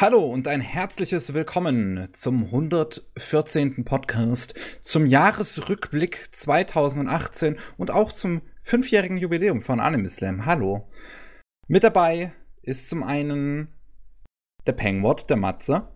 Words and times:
Hallo 0.00 0.24
und 0.24 0.46
ein 0.46 0.60
herzliches 0.60 1.34
Willkommen 1.34 2.06
zum 2.12 2.44
114. 2.44 3.84
Podcast, 3.84 4.54
zum 4.80 5.06
Jahresrückblick 5.06 6.28
2018 6.30 7.58
und 7.78 7.90
auch 7.90 8.12
zum 8.12 8.42
fünfjährigen 8.62 9.18
Jubiläum 9.18 9.60
von 9.60 9.80
Anime 9.80 10.08
Slam. 10.08 10.46
Hallo. 10.46 10.88
Mit 11.66 11.82
dabei 11.82 12.30
ist 12.62 12.88
zum 12.88 13.02
einen 13.02 13.74
der 14.68 14.74
Pengwort, 14.74 15.28
der 15.30 15.36
Matze. 15.36 15.88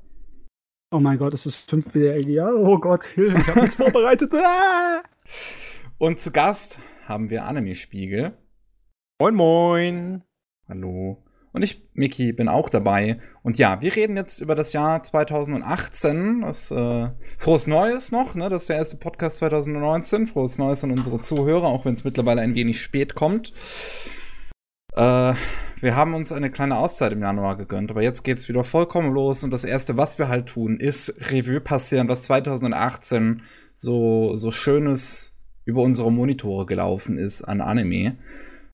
Oh 0.90 0.98
mein 0.98 1.18
Gott, 1.18 1.34
es 1.34 1.46
ist 1.46 1.70
fünfjährige 1.70 2.32
Jahr. 2.32 2.56
Oh 2.56 2.78
Gott, 2.78 3.04
ich 3.16 3.46
habe 3.46 3.60
nichts 3.60 3.76
vorbereitet. 3.76 4.32
Ah! 4.44 5.04
Und 5.98 6.18
zu 6.18 6.32
Gast 6.32 6.80
haben 7.06 7.30
wir 7.30 7.44
Anime 7.44 7.76
Spiegel. 7.76 8.36
Moin, 9.20 9.36
moin. 9.36 10.22
Hallo. 10.68 11.22
Und 11.52 11.62
ich, 11.62 11.86
Miki, 11.92 12.32
bin 12.32 12.48
auch 12.48 12.70
dabei. 12.70 13.18
Und 13.42 13.58
ja, 13.58 13.80
wir 13.82 13.94
reden 13.94 14.16
jetzt 14.16 14.40
über 14.40 14.54
das 14.54 14.72
Jahr 14.72 15.02
2018. 15.02 16.40
Das, 16.40 16.70
äh, 16.70 17.10
frohes 17.38 17.66
Neues 17.66 18.10
noch, 18.10 18.34
ne? 18.34 18.48
Das 18.48 18.62
ist 18.62 18.68
der 18.68 18.76
erste 18.76 18.96
Podcast 18.96 19.36
2019. 19.38 20.26
Frohes 20.26 20.56
Neues 20.56 20.82
an 20.82 20.92
unsere 20.92 21.20
Zuhörer, 21.20 21.66
auch 21.66 21.84
wenn 21.84 21.94
es 21.94 22.04
mittlerweile 22.04 22.40
ein 22.40 22.54
wenig 22.54 22.80
spät 22.80 23.14
kommt. 23.14 23.52
Äh, 24.94 25.34
wir 25.80 25.96
haben 25.96 26.14
uns 26.14 26.32
eine 26.32 26.50
kleine 26.50 26.78
Auszeit 26.78 27.12
im 27.12 27.20
Januar 27.20 27.56
gegönnt, 27.56 27.90
aber 27.90 28.02
jetzt 28.02 28.22
geht's 28.22 28.48
wieder 28.48 28.64
vollkommen 28.64 29.12
los. 29.12 29.44
Und 29.44 29.50
das 29.50 29.64
erste, 29.64 29.96
was 29.98 30.18
wir 30.18 30.28
halt 30.28 30.46
tun, 30.46 30.78
ist 30.78 31.14
Revue 31.30 31.60
passieren, 31.60 32.08
was 32.08 32.22
2018 32.22 33.42
so, 33.74 34.36
so 34.36 34.50
schönes 34.52 35.34
über 35.64 35.82
unsere 35.82 36.10
Monitore 36.10 36.66
gelaufen 36.66 37.18
ist 37.18 37.42
an 37.42 37.60
Anime. 37.60 38.16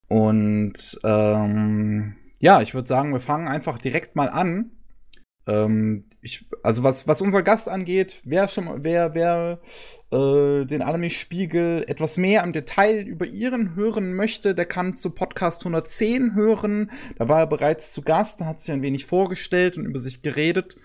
Und 0.08 0.98
ähm, 1.05 2.14
ja, 2.38 2.60
ich 2.60 2.74
würde 2.74 2.88
sagen, 2.88 3.12
wir 3.12 3.20
fangen 3.20 3.48
einfach 3.48 3.78
direkt 3.78 4.16
mal 4.16 4.28
an. 4.28 4.70
Ähm, 5.47 6.05
ich, 6.20 6.47
also 6.62 6.84
was, 6.84 7.09
was 7.09 7.20
unser 7.20 7.42
Gast 7.42 7.69
angeht, 7.69 8.20
wer 8.24 8.48
schon, 8.48 8.84
wer, 8.84 9.14
wer 9.14 9.61
äh, 10.11 10.67
den 10.67 10.83
Anime-Spiegel 10.83 11.84
etwas 11.89 12.17
mehr 12.17 12.45
im 12.45 12.53
Detail 12.53 13.00
über 13.00 13.27
ihren 13.27 13.75
hören 13.75 14.14
möchte, 14.14 14.55
der 14.55 14.67
kann 14.67 14.95
zu 14.95 15.11
Podcast 15.11 15.62
110 15.62 16.34
hören. 16.34 16.91
Da 17.17 17.28
war 17.28 17.41
er 17.41 17.47
bereits 17.47 17.92
zu 17.92 18.03
Gast, 18.03 18.42
hat 18.42 18.61
sich 18.61 18.73
ein 18.73 18.83
wenig 18.83 19.06
vorgestellt 19.06 19.78
und 19.78 19.86
über 19.86 19.98
sich 19.98 20.23
geredet. 20.23 20.77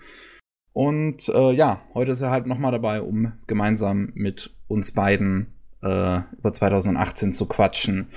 Und 0.72 1.28
äh, 1.28 1.52
ja, 1.52 1.82
heute 1.94 2.12
ist 2.12 2.20
er 2.20 2.30
halt 2.30 2.46
noch 2.46 2.58
mal 2.58 2.72
dabei, 2.72 3.00
um 3.00 3.32
gemeinsam 3.46 4.10
mit 4.14 4.56
uns 4.66 4.92
beiden 4.92 5.54
äh, 5.82 6.20
über 6.38 6.52
2018 6.52 7.32
zu 7.32 7.46
quatschen. 7.46 8.08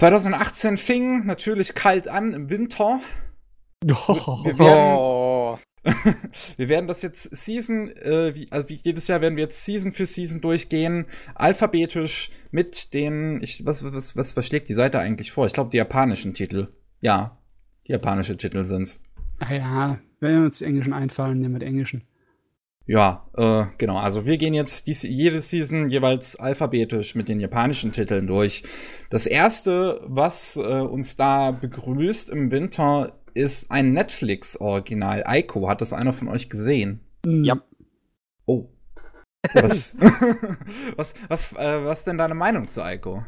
2018 0.00 0.78
fing 0.78 1.26
natürlich 1.26 1.74
kalt 1.74 2.08
an 2.08 2.32
im 2.32 2.50
Winter. 2.50 3.00
Oh. 3.86 4.44
Wir, 4.44 4.58
werden, 4.58 5.58
wir 6.58 6.68
werden 6.68 6.86
das 6.86 7.00
jetzt 7.00 7.34
Season, 7.34 7.88
äh, 7.96 8.34
wie, 8.34 8.46
also 8.50 8.68
wie 8.68 8.74
jedes 8.74 9.08
Jahr 9.08 9.22
werden 9.22 9.36
wir 9.36 9.44
jetzt 9.44 9.64
Season 9.64 9.90
für 9.90 10.04
Season 10.04 10.42
durchgehen, 10.42 11.06
alphabetisch 11.34 12.30
mit 12.50 12.92
den, 12.92 13.42
ich, 13.42 13.64
was, 13.64 13.82
was, 13.82 14.16
was, 14.16 14.36
was 14.36 14.46
schlägt 14.46 14.68
die 14.68 14.74
Seite 14.74 15.00
eigentlich 15.00 15.32
vor? 15.32 15.46
Ich 15.46 15.54
glaube, 15.54 15.70
die 15.70 15.78
japanischen 15.78 16.34
Titel. 16.34 16.68
Ja, 17.00 17.38
die 17.88 17.92
japanischen 17.92 18.36
Titel 18.36 18.66
sind's. 18.66 19.02
Ah 19.38 19.54
ja, 19.54 19.98
wenn 20.20 20.44
uns 20.44 20.58
die 20.58 20.66
Englischen 20.66 20.92
einfallen, 20.92 21.40
nehmen 21.40 21.54
wir 21.54 21.60
die 21.60 21.66
Englischen. 21.66 22.04
Ja, 22.90 23.24
äh, 23.36 23.66
genau. 23.78 23.98
Also 23.98 24.26
wir 24.26 24.36
gehen 24.36 24.52
jetzt 24.52 24.88
dies, 24.88 25.04
jede 25.04 25.40
Season 25.40 25.90
jeweils 25.90 26.34
alphabetisch 26.34 27.14
mit 27.14 27.28
den 27.28 27.38
japanischen 27.38 27.92
Titeln 27.92 28.26
durch. 28.26 28.64
Das 29.10 29.28
erste, 29.28 30.00
was 30.06 30.56
äh, 30.56 30.80
uns 30.80 31.14
da 31.14 31.52
begrüßt 31.52 32.30
im 32.30 32.50
Winter, 32.50 33.12
ist 33.32 33.70
ein 33.70 33.92
Netflix-Original. 33.92 35.22
Aiko, 35.24 35.68
hat 35.68 35.82
das 35.82 35.92
einer 35.92 36.12
von 36.12 36.26
euch 36.26 36.48
gesehen? 36.48 36.98
Ja. 37.24 37.62
Oh. 38.44 38.70
Was, 39.54 39.94
was, 40.96 41.14
was, 41.28 41.52
äh, 41.52 41.84
was 41.84 42.02
denn 42.02 42.18
deine 42.18 42.34
Meinung 42.34 42.66
zu 42.66 42.82
Aiko? 42.82 43.22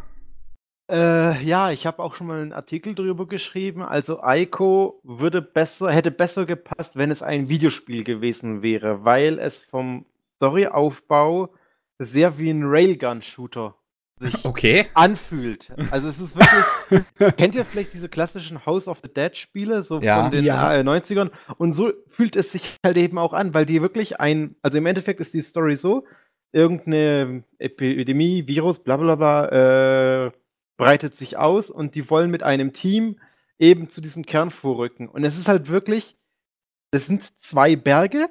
Äh, 0.90 1.42
ja, 1.44 1.70
ich 1.70 1.86
habe 1.86 2.02
auch 2.02 2.14
schon 2.14 2.26
mal 2.26 2.40
einen 2.40 2.52
Artikel 2.52 2.94
drüber 2.94 3.26
geschrieben. 3.26 3.82
Also 3.82 4.20
Aiko 4.22 5.00
würde 5.04 5.40
besser, 5.40 5.90
hätte 5.90 6.10
besser 6.10 6.44
gepasst, 6.44 6.96
wenn 6.96 7.10
es 7.10 7.22
ein 7.22 7.48
Videospiel 7.48 8.04
gewesen 8.04 8.62
wäre, 8.62 9.04
weil 9.04 9.38
es 9.38 9.58
vom 9.70 10.04
Storyaufbau 10.36 11.54
sehr 11.98 12.36
wie 12.38 12.50
ein 12.50 12.64
Railgun-Shooter 12.64 13.74
sich 14.18 14.34
Okay. 14.44 14.86
anfühlt. 14.94 15.70
Also 15.92 16.08
es 16.08 16.20
ist 16.20 16.34
wirklich. 16.36 17.36
kennt 17.36 17.54
ihr 17.54 17.64
vielleicht 17.64 17.94
diese 17.94 18.08
klassischen 18.08 18.66
House 18.66 18.88
of 18.88 18.98
the 19.02 19.12
Dead 19.12 19.36
Spiele, 19.36 19.84
so 19.84 20.00
Ja. 20.00 20.22
von 20.22 20.30
den 20.32 20.44
Ja. 20.44 20.74
äh, 20.74 20.82
90ern? 20.82 21.30
Und 21.58 21.74
so 21.74 21.92
fühlt 22.08 22.36
es 22.36 22.52
sich 22.52 22.76
halt 22.84 22.96
eben 22.96 23.18
auch 23.18 23.32
an, 23.32 23.54
weil 23.54 23.66
die 23.66 23.80
wirklich 23.80 24.20
ein, 24.20 24.56
also 24.62 24.78
im 24.78 24.86
Endeffekt 24.86 25.20
ist 25.20 25.32
die 25.32 25.40
Story 25.42 25.76
so, 25.76 26.04
irgendeine 26.52 27.44
Epidemie, 27.58 28.46
Virus, 28.46 28.80
bla 28.80 28.96
bla 28.98 29.14
bla, 29.14 30.26
äh, 30.26 30.30
breitet 30.76 31.16
sich 31.16 31.36
aus 31.36 31.70
und 31.70 31.94
die 31.94 32.08
wollen 32.10 32.30
mit 32.30 32.42
einem 32.42 32.72
Team 32.72 33.20
eben 33.58 33.90
zu 33.90 34.00
diesem 34.00 34.24
Kern 34.24 34.50
vorrücken. 34.50 35.08
Und 35.08 35.24
es 35.24 35.38
ist 35.38 35.48
halt 35.48 35.68
wirklich, 35.68 36.16
das 36.90 37.06
sind 37.06 37.32
zwei 37.40 37.76
Berge 37.76 38.28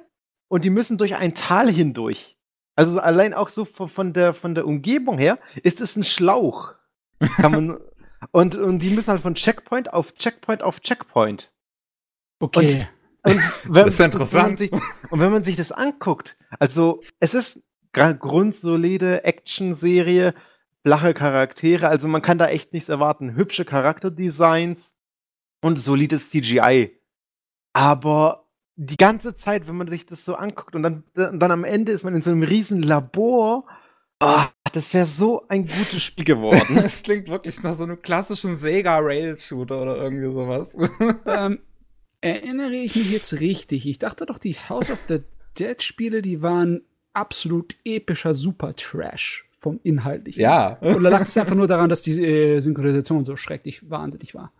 und 0.48 0.64
die 0.64 0.70
müssen 0.70 0.98
durch 0.98 1.14
ein 1.14 1.34
Tal 1.34 1.70
hindurch. 1.70 2.36
Also 2.74 3.00
allein 3.00 3.34
auch 3.34 3.50
so 3.50 3.64
von 3.64 4.12
der, 4.12 4.34
von 4.34 4.54
der 4.54 4.66
Umgebung 4.66 5.18
her 5.18 5.38
ist 5.62 5.80
es 5.80 5.96
ein 5.96 6.04
Schlauch. 6.04 6.74
Kann 7.36 7.52
man, 7.52 7.78
und, 8.30 8.56
und 8.56 8.78
die 8.80 8.90
müssen 8.90 9.08
halt 9.08 9.22
von 9.22 9.34
Checkpoint 9.34 9.92
auf 9.92 10.12
Checkpoint 10.14 10.62
auf 10.62 10.80
Checkpoint. 10.80 11.50
Okay. 12.38 12.88
Und 13.22 13.40
wenn, 13.64 13.86
Das 13.86 13.94
ist 13.94 14.00
interessant. 14.00 14.60
Wenn 14.60 14.70
man 14.70 14.80
sich, 14.80 15.10
und 15.10 15.20
wenn 15.20 15.32
man 15.32 15.44
sich 15.44 15.56
das 15.56 15.72
anguckt, 15.72 16.36
also 16.58 17.02
es 17.20 17.34
ist 17.34 17.60
grundsolide 17.92 19.24
Action-Serie, 19.24 20.34
flache 20.82 21.14
Charaktere, 21.14 21.88
also 21.88 22.08
man 22.08 22.22
kann 22.22 22.38
da 22.38 22.48
echt 22.48 22.72
nichts 22.72 22.88
erwarten. 22.88 23.36
Hübsche 23.36 23.64
Charakterdesigns 23.64 24.78
und 25.60 25.76
solides 25.76 26.30
CGI. 26.30 26.98
Aber 27.72 28.48
die 28.76 28.96
ganze 28.96 29.36
Zeit, 29.36 29.68
wenn 29.68 29.76
man 29.76 29.88
sich 29.88 30.06
das 30.06 30.24
so 30.24 30.34
anguckt 30.34 30.74
und 30.74 30.82
dann, 30.82 31.04
dann 31.14 31.50
am 31.50 31.64
Ende 31.64 31.92
ist 31.92 32.04
man 32.04 32.14
in 32.14 32.22
so 32.22 32.30
einem 32.30 32.42
riesen 32.42 32.82
Labor, 32.82 33.66
ah, 34.18 34.48
das 34.72 34.92
wäre 34.92 35.06
so 35.06 35.46
ein 35.48 35.66
gutes 35.66 36.02
Spiel 36.02 36.24
geworden. 36.24 36.78
Es 36.84 37.02
klingt 37.02 37.28
wirklich 37.28 37.62
nach 37.62 37.74
so 37.74 37.84
einem 37.84 38.00
klassischen 38.02 38.56
Sega-Rail-Shooter 38.56 39.80
oder 39.80 39.96
irgendwie 39.96 40.32
sowas. 40.32 40.76
ähm, 41.26 41.60
erinnere 42.20 42.74
ich 42.74 42.96
mich 42.96 43.10
jetzt 43.10 43.40
richtig? 43.40 43.86
Ich 43.86 43.98
dachte 43.98 44.26
doch, 44.26 44.38
die 44.38 44.54
House 44.54 44.90
of 44.90 44.98
the 45.08 45.20
Dead 45.58 45.80
Spiele, 45.82 46.22
die 46.22 46.42
waren 46.42 46.82
absolut 47.12 47.76
epischer 47.84 48.34
Super-Trash 48.34 49.44
vom 49.62 49.78
Inhaltlichen. 49.84 50.42
ja. 50.42 50.76
Oder 50.80 51.10
lag 51.10 51.22
es 51.22 51.36
einfach 51.38 51.54
nur 51.54 51.68
daran, 51.68 51.88
dass 51.88 52.02
die 52.02 52.20
äh, 52.20 52.58
Synchronisation 52.58 53.24
so 53.24 53.36
schrecklich 53.36 53.88
wahnsinnig 53.88 54.34
war? 54.34 54.52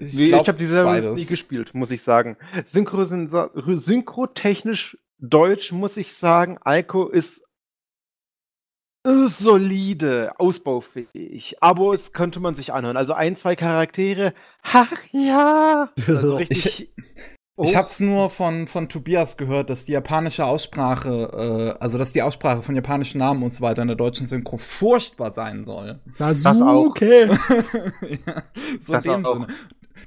Ich, 0.00 0.18
ich 0.18 0.32
habe 0.32 0.54
diese 0.54 0.82
beides. 0.82 1.14
nie 1.14 1.26
gespielt, 1.26 1.74
muss 1.74 1.90
ich 1.90 2.02
sagen. 2.02 2.36
Synchro 2.66 3.04
Synchrotechnisch 3.04 4.98
Deutsch 5.18 5.70
muss 5.70 5.96
ich 5.96 6.14
sagen, 6.14 6.58
Alko 6.62 7.08
ist 7.08 7.40
solide, 9.04 10.32
ausbaufähig, 10.38 11.56
aber 11.60 11.94
es 11.94 12.12
könnte 12.12 12.40
man 12.40 12.54
sich 12.54 12.72
anhören. 12.72 12.96
Also 12.96 13.12
ein, 13.12 13.36
zwei 13.36 13.54
Charaktere, 13.54 14.34
ach 14.62 14.92
ja, 15.12 15.90
also 16.08 16.36
richtig. 16.36 16.90
Oh, 17.58 17.64
Ich 17.64 17.74
hab's 17.74 18.00
nur 18.00 18.28
von, 18.28 18.66
von 18.68 18.88
Tobias 18.90 19.38
gehört, 19.38 19.70
dass 19.70 19.86
die 19.86 19.92
japanische 19.92 20.44
Aussprache, 20.44 21.74
äh, 21.78 21.82
also 21.82 21.96
dass 21.96 22.12
die 22.12 22.20
Aussprache 22.20 22.62
von 22.62 22.74
japanischen 22.74 23.18
Namen 23.18 23.42
und 23.42 23.54
so 23.54 23.62
weiter 23.62 23.80
in 23.80 23.88
der 23.88 23.96
deutschen 23.96 24.26
Synchro 24.26 24.58
furchtbar 24.58 25.30
sein 25.32 25.64
soll. 25.64 26.00
Sasuke! 26.18 27.28
ja, 28.26 28.42
so 28.80 28.92
Das 28.92 29.04
in 29.06 29.10
dem 29.12 29.24
auch. 29.26 29.32
Sinne. 29.34 29.46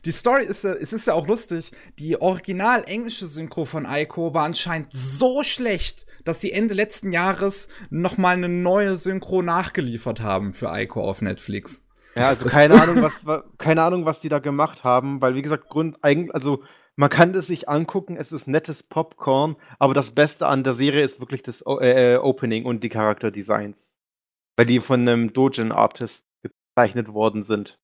Die 0.05 0.11
Story 0.11 0.45
ist 0.45 0.63
ja, 0.63 0.73
es 0.73 0.93
ist 0.93 1.07
ja 1.07 1.13
auch 1.15 1.27
lustig, 1.27 1.71
die 1.97 2.21
original 2.21 2.83
englische 2.85 3.25
Synchro 3.27 3.65
von 3.65 3.85
Aiko 3.87 4.33
war 4.33 4.45
anscheinend 4.45 4.89
so 4.93 5.41
schlecht, 5.43 6.05
dass 6.25 6.41
sie 6.41 6.51
Ende 6.51 6.75
letzten 6.75 7.11
Jahres 7.11 7.67
noch 7.89 8.17
mal 8.17 8.35
eine 8.35 8.47
neue 8.47 8.97
Synchro 8.97 9.41
nachgeliefert 9.41 10.21
haben 10.21 10.53
für 10.53 10.69
Aiko 10.71 11.01
auf 11.01 11.21
Netflix. 11.23 11.83
Ja, 12.15 12.27
also 12.29 12.43
Das- 12.43 12.53
keine 12.53 12.75
Ahnung, 12.81 13.01
was, 13.01 13.25
wa- 13.25 13.43
keine 13.57 13.81
Ahnung, 13.81 14.05
was 14.05 14.19
die 14.21 14.29
da 14.29 14.37
gemacht 14.39 14.83
haben, 14.83 15.19
weil 15.21 15.33
wie 15.35 15.41
gesagt, 15.41 15.67
Grund 15.69 15.97
eigentlich, 16.03 16.33
also 16.35 16.61
man 16.99 17.09
kann 17.09 17.33
es 17.33 17.47
sich 17.47 17.69
angucken, 17.69 18.17
es 18.17 18.33
ist 18.33 18.45
nettes 18.45 18.83
Popcorn, 18.83 19.55
aber 19.79 19.93
das 19.93 20.11
Beste 20.11 20.47
an 20.47 20.65
der 20.65 20.73
Serie 20.73 21.01
ist 21.01 21.21
wirklich 21.21 21.41
das 21.43 21.65
O- 21.65 21.79
äh, 21.79 22.15
äh, 22.15 22.17
Opening 22.17 22.65
und 22.65 22.83
die 22.83 22.89
Charakterdesigns. 22.89 23.77
Weil 24.57 24.65
die 24.65 24.81
von 24.81 24.99
einem 25.07 25.31
Dojin 25.31 25.71
Artist 25.71 26.25
gezeichnet 26.43 27.13
worden 27.13 27.43
sind. 27.45 27.79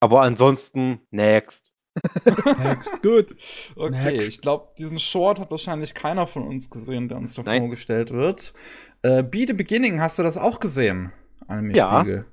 Aber 0.00 0.22
ansonsten, 0.22 1.00
next. 1.10 1.72
Next, 2.58 3.02
gut. 3.02 3.34
Okay, 3.76 3.90
Next. 4.18 4.28
ich 4.28 4.40
glaube, 4.42 4.72
diesen 4.78 5.00
Short 5.00 5.40
hat 5.40 5.50
wahrscheinlich 5.50 5.92
keiner 5.94 6.28
von 6.28 6.46
uns 6.46 6.70
gesehen, 6.70 7.08
der 7.08 7.18
uns 7.18 7.34
da 7.34 7.42
Nein. 7.42 7.62
vorgestellt 7.62 8.12
wird. 8.12 8.54
Äh, 9.02 9.24
Be 9.24 9.44
the 9.48 9.54
Beginning, 9.54 10.00
hast 10.00 10.20
du 10.20 10.22
das 10.22 10.38
auch 10.38 10.60
gesehen? 10.60 11.12
Anime 11.48 11.74
Ja. 11.76 12.00
Spiegel. 12.00 12.26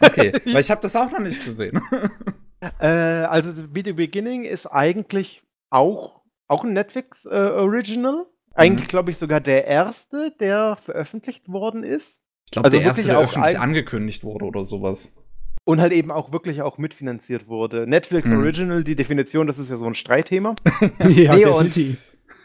Okay, 0.00 0.32
weil 0.44 0.60
ich 0.60 0.70
habe 0.70 0.80
das 0.80 0.94
auch 0.94 1.10
noch 1.10 1.18
nicht 1.18 1.44
gesehen. 1.44 1.80
Äh, 2.78 2.86
also 2.86 3.52
Be 3.68 3.82
the 3.84 3.92
Beginning 3.92 4.44
ist 4.44 4.66
eigentlich 4.66 5.42
auch, 5.70 6.20
auch 6.48 6.64
ein 6.64 6.72
Netflix 6.72 7.24
äh, 7.24 7.28
Original. 7.28 8.26
Eigentlich, 8.54 8.86
Mhm. 8.86 8.88
glaube 8.90 9.10
ich, 9.12 9.18
sogar 9.18 9.40
der 9.40 9.66
erste, 9.66 10.32
der 10.40 10.76
veröffentlicht 10.76 11.48
worden 11.48 11.84
ist. 11.84 12.16
Ich 12.46 12.52
glaube, 12.52 12.66
Also 12.66 12.78
der 12.78 12.86
erste, 12.86 13.04
der 13.06 13.18
öffentlich 13.20 13.58
angekündigt 13.58 14.24
wurde 14.24 14.44
oder 14.44 14.64
sowas. 14.64 15.12
Und 15.64 15.80
halt 15.80 15.92
eben 15.92 16.10
auch 16.10 16.32
wirklich 16.32 16.62
auch 16.62 16.76
mitfinanziert 16.78 17.46
wurde. 17.46 17.86
Netflix 17.86 18.28
Hm. 18.28 18.38
Original, 18.38 18.82
die 18.82 18.96
Definition, 18.96 19.46
das 19.46 19.58
ist 19.58 19.70
ja 19.70 19.76
so 19.76 19.86
ein 19.86 19.94
Streitthema. 19.94 20.56
ja, 21.08 21.36
Nee, 21.36 21.44
und-. 21.46 21.78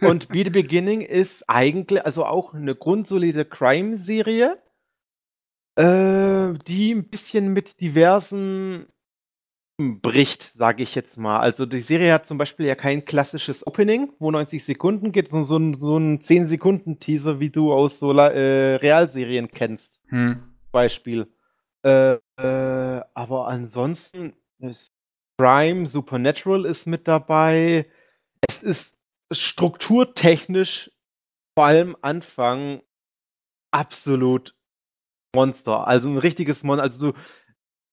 Und 0.01 0.27
Be 0.27 0.43
the 0.43 0.49
Beginning 0.49 1.01
ist 1.01 1.49
eigentlich 1.49 2.05
also 2.05 2.25
auch 2.25 2.53
eine 2.53 2.75
grundsolide 2.75 3.45
Crime-Serie, 3.45 4.57
äh, 5.75 6.53
die 6.67 6.91
ein 6.93 7.07
bisschen 7.09 7.53
mit 7.53 7.79
diversen 7.81 8.85
bricht, 9.77 10.53
sage 10.55 10.83
ich 10.83 10.95
jetzt 10.95 11.17
mal. 11.17 11.39
Also 11.39 11.65
die 11.65 11.81
Serie 11.81 12.13
hat 12.13 12.27
zum 12.27 12.37
Beispiel 12.37 12.65
ja 12.65 12.75
kein 12.75 13.03
klassisches 13.03 13.65
Opening, 13.67 14.13
wo 14.19 14.31
90 14.31 14.63
Sekunden 14.63 15.11
geht, 15.11 15.29
sondern 15.29 15.45
so 15.45 15.57
ein, 15.57 15.73
so 15.79 15.97
ein 15.97 16.19
10-Sekunden-Teaser, 16.19 17.39
wie 17.39 17.49
du 17.49 17.73
aus 17.73 17.99
so 17.99 18.13
äh, 18.13 18.75
Realserien 18.75 19.51
kennst. 19.51 19.91
Hm. 20.07 20.55
Beispiel. 20.71 21.27
Äh, 21.83 22.17
äh, 22.37 23.01
aber 23.13 23.47
ansonsten 23.47 24.33
ist 24.59 24.91
Crime, 25.37 25.87
Supernatural 25.87 26.65
ist 26.65 26.87
mit 26.87 27.07
dabei. 27.07 27.85
Es 28.47 28.63
ist 28.63 28.93
strukturtechnisch 29.31 30.91
vor 31.57 31.65
allem 31.65 31.97
Anfang 32.01 32.81
absolut 33.71 34.55
Monster. 35.35 35.87
Also 35.87 36.09
ein 36.09 36.17
richtiges 36.17 36.63
Monster. 36.63 36.83
Also 36.83 37.11
du, 37.11 37.17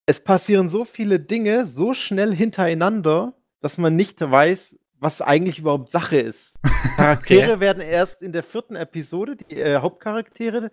es 0.06 0.20
passieren 0.22 0.68
so 0.68 0.84
viele 0.84 1.20
Dinge 1.20 1.66
so 1.66 1.94
schnell 1.94 2.34
hintereinander, 2.34 3.34
dass 3.60 3.78
man 3.78 3.96
nicht 3.96 4.20
weiß, 4.20 4.74
was 4.98 5.20
eigentlich 5.20 5.58
überhaupt 5.58 5.90
Sache 5.90 6.18
ist. 6.18 6.52
Charaktere 6.96 7.60
werden 7.60 7.82
erst 7.82 8.22
in 8.22 8.32
der 8.32 8.42
vierten 8.42 8.76
Episode, 8.76 9.36
die 9.36 9.56
äh, 9.56 9.78
Hauptcharaktere 9.78 10.70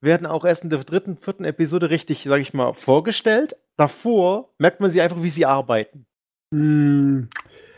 werden 0.00 0.26
auch 0.26 0.44
erst 0.44 0.64
in 0.64 0.70
der 0.70 0.82
dritten, 0.84 1.16
vierten 1.16 1.44
Episode 1.44 1.90
richtig, 1.90 2.24
sag 2.24 2.40
ich 2.40 2.54
mal, 2.54 2.74
vorgestellt. 2.74 3.56
Davor 3.76 4.50
merkt 4.58 4.80
man 4.80 4.90
sie 4.90 5.00
einfach, 5.00 5.22
wie 5.22 5.28
sie 5.30 5.46
arbeiten. 5.46 6.06
Hm, 6.52 7.28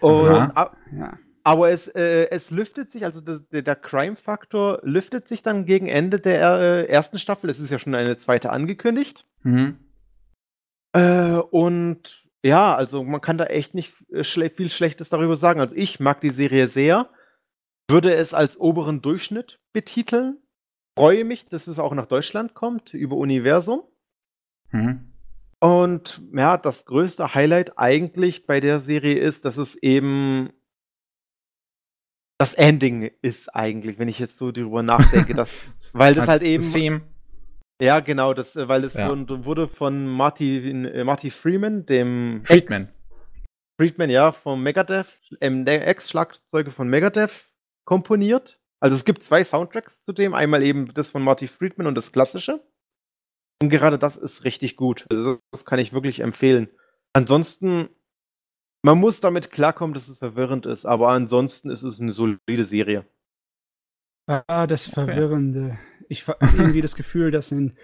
Und, 0.00 0.28
Aha. 0.28 0.52
a- 0.54 0.76
ja. 0.98 1.18
aber 1.42 1.70
es, 1.70 1.86
äh, 1.88 2.28
es 2.30 2.50
lüftet 2.50 2.92
sich, 2.92 3.04
also 3.04 3.20
das, 3.20 3.46
der, 3.50 3.76
Crime-Faktor 3.76 4.80
lüftet 4.82 5.28
sich 5.28 5.42
dann 5.42 5.66
gegen 5.66 5.86
Ende 5.86 6.18
der 6.18 6.58
äh, 6.60 6.86
ersten 6.86 7.18
Staffel. 7.18 7.50
Es 7.50 7.58
ist 7.60 7.70
ja 7.70 7.78
schon 7.78 7.94
eine 7.94 8.18
zweite 8.18 8.50
angekündigt. 8.50 9.26
Hm. 9.42 9.76
Äh, 10.94 11.38
und 11.50 12.24
ja, 12.42 12.74
also 12.74 13.02
man 13.02 13.20
kann 13.20 13.36
da 13.36 13.46
echt 13.46 13.74
nicht 13.74 13.94
äh, 14.10 14.24
schle 14.24 14.48
viel 14.50 14.70
Schlechtes 14.70 15.10
darüber 15.10 15.36
sagen. 15.36 15.60
Also 15.60 15.76
ich 15.76 16.00
mag 16.00 16.20
die 16.20 16.30
Serie 16.30 16.68
sehr, 16.68 17.10
würde 17.88 18.14
es 18.14 18.32
als 18.32 18.58
oberen 18.58 19.02
Durchschnitt 19.02 19.60
betiteln. 19.72 20.38
Freue 20.96 21.24
mich, 21.24 21.46
dass 21.46 21.66
es 21.66 21.78
auch 21.78 21.92
nach 21.94 22.06
Deutschland 22.06 22.54
kommt 22.54 22.94
über 22.94 23.16
Universum. 23.16 23.82
Hm. 24.70 25.12
Und 25.58 26.22
ja, 26.32 26.56
das 26.56 26.84
größte 26.84 27.34
Highlight 27.34 27.78
eigentlich 27.78 28.46
bei 28.46 28.60
der 28.60 28.80
Serie 28.80 29.18
ist, 29.18 29.44
dass 29.44 29.56
es 29.56 29.74
eben 29.76 30.52
das 32.38 32.54
Ending 32.54 33.10
ist 33.22 33.54
eigentlich, 33.54 33.98
wenn 33.98 34.08
ich 34.08 34.18
jetzt 34.18 34.38
so 34.38 34.52
darüber 34.52 34.82
nachdenke, 34.82 35.34
dass, 35.34 35.70
weil 35.94 36.14
das 36.14 36.26
Meinst 36.26 36.30
halt 36.30 36.42
eben, 36.42 36.62
Das 36.62 36.72
Theme. 36.72 37.02
Ja 37.80 38.00
genau, 38.00 38.34
das, 38.34 38.54
äh, 38.56 38.68
weil 38.68 38.84
es 38.84 38.94
Ja. 38.94 39.08
wurde, 39.10 39.68
von 39.68 40.06
Marty, 40.06 40.70
äh, 40.70 41.04
Marty 41.04 41.30
Freeman, 41.30 41.86
dem 41.86 42.42
Friedman. 42.44 42.88
Friedman, 43.80 44.10
ja, 44.10 44.32
vom 44.32 44.62
Megadeth, 44.62 45.08
ähm, 45.40 45.64
der 45.64 45.86
Ex-Schlagzeuger 45.86 46.70
von 46.70 46.88
Megadeth 46.88 47.32
komponiert. 47.84 48.60
Also 48.80 48.96
es 48.96 49.04
gibt 49.04 49.24
zwei 49.24 49.42
Soundtracks 49.42 49.98
zu 50.04 50.12
dem, 50.12 50.34
einmal 50.34 50.62
eben 50.62 50.92
das 50.94 51.10
von 51.10 51.22
Marty 51.22 51.48
Friedman 51.48 51.86
und 51.86 51.94
das 51.96 52.12
klassische. 52.12 52.62
Und 53.62 53.70
gerade 53.70 53.98
das 53.98 54.16
ist 54.16 54.44
richtig 54.44 54.76
gut. 54.76 55.06
Also 55.10 55.38
das 55.50 55.64
kann 55.64 55.78
ich 55.78 55.92
wirklich 55.92 56.20
empfehlen. 56.20 56.68
Ansonsten, 57.14 57.88
man 58.82 58.98
muss 58.98 59.20
damit 59.20 59.50
klarkommen, 59.50 59.94
dass 59.94 60.08
es 60.08 60.18
verwirrend 60.18 60.66
ist, 60.66 60.84
aber 60.84 61.08
ansonsten 61.08 61.70
ist 61.70 61.82
es 61.82 61.98
eine 62.00 62.12
solide 62.12 62.64
Serie. 62.64 63.06
Ah, 64.26 64.66
das 64.66 64.86
Verwirrende. 64.86 65.78
Ich 66.08 66.26
habe 66.26 66.38
irgendwie 66.56 66.80
das 66.80 66.94
Gefühl, 66.94 67.30
dass 67.30 67.52
in 67.52 67.74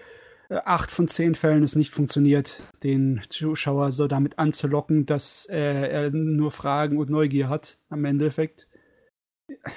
äh, 0.49 0.59
acht 0.65 0.91
von 0.91 1.07
zehn 1.07 1.35
Fällen 1.35 1.63
es 1.63 1.75
nicht 1.75 1.91
funktioniert, 1.91 2.61
den 2.83 3.21
Zuschauer 3.29 3.91
so 3.91 4.07
damit 4.07 4.39
anzulocken, 4.39 5.05
dass 5.05 5.47
äh, 5.49 5.57
er 5.57 6.09
nur 6.11 6.51
Fragen 6.51 6.97
und 6.97 7.09
Neugier 7.09 7.49
hat 7.49 7.77
am 7.89 8.05
Endeffekt. 8.05 8.67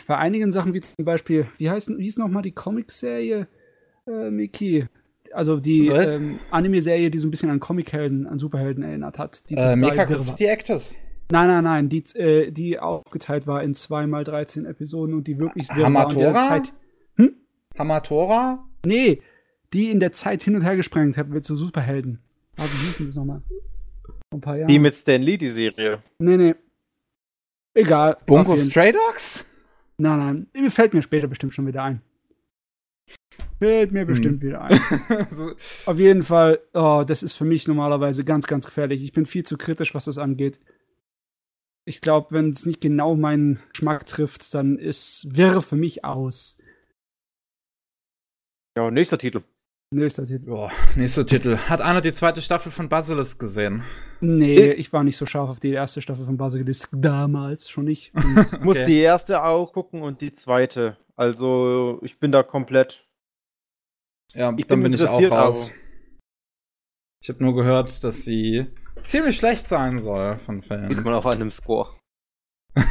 Bei 0.07 0.17
einigen 0.19 0.53
Sachen, 0.53 0.73
wie 0.73 0.81
zum 0.81 1.05
Beispiel, 1.05 1.47
wie 1.59 1.71
heißt 1.71 1.91
wie 1.99 2.05
hieß 2.05 2.19
nochmal 2.19 2.43
die 2.43 2.53
Comicserie, 2.53 3.49
äh, 4.07 4.31
Miki? 4.31 4.87
Also 5.33 5.59
die 5.59 5.89
ähm, 5.89 6.39
Anime-Serie, 6.51 7.11
die 7.11 7.19
so 7.19 7.27
ein 7.27 7.31
bisschen 7.33 7.51
an 7.51 7.59
Comichelden, 7.59 8.27
an 8.27 8.39
Superhelden 8.39 8.85
erinnert 8.85 9.19
hat. 9.19 9.49
Die 9.51 9.55
Äh, 9.55 9.75
Mega. 9.75 10.07
City 10.17 10.47
Actors. 10.47 10.97
Nein, 11.31 11.49
nein, 11.49 11.65
nein, 11.65 11.89
die, 11.89 12.05
äh, 12.17 12.51
die 12.51 12.79
aufgeteilt 12.79 13.47
war 13.47 13.63
in 13.63 13.75
zweimal 13.75 14.25
13 14.25 14.67
Episoden 14.67 15.15
und 15.15 15.27
die 15.27 15.39
wirklich 15.39 15.69
war 15.71 15.77
und 15.79 15.85
Hamatora? 15.85 16.33
der 16.33 16.41
Zeit. 16.43 16.73
Hamatora? 17.79 18.65
Nee, 18.85 19.21
die 19.73 19.91
in 19.91 20.01
der 20.01 20.13
Zeit 20.13 20.43
hin 20.43 20.55
und 20.55 20.63
her 20.63 20.77
gesprengt 20.77 21.17
hat 21.17 21.29
mit 21.29 21.45
so 21.45 21.55
Superhelden. 21.55 22.23
Aber 22.57 22.67
wie 22.67 22.87
hieß 22.87 22.97
denn 22.99 23.07
das 23.07 23.17
nochmal? 23.17 23.43
Vor 24.05 24.15
ein 24.33 24.41
paar 24.41 24.57
Jahren. 24.57 24.69
Die 24.69 24.79
mit 24.79 24.95
Stan 24.95 25.21
Lee, 25.21 25.37
die 25.37 25.51
Serie. 25.51 26.03
Nee, 26.19 26.37
nee. 26.37 26.55
Egal. 27.75 28.17
Bungo 28.27 28.57
Stray 28.57 28.93
Dogs? 28.93 29.45
Nein, 29.97 30.47
nein. 30.55 30.71
Fällt 30.71 30.95
mir 30.95 31.03
später 31.03 31.27
bestimmt 31.27 31.55
schon 31.55 31.67
wieder 31.67 31.83
ein. 31.83 32.03
Fällt 33.59 33.93
mir 33.93 34.05
bestimmt 34.05 34.43
wieder 34.43 34.63
ein. 34.63 34.81
so, 35.33 35.53
Auf 35.87 35.99
jeden 35.99 36.23
Fall, 36.23 36.61
oh, 36.73 37.05
das 37.07 37.23
ist 37.23 37.33
für 37.33 37.45
mich 37.45 37.67
normalerweise 37.67 38.25
ganz, 38.25 38.47
ganz 38.47 38.67
gefährlich. 38.67 39.03
Ich 39.03 39.13
bin 39.13 39.27
viel 39.27 39.45
zu 39.45 39.57
kritisch, 39.57 39.95
was 39.95 40.05
das 40.05 40.19
angeht. 40.19 40.61
Ich 41.87 42.01
glaube, 42.01 42.29
wenn 42.31 42.51
es 42.51 42.65
nicht 42.67 42.81
genau 42.81 43.15
meinen 43.15 43.63
Geschmack 43.71 44.07
trifft, 44.07 44.55
dann 44.55 44.79
ist 44.79 45.27
wäre 45.37 45.61
für 45.63 45.77
mich 45.77 46.05
aus. 46.05 46.59
Ja, 48.77 48.91
nächster 48.91 49.19
Titel. 49.19 49.43
Nächster 49.93 50.27
Titel. 50.27 50.47
Boah, 50.47 50.73
nächster 50.97 51.25
Titel. 51.27 51.57
Hat 51.57 51.81
einer 51.81 52.01
die 52.01 52.13
zweite 52.13 52.43
Staffel 52.43 52.73
von 52.73 52.89
Basilisk 52.89 53.39
gesehen? 53.39 53.85
Nee, 54.21 54.73
ich 54.73 54.93
war 54.93 55.05
nicht 55.05 55.17
so 55.17 55.27
scharf 55.27 55.51
auf 55.51 55.61
die 55.61 55.71
erste 55.73 56.01
Staffel 56.03 56.25
von 56.25 56.37
Basilisk 56.37 56.89
damals 56.93 57.69
schon 57.69 57.85
nicht. 57.85 58.13
Und 58.15 58.35
Muss 58.65 58.77
Okay. 58.77 58.87
die 58.87 58.99
erste 58.99 59.45
auch 59.45 59.73
gucken 59.73 60.03
und 60.03 60.21
die 60.21 60.35
zweite. 60.35 60.97
Also 61.15 62.01
ich 62.03 62.19
bin 62.19 62.33
da 62.33 62.43
komplett. 62.43 63.07
Ja, 64.33 64.53
Ich 64.57 64.67
dann 64.67 64.83
bin 64.83 64.91
bin 64.93 65.01
ich 65.01 65.07
auch 65.07 65.21
raus. 65.31 65.69
aber- 65.71 65.79
Ich 67.23 67.29
habe 67.29 67.45
nur 67.45 67.55
gehört, 67.55 68.03
dass 68.03 68.25
sie 68.25 68.67
ziemlich 69.01 69.37
schlecht 69.37 69.67
sein 69.67 69.99
soll 69.99 70.37
von 70.39 70.63
Fans. 70.63 70.95
Sieht 70.95 71.05
man 71.05 71.15
auch 71.15 71.27
an 71.27 71.39
dem 71.39 71.51
Score. 71.51 71.91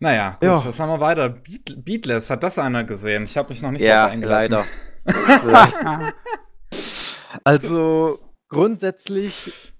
Naja, 0.00 0.32
gut, 0.32 0.42
Ja. 0.42 0.64
was 0.64 0.80
haben 0.80 0.90
wir 0.90 1.00
weiter? 1.00 1.28
Beat 1.30 1.82
Beatless, 1.84 2.28
hat 2.28 2.42
das 2.42 2.58
einer 2.58 2.84
gesehen? 2.84 3.24
Ich 3.24 3.36
habe 3.38 3.48
mich 3.50 3.62
noch 3.62 3.70
nicht 3.70 3.80
Ja, 3.82 4.12
leider. 4.12 4.64
Also 7.44 8.18
grundsätzlich 8.48 9.72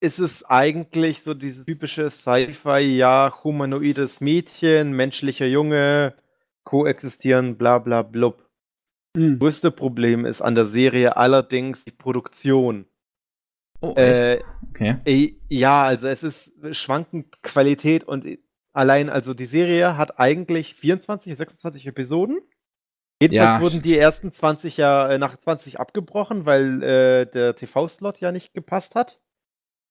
ist 0.00 0.18
es 0.18 0.44
eigentlich 0.44 1.22
so 1.22 1.34
dieses 1.34 1.66
typische 1.66 2.10
Sci-Fi, 2.10 2.78
ja, 2.96 3.34
humanoides 3.42 4.20
Mädchen, 4.20 4.92
menschlicher 4.92 5.46
Junge, 5.46 6.14
koexistieren, 6.64 7.58
bla 7.58 7.78
bla 7.78 8.02
blub. 8.02 8.46
Hm. 9.16 9.38
Größte 9.38 9.70
Problem 9.70 10.24
ist 10.24 10.40
an 10.40 10.54
der 10.54 10.66
Serie 10.66 11.16
allerdings 11.16 11.84
die 11.84 11.90
Produktion. 11.92 12.86
Oh, 13.80 13.94
echt? 13.94 14.20
Äh, 14.20 14.40
okay. 14.70 14.96
äh, 15.04 15.34
ja, 15.48 15.82
also 15.84 16.08
es 16.08 16.22
ist 16.22 16.50
schwankend 16.72 17.42
Qualität 17.42 18.04
und 18.04 18.26
allein, 18.72 19.08
also 19.08 19.34
die 19.34 19.46
Serie 19.46 19.96
hat 19.96 20.18
eigentlich 20.18 20.74
24, 20.74 21.36
26 21.36 21.86
Episoden. 21.86 22.40
Jedenfalls 23.20 23.50
Ja. 23.50 23.60
wurden 23.60 23.82
die 23.82 23.96
ersten 23.98 24.30
20 24.32 24.76
ja 24.76 25.08
äh, 25.08 25.18
nach 25.18 25.36
20 25.36 25.80
abgebrochen, 25.80 26.46
weil 26.46 26.82
äh, 26.82 27.26
der 27.26 27.56
TV-Slot 27.56 28.20
ja 28.20 28.30
nicht 28.32 28.54
gepasst 28.54 28.94
hat. 28.94 29.20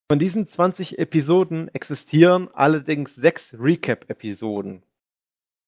Von 0.09 0.19
diesen 0.19 0.47
20 0.47 0.99
Episoden 0.99 1.67
existieren 1.73 2.47
allerdings 2.53 3.13
sechs 3.15 3.53
Recap-Episoden. 3.53 4.83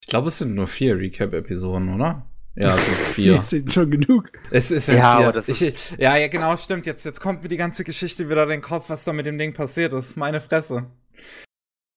Ich 0.01 0.07
glaube, 0.07 0.29
es 0.29 0.37
sind 0.37 0.55
nur 0.55 0.67
vier 0.67 0.97
Recap-Episoden, 0.97 1.93
oder? 1.93 2.25
Ja, 2.55 2.77
sind 2.77 2.95
vier. 3.13 3.33
Vier 3.33 3.43
sind 3.43 3.73
schon 3.73 3.91
genug. 3.91 4.31
Es 4.51 4.71
ist 4.71 4.87
Ja, 4.87 4.95
ja, 4.95 5.17
vier. 5.17 5.27
aber 5.27 5.41
das 5.41 5.47
ich, 5.47 5.91
ja, 5.97 6.17
ja, 6.17 6.27
genau, 6.27 6.55
stimmt. 6.57 6.85
Jetzt, 6.85 7.05
jetzt 7.05 7.21
kommt 7.21 7.43
mir 7.43 7.49
die 7.49 7.57
ganze 7.57 7.83
Geschichte 7.83 8.29
wieder 8.29 8.43
in 8.43 8.49
den 8.49 8.61
Kopf, 8.61 8.89
was 8.89 9.03
da 9.03 9.13
mit 9.13 9.25
dem 9.25 9.37
Ding 9.37 9.53
passiert 9.53 9.93
ist. 9.93 10.17
Meine 10.17 10.41
Fresse. 10.41 10.87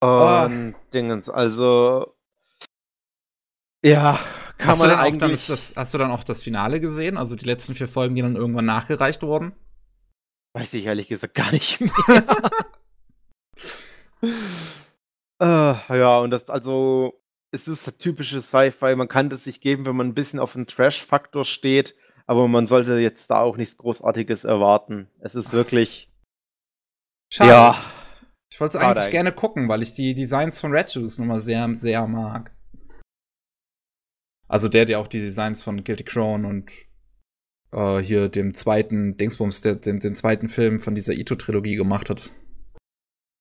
Oh. 0.01 0.43
Und 0.45 0.75
Dingens, 0.93 1.29
also 1.29 2.15
ja, 3.85 4.21
kann 4.59 4.69
Hast 4.69 4.83
du, 4.83 4.87
man 4.87 4.97
dann 4.97 5.01
auch 5.01 5.11
dann 5.11 5.23
eigentlich. 5.23 5.47
das, 5.47 5.73
das, 5.73 5.77
hast 5.77 5.95
du 5.95 5.99
dann 5.99 6.11
auch 6.13 6.23
das 6.23 6.43
Finale 6.43 6.79
gesehen? 6.81 7.17
Also 7.17 7.35
die 7.35 7.45
letzten 7.45 7.75
vier 7.75 7.89
Folgen, 7.89 8.15
die 8.15 8.23
dann 8.23 8.37
irgendwann 8.37 8.65
nachgereicht 8.65 9.23
wurden? 9.23 9.53
Weiß 10.55 10.73
ich 10.75 10.85
ehrlich 10.85 11.09
gesagt 11.09 11.35
gar 11.35 11.51
nicht 11.53 11.81
mehr. 11.81 11.93
Äh, 15.41 15.99
ja, 15.99 16.19
und 16.19 16.31
das, 16.31 16.49
also, 16.49 17.21
es 17.53 17.69
ist 17.69 17.87
das 17.87 17.97
typische 17.99 18.43
Sci-Fi. 18.43 18.97
Man 18.97 19.09
kann 19.09 19.31
das 19.31 19.45
sich 19.45 19.61
geben, 19.61 19.85
wenn 19.85 19.95
man 19.95 20.09
ein 20.09 20.15
bisschen 20.15 20.41
auf 20.41 20.55
den 20.55 20.67
Trash-Faktor 20.67 21.45
steht, 21.45 21.95
aber 22.27 22.49
man 22.49 22.67
sollte 22.67 22.99
jetzt 22.99 23.31
da 23.31 23.41
auch 23.41 23.57
nichts 23.57 23.77
Großartiges 23.77 24.45
erwarten. 24.45 25.09
Es 25.21 25.35
ist 25.35 25.53
wirklich. 25.53 26.11
Schade. 27.31 27.51
Ja. 27.51 27.85
Ich 28.51 28.61
wollte 28.61 28.77
es 28.77 28.83
eigentlich 28.83 29.11
gerne 29.11 29.33
gucken, 29.33 29.69
weil 29.69 29.83
ich 29.83 29.95
die 29.95 30.15
Designs 30.15 30.61
von 30.61 30.73
Red 30.73 30.91
Juice 30.91 31.19
nochmal 31.19 31.41
sehr, 31.41 31.75
sehr 31.75 32.07
mag. 32.07 32.55
Also 34.47 34.69
der, 34.69 34.85
der 34.85 34.99
auch 34.99 35.09
die 35.09 35.21
Designs 35.21 35.63
von 35.63 35.83
Guilty 35.83 36.05
Crown 36.05 36.45
und 36.45 36.71
äh, 37.73 37.99
hier 37.99 38.29
dem 38.29 38.53
zweiten 38.53 39.17
Dingsbums, 39.17 39.63
der, 39.63 39.77
den, 39.77 40.01
den 40.01 40.15
zweiten 40.15 40.51
Film 40.51 40.81
von 40.81 40.95
dieser 40.95 41.15
Ito-Trilogie 41.15 41.77
gemacht 41.77 42.11
hat. 42.11 42.35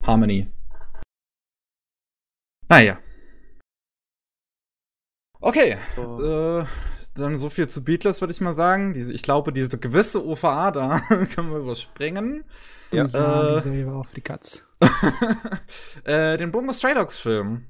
Harmony. 0.03 0.47
Naja. 2.69 2.97
Okay, 5.41 5.77
So. 5.95 6.59
äh, 6.61 6.65
dann 7.15 7.37
so 7.37 7.49
viel 7.49 7.67
zu 7.67 7.83
Beatles, 7.83 8.21
würde 8.21 8.31
ich 8.31 8.39
mal 8.41 8.53
sagen. 8.53 8.93
Diese, 8.93 9.11
ich 9.13 9.21
glaube, 9.23 9.51
diese 9.51 9.77
gewisse 9.79 10.25
OVA 10.25 10.71
da 10.71 10.99
können 11.35 11.51
wir 11.51 11.57
überspringen. 11.59 12.43
Ja. 12.91 13.05
ja 13.07 13.51
Äh, 13.51 13.55
die 13.55 13.61
Serie 13.61 13.87
war 13.87 13.95
auf 13.95 14.11
die 14.13 14.21
Katz. 14.21 14.67
äh, 16.03 16.37
den 16.37 16.51
Bungo 16.51 16.73
Stray 16.73 16.93
Dogs 16.93 17.19
Film. 17.19 17.65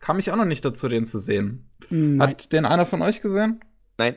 Kam 0.00 0.18
ich 0.18 0.30
auch 0.30 0.36
noch 0.36 0.44
nicht 0.44 0.64
dazu, 0.64 0.88
den 0.88 1.04
zu 1.04 1.18
sehen. 1.18 1.68
Nein, 1.90 2.20
Hat 2.30 2.52
den 2.52 2.64
einer 2.64 2.86
von 2.86 3.02
euch 3.02 3.20
gesehen? 3.20 3.60
Nein. 3.98 4.16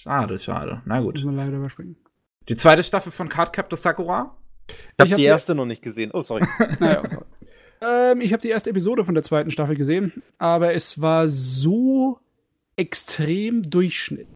Schade, 0.00 0.38
schade. 0.38 0.82
Na 0.84 1.00
gut. 1.00 1.14
müssen 1.14 1.34
wir 1.34 1.44
leider 1.44 1.56
überspringen. 1.56 1.96
Die 2.48 2.56
zweite 2.56 2.82
Staffel 2.84 3.12
von 3.12 3.28
Cardcaptor 3.28 3.76
Sakura? 3.76 4.36
Ich 4.68 4.74
habe 4.76 5.10
hab 5.10 5.16
die 5.16 5.22
die- 5.22 5.24
erste 5.24 5.54
noch 5.54 5.66
nicht 5.66 5.82
gesehen. 5.82 6.10
Oh, 6.12 6.22
sorry. 6.22 6.46
Naja, 6.80 7.00
okay. 7.00 7.18
Ähm, 7.80 8.20
ich 8.20 8.32
habe 8.32 8.40
die 8.42 8.48
erste 8.48 8.70
Episode 8.70 9.04
von 9.04 9.14
der 9.14 9.22
zweiten 9.22 9.50
Staffel 9.50 9.76
gesehen, 9.76 10.22
aber 10.38 10.74
es 10.74 11.00
war 11.00 11.28
so 11.28 12.18
extrem 12.76 13.68
Durchschnitt. 13.70 14.28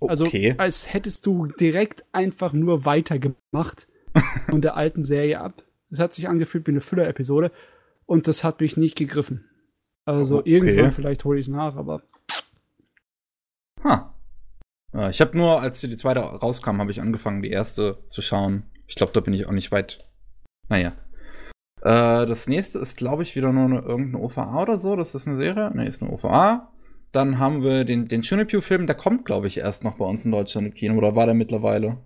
Also, 0.00 0.26
Okay. 0.26 0.54
als 0.58 0.92
hättest 0.92 1.24
du 1.26 1.46
direkt 1.46 2.04
einfach 2.12 2.52
nur 2.52 2.84
weitergemacht 2.84 3.88
von 4.48 4.60
der 4.62 4.76
alten 4.76 5.02
Serie 5.04 5.40
ab. 5.40 5.62
Es 5.90 5.98
hat 5.98 6.14
sich 6.14 6.28
angefühlt 6.28 6.66
wie 6.66 6.72
eine 6.72 6.80
Füller-Episode 6.80 7.50
und 8.06 8.26
das 8.28 8.44
hat 8.44 8.60
mich 8.60 8.76
nicht 8.76 8.96
gegriffen. 8.96 9.44
Also, 10.04 10.38
Okay. 10.38 10.50
irgendwann 10.50 10.92
vielleicht 10.92 11.24
hole 11.24 11.38
ich 11.38 11.46
es 11.46 11.52
nach, 11.52 11.76
aber 11.76 12.02
Ha. 13.84 14.14
Ja, 14.92 15.10
ich 15.10 15.20
habe 15.20 15.36
nur, 15.36 15.60
als 15.60 15.80
die 15.80 15.96
zweite 15.96 16.20
rauskam, 16.20 16.78
habe 16.80 16.90
ich 16.90 17.00
angefangen, 17.00 17.42
die 17.42 17.50
erste 17.50 17.98
zu 18.06 18.22
schauen. 18.22 18.64
Ich 18.86 18.94
glaube, 18.94 19.12
da 19.12 19.20
bin 19.20 19.34
ich 19.34 19.46
auch 19.46 19.52
nicht 19.52 19.70
weit. 19.72 20.04
Naja. 20.68 20.92
Äh, 21.86 22.26
das 22.26 22.48
nächste 22.48 22.78
ist, 22.80 22.96
glaube 22.96 23.22
ich, 23.22 23.36
wieder 23.36 23.52
nur 23.52 23.64
eine, 23.66 23.78
irgendeine 23.80 24.22
OVA 24.24 24.60
oder 24.62 24.76
so. 24.78 24.96
Das 24.96 25.14
ist 25.14 25.26
eine 25.28 25.36
Serie. 25.36 25.70
Ne, 25.74 25.86
ist 25.86 26.02
eine 26.02 26.10
OVA. 26.10 26.72
Dann 27.12 27.38
haben 27.38 27.62
wir 27.62 27.84
den, 27.84 28.08
den 28.08 28.22
Shunipew-Film, 28.24 28.86
der 28.86 28.96
kommt, 28.96 29.24
glaube 29.24 29.46
ich, 29.46 29.58
erst 29.58 29.84
noch 29.84 29.96
bei 29.96 30.04
uns 30.04 30.24
in 30.24 30.32
Deutschland 30.32 30.66
im 30.66 30.74
Kino. 30.74 30.96
Oder 30.96 31.14
war 31.14 31.26
der 31.26 31.34
mittlerweile? 31.34 31.98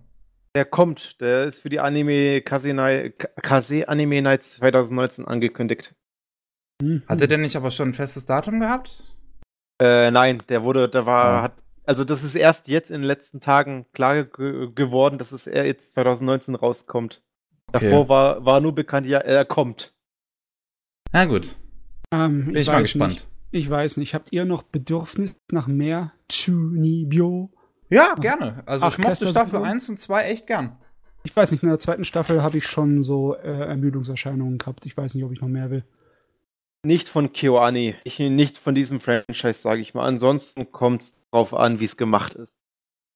Der 0.55 0.65
kommt. 0.65 1.19
Der 1.21 1.45
ist 1.45 1.61
für 1.61 1.69
die 1.69 1.79
Anime 1.79 2.41
Kase, 2.41 2.73
Ni- 2.73 3.11
Kase 3.41 3.87
Anime 3.89 4.21
Nights 4.21 4.57
2019 4.57 5.25
angekündigt. 5.25 5.95
hm, 6.81 7.01
Hat 7.07 7.21
er 7.21 7.27
denn 7.27 7.41
nicht 7.41 7.55
aber 7.55 7.71
schon 7.71 7.89
ein 7.89 7.93
festes 7.93 8.25
Datum 8.25 8.59
gehabt? 8.59 9.03
Äh, 9.81 10.11
nein, 10.11 10.43
der 10.49 10.63
wurde, 10.63 10.87
der 10.89 11.05
war, 11.07 11.25
Ah. 11.25 11.41
hat, 11.41 11.53
also 11.85 12.03
das 12.03 12.23
ist 12.23 12.35
erst 12.35 12.67
jetzt 12.67 12.91
in 12.91 12.97
den 13.01 13.07
letzten 13.07 13.39
Tagen 13.39 13.85
klar 13.93 14.23
ge 14.25 14.69
geworden, 14.75 15.17
dass 15.17 15.31
es 15.31 15.47
er 15.47 15.65
jetzt 15.65 15.93
2019 15.95 16.53
rauskommt. 16.55 17.21
Okay. 17.73 17.89
Davor 17.89 18.09
war, 18.09 18.45
war 18.45 18.59
nur 18.59 18.73
bekannt, 18.75 19.07
ja, 19.07 19.19
er 19.19 19.45
kommt. 19.45 19.93
Na 21.11 21.25
gut. 21.25 21.57
ähm, 22.13 22.45
Bin 22.45 22.55
ich, 22.55 22.67
mal 22.67 22.75
weiß 22.75 22.83
gespannt. 22.83 23.13
Nicht. 23.13 23.27
Ich 23.51 23.69
weiß 23.69 23.97
nicht. 23.97 24.13
Habt 24.13 24.31
ihr 24.31 24.45
noch 24.45 24.63
Bedürfnis 24.63 25.35
nach 25.51 25.67
mehr 25.67 26.13
Chunibyo? 26.31 27.51
Ja, 27.89 28.15
gerne. 28.15 28.63
Also 28.65 28.85
Ach, 28.85 28.97
ich 28.97 29.03
mochte 29.03 29.27
Staffel 29.27 29.51
Syndrom? 29.51 29.69
1 29.69 29.89
und 29.89 29.99
2 29.99 30.23
echt 30.23 30.47
gern. 30.47 30.77
Ich 31.23 31.35
weiß 31.35 31.51
nicht, 31.51 31.61
in 31.61 31.69
der 31.69 31.77
zweiten 31.77 32.05
Staffel 32.05 32.41
habe 32.41 32.57
ich 32.57 32.65
schon 32.65 33.03
so 33.03 33.35
äh, 33.35 33.67
Ermüdungserscheinungen 33.67 34.57
gehabt. 34.57 34.85
Ich 34.85 34.95
weiß 34.95 35.13
nicht, 35.13 35.23
ob 35.23 35.31
ich 35.31 35.41
noch 35.41 35.49
mehr 35.49 35.69
will. 35.69 35.83
Nicht 36.83 37.09
von 37.09 37.31
KyoAni, 37.31 37.95
ich, 38.05 38.17
nicht 38.17 38.57
von 38.57 38.73
diesem 38.73 38.99
Franchise, 39.01 39.61
sage 39.61 39.81
ich 39.81 39.93
mal. 39.93 40.07
Ansonsten 40.07 40.71
kommt 40.71 41.03
es 41.03 41.13
drauf 41.31 41.53
an, 41.53 41.79
wie 41.79 41.85
es 41.85 41.95
gemacht 41.95 42.33
ist. 42.33 42.51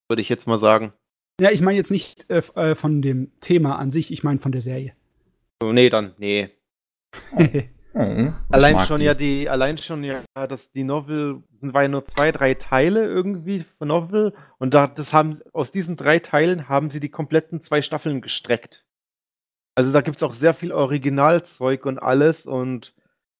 Würde 0.07 0.21
ich 0.21 0.29
jetzt 0.29 0.45
mal 0.45 0.59
sagen. 0.59 0.93
Ja, 1.39 1.51
ich 1.51 1.61
meine 1.61 1.77
jetzt 1.77 1.91
nicht 1.91 2.29
äh, 2.29 2.41
äh, 2.55 2.75
von 2.75 3.01
dem 3.01 3.31
Thema 3.41 3.77
an 3.77 3.91
sich, 3.91 4.11
ich 4.11 4.23
meine 4.23 4.39
von 4.39 4.51
der 4.51 4.61
Serie. 4.61 4.93
So, 5.61 5.73
nee, 5.73 5.89
dann, 5.89 6.13
nee. 6.17 6.49
Oh, 7.33 7.39
ich 7.41 8.33
Allein 8.51 8.85
schon 8.85 8.99
die. 8.99 9.05
ja 9.05 9.13
die, 9.13 9.49
allein 9.49 9.77
schon 9.77 10.03
ja, 10.03 10.21
dass 10.33 10.71
die 10.71 10.83
Novel 10.83 11.43
sind 11.59 11.73
war 11.73 11.83
ja 11.83 11.87
nur 11.87 12.05
zwei, 12.05 12.31
drei 12.31 12.53
Teile 12.53 13.05
irgendwie 13.05 13.65
von 13.77 13.87
Novel 13.87 14.33
und 14.57 14.73
da 14.73 14.87
das 14.87 15.13
haben 15.13 15.41
aus 15.53 15.71
diesen 15.71 15.95
drei 15.95 16.19
Teilen 16.19 16.67
haben 16.67 16.89
sie 16.89 16.99
die 16.99 17.09
kompletten 17.09 17.61
zwei 17.61 17.81
Staffeln 17.81 18.21
gestreckt. 18.21 18.85
Also 19.75 19.91
da 19.91 20.01
gibt's 20.01 20.23
auch 20.23 20.33
sehr 20.33 20.53
viel 20.53 20.71
Originalzeug 20.71 21.85
und 21.85 21.99
alles 21.99 22.45
und 22.45 22.93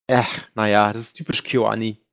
äh, 0.08 0.24
naja, 0.54 0.94
das 0.94 1.04
ist 1.04 1.14
typisch 1.14 1.44
KyoAni. 1.44 2.05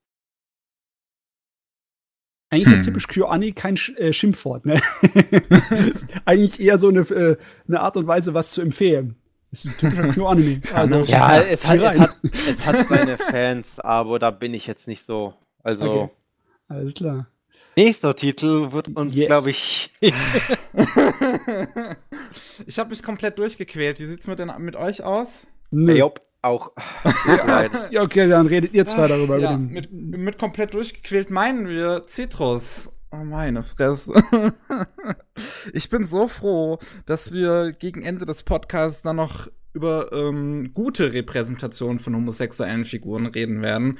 Eigentlich 2.52 2.75
ist 2.75 2.78
Hm. 2.80 2.85
typisch 2.87 3.09
KyoAni 3.09 3.52
kein 3.52 3.76
Sch 3.76 3.90
äh, 3.97 4.12
Schimpfwort, 4.12 4.66
ne? 4.66 4.80
ist 5.90 6.06
eigentlich 6.26 6.61
eher 6.61 6.76
so 6.78 6.88
eine, 6.88 7.00
äh, 7.00 7.37
eine 7.66 7.80
Art 7.80 7.97
und 7.97 8.06
Weise, 8.06 8.35
was 8.35 8.50
zu 8.50 8.61
empfehlen. 8.61 9.16
Das 9.50 9.64
ist 9.64 9.73
ein 9.73 9.78
typischer 9.90 10.12
KyoAnime. 10.12 10.61
Also, 10.75 10.94
Ja, 11.04 11.38
es 11.40 11.68
hat, 11.68 11.78
es, 11.80 11.99
hat, 11.99 12.16
es 12.32 12.66
hat 12.66 12.88
seine 12.88 13.18
Fans, 13.18 13.66
aber 13.78 14.18
da 14.18 14.30
bin 14.30 14.54
ich 14.54 14.66
jetzt 14.66 14.87
nicht 14.87 15.04
so. 15.06 15.35
Also 15.62 15.87
Okay. 15.90 16.12
Alles 16.68 16.94
klar. 16.94 17.26
nächster 17.76 18.14
Titel 18.16 18.71
wird 18.73 18.88
uns, 18.97 19.14
Yes. 19.14 19.26
glaube 19.26 19.50
ich, 19.50 19.90
ich 22.66 22.78
habe 22.78 22.90
mich 22.90 23.02
komplett 23.02 23.38
durchgequält. 23.38 24.00
Wie 24.00 24.04
sieht's 24.06 24.26
mit, 24.26 24.38
den, 24.38 24.50
mit 24.59 24.76
euch 24.76 25.02
aus? 25.02 25.47
Nö. 25.71 25.92
Jopp, 25.94 26.21
auch. 26.42 26.72
Ja, 27.26 27.68
ja, 27.90 28.02
okay, 28.02 28.28
dann 28.28 28.46
redet 28.46 28.75
ihr 28.75 28.84
zwei 28.87 29.06
darüber. 29.08 29.38
Ja, 29.38 29.56
mit 29.56 29.92
mit, 29.92 30.38
komplett 30.38 30.75
durchgequält 30.75 31.30
meinen 31.30 31.68
wir 31.68 32.04
Citrus. 32.06 32.92
Oh, 33.11 33.25
meine 33.25 33.62
Fresse. 33.62 34.22
ich 35.72 35.88
bin 35.88 36.04
so 36.04 36.28
froh, 36.28 36.78
dass 37.06 37.32
wir 37.32 37.72
gegen 37.72 38.02
Ende 38.02 38.26
des 38.26 38.42
Podcasts 38.42 39.02
dann 39.02 39.16
noch 39.16 39.49
über 39.72 40.12
ähm, 40.12 40.72
gute 40.75 41.12
Repräsentation 41.12 41.99
von 41.99 42.14
homosexuellen 42.14 42.84
Figuren 42.84 43.26
reden 43.26 43.62
werden. 43.62 43.99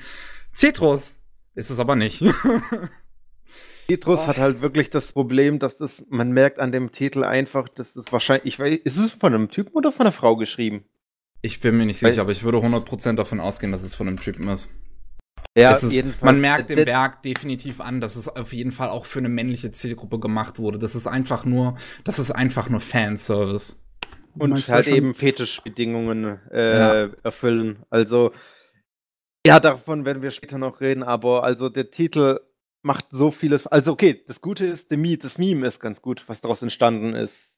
Citrus 0.52 1.20
ist 1.54 1.70
es 1.70 1.78
aber 1.78 1.96
nicht. 1.96 2.25
Citrus 3.87 4.20
Oh. 4.20 4.26
hat 4.26 4.38
halt 4.38 4.62
wirklich 4.62 4.90
das 4.90 5.12
Problem, 5.12 5.58
dass 5.58 5.76
das, 5.76 5.90
man 6.08 6.32
merkt 6.32 6.58
an 6.58 6.72
dem 6.72 6.92
Titel 6.92 7.25
einfach, 7.25 7.68
dass 7.68 7.94
es 7.96 8.11
wahrscheinlich, 8.12 8.54
ich 8.54 8.58
weiß, 8.58 8.80
ist 8.84 8.96
es 8.96 9.11
von 9.11 9.34
einem 9.34 9.50
Typen 9.50 9.72
oder 9.75 9.92
von 9.92 10.06
einer 10.06 10.12
Frau 10.12 10.37
geschrieben? 10.37 10.84
Ich 11.42 11.61
bin 11.61 11.76
mir 11.76 11.87
nicht 11.87 12.02
Weil- 12.02 12.12
sicher, 12.12 12.22
aber 12.22 12.32
ich 12.32 12.42
würde 12.44 12.58
100% 12.58 13.16
davon 13.18 13.40
ausgehen, 13.40 13.72
dass 13.72 13.82
es 13.82 13.94
von 13.94 14.08
einem 14.08 14.20
Typen 14.20 14.49
ist. 14.49 14.70
Ja, 15.56 15.72
es 15.72 15.82
ist 15.82 16.22
man 16.22 16.40
merkt 16.40 16.70
dem 16.70 16.76
Das- 16.76 16.87
Werk 16.87 17.22
definitiv 17.22 17.80
an, 17.80 18.00
dass 18.00 18.16
es 18.16 18.26
auf 18.28 18.52
jeden 18.54 18.72
Fall 18.72 18.88
auch 18.88 19.04
für 19.04 19.18
eine 19.18 19.28
männliche 19.28 19.70
Zielgruppe 19.70 20.18
gemacht 20.18 20.58
wurde. 20.58 20.78
Das 20.78 20.94
ist 20.94 21.06
einfach 21.06 21.44
nur, 21.44 21.76
das 22.04 22.18
ist 22.18 22.30
einfach 22.30 22.70
nur 22.70 22.80
Fanservice. 22.80 23.76
Und 24.38 24.50
meinst 24.50 24.70
halt 24.70 24.87
ja 24.87 24.92
schon- 24.92 24.96
eben 24.96 25.14
Fetischbedingungen 25.14 26.38
äh, 26.50 27.08
erfüllen. 27.22 27.84
Also, 27.90 28.32
ja, 29.46 29.61
davon 29.61 30.06
werden 30.06 30.22
wir 30.22 30.30
später 30.30 30.56
noch 30.56 30.80
reden, 30.80 31.02
aber 31.02 31.44
also 31.44 31.68
der 31.68 31.90
Titel 31.90 32.40
macht 32.82 33.06
so 33.11 33.30
vieles. 33.30 33.66
Also, 33.66 33.92
okay, 33.92 34.22
das 34.26 34.40
Gute 34.40 34.64
ist, 34.64 34.90
der 34.90 34.96
Meme, 34.96 35.18
das 35.18 35.37
Meme 35.37 35.66
ist 35.66 35.80
ganz 35.80 36.00
gut, 36.00 36.25
was 36.28 36.40
daraus 36.40 36.62
entstanden 36.62 37.14
ist. 37.14 37.51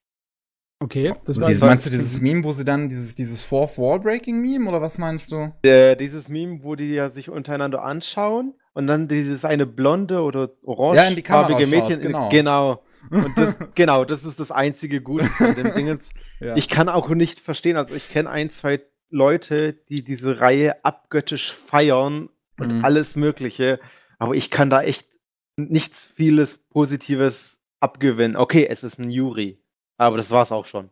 Okay, 0.80 1.14
das 1.24 1.40
war 1.40 1.48
Dieses, 1.48 1.62
meinst 1.62 1.86
du 1.86 1.90
dieses 1.90 2.20
Meme, 2.20 2.44
wo 2.44 2.52
sie 2.52 2.64
dann 2.64 2.88
dieses, 2.88 3.14
dieses 3.14 3.44
Fourth 3.44 3.78
Wall 3.78 4.00
Breaking 4.00 4.40
Meme 4.40 4.68
oder 4.68 4.82
was 4.82 4.98
meinst 4.98 5.32
du? 5.32 5.52
Äh, 5.62 5.96
dieses 5.96 6.28
Meme, 6.28 6.60
wo 6.62 6.74
die 6.74 6.90
ja 6.92 7.10
sich 7.10 7.30
untereinander 7.30 7.82
anschauen 7.82 8.54
und 8.74 8.86
dann 8.86 9.08
dieses 9.08 9.44
eine 9.44 9.66
blonde 9.66 10.20
oder 10.20 10.50
Ja, 10.94 11.04
in 11.08 11.16
die 11.16 11.22
Kamera 11.22 11.52
orangefarbige 11.52 11.78
schaut, 11.78 11.88
Mädchen. 11.88 12.02
genau. 12.02 12.28
genau. 12.28 12.82
Und 13.10 13.38
das, 13.38 13.54
genau, 13.74 14.04
das 14.04 14.24
ist 14.24 14.38
das 14.40 14.50
einzige 14.50 15.00
Gute 15.00 15.24
von 15.26 15.54
dem 15.54 15.72
Dingens. 15.74 16.02
Ja. 16.40 16.56
Ich 16.56 16.68
kann 16.68 16.88
auch 16.88 17.08
nicht 17.10 17.40
verstehen, 17.40 17.76
also 17.76 17.94
ich 17.94 18.10
kenne 18.10 18.28
ein, 18.28 18.50
zwei 18.50 18.80
Leute, 19.10 19.74
die 19.88 20.02
diese 20.02 20.40
Reihe 20.40 20.84
abgöttisch 20.84 21.52
feiern 21.66 22.28
und 22.58 22.78
Mhm. 22.78 22.84
alles 22.84 23.16
Mögliche, 23.16 23.80
aber 24.18 24.34
ich 24.34 24.50
kann 24.50 24.70
da 24.70 24.82
echt 24.82 25.08
nichts 25.56 25.98
vieles 26.14 26.58
Positives 26.70 27.56
abgewinnen. 27.80 28.36
Okay, 28.36 28.66
es 28.68 28.82
ist 28.82 28.98
ein 28.98 29.10
Yuri, 29.10 29.58
aber 29.96 30.16
das 30.16 30.30
war's 30.30 30.52
auch 30.52 30.66
schon. 30.66 30.90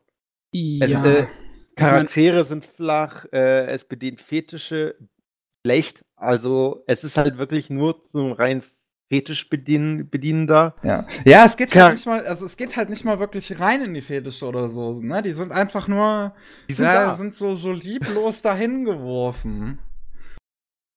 Es, 0.54 0.90
ja. 0.90 1.04
äh, 1.04 1.26
Charaktere 1.76 2.44
sind 2.44 2.64
flach, 2.66 3.24
äh, 3.32 3.66
es 3.66 3.84
bedient 3.84 4.20
Fetische 4.20 4.96
schlecht, 5.66 6.04
also 6.16 6.82
es 6.86 7.04
ist 7.04 7.16
halt 7.16 7.38
wirklich 7.38 7.70
nur 7.70 8.02
zum 8.10 8.32
rein 8.32 8.62
Fetisch 9.08 9.48
bedienen, 9.50 10.08
bedienender. 10.08 10.74
Ja. 10.82 11.06
ja, 11.26 11.44
es 11.44 11.56
geht 11.58 11.70
Char- 11.70 11.82
halt 11.88 11.92
nicht 11.96 12.06
mal, 12.06 12.26
also 12.26 12.46
es 12.46 12.56
geht 12.56 12.76
halt 12.76 12.88
nicht 12.88 13.04
mal 13.04 13.18
wirklich 13.18 13.60
rein 13.60 13.82
in 13.82 13.92
die 13.94 14.00
Fetische 14.00 14.46
oder 14.46 14.70
so, 14.70 15.00
ne? 15.02 15.22
Die 15.22 15.32
sind 15.34 15.52
einfach 15.52 15.86
nur, 15.86 16.34
Die 16.70 16.74
sind 16.74 16.86
ja, 16.86 17.08
da. 17.08 17.14
sind 17.14 17.34
so, 17.34 17.54
so 17.54 17.72
lieblos 17.72 18.40
dahin 18.42 18.84
geworfen. 18.86 19.78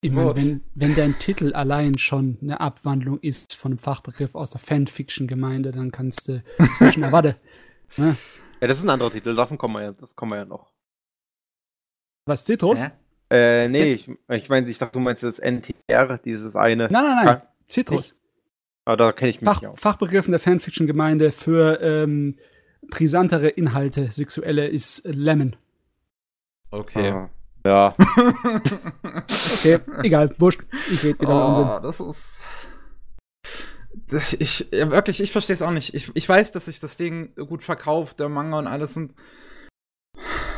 Ich 0.01 0.13
So. 0.13 0.21
meine, 0.21 0.35
wenn, 0.35 0.62
wenn 0.75 0.95
dein 0.95 1.19
Titel 1.19 1.53
allein 1.53 1.97
schon 1.97 2.38
eine 2.41 2.62
Abwandlung 2.62 3.19
ist 3.19 3.53
von 3.55 3.74
einem 3.74 3.79
Fachbegriff 3.79 4.35
aus 4.35 4.51
der 4.51 4.62
Fanfiction-Gemeinde, 4.62 5.71
dann 5.74 5.91
kannst 5.91 6.27
du 6.29 6.41
zwischen, 6.77 7.03
warte, 7.12 7.35
ne? 7.97 8.15
Ja, 8.61 8.67
das 8.67 8.77
ist 8.77 8.83
ein 8.83 8.89
anderer 8.89 9.11
Titel, 9.11 9.35
davon 9.35 9.57
kommen 9.57 9.75
wir 9.75 9.83
ja, 9.83 9.91
das 9.91 10.15
kommen 10.15 10.31
wir 10.31 10.37
ja 10.37 10.45
noch. 10.45 10.71
was, 12.25 12.45
Citrus? 12.45 12.83
Hä? 12.83 12.91
Äh, 13.29 13.67
nee, 13.69 13.93
ich, 13.93 14.09
ich 14.29 14.49
meine, 14.49 14.69
ich 14.69 14.77
dachte, 14.77 14.93
du 14.93 14.99
meinst 14.99 15.23
das 15.23 15.39
NTR, 15.39 16.17
dieses 16.19 16.55
eine. 16.55 16.87
Nein, 16.91 17.03
nein, 17.03 17.25
nein. 17.25 17.41
Citrus. 17.67 18.15
Aber 18.85 18.97
da 18.97 19.11
kenne 19.11 19.31
ich 19.31 19.41
mich 19.41 19.49
Fach, 19.49 19.61
nicht 19.61 19.69
aus. 19.69 19.79
Fachbegriff 19.79 20.27
in 20.27 20.31
der 20.31 20.39
Fanfiction-Gemeinde 20.39 21.31
für 21.31 21.81
ähm, 21.81 22.37
brisantere 22.91 23.47
Inhalte, 23.49 24.11
sexuelle, 24.11 24.67
ist 24.67 25.01
Lemon. 25.05 25.55
Okay. 26.69 27.09
Ah, 27.11 27.29
Ja. 27.65 27.95
Okay, 29.57 29.79
egal, 30.03 30.35
wurscht. 30.37 30.61
Ich 30.91 31.03
rede 31.03 31.19
wieder 31.19 31.47
Unsinn. 31.49 31.65
oh, 31.67 31.79
das 31.81 31.99
ist. 31.99 32.41
Ich, 34.39 34.67
ja, 34.71 34.91
wirklich, 34.91 35.19
ich 35.21 35.31
verstehe 35.31 35.55
es 35.55 35.62
auch 35.62 35.71
nicht. 35.71 35.93
Ich, 35.95 36.12
ich 36.13 36.29
weiß, 36.29 36.51
dass 36.51 36.65
sich 36.65 36.79
das 36.79 36.97
Ding 36.97 37.33
gut 37.35 37.63
verkauft, 37.63 38.19
der 38.19 38.29
Manga 38.29 38.59
und 38.59 38.67
alles 38.67 38.95
und. 38.97 39.15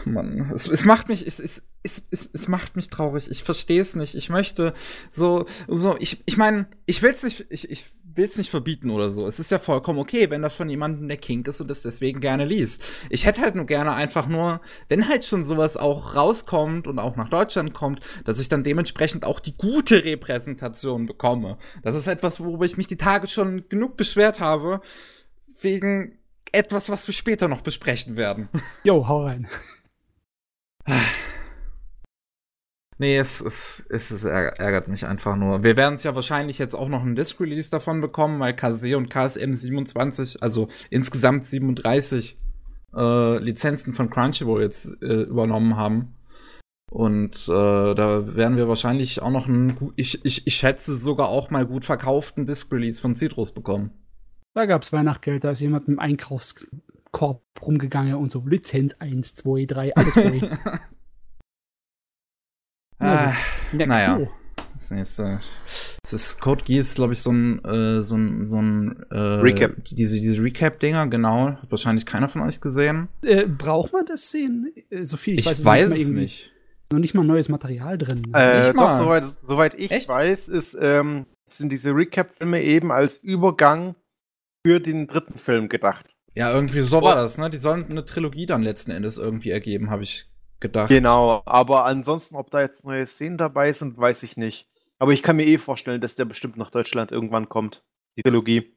Mann, 0.06 0.52
es, 0.54 0.68
es 0.68 0.86
macht 0.86 1.10
mich, 1.10 1.26
es, 1.26 1.40
es, 1.40 1.68
es, 1.84 2.08
es, 2.12 2.30
es 2.32 2.48
macht 2.48 2.76
mich 2.76 2.90
traurig. 2.90 3.30
Ich 3.30 3.44
verstehe 3.44 3.82
es 3.82 3.96
nicht. 3.96 4.16
Ich 4.16 4.30
möchte 4.30 4.74
so, 5.12 5.46
so, 5.68 5.98
ich, 5.98 6.24
ich 6.26 6.38
meine, 6.38 6.68
ich 6.86 7.02
will 7.02 7.12
es 7.12 7.24
nicht, 7.24 7.46
ich, 7.50 7.70
ich 7.70 7.86
will 8.18 8.26
es 8.26 8.38
nicht 8.38 8.50
verbieten 8.50 8.90
oder 8.90 9.12
so. 9.12 9.28
Es 9.28 9.40
ist 9.40 9.52
ja 9.52 9.60
vollkommen 9.60 10.00
okay, 10.00 10.30
wenn 10.30 10.42
das 10.42 10.56
von 10.56 10.70
jemandem 10.70 11.08
der 11.08 11.18
Kink 11.18 11.48
ist 11.48 11.62
und 11.62 11.70
das 11.70 11.84
deswegen 11.84 12.20
gerne 12.20 12.46
liest. 12.46 12.84
Ich 13.10 13.26
hätte 13.26 13.42
halt 13.42 13.56
nur 13.56 13.66
gerne 13.66 13.94
einfach 13.94 14.28
nur, 14.28 14.62
wenn 14.90 15.08
halt 15.08 15.24
schon 15.24 15.44
sowas 15.44 15.78
auch 15.78 16.16
rauskommt 16.16 16.88
und 16.88 17.00
auch 17.00 17.16
nach 17.16 17.30
Deutschland 17.30 17.74
kommt, 17.74 18.02
dass 18.26 18.40
ich 18.40 18.50
dann 18.50 18.64
dementsprechend 18.64 19.24
auch 19.24 19.40
die 19.40 19.56
gute 19.56 20.04
Repräsentation 20.04 21.06
bekomme. 21.06 21.58
Das 21.84 21.96
ist 21.96 22.08
etwas, 22.08 22.40
worüber 22.40 22.66
ich 22.66 22.78
mich 22.78 22.88
die 22.88 22.98
Tage 22.98 23.28
schon 23.28 23.70
genug 23.70 23.98
beschwert 23.98 24.40
habe, 24.40 24.82
wegen 25.62 26.18
etwas, 26.52 26.90
was 26.90 27.08
wir 27.08 27.14
später 27.14 27.48
noch 27.48 27.62
besprechen 27.62 28.18
werden. 28.18 28.50
Jo, 28.84 29.08
hau 29.08 29.26
rein. 29.26 29.48
Nee, 33.00 33.18
es, 33.18 33.42
es, 33.42 33.84
es, 33.90 34.10
es 34.12 34.26
ärg- 34.26 34.58
ärgert 34.58 34.88
mich 34.88 35.06
einfach 35.06 35.36
nur. 35.36 35.62
Wir 35.64 35.76
werden 35.78 35.96
es 35.96 36.04
ja 36.04 36.16
wahrscheinlich 36.16 36.58
jetzt 36.58 36.74
auch 36.74 36.90
noch 36.90 37.02
einen 37.04 37.16
Disc-Release 37.16 37.70
davon 37.70 38.02
bekommen, 38.02 38.40
weil 38.40 38.56
KC 38.56 38.96
und 38.96 39.10
KSM 39.10 39.54
27, 39.54 40.42
also 40.42 40.68
insgesamt 40.90 41.46
37 41.46 42.40
äh, 42.96 43.38
Lizenzen 43.38 43.94
von 43.94 44.10
Crunchyroll 44.10 44.64
jetzt 44.64 45.02
äh, 45.04 45.22
übernommen 45.24 45.76
haben. 45.78 46.16
Und 46.90 47.48
äh, 47.50 47.52
da 47.94 48.36
werden 48.36 48.58
wir 48.58 48.68
wahrscheinlich 48.68 49.22
auch 49.22 49.30
noch 49.30 49.48
einen, 49.48 49.92
ich, 49.96 50.24
ich, 50.26 50.48
ich 50.48 50.56
schätze 50.56 50.96
sogar 50.96 51.28
auch 51.28 51.50
mal 51.52 51.68
gut 51.68 51.86
verkauften 51.86 52.46
Disc-Release 52.46 53.00
von 53.02 53.14
Citrus 53.14 53.52
bekommen. 53.52 53.92
Da 54.56 54.66
gab's 54.66 54.92
Weihnachtsgeld, 54.92 55.44
da 55.44 55.52
ist 55.52 55.60
jemand 55.60 55.88
mit 55.88 55.98
dem 55.98 56.00
Einkaufskorb 56.00 57.44
rumgegangen 57.62 58.16
und 58.16 58.32
so 58.32 58.44
Lizenz 58.48 58.96
1, 58.98 59.36
2, 59.36 59.66
3, 59.66 59.96
alles 59.96 60.14
voll. 60.16 60.42
Ah, 63.00 63.34
Next 63.74 63.88
naja. 63.90 64.20
Das 64.76 64.92
nächste. 64.92 65.40
Das 66.04 66.14
ist 66.14 66.40
Code 66.40 66.64
Geass, 66.64 66.96
glaube 66.96 67.14
ich, 67.14 67.20
so 67.20 67.32
ein, 67.32 67.64
äh, 67.66 68.02
so 68.04 68.16
ein, 68.16 68.46
so 68.46 68.62
ein 68.62 69.04
äh, 69.10 69.18
Recap. 69.18 69.84
Diese, 69.86 70.20
diese 70.20 70.42
Recap-Dinger, 70.44 71.08
genau. 71.08 71.48
Hat 71.62 71.72
wahrscheinlich 71.72 72.06
keiner 72.06 72.30
von 72.30 72.42
euch 72.42 72.62
gesehen. 72.62 73.08
Äh, 73.24 73.46
braucht 73.48 73.94
man 73.94 74.06
das 74.06 74.30
sehen? 74.30 74.72
Äh, 74.92 75.04
so 75.04 75.18
viel 75.18 75.40
Ich, 75.40 75.46
weiß, 75.48 75.66
weiß, 75.66 75.90
mal 75.90 75.96
es 75.96 76.00
irgendwie- 76.02 76.22
nicht. 76.22 76.54
Noch 76.92 77.00
nicht 77.00 77.14
mal 77.16 77.24
neues 77.26 77.50
Material 77.50 77.98
drin. 77.98 78.32
Äh, 78.34 78.68
doch, 78.68 78.74
mal. 78.76 79.04
soweit, 79.04 79.24
soweit 79.46 79.74
ich 79.78 79.92
Echt? 79.92 80.08
weiß, 80.08 80.48
ist, 80.48 80.78
ähm, 80.80 81.26
sind 81.58 81.70
diese 81.70 81.90
Recap-Filme 81.90 82.64
eben 82.64 82.92
als 82.92 83.18
Übergang 83.18 83.96
für 84.66 84.80
den 84.80 85.08
dritten 85.08 85.38
Film 85.40 85.68
gedacht. 85.70 86.06
Ja, 86.34 86.52
irgendwie 86.54 86.82
so 86.82 87.02
war 87.02 87.16
das, 87.16 87.38
ne? 87.38 87.50
Die 87.50 87.58
sollen 87.58 87.90
eine 87.90 88.06
Trilogie 88.06 88.46
dann 88.46 88.62
letzten 88.62 88.92
Endes 88.92 89.18
irgendwie 89.18 89.50
ergeben, 89.50 89.90
habe 89.90 90.04
ich 90.04 90.30
gedacht. 90.60 90.90
Genau, 90.90 91.42
aber 91.46 91.86
ansonsten, 91.86 92.36
ob 92.36 92.50
da 92.52 92.62
jetzt 92.62 92.84
neue 92.86 93.06
Szenen 93.08 93.38
dabei 93.38 93.74
sind, 93.74 93.98
weiß 93.98 94.24
ich 94.24 94.38
nicht. 94.38 94.68
Aber 95.00 95.12
ich 95.14 95.22
kann 95.24 95.36
mir 95.36 95.46
eh 95.46 95.58
vorstellen, 95.58 96.02
dass 96.02 96.16
der 96.16 96.26
bestimmt 96.26 96.58
nach 96.58 96.72
Deutschland 96.72 97.12
irgendwann 97.12 97.50
kommt, 97.50 97.84
die 98.18 98.24
Trilogie. 98.24 98.76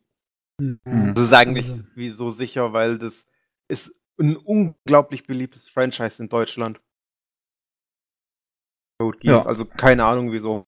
Hm, 0.60 0.80
Hm. 0.84 1.14
Das 1.14 1.24
ist 1.26 1.32
eigentlich 1.32 1.70
Also. 1.70 1.84
wie 1.94 2.10
so 2.10 2.30
sicher, 2.32 2.72
weil 2.72 2.98
das 2.98 3.14
ist 3.68 3.92
ein 4.18 4.36
unglaublich 4.36 5.26
beliebtes 5.26 5.68
Franchise 5.70 6.22
in 6.22 6.28
Deutschland. 6.28 6.80
Ja. 9.22 9.46
Also 9.46 9.64
keine 9.64 10.04
Ahnung 10.04 10.30
wieso. 10.32 10.66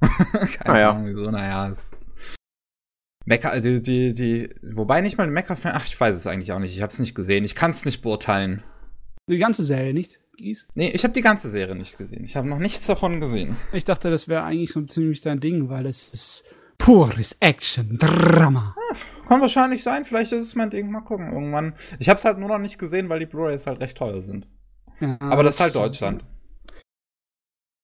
Keine 0.02 0.72
Naja. 0.74 0.90
Ahnung, 0.90 1.06
wieso, 1.06 1.30
naja. 1.30 1.68
Es 1.70 1.92
Mecker, 3.24 3.50
also 3.50 3.78
die, 3.80 4.12
die, 4.12 4.54
wobei 4.62 5.00
nicht 5.00 5.16
mal 5.16 5.24
ein 5.26 5.32
Mecker-Fan, 5.32 5.72
ach, 5.74 5.84
ich 5.86 5.98
weiß 5.98 6.14
es 6.14 6.26
eigentlich 6.26 6.52
auch 6.52 6.58
nicht. 6.58 6.74
Ich 6.76 6.82
habe 6.82 6.92
es 6.92 6.98
nicht 6.98 7.14
gesehen. 7.14 7.44
Ich 7.44 7.54
kann 7.54 7.70
es 7.70 7.84
nicht 7.84 8.02
beurteilen. 8.02 8.62
Die 9.28 9.38
ganze 9.38 9.64
Serie, 9.64 9.92
nicht? 9.92 10.20
Gies? 10.36 10.68
Nee, 10.74 10.90
ich 10.90 11.02
habe 11.02 11.14
die 11.14 11.22
ganze 11.22 11.50
Serie 11.50 11.74
nicht 11.74 11.98
gesehen. 11.98 12.24
Ich 12.24 12.36
habe 12.36 12.46
noch 12.48 12.58
nichts 12.60 12.86
davon 12.86 13.18
gesehen. 13.18 13.56
Ich 13.72 13.82
dachte, 13.84 14.10
das 14.10 14.28
wäre 14.28 14.44
eigentlich 14.44 14.72
so 14.72 14.82
ziemlich 14.82 15.20
dein 15.20 15.40
Ding, 15.40 15.68
weil 15.68 15.86
es 15.86 16.12
ist 16.14 16.44
pures 16.78 17.36
Action-Drama. 17.40 18.76
Kann 19.26 19.40
wahrscheinlich 19.40 19.82
sein, 19.82 20.04
vielleicht 20.04 20.30
ist 20.30 20.44
es 20.44 20.54
mein 20.54 20.70
Ding. 20.70 20.90
Mal 20.90 21.00
gucken, 21.00 21.32
irgendwann. 21.32 21.74
Ich 21.98 22.08
habe 22.08 22.18
es 22.18 22.24
halt 22.24 22.38
nur 22.38 22.48
noch 22.48 22.58
nicht 22.58 22.78
gesehen, 22.78 23.08
weil 23.08 23.18
die 23.18 23.26
Blu-rays 23.26 23.66
halt 23.66 23.80
recht 23.80 23.96
teuer 23.96 24.22
sind. 24.22 24.46
Ja, 25.00 25.16
Aber 25.20 25.42
das 25.42 25.56
ist 25.56 25.60
halt 25.60 25.74
Deutschland. 25.74 26.24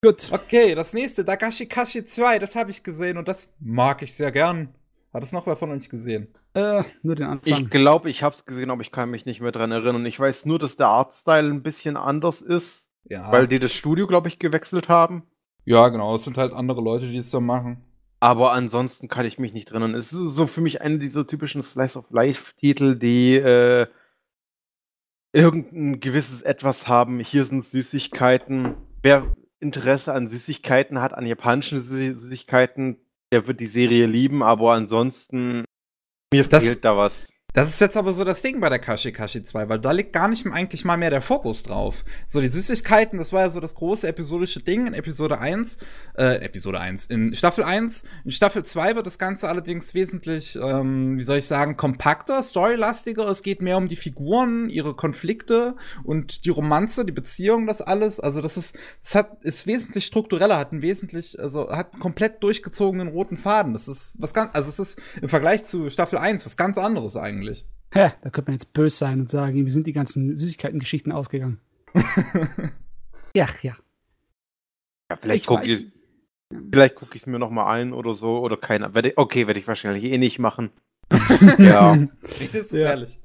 Gut. 0.04 0.30
Okay, 0.30 0.76
das 0.76 0.94
nächste, 0.94 1.24
Dagashi 1.24 1.66
Kashi 1.66 2.04
2, 2.04 2.38
das 2.38 2.54
habe 2.54 2.70
ich 2.70 2.82
gesehen 2.84 3.18
und 3.18 3.26
das 3.26 3.52
mag 3.58 4.02
ich 4.02 4.14
sehr 4.14 4.30
gern. 4.30 4.74
Hat 5.12 5.24
es 5.24 5.32
noch 5.32 5.46
wer 5.46 5.56
von 5.56 5.70
euch 5.72 5.88
gesehen? 5.88 6.28
Äh, 6.54 6.82
nur 7.02 7.14
den 7.14 7.26
Anfang. 7.26 7.52
Ich 7.64 7.70
glaube, 7.70 8.10
ich 8.10 8.22
habe 8.22 8.36
es 8.36 8.44
gesehen, 8.44 8.70
aber 8.70 8.82
ich 8.82 8.92
kann 8.92 9.10
mich 9.10 9.24
nicht 9.24 9.40
mehr 9.40 9.52
dran 9.52 9.72
erinnern. 9.72 10.04
Ich 10.06 10.20
weiß 10.20 10.44
nur, 10.44 10.58
dass 10.58 10.76
der 10.76 10.88
Artstyle 10.88 11.48
ein 11.48 11.62
bisschen 11.62 11.96
anders 11.96 12.40
ist, 12.42 12.84
Ja. 13.04 13.32
weil 13.32 13.48
die 13.48 13.58
das 13.58 13.72
Studio, 13.72 14.06
glaube 14.06 14.28
ich, 14.28 14.38
gewechselt 14.38 14.88
haben. 14.88 15.22
ja, 15.64 15.88
genau, 15.88 16.14
es 16.16 16.24
sind 16.24 16.36
halt 16.38 16.52
andere 16.52 16.80
Leute, 16.82 17.08
die 17.08 17.16
es 17.16 17.30
so 17.30 17.40
machen. 17.40 17.84
Aber 18.20 18.52
ansonsten 18.52 19.08
kann 19.08 19.26
ich 19.26 19.38
mich 19.38 19.52
nicht 19.52 19.70
dran 19.70 19.82
erinnern. 19.82 19.98
Es 20.00 20.12
ist 20.12 20.34
so 20.34 20.46
für 20.46 20.60
mich 20.60 20.80
einer 20.80 20.98
dieser 20.98 21.26
typischen 21.26 21.62
Slice 21.62 21.96
of 21.98 22.10
Life-Titel, 22.10 22.96
die 22.96 23.34
äh, 23.36 23.86
irgendein 25.32 26.00
gewisses 26.00 26.42
Etwas 26.42 26.86
haben. 26.88 27.20
Hier 27.20 27.44
sind 27.44 27.64
Süßigkeiten. 27.64 28.74
Wer 29.02 29.34
Interesse 29.60 30.12
an 30.12 30.28
Süßigkeiten 30.28 31.00
hat, 31.00 31.14
an 31.14 31.26
japanischen 31.26 31.80
Sü- 31.80 32.18
Süßigkeiten, 32.18 32.98
der 33.32 33.46
wird 33.46 33.60
die 33.60 33.66
Serie 33.66 34.06
lieben, 34.06 34.42
aber 34.42 34.72
ansonsten 34.74 35.64
mir 36.32 36.44
Das- 36.44 36.64
fehlt 36.64 36.84
da 36.84 36.96
was. 36.96 37.14
Das 37.54 37.68
ist 37.68 37.82
jetzt 37.82 37.98
aber 37.98 38.14
so 38.14 38.24
das 38.24 38.40
Ding 38.40 38.60
bei 38.60 38.70
der 38.70 38.78
Kashi 38.78 39.12
Kashi 39.12 39.42
2, 39.42 39.68
weil 39.68 39.78
da 39.78 39.90
liegt 39.92 40.14
gar 40.14 40.26
nicht 40.26 40.46
eigentlich 40.46 40.86
mal 40.86 40.96
mehr 40.96 41.10
der 41.10 41.20
Fokus 41.20 41.62
drauf. 41.62 42.02
So, 42.26 42.40
die 42.40 42.48
Süßigkeiten, 42.48 43.18
das 43.18 43.34
war 43.34 43.42
ja 43.42 43.50
so 43.50 43.60
das 43.60 43.74
große 43.74 44.08
episodische 44.08 44.60
Ding 44.60 44.86
in 44.86 44.94
Episode 44.94 45.38
1, 45.38 45.76
äh, 46.16 46.36
Episode 46.36 46.80
1, 46.80 47.06
in 47.06 47.34
Staffel 47.34 47.62
1. 47.62 48.04
In 48.24 48.30
Staffel 48.30 48.64
2 48.64 48.96
wird 48.96 49.06
das 49.06 49.18
Ganze 49.18 49.50
allerdings 49.50 49.92
wesentlich, 49.92 50.56
ähm, 50.56 51.18
wie 51.18 51.22
soll 51.22 51.38
ich 51.38 51.46
sagen, 51.46 51.76
kompakter, 51.76 52.42
storylastiger. 52.42 53.28
Es 53.28 53.42
geht 53.42 53.60
mehr 53.60 53.76
um 53.76 53.86
die 53.86 53.96
Figuren, 53.96 54.70
ihre 54.70 54.94
Konflikte 54.94 55.76
und 56.04 56.46
die 56.46 56.50
Romanze, 56.50 57.04
die 57.04 57.12
Beziehung, 57.12 57.66
das 57.66 57.82
alles. 57.82 58.18
Also, 58.18 58.40
das 58.40 58.56
ist, 58.56 58.78
das 59.02 59.14
hat, 59.14 59.44
ist 59.44 59.66
wesentlich 59.66 60.06
struktureller, 60.06 60.56
hat 60.56 60.72
einen 60.72 60.80
wesentlich, 60.80 61.38
also, 61.38 61.68
hat 61.70 61.92
einen 61.92 62.00
komplett 62.00 62.42
durchgezogenen 62.42 63.08
roten 63.08 63.36
Faden. 63.36 63.74
Das 63.74 63.88
ist 63.88 64.16
was 64.18 64.32
ganz, 64.32 64.54
also, 64.54 64.70
es 64.70 64.78
ist 64.78 65.02
im 65.20 65.28
Vergleich 65.28 65.64
zu 65.64 65.90
Staffel 65.90 66.16
1 66.16 66.46
was 66.46 66.56
ganz 66.56 66.78
anderes 66.78 67.14
eigentlich. 67.18 67.41
Hä, 67.94 68.12
da 68.22 68.30
könnte 68.30 68.50
man 68.50 68.54
jetzt 68.54 68.72
böse 68.72 68.96
sein 68.96 69.20
und 69.20 69.30
sagen, 69.30 69.66
wie 69.66 69.70
sind 69.70 69.86
die 69.86 69.92
ganzen 69.92 70.34
Süßigkeiten-Geschichten 70.34 71.12
ausgegangen? 71.12 71.60
ja, 73.34 73.46
ja. 73.62 73.76
Ja, 75.10 75.16
vielleicht 75.20 75.42
Ich 75.42 75.46
gucke 75.46 75.66
ich 75.66 75.86
vielleicht 76.70 76.94
guck 76.94 77.14
ich 77.14 77.22
es 77.22 77.26
mir 77.26 77.38
noch 77.38 77.50
mal 77.50 77.70
ein 77.70 77.92
oder 77.92 78.14
so 78.14 78.38
oder 78.38 78.56
keiner. 78.56 78.90
Okay, 79.16 79.46
werde 79.46 79.60
ich 79.60 79.68
wahrscheinlich 79.68 80.04
eh 80.04 80.18
nicht 80.18 80.38
machen. 80.38 80.70
Ja. 81.58 81.96
Das 82.22 82.54
ist 82.54 82.72
Ja. 82.72 82.90
ehrlich. 82.90 83.20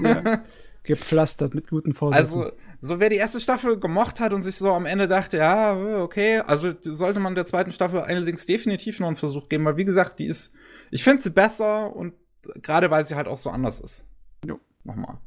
ja. 0.00 0.42
Gepflastert 0.82 1.54
mit 1.54 1.68
guten 1.68 1.94
Vorsätzen. 1.94 2.40
Also, 2.42 2.52
so 2.80 3.00
wer 3.00 3.08
die 3.08 3.16
erste 3.16 3.40
Staffel 3.40 3.78
gemocht 3.80 4.20
hat 4.20 4.32
und 4.32 4.42
sich 4.42 4.56
so 4.56 4.72
am 4.72 4.86
Ende 4.86 5.08
dachte, 5.08 5.38
ja, 5.38 6.00
okay, 6.02 6.38
also 6.38 6.72
sollte 6.80 7.18
man 7.18 7.34
der 7.34 7.46
zweiten 7.46 7.72
Staffel 7.72 8.00
allerdings 8.00 8.46
definitiv 8.46 9.00
noch 9.00 9.08
einen 9.08 9.16
Versuch 9.16 9.48
geben, 9.48 9.64
weil 9.64 9.76
wie 9.76 9.84
gesagt, 9.84 10.18
die 10.20 10.26
ist, 10.26 10.52
ich 10.90 11.02
finde 11.02 11.22
sie 11.22 11.30
besser 11.30 11.94
und 11.94 12.14
gerade 12.62 12.90
weil 12.90 13.04
sie 13.06 13.14
halt 13.16 13.28
auch 13.28 13.38
so 13.38 13.50
anders 13.50 13.80
ist. 13.80 14.04
Jo. 14.44 14.58
Nochmal. 14.84 15.18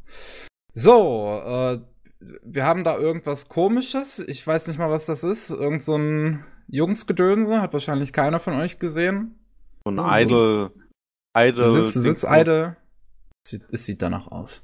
So, 0.74 1.42
äh, 1.46 1.80
wir 2.44 2.66
haben 2.66 2.84
da 2.84 2.98
irgendwas 2.98 3.50
komisches. 3.50 4.20
Ich 4.20 4.46
weiß 4.46 4.68
nicht 4.68 4.78
mal, 4.78 4.90
was 4.90 5.06
das 5.06 5.24
ist. 5.24 5.50
Irgend 5.50 5.82
so 5.84 5.96
ein 5.98 6.44
Jungsgedönse, 6.68 7.62
hat 7.62 7.74
wahrscheinlich 7.74 8.14
keiner 8.14 8.40
von 8.40 8.54
euch 8.54 8.80
gesehen. 8.80 9.40
So 9.86 9.92
ein 9.92 9.98
So. 9.98 10.04
Idol. 10.08 10.72
Idol. 11.38 11.66
Sitz, 11.86 11.94
Sitz 11.94 12.24
Idle. 12.28 12.76
Sieht, 13.48 13.64
es 13.72 13.86
sieht 13.86 14.02
danach 14.02 14.28
aus. 14.28 14.64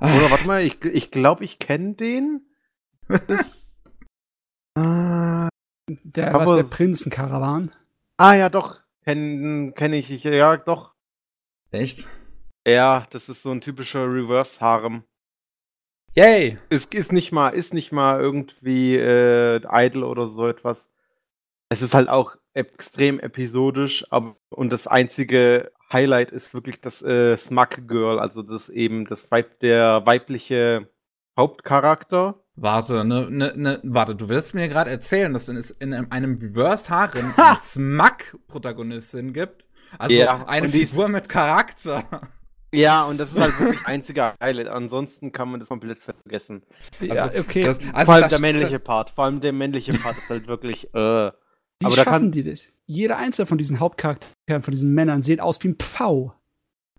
Oder 0.00 0.30
warte 0.30 0.46
mal, 0.46 0.62
ich, 0.62 0.84
ich 0.84 1.10
glaube, 1.10 1.44
ich 1.44 1.58
kenne 1.58 1.94
den. 1.94 2.46
Ah, 4.76 5.48
Der, 6.04 6.34
Aber- 6.34 6.44
was, 6.46 6.54
der 6.54 6.64
Prinzenkarawan? 6.64 7.72
Ah 8.18 8.34
ja, 8.34 8.48
doch. 8.50 8.80
Kenne 9.04 9.72
kenn 9.72 9.92
ich. 9.94 10.10
ich. 10.10 10.24
Ja, 10.24 10.56
doch. 10.58 10.92
Echt? 11.70 12.08
Ja, 12.66 13.06
das 13.10 13.28
ist 13.28 13.42
so 13.42 13.50
ein 13.50 13.60
typischer 13.60 14.04
Reverse-Harem. 14.04 15.04
Yay! 16.14 16.58
Es 16.70 16.86
ist 16.86 17.12
nicht 17.12 17.32
mal, 17.32 17.50
ist 17.50 17.74
nicht 17.74 17.92
mal 17.92 18.20
irgendwie 18.20 18.96
äh, 18.96 19.60
Idol 19.70 20.04
oder 20.04 20.28
so 20.28 20.46
etwas. 20.46 20.78
Es 21.68 21.82
ist 21.82 21.94
halt 21.94 22.08
auch 22.08 22.36
extrem 22.54 23.20
episodisch, 23.20 24.04
aber 24.10 24.36
und 24.48 24.70
das 24.70 24.86
einzige 24.86 25.70
Highlight 25.92 26.30
ist 26.30 26.52
wirklich 26.54 26.80
das 26.80 27.02
äh, 27.02 27.36
Smug 27.36 27.86
Girl, 27.86 28.18
also 28.18 28.42
das 28.42 28.68
eben 28.68 29.06
das 29.06 29.30
Weib, 29.30 29.60
der 29.60 30.04
weibliche 30.06 30.88
Hauptcharakter. 31.38 32.42
Warte, 32.56 33.04
ne, 33.04 33.28
ne, 33.30 33.52
ne, 33.54 33.80
warte, 33.84 34.16
du 34.16 34.28
willst 34.28 34.54
mir 34.54 34.68
gerade 34.68 34.90
erzählen, 34.90 35.32
dass 35.32 35.48
es 35.48 35.70
in 35.70 35.94
einem 35.94 36.38
Reverse 36.38 36.90
Harem 36.90 37.32
eine 37.36 37.60
Smug-Protagonistin 37.60 39.32
gibt? 39.32 39.67
Also 39.98 40.14
Ja, 40.14 40.44
eine 40.46 40.68
Figur 40.68 41.08
mit 41.08 41.28
Charakter. 41.28 42.04
Ja, 42.70 43.04
und 43.04 43.18
das 43.18 43.30
ist 43.32 43.40
halt 43.40 43.58
wirklich 43.58 43.86
einziger 43.86 44.34
Highlight. 44.42 44.68
Ansonsten 44.68 45.32
kann 45.32 45.50
man 45.50 45.60
das 45.60 45.68
komplett 45.70 45.98
vergessen. 46.00 46.62
ja, 47.00 47.24
Also, 47.24 47.40
okay. 47.40 47.64
Das, 47.64 47.78
vor 47.82 47.94
also 47.94 48.12
allem 48.12 48.22
das, 48.24 48.30
der 48.30 48.40
männliche 48.40 48.72
Das, 48.78 48.84
Part. 48.84 49.10
Vor 49.10 49.24
allem 49.24 49.40
der 49.40 49.52
männliche 49.54 49.92
Part 49.94 50.18
ist 50.18 50.28
halt 50.28 50.46
wirklich. 50.48 50.84
Äh, 50.92 50.92
Wie 50.92 51.30
aber 51.84 51.96
da 51.96 52.04
schaffen 52.04 52.10
kann- 52.10 52.32
die 52.32 52.42
das? 52.44 52.66
Jeder 52.84 53.16
einzelne 53.16 53.46
von 53.46 53.56
diesen 53.58 53.80
Hauptcharakteren, 53.80 54.62
von 54.62 54.72
diesen 54.72 54.92
Männern, 54.92 55.22
sieht 55.22 55.40
aus 55.40 55.62
wie 55.64 55.68
ein 55.68 55.76
Pfau. 55.76 56.34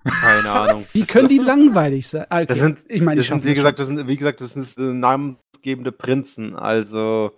keine 0.04 0.50
Ahnung. 0.52 0.86
Wie 0.94 1.04
können 1.06 1.28
die 1.30 1.38
langweilig 1.40 2.08
sein? 2.08 2.26
Ah, 2.30 2.38
Okay. 2.38 2.46
Das 2.48 2.60
sind- 2.60 2.86
ich 2.88 3.02
meine, 3.02 3.20
Das 3.22 3.28
sind, 3.28 3.44
wie 3.46 3.54
gesagt, 3.54 3.78
das 3.80 3.88
sind, 3.88 4.08
wie 4.08 4.18
gesagt, 4.18 4.42
das 4.42 4.54
sind 4.54 4.76
äh, 4.78 4.82
namensgebende 4.82 5.92
Prinzen. 5.92 6.56
Also, 6.56 7.32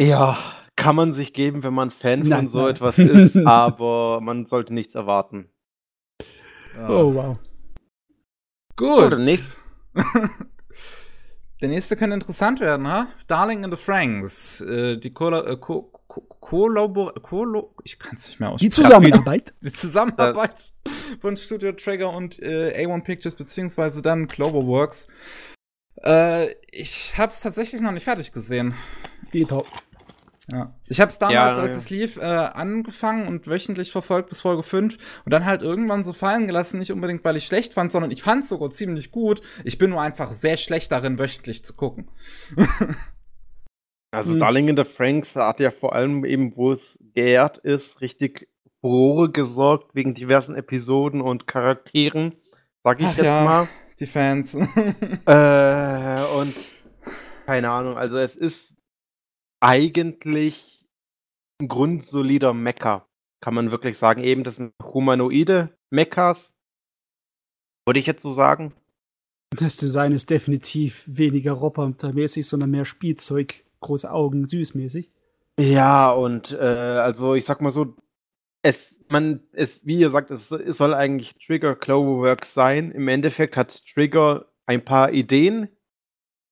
ja, 0.00 0.38
kann 0.76 0.96
man 0.96 1.14
sich 1.14 1.32
geben, 1.32 1.62
wenn 1.62 1.74
man 1.74 1.90
Fan 1.90 2.20
Nein, 2.20 2.48
von 2.50 2.52
so 2.52 2.62
nein. 2.62 2.70
etwas 2.74 2.98
ist, 2.98 3.36
aber 3.46 4.20
man 4.20 4.46
sollte 4.46 4.74
nichts 4.74 4.94
erwarten. 4.94 5.48
Oh, 6.88 7.14
wow. 7.14 7.38
Gut. 8.76 9.04
Oder 9.04 9.18
nicht? 9.18 9.44
Der 11.60 11.68
nächste 11.68 11.96
könnte 11.96 12.14
interessant 12.14 12.60
werden, 12.60 12.86
ha? 12.88 13.08
Darling 13.28 13.64
in 13.64 13.70
the 13.70 13.76
Franks. 13.76 14.60
Äh, 14.60 14.98
die 14.98 15.12
Kolla 15.12 15.46
äh, 15.46 15.56
Ko 15.56 15.90
Ko 16.08 16.20
Kollabor 16.40 17.14
Kollo 17.22 17.74
ich 17.84 17.98
kann 17.98 18.16
es 18.16 18.26
nicht 18.28 18.40
mehr 18.40 18.50
Die 18.50 18.54
aussprechen. 18.54 18.72
Zusammenarbeit? 18.72 19.54
Die 19.62 19.72
Zusammenarbeit 19.72 20.72
von 21.20 21.36
Studio 21.36 21.72
Trigger 21.72 22.12
und 22.12 22.38
äh, 22.42 22.84
A1 22.84 23.04
Pictures 23.04 23.34
beziehungsweise 23.36 24.02
dann 24.02 24.26
Cloverworks. 24.28 25.06
Äh, 26.02 26.48
ich 26.72 27.16
habe 27.16 27.28
es 27.30 27.40
tatsächlich 27.40 27.80
noch 27.80 27.92
nicht 27.92 28.04
fertig 28.04 28.32
gesehen. 28.32 28.74
Geht 29.30 29.52
auch. 29.52 29.66
Ja. 30.50 30.74
Ich 30.88 31.00
habe 31.00 31.10
es 31.10 31.18
damals, 31.18 31.56
Ja, 31.56 31.62
als 31.62 31.74
ja. 31.74 31.78
es 31.78 31.90
lief, 31.90 32.16
äh, 32.18 32.20
angefangen 32.22 33.26
und 33.28 33.46
wöchentlich 33.46 33.90
verfolgt 33.90 34.28
bis 34.28 34.42
Folge 34.42 34.62
5 34.62 35.22
und 35.24 35.32
dann 35.32 35.46
halt 35.46 35.62
irgendwann 35.62 36.04
so 36.04 36.12
fallen 36.12 36.46
gelassen, 36.46 36.78
nicht 36.78 36.92
unbedingt, 36.92 37.24
weil 37.24 37.36
ich 37.36 37.46
schlecht 37.46 37.72
fand, 37.72 37.90
sondern 37.92 38.10
ich 38.10 38.22
fand 38.22 38.42
es 38.42 38.50
sogar 38.50 38.70
ziemlich 38.70 39.10
gut. 39.10 39.40
Ich 39.64 39.78
bin 39.78 39.90
nur 39.90 40.02
einfach 40.02 40.30
sehr 40.32 40.58
schlecht 40.58 40.92
darin, 40.92 41.18
wöchentlich 41.18 41.64
zu 41.64 41.74
gucken. 41.74 42.08
Also, 44.10 44.32
Hm. 44.32 44.38
Darling 44.38 44.68
in 44.68 44.76
the 44.76 44.84
Franks 44.84 45.34
hat 45.34 45.60
ja 45.60 45.70
vor 45.70 45.94
allem 45.94 46.24
eben, 46.24 46.54
wo 46.56 46.72
es 46.72 46.98
geehrt 47.14 47.58
ist, 47.58 48.00
richtig 48.00 48.48
Furore 48.80 49.30
gesorgt 49.30 49.94
wegen 49.94 50.14
diversen 50.14 50.54
Episoden 50.54 51.20
und 51.20 51.46
Charakteren. 51.46 52.34
Sag 52.84 53.00
ich 53.00 53.06
Ach 53.06 53.16
jetzt 53.16 53.26
ja. 53.26 53.42
mal. 53.44 53.68
Die 53.98 54.06
Fans. 54.06 54.54
Äh, 54.54 56.20
und 56.38 56.54
keine 57.46 57.70
Ahnung, 57.70 57.96
also 57.96 58.18
es 58.18 58.36
ist 58.36 58.73
eigentlich 59.64 60.86
ein 61.58 61.68
grundsolider 61.68 62.52
Mecha, 62.52 63.06
kann 63.40 63.54
man 63.54 63.70
wirklich 63.70 63.96
sagen. 63.96 64.22
Eben, 64.22 64.44
das 64.44 64.56
sind 64.56 64.74
humanoide 64.82 65.76
Mechas, 65.90 66.52
würde 67.86 67.98
ich 67.98 68.06
jetzt 68.06 68.22
so 68.22 68.30
sagen. 68.30 68.74
Das 69.56 69.76
Design 69.78 70.12
ist 70.12 70.28
definitiv 70.28 71.04
weniger 71.06 71.52
robotermäßig, 71.52 72.46
sondern 72.46 72.72
mehr 72.72 72.84
Spielzeug, 72.84 73.64
große 73.80 74.10
Augen, 74.10 74.44
süßmäßig. 74.44 75.10
Ja, 75.58 76.10
und 76.10 76.52
äh, 76.52 76.56
also 76.56 77.34
ich 77.34 77.46
sag 77.46 77.62
mal 77.62 77.72
so, 77.72 77.96
es, 78.62 78.94
man, 79.08 79.40
es, 79.52 79.80
wie 79.84 79.98
ihr 79.98 80.10
sagt, 80.10 80.30
es, 80.30 80.50
es 80.50 80.76
soll 80.76 80.92
eigentlich 80.92 81.36
Trigger 81.36 81.74
Cloverworks 81.74 82.52
sein. 82.52 82.90
Im 82.90 83.08
Endeffekt 83.08 83.56
hat 83.56 83.82
Trigger 83.94 84.46
ein 84.66 84.84
paar 84.84 85.12
Ideen 85.12 85.68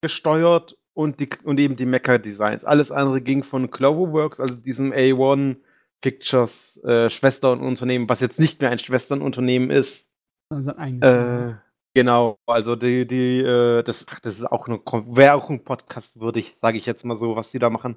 gesteuert 0.01 0.79
und, 0.94 1.20
die, 1.20 1.28
und 1.44 1.59
eben 1.59 1.76
die 1.76 1.87
Mecha-Designs. 1.87 2.64
Alles 2.64 2.90
andere 2.90 3.20
ging 3.20 3.44
von 3.44 3.70
Cloverworks, 3.70 4.40
also 4.40 4.55
diesem 4.55 4.92
A1 4.92 5.57
Pictures 6.00 6.76
äh, 6.85 7.09
Schwesternunternehmen, 7.11 8.09
was 8.09 8.20
jetzt 8.20 8.38
nicht 8.38 8.61
mehr 8.61 8.70
ein 8.70 8.78
Schwesternunternehmen 8.78 9.70
ist. 9.70 10.07
Also 10.50 10.74
ein. 10.74 11.00
Äh, 11.00 11.55
genau, 11.94 12.38
also 12.46 12.76
die, 12.76 13.07
die, 13.07 13.38
äh, 13.38 13.83
das, 13.83 14.05
ach, 14.09 14.20
das 14.20 14.35
ist 14.35 14.44
auch 14.44 14.66
eine, 14.66 14.81
wäre 14.81 15.35
auch 15.35 15.48
ein 15.48 15.64
Podcast 15.64 16.18
würdig, 16.18 16.57
sage 16.61 16.76
ich 16.76 16.87
jetzt 16.87 17.05
mal 17.05 17.16
so, 17.16 17.37
was 17.37 17.50
die 17.50 17.59
da 17.59 17.70
machen. 17.70 17.96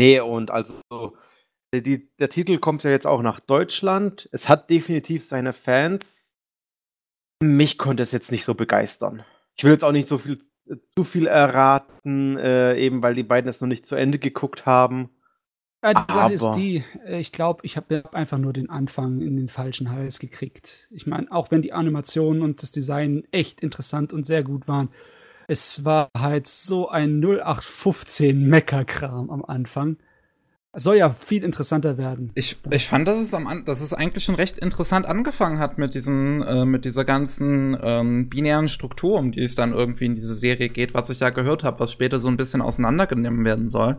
Nee, 0.00 0.20
und 0.20 0.50
also 0.50 0.80
die, 1.74 2.08
der 2.16 2.30
Titel 2.30 2.58
kommt 2.58 2.84
ja 2.84 2.90
jetzt 2.90 3.06
auch 3.06 3.20
nach 3.20 3.40
Deutschland. 3.40 4.28
Es 4.32 4.48
hat 4.48 4.70
definitiv 4.70 5.26
seine 5.26 5.52
Fans. 5.52 6.06
Mich 7.42 7.78
konnte 7.78 8.02
es 8.02 8.12
jetzt 8.12 8.30
nicht 8.30 8.44
so 8.44 8.54
begeistern. 8.54 9.24
Ich 9.56 9.64
will 9.64 9.72
jetzt 9.72 9.84
auch 9.84 9.92
nicht 9.92 10.08
so 10.08 10.18
viel 10.18 10.47
zu 10.94 11.04
viel 11.04 11.26
erraten, 11.26 12.36
äh, 12.38 12.76
eben 12.76 13.02
weil 13.02 13.14
die 13.14 13.22
beiden 13.22 13.48
es 13.48 13.60
noch 13.60 13.68
nicht 13.68 13.86
zu 13.86 13.94
Ende 13.94 14.18
geguckt 14.18 14.66
haben. 14.66 15.10
Ja, 15.82 15.94
die 15.94 16.12
Sache 16.12 16.32
ist 16.32 16.50
die, 16.52 16.84
äh, 17.06 17.20
ich 17.20 17.30
glaube, 17.30 17.60
ich 17.64 17.76
habe 17.76 18.02
einfach 18.12 18.38
nur 18.38 18.52
den 18.52 18.68
Anfang 18.68 19.20
in 19.20 19.36
den 19.36 19.48
falschen 19.48 19.90
Hals 19.90 20.18
gekriegt. 20.18 20.88
Ich 20.90 21.06
meine, 21.06 21.30
auch 21.30 21.50
wenn 21.50 21.62
die 21.62 21.72
Animationen 21.72 22.42
und 22.42 22.62
das 22.62 22.72
Design 22.72 23.24
echt 23.30 23.60
interessant 23.62 24.12
und 24.12 24.26
sehr 24.26 24.42
gut 24.42 24.66
waren, 24.66 24.90
es 25.46 25.84
war 25.84 26.10
halt 26.16 26.46
so 26.46 26.88
ein 26.88 27.20
0815 27.20 28.48
Mecha-Kram 28.48 29.30
am 29.30 29.44
Anfang. 29.44 29.96
Soll 30.74 30.96
ja 30.96 31.10
viel 31.10 31.44
interessanter 31.44 31.96
werden. 31.96 32.30
Ich, 32.34 32.58
ich 32.70 32.86
fand, 32.86 33.08
dass 33.08 33.18
es, 33.18 33.32
am, 33.32 33.64
dass 33.64 33.80
es 33.80 33.94
eigentlich 33.94 34.24
schon 34.24 34.34
recht 34.34 34.58
interessant 34.58 35.06
angefangen 35.06 35.58
hat 35.58 35.78
mit 35.78 35.94
diesen, 35.94 36.42
äh, 36.42 36.66
mit 36.66 36.84
dieser 36.84 37.06
ganzen 37.06 37.76
ähm, 37.82 38.28
binären 38.28 38.68
Struktur, 38.68 39.18
um 39.18 39.32
die 39.32 39.40
es 39.40 39.54
dann 39.54 39.72
irgendwie 39.72 40.04
in 40.04 40.14
diese 40.14 40.34
Serie 40.34 40.68
geht, 40.68 40.92
was 40.92 41.08
ich 41.08 41.20
ja 41.20 41.30
gehört 41.30 41.64
habe, 41.64 41.80
was 41.80 41.92
später 41.92 42.20
so 42.20 42.28
ein 42.28 42.36
bisschen 42.36 42.60
auseinandergenommen 42.60 43.44
werden 43.46 43.70
soll. 43.70 43.96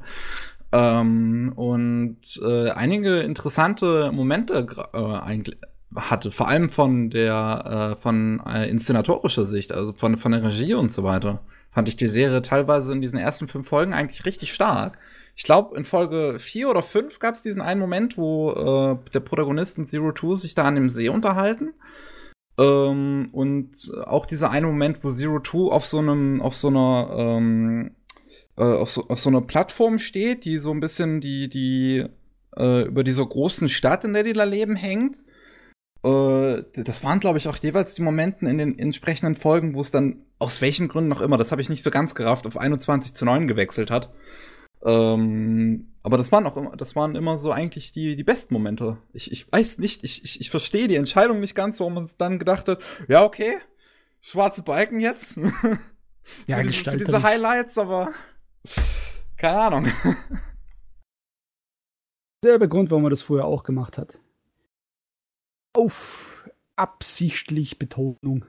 Ähm, 0.71 1.53
und 1.55 2.39
äh, 2.43 2.69
einige 2.69 3.21
interessante 3.21 4.11
Momente 4.11 4.67
äh, 4.93 4.97
eigentlich 4.97 5.57
hatte, 5.95 6.31
vor 6.31 6.47
allem 6.47 6.69
von 6.69 7.09
der 7.09 7.95
äh, 7.97 8.01
von 8.01 8.41
äh, 8.45 8.69
inszenatorischer 8.69 9.45
Sicht, 9.45 9.73
also 9.73 9.93
von, 9.93 10.17
von 10.17 10.31
der 10.31 10.43
Regie 10.43 10.75
und 10.75 10.91
so 10.91 11.03
weiter, 11.03 11.41
fand 11.71 11.89
ich 11.89 11.95
die 11.95 12.07
Serie 12.07 12.43
teilweise 12.43 12.93
in 12.93 13.01
diesen 13.01 13.17
ersten 13.17 13.47
fünf 13.47 13.67
Folgen 13.67 13.93
eigentlich 13.93 14.25
richtig 14.25 14.53
stark. 14.53 14.99
Ich 15.39 15.45
glaube, 15.45 15.77
in 15.77 15.85
Folge 15.85 16.37
4 16.37 16.69
oder 16.69 16.83
5 16.83 17.17
gab 17.19 17.33
es 17.33 17.41
diesen 17.41 17.61
einen 17.61 17.79
Moment, 17.79 18.17
wo 18.17 18.51
äh, 18.51 19.11
der 19.11 19.21
Protagonist 19.21 19.77
und 19.77 19.85
Zero 19.85 20.11
Two 20.11 20.35
sich 20.35 20.53
da 20.53 20.65
an 20.65 20.75
dem 20.75 20.89
See 20.89 21.07
unterhalten. 21.07 21.71
Ähm, 22.57 23.29
und 23.31 23.89
auch 24.03 24.25
dieser 24.25 24.51
eine 24.51 24.67
Moment, 24.67 25.01
wo 25.01 25.13
Zero 25.13 25.39
Two 25.39 25.71
auf 25.71 25.85
so 25.85 25.99
einem, 25.99 26.41
auf 26.41 26.57
so 26.57 26.67
einer, 26.67 27.15
ähm, 27.17 27.91
äh, 28.57 28.63
auf, 28.63 28.91
so, 28.91 29.07
auf 29.07 29.17
so 29.17 29.29
einer 29.29 29.39
Plattform 29.39 29.97
steht, 29.97 30.43
die 30.43 30.57
so 30.57 30.71
ein 30.71 30.81
bisschen 30.81 31.21
die, 31.21 31.47
die 31.47 32.05
äh, 32.57 32.81
über 32.81 33.05
dieser 33.05 33.25
großen 33.25 33.69
Stadt, 33.69 34.03
in 34.03 34.13
der 34.13 34.23
die 34.23 34.33
da 34.33 34.43
leben, 34.43 34.75
hängt. 34.75 35.19
Äh, 36.03 36.63
das 36.73 37.01
waren, 37.01 37.21
glaube 37.21 37.37
ich, 37.37 37.47
auch 37.47 37.55
jeweils 37.55 37.93
die 37.93 38.01
Momenten 38.01 38.45
in 38.45 38.57
den 38.57 38.77
entsprechenden 38.77 39.35
Folgen, 39.35 39.73
wo 39.73 39.79
es 39.79 39.91
dann 39.91 40.25
aus 40.37 40.61
welchen 40.61 40.89
Gründen 40.89 41.09
noch 41.09 41.21
immer, 41.21 41.37
das 41.37 41.53
habe 41.53 41.61
ich 41.61 41.69
nicht 41.69 41.83
so 41.83 41.91
ganz 41.91 42.13
gerafft, 42.13 42.45
auf 42.45 42.57
21 42.57 43.13
zu 43.13 43.23
9 43.23 43.47
gewechselt 43.47 43.89
hat. 43.89 44.09
Ähm, 44.83 45.93
aber 46.03 46.17
das 46.17 46.31
waren 46.31 46.45
auch 46.45 46.57
immer, 46.57 46.75
das 46.77 46.95
waren 46.95 47.15
immer 47.15 47.37
so 47.37 47.51
eigentlich 47.51 47.91
die, 47.91 48.15
die 48.15 48.23
besten 48.23 48.53
Momente. 48.53 48.97
Ich, 49.13 49.31
ich 49.31 49.51
weiß 49.51 49.79
nicht, 49.79 50.03
ich, 50.03 50.23
ich, 50.23 50.39
ich 50.39 50.49
verstehe 50.49 50.87
die 50.87 50.95
Entscheidung 50.95 51.39
nicht 51.39 51.55
ganz, 51.55 51.79
warum 51.79 51.95
man 51.95 52.05
es 52.05 52.17
dann 52.17 52.39
gedacht 52.39 52.67
hat, 52.67 52.81
ja, 53.07 53.23
okay, 53.23 53.57
schwarze 54.21 54.63
Balken 54.63 54.99
jetzt. 54.99 55.39
Ja, 56.45 56.57
für, 56.57 56.63
diese, 56.63 56.91
für 56.91 56.97
diese 56.97 57.23
Highlights, 57.23 57.79
aber 57.79 58.11
keine 59.35 59.59
Ahnung. 59.59 59.87
Selber 62.43 62.67
Grund, 62.67 62.91
warum 62.91 63.03
man 63.03 63.09
das 63.09 63.23
früher 63.23 63.45
auch 63.45 63.63
gemacht 63.63 63.97
hat. 63.97 64.21
Auf 65.73 66.47
absichtlich 66.75 67.79
Betonung. 67.79 68.45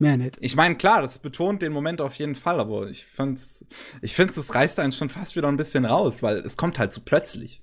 Mehr 0.00 0.16
nicht. 0.16 0.38
Ich 0.40 0.56
meine, 0.56 0.76
klar, 0.76 1.02
das 1.02 1.18
betont 1.18 1.60
den 1.60 1.72
Moment 1.72 2.00
auf 2.00 2.14
jeden 2.14 2.34
Fall, 2.34 2.58
aber 2.58 2.88
ich 2.88 3.04
find's, 3.04 3.66
ich 4.00 4.14
find's, 4.14 4.34
das 4.34 4.54
reißt 4.54 4.80
einen 4.80 4.92
schon 4.92 5.10
fast 5.10 5.36
wieder 5.36 5.46
ein 5.48 5.58
bisschen 5.58 5.84
raus, 5.84 6.22
weil 6.22 6.38
es 6.38 6.56
kommt 6.56 6.78
halt 6.78 6.92
so 6.92 7.02
plötzlich. 7.04 7.62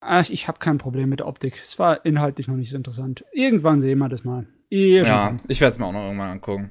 Ah, 0.00 0.20
ich 0.20 0.30
ich 0.32 0.46
habe 0.48 0.58
kein 0.58 0.76
Problem 0.78 1.08
mit 1.08 1.20
der 1.20 1.26
Optik. 1.26 1.54
Es 1.56 1.78
war 1.78 2.04
inhaltlich 2.04 2.48
noch 2.48 2.56
nicht 2.56 2.70
so 2.70 2.76
interessant. 2.76 3.24
Irgendwann 3.32 3.80
sehen 3.80 3.98
wir 3.98 4.08
das 4.10 4.24
mal. 4.24 4.46
Irgendwann. 4.68 5.38
Ja, 5.38 5.44
ich 5.48 5.60
werde 5.60 5.72
es 5.72 5.78
mir 5.78 5.86
auch 5.86 5.92
noch 5.92 6.04
irgendwann 6.04 6.30
angucken. 6.32 6.70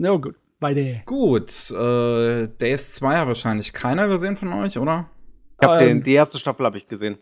Ja, 0.00 0.12
gut. 0.16 0.34
bei 0.58 0.74
der. 0.74 1.02
Gut, 1.06 1.70
äh, 1.70 2.48
Days 2.48 2.94
2 2.94 3.16
hat 3.18 3.28
wahrscheinlich 3.28 3.72
keiner 3.72 4.08
gesehen 4.08 4.36
von 4.36 4.52
euch, 4.52 4.78
oder? 4.78 5.08
Ich 5.60 5.68
hab 5.68 5.80
Ähm, 5.80 5.86
den, 5.88 6.00
die 6.02 6.12
erste 6.14 6.38
Staffel 6.38 6.66
habe 6.66 6.78
ich 6.78 6.88
gesehen. 6.88 7.18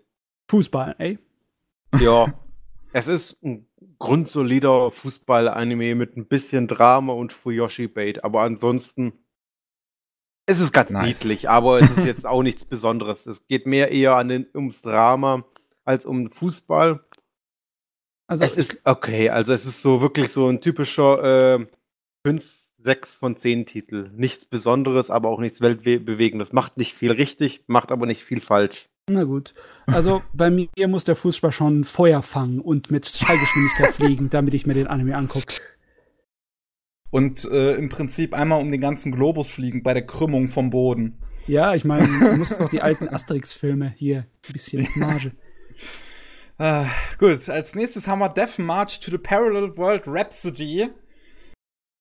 Fußball, 0.51 0.95
ey. 0.99 1.19
Ja. 1.99 2.33
es 2.93 3.07
ist 3.07 3.43
ein 3.43 3.67
grundsolider 3.99 4.91
Fußball-Anime 4.91 5.95
mit 5.95 6.17
ein 6.17 6.27
bisschen 6.27 6.69
Drama 6.69 7.13
und 7.13 7.33
Fuyoshi-Bait, 7.33 8.25
aber 8.25 8.43
ansonsten 8.43 9.13
es 10.47 10.59
ist 10.59 10.73
ganz 10.73 10.91
Nice. 10.91 11.23
niedlich, 11.23 11.49
aber 11.49 11.79
es 11.81 11.91
ist 11.91 12.05
jetzt 12.05 12.27
auch 12.27 12.43
nichts 12.43 12.65
Besonderes. 12.65 13.25
Es 13.25 13.47
geht 13.47 13.67
mehr 13.67 13.93
eher 13.93 14.17
an 14.17 14.29
den, 14.29 14.47
ums 14.53 14.83
Drama 14.83 15.45
als 15.85 16.05
um 16.05 16.25
den 16.25 16.33
Fußball. 16.33 17.05
Also, 18.27 18.45
Es 18.45 18.57
ist 18.57 18.81
okay, 18.85 19.31
also 19.31 19.53
es 19.53 19.65
ist 19.65 19.81
so 19.81 20.01
wirklich 20.01 20.33
so 20.33 20.49
ein 20.49 20.61
typischer 20.61 21.61
äh, 21.61 21.67
5, 22.27 22.45
6 22.79 23.15
von 23.15 23.37
10 23.37 23.67
Titel. 23.67 24.11
Nichts 24.13 24.45
Besonderes, 24.45 25.09
aber 25.09 25.29
auch 25.29 25.39
nichts 25.39 25.61
Weltbewegendes. 25.61 26.53
Macht 26.53 26.77
nicht 26.77 26.95
viel 26.95 27.13
richtig, 27.13 27.63
macht 27.69 27.93
aber 27.93 28.07
nicht 28.07 28.25
viel 28.25 28.41
falsch. 28.41 28.90
Na 29.13 29.25
gut. 29.25 29.55
Also, 29.87 30.23
bei 30.33 30.51
mir 30.51 30.69
muss 30.89 31.05
der 31.05 31.17
Fußball 31.17 31.53
schon 31.53 31.85
Feuer 31.85 32.23
fangen 32.23 32.61
und 32.61 32.91
mit 32.91 33.07
Schallgeschwindigkeit 33.07 33.95
fliegen, 33.95 34.31
damit 34.31 34.55
ich 34.55 34.67
mir 34.67 34.75
den 34.75 34.87
Anime 34.87 35.17
angucke. 35.17 35.61
Und 37.11 37.45
äh, 37.45 37.75
im 37.75 37.89
Prinzip 37.89 38.35
einmal 38.35 38.61
um 38.61 38.71
den 38.71 38.81
ganzen 38.81 39.13
Globus 39.13 39.51
fliegen 39.51 39.83
bei 39.83 39.95
der 39.95 40.07
Krümmung 40.07 40.49
vom 40.49 40.71
Boden. 40.71 41.19
Ja, 41.47 41.75
ich 41.75 41.85
meine, 41.85 42.07
du 42.21 42.37
musst 42.37 42.61
doch 42.61 42.69
die 42.69 42.83
alten 42.83 43.09
Asterix-Filme 43.09 43.93
hier 43.97 44.27
ein 44.49 44.53
bisschen 44.53 44.89
Marge. 44.95 45.33
Äh, 46.59 46.85
gut, 47.19 47.49
als 47.49 47.75
nächstes 47.75 48.07
haben 48.07 48.19
wir 48.19 48.29
Death 48.29 48.59
March 48.59 49.01
to 49.01 49.11
the 49.11 49.19
Parallel 49.19 49.77
World 49.77 50.05
Rhapsody. 50.07 50.91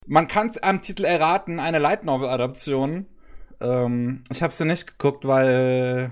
Man 0.06 0.28
kann 0.28 0.48
es 0.48 0.62
am 0.62 0.82
Titel 0.82 1.06
erraten, 1.06 1.60
eine 1.60 1.80
Light 1.80 2.04
Novel-Adaption. 2.04 3.06
Ähm, 3.62 4.24
ich 4.30 4.44
habe 4.44 4.54
sie 4.54 4.66
nicht 4.66 4.88
geguckt, 4.88 5.26
weil 5.26 6.12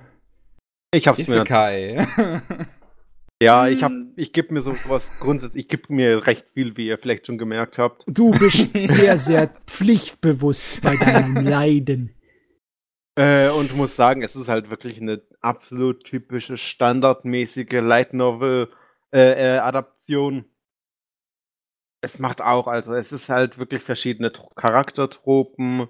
Ich 0.98 1.08
hab's 1.08 1.20
mir. 1.20 1.24
Isekai. 1.36 2.06
Ja, 3.40 3.68
ich 3.68 3.84
hab, 3.84 3.92
Hm. 3.92 4.14
ich 4.16 4.34
gebe 4.34 4.52
mir 4.52 4.62
sowas 4.62 5.08
grundsätzlich, 5.20 5.66
ich 5.66 5.70
gebe 5.70 5.94
mir 5.94 6.26
recht 6.26 6.48
viel, 6.56 6.76
wie 6.76 6.88
ihr 6.88 6.98
vielleicht 6.98 7.28
schon 7.28 7.38
gemerkt 7.38 7.78
habt. 7.78 8.04
Du 8.08 8.32
bist 8.32 8.74
sehr, 8.74 9.20
sehr 9.20 9.50
pflichtbewusst 9.68 10.82
bei 10.82 10.96
deinem 10.96 11.36
Leiden. 11.46 12.16
Äh, 13.16 13.52
und 13.52 13.76
muss 13.78 13.96
sagen, 13.96 14.24
es 14.24 14.36
ist 14.36 14.48
halt 14.48 14.72
wirklich 14.72 15.00
eine 15.00 15.22
absolut 15.40 16.04
typische, 16.04 16.58
standardmäßige 16.58 17.74
Light 17.74 18.14
Novel 18.16 18.72
äh, 19.14 19.58
äh, 19.58 19.58
Adaption. 19.60 20.46
Es 22.02 22.18
macht 22.18 22.42
auch, 22.42 22.66
also 22.66 22.94
es 22.94 23.12
ist 23.12 23.30
halt 23.30 23.60
wirklich 23.60 23.84
verschiedene 23.84 24.30
Tro- 24.32 24.52
Charaktertropen, 24.56 25.88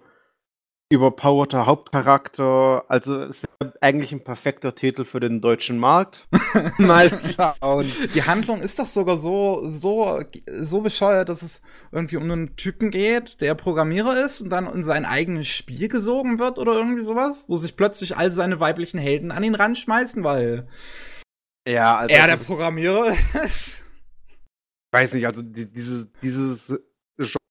überpowerter 0.90 1.66
Hauptcharakter. 1.66 2.86
Also 2.88 3.22
es 3.24 3.44
wäre 3.44 3.74
eigentlich 3.82 4.14
ein 4.14 4.24
perfekter 4.24 4.74
Titel 4.74 5.04
für 5.04 5.20
den 5.20 5.42
deutschen 5.42 5.80
Markt. 5.80 6.28
Mal 6.78 7.10
schauen. 7.36 7.86
Die 8.14 8.24
Handlung 8.24 8.62
ist 8.62 8.80
doch 8.80 8.86
sogar 8.86 9.20
so, 9.20 9.70
so, 9.70 10.22
so 10.60 10.82
bescheuert, 10.82 11.28
dass 11.28 11.42
es 11.42 11.62
irgendwie 11.92 12.16
um 12.18 12.24
einen 12.24 12.56
Typen 12.56 12.90
geht, 12.90 13.42
der 13.42 13.56
Programmierer 13.56 14.24
ist 14.24 14.42
und 14.42 14.50
dann 14.50 14.66
in 14.74 14.84
sein 14.84 15.06
eigenes 15.06 15.48
Spiel 15.48 15.90
gesogen 15.90 16.40
wird 16.40 16.58
oder 16.58 16.74
irgendwie 16.74 17.02
sowas, 17.02 17.46
wo 17.50 17.58
sich 17.58 17.76
plötzlich 17.76 18.16
all 18.16 18.32
seine 18.32 18.60
weiblichen 18.62 19.00
Helden 19.00 19.32
an 19.32 19.44
ihn 19.44 19.56
ranschmeißen, 19.56 20.24
weil 20.24 20.68
Ja, 21.68 21.98
also 21.98 22.16
er 22.16 22.28
der 22.28 22.38
Programmierer 22.38 23.14
ist. 23.44 23.84
weiß 24.94 25.12
nicht, 25.12 25.28
also 25.28 25.42
die, 25.42 25.70
dieses, 25.70 26.08
dieses 26.22 26.80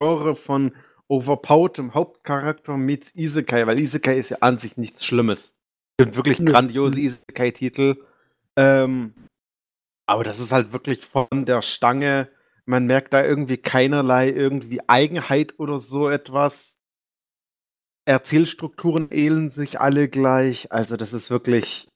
Genre 0.01 0.37
von 0.37 0.72
overpoweredem 1.09 1.95
Hauptcharakter 1.95 2.77
mit 2.77 3.14
Isekai, 3.14 3.66
weil 3.66 3.79
Isekai 3.79 4.19
ist 4.19 4.31
ja 4.31 4.38
an 4.40 4.59
sich 4.59 4.77
nichts 4.77 5.05
Schlimmes. 5.05 5.53
Es 5.99 6.05
gibt 6.05 6.16
wirklich 6.16 6.38
Nö. 6.38 6.53
grandiose 6.53 7.01
Isekai-Titel. 7.01 8.05
Ähm, 8.57 9.14
aber 10.07 10.25
das 10.25 10.38
ist 10.38 10.53
halt 10.53 10.73
wirklich 10.73 11.05
von 11.07 11.47
der 11.47 11.62
Stange. 11.62 12.29
Man 12.64 12.87
merkt 12.87 13.14
da 13.14 13.25
irgendwie 13.25 13.57
keinerlei 13.57 14.31
irgendwie 14.31 14.81
Eigenheit 14.88 15.59
oder 15.59 15.79
so 15.79 16.09
etwas. 16.09 16.73
Erzählstrukturen 18.05 19.11
ähneln 19.11 19.51
sich 19.51 19.81
alle 19.81 20.09
gleich. 20.09 20.71
Also 20.73 20.97
das 20.97 21.12
ist 21.12 21.31
wirklich, 21.31 21.88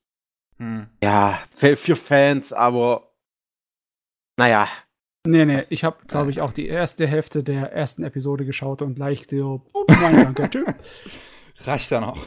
Hm. 0.58 0.88
ja, 1.02 1.42
für, 1.56 1.76
für 1.76 1.96
Fans, 1.96 2.52
aber 2.52 3.12
naja, 4.36 4.68
Nee, 5.26 5.44
nee, 5.44 5.64
ich 5.68 5.84
habe, 5.84 5.98
glaube 6.06 6.30
ich, 6.30 6.40
auch 6.40 6.52
die 6.52 6.66
erste 6.66 7.06
Hälfte 7.06 7.42
der 7.44 7.72
ersten 7.72 8.02
Episode 8.04 8.44
geschaut 8.46 8.80
und 8.80 8.94
gleich 8.94 9.26
so, 9.30 9.62
oh, 9.74 9.84
nein, 9.88 10.34
danke, 10.34 10.48
tschüss. 10.48 10.74
Reicht 11.66 11.90
ja 11.90 12.00
noch. 12.00 12.26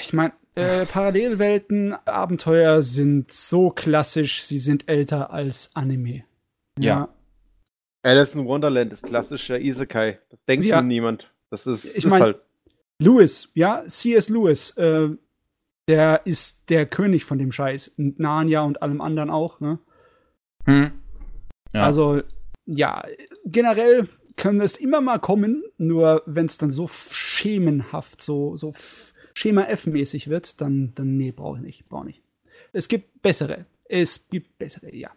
Ich 0.00 0.12
meine, 0.14 0.32
äh, 0.54 0.86
Parallelwelten, 0.86 1.92
Abenteuer 2.06 2.80
sind 2.80 3.30
so 3.30 3.70
klassisch, 3.70 4.42
sie 4.42 4.58
sind 4.58 4.88
älter 4.88 5.30
als 5.30 5.70
Anime. 5.74 6.24
Ja. 6.78 7.08
Alice 8.02 8.34
in 8.34 8.46
Wonderland 8.46 8.92
ist 8.92 9.02
klassischer 9.02 9.58
Isekai. 9.60 10.18
Das 10.30 10.42
denkt 10.46 10.64
Ja. 10.64 10.80
niemand. 10.80 11.32
Das 11.50 11.66
ist, 11.66 11.84
Ich 11.84 11.96
ist 11.96 12.06
mein- 12.06 12.22
halt. 12.22 12.40
Lewis, 13.00 13.50
ja, 13.54 13.84
C.S. 13.86 14.28
Lewis, 14.28 14.70
äh, 14.76 15.10
der 15.86 16.22
ist 16.24 16.68
der 16.70 16.86
König 16.86 17.24
von 17.24 17.38
dem 17.38 17.52
Scheiß. 17.52 17.88
Und 17.96 18.18
Narnia 18.18 18.62
und 18.62 18.82
allem 18.82 19.00
anderen 19.00 19.30
auch, 19.30 19.60
ne? 19.60 19.78
Hm. 20.64 20.92
Ja. 21.78 21.84
Also, 21.84 22.22
ja, 22.66 23.02
generell 23.44 24.08
kann 24.36 24.60
es 24.60 24.76
immer 24.76 25.00
mal 25.00 25.18
kommen, 25.18 25.64
nur 25.78 26.22
wenn 26.26 26.46
es 26.46 26.58
dann 26.58 26.70
so 26.70 26.86
schemenhaft, 26.88 28.20
so, 28.22 28.56
so 28.56 28.70
f- 28.70 29.12
Schema 29.34 29.62
F-mäßig 29.64 30.28
wird, 30.28 30.60
dann, 30.60 30.92
dann 30.94 31.16
nee, 31.16 31.32
brauche 31.32 31.58
ich 31.58 31.62
nicht, 31.62 31.88
brauche 31.88 32.04
nicht. 32.06 32.22
Es 32.72 32.88
gibt 32.88 33.22
bessere. 33.22 33.66
Es 33.84 34.28
gibt 34.28 34.58
bessere, 34.58 34.94
ja. 34.94 35.10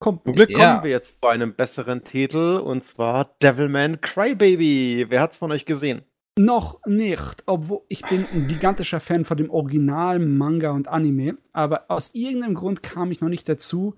Kommt. 0.00 0.24
Zum 0.24 0.34
Glück 0.34 0.50
Ja. 0.50 0.58
kommen 0.74 0.84
wir 0.84 0.90
jetzt 0.90 1.20
zu 1.20 1.28
einem 1.28 1.54
besseren 1.54 2.04
Titel 2.04 2.60
und 2.62 2.84
zwar 2.84 3.36
Devilman 3.42 4.00
Crybaby. 4.00 5.06
Wer 5.08 5.20
hat's 5.22 5.36
von 5.36 5.50
euch 5.52 5.64
gesehen? 5.64 6.02
Noch 6.36 6.80
nicht, 6.84 7.44
obwohl 7.46 7.82
ich 7.88 8.02
bin 8.02 8.26
ein 8.34 8.48
gigantischer 8.48 8.98
Fan 9.00 9.24
von 9.24 9.36
dem 9.36 9.50
Original 9.50 10.18
Manga 10.18 10.72
und 10.72 10.88
Anime, 10.88 11.38
aber 11.52 11.84
aus 11.88 12.10
irgendeinem 12.12 12.54
Grund 12.54 12.82
kam 12.82 13.12
ich 13.12 13.20
noch 13.20 13.28
nicht 13.28 13.48
dazu. 13.48 13.94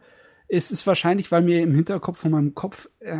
Es 0.48 0.70
ist 0.70 0.86
wahrscheinlich, 0.86 1.32
weil 1.32 1.42
mir 1.42 1.60
im 1.60 1.74
Hinterkopf 1.74 2.20
von 2.20 2.30
meinem 2.30 2.54
Kopf 2.54 2.88
äh, 3.00 3.16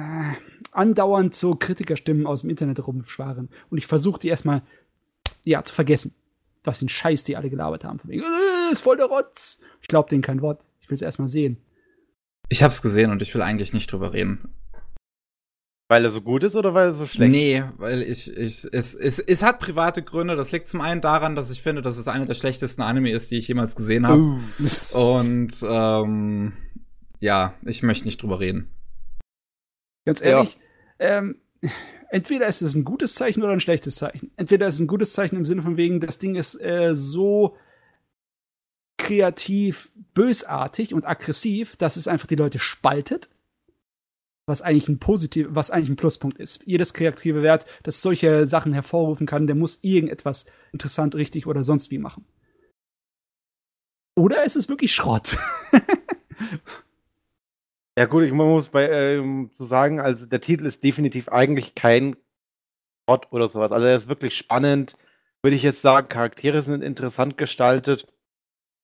andauernd 0.70 1.34
so 1.34 1.54
Kritikerstimmen 1.54 2.26
aus 2.26 2.42
dem 2.42 2.50
Internet 2.50 2.86
rumschwaren 2.86 3.48
und 3.70 3.78
ich 3.78 3.86
versuche 3.86 4.20
die 4.20 4.28
erstmal 4.28 4.62
ja 5.44 5.62
zu 5.62 5.74
vergessen, 5.74 6.14
was 6.64 6.78
den 6.78 6.88
Scheiß 6.88 7.24
die 7.24 7.36
alle 7.36 7.50
gelabert 7.50 7.84
haben. 7.84 7.98
Von 7.98 8.10
wegen, 8.10 8.22
äh, 8.22 8.72
ist 8.72 8.80
voll 8.82 8.96
der 8.96 9.06
Rotz. 9.06 9.58
Ich 9.82 9.88
glaube 9.88 10.08
denen 10.08 10.22
kein 10.22 10.40
Wort. 10.42 10.64
Ich 10.80 10.88
will 10.88 10.94
es 10.94 11.02
erstmal 11.02 11.28
sehen. 11.28 11.58
ich 12.48 12.62
hab's 12.62 12.80
gesehen 12.82 13.10
und 13.10 13.22
ich 13.22 13.34
will 13.34 13.42
eigentlich 13.42 13.72
nicht 13.72 13.90
drüber 13.90 14.12
reden. 14.12 14.48
Weil 15.88 16.04
er 16.04 16.10
so 16.10 16.20
gut 16.20 16.42
ist 16.42 16.56
oder 16.56 16.74
weil 16.74 16.88
er 16.88 16.94
so 16.94 17.06
schlecht? 17.06 17.30
Nee, 17.30 17.62
weil 17.76 18.02
ich, 18.02 18.28
ich, 18.28 18.66
es, 18.72 18.94
es, 18.96 19.20
es 19.20 19.42
hat 19.44 19.60
private 19.60 20.02
Gründe. 20.02 20.34
Das 20.34 20.50
liegt 20.50 20.66
zum 20.66 20.80
einen 20.80 21.00
daran, 21.00 21.36
dass 21.36 21.52
ich 21.52 21.62
finde, 21.62 21.80
dass 21.80 21.96
es 21.96 22.08
einer 22.08 22.26
der 22.26 22.34
schlechtesten 22.34 22.82
Anime 22.82 23.12
ist, 23.12 23.30
die 23.30 23.38
ich 23.38 23.46
jemals 23.46 23.76
gesehen 23.76 24.04
habe. 24.06 24.20
Uh, 24.20 24.98
Und 24.98 25.52
ähm, 25.62 26.54
ja, 27.20 27.54
ich 27.64 27.82
möchte 27.82 28.04
nicht 28.04 28.22
drüber 28.22 28.40
reden. 28.40 28.70
Ganz 30.06 30.20
Ja. 30.20 30.26
ehrlich, 30.26 30.58
ähm, 30.98 31.40
entweder 32.10 32.46
ist 32.46 32.62
es 32.62 32.74
ein 32.74 32.84
gutes 32.84 33.14
Zeichen 33.14 33.42
oder 33.42 33.52
ein 33.52 33.60
schlechtes 33.60 33.96
Zeichen. 33.96 34.30
Entweder 34.36 34.66
ist 34.66 34.74
es 34.74 34.80
ein 34.80 34.86
gutes 34.86 35.12
Zeichen 35.12 35.36
im 35.36 35.44
Sinne 35.44 35.62
von 35.62 35.76
wegen, 35.76 36.00
das 36.00 36.18
Ding 36.18 36.34
ist 36.34 36.60
äh, 36.60 36.94
so 36.94 37.56
kreativ, 38.98 39.92
bösartig 40.14 40.94
und 40.94 41.04
aggressiv, 41.04 41.76
dass 41.76 41.96
es 41.96 42.08
einfach 42.08 42.26
die 42.26 42.36
Leute 42.36 42.58
spaltet. 42.58 43.28
Was 44.48 44.62
eigentlich 44.62 44.88
ein 44.88 45.00
positiv, 45.00 45.48
was 45.50 45.72
eigentlich 45.72 45.90
ein 45.90 45.96
Pluspunkt 45.96 46.38
ist. 46.38 46.62
Jedes 46.66 46.94
kreative 46.94 47.42
Wert, 47.42 47.66
das 47.82 48.00
solche 48.00 48.46
Sachen 48.46 48.72
hervorrufen 48.72 49.26
kann, 49.26 49.48
der 49.48 49.56
muss 49.56 49.80
irgendetwas 49.82 50.46
interessant, 50.72 51.16
richtig 51.16 51.48
oder 51.48 51.64
sonst 51.64 51.90
wie 51.90 51.98
machen. 51.98 52.24
Oder 54.16 54.44
ist 54.44 54.54
es 54.54 54.68
wirklich 54.68 54.94
Schrott? 54.94 55.36
ja 57.98 58.04
gut, 58.06 58.24
ich 58.24 58.32
muss 58.32 58.68
bei 58.68 58.88
ähm, 58.90 59.50
zu 59.52 59.64
sagen, 59.64 60.00
also 60.00 60.26
der 60.26 60.40
Titel 60.40 60.66
ist 60.66 60.84
definitiv 60.84 61.28
eigentlich 61.28 61.74
kein 61.74 62.16
Gott 63.06 63.28
oder 63.30 63.48
sowas. 63.48 63.72
Also 63.72 63.86
er 63.86 63.96
ist 63.96 64.08
wirklich 64.08 64.36
spannend, 64.36 64.96
würde 65.42 65.56
ich 65.56 65.62
jetzt 65.62 65.82
sagen. 65.82 66.08
Charaktere 66.08 66.62
sind 66.62 66.82
interessant 66.82 67.38
gestaltet. 67.38 68.06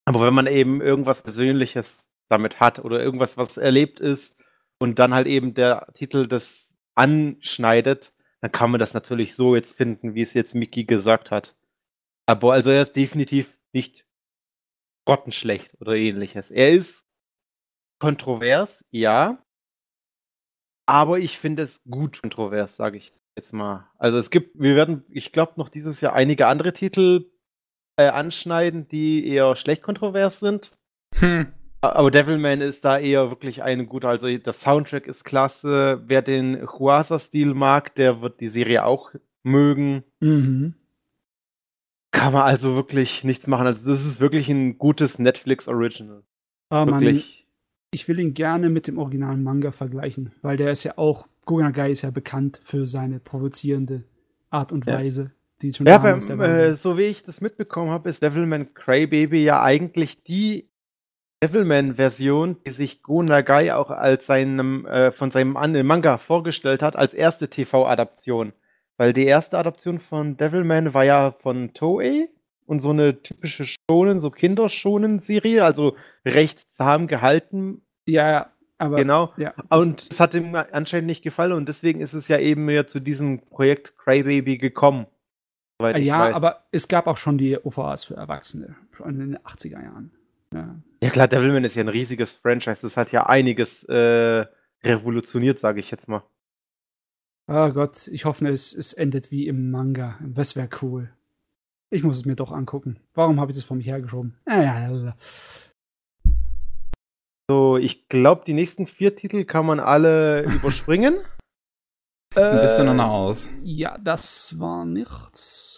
Aber 0.04 0.20
wenn 0.26 0.34
man 0.34 0.46
eben 0.46 0.80
irgendwas 0.80 1.22
Persönliches 1.22 1.92
damit 2.28 2.60
hat 2.60 2.78
oder 2.78 3.02
irgendwas, 3.02 3.36
was 3.36 3.56
erlebt 3.56 4.00
ist 4.00 4.34
und 4.78 4.98
dann 4.98 5.14
halt 5.14 5.26
eben 5.26 5.54
der 5.54 5.86
Titel 5.94 6.26
das 6.26 6.66
anschneidet, 6.94 8.12
dann 8.40 8.52
kann 8.52 8.70
man 8.70 8.80
das 8.80 8.94
natürlich 8.94 9.34
so 9.34 9.54
jetzt 9.54 9.76
finden, 9.76 10.14
wie 10.14 10.22
es 10.22 10.34
jetzt 10.34 10.54
Mickey 10.54 10.84
gesagt 10.84 11.30
hat. 11.30 11.54
Aber 12.26 12.52
also 12.54 12.70
er 12.70 12.82
ist 12.82 12.96
definitiv 12.96 13.52
nicht 13.72 14.06
grottenschlecht 15.04 15.80
oder 15.80 15.94
ähnliches. 15.94 16.50
Er 16.50 16.70
ist 16.70 17.01
kontrovers, 18.02 18.84
ja. 18.90 19.38
Aber 20.86 21.20
ich 21.20 21.38
finde 21.38 21.62
es 21.62 21.80
gut 21.88 22.20
kontrovers, 22.20 22.76
sage 22.76 22.96
ich. 22.96 23.12
Jetzt 23.36 23.52
mal. 23.52 23.88
Also 23.96 24.18
es 24.18 24.30
gibt, 24.30 24.58
wir 24.60 24.74
werden, 24.74 25.04
ich 25.08 25.30
glaube, 25.30 25.52
noch 25.54 25.68
dieses 25.68 26.00
Jahr 26.00 26.12
einige 26.12 26.48
andere 26.48 26.72
Titel 26.72 27.30
äh, 27.96 28.08
anschneiden, 28.08 28.88
die 28.88 29.24
eher 29.28 29.54
schlecht 29.54 29.82
kontrovers 29.82 30.40
sind. 30.40 30.72
Hm. 31.14 31.46
Aber 31.80 32.10
Devilman 32.10 32.60
ist 32.60 32.84
da 32.84 32.98
eher 32.98 33.30
wirklich 33.30 33.62
ein 33.62 33.86
guter. 33.86 34.08
Also 34.08 34.26
der 34.26 34.52
Soundtrack 34.52 35.06
ist 35.06 35.24
klasse. 35.24 36.02
Wer 36.04 36.22
den 36.22 36.66
Huasa-Stil 36.66 37.54
mag, 37.54 37.94
der 37.94 38.20
wird 38.20 38.40
die 38.40 38.48
Serie 38.48 38.84
auch 38.84 39.12
mögen. 39.44 40.02
Mhm. 40.18 40.74
Kann 42.10 42.32
man 42.32 42.42
also 42.42 42.74
wirklich 42.74 43.22
nichts 43.22 43.46
machen. 43.46 43.68
Also 43.68 43.92
das 43.92 44.04
ist 44.04 44.20
wirklich 44.20 44.48
ein 44.48 44.78
gutes 44.78 45.20
Netflix-Original. 45.20 46.24
Ah, 46.68 46.86
wirklich. 46.86 47.41
Ich 47.92 48.08
will 48.08 48.18
ihn 48.18 48.34
gerne 48.34 48.70
mit 48.70 48.88
dem 48.88 48.98
originalen 48.98 49.44
Manga 49.44 49.70
vergleichen, 49.70 50.32
weil 50.42 50.56
der 50.56 50.72
ist 50.72 50.82
ja 50.82 50.96
auch, 50.96 51.28
Gonagai 51.44 51.92
ist 51.92 52.02
ja 52.02 52.10
bekannt 52.10 52.58
für 52.62 52.86
seine 52.86 53.20
provozierende 53.20 54.04
Art 54.50 54.72
und 54.72 54.86
Weise. 54.86 55.22
Ja. 55.22 55.30
Die 55.60 55.72
schon 55.72 55.86
ja, 55.86 55.98
beim, 55.98 56.18
äh, 56.40 56.74
so 56.74 56.98
wie 56.98 57.02
ich 57.02 57.22
das 57.22 57.40
mitbekommen 57.40 57.90
habe, 57.90 58.10
ist 58.10 58.22
Devilman 58.22 58.74
Crybaby 58.74 59.44
ja 59.44 59.62
eigentlich 59.62 60.24
die 60.24 60.68
Devilman-Version, 61.42 62.56
die 62.66 62.70
sich 62.70 63.02
Go 63.02 63.22
Nagai 63.22 63.72
auch 63.72 63.90
als 63.90 64.26
seinem, 64.26 64.86
äh, 64.86 65.12
von 65.12 65.30
seinem 65.30 65.52
Manga 65.86 66.18
vorgestellt 66.18 66.82
hat, 66.82 66.96
als 66.96 67.14
erste 67.14 67.48
TV-Adaption. 67.48 68.52
Weil 68.96 69.12
die 69.12 69.24
erste 69.24 69.58
Adaption 69.58 70.00
von 70.00 70.36
Devilman 70.36 70.94
war 70.94 71.04
ja 71.04 71.32
von 71.32 71.74
Toei 71.74 72.28
und 72.66 72.80
so 72.80 72.90
eine 72.90 73.22
typische 73.22 73.64
Schonen, 73.66 74.20
so 74.20 74.30
Kinderschonen-Serie, 74.30 75.64
also 75.64 75.96
recht 76.24 76.66
zahm 76.74 77.06
gehalten. 77.06 77.82
Ja, 78.06 78.52
aber. 78.78 78.96
Genau. 78.96 79.32
Ja, 79.36 79.54
und 79.70 80.08
es 80.10 80.18
hat 80.18 80.34
ihm 80.34 80.54
anscheinend 80.54 81.06
nicht 81.06 81.22
gefallen 81.22 81.52
und 81.52 81.68
deswegen 81.68 82.00
ist 82.00 82.14
es 82.14 82.28
ja 82.28 82.38
eben 82.38 82.64
mehr 82.64 82.86
zu 82.86 83.00
diesem 83.00 83.40
Projekt 83.46 83.96
Crybaby 83.96 84.58
gekommen. 84.58 85.06
Ja, 85.96 86.32
aber 86.32 86.64
es 86.70 86.86
gab 86.86 87.06
auch 87.06 87.16
schon 87.16 87.38
die 87.38 87.58
OVAs 87.58 88.04
für 88.04 88.14
Erwachsene, 88.14 88.76
schon 88.92 89.08
in 89.08 89.18
den 89.18 89.38
80er 89.38 89.82
Jahren. 89.82 90.12
Ja, 90.52 90.76
ja 91.02 91.10
klar, 91.10 91.28
Devilman 91.28 91.64
ist 91.64 91.74
ja 91.74 91.82
ein 91.82 91.88
riesiges 91.88 92.32
Franchise. 92.32 92.78
Das 92.82 92.96
hat 92.96 93.10
ja 93.10 93.26
einiges 93.26 93.82
äh, 93.84 94.46
revolutioniert, 94.84 95.60
sage 95.60 95.80
ich 95.80 95.90
jetzt 95.90 96.08
mal. 96.08 96.22
Oh 97.48 97.70
Gott, 97.70 98.06
ich 98.08 98.24
hoffe, 98.24 98.48
es, 98.48 98.72
es 98.74 98.92
endet 98.92 99.30
wie 99.30 99.48
im 99.48 99.70
Manga. 99.70 100.18
Das 100.20 100.56
wäre 100.56 100.68
cool. 100.82 101.10
Ich 101.92 102.02
muss 102.02 102.16
es 102.16 102.24
mir 102.24 102.36
doch 102.36 102.52
angucken. 102.52 102.98
Warum 103.12 103.38
habe 103.38 103.52
ich 103.52 103.58
es 103.58 103.64
von 103.64 103.76
mir 103.76 103.84
hergeschoben? 103.84 104.34
Ja, 104.48 105.14
So, 107.50 107.76
ich 107.76 108.08
glaube, 108.08 108.44
die 108.46 108.54
nächsten 108.54 108.86
vier 108.86 109.14
Titel 109.14 109.44
kann 109.44 109.66
man 109.66 109.78
alle 109.78 110.42
überspringen. 110.54 111.18
Sieht 112.32 112.42
ein 112.44 112.62
bisschen 112.62 112.98
äh, 112.98 113.02
aus. 113.02 113.50
Ja, 113.62 113.98
das 113.98 114.58
war 114.58 114.86
nichts. 114.86 115.76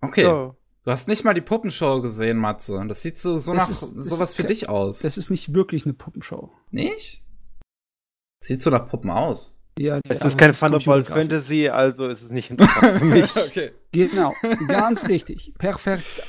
Okay. 0.00 0.22
So. 0.22 0.56
Du 0.84 0.92
hast 0.92 1.08
nicht 1.08 1.24
mal 1.24 1.34
die 1.34 1.40
Puppenshow 1.40 2.00
gesehen, 2.00 2.36
Matze. 2.36 2.80
Das 2.86 3.02
sieht 3.02 3.18
so, 3.18 3.40
so 3.40 3.54
das 3.54 3.62
nach 3.62 3.70
ist, 3.70 4.08
sowas 4.08 4.34
für 4.34 4.44
dich 4.44 4.68
aus. 4.68 5.00
Das 5.00 5.18
ist 5.18 5.30
nicht 5.30 5.52
wirklich 5.52 5.84
eine 5.84 5.94
Puppenshow. 5.94 6.52
Nicht? 6.70 7.24
Sieht 8.40 8.62
so 8.62 8.70
nach 8.70 8.88
Puppen 8.88 9.10
aus. 9.10 9.55
Ja, 9.78 10.00
es 10.08 10.24
ist 10.24 10.38
kein 10.38 10.54
Thunderball 10.54 11.04
Fantasy, 11.04 11.68
also 11.68 12.08
ist 12.08 12.22
es 12.22 12.30
nicht 12.30 12.50
interessant 12.50 12.98
für 12.98 13.04
mich. 13.04 13.36
okay. 13.36 13.72
Genau, 13.92 14.32
ganz 14.68 15.08
richtig. 15.08 15.52
Perfekt. 15.58 16.22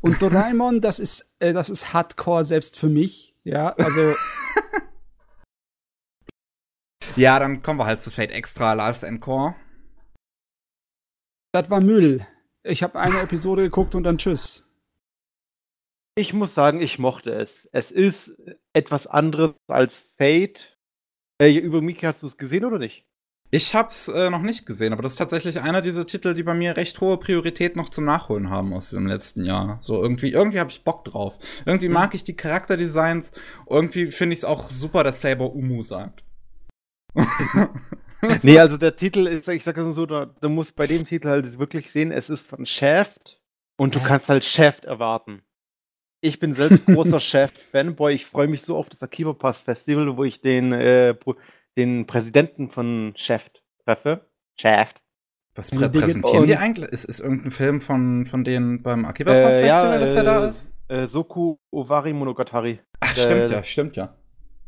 Und 0.00 0.20
Doraemon, 0.20 0.80
das 0.80 0.98
ist, 0.98 1.32
äh, 1.38 1.52
das 1.52 1.70
ist 1.70 1.92
Hardcore 1.92 2.44
selbst 2.44 2.78
für 2.78 2.88
mich. 2.88 3.34
Ja, 3.44 3.74
also. 3.74 4.00
ja, 7.16 7.38
dann 7.38 7.62
kommen 7.62 7.78
wir 7.78 7.86
halt 7.86 8.00
zu 8.00 8.10
Fate 8.10 8.30
Extra 8.30 8.72
Last 8.72 9.04
Encore. 9.04 9.54
Das 11.52 11.70
war 11.70 11.82
Müll. 11.82 12.26
Ich 12.62 12.82
habe 12.82 12.98
eine 12.98 13.20
Episode 13.20 13.62
geguckt 13.62 13.94
und 13.94 14.04
dann 14.04 14.18
tschüss. 14.18 14.66
Ich 16.16 16.32
muss 16.32 16.54
sagen, 16.54 16.80
ich 16.80 16.98
mochte 16.98 17.34
es. 17.34 17.68
Es 17.72 17.90
ist 17.90 18.32
etwas 18.72 19.06
anderes 19.06 19.54
als 19.68 20.06
Fate 20.16 20.73
äh, 21.40 21.52
über 21.52 21.80
Miki, 21.80 22.06
hast 22.06 22.22
du 22.22 22.26
es 22.26 22.36
gesehen 22.36 22.64
oder 22.64 22.78
nicht? 22.78 23.04
Ich 23.50 23.74
hab's 23.74 24.08
äh, 24.08 24.30
noch 24.30 24.42
nicht 24.42 24.66
gesehen, 24.66 24.92
aber 24.92 25.02
das 25.02 25.12
ist 25.12 25.18
tatsächlich 25.18 25.60
einer 25.60 25.80
dieser 25.80 26.06
Titel, 26.06 26.34
die 26.34 26.42
bei 26.42 26.54
mir 26.54 26.76
recht 26.76 27.00
hohe 27.00 27.18
Priorität 27.18 27.76
noch 27.76 27.88
zum 27.88 28.04
Nachholen 28.04 28.50
haben 28.50 28.72
aus 28.72 28.90
dem 28.90 29.06
letzten 29.06 29.44
Jahr. 29.44 29.78
So 29.80 30.02
irgendwie, 30.02 30.32
irgendwie 30.32 30.58
habe 30.58 30.70
ich 30.70 30.82
Bock 30.82 31.04
drauf. 31.04 31.38
Irgendwie 31.64 31.88
mhm. 31.88 31.94
mag 31.94 32.14
ich 32.14 32.24
die 32.24 32.36
Charakterdesigns. 32.36 33.32
Irgendwie 33.68 34.10
finde 34.10 34.32
ich 34.32 34.40
es 34.40 34.44
auch 34.44 34.70
super, 34.70 35.04
dass 35.04 35.20
Saber 35.20 35.54
Umu 35.54 35.82
sagt. 35.82 36.24
nee, 38.42 38.58
also 38.58 38.76
der 38.76 38.96
Titel 38.96 39.26
ist, 39.26 39.48
ich 39.48 39.64
sage 39.64 39.92
so, 39.92 40.06
da, 40.06 40.26
du 40.26 40.48
musst 40.48 40.76
bei 40.76 40.86
dem 40.86 41.06
Titel 41.06 41.28
halt 41.28 41.58
wirklich 41.58 41.90
sehen, 41.90 42.10
es 42.10 42.30
ist 42.30 42.46
von 42.46 42.66
Shaft 42.66 43.40
und 43.76 43.94
du 43.94 44.00
kannst 44.02 44.28
halt 44.28 44.44
Shaft 44.44 44.84
erwarten. 44.84 45.42
Ich 46.24 46.38
bin 46.38 46.54
selbst 46.54 46.86
großer 46.86 47.20
Chef-Fanboy. 47.20 48.14
Ich 48.14 48.24
freue 48.24 48.48
mich 48.48 48.62
so 48.62 48.78
auf 48.78 48.88
das 48.88 49.02
Akiba 49.02 49.34
Pass 49.34 49.60
Festival, 49.60 50.16
wo 50.16 50.24
ich 50.24 50.40
den, 50.40 50.72
äh, 50.72 51.14
den 51.76 52.06
Präsidenten 52.06 52.70
von 52.70 53.12
Chef 53.14 53.42
treffe. 53.84 54.26
Chef. 54.58 54.88
Was 55.54 55.70
prä 55.70 55.86
präsentieren 55.90 56.46
die 56.46 56.56
eigentlich? 56.56 56.88
Ist, 56.88 57.04
ist 57.04 57.20
irgendein 57.20 57.50
Film 57.50 57.80
von, 57.82 58.24
von 58.24 58.42
denen 58.42 58.82
beim 58.82 59.04
Akiba 59.04 59.32
Pass 59.34 59.56
äh, 59.56 59.64
Festival, 59.64 59.92
ja, 59.92 59.98
dass 59.98 60.14
der 60.14 60.22
da 60.22 60.48
ist? 60.48 60.72
Äh, 60.88 61.06
Soku 61.06 61.58
Owari 61.70 62.14
Monogatari. 62.14 62.80
Ach, 63.00 63.14
stimmt 63.14 63.50
ja, 63.50 63.62
stimmt 63.62 63.96
ja. 63.96 64.16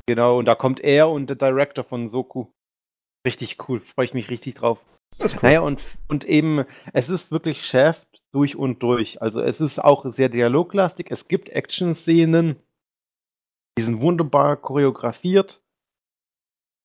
Genau, 0.06 0.38
und 0.38 0.44
da 0.44 0.56
kommt 0.56 0.80
er 0.80 1.08
und 1.08 1.28
der 1.28 1.36
Director 1.36 1.84
von 1.84 2.10
Soku. 2.10 2.48
Richtig 3.26 3.56
cool, 3.66 3.80
freue 3.80 4.04
ich 4.04 4.12
mich 4.12 4.28
richtig 4.28 4.56
drauf. 4.56 4.78
Das 5.18 5.32
ist 5.32 5.42
cool. 5.42 5.48
Naja, 5.48 5.60
und, 5.60 5.80
und 6.08 6.24
eben, 6.24 6.66
es 6.92 7.08
ist 7.08 7.30
wirklich 7.30 7.64
Chef 7.64 7.96
durch 8.36 8.54
und 8.54 8.82
durch. 8.82 9.22
Also 9.22 9.40
es 9.40 9.62
ist 9.62 9.82
auch 9.82 10.04
sehr 10.12 10.28
dialoglastig. 10.28 11.10
Es 11.10 11.26
gibt 11.26 11.48
Action-Szenen, 11.48 12.56
die 13.78 13.82
sind 13.82 14.02
wunderbar 14.02 14.58
choreografiert. 14.58 15.62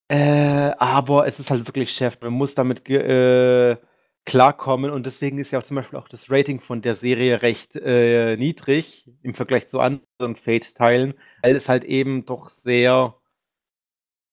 Äh, 0.07 0.71
aber 0.77 1.27
es 1.27 1.39
ist 1.39 1.51
halt 1.51 1.67
wirklich 1.67 1.91
Chef. 1.91 2.17
Man 2.21 2.31
muss 2.31 2.55
damit 2.55 2.89
äh, 2.89 3.75
klarkommen 4.25 4.91
und 4.91 5.05
deswegen 5.05 5.39
ist 5.39 5.51
ja 5.51 5.59
auch 5.59 5.63
zum 5.63 5.75
Beispiel 5.75 5.99
auch 5.99 6.07
das 6.07 6.31
Rating 6.31 6.61
von 6.61 6.81
der 6.81 6.95
Serie 6.95 7.41
recht 7.41 7.75
äh, 7.75 8.37
niedrig 8.37 9.09
im 9.21 9.33
Vergleich 9.33 9.67
zu 9.67 9.81
anderen 9.81 10.37
Fate-Teilen, 10.37 11.15
weil 11.41 11.55
es 11.57 11.67
halt 11.67 11.83
eben 11.83 12.25
doch 12.25 12.49
sehr 12.49 13.15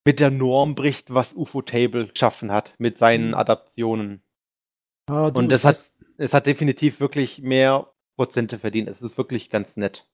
mit 0.04 0.20
der 0.20 0.31
Norm 0.31 0.76
bricht, 0.76 1.12
was 1.12 1.35
UFO-Table 1.35 2.09
geschaffen 2.09 2.52
hat 2.52 2.74
mit 2.78 2.96
seinen 2.98 3.28
mhm. 3.28 3.35
Adaptionen. 3.35 4.22
Ah, 5.09 5.28
und 5.28 5.48
das 5.48 5.64
hat 5.64 5.90
es 6.18 6.35
hat 6.35 6.46
definitiv 6.46 7.00
wirklich 7.00 7.40
mehr 7.40 7.90
Prozente 8.16 8.59
verdient. 8.59 8.88
Es 8.88 9.00
ist 9.00 9.16
wirklich 9.16 9.48
ganz 9.48 9.76
nett. 9.76 10.07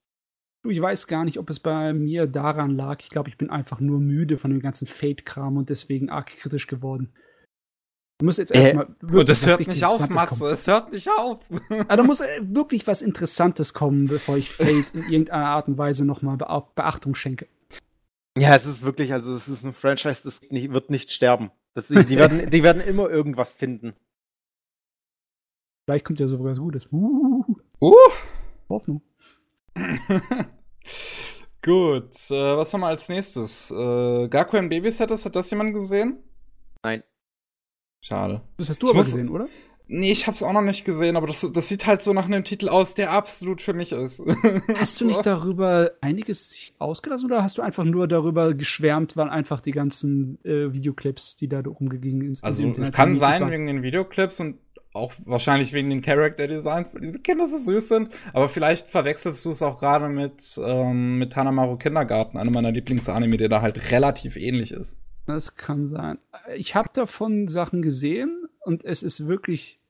Ich 0.67 0.81
weiß 0.81 1.07
gar 1.07 1.25
nicht, 1.25 1.38
ob 1.38 1.51
es 1.51 1.61
bei 1.61 1.93
mir 1.93 2.27
daran 2.27 2.71
lag. 2.71 3.01
Ich 3.03 3.11
glaube, 3.11 3.29
ich 3.29 3.37
bin 3.37 3.51
einfach 3.51 3.81
nur 3.81 4.01
müde 4.01 4.38
von 4.38 4.51
dem 4.51 4.61
ganzen 4.61 4.87
Fate-Kram 4.87 5.57
und 5.57 5.69
deswegen 5.69 6.09
arg 6.11 6.29
kritisch 6.29 6.67
geworden. 6.67 7.12
Du 8.19 8.27
musst 8.27 8.38
jetzt 8.38 8.55
erstmal 8.55 8.85
äh, 8.85 8.88
wirklich. 9.01 9.27
das 9.27 9.47
hört 9.47 9.67
nicht 9.67 9.85
auf, 9.85 10.09
Matze. 10.09 10.51
Es 10.51 10.67
hört 10.67 10.93
nicht 10.93 11.09
auf. 11.11 11.40
Aber 11.69 11.97
da 11.97 12.03
muss 12.03 12.21
äh, 12.21 12.40
wirklich 12.43 12.87
was 12.87 13.03
Interessantes 13.03 13.75
kommen, 13.75 14.07
bevor 14.07 14.37
ich 14.37 14.51
Fate 14.51 14.87
in 14.95 15.03
irgendeiner 15.03 15.47
Art 15.47 15.69
und 15.69 15.79
Weise 15.79 16.05
nochmal 16.05 16.37
Beachtung 16.37 17.14
schenke. 17.14 17.49
Ja, 18.37 18.55
es 18.55 18.64
ist 18.64 18.83
wirklich, 18.83 19.12
also 19.12 19.35
es 19.35 19.49
ist 19.49 19.64
ein 19.64 19.75
Franchise, 19.75 20.21
das 20.25 20.40
nicht, 20.51 20.73
wird 20.73 20.90
nicht 20.90 21.12
sterben. 21.12 21.51
Das, 21.75 21.87
die, 21.88 22.17
werden, 22.17 22.51
die 22.51 22.62
werden 22.62 22.81
immer 22.81 23.11
irgendwas 23.11 23.51
finden. 23.53 23.95
Vielleicht 25.85 26.05
kommt 26.05 26.20
ja 26.20 26.29
sogar 26.29 26.47
was 26.47 26.59
Gutes. 26.59 26.88
Uh, 26.90 27.44
uh. 27.81 27.94
Hoffnung. 28.68 29.03
Gut, 31.62 32.14
äh, 32.31 32.57
was 32.57 32.73
haben 32.73 32.81
wir 32.81 32.88
als 32.88 33.09
nächstes? 33.09 33.70
Äh, 33.70 34.29
Gakuen 34.29 34.68
Babysitters, 34.68 35.24
hat 35.24 35.37
das 35.37 35.51
jemand 35.51 35.74
gesehen? 35.74 36.18
Nein. 36.82 37.03
Schade. 38.01 38.43
Das 38.59 38.68
hast 38.68 38.82
du 38.82 38.87
ich 38.87 38.91
aber 38.91 38.99
muss, 38.99 39.07
gesehen, 39.07 39.28
oder? 39.30 39.49
Nee, 39.87 40.12
ich 40.12 40.26
hab's 40.26 40.43
auch 40.43 40.53
noch 40.55 40.62
nicht 40.62 40.87
gesehen, 40.87 41.16
aber 41.16 41.26
das, 41.26 41.51
das 41.53 41.68
sieht 41.68 41.87
halt 41.87 42.03
so 42.03 42.14
nach 42.14 42.24
einem 42.24 42.45
Titel 42.45 42.70
aus, 42.70 42.95
der 42.95 43.12
absolut 43.12 43.61
für 43.61 43.74
mich 43.74 43.93
ist. 43.93 44.22
Hast 44.76 45.01
du 45.01 45.07
nicht 45.07 45.26
darüber 45.26 45.93
einiges 46.01 46.72
ausgelassen 46.78 47.26
oder 47.26 47.43
hast 47.43 47.59
du 47.59 47.62
einfach 47.62 47.85
nur 47.85 48.09
darüber 48.09 48.55
geschwärmt, 48.55 49.16
weil 49.16 49.28
einfach 49.28 49.61
die 49.61 49.72
ganzen 49.72 50.43
äh, 50.45 50.72
Videoclips, 50.72 51.37
die 51.37 51.49
da 51.49 51.61
rumgegangen 51.61 52.35
sind? 52.35 52.45
Also 52.45 52.66
es 52.78 52.93
kann 52.93 53.14
sein 53.14 53.51
wegen 53.51 53.66
den 53.66 53.82
Videoclips 53.82 54.41
und 54.41 54.59
auch 54.95 55.12
wahrscheinlich 55.24 55.72
wegen 55.72 55.90
den 55.90 56.03
Character 56.03 56.47
Designs, 56.47 56.95
weil 56.95 57.03
diese 57.03 57.18
Kinder 57.18 57.49
so 57.49 57.59
süß 57.59 57.88
sind. 57.88 58.11
Aber 58.32 58.49
vielleicht 58.49 58.88
verwechselst 58.88 59.45
du 59.45 59.51
es 59.51 59.61
auch 59.61 59.80
gerade 59.80 60.09
mit, 60.09 60.59
ähm, 60.64 61.18
mit 61.18 61.36
Hanamaru 61.36 61.76
Kindergarten, 61.76 62.38
einem 62.38 62.55
meiner 62.55 62.70
Lieblingsanime, 62.70 63.36
der 63.36 63.49
da 63.49 63.61
halt 63.61 63.90
relativ 63.90 64.36
ähnlich 64.36 64.70
ist. 64.70 64.99
Das 65.26 65.57
kann 65.57 65.88
sein. 65.88 66.18
Ich 66.57 66.74
habe 66.74 66.90
davon 66.92 67.49
Sachen 67.49 67.82
gesehen 67.82 68.47
und 68.61 68.84
es 68.84 69.03
ist 69.03 69.26
wirklich 69.26 69.80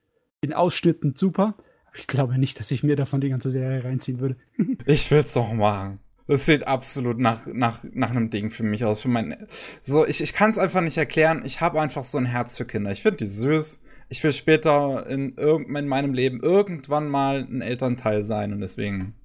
in 0.41 0.53
Ausschnitten 0.53 1.13
super. 1.15 1.55
Aber 1.85 1.97
ich 1.97 2.07
glaube 2.07 2.39
nicht, 2.39 2.59
dass 2.59 2.71
ich 2.71 2.81
mir 2.81 2.95
davon 2.95 3.21
die 3.21 3.29
ganze 3.29 3.51
Serie 3.51 3.83
reinziehen 3.83 4.19
würde. 4.19 4.37
ich 4.87 5.11
will's 5.11 5.33
doch 5.33 5.53
machen. 5.53 5.99
Das 6.27 6.47
sieht 6.47 6.65
absolut 6.65 7.19
nach, 7.19 7.45
nach, 7.45 7.83
nach 7.93 8.09
einem 8.09 8.31
Ding 8.31 8.49
für 8.49 8.63
mich 8.63 8.83
aus. 8.83 9.03
Für 9.03 9.09
mein, 9.09 9.45
so, 9.83 10.07
ich, 10.07 10.21
ich 10.21 10.33
kann 10.33 10.49
es 10.49 10.57
einfach 10.57 10.81
nicht 10.81 10.97
erklären. 10.97 11.43
Ich 11.45 11.61
habe 11.61 11.79
einfach 11.79 12.03
so 12.03 12.17
ein 12.17 12.25
Herz 12.25 12.57
für 12.57 12.65
Kinder. 12.65 12.91
Ich 12.91 13.03
finde 13.03 13.17
die 13.17 13.27
süß. 13.27 13.79
Ich 14.09 14.23
will 14.23 14.31
später 14.31 15.07
in, 15.07 15.37
in 15.37 15.87
meinem 15.87 16.13
Leben 16.13 16.41
irgendwann 16.41 17.07
mal 17.07 17.39
ein 17.49 17.61
Elternteil 17.61 18.23
sein 18.23 18.53
und 18.53 18.61
deswegen. 18.61 19.15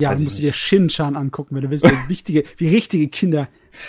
Ja, 0.00 0.14
du 0.14 0.22
musst 0.22 0.38
dir 0.38 0.52
Shinchan 0.52 1.16
angucken, 1.16 1.56
wenn 1.56 1.62
du 1.62 1.70
willst, 1.70 1.84
wie 1.84 1.88
wichtige, 2.08 2.44
wie 2.56 2.68
richtige 2.68 3.08
Kinder. 3.08 3.48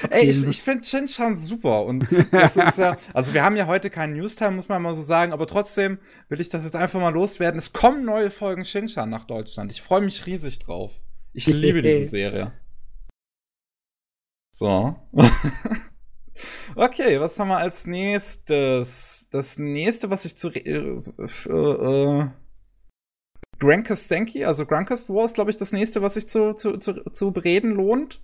Ey, 0.09 0.29
ich, 0.29 0.43
ich 0.43 0.61
finde 0.61 0.83
Shinchan 0.83 1.35
super 1.35 1.85
und 1.85 2.07
das 2.31 2.55
ist 2.55 2.79
ja, 2.79 2.97
also 3.13 3.33
wir 3.35 3.43
haben 3.43 3.55
ja 3.55 3.67
heute 3.67 3.91
keinen 3.91 4.13
Newstime, 4.13 4.51
muss 4.51 4.69
man 4.69 4.81
mal 4.81 4.95
so 4.95 5.03
sagen, 5.03 5.33
aber 5.33 5.45
trotzdem 5.45 5.99
will 6.27 6.41
ich 6.41 6.49
das 6.49 6.63
jetzt 6.63 6.75
einfach 6.75 6.99
mal 6.99 7.13
loswerden. 7.13 7.59
Es 7.59 7.73
kommen 7.73 8.05
neue 8.05 8.31
Folgen 8.31 8.65
Shinchan 8.65 9.09
nach 9.09 9.25
Deutschland. 9.25 9.71
Ich 9.71 9.83
freue 9.83 10.01
mich 10.01 10.25
riesig 10.25 10.57
drauf. 10.57 10.99
Ich 11.33 11.45
liebe 11.45 11.81
diese 11.83 12.05
Serie. 12.05 12.53
So. 14.55 14.95
Okay, 16.75 17.19
was 17.19 17.39
haben 17.39 17.49
wir 17.49 17.57
als 17.57 17.87
nächstes? 17.87 19.27
Das 19.31 19.57
nächste, 19.57 20.09
was 20.09 20.25
ich 20.25 20.37
zu 20.37 20.49
äh, 20.49 20.97
äh, 21.49 22.27
Grankest 23.59 24.07
Senki, 24.07 24.45
also 24.45 24.65
Grankest 24.65 25.09
War 25.09 25.25
ist, 25.25 25.35
glaube 25.35 25.51
ich, 25.51 25.57
das 25.57 25.71
nächste, 25.71 26.01
was 26.01 26.13
sich 26.15 26.27
zu, 26.27 26.53
zu, 26.53 26.77
zu, 26.77 27.03
zu 27.11 27.31
bereden 27.31 27.71
lohnt. 27.71 28.21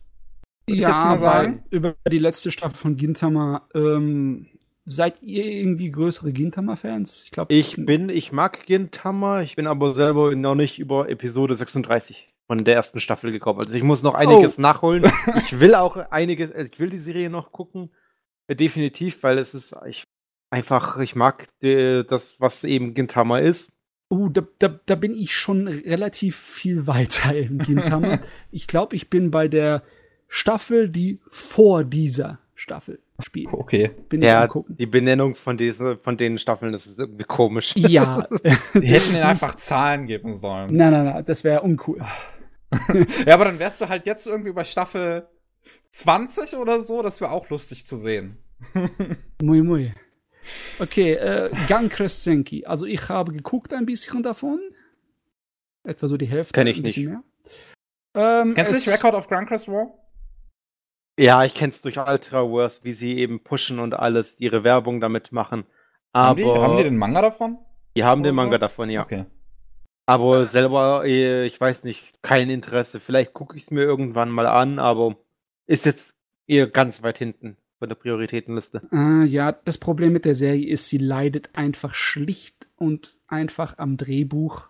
Würde 0.67 0.81
ja, 0.81 0.89
ich 0.89 0.95
jetzt 0.95 1.05
mal 1.05 1.19
sagen. 1.19 1.63
über 1.69 1.95
die 2.09 2.19
letzte 2.19 2.51
Staffel 2.51 2.75
von 2.75 2.95
Gintama, 2.95 3.67
ähm, 3.75 4.47
seid 4.85 5.21
ihr 5.21 5.45
irgendwie 5.45 5.91
größere 5.91 6.31
Gintama-Fans? 6.31 7.23
Ich 7.25 7.31
glaube. 7.31 7.53
Ich 7.53 7.75
bin, 7.77 8.09
ich 8.09 8.31
mag 8.31 8.65
Gintama, 8.65 9.41
ich 9.41 9.55
bin 9.55 9.67
aber 9.67 9.93
selber 9.93 10.33
noch 10.35 10.55
nicht 10.55 10.79
über 10.79 11.09
Episode 11.09 11.55
36 11.55 12.33
von 12.47 12.59
der 12.59 12.75
ersten 12.75 12.99
Staffel 12.99 13.31
gekommen. 13.31 13.59
Also 13.59 13.73
ich 13.73 13.83
muss 13.83 14.03
noch 14.03 14.13
einiges 14.13 14.57
oh. 14.57 14.61
nachholen. 14.61 15.11
Ich 15.45 15.59
will 15.59 15.75
auch 15.75 15.97
einiges, 16.11 16.51
also 16.51 16.69
ich 16.71 16.79
will 16.79 16.89
die 16.89 16.99
Serie 16.99 17.29
noch 17.29 17.51
gucken. 17.51 17.89
Definitiv, 18.49 19.23
weil 19.23 19.39
es 19.39 19.53
ist 19.53 19.75
ich, 19.87 20.03
einfach, 20.49 20.97
ich 20.99 21.15
mag 21.15 21.47
die, 21.61 22.03
das, 22.07 22.35
was 22.39 22.63
eben 22.63 22.93
Gintama 22.93 23.39
ist. 23.39 23.69
Oh, 24.09 24.29
da, 24.29 24.43
da, 24.59 24.79
da 24.85 24.95
bin 24.95 25.15
ich 25.15 25.35
schon 25.35 25.67
relativ 25.67 26.35
viel 26.35 26.87
weiter 26.87 27.35
im 27.35 27.57
Gintama. 27.59 28.19
ich 28.51 28.67
glaube, 28.67 28.95
ich 28.95 29.09
bin 29.09 29.31
bei 29.31 29.47
der 29.47 29.83
Staffel, 30.27 30.89
die 30.89 31.19
vor 31.27 31.83
dieser 31.83 32.39
Staffel 32.53 32.99
spielt. 33.19 33.51
Okay. 33.51 33.91
Bin 34.09 34.21
ja, 34.21 34.47
die 34.67 34.85
Benennung 34.85 35.35
von, 35.35 35.57
diese, 35.57 35.97
von 35.97 36.17
den 36.17 36.37
Staffeln, 36.37 36.71
das 36.71 36.85
ist 36.85 36.99
irgendwie 36.99 37.23
komisch. 37.23 37.73
Ja. 37.75 38.27
die 38.73 38.87
hätten 38.87 39.13
ihnen 39.13 39.23
einfach 39.23 39.55
Zahlen 39.55 40.05
geben 40.07 40.33
sollen. 40.33 40.75
Nein, 40.75 40.91
nein, 40.91 41.05
nein, 41.05 41.25
das 41.25 41.43
wäre 41.43 41.61
uncool. 41.61 41.99
ja, 43.25 43.33
aber 43.33 43.45
dann 43.45 43.59
wärst 43.59 43.81
du 43.81 43.89
halt 43.89 44.05
jetzt 44.05 44.27
irgendwie 44.27 44.51
bei 44.51 44.63
Staffel 44.63 45.27
20 45.95 46.57
oder 46.57 46.81
so, 46.81 47.01
das 47.01 47.21
wäre 47.21 47.31
auch 47.31 47.49
lustig 47.49 47.85
zu 47.85 47.95
sehen. 47.95 48.37
Mui, 49.41 49.61
mui. 49.61 49.93
Okay, 50.79 51.13
äh, 51.13 51.49
Gang 51.67 51.91
Crescenki. 51.91 52.65
Also 52.65 52.85
ich 52.85 53.07
habe 53.07 53.31
geguckt 53.31 53.73
ein 53.73 53.85
bisschen 53.85 54.21
davon. 54.21 54.59
Etwa 55.83 56.07
so 56.07 56.17
die 56.17 56.25
Hälfte. 56.25 56.53
Kenn 56.53 56.67
ich 56.67 56.81
nicht. 56.81 56.97
Mehr. 56.97 57.23
Ähm, 58.13 58.53
Kennst 58.55 58.73
du 58.73 58.75
nicht 58.75 58.89
Record 58.89 59.15
of 59.15 59.27
Grancrest 59.27 59.69
War? 59.69 59.93
Ja, 61.17 61.45
ich 61.45 61.53
kenn's 61.53 61.81
durch 61.81 61.97
Ultra 61.97 62.43
Wars, 62.43 62.81
wie 62.83 62.93
sie 62.93 63.17
eben 63.17 63.41
pushen 63.41 63.79
und 63.79 63.93
alles, 63.93 64.33
ihre 64.37 64.65
Werbung 64.65 64.99
damit 64.99 65.31
machen. 65.31 65.65
Aber 66.11 66.27
haben 66.27 66.37
die, 66.37 66.45
haben 66.45 66.77
die 66.77 66.83
den 66.83 66.97
Manga 66.97 67.21
davon? 67.21 67.57
Die 67.95 68.03
haben 68.03 68.21
den 68.21 68.35
Manga 68.35 68.57
davon, 68.57 68.89
ja. 68.89 69.03
Okay. 69.03 69.25
Aber 70.07 70.45
selber, 70.45 71.05
äh, 71.05 71.45
ich 71.45 71.59
weiß 71.59 71.83
nicht, 71.83 72.21
kein 72.21 72.49
Interesse. 72.49 72.99
Vielleicht 72.99 73.33
gucke 73.33 73.55
ich 73.55 73.63
es 73.63 73.71
mir 73.71 73.83
irgendwann 73.83 74.29
mal 74.29 74.45
an, 74.45 74.77
aber 74.77 75.15
ist 75.67 75.85
jetzt 75.85 76.13
eher 76.47 76.67
ganz 76.67 77.01
weit 77.01 77.17
hinten 77.17 77.57
von 77.79 77.89
der 77.89 77.95
Prioritätenliste. 77.95 78.81
Ah, 78.91 79.23
ja, 79.23 79.51
das 79.51 79.77
Problem 79.77 80.13
mit 80.13 80.25
der 80.25 80.35
Serie 80.35 80.67
ist, 80.67 80.87
sie 80.87 80.97
leidet 80.97 81.49
einfach 81.53 81.93
schlicht 81.93 82.67
und 82.75 83.17
einfach 83.27 83.77
am 83.77 83.97
Drehbuch. 83.97 84.69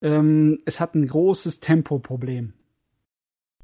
Ähm, 0.00 0.60
es 0.64 0.80
hat 0.80 0.94
ein 0.94 1.06
großes 1.06 1.60
Tempoproblem. 1.60 2.54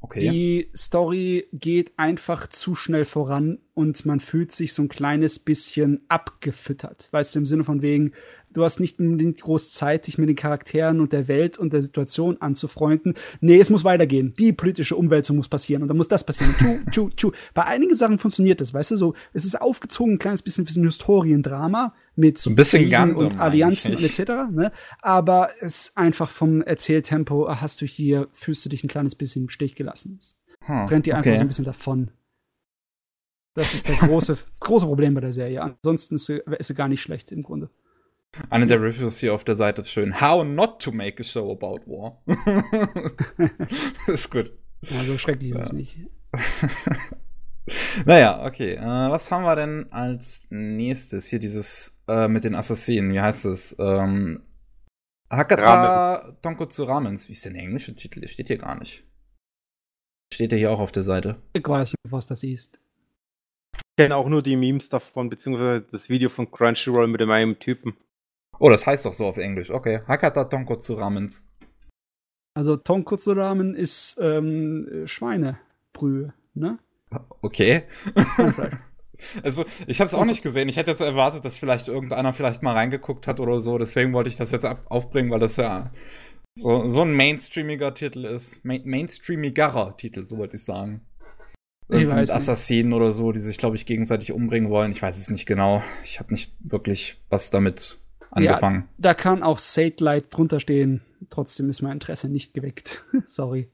Okay. 0.00 0.20
Die 0.20 0.70
Story 0.76 1.48
geht 1.52 1.98
einfach 1.98 2.46
zu 2.46 2.76
schnell 2.76 3.04
voran 3.04 3.58
und 3.74 4.06
man 4.06 4.20
fühlt 4.20 4.52
sich 4.52 4.72
so 4.72 4.82
ein 4.82 4.88
kleines 4.88 5.40
bisschen 5.40 6.02
abgefüttert. 6.08 7.08
Weißt 7.10 7.34
du, 7.34 7.40
im 7.40 7.46
Sinne 7.46 7.64
von 7.64 7.82
wegen, 7.82 8.12
du 8.52 8.64
hast 8.64 8.80
nicht 8.80 8.98
unbedingt 8.98 9.40
groß 9.40 9.72
Zeit, 9.72 10.06
dich 10.06 10.18
mit 10.18 10.28
den 10.28 10.36
Charakteren 10.36 11.00
und 11.00 11.12
der 11.12 11.28
Welt 11.28 11.58
und 11.58 11.72
der 11.72 11.82
Situation 11.82 12.40
anzufreunden. 12.40 13.14
Nee, 13.40 13.58
es 13.58 13.70
muss 13.70 13.84
weitergehen. 13.84 14.34
Die 14.38 14.52
politische 14.52 14.96
Umwälzung 14.96 15.36
muss 15.36 15.48
passieren 15.48 15.82
und 15.82 15.88
dann 15.88 15.96
muss 15.96 16.08
das 16.08 16.24
passieren. 16.24 16.54
tschu, 16.58 16.78
tschu, 16.90 17.10
tschu. 17.10 17.32
Bei 17.54 17.64
einigen 17.64 17.94
Sachen 17.94 18.18
funktioniert 18.18 18.60
das, 18.60 18.74
weißt 18.74 18.92
du, 18.92 18.96
so, 18.96 19.14
es 19.32 19.44
ist 19.44 19.60
aufgezogen, 19.60 20.14
ein 20.14 20.18
kleines 20.18 20.42
bisschen 20.42 20.66
wie 20.66 20.72
so 20.72 20.80
ein 20.80 20.84
Historiendrama 20.84 21.94
mit 22.16 22.38
so 22.38 22.50
ein 22.50 22.56
bisschen 22.56 22.82
Gundam 22.84 23.16
und 23.16 23.38
Allianzen 23.38 23.94
und 23.94 24.02
etc. 24.02 24.50
Ne? 24.50 24.72
Aber 25.00 25.50
es 25.60 25.92
einfach 25.94 26.28
vom 26.30 26.62
Erzähltempo 26.62 27.48
hast 27.48 27.80
du 27.80 27.86
hier, 27.86 28.28
fühlst 28.32 28.64
du 28.64 28.68
dich 28.68 28.82
ein 28.82 28.88
kleines 28.88 29.14
bisschen 29.14 29.44
im 29.44 29.48
Stich 29.48 29.76
gelassen. 29.76 30.18
Hm, 30.64 30.86
Trennt 30.86 31.06
dir 31.06 31.16
einfach 31.16 31.30
okay. 31.30 31.38
so 31.38 31.42
ein 31.42 31.48
bisschen 31.48 31.64
davon. 31.64 32.10
Das 33.54 33.74
ist 33.74 33.88
das 33.88 33.98
große, 33.98 34.38
große 34.60 34.86
Problem 34.86 35.14
bei 35.14 35.20
der 35.20 35.32
Serie. 35.32 35.62
Ansonsten 35.62 36.16
ist 36.16 36.26
sie, 36.26 36.40
ist 36.58 36.68
sie 36.68 36.74
gar 36.74 36.88
nicht 36.88 37.02
schlecht 37.02 37.32
im 37.32 37.42
Grunde. 37.42 37.70
Eine 38.50 38.66
der 38.66 38.80
Reviews 38.80 39.18
hier 39.18 39.34
auf 39.34 39.44
der 39.44 39.56
Seite 39.56 39.80
ist 39.80 39.90
schön. 39.90 40.20
How 40.20 40.44
not 40.44 40.80
to 40.82 40.92
make 40.92 41.20
a 41.20 41.24
show 41.24 41.50
about 41.50 41.80
war. 41.86 42.22
ist 44.06 44.30
gut. 44.30 44.52
Ja, 44.82 45.02
so 45.02 45.18
schrecklich 45.18 45.50
ist 45.50 45.60
es 45.60 45.72
nicht. 45.72 45.98
naja, 48.06 48.44
okay. 48.44 48.74
Äh, 48.74 49.10
was 49.10 49.30
haben 49.32 49.44
wir 49.44 49.56
denn 49.56 49.90
als 49.90 50.46
nächstes? 50.50 51.28
Hier 51.28 51.38
dieses 51.38 51.96
äh, 52.06 52.28
mit 52.28 52.44
den 52.44 52.54
Assassinen. 52.54 53.12
Wie 53.12 53.20
heißt 53.20 53.46
es? 53.46 53.76
Ähm, 53.78 54.42
Hakata 55.30 56.36
Tonkotsu 56.42 56.84
Ramens. 56.84 57.28
Wie 57.28 57.32
ist 57.32 57.44
denn 57.44 57.54
der 57.54 57.62
englische 57.62 57.94
Titel? 57.94 58.20
Der 58.20 58.28
steht 58.28 58.46
hier 58.46 58.58
gar 58.58 58.78
nicht. 58.78 59.04
Steht 60.32 60.52
der 60.52 60.58
hier 60.58 60.70
auch 60.70 60.80
auf 60.80 60.92
der 60.92 61.02
Seite? 61.02 61.42
Ich 61.54 61.66
weiß 61.66 61.92
nicht, 61.92 62.12
was 62.12 62.26
das 62.26 62.42
ist. 62.42 62.80
Ich 63.74 63.82
kenne 64.04 64.14
auch 64.14 64.28
nur 64.28 64.42
die 64.42 64.56
Memes 64.56 64.88
davon, 64.88 65.28
beziehungsweise 65.28 65.84
das 65.90 66.08
Video 66.08 66.28
von 66.28 66.50
Crunchyroll 66.50 67.08
mit 67.08 67.20
dem 67.20 67.30
einen 67.30 67.58
Typen. 67.58 67.96
Oh, 68.58 68.70
das 68.70 68.86
heißt 68.86 69.06
doch 69.06 69.12
so 69.12 69.26
auf 69.26 69.36
Englisch. 69.36 69.70
Okay. 69.70 70.00
Hakata 70.06 70.44
Tonkotsu 70.44 70.94
Ramens. 70.94 71.46
Also 72.54 72.76
Tonkotsu 72.76 73.32
Ramen 73.32 73.74
ist 73.74 74.18
ähm, 74.20 75.04
Schweinebrühe, 75.06 76.34
ne? 76.54 76.78
Okay. 77.40 77.84
also, 79.42 79.64
ich 79.86 80.00
habe 80.00 80.08
es 80.08 80.14
auch 80.14 80.24
nicht 80.24 80.42
gesehen. 80.42 80.68
Ich 80.68 80.76
hätte 80.76 80.90
jetzt 80.90 81.00
erwartet, 81.00 81.44
dass 81.44 81.58
vielleicht 81.58 81.88
irgendeiner 81.88 82.32
vielleicht 82.32 82.62
mal 82.62 82.74
reingeguckt 82.74 83.26
hat 83.26 83.40
oder 83.40 83.60
so. 83.60 83.78
Deswegen 83.78 84.12
wollte 84.12 84.28
ich 84.28 84.36
das 84.36 84.50
jetzt 84.50 84.66
aufbringen, 84.88 85.30
weil 85.30 85.40
das 85.40 85.56
ja 85.56 85.92
so, 86.56 86.88
so 86.88 87.02
ein 87.02 87.14
mainstreamiger 87.14 87.94
Titel 87.94 88.24
ist. 88.24 88.64
Main 88.64 88.82
mainstreamigerer 88.84 89.96
Titel, 89.96 90.24
so 90.24 90.38
wollte 90.38 90.56
ich 90.56 90.64
sagen. 90.64 91.02
Mit 91.86 92.10
Assassinen 92.30 92.92
oder 92.92 93.12
so, 93.12 93.32
die 93.32 93.40
sich, 93.40 93.56
glaube 93.56 93.76
ich, 93.76 93.86
gegenseitig 93.86 94.32
umbringen 94.32 94.68
wollen. 94.68 94.90
Ich 94.90 95.00
weiß 95.00 95.16
es 95.16 95.30
nicht 95.30 95.46
genau. 95.46 95.82
Ich 96.02 96.18
habe 96.18 96.32
nicht 96.32 96.54
wirklich 96.60 97.22
was 97.30 97.50
damit 97.50 98.00
angefangen. 98.30 98.84
Ja, 98.86 98.94
da 98.98 99.14
kann 99.14 99.42
auch 99.42 99.58
Satellite 99.58 100.28
drunter 100.28 100.60
stehen. 100.60 101.02
Trotzdem 101.30 101.70
ist 101.70 101.82
mein 101.82 101.92
Interesse 101.92 102.28
nicht 102.28 102.54
geweckt. 102.54 103.04
Sorry. 103.26 103.68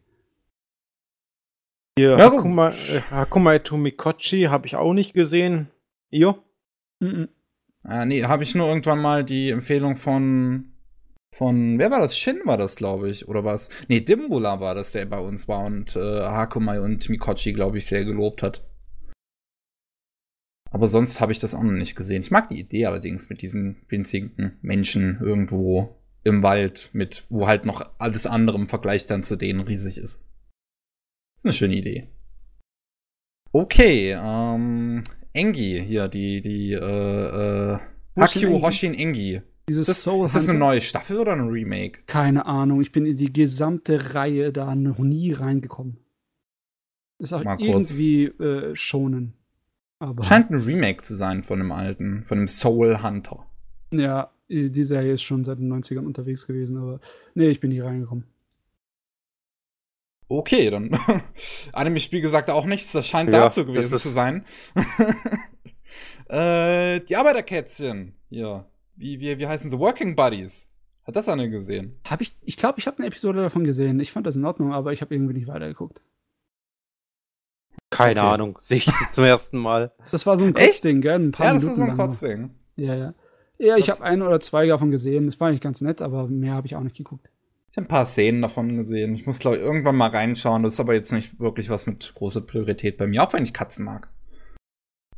Hier, 1.99 2.19
ja, 2.19 2.31
Hakuma, 2.31 2.69
äh, 2.69 3.01
Hakuma 3.11 3.59
Tomikochi 3.59 4.45
habe 4.45 4.67
ich 4.67 4.77
auch 4.77 4.95
nicht 4.95 5.15
gesehen. 5.15 5.71
Jo? 6.11 6.39
Mm 7.01 7.07
-mm. 7.07 7.29
Ah, 7.85 8.05
nee, 8.05 8.25
habe 8.25 8.43
ich 8.43 8.55
nur 8.55 8.67
irgendwann 8.67 9.01
mal 9.01 9.25
die 9.25 9.51
Empfehlung 9.51 9.97
von 9.97 10.75
von, 11.35 11.81
wer 11.81 11.91
war 11.91 12.01
das? 12.01 12.17
Shin 12.17 12.41
war 12.45 12.57
das, 12.57 12.77
glaube 12.77 13.11
ich, 13.11 13.27
oder 13.27 13.45
was? 13.45 13.69
Nee, 13.89 14.01
Dimbula 14.01 14.61
war 14.61 14.77
das, 14.77 14.93
der 14.93 15.05
bei 15.05 15.19
uns 15.19 15.49
war 15.49 15.65
und 15.65 15.97
äh, 15.97 15.99
Hakumai 15.99 16.81
und 16.81 17.09
Mikochi, 17.09 17.53
glaube 17.53 17.79
ich, 17.79 17.87
sehr 17.87 18.05
gelobt 18.05 18.43
hat. 18.43 18.63
Aber 20.75 20.89
sonst 20.89 21.20
habe 21.20 21.31
ich 21.31 21.39
das 21.39 21.55
auch 21.55 21.62
noch 21.62 21.70
nicht 21.70 21.95
gesehen. 21.95 22.20
Ich 22.20 22.33
mag 22.33 22.49
die 22.49 22.59
Idee 22.59 22.87
allerdings 22.87 23.31
mit 23.31 23.43
diesen 23.43 23.77
winzigen 23.87 24.59
Menschen 24.61 25.20
irgendwo 25.20 26.01
im 26.25 26.43
Wald, 26.43 26.91
mit 26.93 27.25
wo 27.29 27.47
halt 27.47 27.64
noch 27.64 27.93
alles 27.99 28.27
andere 28.27 28.59
im 28.59 28.68
Vergleich 28.68 29.07
dann 29.07 29.22
zu 29.22 29.37
denen 29.37 29.61
riesig 29.61 29.99
ist. 29.99 30.25
Das 31.37 31.39
ist 31.39 31.45
eine 31.45 31.53
schöne 31.53 31.77
Idee. 31.77 32.09
Okay, 33.53 34.18
ähm, 34.18 35.05
Engi 35.33 35.81
hier, 35.87 36.09
die, 36.09 36.43
die, 36.43 36.72
äh, 36.72 37.75
äh, 37.75 37.79
Hakyu 38.16 38.61
Hoshin 38.61 38.95
Engi. 38.95 39.43
Dieses 39.68 39.89
ist 39.89 40.05
das, 40.05 40.25
ist 40.25 40.35
das 40.35 40.49
eine 40.49 40.59
neue 40.59 40.81
Staffel 40.81 41.20
oder 41.20 41.35
ein 41.35 41.49
Remake? 41.49 42.01
Keine 42.07 42.47
Ahnung. 42.47 42.81
Ich 42.81 42.91
bin 42.91 43.07
in 43.07 43.16
die 43.16 43.33
gesamte 43.33 44.12
Reihe 44.14 44.53
da 44.53 44.75
noch 44.75 44.99
nie 44.99 45.31
reingekommen. 45.31 45.99
Ist 47.20 47.33
auch 47.33 47.45
Mal 47.45 47.61
irgendwie 47.61 48.25
äh, 48.25 48.75
schonen. 48.75 49.35
Aber 50.09 50.25
Scheint 50.25 50.51
ein 50.51 50.61
Remake 50.61 51.03
zu 51.03 51.15
sein 51.17 51.43
von 51.43 51.59
dem 51.59 51.73
alten, 51.73 52.25
von 52.25 52.39
dem 52.39 52.49
Soul 52.49 53.03
Hunter. 53.03 53.47
Ja, 53.91 54.31
die 54.49 54.85
Serie 54.85 55.15
ist 55.15 55.23
schon 55.23 55.45
seit 55.45 55.59
den 55.59 55.73
90ern 55.73 56.05
unterwegs 56.05 56.47
gewesen, 56.47 56.77
aber 56.77 57.01
nee, 57.35 57.49
ich 57.49 57.61
bin 57.61 57.71
nie 57.71 57.81
reingekommen. 57.81 58.25
Okay, 60.29 60.71
dann 60.71 60.99
Anime-Spiel 61.73 62.21
gesagt 62.21 62.51
auch 62.51 62.65
nichts. 62.65 62.93
Das 62.93 63.07
scheint 63.07 63.33
Ja, 63.33 63.41
dazu 63.41 63.65
gewesen 63.65 63.99
zu 63.99 64.11
sein. 64.11 64.45
äh, 66.29 67.01
die 67.01 67.17
Arbeiterkätzchen. 67.17 68.15
Hier. 68.31 68.65
Wie, 68.97 69.21
wie, 69.21 69.39
wie 69.39 69.47
heißen 69.47 69.71
sie? 69.71 69.79
Working 69.79 70.17
Buddies. 70.17 70.71
Hat 71.05 71.17
das 71.17 71.29
eine 71.29 71.51
gesehen? 71.51 71.97
Hab 72.09 72.23
ich 72.23 72.35
ich 72.43 72.57
glaube, 72.57 72.79
ich 72.79 72.87
habe 72.87 72.99
eine 72.99 73.09
Episode 73.09 73.43
davon 73.43 73.65
gesehen. 73.65 74.01
Ich 74.01 74.13
fand 74.13 74.27
das 74.27 74.37
in 74.37 74.45
Ordnung, 74.45 74.73
aber 74.73 74.93
ich 74.93 75.03
habe 75.03 75.15
irgendwie 75.15 75.35
nicht 75.35 75.49
weitergeguckt. 75.49 76.03
Keine 77.97 78.21
Okay. 78.21 78.29
Ahnung. 78.29 78.59
Sehe 78.63 78.79
ich 78.79 78.89
zum 79.13 79.25
ersten 79.25 79.59
Mal. 79.59 79.93
Das 80.11 80.27
war 80.27 80.37
so 80.39 80.45
ein 80.45 80.55
Echt? 80.55 80.67
Kurzding, 80.83 81.01
gell? 81.01 81.15
Ein 81.19 81.33
paar 81.33 81.47
ja, 81.47 81.55
das 81.55 81.63
Minuten 81.65 81.81
war 81.81 81.87
so 81.87 81.93
ein 81.93 81.97
lang. 81.99 82.07
Kotzding. 82.09 82.51
Ja, 82.77 82.95
ja. 82.95 83.15
Ja, 83.59 83.77
ich 83.77 83.87
Das- 83.87 84.01
habe 84.01 84.11
ein 84.11 84.23
oder 84.23 84.41
zwei 84.41 84.67
davon 84.67 84.91
gesehen. 84.91 85.27
Das 85.27 85.41
war 85.41 85.49
eigentlich 85.49 85.61
ganz 85.61 85.81
nett, 85.81 86.03
aber 86.03 86.27
mehr 86.29 86.55
habe 86.55 86.67
ich 86.67 86.77
auch 86.77 86.83
nicht 86.83 86.97
geguckt. 86.97 87.31
Ich 87.71 87.77
habe 87.77 87.87
ein 87.87 87.89
paar 87.89 88.07
Szenen 88.07 88.43
davon 88.43 88.77
gesehen. 88.77 89.15
Ich 89.17 89.27
muss, 89.27 89.41
glaube 89.41 89.57
ich, 89.57 89.63
irgendwann 89.63 89.97
mal 89.97 90.11
reinschauen. 90.11 90.63
Das 90.63 90.75
ist 90.75 90.81
aber 90.81 90.95
jetzt 90.95 91.13
nicht 91.13 91.41
wirklich 91.41 91.71
was 91.71 91.87
mit 91.89 92.13
großer 92.15 92.41
Priorität 92.43 92.97
bei 92.99 93.07
mir, 93.09 93.23
auch 93.25 93.33
wenn 93.33 93.43
ich 93.45 93.53
Katzen 93.53 93.85
mag. 93.85 94.09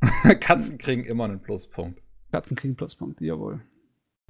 Katzen 0.41 0.79
kriegen 0.79 1.05
immer 1.05 1.25
einen 1.25 1.41
Pluspunkt. 1.41 2.01
Katzen 2.33 2.57
kriegen 2.57 2.77
Pluspunkte, 2.77 3.25
jawohl. 3.25 3.61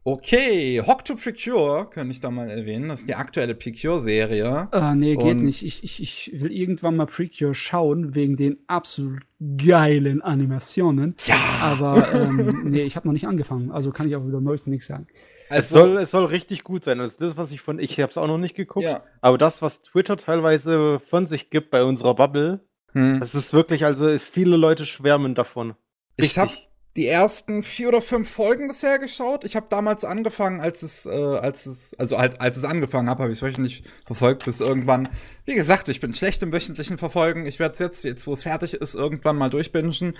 Okay, 0.08 0.80
Hock 0.86 1.04
to 1.04 1.16
Precure 1.16 1.90
könnte 1.90 2.12
ich 2.12 2.20
da 2.20 2.30
mal 2.30 2.48
erwähnen. 2.48 2.88
Das 2.88 3.00
ist 3.00 3.08
die 3.08 3.16
aktuelle 3.16 3.56
Precure-Serie. 3.56 4.68
Ah, 4.70 4.94
nee, 4.94 5.16
geht 5.16 5.34
Und- 5.34 5.42
nicht. 5.42 5.62
Ich, 5.64 5.82
ich, 5.82 6.00
ich 6.00 6.40
will 6.40 6.52
irgendwann 6.52 6.94
mal 6.94 7.06
Precure 7.06 7.54
schauen, 7.56 8.14
wegen 8.14 8.36
den 8.36 8.58
absolut 8.68 9.22
geilen 9.66 10.22
Animationen. 10.22 11.16
Ja, 11.26 11.34
Aber 11.60 12.06
ähm, 12.14 12.70
nee, 12.70 12.82
ich 12.82 12.94
habe 12.94 13.08
noch 13.08 13.12
nicht 13.14 13.26
angefangen. 13.26 13.72
Also 13.72 13.90
kann 13.90 14.06
ich 14.06 14.14
auch 14.14 14.24
über 14.24 14.40
Neuesten 14.40 14.70
nichts 14.70 14.86
sagen. 14.86 15.08
Es, 15.48 15.72
also, 15.74 15.78
soll, 15.94 15.96
es 16.02 16.10
soll 16.12 16.24
richtig 16.26 16.62
gut 16.62 16.84
sein. 16.84 16.98
Das 16.98 17.08
ist 17.08 17.20
das, 17.20 17.36
was 17.36 17.50
ich 17.50 17.60
von. 17.60 17.80
Ich 17.80 17.98
habe 17.98 18.10
es 18.12 18.16
auch 18.16 18.28
noch 18.28 18.38
nicht 18.38 18.54
geguckt. 18.54 18.84
ja. 18.84 19.02
Aber 19.22 19.38
das, 19.38 19.60
was 19.60 19.82
Twitter 19.82 20.16
teilweise 20.16 21.00
von 21.10 21.26
sich 21.26 21.50
gibt 21.50 21.70
bei 21.72 21.82
unserer 21.82 22.14
Bubble, 22.14 22.60
Hm. 22.92 23.18
das 23.18 23.34
ist 23.34 23.52
wirklich, 23.52 23.84
also 23.84 24.06
es- 24.08 24.22
viele 24.22 24.56
Leute 24.56 24.86
schwärmen 24.86 25.34
davon. 25.34 25.74
Ich 26.16 26.38
habe 26.38 26.50
Richtig. 26.52 26.65
Die 26.96 27.06
ersten 27.06 27.62
vier 27.62 27.88
oder 27.88 28.00
fünf 28.00 28.28
Folgen 28.28 28.68
bisher 28.68 28.98
geschaut. 28.98 29.44
Ich 29.44 29.54
habe 29.54 29.66
damals 29.68 30.04
angefangen, 30.04 30.60
als 30.60 30.82
es, 30.82 31.06
äh, 31.06 31.10
als 31.10 31.66
es, 31.66 31.94
also 31.94 32.18
halt, 32.18 32.40
als 32.40 32.56
es 32.56 32.64
angefangen 32.64 33.10
habe, 33.10 33.22
habe 33.22 33.32
ich 33.32 33.38
es 33.38 33.42
wöchentlich 33.42 33.82
verfolgt 34.04 34.44
bis 34.44 34.60
irgendwann. 34.60 35.08
Wie 35.44 35.54
gesagt, 35.54 35.88
ich 35.88 36.00
bin 36.00 36.14
schlecht 36.14 36.42
im 36.42 36.52
wöchentlichen 36.52 36.98
Verfolgen. 36.98 37.46
Ich 37.46 37.58
werde 37.58 37.74
es 37.74 37.78
jetzt, 37.78 38.04
jetzt 38.04 38.26
wo 38.26 38.32
es 38.32 38.44
fertig 38.44 38.74
ist, 38.74 38.94
irgendwann 38.94 39.36
mal 39.36 39.50
durchbingen. 39.50 40.16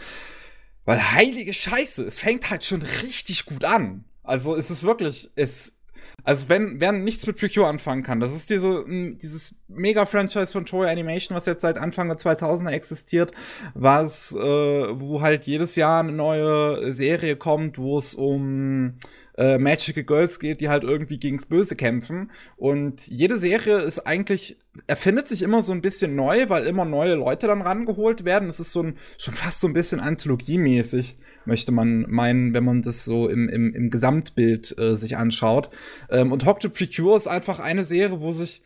Weil 0.85 1.13
heilige 1.13 1.53
Scheiße, 1.53 2.05
es 2.05 2.19
fängt 2.19 2.51
halt 2.51 2.65
schon 2.65 2.83
richtig 2.83 3.47
gut 3.47 3.65
an. 3.65 4.05
Also 4.23 4.55
es 4.57 4.71
ist 4.71 4.83
wirklich, 4.83 5.31
es, 5.35 5.76
also 6.25 6.49
wenn, 6.49 6.81
wer 6.81 6.93
nichts 6.93 7.27
mit 7.27 7.37
Precure 7.37 7.67
anfangen 7.69 8.03
kann, 8.03 8.21
das 8.21 8.35
ist 8.35 8.51
diese, 8.51 8.85
m, 8.87 9.19
dieses 9.19 9.55
Mega-Franchise 9.69 10.53
von 10.53 10.67
Toei 10.67 10.91
Animation, 10.91 11.37
was 11.37 11.47
jetzt 11.47 11.63
seit 11.63 11.79
Anfang 11.79 12.09
der 12.09 12.19
2000er 12.19 12.71
existiert, 12.71 13.33
was, 13.75 14.33
äh, 14.33 14.39
wo 14.39 15.21
halt 15.21 15.45
jedes 15.45 15.77
Jahr 15.77 16.01
eine 16.01 16.13
neue 16.13 16.93
Serie 16.93 17.37
kommt, 17.37 17.79
wo 17.79 17.99
es 17.99 18.15
um 18.15 18.99
äh, 19.37 19.59
Magical 19.59 20.05
Girls 20.05 20.41
geht, 20.41 20.61
die 20.61 20.69
halt 20.69 20.83
irgendwie 20.83 21.19
gegens 21.19 21.47
Böse 21.47 21.77
kämpfen. 21.77 22.31
Und 22.57 23.07
jede 23.07 23.39
Serie 23.39 23.79
ist 23.79 24.01
eigentlich, 24.01 24.57
erfindet 24.87 25.29
sich 25.29 25.43
immer 25.43 25.63
so 25.63 25.73
ein 25.73 25.83
bisschen 25.83 26.17
neu, 26.17 26.49
weil 26.49 26.67
immer 26.67 26.85
neue 26.85 27.15
Leute 27.15 27.47
dann 27.47 27.63
rangeholt 27.63 28.25
werden. 28.25 28.49
Es 28.49 28.61
ist 28.61 28.73
so 28.73 28.83
ein, 28.83 28.99
schon 29.19 29.35
fast 29.35 29.61
so 29.61 29.67
ein 29.67 29.73
bisschen 29.73 30.01
anthologiemäßig, 30.01 31.17
möchte 31.47 31.73
man 31.73 32.07
meinen, 32.09 32.55
wenn 32.55 32.65
man 32.65 32.83
das 32.83 33.05
so 33.05 33.29
im, 33.29 33.49
im, 33.49 33.75
im 33.75 33.91
Gesamtbild 33.91 34.79
äh, 34.79 34.95
sich 34.97 35.17
anschaut. 35.17 35.71
Ähm, 36.11 36.33
und 36.33 36.45
Hock 36.45 36.61
to 36.61 36.69
Precure 36.69 37.17
ist 37.17 37.27
einfach 37.27 37.59
eine 37.59 37.85
Serie, 37.85 38.21
wo 38.21 38.33
sich 38.33 38.63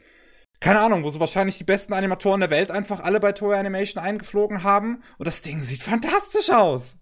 keine 0.61 0.81
Ahnung, 0.81 1.05
wo 1.05 1.09
so 1.09 1.21
wahrscheinlich 1.21 1.57
die 1.57 1.65
besten 1.65 1.95
Animatoren 1.95 2.41
der 2.41 2.51
Welt 2.51 2.71
einfach 2.71 3.01
alle 3.01 3.19
bei 3.19 3.33
Toei 3.33 3.59
Animation 3.59 4.05
eingeflogen 4.05 4.63
haben. 4.63 5.03
Und 5.17 5.27
das 5.27 5.41
Ding 5.41 5.63
sieht 5.63 5.83
fantastisch 5.83 6.51
aus. 6.51 6.99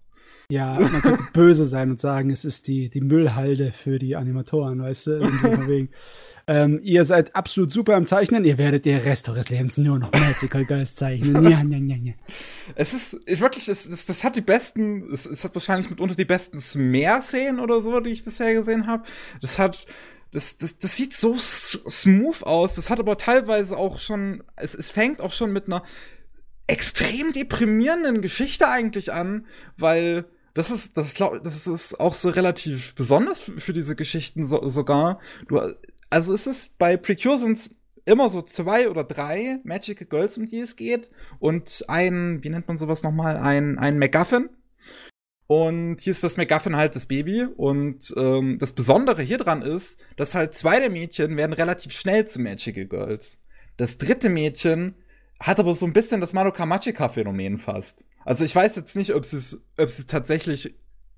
Ja, 0.51 0.79
man 0.79 1.01
könnte 1.01 1.23
böse 1.33 1.65
sein 1.65 1.91
und 1.91 1.99
sagen, 1.99 2.31
es 2.31 2.43
ist 2.43 2.67
die, 2.67 2.89
die 2.89 3.01
Müllhalde 3.01 3.71
für 3.71 3.99
die 3.99 4.15
Animatoren, 4.15 4.81
weißt 4.81 5.07
du? 5.07 5.19
Wegen, 5.67 5.89
ähm, 6.47 6.79
ihr 6.81 7.05
seid 7.05 7.35
absolut 7.35 7.71
super 7.71 7.95
am 7.95 8.07
Zeichnen, 8.07 8.43
ihr 8.43 8.57
werdet 8.57 8.85
den 8.85 8.97
Rest 8.97 9.29
eures 9.29 9.49
Lebens 9.49 9.77
nur 9.77 9.99
noch 9.99 10.11
Magical 10.11 10.65
Girls 10.65 10.95
zeichnen. 10.95 11.43
Ja, 11.43 11.61
ja, 11.61 11.77
ja, 11.77 11.95
ja. 11.95 12.13
Es 12.73 12.95
ist 12.95 13.19
wirklich, 13.39 13.67
es, 13.67 13.87
es, 13.87 14.07
das 14.07 14.23
hat 14.23 14.35
die 14.35 14.41
besten, 14.41 15.13
es, 15.13 15.27
es 15.27 15.43
hat 15.43 15.53
wahrscheinlich 15.53 15.91
mitunter 15.91 16.15
die 16.15 16.25
besten 16.25 16.57
Smear-Szenen 16.57 17.59
oder 17.59 17.83
so, 17.83 17.99
die 17.99 18.09
ich 18.09 18.23
bisher 18.23 18.51
gesehen 18.55 18.87
habe. 18.87 19.03
Das 19.41 19.59
hat, 19.59 19.85
das, 20.31 20.57
das, 20.57 20.79
das 20.79 20.95
sieht 20.95 21.13
so 21.13 21.35
smooth 21.37 22.41
aus. 22.41 22.73
Das 22.73 22.89
hat 22.89 22.99
aber 22.99 23.17
teilweise 23.17 23.77
auch 23.77 23.99
schon, 23.99 24.41
es, 24.55 24.73
es 24.73 24.89
fängt 24.89 25.21
auch 25.21 25.31
schon 25.31 25.53
mit 25.53 25.67
einer 25.67 25.83
extrem 26.65 27.33
deprimierenden 27.33 28.23
Geschichte 28.23 28.67
eigentlich 28.67 29.13
an, 29.13 29.45
weil 29.77 30.25
das 30.53 30.71
ist, 30.71 30.97
das 30.97 31.13
glaub, 31.13 31.43
das 31.43 31.67
ist 31.67 31.99
auch 31.99 32.13
so 32.13 32.29
relativ 32.29 32.95
besonders 32.95 33.41
für, 33.41 33.59
für 33.59 33.73
diese 33.73 33.95
Geschichten 33.95 34.45
so, 34.45 34.67
sogar. 34.67 35.19
Du, 35.47 35.59
also 36.09 36.33
es 36.33 36.47
ist 36.47 36.77
bei 36.77 36.97
Precure 36.97 37.37
sind's 37.37 37.75
immer 38.05 38.29
so 38.29 38.41
zwei 38.41 38.89
oder 38.89 39.03
drei 39.03 39.59
Magical 39.63 40.07
Girls, 40.07 40.37
um 40.37 40.45
die 40.45 40.59
es 40.59 40.75
geht 40.75 41.11
und 41.39 41.85
ein, 41.87 42.43
wie 42.43 42.49
nennt 42.49 42.67
man 42.67 42.77
sowas 42.77 43.03
nochmal, 43.03 43.37
ein, 43.37 43.77
ein 43.77 43.99
MacGuffin. 43.99 44.49
Und 45.45 46.01
hier 46.01 46.11
ist 46.11 46.23
das 46.23 46.37
MacGuffin 46.37 46.75
halt 46.75 46.95
das 46.95 47.07
Baby. 47.07 47.43
Und 47.43 48.13
ähm, 48.15 48.59
das 48.59 48.71
Besondere 48.71 49.23
hier 49.23 49.39
dran 49.39 49.63
ist, 49.63 49.99
dass 50.15 50.35
halt 50.35 50.53
zwei 50.53 50.79
der 50.79 50.91
Mädchen 50.91 51.35
werden 51.37 51.53
relativ 51.53 51.91
schnell 51.91 52.27
zu 52.27 52.39
Magical 52.39 52.85
Girls. 52.85 53.39
Das 53.75 53.97
dritte 53.97 54.29
Mädchen 54.29 54.93
hat 55.39 55.59
aber 55.59 55.73
so 55.73 55.85
ein 55.85 55.93
bisschen 55.93 56.21
das 56.21 56.33
Madoka 56.33 56.65
Magica-Phänomen 56.65 57.57
fast. 57.57 58.05
Also 58.25 58.43
ich 58.43 58.55
weiß 58.55 58.75
jetzt 58.75 58.95
nicht, 58.95 59.15
ob 59.15 59.25
sie 59.25 59.37
es, 59.37 59.61
ob 59.77 59.89
sie 59.89 60.01
es 60.01 60.07
tatsächlich 60.07 60.75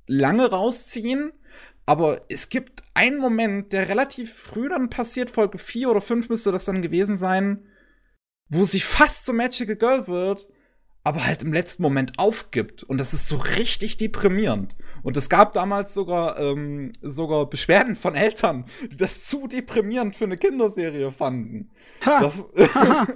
lange 0.07 0.49
rausziehen, 0.49 1.32
aber 1.86 2.22
es 2.30 2.49
gibt 2.49 2.84
einen 2.93 3.17
Moment, 3.17 3.74
der 3.74 3.89
relativ 3.89 4.34
früh 4.34 4.69
dann 4.69 4.89
passiert, 4.89 5.30
Folge 5.30 5.57
4 5.57 5.89
oder 5.89 6.01
5 6.01 6.30
müsste 6.30 6.51
das 6.51 6.65
dann 6.65 6.82
gewesen 6.82 7.17
sein, 7.17 7.65
wo 8.49 8.65
sie 8.65 8.80
fast 8.80 9.26
so 9.26 9.34
Magical 9.34 9.76
Girl 9.76 10.07
wird, 10.07 10.47
aber 11.04 11.26
halt 11.26 11.41
im 11.41 11.52
letzten 11.52 11.82
Moment 11.82 12.14
aufgibt. 12.18 12.84
Und 12.84 12.99
das 12.99 13.14
ist 13.14 13.28
so 13.28 13.38
richtig 13.38 13.97
deprimierend. 13.97 14.76
Und 15.02 15.18
es 15.18 15.30
gab 15.30 15.54
damals 15.54 15.93
sogar, 15.93 16.39
ähm, 16.39 16.91
sogar 17.02 17.49
Beschwerden 17.49 17.95
von 17.95 18.14
Eltern, 18.14 18.66
die 18.91 18.97
das 18.97 19.26
zu 19.26 19.47
deprimierend 19.47 20.16
für 20.16 20.26
eine 20.26 20.38
Kinderserie 20.38 21.12
fanden. 21.12 21.72
Ha! 22.06 22.22
Das, 22.22 22.45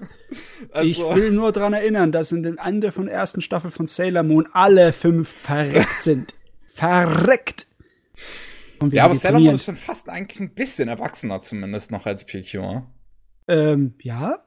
ich 0.84 1.00
also, 1.00 1.16
will 1.16 1.32
nur 1.32 1.52
dran 1.52 1.74
erinnern, 1.74 2.12
dass 2.12 2.32
in 2.32 2.42
dem 2.42 2.58
Ende 2.58 2.92
von 2.92 3.06
der 3.06 3.16
ersten 3.16 3.42
Staffel 3.42 3.70
von 3.70 3.86
Sailor 3.86 4.24
Moon 4.24 4.48
alle 4.52 4.92
fünf 4.92 5.34
verreckt 5.34 6.02
sind. 6.02 6.34
verreckt! 6.68 7.68
Ja, 8.92 9.06
aber 9.06 9.16
Sailor 9.16 9.40
Moon 9.40 9.56
ist 9.56 9.66
schon 9.66 9.76
fast 9.76 10.10
eigentlich 10.10 10.40
ein 10.40 10.56
bisschen 10.56 10.90
erwachsener 10.90 11.40
zumindest 11.40 11.92
noch 11.92 12.08
als 12.08 12.26
PQ. 12.26 12.82
Ähm, 13.48 13.94
ja? 14.02 14.44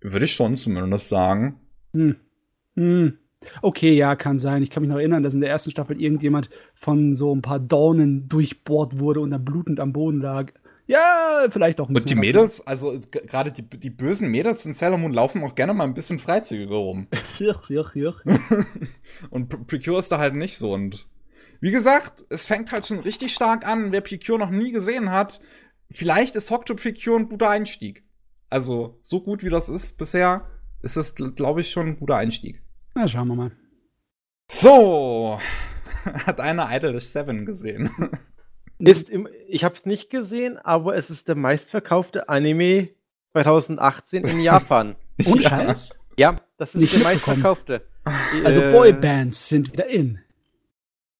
Würde 0.00 0.24
ich 0.24 0.32
schon 0.32 0.56
zumindest 0.56 1.10
sagen. 1.10 1.60
Hm. 1.92 2.16
Hm. 2.76 3.18
Okay, 3.60 3.92
ja, 3.94 4.14
kann 4.14 4.38
sein. 4.38 4.62
Ich 4.62 4.70
kann 4.70 4.82
mich 4.82 4.90
noch 4.90 4.98
erinnern, 4.98 5.22
dass 5.24 5.34
in 5.34 5.40
der 5.40 5.50
ersten 5.50 5.70
Staffel 5.72 6.00
irgendjemand 6.00 6.48
von 6.74 7.14
so 7.16 7.34
ein 7.34 7.42
paar 7.42 7.58
Dornen 7.58 8.28
durchbohrt 8.28 9.00
wurde 9.00 9.20
und 9.20 9.30
dann 9.32 9.44
blutend 9.44 9.80
am 9.80 9.92
Boden 9.92 10.20
lag. 10.20 10.52
Ja, 10.86 11.46
vielleicht 11.50 11.80
auch 11.80 11.88
ein 11.88 11.94
Und 11.96 12.02
die 12.02 12.14
bisschen 12.14 12.20
Mädels, 12.20 12.66
also 12.66 12.92
g- 12.98 13.20
gerade 13.26 13.50
die, 13.52 13.62
die 13.62 13.90
bösen 13.90 14.28
Mädels 14.28 14.64
in 14.66 14.74
Sailor 14.74 14.98
Moon 14.98 15.12
laufen 15.12 15.42
auch 15.42 15.54
gerne 15.54 15.74
mal 15.74 15.84
ein 15.84 15.94
bisschen 15.94 16.18
freizügiger 16.18 16.74
rum. 16.76 17.06
Juch, 17.38 17.68
juch, 17.70 17.94
juch. 17.94 18.20
Und 19.30 19.66
Precure 19.66 19.98
ist 19.98 20.10
da 20.12 20.18
halt 20.18 20.34
nicht 20.36 20.56
so. 20.58 20.72
Und 20.72 21.06
wie 21.60 21.70
gesagt, 21.70 22.24
es 22.30 22.46
fängt 22.46 22.72
halt 22.72 22.86
schon 22.86 23.00
richtig 23.00 23.32
stark 23.34 23.66
an. 23.66 23.90
Wer 23.92 24.00
Precure 24.02 24.38
noch 24.38 24.50
nie 24.50 24.72
gesehen 24.72 25.10
hat, 25.10 25.40
vielleicht 25.90 26.36
ist 26.36 26.50
Hock 26.50 26.66
to 26.66 26.74
Precure 26.74 27.18
ein 27.18 27.28
guter 27.28 27.50
Einstieg. 27.50 28.04
Also, 28.50 28.98
so 29.02 29.20
gut 29.20 29.42
wie 29.42 29.50
das 29.50 29.68
ist 29.68 29.96
bisher, 29.98 30.46
ist 30.82 30.96
es, 30.96 31.14
glaube 31.14 31.60
ich, 31.60 31.70
schon 31.70 31.86
ein 31.88 31.98
guter 31.98 32.16
Einstieg. 32.16 32.61
Na, 32.94 33.08
schauen 33.08 33.28
wir 33.28 33.34
mal. 33.34 33.50
So, 34.50 35.38
hat 36.26 36.40
einer 36.40 36.68
Idolish 36.74 37.06
7 37.06 37.46
gesehen. 37.46 37.90
Ist 38.78 39.10
im, 39.10 39.28
ich 39.46 39.62
habe 39.62 39.76
es 39.76 39.86
nicht 39.86 40.10
gesehen, 40.10 40.58
aber 40.58 40.96
es 40.96 41.08
ist 41.08 41.28
der 41.28 41.36
meistverkaufte 41.36 42.28
Anime 42.28 42.88
2018 43.30 44.24
in 44.24 44.40
Japan. 44.40 44.96
Ohne 45.26 45.42
Ja. 45.42 45.48
Scheiß. 45.50 45.90
ja, 46.16 46.34
das 46.56 46.70
ist 46.70 46.80
Nicht 46.80 46.94
der 46.96 47.02
meistverkaufte. 47.04 47.86
Also 48.44 48.60
Äh, 48.60 48.72
Boybands 48.72 49.48
sind 49.48 49.72
wieder 49.72 49.86
in. 49.86 50.18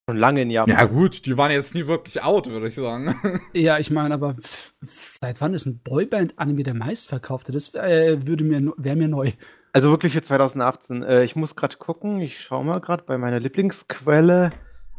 Schon 0.08 0.16
lange 0.18 0.42
in 0.42 0.50
Japan. 0.50 0.74
Ja, 0.74 0.86
gut, 0.86 1.24
die 1.24 1.36
waren 1.36 1.52
jetzt 1.52 1.76
nie 1.76 1.86
wirklich 1.86 2.20
out, 2.24 2.48
würde 2.48 2.66
ich 2.66 2.74
sagen. 2.74 3.14
Ja, 3.52 3.78
ich 3.78 3.92
meine, 3.92 4.14
aber 4.14 4.34
seit 4.80 5.40
wann 5.40 5.54
ist 5.54 5.64
ein 5.66 5.78
Boyband-Anime 5.84 6.64
der 6.64 6.74
meistverkaufte? 6.74 7.52
Das 7.52 7.72
äh, 7.76 8.26
würde 8.26 8.42
mir 8.42 8.72
wäre 8.76 8.96
mir 8.96 9.06
neu. 9.06 9.30
Also 9.72 9.90
wirklich 9.90 10.12
für 10.12 10.22
2018. 10.22 11.02
Äh, 11.02 11.24
ich 11.24 11.36
muss 11.36 11.56
gerade 11.56 11.76
gucken. 11.76 12.20
Ich 12.20 12.40
schaue 12.40 12.64
mal 12.64 12.80
gerade 12.80 13.04
bei 13.06 13.18
meiner 13.18 13.40
Lieblingsquelle. 13.40 14.52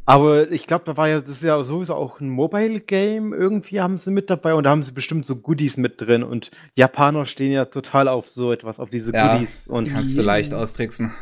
Aber 0.06 0.52
ich 0.52 0.68
glaube, 0.68 0.84
da 0.86 0.98
war 0.98 1.08
ja, 1.08 1.22
das 1.22 1.30
ist 1.30 1.44
ja 1.44 1.64
sowieso 1.64 1.96
auch 1.96 2.20
ein 2.20 2.30
Mobile-Game. 2.30 3.34
Irgendwie 3.34 3.80
haben 3.80 3.98
sie 3.98 4.12
mit 4.12 4.30
dabei 4.30 4.54
und 4.54 4.66
da 4.66 4.72
haben 4.72 4.84
sie 4.84 4.92
bestimmt 4.92 5.26
so 5.26 5.36
Goodies 5.36 5.78
mit 5.78 6.02
drin. 6.02 6.24
Und 6.24 6.52
Japaner 6.76 7.26
stehen 7.26 7.54
ja 7.54 7.66
total 7.66 8.08
auf 8.10 8.30
so 8.30 8.52
etwas, 8.52 8.80
auf 8.80 8.90
diese 8.90 9.14
Ja, 9.14 9.38
Goodies. 9.38 9.68
Und 9.70 9.90
Kannst 9.90 10.18
du 10.18 10.22
leicht 10.22 10.54
austricksen. 10.54 11.14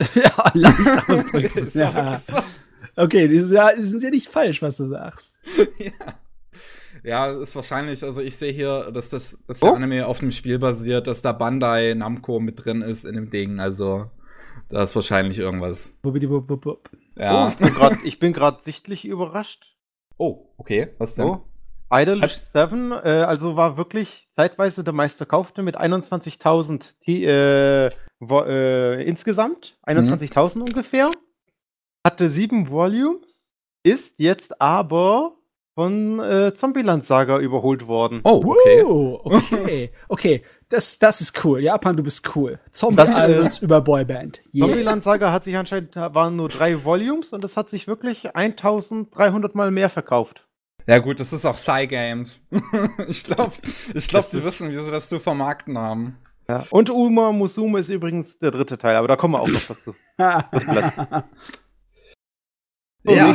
ja, 0.14 0.50
leicht 0.54 0.78
doch 1.08 1.74
ja. 1.74 2.18
Okay, 2.96 3.28
das 3.28 3.44
ist 3.44 3.52
ja, 3.52 3.70
das 3.70 3.92
ist 3.92 4.02
ja 4.02 4.10
nicht 4.10 4.28
falsch, 4.28 4.62
was 4.62 4.76
du 4.76 4.86
sagst. 4.86 5.34
ja. 5.78 5.90
Ja, 7.04 7.28
es 7.30 7.36
ist 7.50 7.56
wahrscheinlich, 7.56 8.02
also 8.02 8.20
ich 8.22 8.36
sehe 8.36 8.52
hier, 8.52 8.90
dass 8.92 9.10
das 9.10 9.38
dass 9.46 9.62
Oh. 9.62 9.66
der 9.66 9.76
Anime 9.76 10.06
auf 10.06 10.20
dem 10.20 10.30
Spiel 10.30 10.58
basiert, 10.58 11.06
dass 11.06 11.20
da 11.22 11.32
Bandai 11.32 11.94
Namco 11.94 12.40
mit 12.40 12.64
drin 12.64 12.80
ist 12.82 13.04
in 13.04 13.14
dem 13.14 13.28
Ding. 13.30 13.60
Also 13.60 14.10
da 14.70 14.82
ist 14.82 14.94
wahrscheinlich 14.96 15.38
irgendwas. 15.38 15.96
Wupp. 16.02 16.66
oh, 16.66 17.20
Ja. 17.20 17.54
ich 18.04 18.18
bin 18.18 18.32
gerade 18.32 18.58
sichtlich 18.62 19.04
überrascht. 19.04 19.76
Oh, 20.16 20.48
okay. 20.56 20.94
Was 20.98 21.14
denn? 21.14 21.26
So. 21.26 21.44
Idle 21.92 22.22
Hat- 22.22 22.30
7, 22.52 22.92
äh, 22.92 23.24
also 23.28 23.54
war 23.56 23.76
wirklich 23.76 24.28
zeitweise 24.34 24.82
der 24.82 24.94
meistverkaufte 24.94 25.62
mit 25.62 25.76
21.000 25.76 26.94
T- 27.04 27.24
äh, 27.26 27.90
äh, 28.22 29.04
insgesamt. 29.04 29.76
21.000 29.86 30.62
ungefähr. 30.62 31.10
Hatte 32.06 32.30
sieben 32.30 32.70
Volumes. 32.70 33.44
Ist 33.82 34.14
jetzt 34.18 34.60
aber 34.60 35.36
von 35.74 36.20
äh, 36.20 36.54
Zombieland 36.54 37.04
Saga 37.04 37.38
überholt 37.38 37.86
worden. 37.86 38.20
Oh, 38.24 38.42
okay. 38.44 38.82
Uh, 38.84 39.18
okay, 39.24 39.92
okay. 40.08 40.42
Das, 40.68 40.98
das 40.98 41.20
ist 41.20 41.44
cool. 41.44 41.60
Japan, 41.60 41.96
du 41.96 42.02
bist 42.02 42.34
cool. 42.34 42.58
Das, 42.64 42.78
Zombie-Albums 42.78 43.58
über 43.58 43.80
Boyband. 43.80 44.40
Yeah. 44.52 44.66
Zombieland 44.66 45.04
Saga 45.04 45.32
hat 45.32 45.44
sich 45.44 45.56
anscheinend, 45.56 45.94
da 45.94 46.14
waren 46.14 46.36
nur 46.36 46.48
drei 46.48 46.84
Volumes 46.84 47.32
und 47.32 47.44
das 47.44 47.56
hat 47.56 47.70
sich 47.70 47.86
wirklich 47.86 48.34
1300 48.34 49.54
Mal 49.54 49.70
mehr 49.70 49.90
verkauft. 49.90 50.46
Ja 50.86 50.98
gut, 50.98 51.18
das 51.18 51.32
ist 51.32 51.46
auch 51.46 51.54
Psy 51.54 51.86
Games. 51.86 52.46
ich 53.08 53.24
glaube, 53.24 53.52
ich 53.94 54.08
glaub, 54.08 54.30
die 54.30 54.44
wissen, 54.44 54.70
wie 54.70 54.76
sie 54.76 54.90
das 54.90 55.08
zu 55.08 55.18
vermarkten 55.18 55.78
haben. 55.78 56.18
Ja. 56.48 56.64
Und 56.70 56.90
Uma 56.90 57.32
Musume 57.32 57.80
ist 57.80 57.88
übrigens 57.88 58.38
der 58.38 58.50
dritte 58.50 58.76
Teil, 58.76 58.96
aber 58.96 59.08
da 59.08 59.16
kommen 59.16 59.34
wir 59.34 59.40
auch 59.40 59.48
noch 59.48 59.66
dazu. 59.66 59.94
Ja, 63.06 63.34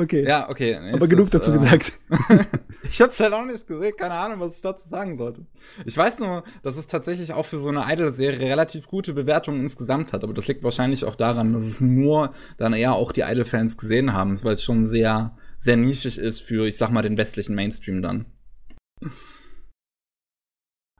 okay. 0.00 0.26
ja, 0.26 0.48
okay. 0.48 0.76
Aber 0.92 1.06
genug 1.06 1.30
dazu 1.30 1.50
äh, 1.50 1.54
gesagt. 1.54 1.92
Ich 2.82 3.00
hab's 3.00 3.20
halt 3.20 3.32
auch 3.34 3.44
nicht 3.44 3.66
gesehen, 3.68 3.92
keine 3.96 4.14
Ahnung, 4.14 4.40
was 4.40 4.56
ich 4.56 4.62
dazu 4.62 4.88
sagen 4.88 5.14
sollte. 5.14 5.46
Ich 5.84 5.96
weiß 5.96 6.18
nur, 6.18 6.42
dass 6.62 6.76
es 6.76 6.88
tatsächlich 6.88 7.32
auch 7.32 7.46
für 7.46 7.58
so 7.58 7.68
eine 7.68 7.84
Idol-Serie 7.86 8.48
relativ 8.50 8.88
gute 8.88 9.12
Bewertungen 9.12 9.60
insgesamt 9.60 10.12
hat, 10.12 10.24
aber 10.24 10.32
das 10.32 10.48
liegt 10.48 10.64
wahrscheinlich 10.64 11.04
auch 11.04 11.14
daran, 11.14 11.52
dass 11.52 11.64
es 11.64 11.80
nur 11.80 12.32
dann 12.56 12.72
eher 12.72 12.94
auch 12.94 13.12
die 13.12 13.20
Idol-Fans 13.20 13.76
gesehen 13.76 14.12
haben, 14.12 14.42
weil 14.42 14.54
es 14.54 14.64
schon 14.64 14.88
sehr, 14.88 15.36
sehr 15.58 15.76
nischig 15.76 16.18
ist 16.18 16.40
für, 16.40 16.66
ich 16.66 16.78
sag 16.78 16.90
mal, 16.90 17.02
den 17.02 17.16
westlichen 17.16 17.54
Mainstream 17.54 18.02
dann. 18.02 18.26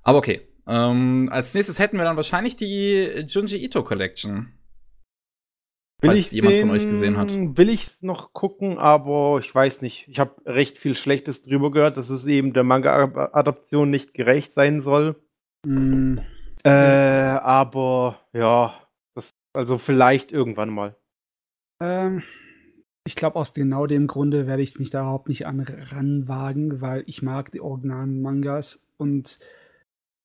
Aber 0.03 0.19
okay. 0.19 0.43
Ähm, 0.67 1.29
als 1.33 1.55
nächstes 1.55 1.81
hätten 1.81 1.97
wir 1.97 2.05
dann 2.05 2.17
wahrscheinlich 2.17 2.55
die 2.55 3.25
Junji 3.27 3.65
Ito 3.65 3.83
Collection. 3.83 4.53
Falls 6.03 6.31
jemand 6.31 6.57
von 6.57 6.71
euch 6.71 6.87
gesehen 6.87 7.17
hat. 7.17 7.31
Will 7.33 7.69
ich 7.69 8.03
noch 8.03 8.33
gucken, 8.33 8.79
aber 8.79 9.39
ich 9.41 9.55
weiß 9.55 9.83
nicht. 9.83 10.09
Ich 10.09 10.19
habe 10.19 10.35
recht 10.47 10.79
viel 10.79 10.95
Schlechtes 10.95 11.43
drüber 11.43 11.71
gehört, 11.71 11.97
dass 11.97 12.09
es 12.11 12.25
eben 12.27 12.53
der 12.53 12.65
Manga-Adaption 12.65 13.91
nicht 13.91 14.15
gerecht 14.15 14.55
sein 14.55 14.81
soll. 14.83 15.17
Mm, 15.67 16.19
Äh, 16.65 16.71
aber 16.71 18.21
ja, 18.33 18.75
das, 19.15 19.31
also 19.55 19.79
vielleicht 19.79 20.31
irgendwann 20.33 20.71
mal. 20.71 20.97
ähm, 21.83 22.23
ich 23.07 23.17
glaube, 23.17 23.37
aus 23.37 23.55
genau 23.55 23.87
dem 23.87 24.07
Grunde 24.07 24.47
werde 24.47 24.63
ich 24.63 24.79
mich 24.79 24.91
da 24.91 25.01
überhaupt 25.01 25.29
nicht 25.31 25.47
an 25.47 25.61
ranwagen, 25.61 26.81
weil 26.83 27.03
ich 27.07 27.23
mag 27.23 27.51
die 27.51 27.61
originalen 27.63 28.21
Mangas 28.21 28.83
und 28.99 29.39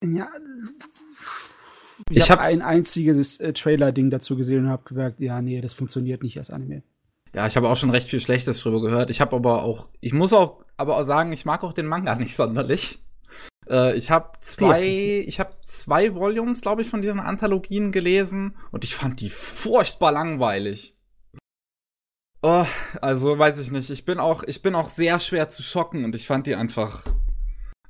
ja, 0.04 0.28
ich, 2.10 2.18
Ich 2.18 2.30
habe 2.30 2.40
hab- 2.42 2.48
ein 2.48 2.62
einziges 2.62 3.38
äh, 3.38 3.52
Trailer-Ding 3.52 4.10
dazu 4.10 4.36
gesehen 4.36 4.64
und 4.64 4.70
habe 4.70 4.84
gesagt, 4.84 5.20
ja, 5.20 5.40
nee, 5.42 5.60
das 5.60 5.74
funktioniert 5.74 6.22
nicht 6.22 6.38
als 6.38 6.50
Anime. 6.50 6.82
Ja, 7.32 7.46
ich 7.46 7.56
habe 7.56 7.68
auch 7.68 7.76
schon 7.76 7.90
recht 7.90 8.08
viel 8.08 8.20
Schlechtes 8.20 8.60
drüber 8.60 8.80
gehört. 8.80 9.10
Ich 9.10 9.20
habe 9.20 9.36
aber 9.36 9.62
auch, 9.62 9.88
ich 10.00 10.12
muss 10.12 10.32
auch, 10.32 10.64
aber 10.76 10.96
auch 10.96 11.04
sagen, 11.04 11.32
ich 11.32 11.44
mag 11.44 11.64
auch 11.64 11.72
den 11.74 11.86
Manga 11.86 12.14
nicht 12.14 12.34
sonderlich. 12.36 12.98
Äh, 13.68 13.96
ich 13.96 14.10
habe 14.10 14.30
zwei, 14.40 14.84
ich 15.26 15.40
habe 15.40 15.54
zwei 15.64 16.14
Volumes, 16.14 16.60
glaube 16.60 16.82
ich, 16.82 16.88
von 16.88 17.02
diesen 17.02 17.20
Anthologien 17.20 17.92
gelesen 17.92 18.56
und 18.70 18.84
ich 18.84 18.94
fand 18.94 19.20
die 19.20 19.28
furchtbar 19.28 20.12
langweilig. 20.12 20.96
Oh, 22.42 22.64
also 23.02 23.38
weiß 23.38 23.58
ich 23.58 23.72
nicht. 23.72 23.90
Ich 23.90 24.04
bin 24.04 24.18
auch, 24.18 24.44
ich 24.44 24.62
bin 24.62 24.74
auch 24.74 24.88
sehr 24.88 25.18
schwer 25.20 25.48
zu 25.48 25.62
schocken 25.62 26.04
und 26.04 26.14
ich 26.14 26.26
fand 26.26 26.46
die 26.46 26.54
einfach, 26.54 27.04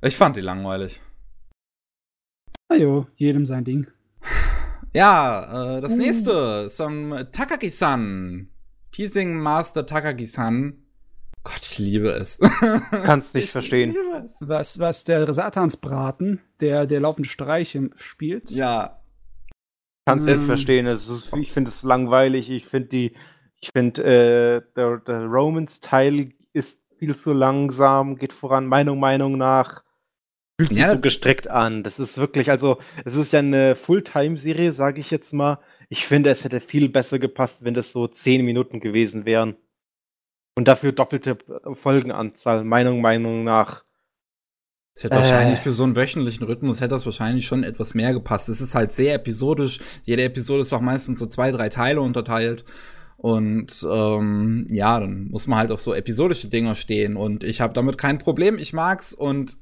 ich 0.01 0.17
fand 0.17 0.35
die 0.35 0.41
langweilig. 0.41 0.99
Na 2.69 2.75
jo, 2.77 3.05
jedem 3.15 3.45
sein 3.45 3.63
Ding. 3.63 3.87
Ja, 4.97 5.77
äh, 5.77 5.81
das 5.81 5.95
nächste 5.95 6.63
ist 6.65 6.79
ähm, 6.79 7.27
Takagi-san. 7.31 8.49
Teasing 8.91 9.39
Master 9.39 9.85
Takagi-san. 9.85 10.81
Gott, 11.43 11.61
ich 11.61 11.77
liebe 11.77 12.09
es. 12.09 12.39
Kannst 13.05 13.33
nicht 13.33 13.45
Ich 13.45 13.51
verstehen. 13.51 13.95
Was, 14.41 14.79
was 14.79 15.03
der 15.03 15.31
Satansbraten, 15.33 16.41
der, 16.59 16.85
der 16.87 16.99
laufende 16.99 17.29
Streiche 17.29 17.89
spielt. 17.95 18.49
Ja, 18.51 18.99
Kannst 20.05 20.27
Es- 20.27 20.37
nicht 20.37 20.45
verstehen. 20.47 20.87
Es 20.87 21.07
ist, 21.07 21.31
ich 21.39 21.51
finde 21.53 21.69
es 21.71 21.83
langweilig. 21.83 22.49
Ich 22.49 22.65
finde 22.65 22.87
die, 22.89 23.15
ich 23.59 23.69
finde 23.73 24.03
äh, 24.03 24.61
der, 24.75 24.97
der 24.99 25.25
Romans-Teil 25.25 26.31
ist 26.53 26.79
viel 26.97 27.15
zu 27.17 27.33
langsam, 27.33 28.15
geht 28.15 28.33
voran, 28.33 28.65
Meinung, 28.67 28.99
Meinung 28.99 29.37
nach. 29.37 29.83
Fühlt 30.59 30.69
sich 30.69 30.79
Ja. 30.79 30.93
so 30.93 30.99
gestreckt 30.99 31.47
an. 31.49 31.83
Das 31.83 31.99
ist 31.99 32.17
wirklich, 32.17 32.49
also, 32.49 32.79
es 33.05 33.15
ist 33.15 33.31
ja 33.33 33.39
eine 33.39 33.75
Fulltime-Serie, 33.75 34.73
sage 34.73 34.99
ich 34.99 35.11
jetzt 35.11 35.31
mal. 35.33 35.59
Ich 35.89 36.05
finde, 36.07 36.29
es 36.31 36.43
hätte 36.43 36.59
viel 36.59 36.89
besser 36.89 37.19
gepasst, 37.19 37.63
wenn 37.63 37.73
das 37.75 37.91
so 37.91 38.07
zehn 38.07 38.43
Minuten 38.43 38.79
gewesen 38.79 39.25
wären. 39.25 39.55
Und 40.57 40.67
dafür 40.67 40.91
doppelte 40.91 41.37
Folgenanzahl, 41.75 42.63
Meinung, 42.63 43.01
Meinung 43.01 43.43
nach. 43.43 43.83
es 44.95 45.03
hätte 45.03 45.13
Äh. 45.13 45.17
wahrscheinlich 45.19 45.59
für 45.59 45.71
so 45.71 45.83
einen 45.83 45.95
wöchentlichen 45.95 46.43
Rhythmus 46.47 46.81
hätte 46.81 46.89
das 46.89 47.05
wahrscheinlich 47.05 47.45
schon 47.45 47.63
etwas 47.63 47.93
mehr 47.93 48.13
gepasst. 48.13 48.49
Es 48.49 48.59
ist 48.61 48.73
halt 48.73 48.91
sehr 48.91 49.13
episodisch. 49.13 49.79
Jede 50.05 50.23
Episode 50.23 50.63
ist 50.63 50.73
auch 50.73 50.81
meistens 50.81 51.19
so 51.19 51.27
zwei, 51.27 51.51
drei 51.51 51.69
Teile 51.69 52.01
unterteilt. 52.01 52.65
Und 53.17 53.85
ähm, 53.87 54.65
ja, 54.71 54.99
dann 54.99 55.27
muss 55.29 55.45
man 55.45 55.59
halt 55.59 55.71
auf 55.71 55.81
so 55.81 55.93
episodische 55.93 56.49
Dinger 56.49 56.73
stehen. 56.73 57.15
Und 57.15 57.43
ich 57.43 57.61
habe 57.61 57.73
damit 57.75 57.99
kein 57.99 58.17
Problem. 58.17 58.57
Ich 58.57 58.73
mag's 58.73 59.13
und 59.13 59.55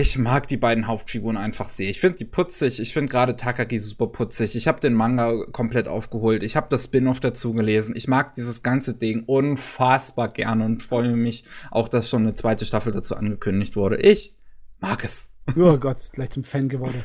ich 0.00 0.16
mag 0.18 0.46
die 0.48 0.56
beiden 0.56 0.86
Hauptfiguren 0.86 1.36
einfach 1.36 1.68
sehr. 1.68 1.90
Ich 1.90 2.00
finde 2.00 2.16
die 2.18 2.24
putzig. 2.24 2.80
Ich 2.80 2.92
finde 2.92 3.10
gerade 3.10 3.36
Takagi 3.36 3.78
super 3.78 4.06
putzig. 4.06 4.54
Ich 4.56 4.68
habe 4.68 4.80
den 4.80 4.94
Manga 4.94 5.44
komplett 5.52 5.88
aufgeholt. 5.88 6.42
Ich 6.42 6.56
habe 6.56 6.68
das 6.70 6.84
Spin-off 6.84 7.20
dazu 7.20 7.52
gelesen. 7.52 7.94
Ich 7.96 8.08
mag 8.08 8.34
dieses 8.34 8.62
ganze 8.62 8.94
Ding 8.94 9.24
unfassbar 9.24 10.28
gerne 10.32 10.64
und 10.64 10.82
freue 10.82 11.16
mich 11.16 11.44
auch, 11.70 11.88
dass 11.88 12.08
schon 12.08 12.22
eine 12.22 12.34
zweite 12.34 12.64
Staffel 12.66 12.92
dazu 12.92 13.16
angekündigt 13.16 13.76
wurde. 13.76 13.96
Ich 14.00 14.36
mag 14.78 15.04
es. 15.04 15.30
Oh 15.56 15.76
Gott, 15.78 16.10
gleich 16.12 16.30
zum 16.30 16.44
Fan 16.44 16.68
geworden. 16.68 17.02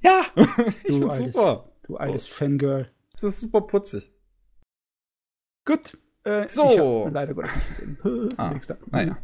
Ja, 0.00 0.22
ich 0.36 0.44
Du 0.96 0.98
find's 1.00 1.20
altes- 1.20 1.34
super. 1.34 1.70
Du 1.86 1.96
altes 1.96 2.28
Fangirl. 2.28 2.90
Es 3.12 3.22
ist 3.22 3.40
super 3.40 3.62
putzig. 3.62 4.12
Gut. 5.64 5.98
Äh, 6.24 6.46
So. 6.48 7.08
Leider 7.12 7.34
Gottes 7.34 7.52
nicht. 7.54 8.38
Ah, 8.38 8.50
Nächster. 8.52 8.78
naja. 8.90 9.18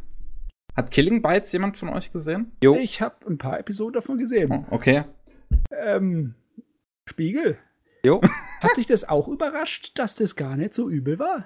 Hat 0.77 0.91
Killing 0.91 1.21
Bites 1.23 1.51
jemand 1.51 1.75
von 1.75 1.89
euch 1.89 2.11
gesehen? 2.11 2.51
Jo. 2.63 2.75
Ich 2.75 3.01
habe 3.01 3.15
ein 3.27 3.37
paar 3.39 3.59
Episoden 3.59 3.93
davon 3.93 4.17
gesehen. 4.19 4.51
Oh, 4.51 4.75
okay. 4.75 5.05
Ähm, 5.71 6.35
Spiegel. 7.05 7.57
Jo. 8.05 8.21
Hat 8.61 8.77
dich 8.77 8.85
das 8.87 9.07
auch 9.09 9.27
überrascht, 9.27 9.97
dass 9.97 10.15
das 10.15 10.35
gar 10.35 10.55
nicht 10.55 10.73
so 10.75 10.87
übel 10.89 11.17
war? 11.19 11.45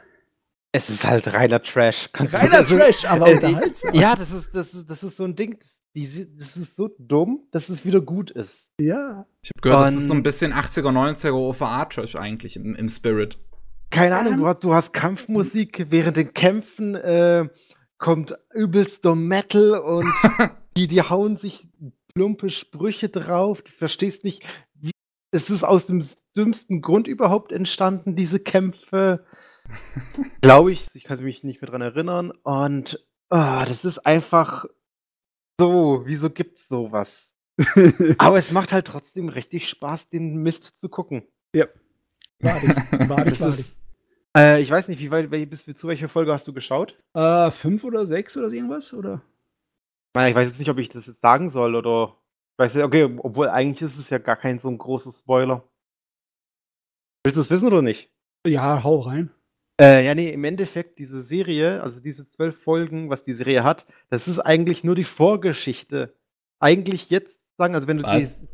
Es 0.73 0.89
ist 0.89 1.05
halt 1.05 1.33
reiner 1.33 1.61
Trash. 1.61 2.09
Kannst 2.13 2.33
Reiner 2.33 2.55
also- 2.59 2.77
Trash, 2.77 3.05
aber 3.05 3.27
Äh, 3.31 3.33
unterhaltsam. 3.35 3.93
Ja, 3.93 4.15
das 4.15 4.31
ist, 4.31 4.47
das 4.53 4.73
ist, 4.73 4.89
das 4.89 5.03
ist 5.03 5.15
so 5.17 5.23
ein 5.23 5.35
Ding, 5.35 5.57
die, 5.95 6.27
das 6.37 6.55
ist 6.57 6.75
so 6.75 6.89
dumm, 6.99 7.41
dass 7.51 7.69
es 7.69 7.85
wieder 7.85 8.01
gut 8.01 8.31
ist. 8.31 8.53
Ja. 8.79 9.25
Ich 9.41 9.51
habe 9.55 9.61
gehört, 9.61 9.81
das 9.85 9.91
Und- 9.93 9.97
ist 10.01 10.07
so 10.07 10.13
ein 10.13 10.23
bisschen 10.23 10.53
80er, 10.53 10.91
90er 10.91 11.31
OVA-Trash 11.33 12.15
eigentlich 12.15 12.55
im, 12.57 12.75
im 12.75 12.89
Spirit. 12.89 13.37
Keine 13.91 14.17
Ahnung, 14.17 14.33
Ähm. 14.33 14.39
du, 14.39 14.47
hast, 14.47 14.59
du 14.63 14.73
hast 14.73 14.93
Kampfmusik, 14.93 15.87
während 15.89 16.15
den 16.17 16.33
Kämpfen 16.33 16.95
äh, 16.95 17.47
kommt 18.01 18.35
übelster 18.53 19.15
Metal 19.15 19.79
und 19.79 20.05
die, 20.75 20.87
die 20.87 21.01
hauen 21.03 21.37
sich 21.37 21.69
plumpe 22.13 22.49
Sprüche 22.49 23.07
drauf. 23.07 23.61
Du 23.61 23.71
verstehst 23.71 24.25
nicht, 24.25 24.43
wie, 24.73 24.91
es 25.31 25.49
ist 25.49 25.63
aus 25.63 25.85
dem 25.85 26.03
dümmsten 26.35 26.81
Grund 26.81 27.07
überhaupt 27.07 27.51
entstanden, 27.53 28.15
diese 28.17 28.39
Kämpfe. 28.39 29.25
Glaube 30.41 30.73
ich, 30.73 30.87
ich 30.93 31.03
kann 31.05 31.23
mich 31.23 31.43
nicht 31.43 31.61
mehr 31.61 31.69
dran 31.69 31.81
erinnern. 31.81 32.31
Und 32.43 33.05
ah, 33.29 33.63
das 33.65 33.85
ist 33.85 33.99
einfach 33.99 34.65
so, 35.59 36.01
wieso 36.05 36.29
gibt's 36.29 36.67
sowas? 36.67 37.07
Aber 38.17 38.37
es 38.39 38.51
macht 38.51 38.71
halt 38.71 38.87
trotzdem 38.87 39.29
richtig 39.29 39.69
Spaß, 39.69 40.09
den 40.09 40.37
Mist 40.37 40.73
zu 40.81 40.89
gucken. 40.89 41.23
Wahrlich, 42.39 42.73
Das 42.73 42.99
ist- 43.01 43.39
wahrlich. 43.39 43.75
Äh, 44.37 44.61
ich 44.61 44.71
weiß 44.71 44.87
nicht, 44.87 44.99
wie 44.99 45.11
weit, 45.11 45.29
bis 45.29 45.65
zu 45.65 45.87
welcher 45.87 46.09
Folge 46.09 46.31
hast 46.31 46.47
du 46.47 46.53
geschaut? 46.53 46.97
Äh, 47.13 47.51
fünf 47.51 47.83
oder 47.83 48.05
sechs 48.05 48.37
oder 48.37 48.47
irgendwas, 48.47 48.93
oder? 48.93 49.21
Ich 50.15 50.35
weiß 50.35 50.47
jetzt 50.47 50.59
nicht, 50.59 50.69
ob 50.69 50.77
ich 50.77 50.89
das 50.89 51.05
jetzt 51.07 51.21
sagen 51.21 51.49
soll 51.49 51.75
oder. 51.75 52.17
Ich 52.53 52.63
weiß 52.63 52.75
nicht, 52.75 52.83
okay, 52.83 53.09
obwohl 53.17 53.49
eigentlich 53.49 53.81
ist 53.81 53.97
es 53.97 54.09
ja 54.09 54.17
gar 54.17 54.35
kein 54.35 54.59
so 54.59 54.67
ein 54.67 54.77
großer 54.77 55.11
Spoiler. 55.13 55.63
Willst 57.23 57.37
du 57.37 57.41
es 57.41 57.49
wissen 57.49 57.67
oder 57.67 57.81
nicht? 57.81 58.11
Ja, 58.45 58.83
hau 58.83 58.99
rein. 58.99 59.31
Äh, 59.79 60.05
ja, 60.05 60.13
nee, 60.13 60.29
im 60.29 60.43
Endeffekt, 60.43 60.99
diese 60.99 61.23
Serie, 61.23 61.81
also 61.81 61.99
diese 61.99 62.29
zwölf 62.29 62.61
Folgen, 62.61 63.09
was 63.09 63.23
die 63.23 63.33
Serie 63.33 63.63
hat, 63.63 63.85
das 64.09 64.27
ist 64.27 64.39
eigentlich 64.39 64.83
nur 64.83 64.95
die 64.95 65.05
Vorgeschichte. 65.05 66.15
Eigentlich 66.59 67.09
jetzt 67.09 67.35
sagen, 67.57 67.73
also 67.73 67.87
wenn 67.87 67.97
du 67.97 68.03
was? 68.03 68.17
die 68.17 68.47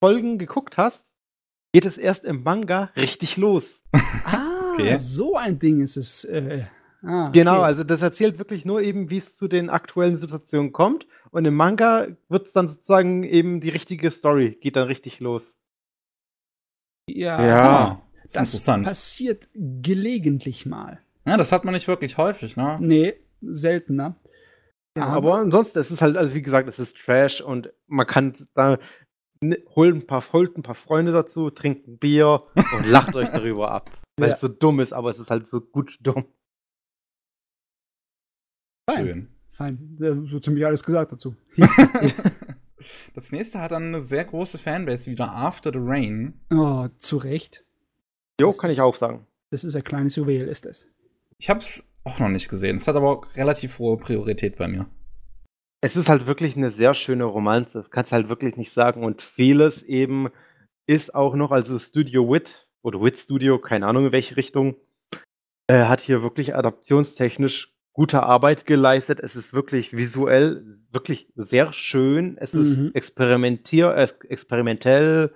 Folgen 0.00 0.38
geguckt 0.38 0.76
hast, 0.76 1.12
geht 1.72 1.84
es 1.84 1.98
erst 1.98 2.24
im 2.24 2.42
Manga 2.44 2.92
richtig 2.96 3.36
los. 3.36 3.82
ah, 4.24 4.57
okay. 4.82 4.98
so 4.98 5.36
ein 5.36 5.58
Ding 5.58 5.80
ist 5.80 5.96
es. 5.96 6.24
Äh, 6.24 6.64
ah, 7.02 7.28
okay. 7.28 7.38
Genau, 7.38 7.60
also 7.60 7.84
das 7.84 8.02
erzählt 8.02 8.38
wirklich 8.38 8.64
nur 8.64 8.80
eben, 8.80 9.10
wie 9.10 9.18
es 9.18 9.36
zu 9.36 9.48
den 9.48 9.70
aktuellen 9.70 10.18
Situationen 10.18 10.72
kommt. 10.72 11.06
Und 11.30 11.44
im 11.44 11.54
Manga 11.54 12.08
wird 12.28 12.46
es 12.46 12.52
dann 12.52 12.68
sozusagen 12.68 13.22
eben 13.22 13.60
die 13.60 13.68
richtige 13.68 14.10
Story, 14.10 14.56
geht 14.60 14.76
dann 14.76 14.86
richtig 14.86 15.20
los. 15.20 15.42
Ja, 17.08 17.44
ja. 17.44 18.02
Das, 18.32 18.64
das 18.64 18.82
passiert 18.82 19.48
gelegentlich 19.54 20.66
mal. 20.66 21.00
Ja, 21.26 21.36
das 21.36 21.52
hat 21.52 21.64
man 21.64 21.74
nicht 21.74 21.88
wirklich 21.88 22.16
häufig, 22.18 22.56
ne? 22.56 22.78
Nee, 22.80 23.14
seltener. 23.40 24.16
Ja, 24.96 25.04
aber, 25.04 25.16
aber 25.16 25.34
ansonsten, 25.36 25.78
es 25.78 25.90
ist 25.90 26.02
halt, 26.02 26.16
also 26.16 26.34
wie 26.34 26.42
gesagt, 26.42 26.68
es 26.68 26.78
ist 26.78 26.96
Trash 27.04 27.40
und 27.40 27.72
man 27.86 28.06
kann 28.06 28.34
da 28.54 28.78
holt 29.76 29.94
ein 29.94 30.06
paar, 30.06 30.24
holt 30.32 30.56
ein 30.56 30.62
paar 30.62 30.74
Freunde 30.74 31.12
dazu, 31.12 31.50
trinkt 31.50 31.86
ein 31.86 31.98
Bier 31.98 32.42
und 32.54 32.86
lacht 32.86 33.14
euch 33.14 33.28
darüber 33.28 33.70
ab. 33.70 33.90
Weil 34.18 34.30
ja. 34.30 34.34
es 34.34 34.40
so 34.40 34.48
dumm 34.48 34.80
ist, 34.80 34.92
aber 34.92 35.10
es 35.10 35.18
ist 35.18 35.30
halt 35.30 35.46
so 35.46 35.60
gut 35.60 35.98
dumm. 36.00 36.26
Schön. 38.94 39.28
Fein. 39.50 39.96
So 40.26 40.38
ziemlich 40.38 40.64
alles 40.64 40.84
gesagt 40.84 41.12
dazu. 41.12 41.34
das 43.14 43.32
nächste 43.32 43.60
hat 43.60 43.72
dann 43.72 43.84
eine 43.84 44.02
sehr 44.02 44.24
große 44.24 44.58
Fanbase 44.58 45.10
wieder, 45.10 45.32
After 45.32 45.72
the 45.72 45.80
Rain. 45.80 46.40
Oh, 46.50 46.88
zu 46.96 47.16
Recht. 47.16 47.64
Jo, 48.40 48.48
das 48.48 48.58
kann 48.58 48.70
ist, 48.70 48.76
ich 48.76 48.80
auch 48.80 48.96
sagen. 48.96 49.26
Das 49.50 49.64
ist 49.64 49.74
ein 49.74 49.84
kleines 49.84 50.16
Juwel, 50.16 50.48
ist 50.48 50.66
es. 50.66 50.86
Ich 51.38 51.50
hab's 51.50 51.88
auch 52.04 52.18
noch 52.18 52.28
nicht 52.28 52.48
gesehen. 52.48 52.76
Es 52.76 52.88
hat 52.88 52.96
aber 52.96 53.10
auch 53.10 53.36
relativ 53.36 53.78
hohe 53.78 53.96
Priorität 53.96 54.56
bei 54.56 54.68
mir. 54.68 54.86
Es 55.80 55.96
ist 55.96 56.08
halt 56.08 56.26
wirklich 56.26 56.56
eine 56.56 56.70
sehr 56.70 56.94
schöne 56.94 57.24
Romanze. 57.24 57.78
Das 57.78 57.90
kannst 57.90 58.10
du 58.10 58.16
halt 58.16 58.28
wirklich 58.28 58.56
nicht 58.56 58.72
sagen. 58.72 59.04
Und 59.04 59.22
vieles 59.22 59.82
eben 59.82 60.28
ist 60.86 61.14
auch 61.14 61.34
noch, 61.34 61.50
also 61.50 61.78
Studio 61.78 62.30
Wit 62.32 62.67
oder 62.82 63.00
Wit 63.02 63.18
Studio, 63.18 63.58
keine 63.58 63.86
Ahnung 63.86 64.06
in 64.06 64.12
welche 64.12 64.36
Richtung, 64.36 64.76
äh, 65.66 65.84
hat 65.84 66.00
hier 66.00 66.22
wirklich 66.22 66.54
adaptionstechnisch 66.54 67.74
gute 67.92 68.22
Arbeit 68.22 68.66
geleistet. 68.66 69.20
Es 69.20 69.36
ist 69.36 69.52
wirklich 69.52 69.96
visuell 69.96 70.78
wirklich 70.90 71.32
sehr 71.34 71.72
schön. 71.72 72.36
Es 72.38 72.52
mhm. 72.52 72.60
ist 72.60 72.94
experimentier 72.94 73.94
äh, 73.94 74.08
experimentell. 74.28 75.34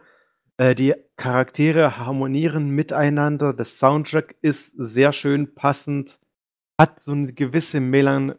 Äh, 0.56 0.74
die 0.74 0.94
Charaktere 1.16 1.98
harmonieren 1.98 2.70
miteinander. 2.70 3.52
Der 3.52 3.64
Soundtrack 3.64 4.36
ist 4.42 4.70
sehr 4.76 5.12
schön 5.12 5.54
passend. 5.54 6.18
Hat 6.80 7.02
so 7.04 7.12
eine 7.12 7.32
gewisse 7.32 7.80
Melan 7.80 8.34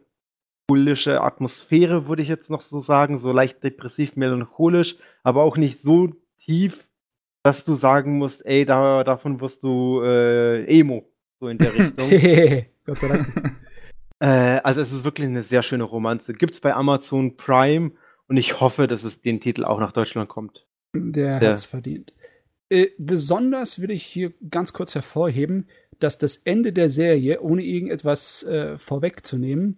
melancholische 0.68 1.20
Atmosphäre, 1.20 2.08
würde 2.08 2.22
ich 2.22 2.28
jetzt 2.28 2.50
noch 2.50 2.62
so 2.62 2.80
sagen, 2.80 3.18
so 3.18 3.32
leicht 3.32 3.62
depressiv 3.62 4.16
melancholisch, 4.16 4.96
aber 5.22 5.42
auch 5.42 5.56
nicht 5.56 5.82
so 5.82 6.10
tief, 6.38 6.84
dass 7.44 7.64
du 7.64 7.74
sagen 7.74 8.16
musst, 8.18 8.44
ey, 8.46 8.64
da, 8.64 9.04
davon 9.04 9.40
wirst 9.40 9.62
du 9.62 10.02
äh, 10.02 10.64
Emo, 10.64 11.04
so 11.38 11.48
in 11.48 11.58
der 11.58 11.74
Richtung. 11.74 12.10
Gott 12.86 12.98
sei 12.98 13.08
Dank. 13.08 13.26
äh, 14.18 14.60
also 14.64 14.80
es 14.80 14.90
ist 14.90 15.04
wirklich 15.04 15.28
eine 15.28 15.42
sehr 15.42 15.62
schöne 15.62 15.84
Romanze. 15.84 16.32
Gibt 16.32 16.54
es 16.54 16.60
bei 16.60 16.74
Amazon 16.74 17.36
Prime 17.36 17.92
und 18.28 18.38
ich 18.38 18.60
hoffe, 18.60 18.86
dass 18.86 19.04
es 19.04 19.20
den 19.20 19.40
Titel 19.40 19.64
auch 19.64 19.78
nach 19.78 19.92
Deutschland 19.92 20.30
kommt. 20.30 20.66
Der, 20.94 21.38
der 21.38 21.50
hat 21.50 21.58
es 21.58 21.66
verdient. 21.66 22.14
Äh, 22.70 22.88
besonders 22.96 23.78
will 23.78 23.90
ich 23.90 24.04
hier 24.04 24.32
ganz 24.48 24.72
kurz 24.72 24.94
hervorheben, 24.94 25.68
dass 26.00 26.16
das 26.16 26.38
Ende 26.38 26.72
der 26.72 26.88
Serie, 26.88 27.42
ohne 27.42 27.62
irgendetwas 27.62 28.42
äh, 28.44 28.78
vorwegzunehmen, 28.78 29.76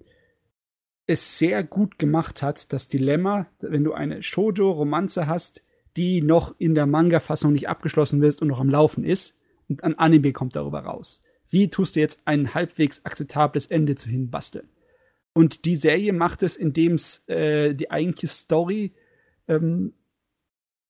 es 1.09 1.39
sehr 1.39 1.65
gut 1.65 1.99
gemacht 1.99 2.43
hat, 2.43 2.73
das 2.73 2.87
Dilemma, 2.87 3.49
wenn 3.59 3.83
du 3.83 3.93
eine 3.93 4.23
Shoujo-Romanze 4.23 5.27
hast, 5.27 5.65
die 5.97 6.23
noch 6.23 6.55
in 6.59 6.75
der 6.75 6.87
Manga-Fassung 6.87 7.53
nicht 7.53 7.69
abgeschlossen 7.69 8.23
ist 8.23 8.43
und 8.43 8.49
noch 8.49 8.61
am 8.61 8.71
Laufen 8.71 9.05
ist, 9.05 9.39
und 9.69 9.83
ein 9.83 9.99
Anime 9.99 10.33
kommt 10.33 10.55
darüber 10.55 10.81
raus. 10.81 11.23
Wie 11.49 11.71
tust 11.71 11.97
du 11.97 12.01
jetzt 12.01 12.23
ein 12.25 12.55
halbwegs 12.55 13.05
akzeptables 13.05 13.67
Ende 13.67 13.97
zu 13.97 14.09
hinbasteln? 14.09 14.69
Und 15.33 15.65
die 15.65 15.77
Serie 15.77 16.13
macht 16.13 16.43
es, 16.43 16.57
indem 16.57 16.95
es 16.95 17.29
äh, 17.29 17.75
die 17.75 17.91
eigentliche 17.91 18.29
Story 18.29 18.95
ähm, 19.49 19.93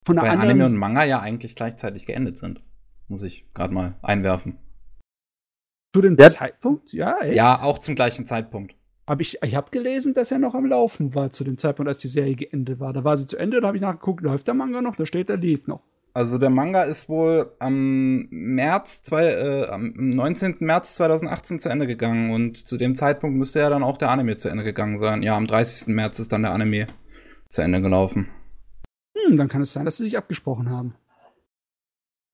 von 0.04 0.18
einer 0.18 0.28
Weil 0.28 0.34
anderen. 0.34 0.50
Anime 0.50 0.64
und 0.66 0.76
Manga 0.76 1.04
ja 1.04 1.20
eigentlich 1.20 1.57
gleichzeitig 1.57 2.07
geendet 2.07 2.38
sind. 2.38 2.62
Muss 3.09 3.22
ich 3.22 3.52
gerade 3.54 3.74
mal 3.74 3.96
einwerfen. 4.02 4.59
Zu 5.92 6.02
dem 6.02 6.16
ja. 6.16 6.28
Zeitpunkt? 6.28 6.92
Ja, 6.92 7.18
echt? 7.20 7.34
Ja, 7.34 7.62
auch 7.62 7.78
zum 7.78 7.94
gleichen 7.94 8.24
Zeitpunkt. 8.24 8.76
Hab 9.07 9.20
ich 9.20 9.38
ich 9.42 9.54
habe 9.54 9.70
gelesen, 9.70 10.14
dass 10.14 10.32
er 10.32 10.38
noch 10.38 10.54
am 10.54 10.66
Laufen 10.66 11.14
war 11.14 11.30
zu 11.30 11.44
dem 11.44 11.59
Zeitpunkt, 11.59 11.88
als 11.88 11.98
die 11.98 12.09
Serie 12.09 12.34
geendet 12.34 12.80
war. 12.80 12.92
Da 12.92 13.04
war 13.04 13.16
sie 13.16 13.26
zu 13.26 13.36
Ende, 13.36 13.61
da 13.61 13.68
habe 13.68 13.76
ich 13.76 13.82
nachgeguckt, 13.82 14.22
läuft 14.22 14.48
der 14.48 14.54
Manga 14.54 14.82
noch? 14.82 14.96
Da 14.96 15.07
steht, 15.07 15.30
er 15.30 15.36
lief 15.36 15.68
noch. 15.68 15.82
Also 16.12 16.38
der 16.38 16.50
Manga 16.50 16.82
ist 16.84 17.09
wohl 17.11 17.52
am 17.59 18.26
März, 18.30 19.02
zwei, 19.02 19.26
äh, 19.26 19.68
am 19.68 19.92
19. 19.94 20.57
März 20.61 20.94
2018 20.96 21.59
zu 21.59 21.68
Ende 21.68 21.86
gegangen 21.86 22.30
und 22.30 22.66
zu 22.66 22.78
dem 22.78 22.94
Zeitpunkt 22.94 23.36
müsste 23.36 23.61
ja 23.61 23.68
dann 23.68 23.82
auch 23.82 23.98
der 23.98 24.11
Anime 24.11 24.38
zu 24.38 24.48
Ende 24.48 24.64
gegangen 24.64 24.96
sein. 24.96 25.22
Ja, 25.22 25.36
am 25.36 25.46
30. 25.46 25.88
März 25.88 26.18
ist 26.18 26.32
dann 26.32 26.42
der 26.42 26.52
Anime 26.52 26.88
zu 27.50 27.61
Ende 27.61 27.82
gelaufen. 27.82 28.28
Hm, 29.14 29.36
dann 29.36 29.48
kann 29.48 29.61
es 29.61 29.74
sein, 29.74 29.84
dass 29.84 29.98
sie 29.98 30.04
sich 30.04 30.16
abgesprochen 30.16 30.70
haben. 30.70 30.94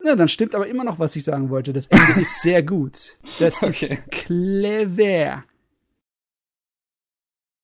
Ja, 0.04 0.16
dann 0.16 0.28
stimmt 0.28 0.54
aber 0.54 0.68
immer 0.68 0.84
noch, 0.84 0.98
was 0.98 1.16
ich 1.16 1.24
sagen 1.24 1.50
wollte. 1.50 1.72
Das 1.72 1.88
Ende 1.88 2.12
ist 2.20 2.40
sehr 2.40 2.62
gut. 2.62 3.18
Das 3.40 3.62
okay. 3.62 3.86
ist 3.86 4.10
clever. 4.10 5.44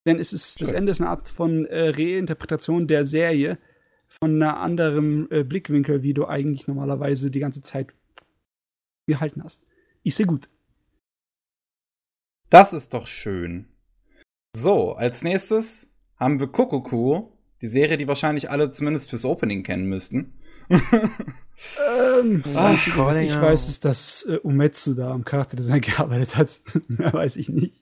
Denn 0.09 0.19
es 0.19 0.33
ist, 0.33 0.63
das 0.63 0.73
Ende 0.73 0.91
ist 0.91 1.03
eine 1.03 1.11
Art 1.11 1.29
von 1.29 1.67
äh, 1.67 1.91
Reinterpretation 1.91 2.89
der 2.89 3.05
Serie 3.05 3.59
von 4.07 4.37
einer 4.37 4.57
anderen 4.59 5.31
äh, 5.31 5.45
Blickwinkel, 5.45 6.03
wie 6.03 6.15
du 6.15 6.25
eigentlich 6.25 6.67
normalerweise 6.67 7.31
die 7.31 7.41
ganze 7.41 7.61
Zeit 7.61 7.93
gehalten 9.07 9.45
hast. 9.45 9.61
Ich 10.03 10.15
sehe 10.15 10.25
gut. 10.25 10.49
Das 12.49 12.73
ist 12.73 12.95
doch 12.95 13.07
schön. 13.07 13.69
So, 14.57 14.95
als 14.95 15.23
nächstes 15.23 15.91
haben 16.17 16.41
wir 16.41 16.47
Kokoku, 16.47 17.29
die 17.61 17.67
Serie, 17.67 17.99
die 17.99 18.09
wahrscheinlich 18.09 18.49
alle 18.49 18.71
zumindest 18.71 19.11
fürs 19.11 19.27
Opening 19.27 19.63
kennen 19.63 19.91
müssten. 19.91 20.39
ähm, 20.71 22.43
das 22.45 22.57
Einzige, 22.57 22.97
was 22.97 23.19
ich 23.19 23.39
weiß, 23.39 23.69
ist, 23.69 23.85
dass 23.85 24.25
äh, 24.27 24.39
Umetsu 24.39 24.95
da 24.95 25.11
am 25.13 25.27
Charakterdesign 25.27 25.81
gearbeitet 25.83 26.35
hat. 26.35 26.63
Mehr 26.89 27.13
weiß 27.13 27.37
ich 27.37 27.51
nicht. 27.51 27.75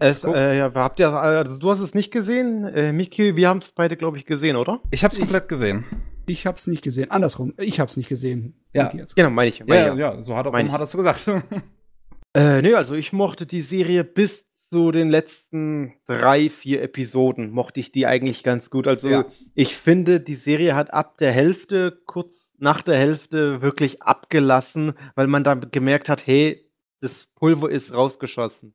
Es, 0.00 0.24
äh, 0.24 0.56
ja, 0.56 0.72
habt 0.74 0.98
ihr, 0.98 1.10
also 1.10 1.58
du 1.58 1.70
hast 1.70 1.80
es 1.80 1.94
nicht 1.94 2.10
gesehen, 2.10 2.64
äh, 2.64 2.90
Miki, 2.90 3.36
wir 3.36 3.48
haben 3.48 3.58
es 3.58 3.70
beide, 3.72 3.98
glaube 3.98 4.16
ich, 4.16 4.24
gesehen, 4.24 4.56
oder? 4.56 4.80
Ich 4.90 5.04
habe 5.04 5.12
es 5.12 5.18
komplett 5.18 5.46
gesehen. 5.46 5.84
Ich 6.26 6.46
habe 6.46 6.56
es 6.56 6.66
nicht 6.66 6.82
gesehen. 6.82 7.10
Andersrum, 7.10 7.52
ich 7.58 7.80
habe 7.80 7.90
es 7.90 7.98
nicht 7.98 8.08
gesehen. 8.08 8.54
Ja, 8.72 8.90
genau, 9.14 9.28
meine 9.28 9.50
ich. 9.50 9.60
Mein 9.60 9.68
ja, 9.68 9.94
ja, 9.94 10.14
ja, 10.14 10.22
so 10.22 10.36
hat, 10.36 10.50
mein 10.50 10.72
hat 10.72 10.80
er 10.80 10.84
es 10.84 10.96
gesagt. 10.96 11.28
äh, 12.34 12.62
nee, 12.62 12.72
also 12.72 12.94
ich 12.94 13.12
mochte 13.12 13.44
die 13.44 13.60
Serie 13.60 14.02
bis 14.02 14.46
zu 14.70 14.90
den 14.90 15.10
letzten 15.10 15.94
drei, 16.06 16.48
vier 16.48 16.82
Episoden 16.82 17.50
mochte 17.50 17.80
ich 17.80 17.92
die 17.92 18.06
eigentlich 18.06 18.42
ganz 18.42 18.70
gut. 18.70 18.86
Also 18.86 19.08
ja. 19.08 19.24
ich 19.54 19.76
finde, 19.76 20.20
die 20.20 20.36
Serie 20.36 20.74
hat 20.74 20.94
ab 20.94 21.18
der 21.18 21.32
Hälfte, 21.32 22.00
kurz 22.06 22.46
nach 22.56 22.80
der 22.80 22.96
Hälfte, 22.96 23.60
wirklich 23.60 24.02
abgelassen, 24.02 24.94
weil 25.14 25.26
man 25.26 25.44
da 25.44 25.54
gemerkt 25.54 26.08
hat, 26.08 26.26
hey, 26.26 26.64
das 27.00 27.26
Pulver 27.34 27.70
ist 27.70 27.92
rausgeschossen. 27.92 28.74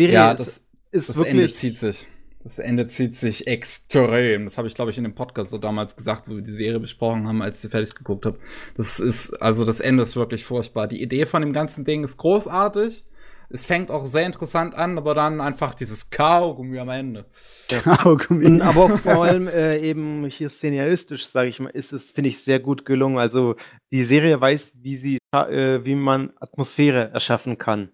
Serie 0.00 0.14
ja, 0.14 0.34
das, 0.34 0.62
ist 0.92 1.08
das 1.08 1.22
Ende 1.22 1.50
zieht 1.50 1.76
sich. 1.76 2.06
Das 2.44 2.60
Ende 2.60 2.86
zieht 2.86 3.16
sich 3.16 3.48
extrem. 3.48 4.44
Das 4.44 4.56
habe 4.56 4.68
ich, 4.68 4.74
glaube 4.74 4.92
ich, 4.92 4.96
in 4.96 5.02
dem 5.02 5.14
Podcast 5.14 5.50
so 5.50 5.58
damals 5.58 5.96
gesagt, 5.96 6.28
wo 6.28 6.36
wir 6.36 6.42
die 6.42 6.52
Serie 6.52 6.78
besprochen 6.78 7.26
haben, 7.26 7.42
als 7.42 7.56
ich 7.56 7.62
sie 7.62 7.68
fertig 7.68 7.96
geguckt 7.96 8.24
habe. 8.24 8.38
Das 8.76 9.00
ist, 9.00 9.34
also 9.42 9.64
das 9.64 9.80
Ende 9.80 10.04
ist 10.04 10.14
wirklich 10.14 10.44
furchtbar. 10.44 10.86
Die 10.86 11.02
Idee 11.02 11.26
von 11.26 11.42
dem 11.42 11.52
ganzen 11.52 11.84
Ding 11.84 12.04
ist 12.04 12.16
großartig. 12.16 13.04
Es 13.50 13.64
fängt 13.64 13.90
auch 13.90 14.06
sehr 14.06 14.26
interessant 14.26 14.74
an, 14.74 14.98
aber 14.98 15.14
dann 15.14 15.40
einfach 15.40 15.74
dieses 15.74 16.10
Kaugummi 16.10 16.78
am 16.78 16.90
Ende. 16.90 17.24
Kaugummi. 17.68 18.60
aber 18.62 18.98
vor 18.98 19.24
allem 19.24 19.48
äh, 19.48 19.78
eben 19.80 20.26
hier 20.26 20.50
szenaristisch, 20.50 21.26
sage 21.26 21.48
ich 21.48 21.58
mal, 21.58 21.70
ist 21.70 21.92
es, 21.92 22.04
finde 22.04 22.30
ich, 22.30 22.44
sehr 22.44 22.60
gut 22.60 22.84
gelungen. 22.84 23.18
Also 23.18 23.56
die 23.90 24.04
Serie 24.04 24.40
weiß, 24.40 24.72
wie 24.74 24.96
sie, 24.96 25.18
äh, 25.34 25.84
wie 25.84 25.96
man 25.96 26.32
Atmosphäre 26.38 27.10
erschaffen 27.12 27.58
kann. 27.58 27.90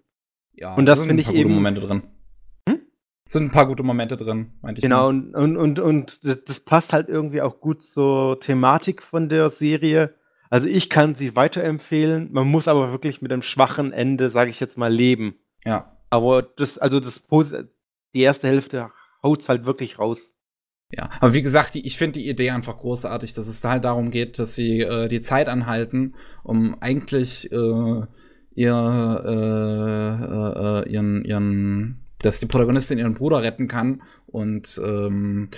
Ja, 0.56 0.74
und 0.74 0.86
das 0.86 1.04
finde 1.04 1.22
ich 1.22 1.32
eben. 1.32 1.52
Momente 1.52 1.80
drin. 1.80 2.02
Hm? 2.68 2.80
Sind 3.26 3.44
ein 3.44 3.50
paar 3.50 3.66
gute 3.66 3.82
Momente 3.82 4.16
drin, 4.16 4.52
meinte 4.62 4.78
ich. 4.78 4.82
Genau, 4.82 5.08
und, 5.08 5.34
und, 5.34 5.56
und, 5.56 5.78
und 5.78 6.20
das 6.22 6.60
passt 6.60 6.92
halt 6.92 7.08
irgendwie 7.08 7.42
auch 7.42 7.60
gut 7.60 7.82
zur 7.82 8.40
Thematik 8.40 9.02
von 9.02 9.28
der 9.28 9.50
Serie. 9.50 10.14
Also 10.50 10.66
ich 10.66 10.90
kann 10.90 11.14
sie 11.14 11.34
weiterempfehlen. 11.34 12.32
Man 12.32 12.46
muss 12.46 12.68
aber 12.68 12.92
wirklich 12.92 13.22
mit 13.22 13.32
einem 13.32 13.42
schwachen 13.42 13.92
Ende, 13.92 14.30
sage 14.30 14.50
ich 14.50 14.60
jetzt 14.60 14.78
mal, 14.78 14.92
leben. 14.92 15.36
Ja. 15.64 15.96
Aber 16.10 16.42
das, 16.42 16.78
also 16.78 17.00
das 17.00 17.22
die 18.14 18.20
erste 18.20 18.46
Hälfte 18.46 18.90
haut's 19.22 19.48
halt 19.48 19.64
wirklich 19.64 19.98
raus. 19.98 20.30
Ja, 20.92 21.10
aber 21.20 21.34
wie 21.34 21.42
gesagt, 21.42 21.74
die, 21.74 21.84
ich 21.86 21.96
finde 21.96 22.20
die 22.20 22.28
Idee 22.28 22.50
einfach 22.50 22.76
großartig, 22.76 23.34
dass 23.34 23.48
es 23.48 23.60
da 23.60 23.70
halt 23.70 23.84
darum 23.84 24.10
geht, 24.10 24.38
dass 24.38 24.54
sie 24.54 24.80
äh, 24.80 25.08
die 25.08 25.22
Zeit 25.22 25.48
anhalten, 25.48 26.14
um 26.44 26.76
eigentlich 26.80 27.50
äh, 27.50 28.02
ihr, 28.54 29.22
äh, 29.24 30.88
äh, 30.88 30.92
ihren, 30.92 31.24
ihren 31.24 32.00
dass 32.24 32.40
die 32.40 32.46
Protagonistin 32.46 32.98
ihren 32.98 33.14
Bruder 33.14 33.42
retten 33.42 33.68
kann 33.68 34.02
und 34.34 34.80
ähm, 34.82 35.48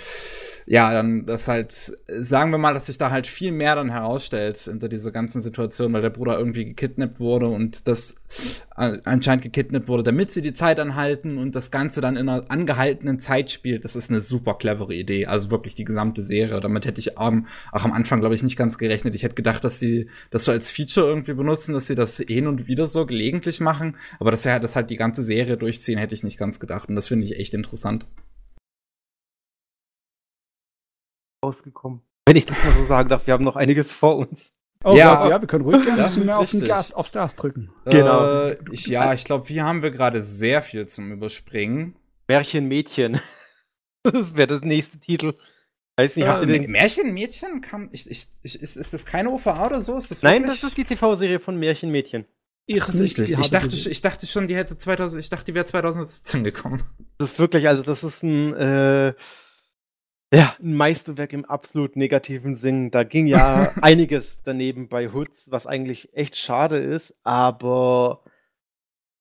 ja, 0.67 0.93
dann 0.93 1.25
das 1.25 1.47
halt, 1.47 1.71
sagen 1.71 2.51
wir 2.51 2.59
mal, 2.59 2.75
dass 2.75 2.85
sich 2.85 2.99
da 2.99 3.09
halt 3.09 3.25
viel 3.25 3.51
mehr 3.51 3.75
dann 3.75 3.89
herausstellt 3.89 4.59
hinter 4.59 4.87
dieser 4.87 5.11
ganzen 5.11 5.41
Situation, 5.41 5.93
weil 5.93 6.03
der 6.03 6.11
Bruder 6.11 6.37
irgendwie 6.37 6.65
gekidnappt 6.65 7.19
wurde 7.19 7.47
und 7.47 7.87
das 7.87 8.17
anscheinend 8.75 9.43
gekidnappt 9.43 9.87
wurde, 9.87 10.03
damit 10.03 10.31
sie 10.31 10.43
die 10.43 10.53
Zeit 10.53 10.79
anhalten 10.79 11.39
und 11.39 11.55
das 11.55 11.71
Ganze 11.71 12.01
dann 12.01 12.17
in 12.17 12.29
einer 12.29 12.51
angehaltenen 12.51 13.17
Zeit 13.17 13.49
spielt. 13.49 13.83
Das 13.83 13.95
ist 13.95 14.11
eine 14.11 14.21
super 14.21 14.53
clevere 14.53 14.93
Idee. 14.93 15.25
Also 15.25 15.49
wirklich 15.49 15.73
die 15.73 15.85
gesamte 15.85 16.21
Serie. 16.21 16.59
Damit 16.59 16.85
hätte 16.85 16.99
ich 16.99 17.17
auch 17.17 17.31
am 17.71 17.93
Anfang, 17.93 18.19
glaube 18.19 18.35
ich, 18.35 18.43
nicht 18.43 18.57
ganz 18.57 18.77
gerechnet. 18.77 19.15
Ich 19.15 19.23
hätte 19.23 19.33
gedacht, 19.33 19.63
dass 19.63 19.79
sie 19.79 20.07
das 20.29 20.45
so 20.45 20.51
als 20.51 20.69
Feature 20.69 21.07
irgendwie 21.07 21.33
benutzen, 21.33 21.73
dass 21.73 21.87
sie 21.87 21.95
das 21.95 22.17
hin 22.17 22.45
und 22.45 22.67
wieder 22.67 22.85
so 22.85 23.07
gelegentlich 23.07 23.59
machen. 23.59 23.95
Aber 24.19 24.29
dass 24.29 24.43
sie 24.43 24.59
das 24.59 24.75
halt 24.75 24.91
die 24.91 24.97
ganze 24.97 25.23
Serie 25.23 25.57
durchziehen, 25.57 25.97
hätte 25.97 26.13
ich 26.13 26.23
nicht 26.23 26.37
ganz 26.37 26.59
gedacht. 26.59 26.89
Und 26.89 26.95
das 26.95 27.07
finde 27.07 27.25
ich 27.25 27.39
echt 27.39 27.55
interessant. 27.55 28.05
Rausgekommen. 31.43 32.01
Wenn 32.25 32.35
ich 32.35 32.45
das 32.45 32.57
mal 32.63 32.73
so 32.73 32.85
sagen 32.87 33.09
darf, 33.09 33.25
wir 33.25 33.33
haben 33.33 33.43
noch 33.43 33.55
einiges 33.55 33.91
vor 33.91 34.17
uns. 34.17 34.39
Oh 34.83 34.95
ja, 34.95 35.15
Gott, 35.15 35.31
ja, 35.31 35.41
wir 35.41 35.47
können 35.47 35.63
ruhig 35.63 35.83
gerne 35.83 36.03
ein 36.03 36.07
bisschen 36.07 36.25
mehr 36.25 36.39
auf 36.39 36.51
den 36.51 36.63
Gas, 36.63 36.93
aufs 36.93 37.11
Gas 37.11 37.35
drücken. 37.35 37.71
Genau. 37.85 38.47
Äh, 38.47 38.57
ich, 38.71 38.87
ja, 38.87 39.13
ich 39.13 39.25
glaube, 39.25 39.49
wir 39.49 39.63
haben 39.63 39.81
wir 39.81 39.91
gerade 39.91 40.21
sehr 40.21 40.61
viel 40.61 40.87
zum 40.87 41.11
Überspringen. 41.11 41.95
Märchenmädchen. 42.27 43.19
das 44.03 44.35
wäre 44.35 44.47
das 44.47 44.61
nächste 44.61 44.99
Titel. 44.99 45.33
Weiß 45.97 46.15
nicht, 46.15 46.27
äh, 46.27 46.45
den 46.45 46.69
Märchenmädchen 46.71 47.61
kam. 47.61 47.89
Ich, 47.91 48.09
ich, 48.09 48.27
ich, 48.43 48.61
ist, 48.61 48.77
ist 48.77 48.93
das 48.93 49.05
keine 49.05 49.31
OVA 49.31 49.65
oder 49.65 49.81
so? 49.81 49.97
Ist 49.97 50.11
das 50.11 50.21
Nein, 50.21 50.43
das 50.43 50.63
ist 50.63 50.77
die 50.77 50.85
TV-Serie 50.85 51.39
von 51.39 51.57
Märchenmädchen. 51.57 52.25
Irrsichtlich. 52.67 53.31
Ich 53.31 53.49
dachte, 53.49 53.75
ich 53.75 54.01
dachte 54.01 54.27
schon, 54.27 54.47
die 54.47 54.55
hätte 54.55 54.77
2000, 54.77 55.21
ich 55.21 55.29
dachte, 55.29 55.45
die 55.45 55.55
wäre 55.55 55.65
2017 55.65 56.43
gekommen. 56.43 56.83
Das 57.17 57.31
ist 57.31 57.39
wirklich, 57.39 57.67
also 57.67 57.81
das 57.81 58.03
ist 58.03 58.21
ein 58.21 58.53
äh, 58.53 59.13
ja, 60.33 60.55
ein 60.61 60.75
Meisterwerk 60.75 61.33
im 61.33 61.45
absolut 61.45 61.95
negativen 61.95 62.55
Sinn. 62.55 62.91
Da 62.91 63.03
ging 63.03 63.27
ja 63.27 63.71
einiges 63.81 64.37
daneben 64.43 64.89
bei 64.89 65.11
Hoods, 65.13 65.49
was 65.49 65.65
eigentlich 65.65 66.13
echt 66.13 66.35
schade 66.35 66.77
ist, 66.77 67.15
aber 67.23 68.23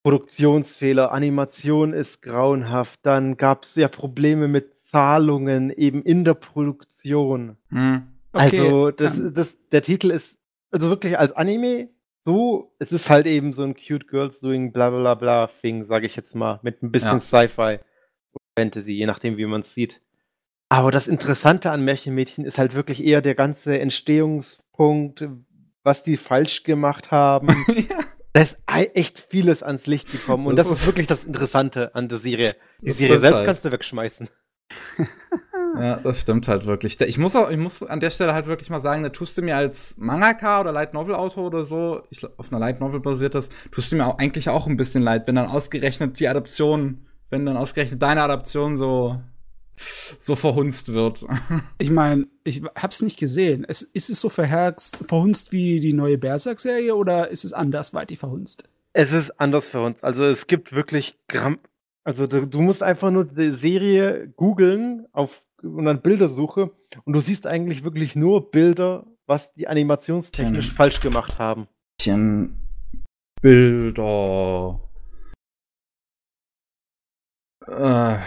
Produktionsfehler, 0.02 1.12
Animation 1.12 1.92
ist 1.92 2.22
grauenhaft. 2.22 2.98
Dann 3.02 3.36
gab 3.36 3.64
es 3.64 3.74
ja 3.74 3.88
Probleme 3.88 4.48
mit 4.48 4.74
Zahlungen 4.90 5.70
eben 5.70 6.02
in 6.02 6.24
der 6.24 6.34
Produktion. 6.34 7.56
Hm. 7.70 8.08
Okay. 8.32 8.60
Also 8.60 8.90
das, 8.90 9.14
das, 9.32 9.56
der 9.72 9.82
Titel 9.82 10.10
ist 10.10 10.36
also 10.70 10.88
wirklich 10.88 11.18
als 11.18 11.32
Anime 11.32 11.88
so, 12.24 12.74
es 12.80 12.90
ist 12.90 13.08
halt 13.08 13.26
eben 13.26 13.52
so 13.52 13.62
ein 13.62 13.76
Cute 13.76 14.08
Girls 14.08 14.40
Doing 14.40 14.72
bla 14.72 14.90
bla 14.90 15.14
bla 15.14 15.48
Thing, 15.60 15.84
sage 15.84 16.06
ich 16.06 16.16
jetzt 16.16 16.34
mal, 16.34 16.58
mit 16.62 16.82
ein 16.82 16.90
bisschen 16.90 17.18
ja. 17.18 17.20
Sci-Fi 17.20 17.78
und 18.32 18.42
Fantasy, 18.58 18.92
je 18.92 19.06
nachdem 19.06 19.36
wie 19.36 19.46
man 19.46 19.60
es 19.60 19.72
sieht. 19.72 20.00
Aber 20.68 20.90
das 20.90 21.06
Interessante 21.06 21.70
an 21.70 21.84
Märchenmädchen 21.84 22.44
ist 22.44 22.58
halt 22.58 22.74
wirklich 22.74 23.04
eher 23.04 23.22
der 23.22 23.34
ganze 23.34 23.78
Entstehungspunkt, 23.78 25.24
was 25.84 26.02
die 26.02 26.16
falsch 26.16 26.64
gemacht 26.64 27.10
haben. 27.10 27.48
ja. 27.68 27.98
Da 28.32 28.42
ist 28.42 28.58
echt 28.66 29.26
vieles 29.30 29.62
ans 29.62 29.86
Licht 29.86 30.12
gekommen 30.12 30.46
und 30.46 30.56
das, 30.56 30.68
das 30.68 30.80
ist 30.80 30.86
wirklich 30.86 31.06
das 31.06 31.24
Interessante 31.24 31.94
an 31.94 32.10
der 32.10 32.18
Serie. 32.18 32.54
Die 32.82 32.92
Serie 32.92 33.18
selbst 33.18 33.36
halt. 33.36 33.46
kannst 33.46 33.64
du 33.64 33.72
wegschmeißen. 33.72 34.28
ja, 35.78 35.96
das 35.96 36.20
stimmt 36.20 36.46
halt 36.46 36.66
wirklich. 36.66 37.00
Ich 37.00 37.16
muss 37.16 37.34
auch, 37.34 37.48
ich 37.50 37.56
muss 37.56 37.82
an 37.82 38.00
der 38.00 38.10
Stelle 38.10 38.34
halt 38.34 38.46
wirklich 38.46 38.68
mal 38.68 38.82
sagen, 38.82 39.02
da 39.04 39.08
tust 39.08 39.38
du 39.38 39.42
mir 39.42 39.56
als 39.56 39.96
Mangaka 39.96 40.60
oder 40.60 40.72
Light 40.72 40.92
Novel 40.92 41.14
Autor 41.14 41.46
oder 41.46 41.64
so, 41.64 42.02
ich, 42.10 42.26
auf 42.38 42.50
einer 42.50 42.58
Light 42.58 42.80
Novel 42.80 43.00
basiert 43.00 43.34
das, 43.34 43.48
tust 43.70 43.92
du 43.92 43.96
mir 43.96 44.06
auch 44.06 44.18
eigentlich 44.18 44.50
auch 44.50 44.66
ein 44.66 44.76
bisschen 44.76 45.02
leid, 45.02 45.26
wenn 45.26 45.36
dann 45.36 45.46
ausgerechnet 45.46 46.20
die 46.20 46.28
Adaption, 46.28 47.06
wenn 47.30 47.46
dann 47.46 47.56
ausgerechnet 47.56 48.02
deine 48.02 48.22
Adaption 48.22 48.76
so 48.76 49.18
so 50.18 50.36
verhunzt 50.36 50.92
wird. 50.92 51.24
Ich 51.78 51.90
meine, 51.90 52.26
ich 52.44 52.62
hab's 52.74 53.02
nicht 53.02 53.18
gesehen. 53.18 53.64
Es, 53.68 53.82
ist 53.82 54.10
es 54.10 54.20
so 54.20 54.28
verherzt, 54.28 54.96
verhunzt 55.06 55.52
wie 55.52 55.80
die 55.80 55.92
neue 55.92 56.18
Berserk-Serie 56.18 56.94
oder 56.94 57.28
ist 57.28 57.44
es 57.44 57.52
andersweitig 57.52 58.18
verhunzt? 58.18 58.64
Es 58.92 59.12
ist 59.12 59.38
anders 59.40 59.68
verhunzt. 59.68 60.02
Also 60.04 60.24
es 60.24 60.46
gibt 60.46 60.74
wirklich 60.74 61.18
Gramm. 61.28 61.58
Also 62.04 62.26
du, 62.26 62.46
du 62.46 62.62
musst 62.62 62.82
einfach 62.82 63.10
nur 63.10 63.24
die 63.24 63.52
Serie 63.52 64.32
googeln 64.36 65.06
auf 65.12 65.30
und 65.62 65.84
dann 65.84 66.02
Bildersuche 66.02 66.70
und 67.04 67.12
du 67.12 67.20
siehst 67.20 67.46
eigentlich 67.46 67.84
wirklich 67.84 68.14
nur 68.14 68.50
Bilder, 68.50 69.06
was 69.26 69.52
die 69.54 69.68
animationstechnisch 69.68 70.68
Chen. 70.68 70.76
falsch 70.76 71.00
gemacht 71.00 71.38
haben. 71.38 71.68
Bilder. 73.42 74.80
Äh 77.66 78.18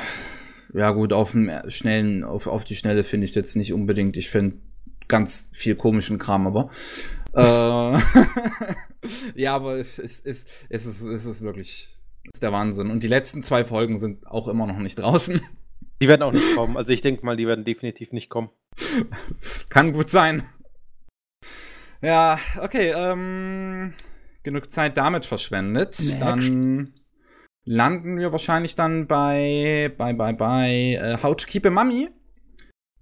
ja 0.73 0.91
gut, 0.91 1.13
auf 1.13 1.31
dem 1.31 1.51
schnellen, 1.67 2.23
auf, 2.23 2.47
auf 2.47 2.63
die 2.63 2.75
Schnelle 2.75 3.03
finde 3.03 3.25
ich 3.25 3.31
es 3.31 3.35
jetzt 3.35 3.55
nicht 3.55 3.73
unbedingt. 3.73 4.17
Ich 4.17 4.29
finde 4.29 4.57
ganz 5.07 5.47
viel 5.51 5.75
komischen 5.75 6.17
Kram, 6.17 6.47
aber. 6.47 6.69
äh, 7.33 7.99
ja, 9.35 9.55
aber 9.55 9.75
es, 9.75 9.99
es, 9.99 10.19
es, 10.21 10.45
es, 10.69 10.85
ist, 10.85 11.01
es 11.01 11.25
ist 11.25 11.41
wirklich 11.41 11.99
es 12.25 12.35
ist 12.35 12.43
der 12.43 12.51
Wahnsinn. 12.51 12.91
Und 12.91 13.03
die 13.03 13.07
letzten 13.07 13.41
zwei 13.43 13.65
Folgen 13.65 13.97
sind 13.97 14.27
auch 14.27 14.47
immer 14.47 14.67
noch 14.67 14.77
nicht 14.77 14.99
draußen. 14.99 15.41
Die 16.01 16.07
werden 16.07 16.21
auch 16.21 16.31
nicht 16.31 16.55
kommen. 16.55 16.77
Also 16.77 16.91
ich 16.91 17.01
denke 17.01 17.25
mal, 17.25 17.35
die 17.35 17.47
werden 17.47 17.65
definitiv 17.65 18.11
nicht 18.11 18.29
kommen. 18.29 18.49
Das 19.29 19.67
kann 19.69 19.93
gut 19.93 20.09
sein. 20.09 20.43
Ja, 22.01 22.39
okay. 22.61 22.93
Ähm, 22.95 23.93
genug 24.43 24.71
Zeit 24.71 24.97
damit 24.97 25.25
verschwendet. 25.25 25.99
Next. 25.99 26.21
Dann 26.21 26.93
landen 27.69 28.17
wir 28.17 28.31
wahrscheinlich 28.31 28.75
dann 28.75 29.05
bei, 29.05 29.93
bei, 29.95 30.11
bei, 30.13 30.33
bei 30.33 30.99
uh, 31.01 31.23
How 31.23 31.35
to 31.35 31.45
Keep 31.45 31.67
a 31.67 31.69
Mummy, 31.69 32.09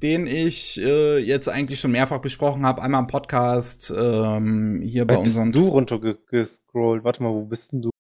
den 0.04 0.28
ich 0.28 0.80
äh, 0.82 1.20
jetzt 1.20 1.48
eigentlich 1.48 1.80
schon 1.80 1.92
mehrfach 1.92 2.20
besprochen 2.20 2.66
habe. 2.66 2.82
Einmal 2.82 3.02
im 3.02 3.08
Podcast, 3.08 3.94
ähm, 3.98 4.82
hier 4.84 5.08
bei, 5.08 5.16
bei 5.16 5.22
unserem. 5.22 5.54
du 5.54 5.70
runtergescrollt? 5.70 7.06
Warte 7.06 7.24
mal, 7.24 7.32
wo 7.32 7.46
bist 7.46 7.72
denn 7.72 7.82
du? 7.82 7.92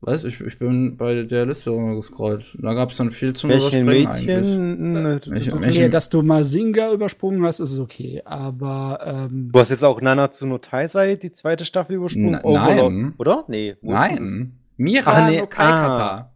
Was? 0.00 0.24
Ich, 0.24 0.40
ich 0.40 0.58
bin 0.58 0.96
bei 0.96 1.24
der 1.24 1.44
Liste 1.44 1.72
gescrollt. 1.94 2.56
Da 2.60 2.72
gab 2.72 2.90
es 2.90 2.96
dann 2.96 3.10
viel 3.10 3.34
zum 3.34 3.50
Welchen 3.50 3.86
Überspringen 3.86 3.86
Mädchen? 3.86 4.08
eigentlich. 4.08 5.30
Welche, 5.30 5.52
okay, 5.52 5.62
welche? 5.62 5.90
dass 5.90 6.08
du 6.08 6.22
Masinga 6.22 6.90
übersprungen 6.90 7.44
hast, 7.44 7.60
ist 7.60 7.78
okay, 7.78 8.22
aber 8.24 9.28
ähm, 9.30 9.50
Du 9.52 9.60
hast 9.60 9.68
jetzt 9.68 9.84
auch 9.84 10.00
Nanatsu 10.00 10.46
no 10.46 10.56
Taisei, 10.56 11.16
die 11.16 11.32
zweite 11.32 11.66
Staffel 11.66 11.96
übersprungen? 11.96 12.40
Oh, 12.42 12.54
nein. 12.54 13.12
Oder? 13.18 13.44
Nee. 13.48 13.76
Nein. 13.82 14.58
Mira 14.76 15.30
nee. 15.30 15.40
no 15.40 15.46
Kaikata. 15.46 16.32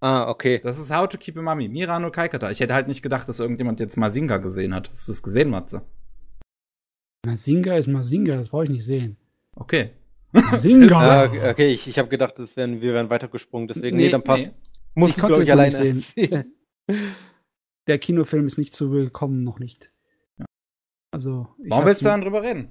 Ah. 0.00 0.22
ah. 0.24 0.30
okay. 0.30 0.58
Das 0.58 0.78
ist 0.78 0.94
How 0.94 1.08
to 1.08 1.18
Keep 1.18 1.38
a 1.38 1.42
Mummy. 1.42 1.68
Mira 1.68 1.98
no 1.98 2.10
Kaikata. 2.10 2.50
Ich 2.50 2.60
hätte 2.60 2.74
halt 2.74 2.88
nicht 2.88 3.02
gedacht, 3.02 3.28
dass 3.28 3.40
irgendjemand 3.40 3.80
jetzt 3.80 3.96
Masinga 3.96 4.38
gesehen 4.38 4.74
hat. 4.74 4.90
Hast 4.90 5.08
du 5.08 5.12
das 5.12 5.22
gesehen, 5.22 5.50
Matze? 5.50 5.82
Masinga 7.24 7.76
ist 7.76 7.86
Masinga, 7.86 8.36
das 8.36 8.48
brauche 8.48 8.64
ich 8.64 8.70
nicht 8.70 8.84
sehen. 8.84 9.16
Okay. 9.54 9.90
Masinga! 10.32 11.30
uh, 11.30 11.48
okay, 11.50 11.72
ich, 11.72 11.86
ich 11.86 11.98
habe 11.98 12.08
gedacht, 12.08 12.38
das 12.38 12.56
wären, 12.56 12.80
wir 12.80 12.94
wären 12.94 13.10
weitergesprungen, 13.10 13.68
deswegen, 13.68 13.96
nee, 13.96 14.06
nee 14.06 14.10
dann 14.10 14.24
passt. 14.24 14.42
Nee. 14.42 14.52
Muss 14.94 15.10
ich, 15.10 15.18
konnte 15.18 15.42
ich 15.42 15.52
alleine 15.52 15.70
sehen. 15.70 16.04
Der 17.86 17.98
Kinofilm 17.98 18.46
ist 18.46 18.58
nicht 18.58 18.74
zu 18.74 18.92
willkommen, 18.92 19.42
noch 19.42 19.58
nicht. 19.58 19.92
Ja. 20.38 20.46
Also, 21.12 21.48
Warum 21.58 21.84
willst 21.84 22.02
du 22.02 22.06
dann 22.06 22.22
drüber 22.22 22.42
reden? 22.42 22.70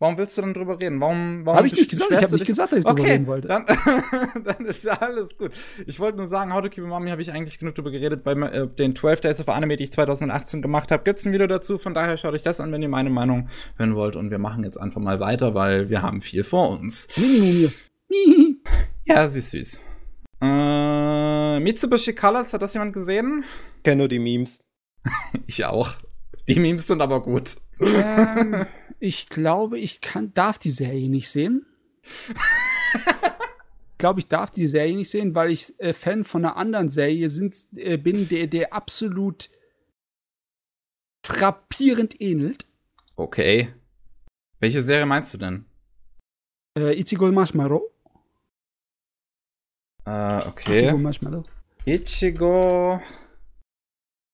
Warum 0.00 0.16
willst 0.16 0.38
du 0.38 0.42
dann 0.42 0.54
drüber 0.54 0.78
reden? 0.80 1.00
Warum, 1.00 1.44
warum 1.44 1.58
Habe 1.58 1.66
ich 1.66 1.72
nicht 1.72 1.90
gesagt. 1.90 2.12
Ich 2.12 2.22
habe 2.22 2.34
nicht 2.34 2.46
gesagt, 2.46 2.70
dass 2.70 2.78
ich 2.78 2.84
drüber 2.84 3.04
reden 3.04 3.26
wollte. 3.26 3.48
Dann, 3.48 3.64
dann 4.44 4.64
ist 4.66 4.84
ja 4.84 4.92
alles 4.92 5.36
gut. 5.36 5.50
Ich 5.86 5.98
wollte 5.98 6.18
nur 6.18 6.28
sagen, 6.28 6.54
How 6.54 6.62
to 6.62 6.68
Keep 6.68 6.84
a 6.84 6.86
Mommy 6.86 7.10
habe 7.10 7.20
ich 7.20 7.32
eigentlich 7.32 7.58
genug 7.58 7.74
drüber 7.74 7.90
geredet 7.90 8.22
bei 8.22 8.32
äh, 8.32 8.68
den 8.68 8.94
12 8.94 9.20
Days 9.22 9.40
of 9.40 9.48
Anime, 9.48 9.76
die 9.76 9.84
ich 9.84 9.92
2018 9.92 10.62
gemacht 10.62 10.92
habe. 10.92 11.02
Gibt's 11.02 11.24
ein 11.24 11.32
Video 11.32 11.48
dazu, 11.48 11.78
von 11.78 11.94
daher 11.94 12.16
schaut 12.16 12.32
euch 12.32 12.44
das 12.44 12.60
an, 12.60 12.70
wenn 12.70 12.80
ihr 12.80 12.88
meine 12.88 13.10
Meinung 13.10 13.48
hören 13.76 13.96
wollt. 13.96 14.14
Und 14.14 14.30
wir 14.30 14.38
machen 14.38 14.62
jetzt 14.62 14.76
einfach 14.76 15.00
mal 15.00 15.18
weiter, 15.18 15.54
weil 15.54 15.90
wir 15.90 16.00
haben 16.02 16.20
viel 16.20 16.44
vor 16.44 16.70
uns. 16.70 17.08
ja, 19.04 19.28
sie 19.28 19.38
ist 19.40 19.50
süß. 19.50 19.82
Äh, 20.40 21.58
Mitsubishi 21.58 22.14
Colors, 22.14 22.52
hat 22.52 22.62
das 22.62 22.74
jemand 22.74 22.92
gesehen? 22.92 23.44
Ich 23.78 23.82
kenne 23.82 23.96
nur 23.96 24.08
die 24.08 24.20
Memes. 24.20 24.60
ich 25.48 25.64
auch. 25.64 25.90
Die 26.46 26.60
Memes 26.60 26.86
sind 26.86 27.02
aber 27.02 27.20
gut. 27.20 27.56
Ähm, 27.80 28.64
ich 29.00 29.28
glaube, 29.28 29.78
ich 29.78 30.00
kann, 30.00 30.32
darf 30.34 30.58
die 30.58 30.70
Serie 30.70 31.08
nicht 31.08 31.30
sehen. 31.30 31.66
ich 32.02 33.98
glaube, 33.98 34.20
ich 34.20 34.28
darf 34.28 34.50
die 34.50 34.66
Serie 34.66 34.96
nicht 34.96 35.10
sehen, 35.10 35.34
weil 35.34 35.50
ich 35.50 35.78
äh, 35.80 35.92
Fan 35.92 36.24
von 36.24 36.44
einer 36.44 36.56
anderen 36.56 36.90
Serie 36.90 37.30
sind, 37.30 37.54
äh, 37.76 37.96
bin, 37.96 38.28
der, 38.28 38.46
der 38.46 38.72
absolut 38.72 39.50
frappierend 41.24 42.20
ähnelt. 42.20 42.66
Okay. 43.16 43.72
Welche 44.60 44.82
Serie 44.82 45.06
meinst 45.06 45.34
du 45.34 45.38
denn? 45.38 45.64
Äh, 46.76 46.98
Ichigo 47.00 47.30
Marshmallow. 47.30 47.90
Äh, 50.04 50.46
okay. 50.46 50.78
Ichigo 50.78 50.98
Marshmallow. 50.98 51.44
Ichigo 51.84 53.00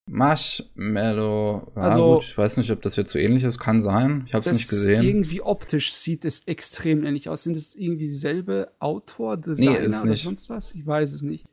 Marshmallow. 0.06 1.72
Ja, 1.74 1.82
also, 1.82 2.14
gut, 2.16 2.24
ich 2.24 2.36
weiß 2.36 2.56
nicht, 2.58 2.70
ob 2.70 2.82
das 2.82 2.96
jetzt 2.96 3.12
so 3.12 3.18
ähnlich 3.18 3.42
ist. 3.44 3.58
Kann 3.58 3.80
sein. 3.80 4.24
Ich 4.26 4.34
habe 4.34 4.44
es 4.44 4.52
nicht 4.52 4.68
gesehen. 4.68 5.02
Irgendwie 5.02 5.40
optisch 5.40 5.92
sieht 5.94 6.24
es 6.24 6.40
extrem 6.46 7.04
ähnlich 7.04 7.28
aus. 7.28 7.42
Sind 7.42 7.56
es 7.56 7.74
irgendwie 7.74 8.06
dieselbe 8.06 8.72
Autor, 8.78 9.36
Designer 9.36 9.80
nee, 9.80 9.86
ist 9.86 10.02
oder 10.02 10.10
nicht. 10.10 10.24
sonst 10.24 10.50
was? 10.50 10.74
Ich 10.74 10.86
weiß 10.86 11.12
es 11.12 11.22
nicht. 11.22 11.46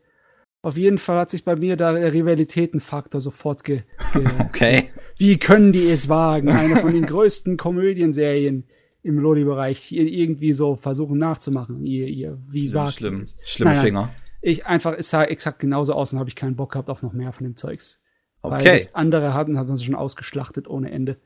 Auf 0.64 0.78
jeden 0.78 1.00
Fall 1.00 1.18
hat 1.18 1.32
sich 1.32 1.44
bei 1.44 1.56
mir 1.56 1.76
da 1.76 1.94
der 1.94 2.14
Rivalitätenfaktor 2.14 3.20
sofort 3.20 3.64
ge. 3.64 3.82
ge 4.14 4.28
okay. 4.40 4.90
Wie 5.18 5.38
können 5.38 5.72
die 5.72 5.90
es 5.90 6.08
wagen, 6.08 6.50
eine 6.50 6.76
von 6.76 6.94
den 6.94 7.06
größten 7.08 7.58
Komödienserien 7.58 8.66
im 9.02 9.18
Lodi-Bereich 9.18 9.80
hier 9.80 10.06
irgendwie 10.06 10.54
so 10.54 10.76
versuchen 10.76 11.18
nachzumachen? 11.18 11.84
Ihr, 11.84 12.08
ihr, 12.08 12.38
wie 12.48 12.70
schlimm, 12.70 12.90
schlimm, 12.90 13.26
schlimm 13.42 13.68
naja, 13.70 13.82
Finger. 13.82 14.10
Ich 14.42 14.66
einfach, 14.68 14.94
es 14.96 15.10
sah 15.10 15.24
exakt 15.24 15.60
genauso 15.60 15.94
aus 15.94 16.14
und 16.14 16.20
habe 16.20 16.30
ich 16.30 16.36
keinen 16.36 16.56
Bock 16.56 16.74
gehabt 16.74 16.90
auf 16.90 17.02
noch 17.02 17.14
mehr 17.14 17.32
von 17.32 17.44
dem 17.44 17.56
Zeugs. 17.56 18.01
Okay. 18.42 18.56
Weil 18.56 18.64
das 18.64 18.96
andere 18.96 19.34
hatten, 19.34 19.58
hat 19.58 19.68
man 19.68 19.78
sich 19.78 19.86
schon 19.86 19.96
ausgeschlachtet 19.96 20.68
ohne 20.68 20.92
Ende. 20.92 21.20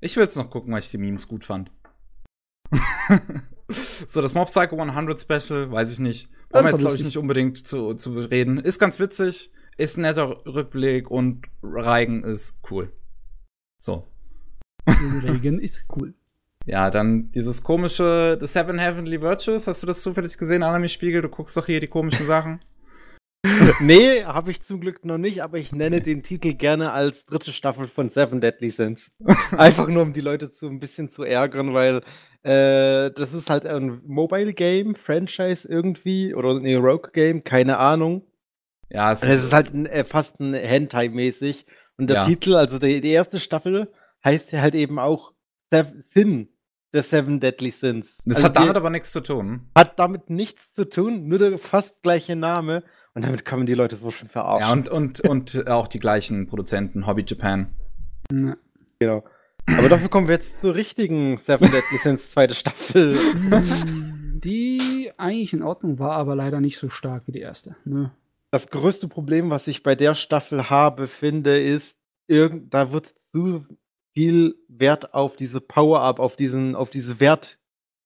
Ich 0.00 0.16
will 0.16 0.24
jetzt 0.24 0.36
noch 0.36 0.50
gucken, 0.50 0.72
weil 0.72 0.80
ich 0.80 0.90
die 0.90 0.98
Memes 0.98 1.28
gut 1.28 1.44
fand. 1.44 1.70
so, 3.68 4.20
das 4.20 4.34
Mob 4.34 4.48
Psycho 4.48 4.80
100 4.80 5.20
Special, 5.20 5.70
weiß 5.70 5.92
ich 5.92 5.98
nicht. 5.98 6.30
Brauchen 6.50 6.66
wir 6.66 6.70
jetzt, 6.70 6.80
glaube 6.80 6.96
ich, 6.96 7.04
nicht 7.04 7.18
unbedingt 7.18 7.66
zu, 7.66 7.94
zu 7.94 8.12
reden. 8.18 8.58
Ist 8.58 8.78
ganz 8.78 9.00
witzig, 9.00 9.50
ist 9.76 9.96
ein 9.96 10.02
netter 10.02 10.44
Rückblick 10.46 11.10
und 11.10 11.46
Reigen 11.62 12.22
ist 12.22 12.58
cool. 12.70 12.92
So. 13.80 14.06
Reigen 14.86 15.58
ist 15.58 15.86
cool. 15.96 16.14
Ja, 16.66 16.90
dann 16.90 17.30
dieses 17.32 17.62
komische 17.62 18.38
The 18.40 18.46
Seven 18.46 18.78
Heavenly 18.78 19.20
Virtues. 19.20 19.66
Hast 19.66 19.82
du 19.82 19.86
das 19.86 20.00
zufällig 20.00 20.38
gesehen, 20.38 20.62
Anime 20.62 20.88
Spiegel? 20.88 21.20
Du 21.20 21.28
guckst 21.28 21.54
doch 21.58 21.66
hier 21.66 21.78
die 21.78 21.88
komischen 21.88 22.26
Sachen. 22.26 22.60
nee, 23.80 24.24
habe 24.24 24.50
ich 24.50 24.62
zum 24.62 24.80
Glück 24.80 25.04
noch 25.04 25.18
nicht, 25.18 25.42
aber 25.42 25.58
ich 25.58 25.72
nenne 25.72 26.00
den 26.00 26.22
Titel 26.22 26.54
gerne 26.54 26.92
als 26.92 27.26
dritte 27.26 27.52
Staffel 27.52 27.88
von 27.88 28.10
Seven 28.10 28.40
Deadly 28.40 28.70
Sins. 28.70 29.10
Einfach 29.56 29.86
nur, 29.88 30.02
um 30.02 30.12
die 30.12 30.22
Leute 30.22 30.52
zu 30.52 30.66
ein 30.66 30.80
bisschen 30.80 31.10
zu 31.10 31.24
ärgern, 31.24 31.74
weil 31.74 32.02
äh, 32.42 33.10
das 33.10 33.34
ist 33.34 33.50
halt 33.50 33.66
ein 33.66 34.00
Mobile 34.06 34.54
Game, 34.54 34.94
Franchise 34.94 35.68
irgendwie, 35.68 36.34
oder 36.34 36.50
ein 36.50 36.76
Rogue 36.76 37.10
Game, 37.12 37.44
keine 37.44 37.78
Ahnung. 37.78 38.22
Ja, 38.90 39.12
es, 39.12 39.22
es 39.22 39.44
ist, 39.44 39.52
halt 39.52 39.74
ein, 39.74 39.86
äh, 39.86 40.04
fast 40.04 40.40
ein 40.40 40.54
Hentai-mäßig. 40.54 41.66
Und 41.96 42.08
der 42.08 42.16
ja. 42.16 42.26
Titel, 42.26 42.54
also 42.54 42.78
die, 42.78 43.00
die, 43.00 43.10
erste 43.10 43.40
Staffel, 43.40 43.92
heißt 44.24 44.52
ja 44.52 44.60
halt 44.60 44.74
eben 44.74 44.98
auch 44.98 45.32
Sin, 46.14 46.48
The 46.92 47.00
Seven 47.00 47.40
Deadly 47.40 47.72
Sins. 47.72 48.16
Das 48.24 48.36
also 48.36 48.48
hat 48.48 48.56
damit 48.56 48.76
aber 48.76 48.90
nichts 48.90 49.12
zu 49.12 49.20
tun. 49.20 49.68
Hat 49.76 49.98
damit 49.98 50.30
nichts 50.30 50.72
zu 50.74 50.88
tun, 50.88 51.26
nur 51.28 51.38
der 51.38 51.58
fast 51.58 51.92
gleiche 52.02 52.36
Name. 52.36 52.84
Und 53.14 53.24
damit 53.24 53.44
kann 53.44 53.60
man 53.60 53.66
die 53.66 53.74
Leute 53.74 53.96
so 53.96 54.10
schön 54.10 54.28
verarschen. 54.28 54.66
Ja, 54.66 54.72
und, 54.72 54.88
und, 54.88 55.20
und 55.20 55.68
auch 55.68 55.86
die 55.86 56.00
gleichen 56.00 56.46
Produzenten, 56.46 57.06
Hobby 57.06 57.24
Japan. 57.26 57.76
Ja. 58.32 58.56
Genau. 58.98 59.24
Aber 59.66 59.88
dafür 59.88 60.08
kommen 60.08 60.28
wir 60.28 60.34
jetzt 60.34 60.60
zur 60.60 60.74
richtigen 60.74 61.38
Seven 61.46 61.70
Deadly 61.70 61.98
Sins 62.02 62.30
zweite 62.30 62.54
Staffel. 62.54 63.16
Die 64.40 65.10
eigentlich 65.16 65.52
in 65.52 65.62
Ordnung 65.62 65.98
war, 65.98 66.12
aber 66.12 66.34
leider 66.36 66.60
nicht 66.60 66.78
so 66.78 66.88
stark 66.88 67.26
wie 67.26 67.32
die 67.32 67.40
erste. 67.40 67.76
Ne? 67.84 68.12
Das 68.50 68.68
größte 68.68 69.08
Problem, 69.08 69.50
was 69.50 69.66
ich 69.66 69.82
bei 69.82 69.94
der 69.94 70.14
Staffel 70.14 70.68
habe, 70.68 71.08
finde, 71.08 71.60
ist, 71.60 71.96
irgend, 72.26 72.74
da 72.74 72.92
wird 72.92 73.14
zu 73.30 73.66
viel 74.12 74.56
Wert 74.68 75.14
auf 75.14 75.36
diese 75.36 75.60
Power-Up, 75.60 76.18
auf 76.18 76.36
diesen, 76.36 76.76
auf 76.76 76.90
diese 76.90 77.20
Wert 77.20 77.58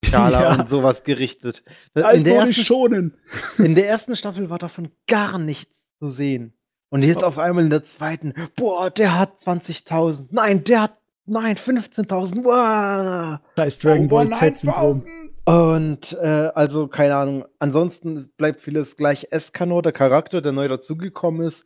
Skala 0.05 0.42
ja. 0.42 0.61
und 0.61 0.68
sowas 0.68 1.05
gerichtet. 1.05 1.62
In 1.94 2.24
der, 2.24 2.36
ersten, 2.36 2.55
schonen. 2.55 3.16
in 3.59 3.74
der 3.74 3.88
ersten 3.88 4.16
Staffel 4.16 4.51
war 4.51 4.59
davon 4.59 4.90
gar 5.07 5.38
nichts 5.38 5.72
zu 5.99 6.11
sehen. 6.11 6.55
Und 6.90 7.03
jetzt 7.03 7.22
oh. 7.22 7.26
auf 7.26 7.38
einmal 7.38 7.64
in 7.64 7.70
der 7.70 7.84
zweiten, 7.84 8.34
boah, 8.57 8.90
der 8.90 9.18
hat 9.18 9.38
20.000. 9.44 10.28
Nein, 10.30 10.64
der 10.64 10.82
hat, 10.82 10.99
nein, 11.26 11.57
15.000. 11.57 12.44
Wow. 12.44 13.40
Da 13.57 13.64
ist 13.64 13.84
Dragon 13.84 14.09
Ball 14.09 14.30
Z-Syndrom. 14.30 15.05
Und 15.44 16.12
äh, 16.20 16.51
also, 16.55 16.88
keine 16.88 17.16
Ahnung. 17.16 17.44
Ansonsten 17.59 18.30
bleibt 18.36 18.62
vieles 18.62 18.96
gleich. 18.96 19.28
Escanor, 19.30 19.82
der 19.82 19.92
Charakter, 19.92 20.40
der 20.40 20.53
neu 20.53 20.68
dazugekommen 20.68 21.46
ist, 21.46 21.64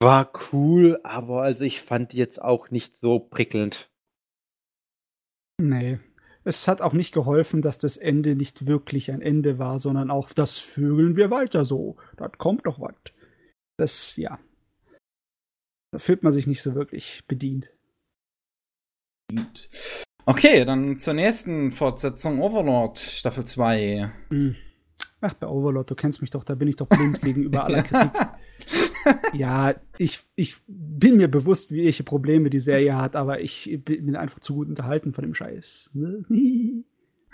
war 0.00 0.30
cool, 0.52 1.00
aber 1.02 1.42
also 1.42 1.64
ich 1.64 1.82
fand 1.82 2.12
jetzt 2.12 2.40
auch 2.40 2.70
nicht 2.70 3.00
so 3.00 3.18
prickelnd. 3.18 3.90
Nee, 5.60 5.98
es 6.48 6.66
hat 6.66 6.80
auch 6.80 6.94
nicht 6.94 7.12
geholfen, 7.12 7.60
dass 7.60 7.76
das 7.76 7.98
Ende 7.98 8.34
nicht 8.34 8.66
wirklich 8.66 9.12
ein 9.12 9.20
Ende 9.20 9.58
war, 9.58 9.78
sondern 9.78 10.10
auch 10.10 10.32
das 10.32 10.56
Vögeln 10.56 11.14
wir 11.14 11.30
weiter 11.30 11.66
so. 11.66 11.96
Das 12.16 12.32
kommt 12.38 12.64
doch 12.64 12.80
was. 12.80 12.94
Das, 13.76 14.16
ja. 14.16 14.40
Da 15.92 15.98
fühlt 15.98 16.22
man 16.22 16.32
sich 16.32 16.46
nicht 16.46 16.62
so 16.62 16.74
wirklich 16.74 17.22
bedient. 17.28 17.68
Okay, 20.24 20.64
dann 20.64 20.96
zur 20.96 21.12
nächsten 21.12 21.70
Fortsetzung 21.70 22.40
Overlord, 22.40 22.98
Staffel 22.98 23.44
2. 23.44 24.10
Hm. 24.30 24.56
Ach, 25.20 25.34
bei 25.34 25.48
Overlord, 25.48 25.90
du 25.90 25.94
kennst 25.94 26.22
mich 26.22 26.30
doch, 26.30 26.44
da 26.44 26.54
bin 26.54 26.68
ich 26.68 26.76
doch 26.76 26.88
blind 26.88 27.20
gegenüber 27.22 27.64
aller 27.64 27.82
Kritik. 27.82 28.12
ja, 29.32 29.74
ich, 29.98 30.20
ich 30.34 30.56
bin 30.66 31.16
mir 31.16 31.28
bewusst, 31.28 31.72
welche 31.72 32.04
Probleme 32.04 32.50
die 32.50 32.60
Serie 32.60 32.96
hat, 32.96 33.16
aber 33.16 33.40
ich 33.40 33.80
bin 33.84 34.16
einfach 34.16 34.40
zu 34.40 34.54
gut 34.54 34.68
unterhalten 34.68 35.12
von 35.12 35.22
dem 35.22 35.34
Scheiß. 35.34 35.90
Ne? 35.94 36.24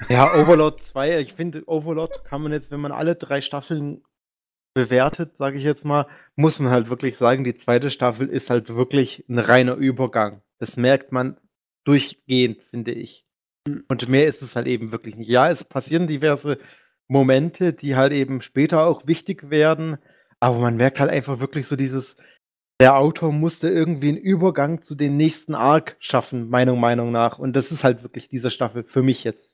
ja, 0.08 0.32
Overlord 0.34 0.80
2, 0.80 1.20
ich 1.20 1.34
finde, 1.34 1.62
Overlord 1.66 2.24
kann 2.24 2.42
man 2.42 2.52
jetzt, 2.52 2.70
wenn 2.70 2.80
man 2.80 2.92
alle 2.92 3.14
drei 3.14 3.40
Staffeln 3.40 4.02
bewertet, 4.74 5.36
sage 5.38 5.56
ich 5.56 5.64
jetzt 5.64 5.84
mal, 5.84 6.06
muss 6.34 6.58
man 6.58 6.70
halt 6.70 6.90
wirklich 6.90 7.16
sagen, 7.16 7.44
die 7.44 7.54
zweite 7.54 7.90
Staffel 7.90 8.28
ist 8.28 8.50
halt 8.50 8.68
wirklich 8.74 9.24
ein 9.28 9.38
reiner 9.38 9.76
Übergang. 9.76 10.42
Das 10.58 10.76
merkt 10.76 11.12
man 11.12 11.36
durchgehend, 11.84 12.60
finde 12.70 12.92
ich. 12.92 13.24
Hm. 13.68 13.84
Und 13.88 14.08
mehr 14.08 14.26
ist 14.26 14.42
es 14.42 14.56
halt 14.56 14.66
eben 14.66 14.92
wirklich 14.92 15.16
nicht. 15.16 15.28
Ja, 15.28 15.48
es 15.48 15.64
passieren 15.64 16.08
diverse 16.08 16.58
Momente, 17.06 17.72
die 17.72 17.96
halt 17.96 18.12
eben 18.12 18.42
später 18.42 18.86
auch 18.86 19.06
wichtig 19.06 19.50
werden, 19.50 19.98
aber 20.44 20.58
man 20.58 20.76
merkt 20.76 21.00
halt 21.00 21.10
einfach 21.10 21.40
wirklich 21.40 21.66
so 21.66 21.74
dieses, 21.74 22.16
der 22.78 22.98
Autor 22.98 23.32
musste 23.32 23.70
irgendwie 23.70 24.08
einen 24.08 24.18
Übergang 24.18 24.82
zu 24.82 24.94
den 24.94 25.16
nächsten 25.16 25.54
Arc 25.54 25.96
schaffen, 26.00 26.50
meiner 26.50 26.76
Meinung 26.76 27.12
nach. 27.12 27.38
Und 27.38 27.54
das 27.54 27.72
ist 27.72 27.82
halt 27.82 28.02
wirklich 28.02 28.28
diese 28.28 28.50
Staffel 28.50 28.84
für 28.84 29.02
mich 29.02 29.24
jetzt. 29.24 29.48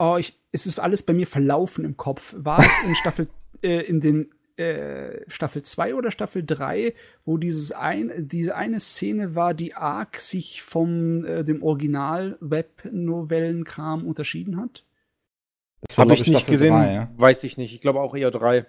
Oh, 0.00 0.16
ich, 0.18 0.36
es 0.50 0.66
ist 0.66 0.80
alles 0.80 1.04
bei 1.04 1.12
mir 1.12 1.28
verlaufen 1.28 1.84
im 1.84 1.96
Kopf. 1.96 2.34
War 2.36 2.58
es 2.58 2.68
in 2.84 2.96
Staffel, 2.96 3.28
äh, 3.62 3.82
in 3.82 4.00
den 4.00 4.32
äh, 4.56 5.20
Staffel 5.28 5.62
2 5.62 5.94
oder 5.94 6.10
Staffel 6.10 6.42
3, 6.44 6.92
wo 7.24 7.38
dieses 7.38 7.70
ein, 7.70 8.26
diese 8.26 8.56
eine 8.56 8.80
Szene 8.80 9.36
war, 9.36 9.54
die 9.54 9.74
arg 9.74 10.16
sich 10.16 10.60
von 10.60 11.24
äh, 11.24 11.44
dem 11.44 11.62
Original-Web-Novellenkram 11.62 14.04
unterschieden 14.04 14.60
hat? 14.60 14.82
Das 15.82 15.98
habe 15.98 16.14
ich 16.14 16.26
nicht 16.26 16.48
gesehen, 16.48 16.74
3, 16.74 16.92
ja? 16.92 17.08
weiß 17.16 17.44
ich 17.44 17.56
nicht. 17.56 17.72
Ich 17.72 17.80
glaube 17.80 18.00
auch 18.00 18.16
eher 18.16 18.32
3. 18.32 18.66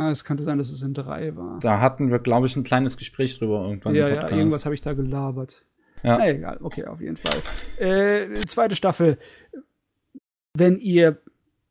Ah, 0.00 0.10
es 0.10 0.24
könnte 0.24 0.44
sein, 0.44 0.58
dass 0.58 0.70
es 0.70 0.82
in 0.82 0.94
drei 0.94 1.34
war. 1.36 1.58
Da 1.58 1.80
hatten 1.80 2.12
wir, 2.12 2.20
glaube 2.20 2.46
ich, 2.46 2.56
ein 2.56 2.62
kleines 2.62 2.96
Gespräch 2.96 3.36
drüber 3.36 3.64
irgendwann. 3.64 3.96
Ja, 3.96 4.08
ja, 4.08 4.30
irgendwas 4.30 4.64
habe 4.64 4.74
ich 4.76 4.80
da 4.80 4.92
gelabert. 4.92 5.66
Ja. 6.04 6.18
Na 6.18 6.28
egal, 6.28 6.58
okay, 6.62 6.84
auf 6.84 7.00
jeden 7.00 7.16
Fall. 7.16 7.34
Äh, 7.78 8.40
zweite 8.46 8.76
Staffel. 8.76 9.18
Wenn 10.54 10.78
ihr, 10.78 11.20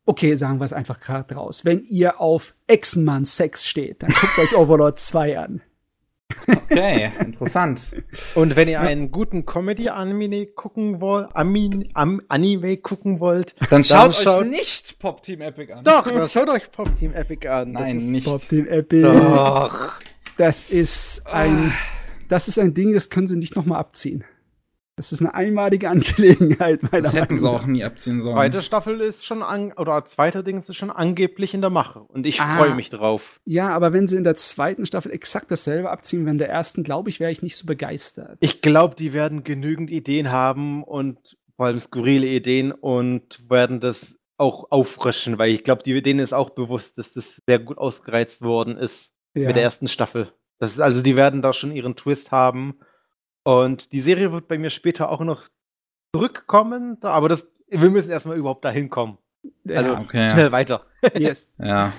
okay, 0.06 0.36
sagen 0.36 0.60
wir 0.60 0.66
es 0.66 0.74
einfach 0.74 1.00
gerade 1.00 1.36
raus. 1.36 1.64
Wenn 1.64 1.82
ihr 1.84 2.20
auf 2.20 2.54
Echsenmann-Sex 2.68 3.66
steht, 3.66 4.04
dann 4.04 4.10
guckt 4.10 4.38
euch 4.40 4.58
Overlord 4.58 5.00
2 5.00 5.40
an. 5.40 5.62
Okay, 6.48 7.12
interessant. 7.20 7.96
Und 8.36 8.56
wenn 8.56 8.68
ihr 8.68 8.82
einen 8.82 9.12
guten 9.12 9.46
Comedy-Anime 9.46 10.48
gucken 10.48 11.02
wollt, 11.02 11.34
Amin, 11.36 11.90
Am, 11.94 12.22
Anime 12.28 12.78
gucken 12.78 13.20
wollt, 13.20 13.56
dann 13.70 13.84
schaut, 13.84 14.16
dann 14.18 14.24
schaut 14.24 14.42
euch 14.44 14.50
nicht 14.50 15.00
Pop 15.00 15.22
Team 15.22 15.42
Epic 15.42 15.72
an. 15.74 15.84
Doch, 15.84 16.08
dann 16.08 16.30
schaut 16.30 16.50
euch 16.50 16.72
Pop 16.72 16.90
Team 17.00 17.14
Epic 17.14 17.48
an. 17.48 17.72
Nein, 17.72 18.12
nicht 18.12 18.26
Pop 18.26 18.48
Team 18.48 18.68
Epic. 18.68 19.02
Doch. 19.02 19.94
Das 20.38 20.70
ist 20.70 21.26
ein, 21.26 21.74
das 22.28 22.48
ist 22.48 22.60
ein 22.60 22.74
Ding, 22.74 22.94
das 22.94 23.10
können 23.10 23.28
sie 23.28 23.38
nicht 23.38 23.56
nochmal 23.56 23.80
abziehen. 23.80 24.24
Das 24.98 25.12
ist 25.12 25.22
eine 25.22 25.34
einmalige 25.36 25.90
Angelegenheit, 25.92 26.82
meiner 26.84 27.04
Das 27.04 27.14
hätten 27.14 27.38
sie 27.38 27.50
auch 27.50 27.66
nie 27.66 27.84
abziehen 27.84 28.20
sollen. 28.20 28.36
Zweite 28.36 28.62
Staffel 28.62 29.00
ist 29.00 29.24
schon 29.24 29.44
an, 29.44 29.72
oder 29.74 30.04
zweiter 30.06 30.44
Ding 30.44 30.58
ist 30.58 30.76
schon 30.76 30.90
angeblich 30.90 31.54
in 31.54 31.62
der 31.62 31.70
Mache. 31.70 32.00
Und 32.00 32.26
ich 32.26 32.42
ah, 32.42 32.58
freue 32.58 32.76
mich 32.76 32.90
drauf. 32.90 33.22
Ja, 33.46 33.70
aber 33.70 33.94
wenn 33.94 34.08
sie 34.08 34.18
in 34.18 34.24
der 34.24 34.36
zweiten 34.36 34.86
Staffel 34.86 35.12
exakt 35.12 35.52
dasselbe 35.52 35.92
abziehen 35.92 36.26
wie 36.26 36.32
in 36.32 36.40
der 36.40 36.50
ersten, 36.50 36.84
glaube 36.84 37.10
ich, 37.10 37.20
wäre 37.20 37.32
ich 37.32 37.44
nicht 37.44 37.56
so 37.56 37.66
begeistert. 37.68 38.38
Ich 38.42 38.62
glaube, 38.62 38.96
die 38.96 39.14
werden 39.14 39.44
genügend 39.44 39.92
Ideen 39.92 40.32
haben 40.32 40.84
und 40.84 41.38
vor 41.56 41.68
allem 41.68 41.80
skurrile 41.80 42.28
Ideen 42.28 42.72
und 42.72 43.40
werden 43.48 43.80
das 43.80 44.16
auch 44.38 44.72
auffrischen, 44.72 45.38
weil 45.38 45.52
ich 45.52 45.64
glaube, 45.64 45.84
denen 45.84 46.20
ist 46.20 46.34
auch 46.34 46.52
bewusst, 46.52 46.98
dass 46.98 47.12
das 47.12 47.42
sehr 47.48 47.60
gut 47.60 47.78
ausgereizt 47.78 48.42
worden 48.42 48.78
ist 48.78 49.10
ja. 49.36 49.48
mit 49.48 49.56
der 49.56 49.64
ersten 49.64 49.88
Staffel. 49.88 50.32
Das 50.60 50.72
ist, 50.72 50.80
also 50.80 51.02
die 51.02 51.16
werden 51.16 51.44
da 51.44 51.54
schon 51.54 51.72
ihren 51.72 51.96
Twist 51.96 52.32
haben 52.32 52.80
und 53.48 53.94
die 53.94 54.02
Serie 54.02 54.34
wird 54.34 54.50
bei 54.50 54.58
mir 54.58 54.70
später 54.70 55.10
auch 55.10 55.22
noch 55.22 55.48
zurückkommen, 56.14 57.02
aber 57.02 57.30
das, 57.30 57.48
wir 57.70 57.90
müssen 57.90 58.12
erstmal 58.12 58.36
überhaupt 58.36 58.66
dahin 58.66 58.90
kommen. 58.90 59.20
Ja, 59.64 59.78
Also 59.78 59.96
okay. 60.02 60.32
schnell 60.32 60.52
weiter. 60.52 60.86
yes. 61.18 61.50
Ja. 61.58 61.94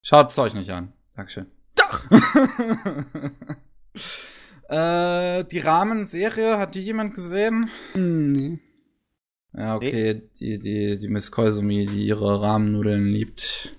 Schaut 0.00 0.30
es 0.30 0.38
euch 0.38 0.54
nicht 0.54 0.70
an. 0.70 0.92
Dankeschön. 1.16 1.46
Doch! 1.74 2.04
äh, 4.68 5.42
die 5.42 5.58
Rahmenserie, 5.58 6.58
hat 6.58 6.76
die 6.76 6.82
jemand 6.82 7.14
gesehen? 7.14 7.68
Hm, 7.94 8.30
nee. 8.30 8.60
Ja, 9.52 9.74
okay, 9.74 10.22
die, 10.38 10.60
die, 10.60 11.00
die 11.00 11.08
Miss 11.08 11.32
Koizumi, 11.32 11.86
die 11.86 12.06
ihre 12.06 12.42
Rahmennudeln 12.42 13.06
liebt. 13.06 13.74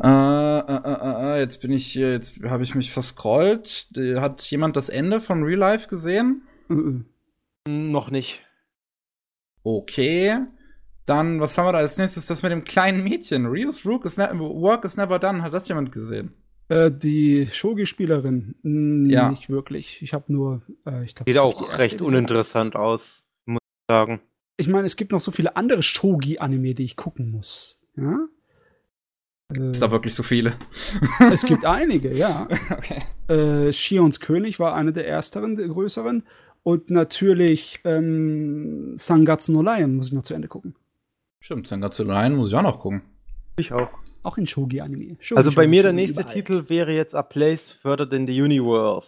Äh, 0.00 0.06
äh, 0.06 0.80
äh, 0.84 1.36
äh, 1.36 1.40
jetzt 1.40 1.60
bin 1.60 1.72
ich 1.72 1.86
hier, 1.86 2.12
jetzt 2.12 2.40
habe 2.44 2.62
ich 2.62 2.74
mich 2.74 2.92
verscrollt. 2.92 3.88
Hat 4.16 4.42
jemand 4.50 4.76
das 4.76 4.88
Ende 4.88 5.20
von 5.20 5.42
Real 5.42 5.58
Life 5.58 5.88
gesehen? 5.88 6.42
Äh, 6.70 6.74
äh. 6.74 7.04
Noch 7.70 8.10
nicht. 8.10 8.40
Okay. 9.62 10.38
Dann, 11.04 11.40
was 11.40 11.56
haben 11.56 11.66
wir 11.66 11.72
da 11.72 11.78
als 11.78 11.98
nächstes? 11.98 12.26
Das 12.26 12.42
mit 12.42 12.52
dem 12.52 12.64
kleinen 12.64 13.02
Mädchen. 13.02 13.46
Rio's 13.46 13.84
Work 13.86 14.04
is, 14.04 14.16
ne 14.16 14.30
Work 14.38 14.84
is 14.84 14.96
Never 14.96 15.18
Done. 15.18 15.42
Hat 15.42 15.52
das 15.52 15.66
jemand 15.68 15.90
gesehen? 15.90 16.32
Äh, 16.68 16.90
die 16.92 17.48
Shogi-Spielerin, 17.50 18.54
hm, 18.62 19.08
Ja. 19.10 19.30
nicht 19.30 19.48
wirklich. 19.48 20.02
Ich 20.02 20.12
habe 20.12 20.30
nur, 20.32 20.62
äh, 20.86 21.04
ich 21.04 21.14
glaube, 21.14 21.30
Sieht 21.30 21.38
auch 21.38 21.78
recht 21.78 22.02
uninteressant 22.02 22.76
aus, 22.76 23.24
muss 23.46 23.60
ich 23.62 23.84
sagen. 23.90 24.20
Ich 24.58 24.68
meine, 24.68 24.86
es 24.86 24.96
gibt 24.96 25.12
noch 25.12 25.20
so 25.20 25.30
viele 25.30 25.56
andere 25.56 25.82
Shogi-Anime, 25.82 26.74
die 26.74 26.84
ich 26.84 26.96
gucken 26.96 27.30
muss. 27.30 27.80
Ja? 27.96 28.18
Äh, 29.54 29.70
Ist 29.70 29.82
da 29.82 29.90
wirklich 29.90 30.14
so 30.14 30.22
viele? 30.22 30.54
es 31.32 31.44
gibt 31.44 31.64
einige, 31.64 32.14
ja. 32.16 32.46
okay. 32.70 33.02
Äh, 33.28 33.72
Shions 33.72 34.20
König 34.20 34.58
war 34.58 34.74
eine 34.74 34.92
der 34.92 35.06
ersteren, 35.08 35.56
der 35.56 35.68
größeren. 35.68 36.22
Und 36.62 36.90
natürlich 36.90 37.80
ähm, 37.84 38.94
Sangatsu 38.98 39.52
no 39.52 39.62
Lion 39.62 39.94
muss 39.96 40.08
ich 40.08 40.12
noch 40.12 40.22
zu 40.24 40.34
Ende 40.34 40.48
gucken. 40.48 40.74
Stimmt, 41.40 41.66
Sangatsu 41.68 42.02
Line 42.04 42.34
muss 42.36 42.50
ich 42.50 42.56
auch 42.56 42.62
noch 42.62 42.80
gucken. 42.80 43.02
Ich 43.58 43.72
auch. 43.72 43.88
Auch 44.22 44.36
in 44.36 44.46
Shogi-Anime. 44.46 45.16
Shogi, 45.20 45.38
Also 45.38 45.50
bei 45.52 45.62
Shogi, 45.62 45.68
mir 45.68 45.82
der 45.84 45.92
nächste 45.92 46.20
überall. 46.20 46.34
Titel 46.34 46.64
wäre 46.68 46.92
jetzt 46.92 47.14
A 47.14 47.22
Place 47.22 47.76
Further 47.80 48.08
than 48.10 48.26
the 48.26 48.42
Universe. 48.42 49.06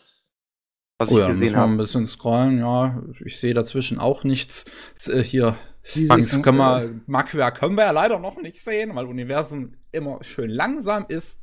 Was 0.98 1.08
Oh 1.08 1.12
ich 1.12 1.18
ja, 1.18 1.28
müssen 1.28 1.40
gesehen 1.40 1.54
wir 1.54 1.62
ein 1.62 1.70
habe. 1.70 1.76
bisschen 1.78 2.06
scrollen. 2.06 2.58
Ja, 2.58 3.02
ich 3.24 3.38
sehe 3.38 3.52
dazwischen 3.54 3.98
auch 3.98 4.22
nichts. 4.24 4.64
Äh, 5.08 5.22
hier, 5.22 5.56
Dieses, 5.94 6.08
Max, 6.08 6.42
können 6.42 6.58
wir, 6.58 7.00
Magwerk 7.06 7.58
können 7.58 7.74
wir 7.74 7.84
ja 7.84 7.90
leider 7.90 8.18
noch 8.18 8.40
nicht 8.40 8.56
sehen, 8.62 8.94
weil 8.94 9.06
Universum 9.06 9.74
immer 9.92 10.22
schön 10.22 10.50
langsam 10.50 11.04
ist. 11.08 11.40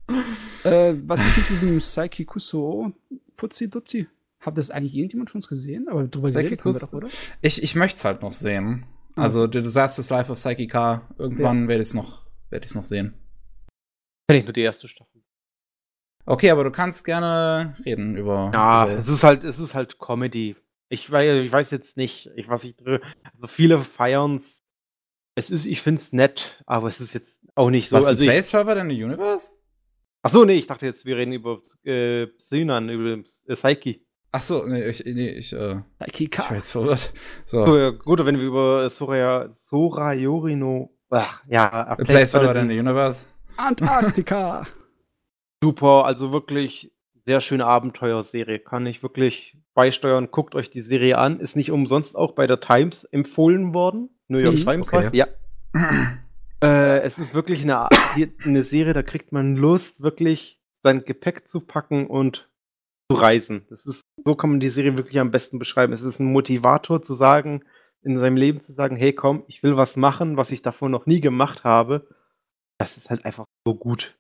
Äh, 0.63 0.95
was 1.05 1.25
ist 1.25 1.37
mit 1.37 1.49
diesem 1.49 1.79
Saiki 1.79 2.25
Kuso 2.25 2.91
Futzi 3.35 3.69
Dutzi? 3.69 4.07
Hat 4.39 4.57
das 4.57 4.71
eigentlich 4.71 4.95
irgendjemand 4.95 5.29
von 5.29 5.39
uns 5.39 5.47
gesehen? 5.47 5.87
Aber 5.87 6.07
drüber 6.07 6.31
Saiki 6.31 6.55
geredet 6.55 6.65
haben 6.65 6.73
wir 6.73 6.79
doch, 6.79 6.93
oder? 6.93 7.07
Ich, 7.41 7.61
ich 7.61 7.75
möchte 7.75 7.97
es 7.97 8.05
halt 8.05 8.21
noch 8.21 8.33
sehen. 8.33 8.85
Ah. 9.15 9.23
Also, 9.23 9.43
The 9.43 9.61
Disaster's 9.61 10.09
Life 10.09 10.31
of 10.31 10.37
Psyche 10.37 10.67
K. 10.67 11.01
Irgendwann 11.17 11.67
werde 11.67 11.81
ich 11.81 11.89
es 11.89 11.93
noch, 11.93 12.25
werde 12.49 12.65
ich 12.65 12.75
noch 12.75 12.83
sehen. 12.83 13.13
Kenn 14.27 14.39
ich 14.39 14.45
nur 14.45 14.53
die 14.53 14.61
erste 14.61 14.87
Staffel. 14.87 15.21
Okay, 16.25 16.51
aber 16.51 16.65
du 16.65 16.71
kannst 16.71 17.05
gerne 17.05 17.75
reden 17.85 18.17
über. 18.17 18.51
Ja, 18.53 18.85
über 18.85 18.99
es 18.99 19.07
ist 19.07 19.23
halt, 19.23 19.43
es 19.43 19.59
ist 19.59 19.73
halt 19.73 19.97
Comedy. 19.97 20.57
Ich 20.89 21.09
weiß, 21.09 21.45
ich 21.45 21.51
weiß 21.51 21.71
jetzt 21.71 21.97
nicht, 21.97 22.29
ich, 22.35 22.49
was 22.49 22.63
ich 22.63 22.75
also 22.85 23.47
viele 23.47 23.83
feiern's. 23.83 24.43
Es 24.45 24.56
ist, 25.38 25.65
ich 25.65 25.81
find's 25.81 26.11
nett, 26.13 26.61
aber 26.65 26.89
es 26.89 26.99
ist 26.99 27.13
jetzt 27.13 27.39
auch 27.55 27.69
nicht 27.69 27.89
so. 27.89 27.95
was 27.95 28.05
also 28.05 28.17
ist 28.17 28.21
ich, 28.21 28.29
Place 28.29 28.49
Server 28.49 28.75
denn 28.75 28.89
the 28.89 29.03
Universe? 29.03 29.51
ach 30.23 30.31
so, 30.31 30.43
nee, 30.45 30.53
ich 30.55 30.67
dachte 30.67 30.85
jetzt, 30.85 31.05
wir 31.05 31.17
reden 31.17 31.33
über 31.33 31.61
äh, 31.83 32.27
Synan, 32.38 32.89
über 32.89 33.23
äh, 33.47 33.53
Psyche. 33.55 34.01
Ach 34.31 34.41
so, 34.41 34.65
nee, 34.65 34.88
ich, 34.88 35.05
nee, 35.05 35.29
ich, 35.29 35.53
äh, 35.53 35.81
ich 36.05 36.31
K. 36.31 36.49
weiß 36.49 36.71
verwirrt. 36.71 37.13
So, 37.45 37.65
So, 37.65 37.77
ja, 37.77 37.91
gut, 37.91 38.25
wenn 38.25 38.38
wir 38.38 38.45
über 38.45 38.89
Sora, 38.89 39.55
Sora 39.57 40.13
Yorino, 40.13 40.91
ach, 41.09 41.43
ja, 41.47 41.69
A 41.71 41.81
A 41.91 41.95
Place 41.95 42.31
Server 42.31 42.47
Further 42.47 42.61
in 42.61 42.69
the 42.69 42.79
Universe. 42.79 43.27
Antarktika. 43.55 44.67
super, 45.61 46.05
also 46.05 46.31
wirklich 46.31 46.91
sehr 47.25 47.41
schöne 47.41 47.65
Abenteuerserie. 47.65 48.59
Kann 48.59 48.85
ich 48.85 49.03
wirklich 49.03 49.57
beisteuern. 49.73 50.29
Guckt 50.31 50.55
euch 50.55 50.69
die 50.69 50.81
Serie 50.81 51.17
an. 51.17 51.39
Ist 51.39 51.55
nicht 51.55 51.71
umsonst 51.71 52.15
auch 52.15 52.33
bei 52.33 52.47
der 52.47 52.59
Times 52.59 53.03
empfohlen 53.05 53.73
worden. 53.73 54.09
New 54.28 54.39
York 54.39 54.55
Mhm. 54.55 54.63
Times 54.63 54.88
Okay. 54.93 55.09
ja. 55.13 55.28
Äh, 56.63 57.01
es 57.01 57.19
ist 57.19 57.36
wirklich 57.36 57.61
eine, 57.61 57.88
eine 58.43 58.63
Serie, 58.63 58.93
da 58.93 59.03
kriegt 59.03 59.32
man 59.32 59.55
Lust, 59.57 60.01
wirklich 60.01 60.59
sein 60.82 61.05
Gepäck 61.05 61.47
zu 61.47 61.59
packen 61.59 62.07
und 62.07 62.49
zu 63.11 63.17
reisen. 63.17 63.67
Das 63.69 63.86
ist, 63.86 64.01
so 64.25 64.34
kann 64.34 64.49
man 64.49 64.59
die 64.59 64.71
Serie 64.71 64.97
wirklich 64.97 65.19
am 65.19 65.30
besten 65.30 65.59
beschreiben. 65.59 65.93
Es 65.93 66.01
ist 66.01 66.19
ein 66.19 66.25
Motivator 66.32 67.03
zu 67.03 67.13
sagen, 67.13 67.63
in 68.01 68.17
seinem 68.17 68.38
Leben 68.38 68.59
zu 68.59 68.73
sagen, 68.73 68.95
hey 68.95 69.13
komm, 69.13 69.43
ich 69.47 69.61
will 69.61 69.78
was 69.78 69.97
machen, 69.97 70.36
was 70.36 70.49
ich 70.49 70.63
davor 70.63 70.89
noch 70.89 71.05
nie 71.05 71.21
gemacht 71.21 71.63
habe. 71.63 72.07
Das 72.80 72.97
ist 72.97 73.07
halt 73.11 73.23
einfach 73.23 73.45
so 73.63 73.75
gut. 73.75 74.17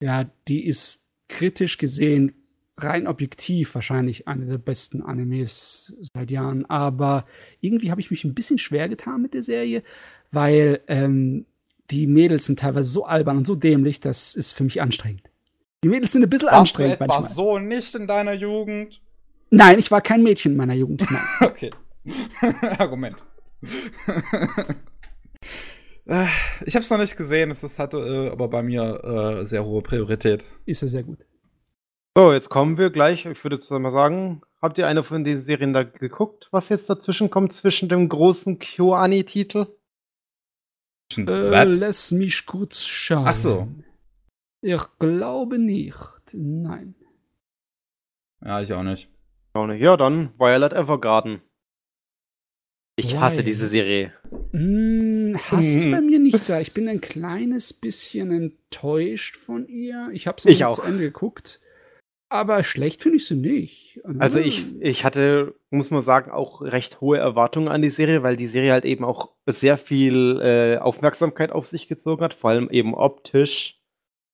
Ja, 0.00 0.30
die 0.46 0.64
ist 0.64 1.04
kritisch 1.28 1.78
gesehen 1.78 2.45
rein 2.78 3.06
objektiv 3.06 3.74
wahrscheinlich 3.74 4.28
eine 4.28 4.46
der 4.46 4.58
besten 4.58 5.02
Animes 5.02 5.94
seit 6.14 6.30
Jahren. 6.30 6.64
Aber 6.66 7.24
irgendwie 7.60 7.90
habe 7.90 8.00
ich 8.00 8.10
mich 8.10 8.24
ein 8.24 8.34
bisschen 8.34 8.58
schwer 8.58 8.88
getan 8.88 9.22
mit 9.22 9.32
der 9.34 9.42
Serie, 9.42 9.82
weil 10.30 10.80
ähm, 10.88 11.46
die 11.90 12.06
Mädels 12.06 12.46
sind 12.46 12.58
teilweise 12.58 12.90
so 12.90 13.04
albern 13.04 13.38
und 13.38 13.46
so 13.46 13.54
dämlich, 13.54 14.00
das 14.00 14.34
ist 14.34 14.52
für 14.52 14.64
mich 14.64 14.82
anstrengend. 14.82 15.22
Die 15.84 15.88
Mädels 15.88 16.12
sind 16.12 16.22
ein 16.22 16.30
bisschen 16.30 16.48
anstrengend 16.48 16.94
etwa 17.00 17.06
manchmal. 17.06 17.32
so 17.34 17.58
nicht 17.58 17.94
in 17.94 18.06
deiner 18.06 18.32
Jugend? 18.32 19.00
Nein, 19.50 19.78
ich 19.78 19.90
war 19.90 20.00
kein 20.00 20.22
Mädchen 20.22 20.52
in 20.52 20.58
meiner 20.58 20.74
Jugend. 20.74 21.06
Nein. 21.10 21.22
Okay. 21.40 21.70
Argument. 22.78 23.16
Ich 26.64 26.74
habe 26.74 26.82
es 26.84 26.90
noch 26.90 26.98
nicht 26.98 27.16
gesehen, 27.16 27.50
es 27.50 27.64
ist- 27.64 27.78
hatte 27.78 27.98
äh, 27.98 28.30
aber 28.30 28.48
bei 28.48 28.62
mir 28.62 29.38
äh, 29.40 29.44
sehr 29.44 29.64
hohe 29.64 29.82
Priorität. 29.82 30.44
Ist 30.64 30.82
ja 30.82 30.88
sehr 30.88 31.02
gut. 31.02 31.18
So, 32.16 32.32
jetzt 32.32 32.48
kommen 32.48 32.78
wir 32.78 32.88
gleich. 32.88 33.26
Ich 33.26 33.44
würde 33.44 33.56
jetzt 33.56 33.70
mal 33.70 33.92
sagen, 33.92 34.40
habt 34.62 34.78
ihr 34.78 34.86
eine 34.86 35.04
von 35.04 35.22
den 35.22 35.44
Serien 35.44 35.74
da 35.74 35.82
geguckt, 35.82 36.48
was 36.50 36.70
jetzt 36.70 36.88
dazwischen 36.88 37.28
kommt 37.28 37.52
zwischen 37.52 37.90
dem 37.90 38.08
großen 38.08 38.58
KyoAni-Titel? 38.58 39.66
Äh, 41.18 41.64
lass 41.64 42.12
mich 42.12 42.46
kurz 42.46 42.84
schauen. 42.84 43.26
Ach 43.28 43.34
so. 43.34 43.68
Ich 44.62 44.80
glaube 44.98 45.58
nicht. 45.58 45.94
Nein. 46.32 46.94
Ja, 48.42 48.62
ich 48.62 48.72
auch 48.72 48.82
nicht. 48.82 49.10
Auch 49.52 49.66
nicht. 49.66 49.82
Ja, 49.82 49.98
dann 49.98 50.32
Violet 50.38 50.72
Evergarden. 50.72 51.42
Ich 52.96 53.14
hasse 53.18 53.34
Violet. 53.34 53.46
diese 53.46 53.68
Serie. 53.68 54.14
Hm, 54.52 55.38
Hass 55.50 55.66
ist 55.66 55.90
bei 55.90 56.00
mir 56.00 56.18
nicht 56.18 56.48
da. 56.48 56.60
Ich 56.60 56.72
bin 56.72 56.88
ein 56.88 57.02
kleines 57.02 57.74
bisschen 57.74 58.30
enttäuscht 58.32 59.36
von 59.36 59.68
ihr. 59.68 60.08
Ich 60.14 60.26
habe 60.26 60.38
auch. 60.64 60.76
zu 60.76 60.80
Ende 60.80 61.02
geguckt. 61.02 61.60
Aber 62.28 62.64
schlecht 62.64 63.02
finde 63.02 63.18
ich 63.18 63.26
sie 63.26 63.36
nicht. 63.36 64.00
Also 64.18 64.40
ich, 64.40 64.66
ich 64.80 65.04
hatte, 65.04 65.54
muss 65.70 65.90
man 65.90 66.02
sagen, 66.02 66.32
auch 66.32 66.60
recht 66.60 67.00
hohe 67.00 67.18
Erwartungen 67.18 67.68
an 67.68 67.82
die 67.82 67.90
Serie, 67.90 68.24
weil 68.24 68.36
die 68.36 68.48
Serie 68.48 68.72
halt 68.72 68.84
eben 68.84 69.04
auch 69.04 69.30
sehr 69.46 69.78
viel 69.78 70.40
äh, 70.40 70.78
Aufmerksamkeit 70.78 71.52
auf 71.52 71.68
sich 71.68 71.86
gezogen 71.86 72.24
hat, 72.24 72.34
vor 72.34 72.50
allem 72.50 72.68
eben 72.70 72.94
optisch. 72.94 73.80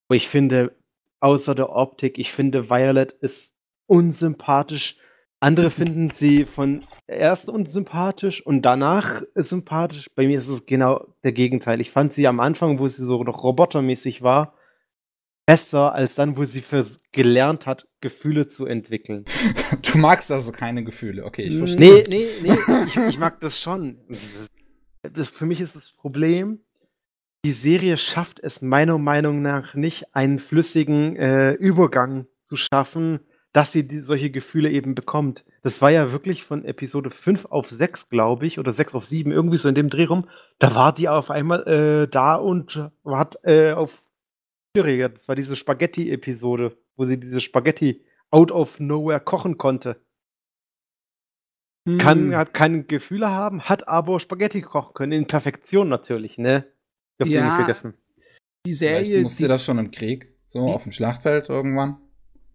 Aber 0.09 0.17
ich 0.17 0.29
finde, 0.29 0.75
außer 1.21 1.55
der 1.55 1.71
Optik, 1.71 2.19
ich 2.19 2.33
finde 2.33 2.71
Violet 2.71 3.13
ist 3.13 3.53
unsympathisch. 3.87 4.97
Andere 5.41 5.71
finden 5.71 6.11
sie 6.11 6.47
von 6.47 6.85
erst 7.07 7.51
unsympathisch 7.51 8.47
und 8.47 8.63
danach 8.63 9.23
sympathisch. 9.35 10.09
Bei 10.15 10.27
mir 10.27 10.39
ist 10.39 10.49
es 10.49 10.65
genau 10.65 11.15
der 11.25 11.33
Gegenteil. 11.33 11.81
Ich 11.81 11.91
fand 11.91 12.15
sie 12.15 12.27
am 12.27 12.41
Anfang, 12.41 12.79
wo 12.79 12.89
sie 12.89 13.05
so 13.05 13.23
noch 13.23 13.43
robotermäßig 13.43 14.23
war, 14.23 14.55
besser 15.47 15.95
als 15.95 16.15
dann, 16.15 16.37
wo 16.37 16.45
sie 16.45 16.63
fürs 16.63 17.01
gelernt 17.13 17.67
hat, 17.67 17.87
Gefühle 18.01 18.49
zu 18.49 18.67
entwickeln. 18.67 19.25
Du 19.93 19.99
magst 19.99 20.31
also 20.31 20.53
keine 20.53 20.85
Gefühle. 20.85 21.25
Okay, 21.25 21.43
ich 21.43 21.57
verstehe. 21.57 22.03
Nee, 22.09 22.27
nee, 22.43 22.55
nee, 22.55 22.87
ich, 22.87 22.97
ich 22.97 23.19
mag 23.19 23.41
das 23.41 23.59
schon. 23.59 23.99
Das, 25.03 25.29
für 25.29 25.47
mich 25.47 25.61
ist 25.61 25.77
das 25.77 25.93
Problem, 25.93 26.61
die 27.45 27.53
Serie 27.53 27.97
schafft 27.97 28.39
es 28.41 28.63
meiner 28.63 28.99
Meinung 28.99 29.43
nach 29.43 29.75
nicht, 29.75 30.15
einen 30.15 30.39
flüssigen 30.39 31.17
äh, 31.17 31.53
Übergang 31.53 32.27
zu 32.45 32.57
schaffen, 32.57 33.21
dass 33.53 33.73
sie 33.73 33.87
die, 33.87 34.01
solche 34.01 34.31
Gefühle 34.31 34.71
eben 34.71 34.95
bekommt. 34.95 35.45
Das 35.63 35.83
war 35.83 35.91
ja 35.91 36.13
wirklich 36.13 36.45
von 36.45 36.65
Episode 36.65 37.11
5 37.11 37.47
auf 37.47 37.69
6, 37.69 38.09
glaube 38.09 38.47
ich, 38.47 38.59
oder 38.59 38.73
6 38.73 38.95
auf 38.95 39.05
7, 39.05 39.33
irgendwie 39.33 39.57
so 39.57 39.69
in 39.69 39.75
dem 39.75 39.91
Dreh 39.91 40.05
rum. 40.05 40.29
Da 40.59 40.75
war 40.75 40.95
die 40.95 41.09
auf 41.09 41.31
einmal 41.31 41.67
äh, 41.67 42.09
da 42.09 42.37
und 42.37 42.91
hat 43.05 43.39
äh, 43.45 43.73
auf 43.73 43.91
reagiert. 44.81 45.17
Das 45.17 45.29
war 45.29 45.35
diese 45.35 45.57
Spaghetti-Episode, 45.57 46.77
wo 46.97 47.05
sie 47.05 47.19
diese 47.19 47.41
Spaghetti 47.41 48.03
out 48.31 48.51
of 48.51 48.81
nowhere 48.81 49.21
kochen 49.21 49.59
konnte 49.59 50.01
Hm, 51.89 51.99
kann, 51.99 52.37
hat 52.37 52.55
keine 52.55 52.85
Gefühle 52.85 53.29
haben, 53.31 53.63
hat 53.63 53.89
aber 53.89 54.21
Spaghetti 54.21 54.63
kochen 54.63 54.95
können, 54.95 55.13
in 55.13 55.27
Perfektion 55.27 55.89
natürlich, 55.89 56.39
ne? 56.39 56.65
Dürft 57.19 57.33
ihr 57.33 57.39
Ja. 57.41 57.45
nicht 57.47 57.55
vergessen. 57.57 57.95
die 58.65 58.73
Vielleicht 58.75 59.07
Serie. 59.09 59.23
musste 59.25 59.43
Die, 59.43 59.49
das 59.49 59.65
schon 59.65 59.79
im 59.81 59.91
Krieg, 59.91 60.33
so 60.47 60.65
die- 60.65 60.73
auf 60.73 60.85
dem 60.85 60.93
Schlachtfeld 60.93 61.49
irgendwann. 61.49 61.97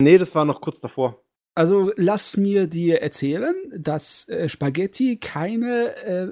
Nee, 0.02 0.18
das 0.18 0.34
war 0.34 0.46
noch 0.46 0.62
kurz 0.62 0.80
davor. 0.80 1.22
Also 1.54 1.92
lass 1.98 2.38
mir 2.38 2.68
dir 2.68 3.02
erzählen, 3.02 3.54
dass 3.76 4.30
äh, 4.30 4.48
Spaghetti 4.48 5.18
keine 5.18 5.96
äh, 6.06 6.32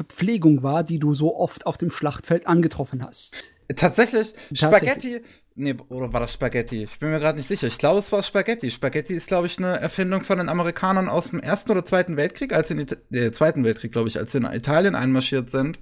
Verpflegung 0.00 0.64
war, 0.64 0.82
die 0.82 0.98
du 0.98 1.14
so 1.14 1.36
oft 1.36 1.64
auf 1.66 1.78
dem 1.78 1.90
Schlachtfeld 1.90 2.48
angetroffen 2.48 3.04
hast. 3.04 3.36
Tatsächlich, 3.76 4.34
Spaghetti. 4.52 5.20
Nee, 5.54 5.76
oder 5.88 6.12
war 6.12 6.20
das 6.20 6.32
Spaghetti? 6.32 6.84
Ich 6.84 6.98
bin 6.98 7.10
mir 7.10 7.18
gerade 7.18 7.36
nicht 7.36 7.48
sicher. 7.48 7.66
Ich 7.66 7.76
glaube, 7.76 7.98
es 7.98 8.10
war 8.12 8.22
Spaghetti. 8.22 8.70
Spaghetti 8.70 9.12
ist, 9.12 9.28
glaube 9.28 9.46
ich, 9.46 9.58
eine 9.58 9.78
Erfindung 9.78 10.24
von 10.24 10.38
den 10.38 10.48
Amerikanern 10.48 11.08
aus 11.08 11.30
dem 11.30 11.40
Ersten 11.40 11.72
oder 11.72 11.84
Zweiten 11.84 12.16
Weltkrieg, 12.16 12.54
als 12.54 12.70
in 12.70 12.78
Ita 12.78 12.96
äh, 13.10 13.30
Zweiten 13.30 13.64
Weltkrieg, 13.64 13.92
glaube 13.92 14.08
ich, 14.08 14.18
als 14.18 14.32
sie 14.32 14.38
in 14.38 14.44
Italien 14.44 14.94
einmarschiert 14.94 15.50
sind. 15.50 15.78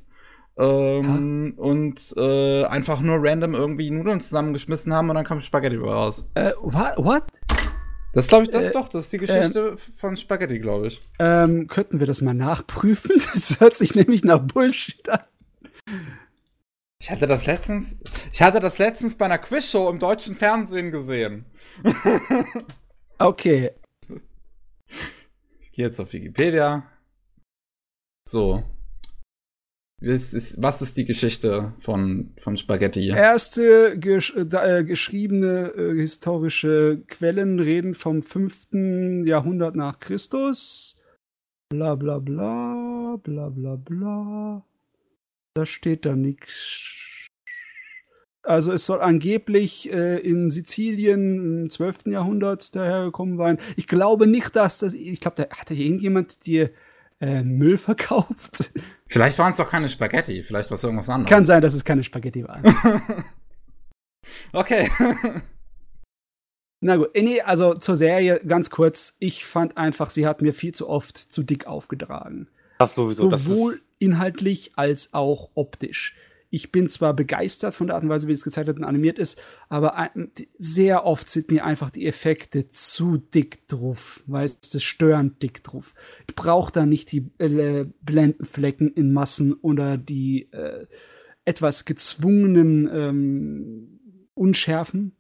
Ähm, 0.58 1.54
und 1.56 2.14
äh, 2.16 2.64
einfach 2.64 3.00
nur 3.02 3.18
random 3.20 3.54
irgendwie 3.54 3.90
Nudeln 3.90 4.20
zusammengeschmissen 4.20 4.92
haben 4.92 5.10
und 5.10 5.16
dann 5.16 5.24
kam 5.24 5.40
Spaghetti 5.40 5.76
raus. 5.76 6.24
Äh, 6.34 6.52
what? 6.60 6.94
what? 6.96 7.24
Das 8.14 8.28
glaube 8.28 8.44
ich, 8.44 8.50
das 8.50 8.68
äh, 8.68 8.72
doch, 8.72 8.88
das 8.88 9.04
ist 9.04 9.12
die 9.12 9.18
Geschichte 9.18 9.68
ähm, 9.72 9.76
von 9.76 10.16
Spaghetti, 10.16 10.58
glaube 10.58 10.86
ich. 10.86 11.02
Ähm, 11.18 11.66
könnten 11.68 12.00
wir 12.00 12.06
das 12.06 12.22
mal 12.22 12.34
nachprüfen? 12.34 13.20
Das 13.34 13.60
hört 13.60 13.74
sich 13.74 13.94
nämlich 13.94 14.24
nach 14.24 14.38
Bullshit 14.38 15.06
an. 15.10 15.20
Ich 17.00 17.10
hatte 17.10 17.26
das 17.26 17.46
letztens, 17.46 18.00
ich 18.32 18.42
hatte 18.42 18.60
das 18.60 18.78
letztens 18.78 19.16
bei 19.16 19.26
einer 19.26 19.38
Quizshow 19.38 19.90
im 19.90 19.98
deutschen 19.98 20.34
Fernsehen 20.34 20.90
gesehen. 20.90 21.44
okay. 23.18 23.72
Ich 25.60 25.72
gehe 25.72 25.86
jetzt 25.86 26.00
auf 26.00 26.12
Wikipedia. 26.12 26.90
So. 28.28 28.64
Was 30.00 30.34
ist, 30.34 30.60
was 30.60 30.82
ist 30.82 30.96
die 30.98 31.06
Geschichte 31.06 31.72
von, 31.80 32.34
von 32.38 32.56
Spaghetti? 32.56 33.08
Erste 33.08 33.98
gesch 33.98 34.34
äh, 34.36 34.84
geschriebene 34.84 35.72
äh, 35.74 35.94
historische 35.94 37.02
Quellen 37.08 37.60
reden 37.60 37.94
vom 37.94 38.22
5. 38.22 39.26
Jahrhundert 39.26 39.74
nach 39.74 39.98
Christus. 39.98 40.96
Bla 41.70 41.94
bla 41.94 42.18
bla, 42.18 43.16
bla 43.22 43.48
bla 43.48 43.76
bla. 43.76 44.66
Da 45.56 45.64
steht 45.64 46.04
da 46.04 46.14
nichts. 46.14 46.82
Also 48.42 48.72
es 48.72 48.84
soll 48.84 49.00
angeblich 49.00 49.90
äh, 49.90 50.18
in 50.18 50.50
Sizilien 50.50 51.62
im 51.62 51.70
12. 51.70 52.08
Jahrhundert 52.08 52.76
dahergekommen 52.76 53.38
sein. 53.38 53.58
Ich 53.74 53.86
glaube 53.86 54.26
nicht, 54.26 54.54
dass 54.54 54.78
das. 54.78 54.92
Ich 54.92 55.18
glaube, 55.18 55.36
da 55.36 55.56
hatte 55.56 55.72
irgendjemand 55.72 56.44
dir 56.44 56.70
äh, 57.20 57.42
Müll 57.42 57.78
verkauft. 57.78 58.70
Vielleicht 59.06 59.38
waren 59.38 59.52
es 59.52 59.56
doch 59.56 59.70
keine 59.70 59.88
Spaghetti, 59.88 60.42
vielleicht 60.42 60.70
war 60.70 60.74
es 60.74 60.84
irgendwas 60.84 61.08
anderes. 61.08 61.30
Kann 61.30 61.46
sein, 61.46 61.62
dass 61.62 61.72
es 61.72 61.86
keine 61.86 62.04
Spaghetti 62.04 62.44
waren. 62.44 62.62
okay. 64.52 64.90
Na 66.80 66.96
gut, 66.96 67.14
äh, 67.14 67.22
nee, 67.22 67.40
also 67.40 67.72
zur 67.72 67.96
Serie 67.96 68.40
ganz 68.46 68.68
kurz. 68.68 69.16
Ich 69.20 69.46
fand 69.46 69.78
einfach, 69.78 70.10
sie 70.10 70.26
hat 70.26 70.42
mir 70.42 70.52
viel 70.52 70.74
zu 70.74 70.86
oft 70.86 71.16
zu 71.16 71.42
dick 71.42 71.66
aufgetragen. 71.66 72.48
Das 72.78 72.94
sowieso. 72.94 73.30
Sowohl 73.30 73.80
inhaltlich 73.98 74.72
als 74.76 75.12
auch 75.12 75.50
optisch 75.54 76.14
ich 76.50 76.72
bin 76.72 76.88
zwar 76.88 77.14
begeistert 77.14 77.74
von 77.74 77.88
der 77.88 77.96
Art 77.96 78.04
und 78.04 78.08
Weise, 78.08 78.28
wie 78.28 78.32
es 78.32 78.44
gezeichnet 78.44 78.78
und 78.78 78.84
animiert 78.84 79.18
ist, 79.18 79.40
aber 79.68 80.10
sehr 80.58 81.04
oft 81.04 81.28
sind 81.28 81.50
mir 81.50 81.64
einfach 81.64 81.90
die 81.90 82.06
Effekte 82.06 82.68
zu 82.68 83.18
dick 83.18 83.66
drauf, 83.68 84.22
weißt 84.26 84.74
du, 84.74 84.80
störend 84.80 85.42
dick 85.42 85.64
drauf. 85.64 85.94
Ich 86.28 86.34
brauche 86.34 86.72
da 86.72 86.86
nicht 86.86 87.12
die 87.12 87.30
äh, 87.38 87.86
Blendenflecken 88.00 88.92
in 88.92 89.12
Massen 89.12 89.54
oder 89.54 89.98
die 89.98 90.50
äh, 90.52 90.86
etwas 91.44 91.84
gezwungenen 91.84 92.88
ähm, 92.92 94.00
Unschärfen. 94.34 95.16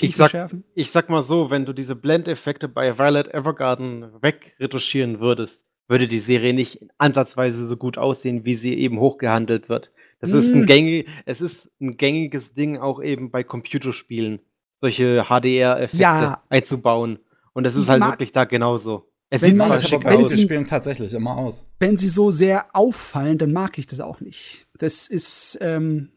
Ich 0.00 0.16
sag, 0.16 0.50
ich 0.74 0.90
sag 0.90 1.10
mal 1.10 1.22
so, 1.22 1.50
wenn 1.50 1.66
du 1.66 1.72
diese 1.72 1.94
Blendeffekte 1.94 2.68
bei 2.68 2.98
Violet 2.98 3.28
Evergarden 3.34 4.22
wegretuschieren 4.22 5.20
würdest, 5.20 5.62
würde 5.88 6.06
die 6.06 6.20
Serie 6.20 6.54
nicht 6.54 6.80
ansatzweise 6.98 7.66
so 7.66 7.76
gut 7.76 7.98
aussehen, 7.98 8.44
wie 8.44 8.54
sie 8.54 8.74
eben 8.74 9.00
hochgehandelt 9.00 9.68
wird. 9.68 9.90
Das 10.20 10.30
ist 10.30 10.52
ein 10.52 10.60
hm. 10.60 10.66
gängig, 10.66 11.08
es 11.26 11.40
ist 11.40 11.70
ein 11.80 11.96
gängiges 11.96 12.52
Ding 12.54 12.76
auch 12.76 13.02
eben 13.02 13.30
bei 13.30 13.42
Computerspielen, 13.42 14.40
solche 14.80 15.24
HDR-Effekte 15.24 16.02
ja. 16.02 16.42
einzubauen. 16.48 17.18
Und 17.52 17.64
das 17.64 17.74
ist 17.74 17.88
halt 17.88 18.02
wirklich 18.02 18.32
da 18.32 18.44
genauso. 18.44 19.08
Es 19.30 19.42
sieht 19.42 19.56
mal 19.56 19.78
schick 19.80 20.04
aber 20.06 20.18
aus. 20.18 20.30
Sie 20.30 20.42
spielen 20.42 20.66
tatsächlich 20.66 21.12
immer 21.12 21.36
aus. 21.36 21.66
Wenn 21.78 21.96
sie 21.96 22.08
so 22.08 22.30
sehr 22.30 22.66
auffallen, 22.74 23.38
dann 23.38 23.52
mag 23.52 23.78
ich 23.78 23.86
das 23.86 24.00
auch 24.00 24.20
nicht. 24.20 24.66
Das 24.78 25.06
ist, 25.06 25.58
ähm, 25.60 26.10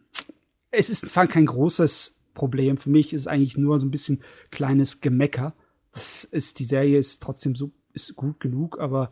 es 0.72 0.90
ist 0.90 1.10
zwar 1.10 1.28
kein 1.28 1.46
großes 1.46 2.20
Problem. 2.34 2.78
Für 2.78 2.90
mich 2.90 3.14
ist 3.14 3.22
es 3.22 3.28
eigentlich 3.28 3.58
nur 3.58 3.80
so 3.80 3.86
ein 3.86 3.92
bisschen 3.92 4.22
kleines 4.50 5.02
Gemecker. 5.02 5.54
Das 5.92 6.24
ist, 6.24 6.60
die 6.60 6.66
Serie 6.66 6.98
ist 6.98 7.22
trotzdem 7.22 7.56
so, 7.56 7.72
ist 7.94 8.16
gut 8.16 8.40
genug, 8.40 8.80
aber 8.80 9.12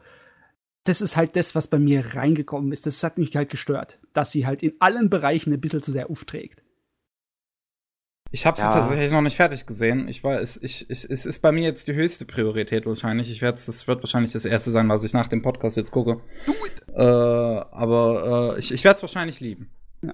das 0.89 1.01
ist 1.01 1.15
halt 1.15 1.35
das, 1.35 1.53
was 1.53 1.67
bei 1.67 1.77
mir 1.77 2.15
reingekommen 2.15 2.71
ist. 2.71 2.87
Das 2.87 3.03
hat 3.03 3.19
mich 3.19 3.35
halt 3.35 3.49
gestört, 3.49 3.99
dass 4.13 4.31
sie 4.31 4.47
halt 4.47 4.63
in 4.63 4.73
allen 4.79 5.09
Bereichen 5.09 5.53
ein 5.53 5.61
bisschen 5.61 5.83
zu 5.83 5.91
sehr 5.91 6.09
aufträgt. 6.09 6.63
Ich 8.31 8.47
habe 8.47 8.57
sie 8.57 8.63
ja. 8.63 8.73
tatsächlich 8.73 9.11
noch 9.11 9.21
nicht 9.21 9.35
fertig 9.35 9.67
gesehen. 9.67 10.07
Ich 10.07 10.23
war, 10.23 10.39
es, 10.39 10.61
ich, 10.61 10.89
ich, 10.89 11.07
es 11.07 11.25
ist 11.27 11.39
bei 11.41 11.51
mir 11.51 11.63
jetzt 11.63 11.87
die 11.87 11.93
höchste 11.93 12.25
Priorität 12.25 12.87
wahrscheinlich. 12.87 13.29
Ich 13.29 13.41
werde, 13.41 13.59
das 13.63 13.87
wird 13.87 14.01
wahrscheinlich 14.01 14.31
das 14.31 14.45
erste 14.45 14.71
sein, 14.71 14.89
was 14.89 15.03
ich 15.03 15.13
nach 15.13 15.27
dem 15.27 15.43
Podcast 15.43 15.77
jetzt 15.77 15.91
gucke. 15.91 16.21
Do 16.47 16.53
it. 16.65 16.83
Äh, 16.95 17.01
aber 17.01 18.55
äh, 18.55 18.59
ich, 18.59 18.71
ich 18.71 18.83
werde 18.83 18.97
es 18.97 19.03
wahrscheinlich 19.03 19.39
lieben. 19.39 19.69
Ja. 20.01 20.13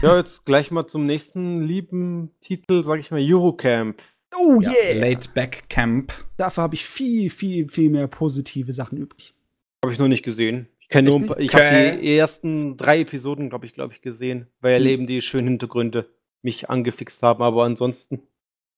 ja, 0.00 0.16
jetzt 0.16 0.46
gleich 0.46 0.70
mal 0.70 0.86
zum 0.86 1.04
nächsten 1.04 1.62
lieben 1.62 2.30
Titel, 2.40 2.82
sag 2.84 2.98
ich 2.98 3.10
mal, 3.10 3.20
Eurocamp. 3.22 4.00
Oh 4.34 4.60
ja, 4.62 4.70
yeah! 4.70 5.10
Late 5.10 5.28
Back 5.34 5.64
Camp. 5.68 6.14
Dafür 6.38 6.62
habe 6.62 6.74
ich 6.76 6.86
viel, 6.86 7.28
viel, 7.28 7.68
viel 7.68 7.90
mehr 7.90 8.06
positive 8.06 8.72
Sachen 8.72 8.96
übrig. 8.96 9.34
Habe 9.82 9.92
ich 9.92 9.98
noch 9.98 10.08
nicht 10.08 10.22
gesehen. 10.22 10.68
Ich 10.78 10.88
kenne 10.88 11.10
nur, 11.10 11.36
ein 11.36 11.42
ich 11.42 11.52
habe 11.54 11.98
die 12.00 12.16
ersten 12.16 12.76
drei 12.76 13.00
Episoden, 13.00 13.48
glaube 13.48 13.66
ich, 13.66 13.74
glaube 13.74 13.94
ich, 13.94 14.00
gesehen, 14.00 14.46
weil 14.60 14.80
hm. 14.80 14.88
eben 14.88 15.06
die 15.06 15.22
schönen 15.22 15.48
Hintergründe 15.48 16.08
mich 16.42 16.70
angefixt 16.70 17.20
haben, 17.22 17.42
aber 17.42 17.64
ansonsten. 17.64 18.22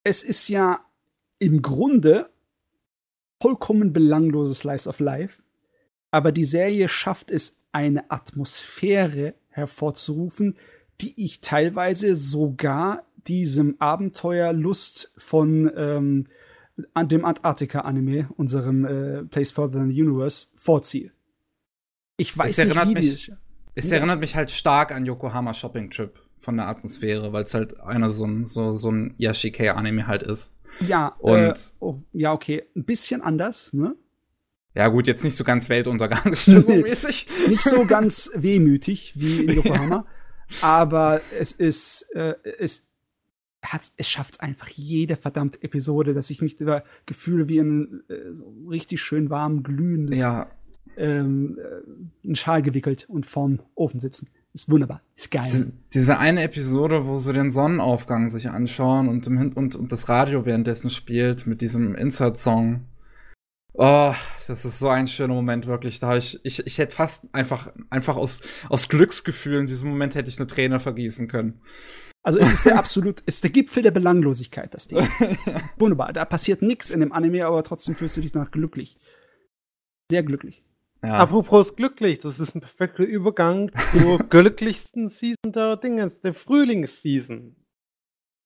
Es 0.02 0.22
ist 0.22 0.48
ja 0.48 0.81
im 1.39 1.60
Grunde 1.60 2.31
vollkommen 3.40 3.93
belangloses 3.93 4.60
Slice 4.60 4.89
of 4.89 5.01
Life, 5.01 5.43
aber 6.10 6.32
die 6.32 6.44
Serie 6.44 6.89
schafft 6.89 7.31
es, 7.31 7.59
eine 7.72 8.10
Atmosphäre 8.10 9.35
hervorzurufen, 9.48 10.56
die 11.01 11.12
ich 11.22 11.40
teilweise 11.40 12.14
sogar 12.14 13.05
diesem 13.26 13.74
Abenteuerlust 13.81 15.12
von 15.16 15.70
ähm, 15.76 16.26
an 16.92 17.09
dem 17.09 17.24
Antarktika-Anime, 17.24 18.28
unserem 18.36 18.84
äh, 18.84 19.24
Place 19.24 19.52
Further 19.52 19.78
than 19.78 19.90
the 19.90 20.02
Universe, 20.02 20.48
vorziehe. 20.56 21.12
Ich 22.16 22.36
weiß 22.36 22.59
es 22.59 22.68
nicht, 22.68 22.88
wie 22.88 22.94
mich, 22.94 23.32
Es 23.74 23.90
erinnert 23.90 24.20
mich 24.20 24.36
halt 24.36 24.51
stark 24.51 24.92
an 24.92 25.05
Yokohama 25.06 25.52
Shopping 25.55 25.90
Trip 25.90 26.20
von 26.38 26.56
der 26.56 26.68
Atmosphäre, 26.68 27.32
weil 27.32 27.44
es 27.44 27.55
halt 27.55 27.80
einer 27.80 28.10
so 28.10 28.26
ein, 28.26 28.46
so, 28.46 28.76
so 28.76 28.90
ein 28.90 29.14
Yashike-Anime 29.18 30.06
halt 30.06 30.22
ist. 30.22 30.55
Ja, 30.80 31.09
und 31.18 31.38
äh, 31.38 31.55
oh, 31.80 31.98
ja, 32.12 32.32
okay. 32.32 32.64
Ein 32.76 32.84
bisschen 32.84 33.20
anders, 33.22 33.72
ne? 33.72 33.96
Ja, 34.74 34.88
gut, 34.88 35.06
jetzt 35.06 35.22
nicht 35.22 35.36
so 35.36 35.44
ganz 35.44 35.68
Weltuntergangsstimmung-mäßig. 35.68 37.28
nicht 37.48 37.62
so 37.62 37.84
ganz 37.86 38.30
wehmütig 38.34 39.12
wie 39.16 39.44
in 39.44 39.56
Yokohama. 39.56 40.06
aber 40.60 41.20
es 41.38 41.52
ist, 41.52 42.02
äh, 42.14 42.34
es 42.59 42.86
es 43.97 44.09
schafft 44.09 44.35
es 44.35 44.41
einfach 44.41 44.69
jede 44.69 45.16
verdammte 45.16 45.62
Episode, 45.62 46.15
dass 46.15 46.31
ich 46.31 46.43
mich 46.43 46.61
über 46.61 46.85
Gefühle 47.07 47.49
wie 47.49 47.61
ein 47.61 48.03
äh, 48.09 48.35
so 48.35 48.53
richtig 48.69 49.03
schön 49.03 49.31
warm 49.31 49.62
glühendes 49.62 50.19
ja. 50.19 50.49
ähm, 50.97 51.59
äh, 51.59 52.27
einen 52.27 52.36
Schal 52.36 52.62
gewickelt 52.62 53.07
und 53.09 53.27
vorm 53.27 53.61
Ofen 53.74 54.01
sitzen. 54.01 54.28
Ist 54.53 54.70
wunderbar, 54.70 55.03
ist 55.16 55.32
geil. 55.32 55.43
Diese, 55.47 55.73
diese 55.93 56.19
eine 56.19 56.45
Episode, 56.45 57.07
wo 57.07 57.16
sie 57.19 57.32
den 57.32 57.51
Sonnenaufgang 57.51 58.31
sich 58.31 58.49
anschauen 58.49 59.09
und, 59.09 59.27
im, 59.27 59.53
und, 59.53 59.74
und 59.74 59.91
das 59.91 60.09
Radio 60.09 60.47
währenddessen 60.47 60.91
spielt 60.91 61.47
mit 61.47 61.61
diesem 61.61 61.97
Insert-Song. 61.97 62.85
Oh, 63.73 64.15
das 64.47 64.65
ist 64.65 64.78
so 64.78 64.89
ein 64.89 65.09
schöner 65.09 65.35
Moment, 65.35 65.66
wirklich. 65.66 65.99
Da 65.99 66.16
ich, 66.16 66.39
ich, 66.45 66.65
ich 66.65 66.78
hätte 66.78 66.95
fast 66.95 67.27
einfach, 67.35 67.73
einfach 67.91 68.16
aus, 68.16 68.43
aus 68.69 68.89
Glücksgefühl 68.89 69.59
in 69.59 69.66
diesem 69.66 69.91
Moment 69.91 70.15
hätte 70.15 70.28
ich 70.28 70.39
eine 70.39 70.47
Träne 70.47 70.78
vergießen 70.78 71.27
können. 71.27 71.61
Also 72.24 72.38
es 72.38 72.52
ist 72.52 72.64
der 72.64 72.78
absolut, 72.78 73.22
es 73.26 73.36
ist 73.36 73.44
der 73.44 73.51
Gipfel 73.51 73.82
der 73.82 73.90
Belanglosigkeit, 73.90 74.72
das 74.72 74.88
Ding. 74.88 75.06
Das 75.44 75.56
wunderbar. 75.78 76.12
Da 76.14 76.24
passiert 76.24 76.62
nichts 76.62 76.88
in 76.88 77.01
dem 77.01 77.12
Anime, 77.12 77.44
aber 77.44 77.62
trotzdem 77.62 77.94
fühlst 77.94 78.16
du 78.16 78.22
dich 78.22 78.32
nach 78.32 78.51
glücklich. 78.51 78.96
Sehr 80.10 80.22
glücklich. 80.22 80.64
Ja. 81.02 81.18
Apropos 81.18 81.76
glücklich, 81.76 82.20
das 82.20 82.40
ist 82.40 82.55
ein 82.55 82.62
perfekter 82.62 83.05
Übergang 83.05 83.70
zur 83.92 84.18
glücklichsten 84.30 85.10
Season 85.10 85.52
der 85.52 85.76
Dingens, 85.76 86.18
der 86.22 86.32
Frühlingsseason. 86.32 87.56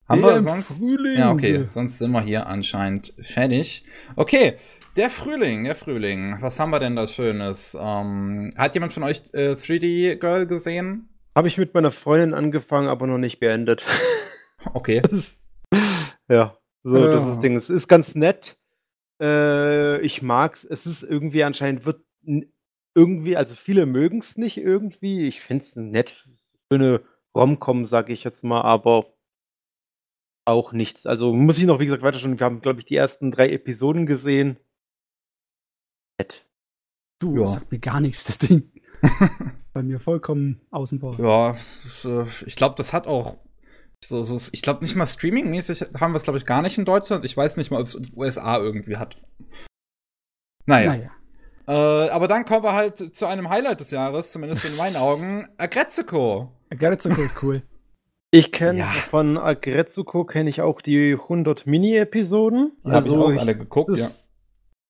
Haben 0.08 0.22
wir 0.22 0.42
sonst? 0.42 0.78
Frühling. 0.78 1.18
Ja, 1.18 1.30
okay, 1.30 1.64
sonst 1.66 1.98
sind 1.98 2.10
wir 2.10 2.22
hier 2.22 2.48
anscheinend 2.48 3.14
fertig. 3.20 3.84
Okay, 4.16 4.56
der 4.96 5.10
Frühling, 5.10 5.64
der 5.64 5.76
Frühling. 5.76 6.38
Was 6.40 6.58
haben 6.58 6.70
wir 6.70 6.80
denn 6.80 6.96
da 6.96 7.06
Schönes? 7.06 7.76
Ähm, 7.80 8.50
hat 8.56 8.74
jemand 8.74 8.92
von 8.92 9.04
euch 9.04 9.22
äh, 9.34 9.52
3D 9.52 10.16
Girl 10.16 10.48
gesehen? 10.48 11.08
Habe 11.38 11.46
ich 11.46 11.56
mit 11.56 11.72
meiner 11.72 11.92
Freundin 11.92 12.34
angefangen, 12.34 12.88
aber 12.88 13.06
noch 13.06 13.16
nicht 13.16 13.38
beendet. 13.38 13.86
Okay. 14.74 15.00
ja, 16.28 16.58
so 16.82 16.96
äh. 16.96 17.12
das 17.12 17.28
ist 17.28 17.40
Ding. 17.42 17.56
Es 17.56 17.70
ist 17.70 17.86
ganz 17.86 18.16
nett. 18.16 18.58
Äh, 19.22 20.00
ich 20.00 20.20
mag's. 20.20 20.64
Es 20.64 20.84
ist 20.84 21.04
irgendwie 21.04 21.44
anscheinend 21.44 21.86
wird 21.86 22.04
irgendwie, 22.92 23.36
also 23.36 23.54
viele 23.54 23.86
mögen 23.86 24.18
es 24.18 24.36
nicht 24.36 24.56
irgendwie. 24.56 25.28
Ich 25.28 25.40
finde 25.40 25.64
es 25.64 25.76
nett 25.76 26.26
für 26.66 26.74
eine 26.74 27.00
Romcom, 27.36 27.84
sage 27.84 28.12
ich 28.12 28.24
jetzt 28.24 28.42
mal, 28.42 28.62
aber 28.62 29.06
auch 30.44 30.72
nichts. 30.72 31.06
Also 31.06 31.32
muss 31.32 31.58
ich 31.58 31.64
noch, 31.64 31.78
wie 31.78 31.86
gesagt, 31.86 32.02
weiter 32.02 32.18
schon. 32.18 32.40
Wir 32.40 32.46
haben, 32.46 32.62
glaube 32.62 32.80
ich, 32.80 32.86
die 32.86 32.96
ersten 32.96 33.30
drei 33.30 33.48
Episoden 33.50 34.06
gesehen. 34.06 34.58
Nett. 36.18 36.44
Du, 37.20 37.38
ja. 37.38 37.46
sagt 37.46 37.70
mir 37.70 37.78
gar 37.78 38.00
nichts, 38.00 38.24
das 38.24 38.38
Ding. 38.38 38.72
Bei 39.78 39.84
mir 39.84 40.00
vollkommen 40.00 40.60
außen 40.72 40.98
vor. 40.98 41.20
Ja, 41.20 41.50
äh, 42.04 42.26
ich 42.46 42.56
glaube, 42.56 42.74
das 42.76 42.92
hat 42.92 43.06
auch 43.06 43.36
so, 44.02 44.24
so 44.24 44.50
ich 44.52 44.60
glaube 44.60 44.80
nicht 44.82 44.96
mal 44.96 45.06
streamingmäßig 45.06 45.82
haben 46.00 46.10
wir 46.10 46.16
es, 46.16 46.24
glaube 46.24 46.36
ich, 46.36 46.46
gar 46.46 46.62
nicht 46.62 46.78
in 46.78 46.84
Deutschland. 46.84 47.24
Ich 47.24 47.36
weiß 47.36 47.56
nicht 47.56 47.70
mal, 47.70 47.78
ob 47.78 47.86
es 47.86 47.94
in 47.94 48.02
den 48.02 48.12
USA 48.16 48.58
irgendwie 48.58 48.96
hat. 48.96 49.18
Naja. 50.66 50.96
naja. 50.96 51.10
Äh, 51.68 52.10
aber 52.10 52.26
dann 52.26 52.44
kommen 52.44 52.64
wir 52.64 52.72
halt 52.72 53.14
zu 53.14 53.26
einem 53.26 53.50
Highlight 53.50 53.78
des 53.78 53.92
Jahres, 53.92 54.32
zumindest 54.32 54.64
in 54.64 54.76
meinen 54.78 54.96
Augen. 54.96 55.46
Agretsuko. 55.58 56.50
Agretsuko 56.70 57.22
ist 57.22 57.40
cool. 57.44 57.62
Ich 58.32 58.50
kenne 58.50 58.80
ja. 58.80 58.86
von 58.86 59.38
Agretsuko 59.38 60.24
kenne 60.24 60.50
ich 60.50 60.60
auch 60.60 60.80
die 60.80 61.12
100 61.12 61.68
Mini-Episoden. 61.68 62.72
Die 62.82 62.86
also 62.86 62.96
habe 62.96 63.08
ich 63.10 63.16
auch 63.16 63.40
alle 63.40 63.56
geguckt, 63.56 63.96
ja. 63.96 64.10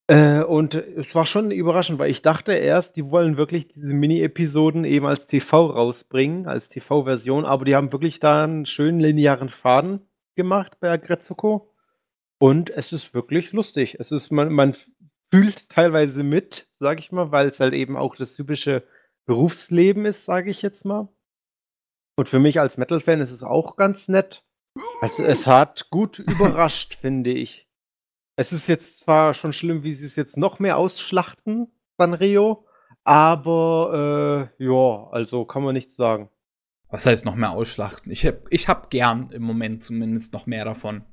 Äh, 0.09 0.43
und 0.43 0.75
es 0.75 1.15
war 1.15 1.27
schon 1.27 1.51
überraschend, 1.51 1.99
weil 1.99 2.11
ich 2.11 2.23
dachte 2.23 2.53
erst, 2.53 2.97
die 2.97 3.11
wollen 3.11 3.37
wirklich 3.37 3.69
diese 3.69 3.93
Mini-Episoden 3.93 4.85
eben 4.85 5.07
als 5.07 5.27
TV 5.27 5.67
rausbringen, 5.67 6.47
als 6.47 6.71
TV-Version, 6.71 7.45
aber 7.45 7.67
die 7.67 7.77
haben 7.77 7.93
wirklich 7.93 8.19
da 8.19 8.45
einen 8.45 8.65
schönen 8.65 9.01
linearen 9.01 9.51
Faden 9.51 10.09
gemacht 10.35 10.79
bei 10.81 10.91
Agretsuko. 10.91 11.75
Und 12.41 12.71
es 12.71 12.93
ist 12.93 13.13
wirklich 13.13 13.53
lustig. 13.53 13.97
Es 13.99 14.11
ist, 14.11 14.31
man, 14.31 14.51
man 14.51 14.77
fühlt 15.31 15.69
teilweise 15.69 16.23
mit, 16.23 16.69
sag 16.79 17.01
ich 17.01 17.13
mal, 17.13 17.31
weil 17.31 17.49
es 17.49 17.61
halt 17.61 17.75
eben 17.75 17.97
auch 17.97 18.17
das 18.17 18.35
typische 18.35 18.85
Berufsleben 19.27 20.07
ist, 20.07 20.25
sage 20.25 20.51
ich 20.51 20.63
jetzt 20.63 20.87
mal. 20.87 21.09
Und 22.17 22.29
für 22.31 22.39
mich 22.39 22.59
als 22.59 22.79
Metal-Fan 22.79 23.21
ist 23.21 23.31
es 23.31 23.43
auch 23.43 23.77
ganz 23.77 24.09
nett. 24.09 24.43
Also 25.03 25.23
es 25.23 25.47
hat 25.47 25.91
gut 25.91 26.19
überrascht, 26.19 26.95
finde 26.95 27.31
ich. 27.31 27.68
Es 28.39 28.52
ist 28.52 28.69
jetzt 28.69 29.01
zwar 29.01 29.35
schon 29.35 29.52
schlimm, 29.52 29.82
wie 29.82 29.94
sie 29.94 30.06
es 30.06 30.15
jetzt 30.15 30.36
noch 30.36 30.60
mehr 30.60 30.77
ausschlachten, 30.77 31.73
Sanrio, 31.97 32.65
aber 33.02 34.52
äh, 34.60 34.65
ja, 34.65 35.09
also 35.10 35.44
kann 35.44 35.65
man 35.65 35.74
nichts 35.74 35.97
sagen. 35.97 36.31
Was 36.89 37.05
heißt 37.05 37.24
noch 37.24 37.35
mehr 37.35 37.51
ausschlachten? 37.51 38.12
Ich 38.12 38.24
hab, 38.24 38.47
ich 38.51 38.69
hab 38.69 38.90
gern 38.90 39.32
im 39.32 39.43
Moment 39.43 39.82
zumindest 39.82 40.32
noch 40.32 40.47
mehr 40.47 40.65
davon. 40.65 41.05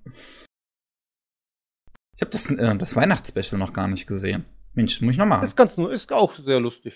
Ich 2.15 2.21
habe 2.21 2.29
das, 2.29 2.51
äh, 2.51 2.77
das 2.77 2.95
Weihnachtsspecial 2.95 3.57
noch 3.57 3.73
gar 3.73 3.87
nicht 3.87 4.05
gesehen. 4.05 4.45
Mensch, 4.75 5.01
muss 5.01 5.13
ich 5.13 5.17
noch 5.17 5.25
machen. 5.25 5.45
Ist 5.45 5.57
ganz 5.57 5.75
ist 5.79 6.11
auch 6.11 6.37
sehr 6.37 6.59
lustig. 6.59 6.93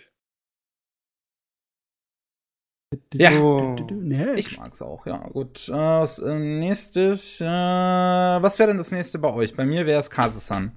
Ja, 3.13 4.33
ich 4.33 4.57
mag's 4.57 4.81
auch, 4.81 5.05
ja. 5.05 5.17
Gut, 5.29 5.69
äh, 5.69 5.73
was, 5.73 6.17
äh, 6.19 6.39
nächstes, 6.39 7.39
äh, 7.39 7.45
was 7.45 8.57
wäre 8.57 8.69
denn 8.69 8.77
das 8.77 8.91
nächste 8.91 9.19
bei 9.19 9.31
euch? 9.31 9.55
Bei 9.55 9.65
mir 9.65 9.85
wäre 9.85 9.99
es 9.99 10.09
Kase-san. 10.09 10.71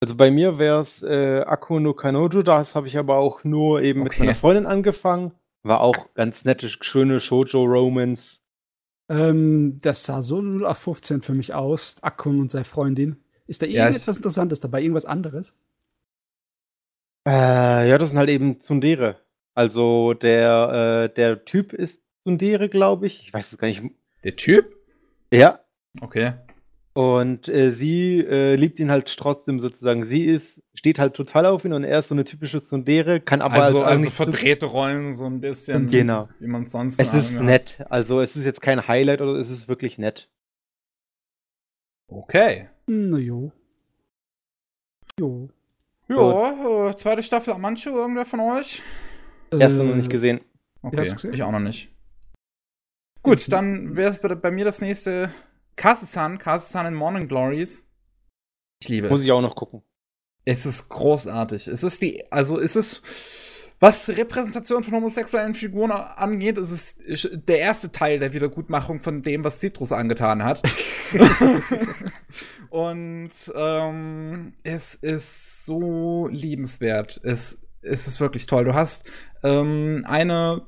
Also 0.00 0.14
bei 0.14 0.30
mir 0.30 0.58
wäre 0.58 0.82
es 0.82 1.02
äh, 1.02 1.40
Akko 1.40 1.80
no 1.80 1.94
Kanojo, 1.94 2.42
das 2.42 2.76
habe 2.76 2.86
ich 2.86 2.96
aber 2.96 3.16
auch 3.16 3.42
nur 3.42 3.82
eben 3.82 4.02
okay. 4.02 4.10
mit 4.10 4.18
meiner 4.20 4.38
Freundin 4.38 4.66
angefangen. 4.66 5.32
War 5.64 5.80
auch 5.80 6.14
ganz 6.14 6.44
nette, 6.44 6.68
schöne 6.68 7.20
Shoujo-Romance. 7.20 8.38
Ähm, 9.08 9.80
das 9.82 10.04
sah 10.04 10.22
so 10.22 10.40
0815 10.40 11.22
für 11.22 11.34
mich 11.34 11.54
aus, 11.54 11.96
Akun 12.02 12.38
und 12.40 12.50
seine 12.52 12.64
Freundin. 12.64 13.16
Ist 13.48 13.62
da 13.62 13.66
irgendetwas 13.66 14.06
ja, 14.06 14.12
Interessantes 14.14 14.60
dabei? 14.60 14.82
Irgendwas 14.82 15.06
anderes? 15.06 15.54
Äh, 17.26 17.88
ja, 17.88 17.98
das 17.98 18.10
sind 18.10 18.18
halt 18.18 18.28
eben 18.28 18.60
Zundere. 18.60 19.16
Also 19.58 20.14
der, 20.14 21.08
äh, 21.10 21.14
der 21.16 21.44
Typ 21.44 21.72
ist 21.72 22.00
Zundere, 22.22 22.68
glaube 22.68 23.08
ich. 23.08 23.22
Ich 23.26 23.34
weiß 23.34 23.50
es 23.50 23.58
gar 23.58 23.66
nicht. 23.66 23.82
Der 24.22 24.36
Typ? 24.36 24.72
Ja. 25.32 25.58
Okay. 26.00 26.34
Und 26.92 27.48
äh, 27.48 27.72
sie 27.72 28.20
äh, 28.20 28.54
liebt 28.54 28.78
ihn 28.78 28.88
halt 28.88 29.12
trotzdem 29.16 29.58
sozusagen. 29.58 30.06
Sie 30.06 30.26
ist, 30.26 30.62
steht 30.74 31.00
halt 31.00 31.14
total 31.14 31.44
auf 31.44 31.64
ihn 31.64 31.72
und 31.72 31.82
er 31.82 31.98
ist 31.98 32.06
so 32.06 32.14
eine 32.14 32.22
typische 32.22 32.64
Zundere, 32.64 33.20
kann 33.20 33.42
aber. 33.42 33.54
Also, 33.54 33.80
halt 33.80 33.98
also 33.98 34.10
verdrehte 34.10 34.66
Rollen 34.66 35.12
so 35.12 35.24
ein 35.24 35.40
bisschen. 35.40 35.88
Genau. 35.88 36.28
Wie 36.38 36.46
man 36.46 36.68
sonst 36.68 37.00
Es 37.00 37.12
ist 37.12 37.40
nett. 37.40 37.84
Also 37.88 38.20
es 38.20 38.36
ist 38.36 38.44
jetzt 38.44 38.62
kein 38.62 38.86
Highlight 38.86 39.22
oder 39.22 39.40
es 39.40 39.50
ist 39.50 39.66
wirklich 39.66 39.98
nett. 39.98 40.28
Okay. 42.06 42.68
Na 42.86 43.18
jo. 43.18 43.50
Jo. 45.18 45.48
Ja, 46.06 46.90
äh, 46.90 46.96
zweite 46.96 47.24
Staffel 47.24 47.54
Amancho, 47.54 47.90
irgendwer 47.90 48.24
von 48.24 48.38
euch? 48.38 48.84
Erste 49.52 49.82
äh, 49.82 49.84
noch 49.84 49.94
nicht 49.94 50.10
gesehen. 50.10 50.40
Okay, 50.82 51.14
ich 51.32 51.42
auch 51.42 51.52
noch 51.52 51.58
nicht. 51.58 51.90
Gut, 53.22 53.52
dann 53.52 53.96
wäre 53.96 54.10
es 54.10 54.20
bei, 54.20 54.34
bei, 54.34 54.50
mir 54.50 54.64
das 54.64 54.80
nächste 54.80 55.30
Kase-san, 55.76 56.38
Kase-san 56.38 56.86
in 56.86 56.94
Morning 56.94 57.28
Glories. 57.28 57.88
Ich 58.80 58.88
liebe 58.88 59.08
Muss 59.08 59.20
es. 59.20 59.20
Muss 59.20 59.24
ich 59.24 59.32
auch 59.32 59.40
noch 59.40 59.56
gucken. 59.56 59.82
Es 60.44 60.64
ist 60.64 60.88
großartig. 60.88 61.66
Es 61.68 61.82
ist 61.82 62.00
die, 62.00 62.30
also 62.30 62.58
es 62.58 62.76
ist 62.76 63.02
was 63.80 64.08
Repräsentation 64.08 64.82
von 64.82 64.94
homosexuellen 64.94 65.54
Figuren 65.54 65.92
angeht, 65.92 66.58
ist 66.58 66.98
es 67.06 67.30
der 67.32 67.60
erste 67.60 67.92
Teil 67.92 68.18
der 68.18 68.32
Wiedergutmachung 68.32 68.98
von 68.98 69.22
dem, 69.22 69.44
was 69.44 69.60
Citrus 69.60 69.92
angetan 69.92 70.42
hat. 70.42 70.62
Und 72.70 73.30
ähm, 73.54 74.54
es 74.64 74.96
ist 74.96 75.64
so 75.64 76.26
liebenswert. 76.26 77.20
Es, 77.22 77.60
es 77.82 78.06
ist 78.06 78.20
wirklich 78.20 78.46
toll. 78.46 78.64
Du 78.64 78.74
hast 78.74 79.08
ähm, 79.42 80.04
eine 80.06 80.62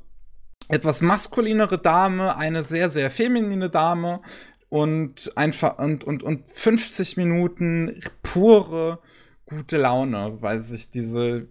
etwas 0.68 1.02
maskulinere 1.02 1.78
Dame, 1.78 2.36
eine 2.36 2.62
sehr, 2.62 2.90
sehr 2.90 3.10
feminine 3.10 3.70
Dame 3.70 4.20
und 4.68 5.32
einfach 5.36 5.78
und, 5.78 6.04
und, 6.04 6.22
und 6.22 6.48
50 6.48 7.16
Minuten 7.16 8.00
pure 8.22 9.00
gute 9.46 9.78
Laune, 9.78 10.38
weil 10.40 10.60
sich 10.60 10.90
diese, 10.90 11.48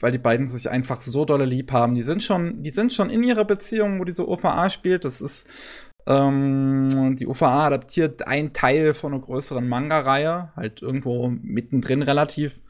weil 0.00 0.12
die 0.12 0.18
beiden 0.18 0.48
sich 0.48 0.70
einfach 0.70 1.02
so 1.02 1.26
dolle 1.26 1.44
lieb 1.44 1.72
haben. 1.72 1.94
Die 1.94 2.02
sind 2.02 2.22
schon, 2.22 2.62
die 2.62 2.70
sind 2.70 2.92
schon 2.92 3.10
in 3.10 3.22
ihrer 3.22 3.44
Beziehung, 3.44 4.00
wo 4.00 4.04
diese 4.04 4.26
OVA 4.26 4.70
spielt. 4.70 5.04
Das 5.04 5.20
ist 5.20 5.46
ähm, 6.06 7.16
die 7.18 7.26
OVA 7.26 7.66
adaptiert 7.66 8.26
ein 8.26 8.54
Teil 8.54 8.94
von 8.94 9.12
einer 9.12 9.22
größeren 9.22 9.68
Manga-Reihe, 9.68 10.52
halt 10.56 10.80
irgendwo 10.80 11.28
mittendrin 11.28 12.02
relativ. 12.02 12.60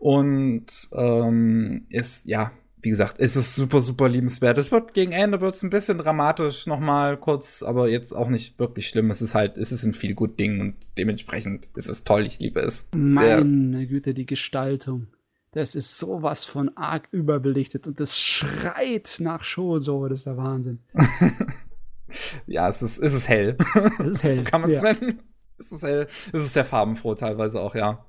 Und 0.00 0.88
ähm, 0.92 1.84
ist, 1.90 2.24
ja, 2.24 2.52
wie 2.80 2.88
gesagt, 2.88 3.16
es 3.18 3.36
ist 3.36 3.54
super, 3.54 3.82
super 3.82 4.08
liebenswert. 4.08 4.56
Es 4.56 4.72
wird 4.72 4.94
gegen 4.94 5.12
Ende 5.12 5.42
wird 5.42 5.54
es 5.54 5.62
ein 5.62 5.68
bisschen 5.68 5.98
dramatisch 5.98 6.66
nochmal 6.66 7.18
kurz, 7.18 7.62
aber 7.62 7.86
jetzt 7.86 8.14
auch 8.14 8.30
nicht 8.30 8.58
wirklich 8.58 8.88
schlimm. 8.88 9.10
Es 9.10 9.20
ist 9.20 9.34
halt, 9.34 9.58
es 9.58 9.72
ist 9.72 9.84
ein 9.84 9.92
viel 9.92 10.14
gut 10.14 10.40
Ding 10.40 10.58
und 10.62 10.74
dementsprechend 10.96 11.68
ist 11.76 11.90
es 11.90 12.04
toll. 12.04 12.24
Ich 12.24 12.38
liebe 12.38 12.60
es. 12.60 12.88
Meine 12.94 13.78
Der, 13.78 13.86
Güte, 13.86 14.14
die 14.14 14.24
Gestaltung. 14.24 15.08
Das 15.52 15.74
ist 15.74 15.98
sowas 15.98 16.44
von 16.44 16.74
arg 16.78 17.08
überbelichtet 17.12 17.86
und 17.86 18.00
das 18.00 18.18
schreit 18.18 19.16
nach 19.18 19.44
Shoujo. 19.44 20.08
Das 20.08 20.20
ist 20.20 20.26
der 20.26 20.38
Wahnsinn. 20.38 20.78
ja, 22.46 22.68
es 22.68 22.80
ist, 22.80 22.98
es 22.98 23.12
ist 23.12 23.28
hell. 23.28 23.58
Es 23.98 24.12
ist 24.12 24.22
hell. 24.22 24.36
so 24.36 24.44
kann 24.44 24.62
man 24.62 24.70
es 24.70 24.76
ja. 24.76 24.94
nennen. 24.94 25.20
Es 25.58 25.72
ist 25.72 25.82
hell. 25.82 26.06
Es 26.32 26.40
ist 26.40 26.54
sehr 26.54 26.64
farbenfroh 26.64 27.14
teilweise 27.16 27.60
auch, 27.60 27.74
ja. 27.74 28.06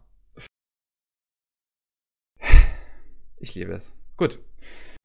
Ich 3.41 3.55
liebe 3.55 3.73
es. 3.73 3.93
Gut. 4.18 4.39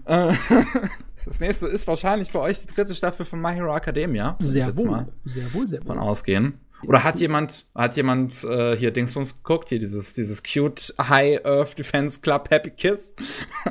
Äh, 0.05 0.33
das 1.25 1.41
nächste 1.41 1.67
ist 1.67 1.87
wahrscheinlich 1.89 2.31
bei 2.31 2.39
euch 2.39 2.61
die 2.61 2.67
dritte 2.67 2.95
Staffel 2.95 3.25
von 3.25 3.41
My 3.41 3.55
Hero 3.55 3.75
Academia. 3.75 4.37
Sehr 4.41 4.77
wohl. 4.77 5.09
Sehr 5.25 5.53
wohl, 5.55 5.67
sehr 5.67 5.81
wohl. 5.81 5.87
Von 5.87 5.99
ausgehen. 5.99 6.61
Oder 6.85 7.03
hat 7.03 7.19
jemand, 7.19 7.67
hat 7.75 7.97
jemand 7.97 8.45
äh, 8.45 8.77
hier 8.77 8.91
Dingsbums 8.91 9.39
geguckt, 9.39 9.71
hier 9.71 9.79
dieses, 9.79 10.13
dieses 10.13 10.43
cute 10.43 10.95
High 11.01 11.45
Earth 11.47 11.79
Defense 11.79 12.21
Club 12.21 12.51
Happy 12.51 12.71
Kiss? 12.71 13.15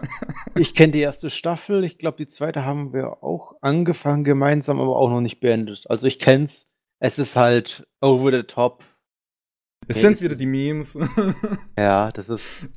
ich 0.58 0.74
kenne 0.74 0.94
die 0.94 1.02
erste 1.02 1.30
Staffel, 1.30 1.84
ich 1.84 2.00
glaube 2.00 2.18
die 2.18 2.28
zweite 2.28 2.66
haben 2.66 2.94
wir 2.94 3.24
auch 3.24 3.56
angefangen 3.62 4.24
gemeinsam, 4.24 4.82
aber 4.82 4.96
auch 4.96 5.10
noch 5.10 5.22
nicht 5.22 5.40
beendet. 5.40 5.84
Also 5.88 6.08
ich 6.08 6.18
kenn's. 6.18 6.66
Es 7.00 7.20
ist 7.20 7.36
halt 7.36 7.88
over 8.02 8.32
the 8.32 8.44
top. 8.44 8.84
Es 9.88 10.02
sind 10.02 10.22
wieder 10.22 10.36
die 10.36 10.48
Memes. 10.48 10.98
ja, 11.78 12.12
das 12.12 12.28
ist. 12.30 12.70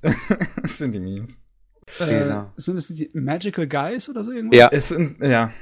es 0.62 0.76
sind 0.76 0.92
die 0.92 1.00
Memes. 1.00 1.40
Äh, 2.00 2.24
genau. 2.24 2.52
Sind 2.56 2.76
es 2.76 2.88
die 2.88 3.10
Magical 3.12 3.66
Guys 3.66 4.08
oder 4.08 4.24
so 4.24 4.32
irgendwas? 4.32 4.58
Ja, 4.58 4.68
es 4.70 4.88
sind, 4.88 5.20
ja. 5.20 5.52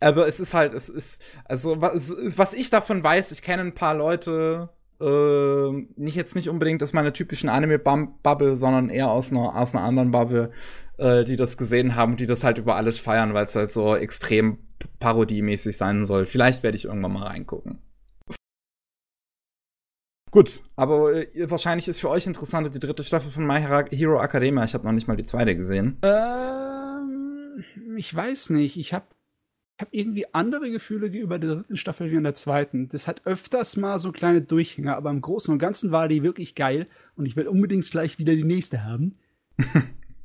Aber 0.00 0.28
es 0.28 0.40
ist 0.40 0.54
halt, 0.54 0.74
es 0.74 0.88
ist, 0.88 1.22
also 1.44 1.80
was, 1.80 2.14
was 2.36 2.52
ich 2.52 2.70
davon 2.70 3.02
weiß, 3.02 3.32
ich 3.32 3.42
kenne 3.42 3.62
ein 3.62 3.74
paar 3.74 3.94
Leute, 3.94 4.68
äh, 5.00 5.70
nicht 5.96 6.14
jetzt 6.14 6.36
nicht 6.36 6.48
unbedingt 6.48 6.82
aus 6.82 6.92
meiner 6.92 7.12
typischen 7.12 7.48
Anime-Bubble, 7.48 8.56
sondern 8.56 8.90
eher 8.90 9.10
aus 9.10 9.30
einer, 9.30 9.56
aus 9.56 9.74
einer 9.74 9.84
anderen 9.84 10.10
Bubble, 10.10 10.50
äh, 10.98 11.24
die 11.24 11.36
das 11.36 11.56
gesehen 11.56 11.94
haben, 11.94 12.16
die 12.16 12.26
das 12.26 12.44
halt 12.44 12.58
über 12.58 12.76
alles 12.76 13.00
feiern, 13.00 13.34
weil 13.34 13.46
es 13.46 13.56
halt 13.56 13.72
so 13.72 13.96
extrem 13.96 14.58
parodiemäßig 15.00 15.76
sein 15.76 16.04
soll. 16.04 16.26
Vielleicht 16.26 16.62
werde 16.62 16.76
ich 16.76 16.84
irgendwann 16.84 17.12
mal 17.12 17.26
reingucken. 17.26 17.78
Gut, 20.34 20.62
aber 20.74 21.14
äh, 21.14 21.48
wahrscheinlich 21.48 21.86
ist 21.86 22.00
für 22.00 22.10
euch 22.10 22.26
interessanter 22.26 22.68
die 22.68 22.80
dritte 22.80 23.04
Staffel 23.04 23.30
von 23.30 23.46
My 23.46 23.60
Hero 23.60 24.20
Academia. 24.20 24.64
Ich 24.64 24.74
habe 24.74 24.84
noch 24.84 24.90
nicht 24.90 25.06
mal 25.06 25.16
die 25.16 25.24
zweite 25.24 25.54
gesehen. 25.54 25.96
Ähm, 26.02 27.62
ich 27.96 28.12
weiß 28.12 28.50
nicht. 28.50 28.76
Ich 28.76 28.92
habe 28.92 29.06
ich 29.76 29.82
hab 29.82 29.94
irgendwie 29.94 30.26
andere 30.34 30.72
Gefühle 30.72 31.08
gegenüber 31.08 31.38
der 31.38 31.54
dritten 31.54 31.76
Staffel 31.76 32.10
wie 32.10 32.16
in 32.16 32.24
der 32.24 32.34
zweiten. 32.34 32.88
Das 32.88 33.06
hat 33.06 33.24
öfters 33.26 33.76
mal 33.76 34.00
so 34.00 34.10
kleine 34.10 34.42
Durchhänger, 34.42 34.96
aber 34.96 35.10
im 35.10 35.20
Großen 35.20 35.52
und 35.52 35.60
Ganzen 35.60 35.92
war 35.92 36.08
die 36.08 36.24
wirklich 36.24 36.56
geil 36.56 36.88
und 37.14 37.26
ich 37.26 37.36
will 37.36 37.46
unbedingt 37.46 37.88
gleich 37.88 38.18
wieder 38.18 38.34
die 38.34 38.42
nächste 38.42 38.82
haben. 38.82 39.16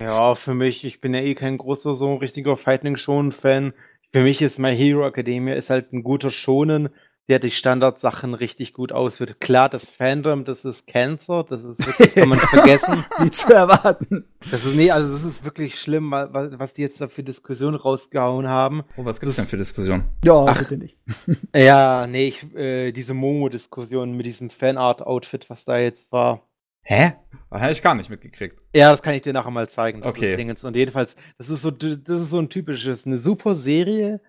Ja, 0.02 0.36
für 0.36 0.54
mich, 0.54 0.86
ich 0.86 1.02
bin 1.02 1.14
ja 1.14 1.20
eh 1.20 1.36
kein 1.36 1.58
großer, 1.58 1.98
so 1.98 2.10
ein 2.10 2.20
richtiger 2.20 2.56
Fighting-Shonen-Fan. 2.56 3.74
Für 4.14 4.22
mich 4.22 4.42
ist 4.42 4.58
My 4.58 4.74
Hero 4.74 5.06
Academia 5.06 5.56
ist 5.56 5.70
halt 5.70 5.92
ein 5.92 6.04
guter 6.04 6.32
Shonen, 6.32 6.88
der 7.30 7.38
die 7.38 7.52
Standardsachen 7.52 8.34
richtig 8.34 8.74
gut 8.74 8.92
ausführt. 8.92 9.40
Klar, 9.40 9.70
das 9.70 9.88
Fandom, 9.88 10.46
das 10.46 10.66
ist 10.66 10.88
Cancer, 10.88 11.46
das 11.48 11.64
ist 11.64 11.86
wirklich, 11.86 12.16
kann 12.16 12.30
man 12.30 12.40
vergessen. 12.40 13.06
Wie 13.20 13.30
zu 13.30 13.54
erwarten. 13.54 14.26
Das 14.50 14.66
ist, 14.66 14.76
nee, 14.76 14.90
also 14.90 15.14
das 15.14 15.24
ist 15.24 15.44
wirklich 15.44 15.80
schlimm, 15.80 16.12
was 16.12 16.74
die 16.74 16.82
jetzt 16.82 17.00
da 17.00 17.08
für 17.08 17.22
Diskussionen 17.22 17.76
rausgehauen 17.76 18.48
haben. 18.48 18.84
Oh, 18.98 19.06
was 19.06 19.20
gibt 19.20 19.30
es 19.30 19.36
denn 19.36 19.46
für 19.46 19.58
Diskussionen? 19.58 20.06
Ja, 20.26 20.44
Ach, 20.48 20.58
bitte 20.58 20.78
nicht. 20.78 20.98
ja, 21.56 22.08
nee, 22.08 22.30
ich, 22.30 22.56
äh, 22.56 22.92
diese 22.92 23.14
Momo-Diskussion 23.14 24.18
mit 24.18 24.26
diesem 24.26 24.50
Fanart-Outfit, 24.50 25.52
was 25.52 25.64
da 25.66 25.78
jetzt 25.78 26.12
war. 26.12 26.42
Hä? 26.82 27.14
Das 27.52 27.62
habe 27.62 27.72
ich 27.72 27.84
gar 27.84 27.94
nicht 27.94 28.10
mitgekriegt. 28.10 28.58
Ja, 28.74 28.90
das 28.90 29.04
kann 29.04 29.14
ich 29.14 29.22
dir 29.22 29.34
nachher 29.34 29.52
mal 29.52 29.70
zeigen. 29.70 30.04
Okay. 30.04 30.34
Und 30.64 30.76
jedenfalls, 30.76 31.16
das 31.38 31.52
ist 31.52 31.62
so, 31.62 31.70
das 31.70 32.22
ist 32.22 32.32
so 32.32 32.40
ein 32.40 32.50
typisches, 32.50 33.06
eine 33.06 33.20
super 33.20 33.54
Serie 33.54 34.20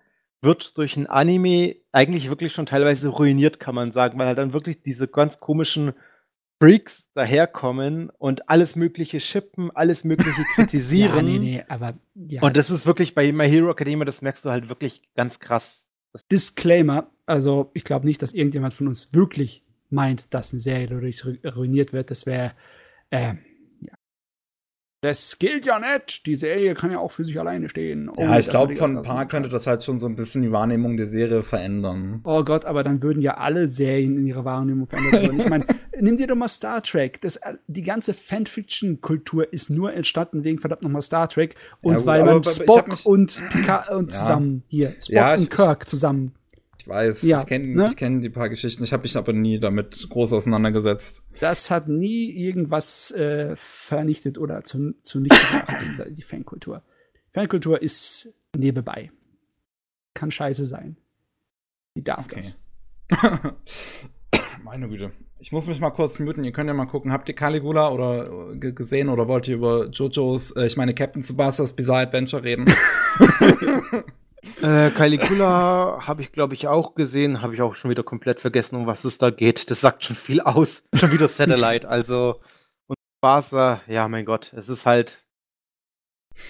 wird 0.41 0.77
durch 0.77 0.97
ein 0.97 1.07
Anime 1.07 1.75
eigentlich 1.91 2.29
wirklich 2.29 2.53
schon 2.53 2.65
teilweise 2.65 3.09
ruiniert, 3.09 3.59
kann 3.59 3.75
man 3.75 3.91
sagen, 3.91 4.17
weil 4.17 4.27
halt 4.27 4.37
dann 4.37 4.53
wirklich 4.53 4.81
diese 4.81 5.07
ganz 5.07 5.39
komischen 5.39 5.93
Freaks 6.59 7.03
daherkommen 7.15 8.09
und 8.09 8.49
alles 8.49 8.75
Mögliche 8.75 9.19
schippen, 9.19 9.71
alles 9.75 10.03
Mögliche 10.03 10.43
kritisieren. 10.55 11.15
ja, 11.15 11.21
nee, 11.21 11.39
nee, 11.39 11.63
aber 11.67 11.95
ja. 12.13 12.41
Und 12.41 12.55
das 12.55 12.69
ist 12.69 12.85
wirklich 12.85 13.15
bei 13.15 13.31
My 13.31 13.49
Hero 13.49 13.71
Academia, 13.71 14.05
das 14.05 14.21
merkst 14.21 14.45
du 14.45 14.49
halt 14.49 14.69
wirklich 14.69 15.01
ganz 15.15 15.39
krass. 15.39 15.81
Disclaimer, 16.31 17.09
also 17.25 17.71
ich 17.73 17.83
glaube 17.83 18.05
nicht, 18.05 18.21
dass 18.21 18.33
irgendjemand 18.33 18.73
von 18.73 18.87
uns 18.87 19.13
wirklich 19.13 19.63
meint, 19.89 20.33
dass 20.33 20.51
eine 20.51 20.59
Serie 20.59 20.89
ruiniert 21.55 21.93
wird. 21.93 22.11
Das 22.11 22.25
wäre, 22.25 22.53
äh. 23.09 23.35
Das 25.01 25.39
gilt 25.39 25.65
ja 25.65 25.79
nicht. 25.79 26.27
Die 26.27 26.35
Serie 26.35 26.75
kann 26.75 26.91
ja 26.91 26.99
auch 26.99 27.09
für 27.09 27.25
sich 27.25 27.39
alleine 27.39 27.69
stehen. 27.69 28.11
Ja, 28.19 28.37
ich 28.37 28.49
glaube, 28.49 28.75
von 28.75 28.97
ein 28.97 29.03
paar 29.03 29.27
könnte 29.27 29.49
das 29.49 29.65
halt 29.65 29.83
schon 29.83 29.97
so 29.97 30.05
ein 30.05 30.15
bisschen 30.15 30.43
die 30.43 30.51
Wahrnehmung 30.51 30.95
der 30.95 31.07
Serie 31.07 31.41
verändern. 31.41 32.21
Oh 32.23 32.43
Gott, 32.43 32.65
aber 32.65 32.83
dann 32.83 33.01
würden 33.01 33.19
ja 33.19 33.37
alle 33.37 33.67
Serien 33.67 34.15
in 34.15 34.27
ihrer 34.27 34.45
Wahrnehmung 34.45 34.87
verändert 34.87 35.23
werden. 35.23 35.39
ich 35.39 35.49
meine, 35.49 35.65
nimm 35.99 36.17
dir 36.17 36.27
doch 36.27 36.35
mal 36.35 36.47
Star 36.47 36.83
Trek. 36.83 37.19
Das, 37.21 37.39
die 37.65 37.81
ganze 37.81 38.13
Fanfiction-Kultur 38.13 39.51
ist 39.51 39.71
nur 39.71 39.91
entstanden 39.91 40.43
wegen 40.43 40.59
verdammt 40.59 40.83
nochmal 40.83 41.01
Star 41.01 41.27
Trek 41.27 41.55
und 41.81 42.01
ja, 42.01 42.05
weil 42.05 42.23
man 42.23 42.43
Spock 42.43 42.99
und 43.03 43.41
Picard 43.49 43.89
und 43.89 44.13
ja. 44.13 44.19
zusammen 44.19 44.63
hier, 44.67 44.89
Spock 45.01 45.15
ja, 45.15 45.33
und 45.33 45.49
Kirk 45.49 45.87
zusammen 45.87 46.33
ich 46.81 46.87
weiß, 46.87 47.21
ja, 47.21 47.41
ich 47.41 47.45
kenne 47.45 47.67
ne? 47.67 47.93
kenn 47.95 48.21
die 48.21 48.29
paar 48.31 48.49
Geschichten, 48.49 48.83
ich 48.83 48.91
habe 48.91 49.03
mich 49.03 49.15
aber 49.15 49.33
nie 49.33 49.59
damit 49.59 50.07
groß 50.09 50.33
auseinandergesetzt. 50.33 51.23
Das 51.39 51.69
hat 51.69 51.87
nie 51.87 52.31
irgendwas 52.31 53.11
äh, 53.11 53.55
vernichtet 53.55 54.39
oder 54.39 54.63
zu, 54.63 54.95
zunichte 55.03 55.37
gemacht, 55.37 56.07
die 56.17 56.23
Fankultur. 56.23 56.81
Fankultur 57.33 57.79
ist 57.79 58.33
nebenbei. 58.57 59.11
Kann 60.15 60.31
scheiße 60.31 60.65
sein. 60.65 60.97
Die 61.95 62.03
darf 62.03 62.25
okay. 62.25 62.41
das. 63.11 63.53
Meine 64.63 64.89
Güte. 64.89 65.11
Ich 65.39 65.51
muss 65.51 65.67
mich 65.67 65.79
mal 65.79 65.91
kurz 65.91 66.17
muten. 66.17 66.43
Ihr 66.43 66.51
könnt 66.51 66.67
ja 66.67 66.73
mal 66.73 66.87
gucken. 66.87 67.11
Habt 67.11 67.29
ihr 67.29 67.35
Caligula 67.35 67.91
oder 67.91 68.53
äh, 68.53 68.71
gesehen 68.71 69.09
oder 69.09 69.27
wollt 69.27 69.47
ihr 69.47 69.55
über 69.55 69.87
JoJo's, 69.89 70.51
äh, 70.55 70.65
ich 70.65 70.77
meine 70.77 70.95
Captain 70.95 71.21
Tsubasa's 71.21 71.73
Bizarre 71.73 72.07
Adventure 72.07 72.43
reden? 72.43 72.65
Äh, 74.61 74.89
Caligula 74.89 76.07
habe 76.07 76.23
ich, 76.23 76.31
glaube 76.31 76.55
ich, 76.55 76.67
auch 76.67 76.95
gesehen. 76.95 77.41
Habe 77.41 77.53
ich 77.53 77.61
auch 77.61 77.75
schon 77.75 77.91
wieder 77.91 78.03
komplett 78.03 78.39
vergessen, 78.39 78.75
um 78.75 78.87
was 78.87 79.03
es 79.03 79.17
da 79.17 79.29
geht. 79.29 79.69
Das 79.69 79.81
sagt 79.81 80.03
schon 80.03 80.15
viel 80.15 80.41
aus. 80.41 80.83
schon 80.95 81.11
wieder 81.11 81.27
Satellite. 81.27 81.87
Also, 81.87 82.41
und 82.87 82.97
Tsubasa, 82.97 83.81
ja, 83.87 84.07
mein 84.07 84.25
Gott, 84.25 84.51
es 84.53 84.67
ist 84.67 84.85
halt. 84.85 85.23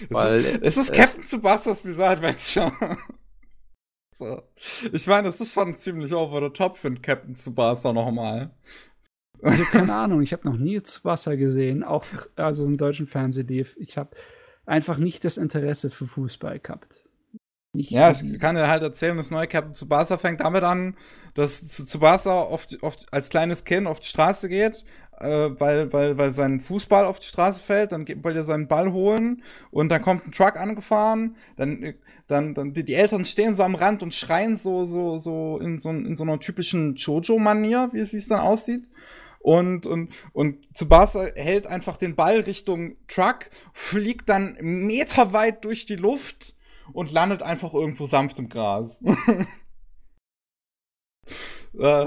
Weil, 0.08 0.36
es 0.36 0.46
ist, 0.46 0.62
es 0.62 0.76
ist 0.78 0.90
äh, 0.90 0.96
Captain 0.96 1.22
Tsubasas 1.22 1.82
Bizarre 1.82 2.12
Adventure. 2.12 2.72
so. 4.14 4.42
Ich 4.92 5.06
meine, 5.06 5.28
es 5.28 5.40
ist 5.40 5.52
schon 5.52 5.74
ziemlich 5.74 6.14
over 6.14 6.40
the 6.40 6.50
top 6.50 6.78
für 6.78 6.88
einen 6.88 7.02
Captain 7.02 7.34
Tsubasa 7.34 7.92
nochmal. 7.92 8.54
Also, 9.42 9.64
keine 9.64 9.94
Ahnung, 9.94 10.22
ich 10.22 10.32
habe 10.32 10.48
noch 10.48 10.56
nie 10.56 10.80
Tsubasa 10.80 11.34
gesehen, 11.34 11.82
auch 11.82 12.06
also 12.36 12.64
im 12.64 12.78
deutschen 12.78 13.06
Fernsehen 13.06 13.48
lief. 13.48 13.76
Ich 13.78 13.98
habe 13.98 14.16
einfach 14.64 14.96
nicht 14.96 15.24
das 15.24 15.36
Interesse 15.36 15.90
für 15.90 16.06
Fußball 16.06 16.58
gehabt. 16.58 17.04
Nicht 17.74 17.90
ja, 17.90 18.10
ich 18.10 18.38
kann 18.38 18.54
dir 18.54 18.68
halt 18.68 18.82
erzählen, 18.82 19.16
das 19.16 19.30
neue 19.30 19.46
Captain 19.46 19.72
Tsubasa 19.72 20.18
fängt 20.18 20.40
damit 20.40 20.62
an, 20.62 20.94
dass 21.32 21.66
Tsubasa 21.66 22.42
oft, 22.42 22.82
oft 22.82 23.10
als 23.10 23.30
kleines 23.30 23.64
Kind 23.64 23.86
auf 23.86 23.98
die 23.98 24.08
Straße 24.08 24.50
geht, 24.50 24.84
äh, 25.18 25.48
weil, 25.58 25.90
weil, 25.90 26.18
weil 26.18 26.32
sein 26.32 26.60
Fußball 26.60 27.06
auf 27.06 27.18
die 27.18 27.28
Straße 27.28 27.60
fällt, 27.60 27.92
dann 27.92 28.06
will 28.06 28.36
er 28.36 28.44
seinen 28.44 28.68
Ball 28.68 28.92
holen 28.92 29.42
und 29.70 29.88
dann 29.88 30.02
kommt 30.02 30.26
ein 30.26 30.32
Truck 30.32 30.56
angefahren, 30.56 31.36
dann, 31.56 31.94
dann, 32.26 32.52
dann 32.52 32.74
die, 32.74 32.84
die 32.84 32.92
Eltern 32.92 33.24
stehen 33.24 33.54
so 33.54 33.62
am 33.62 33.74
Rand 33.74 34.02
und 34.02 34.12
schreien 34.12 34.56
so, 34.56 34.84
so, 34.84 35.18
so 35.18 35.58
in 35.58 35.78
so, 35.78 35.88
in 35.88 36.14
so 36.14 36.24
einer 36.24 36.40
typischen 36.40 36.96
Jojo-Manier, 36.96 37.88
wie 37.92 38.00
es 38.00 38.28
dann 38.28 38.40
aussieht. 38.40 38.86
Und, 39.38 39.86
und, 39.86 40.10
und 40.34 40.74
Tsubasa 40.74 41.24
hält 41.34 41.66
einfach 41.66 41.96
den 41.96 42.16
Ball 42.16 42.40
Richtung 42.40 42.96
Truck, 43.08 43.46
fliegt 43.72 44.28
dann 44.28 44.58
meterweit 44.60 45.64
durch 45.64 45.86
die 45.86 45.96
Luft 45.96 46.54
und 46.92 47.12
landet 47.12 47.42
einfach 47.42 47.74
irgendwo 47.74 48.06
sanft 48.06 48.38
im 48.38 48.48
Gras. 48.48 49.02
äh, 51.78 52.06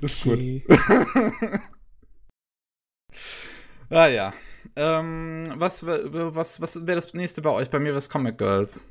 ist 0.00 0.22
gut. 0.22 0.38
ah 3.90 4.06
ja. 4.06 4.32
Ähm, 4.74 5.44
was 5.56 5.86
was, 5.86 6.60
was 6.60 6.86
wäre 6.86 7.00
das 7.00 7.14
nächste 7.14 7.40
bei 7.42 7.50
euch? 7.50 7.70
Bei 7.70 7.78
mir 7.78 7.88
wäre 7.88 7.98
es 7.98 8.10
Comic 8.10 8.38
Girls. 8.38 8.84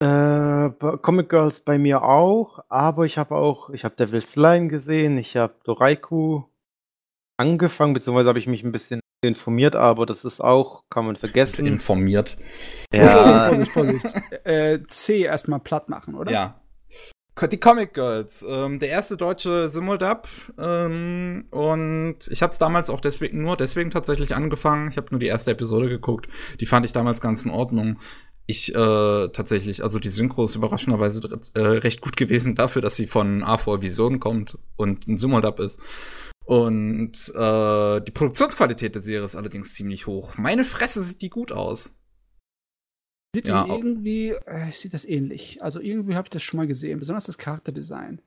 Äh, 0.00 0.70
Comic 1.02 1.28
Girls 1.30 1.60
bei 1.60 1.78
mir 1.78 2.02
auch, 2.02 2.64
aber 2.68 3.06
ich 3.06 3.16
habe 3.18 3.34
auch, 3.34 3.70
ich 3.70 3.84
habe 3.84 3.96
Devil's 3.96 4.36
Line 4.36 4.68
gesehen, 4.68 5.16
ich 5.16 5.36
habe 5.36 5.54
Doraiku 5.64 6.44
angefangen, 7.38 7.94
beziehungsweise 7.94 8.28
habe 8.28 8.38
ich 8.38 8.46
mich 8.46 8.62
ein 8.62 8.72
bisschen 8.72 9.00
informiert, 9.26 9.74
aber 9.74 10.06
das 10.06 10.24
ist 10.24 10.40
auch, 10.40 10.84
kann 10.90 11.06
man 11.06 11.16
vergessen. 11.16 11.66
Informiert. 11.66 12.36
Ja. 12.92 13.48
Vorsicht, 13.48 13.72
Vorsicht. 13.72 14.06
äh, 14.44 14.80
C 14.88 15.22
erstmal 15.22 15.60
platt 15.60 15.88
machen, 15.88 16.14
oder? 16.14 16.32
Ja. 16.32 16.60
Die 17.50 17.60
Comic 17.60 17.92
Girls, 17.92 18.46
ähm, 18.48 18.78
der 18.78 18.88
erste 18.88 19.18
deutsche 19.18 19.68
Simuldub 19.68 20.26
ähm, 20.58 21.44
und 21.50 22.16
ich 22.30 22.42
habe 22.42 22.54
es 22.54 22.58
damals 22.58 22.88
auch 22.88 23.00
deswegen 23.02 23.42
nur 23.42 23.58
deswegen 23.58 23.90
tatsächlich 23.90 24.34
angefangen. 24.34 24.90
Ich 24.90 24.96
habe 24.96 25.08
nur 25.10 25.20
die 25.20 25.26
erste 25.26 25.50
Episode 25.50 25.90
geguckt. 25.90 26.28
Die 26.60 26.64
fand 26.64 26.86
ich 26.86 26.94
damals 26.94 27.20
ganz 27.20 27.44
in 27.44 27.50
Ordnung. 27.50 27.98
Ich 28.46 28.74
äh, 28.74 29.28
tatsächlich, 29.28 29.82
also 29.82 29.98
die 29.98 30.08
Synchro 30.08 30.44
ist 30.44 30.54
überraschenderweise 30.54 31.40
äh, 31.54 31.60
recht 31.60 32.00
gut 32.00 32.16
gewesen 32.16 32.54
dafür, 32.54 32.80
dass 32.80 32.96
sie 32.96 33.06
von 33.06 33.42
A4 33.42 33.82
Vision 33.82 34.18
kommt 34.18 34.56
und 34.76 35.06
ein 35.06 35.18
Simuldub 35.18 35.60
ist. 35.60 35.78
Und 36.46 37.32
äh, 37.34 38.00
die 38.02 38.12
Produktionsqualität 38.12 38.94
der 38.94 39.02
Serie 39.02 39.24
ist 39.24 39.34
allerdings 39.34 39.74
ziemlich 39.74 40.06
hoch. 40.06 40.38
Meine 40.38 40.64
Fresse 40.64 41.02
sieht 41.02 41.20
die 41.20 41.28
gut 41.28 41.50
aus. 41.50 41.98
Sieht 43.34 43.48
ja, 43.48 43.66
irgendwie, 43.66 44.30
äh, 44.30 44.70
sieht 44.72 44.94
das 44.94 45.04
ähnlich. 45.04 45.60
Also 45.60 45.80
irgendwie 45.80 46.14
habe 46.14 46.26
ich 46.26 46.30
das 46.30 46.44
schon 46.44 46.58
mal 46.58 46.68
gesehen, 46.68 47.00
besonders 47.00 47.26
das 47.26 47.36
Charakterdesign. 47.36 48.22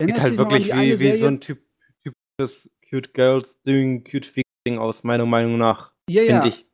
Sieht 0.00 0.20
halt 0.20 0.38
wirklich 0.38 0.72
wie, 0.72 1.00
wie 1.00 1.18
so 1.18 1.26
ein 1.26 1.40
Typ, 1.40 1.60
typisches 2.04 2.70
Cute 2.88 3.12
Girls 3.14 3.48
doing 3.64 4.04
Cute 4.04 4.30
Ding 4.66 4.78
aus, 4.78 5.02
meiner 5.02 5.26
Meinung 5.26 5.58
nach. 5.58 5.92
Ja, 6.08 6.22
ja. 6.22 6.46
Ich. 6.46 6.66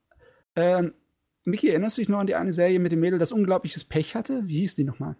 Ähm, 0.56 0.92
Micky, 1.44 1.70
erinnerst 1.70 1.96
du 1.96 2.02
dich 2.02 2.10
noch 2.10 2.18
an 2.18 2.26
die 2.26 2.34
eine 2.34 2.52
Serie 2.52 2.78
mit 2.78 2.92
dem 2.92 3.00
Mädel, 3.00 3.18
das 3.18 3.32
unglaubliches 3.32 3.84
Pech 3.84 4.14
hatte? 4.14 4.42
Wie 4.46 4.60
hieß 4.60 4.76
die 4.76 4.84
nochmal? 4.84 5.16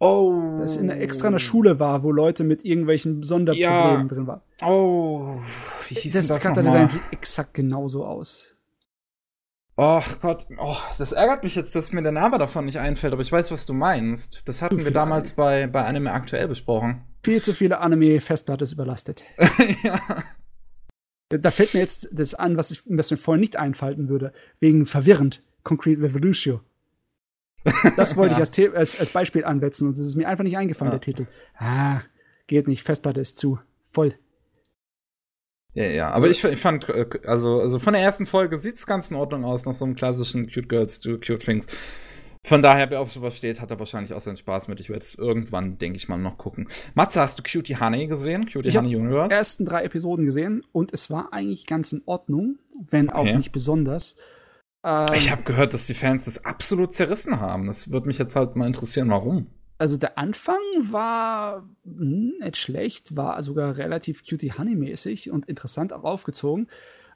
Oh. 0.00 0.58
Das 0.58 0.76
in 0.76 0.88
der, 0.88 1.00
extra 1.00 1.28
in 1.28 1.34
der 1.34 1.38
Schule 1.40 1.78
war, 1.78 2.02
wo 2.02 2.10
Leute 2.10 2.42
mit 2.42 2.64
irgendwelchen 2.64 3.22
Sonderproblemen 3.22 4.02
ja. 4.02 4.04
drin 4.04 4.26
waren. 4.26 4.40
Oh. 4.62 5.40
Wie 5.88 5.94
hieß 5.94 6.14
das, 6.14 6.26
das 6.26 6.42
Charakterdesign 6.42 6.88
sieht 6.88 7.02
exakt 7.12 7.54
genauso 7.54 8.06
aus. 8.06 8.54
Oh 9.76 10.02
Gott, 10.20 10.46
oh, 10.58 10.76
das 10.98 11.12
ärgert 11.12 11.42
mich 11.44 11.54
jetzt, 11.54 11.74
dass 11.74 11.92
mir 11.92 12.02
der 12.02 12.12
Name 12.12 12.38
davon 12.38 12.64
nicht 12.64 12.78
einfällt, 12.78 13.12
aber 13.12 13.22
ich 13.22 13.32
weiß, 13.32 13.50
was 13.50 13.66
du 13.66 13.72
meinst. 13.72 14.42
Das 14.46 14.62
hatten 14.62 14.84
wir 14.84 14.90
damals 14.90 15.34
bei, 15.34 15.66
bei 15.66 15.84
Anime 15.84 16.12
aktuell 16.12 16.48
besprochen. 16.48 17.02
Viel 17.22 17.42
zu 17.42 17.54
viele 17.54 17.78
Anime-Festplatte 17.78 18.64
ist 18.64 18.72
überlastet. 18.72 19.22
ja. 19.82 20.00
Da 21.28 21.50
fällt 21.50 21.74
mir 21.74 21.80
jetzt 21.80 22.08
das 22.12 22.34
an, 22.34 22.56
was, 22.56 22.70
ich, 22.70 22.82
was 22.86 23.10
mir 23.10 23.16
vorhin 23.16 23.40
nicht 23.40 23.56
einfallen 23.56 24.08
würde, 24.08 24.32
wegen 24.58 24.86
verwirrend. 24.86 25.42
Concrete 25.62 26.02
Revolution. 26.02 26.60
Das 27.96 28.16
wollte 28.16 28.34
ja. 28.34 28.42
ich 28.42 28.58
als, 28.58 28.74
als, 28.74 29.00
als, 29.00 29.10
Beispiel 29.10 29.44
ansetzen 29.44 29.88
und 29.88 29.92
es 29.92 30.04
ist 30.04 30.16
mir 30.16 30.28
einfach 30.28 30.44
nicht 30.44 30.56
eingefallen, 30.56 30.92
ja. 30.92 30.98
der 30.98 31.04
Titel. 31.04 31.26
Ah, 31.58 32.00
geht 32.46 32.68
nicht, 32.68 32.82
Festplatte 32.82 33.20
ist 33.20 33.38
zu. 33.38 33.58
Voll. 33.92 34.14
Ja, 35.74 35.84
ja, 35.84 36.10
aber 36.10 36.28
ich, 36.28 36.42
ich 36.42 36.58
fand, 36.58 36.88
äh, 36.88 37.06
also, 37.24 37.60
also 37.60 37.78
von 37.78 37.92
der 37.92 38.02
ersten 38.02 38.26
Folge 38.26 38.58
sieht's 38.58 38.86
ganz 38.86 39.10
in 39.10 39.16
Ordnung 39.16 39.44
aus, 39.44 39.66
nach 39.66 39.74
so 39.74 39.84
einem 39.84 39.94
klassischen 39.94 40.50
Cute 40.50 40.68
Girls 40.68 41.00
do 41.00 41.18
Cute 41.18 41.38
Things. 41.38 41.66
Von 42.42 42.62
daher, 42.62 42.90
wer 42.90 43.00
auf 43.00 43.12
sowas 43.12 43.36
steht, 43.36 43.60
hat 43.60 43.70
er 43.70 43.78
wahrscheinlich 43.78 44.14
auch 44.14 44.20
seinen 44.20 44.38
Spaß 44.38 44.66
mit. 44.68 44.80
Ich 44.80 44.88
werde 44.88 45.04
es 45.04 45.14
irgendwann, 45.14 45.76
denke 45.76 45.98
ich 45.98 46.08
mal, 46.08 46.16
noch 46.16 46.38
gucken. 46.38 46.68
Matze, 46.94 47.20
hast 47.20 47.38
du 47.38 47.42
Cutie 47.42 47.76
Honey 47.76 48.06
gesehen? 48.06 48.46
Cutie 48.50 48.68
Ich 48.68 48.76
Honey 48.76 48.88
habe 48.88 48.88
die 48.88 48.96
Universe? 48.96 49.34
ersten 49.34 49.66
drei 49.66 49.84
Episoden 49.84 50.24
gesehen 50.24 50.64
und 50.72 50.92
es 50.94 51.10
war 51.10 51.32
eigentlich 51.34 51.66
ganz 51.66 51.92
in 51.92 52.02
Ordnung, 52.06 52.58
wenn 52.90 53.10
auch 53.10 53.20
Okay. 53.20 53.36
nicht 53.36 53.52
besonders. 53.52 54.16
Ähm, 54.84 55.08
Ich 55.14 55.30
habe 55.30 55.42
gehört, 55.42 55.74
dass 55.74 55.86
die 55.86 55.94
Fans 55.94 56.24
das 56.24 56.44
absolut 56.44 56.92
zerrissen 56.92 57.40
haben. 57.40 57.66
Das 57.66 57.90
würde 57.90 58.06
mich 58.06 58.18
jetzt 58.18 58.36
halt 58.36 58.56
mal 58.56 58.66
interessieren, 58.66 59.10
warum. 59.10 59.46
also 59.78 59.96
der 59.96 60.18
Anfang 60.18 60.60
war 60.80 61.66
hm, 61.84 62.32
nicht 62.40 62.56
schlecht, 62.56 63.16
war 63.16 63.42
sogar 63.42 63.76
relativ 63.76 64.24
Cutie 64.28 64.52
Honey-mäßig 64.52 65.30
und 65.30 65.46
interessant 65.46 65.92
auch 65.92 66.04
aufgezogen. 66.04 66.68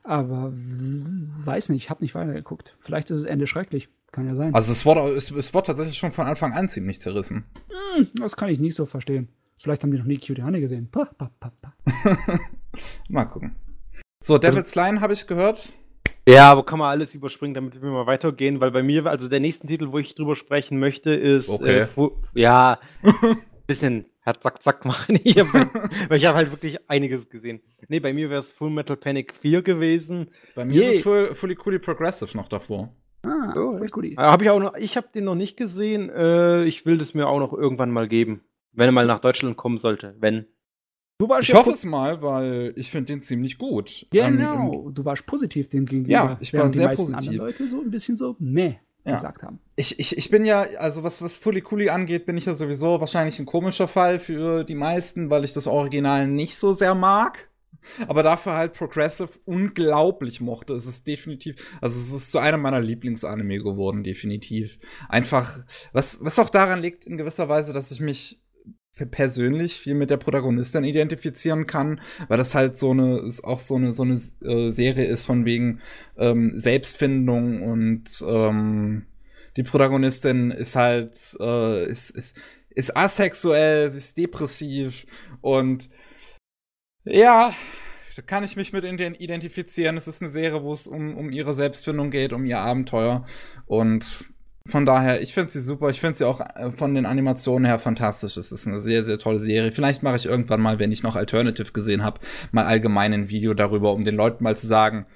Aber 0.03 0.53
weiß 0.55 1.70
nicht, 1.70 1.85
ich 1.85 1.91
habe 1.91 2.03
nicht 2.05 2.15
weitergeguckt. 2.15 2.77
Vielleicht 2.81 3.11
ist 3.11 3.23
das 3.23 3.31
Ende 3.31 3.47
schrecklich. 3.47 3.89
Kann 4.12 4.27
ja 4.27 4.35
sein. 4.36 4.55
Also 4.55 4.70
es 4.70 4.85
wurde, 4.86 5.01
es, 5.15 5.31
es 5.31 5.53
wurde 5.55 5.66
tatsächlich 5.69 5.97
schon 5.99 6.12
von 6.12 6.27
Anfang 6.27 6.53
an 6.53 6.69
ziemlich 6.69 7.01
zerrissen. 7.01 7.45
Hm, 7.97 8.09
das 8.15 8.36
kann 8.36 8.49
ich 8.51 8.61
nicht 8.61 8.74
so 8.77 8.86
verstehen. 8.86 9.28
Vielleicht 9.59 9.82
haben 9.82 9.91
die 9.91 9.99
noch 9.99 10.05
nie 10.05 10.19
Cutie 10.19 10.43
Honey 10.43 10.61
gesehen. 10.61 10.89
Pa, 10.91 11.07
pa, 11.07 11.31
pa, 11.41 11.53
pa. 11.61 11.74
Mal 13.09 13.24
gucken. 13.24 13.57
So, 14.20 14.36
Devil's 14.39 14.74
Line 14.74 15.01
habe 15.01 15.12
ich 15.15 15.27
gehört. 15.27 15.73
Ja, 16.27 16.51
aber 16.51 16.65
kann 16.65 16.79
man 16.79 16.89
alles 16.91 17.15
überspringen, 17.15 17.55
damit 17.55 17.81
wir 17.83 17.91
mal 17.91 18.07
weitergehen, 18.07 18.61
weil 18.61 18.71
bei 18.71 18.83
mir, 18.83 19.05
also 19.07 19.29
der 19.29 19.41
nächste 19.41 19.67
Titel, 19.67 19.93
wo 19.93 19.99
ich 19.99 20.15
drüber 20.15 20.37
sprechen 20.37 20.79
möchte, 20.79 21.11
ist 21.11 21.49
Okay. 21.51 21.81
äh, 21.81 21.87
Fu- 21.87 22.13
ja, 22.35 22.79
bisschen 23.67 24.07
Herz 24.21 24.41
zack 24.41 24.63
zack 24.63 24.85
machen 24.87 25.17
hier, 25.23 25.45
weil, 26.09 26.17
ich 26.19 26.25
habe 26.25 26.39
halt 26.39 26.51
wirklich 26.51 26.79
einiges 26.89 27.29
gesehen. 27.29 27.61
Nee, 27.89 28.01
bei 28.01 28.15
mir 28.15 28.31
wäre 28.31 28.41
es 28.41 28.51
Full 28.53 28.71
Metal 28.71 28.97
Panic 28.97 29.35
4 29.35 29.61
gewesen. 29.63 30.31
Bei 30.55 30.65
mir 30.65 30.75
Je. 30.75 30.81
ist 30.91 30.97
es 30.97 31.03
full, 31.03 31.35
Fully 31.35 31.57
Coolly 31.57 31.79
Progressive 31.79 32.35
noch 32.37 32.49
davor. 32.49 32.95
Ah, 33.27 33.53
Oh, 33.57 33.77
voll 33.77 33.91
cool. 33.95 34.07
Äh, 34.07 34.17
Habe 34.17 34.45
ich 34.45 34.51
auch 34.51 34.61
noch, 34.61 34.75
ich 34.77 34.97
habe 34.97 35.09
den 35.15 35.25
noch 35.25 35.35
nicht 35.35 35.57
gesehen. 35.59 36.09
Äh, 36.11 36.65
ich 36.65 36.87
will 36.87 36.97
das 36.99 37.13
mir 37.13 37.27
auch 37.29 37.39
noch 37.39 37.53
irgendwann 37.53 37.91
mal 37.91 38.09
geben, 38.09 38.41
wenn 38.73 38.87
er 38.87 38.93
mal 38.93 39.07
nach 39.07 39.21
Deutschland 39.21 39.57
kommen 39.59 39.77
sollte. 39.79 40.15
Wenn. 40.19 40.47
Du 41.19 41.28
warst 41.28 41.45
Ich 41.45 41.49
ja 41.51 41.61
hoffe 41.61 41.70
es 41.70 41.85
mal, 41.85 42.23
weil 42.23 42.73
ich 42.77 42.91
finde 42.91 43.12
den 43.12 43.23
ziemlich 43.23 43.57
gut. 43.57 44.07
Ähm, 44.12 44.36
Genau, 44.39 44.91
du 44.91 45.05
warst 45.05 45.27
positiv 45.27 45.69
dem 45.69 45.86
gegenüber. 45.86 46.12
Ja, 46.12 46.39
ich 46.41 46.53
war 46.53 46.69
sehr 46.70 46.82
die 46.82 46.86
meisten 46.89 47.05
positiv. 47.12 47.28
anderen 47.28 47.36
Leute 47.47 47.69
so 47.69 47.81
ein 47.81 47.91
bisschen 47.91 48.16
so 48.16 48.35
meh 48.41 48.77
Ja. 49.07 49.12
gesagt 49.12 49.43
haben. 49.43 49.61
Ich, 49.77 49.99
ich, 50.01 50.19
ich 50.19 50.31
bin 50.31 50.45
ja, 50.45 50.62
also 50.78 51.05
was, 51.05 51.23
was 51.23 51.36
Fully 51.36 51.61
Cooley 51.61 51.89
angeht, 51.91 52.27
bin 52.27 52.36
ich 52.36 52.47
ja 52.47 52.55
sowieso 52.55 53.01
wahrscheinlich 53.01 53.39
ein 53.39 53.47
komischer 53.47 53.86
Fall 53.86 54.19
für 54.19 54.65
die 54.65 54.74
meisten, 54.74 55.31
weil 55.31 55.45
ich 55.45 55.53
das 55.53 55.66
Original 55.69 56.27
nicht 56.27 56.57
so 56.57 56.73
sehr 56.73 56.95
mag. 56.97 57.49
Aber 58.09 58.23
dafür 58.23 58.55
halt 58.55 58.73
Progressive 58.73 59.28
unglaublich 59.45 60.41
mochte. 60.41 60.73
Es 60.73 60.86
ist 60.86 61.07
definitiv, 61.07 61.78
also 61.82 62.01
es 62.01 62.12
ist 62.12 62.32
zu 62.32 62.39
einem 62.39 62.62
meiner 62.62 62.81
Lieblingsanime 62.81 63.59
geworden, 63.59 64.03
definitiv. 64.05 64.78
Einfach, 65.09 65.61
was, 65.93 66.19
was 66.24 66.39
auch 66.39 66.49
daran 66.49 66.81
liegt 66.81 67.07
in 67.07 67.19
gewisser 67.19 67.49
Weise, 67.49 67.73
dass 67.74 67.91
ich 67.91 68.01
mich 68.01 68.41
persönlich 68.95 69.75
viel 69.81 69.95
mit 69.95 70.11
der 70.11 70.19
Protagonistin 70.19 70.85
identifizieren 70.85 71.66
kann, 71.66 72.01
weil 72.29 72.39
das 72.39 72.55
halt 72.55 72.77
so 72.79 72.91
eine, 72.91 73.19
ist 73.19 73.43
auch 73.43 73.61
so 73.61 73.77
eine, 73.77 73.93
so 73.93 74.03
eine 74.03 74.15
äh, 74.43 74.71
Serie 74.71 75.07
ist 75.07 75.25
von 75.25 75.45
wegen 75.45 75.81
ähm, 76.16 76.53
Selbstfindung 76.59 77.62
und 77.62 78.25
ähm, 78.27 79.07
die 79.57 79.65
Protagonistin 79.65 80.51
ist 80.51 80.77
halt, 80.77 81.37
äh, 81.41 81.87
ist, 81.87 82.11
ist, 82.11 82.37
ist 82.71 82.97
asexuell, 82.97 83.91
sie 83.91 83.99
ist 83.99 84.16
depressiv 84.16 85.07
und 85.41 85.91
ja, 87.05 87.55
da 88.16 88.23
kann 88.23 88.45
ich 88.45 88.57
mich 88.57 88.73
mit 88.73 88.85
ident- 88.85 89.19
identifizieren. 89.19 89.97
Es 89.97 90.07
ist 90.07 90.23
eine 90.23 90.31
Serie, 90.31 90.62
wo 90.62 90.73
es 90.73 90.87
um, 90.87 91.16
um 91.16 91.31
ihre 91.31 91.53
Selbstfindung 91.53 92.11
geht, 92.11 92.33
um 92.33 92.45
ihr 92.47 92.61
Abenteuer. 92.61 93.27
Und 93.66 94.31
von 94.66 94.86
daher, 94.86 95.20
ich 95.20 95.35
finde 95.35 95.51
sie 95.51 95.61
super. 95.61 95.91
Ich 95.91 96.01
finde 96.01 96.16
sie 96.16 96.27
auch 96.27 96.41
äh, 96.41 96.73
von 96.73 96.95
den 96.95 97.05
Animationen 97.07 97.66
her 97.66 97.78
fantastisch. 97.78 98.36
Es 98.36 98.51
ist 98.51 98.66
eine 98.66 98.81
sehr, 98.81 99.05
sehr 99.05 99.19
tolle 99.19 99.39
Serie. 99.39 99.73
Vielleicht 99.73 100.03
mache 100.03 100.16
ich 100.16 100.27
irgendwann 100.27 100.61
mal, 100.61 100.78
wenn 100.78 100.91
ich 100.91 101.03
noch 101.03 101.16
Alternative 101.16 101.73
gesehen 101.73 102.03
habe, 102.03 102.20
mal 102.51 102.65
allgemein 102.65 103.12
ein 103.12 103.28
Video 103.28 103.53
darüber, 103.53 103.93
um 103.93 104.05
den 104.05 104.16
Leuten 104.16 104.43
mal 104.43 104.57
zu 104.57 104.66
sagen, 104.66 105.07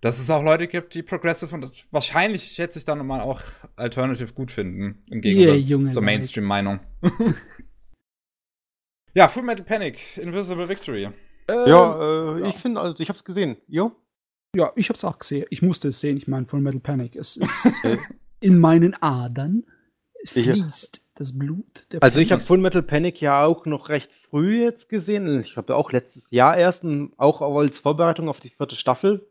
dass 0.00 0.18
es 0.18 0.30
auch 0.30 0.42
Leute 0.42 0.68
gibt, 0.68 0.94
die 0.94 1.02
Progressive 1.02 1.54
und 1.54 1.86
wahrscheinlich 1.90 2.44
schätze 2.44 2.78
ich 2.78 2.84
dann 2.84 3.04
mal 3.06 3.20
auch 3.20 3.42
Alternative 3.76 4.32
gut 4.32 4.50
finden. 4.50 5.02
Im 5.10 5.20
Gegensatz 5.20 5.68
junge 5.68 5.90
zur. 5.90 6.02
Mainstream-Meinung. 6.02 6.80
ja, 9.14 9.28
Full 9.28 9.42
Metal 9.42 9.64
Panic, 9.64 10.16
Invisible 10.16 10.68
Victory. 10.68 11.04
Ähm, 11.04 11.14
Ja, 11.46 12.36
äh, 12.36 12.40
ja. 12.40 12.46
ich 12.48 12.56
finde, 12.56 12.80
also 12.80 12.98
ich 13.00 13.08
habe 13.08 13.18
es 13.18 13.24
gesehen. 13.24 13.56
Jo? 13.66 13.92
ja, 14.56 14.72
ich 14.76 14.88
hab's 14.88 15.04
auch 15.04 15.18
gesehen. 15.18 15.46
Ich 15.50 15.62
musste 15.62 15.88
es 15.88 16.00
sehen. 16.00 16.16
Ich 16.16 16.26
meine, 16.26 16.46
Full 16.46 16.60
Metal 16.60 16.80
Panic. 16.80 17.16
Es 17.16 17.36
ist 17.36 17.76
in 18.40 18.58
meinen 18.58 18.94
Adern 19.02 19.64
fließt 20.24 21.00
das 21.14 21.36
Blut. 21.38 21.86
Der 21.92 22.02
Also 22.02 22.20
ich 22.20 22.30
habe 22.30 22.38
Panic. 22.38 22.46
Full 22.46 22.58
Metal 22.58 22.82
Panic 22.82 23.20
ja 23.20 23.44
auch 23.44 23.66
noch 23.66 23.88
recht 23.88 24.10
früh 24.30 24.62
jetzt 24.62 24.88
gesehen. 24.88 25.40
Ich 25.40 25.56
habe 25.56 25.74
auch 25.74 25.90
letztes 25.92 26.22
Jahr 26.30 26.56
erst, 26.56 26.84
und 26.84 27.12
auch 27.18 27.40
als 27.40 27.78
Vorbereitung 27.78 28.28
auf 28.28 28.40
die 28.40 28.50
vierte 28.50 28.76
Staffel. 28.76 29.28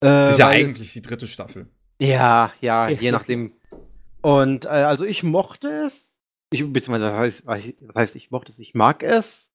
Äh, 0.00 0.06
Das 0.06 0.30
ist 0.30 0.38
ja 0.38 0.50
es- 0.50 0.56
eigentlich 0.56 0.92
die 0.92 1.02
dritte 1.02 1.26
Staffel. 1.26 1.68
Ja, 2.00 2.52
ja, 2.60 2.88
Ja, 2.88 2.96
je 3.00 3.10
nachdem. 3.10 3.52
Und 4.22 4.64
äh, 4.64 4.68
also 4.68 5.04
ich 5.04 5.22
mochte 5.22 5.68
es. 5.86 6.12
Ich, 6.50 6.60
beziehungsweise 6.72 7.04
das 7.10 7.14
heißt, 7.18 7.42
das 7.80 7.94
heißt, 7.94 8.16
ich 8.16 8.30
mochte 8.30 8.52
es, 8.52 8.58
ich 8.58 8.74
mag 8.74 9.02
es. 9.02 9.46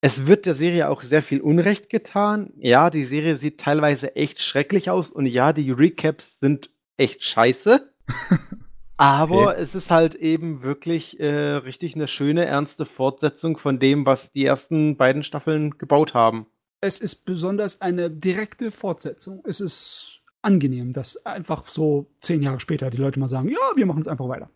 Es 0.00 0.26
wird 0.26 0.46
der 0.46 0.56
Serie 0.56 0.88
auch 0.88 1.02
sehr 1.02 1.22
viel 1.22 1.40
Unrecht 1.40 1.88
getan. 1.88 2.52
Ja, 2.58 2.90
die 2.90 3.04
Serie 3.04 3.36
sieht 3.36 3.60
teilweise 3.60 4.16
echt 4.16 4.40
schrecklich 4.40 4.90
aus 4.90 5.10
und 5.10 5.26
ja, 5.26 5.52
die 5.52 5.70
Recaps 5.70 6.26
sind 6.40 6.70
echt 6.96 7.22
scheiße. 7.24 7.91
Aber 8.96 9.48
Okay. 9.48 9.62
es 9.62 9.74
ist 9.74 9.90
halt 9.90 10.14
eben 10.14 10.62
wirklich 10.62 11.18
äh, 11.18 11.54
richtig 11.56 11.94
eine 11.96 12.06
schöne, 12.08 12.44
ernste 12.44 12.86
Fortsetzung 12.86 13.58
von 13.58 13.78
dem, 13.80 14.06
was 14.06 14.30
die 14.32 14.44
ersten 14.44 14.96
beiden 14.96 15.24
Staffeln 15.24 15.76
gebaut 15.78 16.14
haben. 16.14 16.46
es 16.80 16.98
ist 17.00 17.24
besonders 17.24 17.80
eine 17.80 18.10
direkte 18.10 18.70
Fortsetzung. 18.70 19.42
Es 19.46 19.60
ist 19.60 20.20
angenehm, 20.42 20.92
dass 20.92 21.24
einfach 21.24 21.66
so 21.68 22.10
zehn 22.20 22.42
Jahre 22.42 22.58
später 22.60 22.90
die 22.90 22.96
Leute 22.96 23.20
mal 23.20 23.28
sagen, 23.28 23.48
ja, 23.48 23.58
wir 23.76 23.86
machen 23.86 24.02
es 24.02 24.08
einfach 24.08 24.28
weiter. 24.28 24.50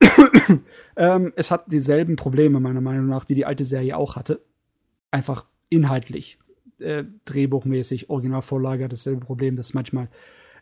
ähm, 0.96 1.32
es 1.36 1.50
hat 1.50 1.72
dieselben 1.72 2.16
Probleme, 2.16 2.60
meiner 2.60 2.82
Meinung 2.82 3.06
nach, 3.06 3.24
die 3.24 3.34
die 3.34 3.46
alte 3.46 3.64
Serie 3.64 3.96
auch 3.96 4.16
hatte. 4.16 4.42
Einfach 5.10 5.46
inhaltlich, 5.70 6.38
äh, 6.78 7.04
drehbuchmäßig, 7.24 8.10
Originalvorlage 8.10 8.84
hat 8.84 8.92
dasselbe 8.92 9.24
Problem, 9.24 9.56
dass 9.56 9.74
manchmal 9.74 10.08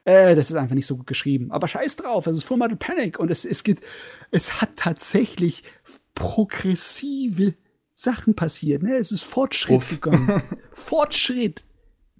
äh, 0.05 0.35
das 0.35 0.51
ist 0.51 0.57
einfach 0.57 0.75
nicht 0.75 0.87
so 0.87 0.97
gut 0.97 1.07
geschrieben. 1.07 1.51
Aber 1.53 1.69
scheiß 1.69 1.97
drauf, 1.97 2.27
es 2.27 2.37
ist 2.37 2.45
Full 2.45 2.57
Metal 2.57 2.77
Panic 2.77 3.19
und 3.19 3.31
es, 3.31 3.45
es 3.45 3.63
geht, 3.63 3.81
es 4.31 4.61
hat 4.61 4.77
tatsächlich 4.77 5.63
progressive 6.15 7.55
Sachen 7.95 8.35
passiert. 8.35 8.83
Ne? 8.83 8.97
Es 8.97 9.13
ist 9.13 9.23
Fortschritt 9.23 9.77
Uff. 9.77 10.01
gegangen. 10.01 10.43
Fortschritt 10.73 11.65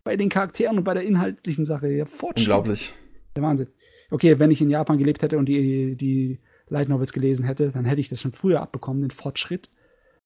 bei 0.05 0.17
den 0.17 0.29
Charakteren 0.29 0.79
und 0.79 0.85
bei 0.85 0.95
der 0.95 1.05
inhaltlichen 1.05 1.65
Sache. 1.65 1.89
Ja, 1.89 2.07
Fortschritt. 2.07 2.49
Unglaublich. 2.49 2.93
Der 3.35 3.43
Wahnsinn. 3.43 3.69
Okay, 4.11 4.39
wenn 4.39 4.51
ich 4.51 4.61
in 4.61 4.71
Japan 4.71 4.99
gelebt 4.99 5.23
hätte 5.23 5.39
und 5.39 5.47
die, 5.47 5.97
die 5.97 6.39
Light 6.69 6.89
Novels 6.89 7.13
gelesen 7.13 7.45
hätte, 7.45 7.71
dann 7.71 7.85
hätte 7.85 8.01
ich 8.01 8.09
das 8.09 8.21
schon 8.21 8.33
früher 8.33 8.61
abbekommen, 8.61 9.01
den 9.01 9.11
Fortschritt. 9.11 9.71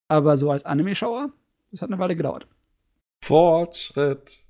Aber 0.08 0.36
so 0.36 0.50
als 0.50 0.64
Anime-Schauer, 0.64 1.32
das 1.70 1.82
hat 1.82 1.90
eine 1.90 1.98
Weile 1.98 2.16
gedauert. 2.16 2.46
Fortschritt. 3.22 4.40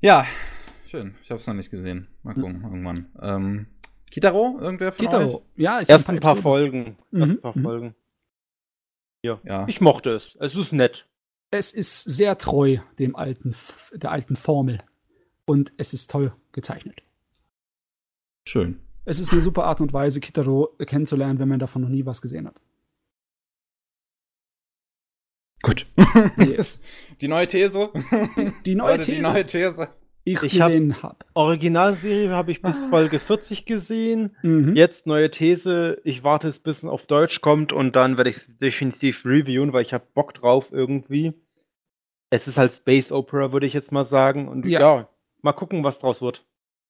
Ja, 0.00 0.26
schön. 0.92 1.14
Ich 1.22 1.30
habe 1.30 1.40
es 1.40 1.46
noch 1.46 1.54
nicht 1.54 1.70
gesehen. 1.70 2.06
Mal 2.22 2.34
gucken, 2.34 2.62
irgendwann. 2.62 3.10
Ähm, 3.20 3.66
Kitaro, 4.10 4.58
irgendwer 4.60 4.92
von 4.92 5.06
euch? 5.06 5.10
Kitaro, 5.10 5.46
ja, 5.56 5.80
ich 5.80 5.88
Erst 5.88 6.08
ein 6.08 6.20
paar 6.20 6.34
Episoden- 6.36 6.42
Folgen. 6.42 6.84
Erst 6.86 7.12
Mhm, 7.12 7.22
ein 7.22 7.40
paar 7.40 7.56
mhm. 7.58 7.62
Folgen. 7.62 7.94
Ja. 9.22 9.40
Ja. 9.44 9.66
Ich 9.68 9.80
mochte 9.80 10.10
es. 10.10 10.36
Es 10.38 10.54
ist 10.54 10.72
nett. 10.72 11.06
Es 11.50 11.72
ist 11.72 12.02
sehr 12.04 12.36
treu 12.38 12.78
dem 12.98 13.16
alten, 13.16 13.54
der 13.94 14.10
alten 14.10 14.36
Formel. 14.36 14.82
Und 15.46 15.72
es 15.78 15.92
ist 15.94 16.10
toll 16.10 16.34
gezeichnet. 16.52 17.02
Schön. 18.46 18.80
Es 19.04 19.18
ist 19.18 19.32
eine 19.32 19.40
super 19.42 19.64
Art 19.64 19.80
und 19.80 19.92
Weise, 19.92 20.20
Kitaro 20.20 20.76
kennenzulernen, 20.86 21.38
wenn 21.38 21.48
man 21.48 21.58
davon 21.58 21.82
noch 21.82 21.88
nie 21.88 22.04
was 22.06 22.20
gesehen 22.22 22.46
hat. 22.46 22.60
Gut. 25.62 25.86
Yes. 26.38 26.80
Die 27.20 27.28
neue 27.28 27.46
These. 27.46 27.90
Die 28.66 28.74
neue 28.74 28.92
Leute, 28.96 29.04
These, 29.06 29.16
Die 29.16 29.22
neue 29.22 29.46
These. 29.46 29.88
Ich, 30.24 30.42
Ich 30.42 30.60
hab- 30.60 30.68
gesehen 30.70 31.02
habe. 31.02 31.16
Originalserie 31.34 32.30
habe 32.30 32.52
ich 32.52 32.62
bis 32.62 32.76
Ah. 32.76 32.88
Folge 32.90 33.18
40 33.18 33.66
gesehen. 33.66 34.36
Mhm. 34.42 34.76
Jetzt 34.76 35.06
neue 35.06 35.30
These. 35.30 36.00
Ich 36.04 36.22
warte, 36.24 36.48
bis 36.62 36.78
es 36.78 36.84
auf 36.84 37.06
Deutsch 37.06 37.40
kommt 37.40 37.72
und 37.72 37.96
dann 37.96 38.16
werde 38.16 38.30
ich 38.30 38.36
es 38.36 38.58
definitiv 38.58 39.24
reviewen, 39.24 39.72
weil 39.72 39.82
ich 39.82 39.92
habe 39.92 40.04
Bock 40.14 40.34
drauf 40.34 40.66
irgendwie. 40.70 41.32
Es 42.30 42.46
ist 42.46 42.56
halt 42.56 42.72
Space 42.72 43.12
Opera, 43.12 43.52
würde 43.52 43.66
ich 43.66 43.72
jetzt 43.74 43.92
mal 43.92 44.06
sagen. 44.06 44.48
Und 44.48 44.64
Ja. 44.66 44.80
ja, 44.80 45.08
mal 45.42 45.52
gucken, 45.52 45.84
was 45.84 45.98
draus 45.98 46.22
wird. 46.22 46.44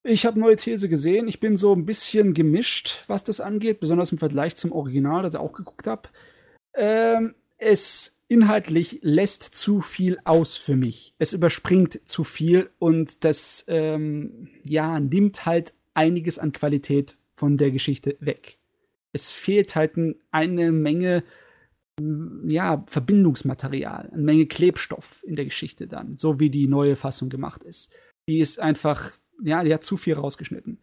Ich 0.04 0.26
habe 0.26 0.38
neue 0.38 0.56
These 0.56 0.88
gesehen. 0.88 1.28
Ich 1.28 1.40
bin 1.40 1.56
so 1.56 1.74
ein 1.74 1.86
bisschen 1.86 2.34
gemischt, 2.34 3.04
was 3.06 3.22
das 3.24 3.40
angeht, 3.40 3.80
besonders 3.80 4.12
im 4.12 4.18
Vergleich 4.18 4.56
zum 4.56 4.72
Original, 4.72 5.22
das 5.22 5.34
ich 5.34 5.40
auch 5.40 5.52
geguckt 5.52 5.86
habe. 5.86 6.08
Ähm, 6.74 7.34
es 7.58 8.20
inhaltlich 8.32 9.00
lässt 9.02 9.42
zu 9.42 9.82
viel 9.82 10.18
aus 10.24 10.56
für 10.56 10.74
mich. 10.74 11.14
Es 11.18 11.34
überspringt 11.34 12.08
zu 12.08 12.24
viel 12.24 12.70
und 12.78 13.24
das 13.24 13.64
ähm, 13.68 14.48
ja 14.64 14.98
nimmt 14.98 15.44
halt 15.44 15.74
einiges 15.92 16.38
an 16.38 16.52
Qualität 16.52 17.16
von 17.34 17.58
der 17.58 17.70
Geschichte 17.70 18.16
weg. 18.20 18.58
Es 19.12 19.30
fehlt 19.30 19.76
halt 19.76 19.92
eine 20.30 20.72
Menge 20.72 21.22
ja, 22.46 22.84
Verbindungsmaterial, 22.86 24.08
eine 24.10 24.22
Menge 24.22 24.46
Klebstoff 24.46 25.22
in 25.26 25.36
der 25.36 25.44
Geschichte 25.44 25.86
dann, 25.86 26.16
so 26.16 26.40
wie 26.40 26.48
die 26.48 26.66
neue 26.66 26.96
Fassung 26.96 27.28
gemacht 27.28 27.62
ist. 27.64 27.92
Die 28.26 28.38
ist 28.38 28.58
einfach, 28.58 29.12
ja, 29.42 29.62
die 29.62 29.74
hat 29.74 29.84
zu 29.84 29.98
viel 29.98 30.14
rausgeschnitten. 30.14 30.80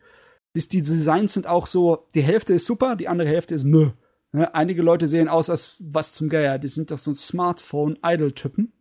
Die, 0.55 0.83
Designs 0.83 1.33
sind 1.33 1.47
auch 1.47 1.65
so, 1.65 2.07
die 2.13 2.21
Hälfte 2.21 2.53
ist 2.53 2.67
super, 2.67 2.95
die 2.95 3.07
andere 3.07 3.27
Hälfte 3.27 3.55
ist 3.55 3.63
mö. 3.63 3.89
Ne? 4.31 4.53
Einige 4.53 4.81
Leute 4.81 5.07
sehen 5.07 5.27
aus 5.27 5.49
als 5.49 5.77
was 5.79 6.13
zum 6.13 6.29
Geier, 6.29 6.59
die 6.59 6.67
sind 6.67 6.91
doch 6.91 6.97
so 6.97 7.13
Smartphone-Idol-Typen. 7.13 8.73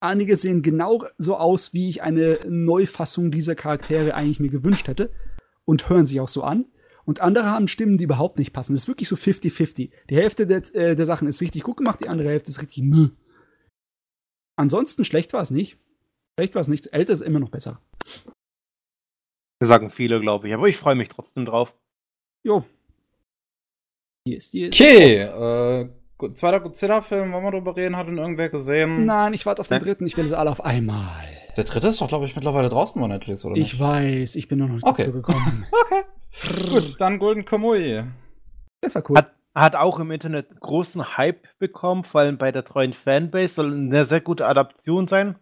Einige 0.00 0.36
sehen 0.36 0.62
genau 0.62 1.04
so 1.18 1.36
aus, 1.36 1.72
wie 1.72 1.88
ich 1.88 2.02
eine 2.02 2.40
Neufassung 2.48 3.30
dieser 3.30 3.54
Charaktere 3.54 4.14
eigentlich 4.14 4.40
mir 4.40 4.50
gewünscht 4.50 4.88
hätte 4.88 5.12
und 5.64 5.88
hören 5.88 6.06
sich 6.06 6.20
auch 6.20 6.28
so 6.28 6.42
an. 6.42 6.66
Und 7.04 7.20
andere 7.20 7.46
haben 7.46 7.68
Stimmen, 7.68 7.98
die 7.98 8.04
überhaupt 8.04 8.38
nicht 8.38 8.52
passen. 8.52 8.74
Das 8.74 8.82
ist 8.82 8.88
wirklich 8.88 9.08
so 9.08 9.16
50-50. 9.16 9.90
Die 10.10 10.16
Hälfte 10.16 10.46
der, 10.46 10.62
äh, 10.74 10.96
der 10.96 11.06
Sachen 11.06 11.28
ist 11.28 11.40
richtig 11.40 11.62
gut 11.62 11.76
gemacht, 11.76 12.00
die 12.00 12.08
andere 12.08 12.28
Hälfte 12.28 12.50
ist 12.50 12.62
richtig 12.62 12.82
mö. 12.82 13.10
Ansonsten 14.56 15.04
schlecht 15.04 15.32
war 15.32 15.42
es 15.42 15.50
nicht. 15.50 15.78
Schlecht 16.38 16.54
war 16.54 16.62
es 16.62 16.68
nicht. 16.68 16.92
Älter 16.92 17.12
ist 17.12 17.20
immer 17.20 17.40
noch 17.40 17.50
besser. 17.50 17.80
Das 19.58 19.68
sagen 19.68 19.90
viele, 19.90 20.20
glaube 20.20 20.48
ich. 20.48 20.54
Aber 20.54 20.68
ich 20.68 20.76
freue 20.76 20.94
mich 20.94 21.08
trotzdem 21.08 21.44
drauf. 21.44 21.72
Jo. 22.44 22.64
Hier 24.24 24.38
ist, 24.38 24.54
ist. 24.54 24.80
Okay, 24.80 25.22
äh, 25.22 25.88
zweiter 26.34 26.60
Godzilla-Film, 26.60 27.32
wollen 27.32 27.44
wir 27.44 27.50
darüber 27.50 27.76
reden? 27.76 27.96
Hat 27.96 28.06
ihn 28.06 28.18
irgendwer 28.18 28.50
gesehen? 28.50 29.04
Nein, 29.04 29.34
ich 29.34 29.44
warte 29.46 29.60
auf 29.60 29.68
den 29.68 29.78
Nein. 29.78 29.84
dritten. 29.84 30.06
Ich 30.06 30.16
will 30.16 30.28
sie 30.28 30.38
alle 30.38 30.50
auf 30.50 30.64
einmal. 30.64 31.26
Der 31.56 31.64
dritte 31.64 31.88
ist 31.88 32.00
doch, 32.00 32.08
glaube 32.08 32.26
ich, 32.26 32.36
mittlerweile 32.36 32.68
draußen 32.68 33.00
bei 33.00 33.08
Netflix, 33.08 33.44
oder? 33.44 33.56
Ich 33.56 33.78
weiß, 33.78 34.36
ich 34.36 34.46
bin 34.46 34.60
noch 34.60 34.68
nicht 34.68 34.86
okay. 34.86 35.02
dazu 35.02 35.12
gekommen. 35.12 35.66
okay. 35.86 36.68
Gut, 36.70 37.00
dann 37.00 37.18
Golden 37.18 37.44
Kamui. 37.44 38.04
Das 38.80 38.94
war 38.94 39.10
cool. 39.10 39.16
Hat, 39.16 39.32
hat, 39.54 39.74
auch 39.74 39.98
im 39.98 40.12
Internet 40.12 40.60
großen 40.60 41.16
Hype 41.16 41.48
bekommen, 41.58 42.04
vor 42.04 42.20
allem 42.20 42.38
bei 42.38 42.52
der 42.52 42.64
treuen 42.64 42.92
Fanbase. 42.92 43.54
Soll 43.54 43.72
eine 43.72 44.06
sehr 44.06 44.20
gute 44.20 44.46
Adaption 44.46 45.08
sein. 45.08 45.36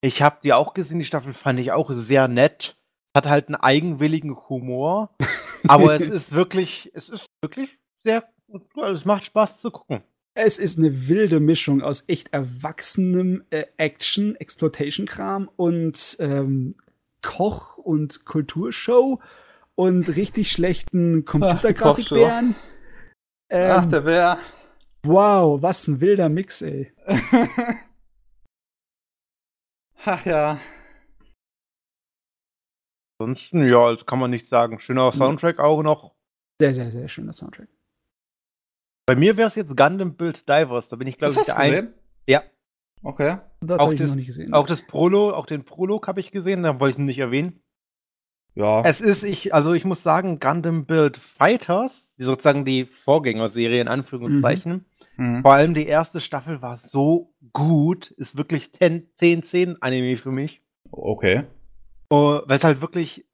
Ich 0.00 0.22
habe 0.22 0.38
die 0.42 0.52
auch 0.52 0.74
gesehen, 0.74 0.98
die 0.98 1.04
Staffel 1.04 1.34
fand 1.34 1.60
ich 1.60 1.70
auch 1.70 1.90
sehr 1.92 2.26
nett. 2.28 2.76
Hat 3.14 3.26
halt 3.26 3.48
einen 3.48 3.56
eigenwilligen 3.56 4.36
Humor. 4.48 5.14
aber 5.68 6.00
es 6.00 6.08
ist 6.08 6.32
wirklich, 6.32 6.90
es 6.94 7.08
ist 7.08 7.26
wirklich 7.42 7.78
sehr, 8.02 8.24
es 8.92 9.04
macht 9.04 9.26
Spaß 9.26 9.60
zu 9.60 9.70
gucken. 9.70 10.02
Es 10.34 10.58
ist 10.58 10.78
eine 10.78 11.08
wilde 11.08 11.40
Mischung 11.40 11.82
aus 11.82 12.04
echt 12.06 12.32
erwachsenem 12.32 13.44
äh, 13.50 13.66
Action, 13.76 14.34
Exploitation-Kram 14.36 15.50
und 15.56 16.16
ähm, 16.20 16.74
Koch- 17.22 17.76
und 17.76 18.24
Kulturshow 18.24 19.20
und 19.74 20.16
richtig 20.16 20.50
schlechten 20.50 21.24
Computergrafikbären. 21.26 22.54
Ähm, 23.50 23.72
Ach, 23.72 23.86
der 23.86 24.00
Bär. 24.00 24.38
Wow, 25.04 25.60
was 25.60 25.86
ein 25.88 26.00
wilder 26.00 26.28
Mix, 26.28 26.62
ey. 26.62 26.92
Ach 30.04 30.24
ja. 30.24 30.58
Ansonsten, 33.22 33.66
ja, 33.66 33.94
das 33.94 34.04
kann 34.06 34.18
man 34.18 34.30
nicht 34.30 34.48
sagen. 34.48 34.80
Schöner 34.80 35.12
Soundtrack 35.12 35.58
auch 35.58 35.82
noch. 35.82 36.14
Sehr, 36.60 36.74
sehr, 36.74 36.90
sehr 36.90 37.08
schöner 37.08 37.32
Soundtrack. 37.32 37.68
Bei 39.06 39.16
mir 39.16 39.36
wäre 39.36 39.48
es 39.48 39.54
jetzt 39.54 39.76
Gundam 39.76 40.14
Build 40.16 40.48
Divers. 40.48 40.88
Da 40.88 40.96
bin 40.96 41.08
ich, 41.08 41.18
glaube 41.18 41.34
ich, 41.34 41.42
der 41.44 41.58
Ein 41.58 41.94
ja. 42.26 42.42
Okay. 43.02 43.38
Das 43.60 43.80
auch, 43.80 43.92
das, 43.94 44.16
auch 44.52 44.66
das 44.66 44.82
Prolog, 44.82 45.34
auch 45.34 45.46
den 45.46 45.64
Prolog 45.64 46.06
habe 46.06 46.20
ich 46.20 46.30
gesehen, 46.30 46.62
da 46.62 46.78
wollte 46.78 46.94
ich 46.94 46.98
ihn 47.00 47.06
nicht 47.06 47.18
erwähnen. 47.18 47.60
Ja. 48.54 48.82
Es 48.84 49.00
ist, 49.00 49.24
ich, 49.24 49.54
also 49.54 49.72
ich 49.72 49.84
muss 49.84 50.02
sagen, 50.02 50.38
Gundam 50.38 50.84
Build 50.84 51.16
Fighters, 51.16 51.92
die 52.18 52.24
sozusagen 52.24 52.64
die 52.64 52.84
Vorgängerserie 52.84 53.80
in 53.80 53.88
Anführungszeichen, 53.88 54.84
mhm. 55.16 55.36
mhm. 55.36 55.42
vor 55.42 55.54
allem 55.54 55.74
die 55.74 55.86
erste 55.86 56.20
Staffel 56.20 56.62
war 56.62 56.78
so 56.78 57.34
gut, 57.52 58.10
ist 58.12 58.36
wirklich 58.36 58.72
10, 58.72 59.08
10, 59.18 59.42
10 59.42 59.82
Anime 59.82 60.16
für 60.16 60.30
mich. 60.30 60.62
Okay. 60.90 61.44
Oh, 62.12 62.42
Weil 62.44 62.58
es 62.58 62.64
halt 62.64 62.82
wirklich 62.82 63.24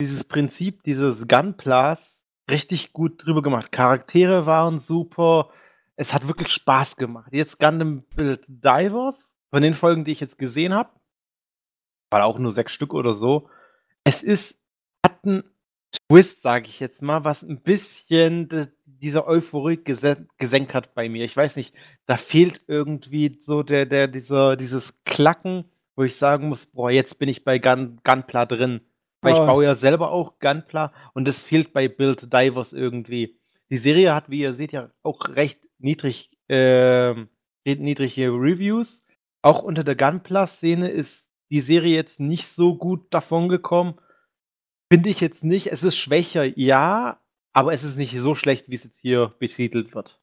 dieses, 0.00 0.22
Prinzip, 0.22 0.84
dieses 0.84 1.26
Gunplas 1.26 2.14
richtig 2.48 2.92
gut 2.92 3.26
drüber 3.26 3.42
gemacht. 3.42 3.72
Charaktere 3.72 4.46
waren 4.46 4.78
super, 4.78 5.50
es 5.96 6.14
hat 6.14 6.28
wirklich 6.28 6.52
Spaß 6.52 6.94
gemacht. 6.94 7.32
Jetzt 7.32 7.58
Gundam 7.58 8.04
Build 8.14 8.44
Divers, 8.46 9.28
von 9.50 9.60
den 9.60 9.74
Folgen, 9.74 10.04
die 10.04 10.12
ich 10.12 10.20
jetzt 10.20 10.38
gesehen 10.38 10.72
habe, 10.72 10.90
war 12.12 12.24
auch 12.24 12.38
nur 12.38 12.52
sechs 12.52 12.72
Stück 12.72 12.94
oder 12.94 13.14
so. 13.14 13.50
Es 14.04 14.22
ist 14.22 14.54
hat 15.04 15.24
einen 15.24 15.42
Twist, 16.08 16.40
sage 16.42 16.68
ich 16.68 16.78
jetzt 16.78 17.02
mal, 17.02 17.24
was 17.24 17.42
ein 17.42 17.60
bisschen 17.60 18.48
de, 18.48 18.68
diese 18.84 19.26
Euphorie 19.26 19.82
gesenkt 19.82 20.74
hat 20.74 20.94
bei 20.94 21.08
mir. 21.08 21.24
Ich 21.24 21.36
weiß 21.36 21.56
nicht, 21.56 21.74
da 22.06 22.16
fehlt 22.16 22.60
irgendwie 22.68 23.36
so 23.44 23.64
der, 23.64 23.84
der, 23.84 24.06
dieser, 24.06 24.54
dieses 24.56 24.94
Klacken, 25.02 25.64
wo 25.98 26.04
ich 26.04 26.14
sagen 26.14 26.48
muss, 26.48 26.64
boah, 26.66 26.92
jetzt 26.92 27.18
bin 27.18 27.28
ich 27.28 27.42
bei 27.42 27.58
Gun, 27.58 27.98
Gunpla 28.04 28.46
drin. 28.46 28.82
Weil 29.20 29.34
oh. 29.34 29.40
ich 29.40 29.46
baue 29.46 29.64
ja 29.64 29.74
selber 29.74 30.12
auch 30.12 30.38
Gunpla 30.38 30.92
und 31.12 31.26
das 31.26 31.42
fehlt 31.42 31.72
bei 31.72 31.88
Build 31.88 32.32
Divers 32.32 32.72
irgendwie. 32.72 33.40
Die 33.68 33.78
Serie 33.78 34.14
hat, 34.14 34.30
wie 34.30 34.40
ihr 34.40 34.54
seht, 34.54 34.70
ja 34.70 34.92
auch 35.02 35.28
recht 35.30 35.58
niedrig, 35.78 36.30
äh, 36.48 37.14
niedrige 37.64 38.28
Reviews. 38.28 39.02
Auch 39.42 39.64
unter 39.64 39.82
der 39.82 39.96
Gunpla-Szene 39.96 40.88
ist 40.88 41.24
die 41.50 41.62
Serie 41.62 41.96
jetzt 41.96 42.20
nicht 42.20 42.46
so 42.46 42.76
gut 42.76 43.12
davon 43.12 43.48
gekommen. 43.48 43.98
Finde 44.92 45.10
ich 45.10 45.20
jetzt 45.20 45.42
nicht. 45.42 45.66
Es 45.66 45.82
ist 45.82 45.96
schwächer, 45.96 46.44
ja, 46.44 47.20
aber 47.52 47.72
es 47.72 47.82
ist 47.82 47.96
nicht 47.96 48.16
so 48.20 48.36
schlecht, 48.36 48.68
wie 48.68 48.76
es 48.76 48.84
jetzt 48.84 49.00
hier 49.00 49.34
betitelt 49.40 49.96
wird. 49.96 50.20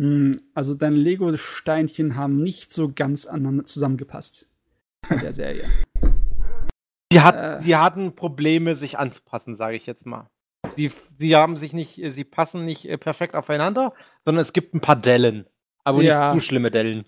Hm, 0.00 0.32
also 0.54 0.74
deine 0.74 0.96
Lego-Steinchen 0.96 2.16
haben 2.16 2.42
nicht 2.42 2.72
so 2.72 2.92
ganz 2.92 3.26
aneinander 3.26 3.64
zusammengepasst 3.64 4.50
in 5.10 5.20
der 5.20 5.32
Serie. 5.32 5.68
Die, 7.12 7.20
hat, 7.20 7.36
äh, 7.36 7.64
die 7.64 7.76
hatten 7.76 8.14
Probleme, 8.14 8.76
sich 8.76 8.98
anzupassen, 8.98 9.56
sage 9.56 9.76
ich 9.76 9.86
jetzt 9.86 10.06
mal. 10.06 10.28
Sie, 10.76 10.90
sie 11.18 11.36
haben 11.36 11.56
sich 11.56 11.72
nicht, 11.72 11.94
sie 11.94 12.24
passen 12.24 12.64
nicht 12.64 12.88
äh, 12.88 12.98
perfekt 12.98 13.34
aufeinander, 13.34 13.92
sondern 14.24 14.42
es 14.42 14.52
gibt 14.52 14.74
ein 14.74 14.80
paar 14.80 14.96
Dellen. 14.96 15.46
Aber 15.84 16.02
ja, 16.02 16.34
nicht 16.34 16.42
zu 16.42 16.48
schlimme 16.48 16.70
Dellen. 16.70 17.04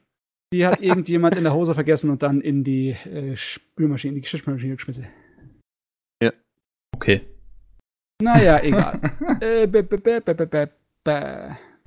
Die 0.52 0.66
hat 0.66 0.81
irgendjemand 0.81 1.36
in 1.36 1.44
der 1.44 1.55
Hose 1.55 1.74
vergessen 1.74 2.10
und 2.10 2.23
dann 2.23 2.40
in 2.40 2.62
die 2.62 2.90
äh, 2.90 3.36
Spülmaschine, 3.36 4.10
in 4.10 4.14
die 4.16 4.20
Geschirrmaschine 4.20 4.77
geschmissen. 4.77 5.09
Okay. 6.97 7.20
Naja, 8.23 8.60
egal. 8.62 8.98
äh, 9.40 9.68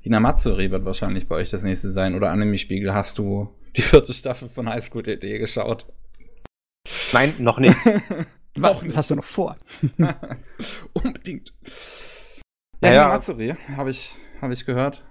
Hinamatsuri 0.00 0.70
wird 0.70 0.84
wahrscheinlich 0.84 1.26
bei 1.26 1.34
euch 1.34 1.50
das 1.50 1.64
nächste 1.64 1.90
sein. 1.90 2.14
Oder 2.14 2.30
Anime-Spiegel, 2.30 2.94
hast 2.94 3.18
du 3.18 3.48
die 3.76 3.82
vierte 3.82 4.12
Staffel 4.12 4.48
von 4.48 4.68
Highschool.de 4.68 5.38
geschaut? 5.38 5.86
Nein, 7.12 7.34
noch 7.38 7.58
nicht. 7.58 7.76
Was, 8.56 8.80
das 8.80 8.96
hast 8.96 9.10
du 9.10 9.14
noch 9.14 9.24
vor. 9.24 9.56
Unbedingt. 10.92 11.54
Ja, 12.82 12.92
ja, 12.92 13.02
Hinamatsuri, 13.02 13.54
habe 13.76 13.90
ich, 13.90 14.12
hab 14.40 14.50
ich 14.50 14.66
gehört. 14.66 15.04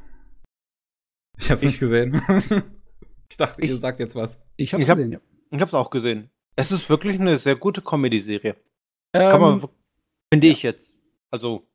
Ich 1.37 1.45
habe 1.45 1.55
es 1.55 1.63
nicht 1.63 1.79
gesehen. 1.79 2.21
ich 3.29 3.37
dachte, 3.37 3.61
ich, 3.61 3.69
ihr 3.69 3.77
sagt 3.77 3.99
jetzt 3.99 4.15
was. 4.15 4.45
Ich 4.57 4.73
habe 4.73 4.83
es 4.83 4.89
gesehen, 4.89 5.11
ja. 5.11 5.19
Ich 5.51 5.61
habe 5.61 5.69
es 5.69 5.73
auch 5.73 5.89
gesehen. 5.89 6.29
Es 6.55 6.71
ist 6.71 6.89
wirklich 6.89 7.19
eine 7.19 7.39
sehr 7.39 7.55
gute 7.55 7.81
Comedy-Serie. 7.81 8.55
Ähm, 9.13 9.31
Kann 9.31 9.41
man 9.41 9.69
Finde 10.31 10.47
ich 10.47 10.63
jetzt. 10.63 10.93
Also, 11.31 11.67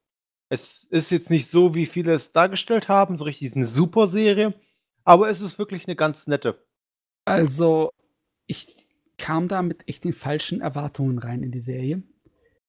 es 0.49 0.87
ist 0.91 1.11
jetzt 1.11 1.31
nicht 1.31 1.51
so, 1.51 1.75
wie 1.75 1.87
viele 1.87 2.15
es 2.15 2.33
dargestellt 2.33 2.89
haben, 2.89 3.17
so 3.17 3.25
richtig 3.25 3.57
eine 3.57 3.67
super 3.67 4.07
Serie, 4.07 4.55
aber 5.05 5.31
es 5.31 5.41
ist 5.41 5.59
wirklich 5.59 5.87
eine 5.87 5.97
ganz 5.97 6.27
nette. 6.27 6.65
Also, 7.25 7.91
ich 8.47 8.84
kam 9.17 9.49
da 9.49 9.63
mit 9.63 9.89
echt 9.89 10.05
den 10.05 10.15
falschen 10.15 10.61
Erwartungen 10.61 11.19
rein 11.19 11.43
in 11.43 11.53
die 11.53 11.61
Serie. 11.61 12.03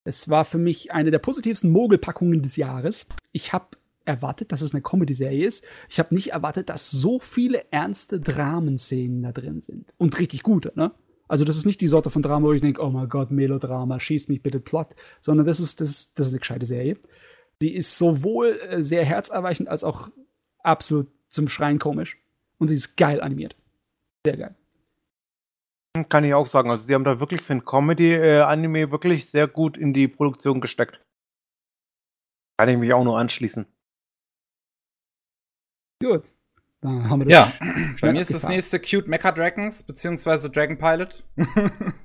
Es 0.03 0.29
war 0.29 0.45
für 0.45 0.59
mich 0.59 0.91
eine 0.91 1.11
der 1.11 1.19
positivsten 1.19 1.71
Mogelpackungen 1.71 2.43
des 2.43 2.55
Jahres. 2.57 3.07
Ich 3.31 3.53
habe 3.53 3.77
erwartet, 4.05 4.51
dass 4.51 4.61
es 4.61 4.73
eine 4.73 4.83
Comedy-Serie 4.83 5.47
ist. 5.47 5.65
Ich 5.89 5.99
habe 5.99 6.13
nicht 6.13 6.33
erwartet, 6.33 6.69
dass 6.69 6.91
so 6.91 7.19
viele 7.19 7.65
ernste 7.71 8.19
Dramenszenen 8.19 9.23
da 9.23 9.31
drin 9.31 9.61
sind. 9.61 9.91
Und 9.97 10.19
richtig 10.19 10.43
gute, 10.43 10.71
ne? 10.75 10.91
Also 11.27 11.43
das 11.43 11.57
ist 11.57 11.65
nicht 11.65 11.81
die 11.81 11.87
Sorte 11.87 12.11
von 12.11 12.21
Drama, 12.21 12.47
wo 12.47 12.53
ich 12.53 12.61
denke, 12.61 12.83
oh 12.83 12.91
mein 12.91 13.09
Gott, 13.09 13.31
Melodrama, 13.31 13.99
schieß 13.99 14.27
mich 14.27 14.43
bitte 14.43 14.59
Plot, 14.59 14.95
sondern 15.21 15.47
das 15.47 15.59
ist, 15.59 15.81
das, 15.81 16.13
das 16.13 16.27
ist 16.27 16.33
eine 16.33 16.39
gescheite 16.39 16.67
Serie. 16.67 16.97
Die 17.63 17.73
ist 17.73 17.97
sowohl 17.97 18.59
äh, 18.69 18.83
sehr 18.83 19.03
herzerweichend 19.03 19.67
als 19.67 19.83
auch 19.83 20.09
absolut 20.59 21.07
zum 21.29 21.47
Schreien 21.47 21.79
komisch. 21.79 22.17
Und 22.59 22.67
sie 22.67 22.75
ist 22.75 22.95
geil 22.95 23.21
animiert. 23.21 23.55
Sehr 24.23 24.37
geil. 24.37 24.55
Kann 26.03 26.23
ich 26.23 26.33
auch 26.33 26.47
sagen. 26.47 26.69
Also, 26.69 26.85
sie 26.85 26.93
haben 26.93 27.03
da 27.03 27.19
wirklich 27.19 27.41
für 27.41 27.53
ein 27.53 27.65
Comedy-Anime 27.65 28.79
äh, 28.81 28.91
wirklich 28.91 29.29
sehr 29.29 29.47
gut 29.47 29.77
in 29.77 29.93
die 29.93 30.07
Produktion 30.07 30.61
gesteckt. 30.61 31.01
Kann 32.57 32.69
ich 32.69 32.77
mich 32.77 32.93
auch 32.93 33.03
nur 33.03 33.17
anschließen. 33.17 33.65
Gut. 36.03 36.23
Da 36.81 36.89
haben 36.89 37.21
wir 37.21 37.25
das 37.25 37.59
Ja, 37.59 37.67
bei 38.01 38.11
mir 38.11 38.21
ist 38.21 38.33
das 38.33 38.47
nächste 38.47 38.79
Cute 38.79 39.07
Mecha 39.07 39.31
Dragons, 39.31 39.83
beziehungsweise 39.83 40.49
Dragon 40.49 40.77
Pilot. 40.77 41.25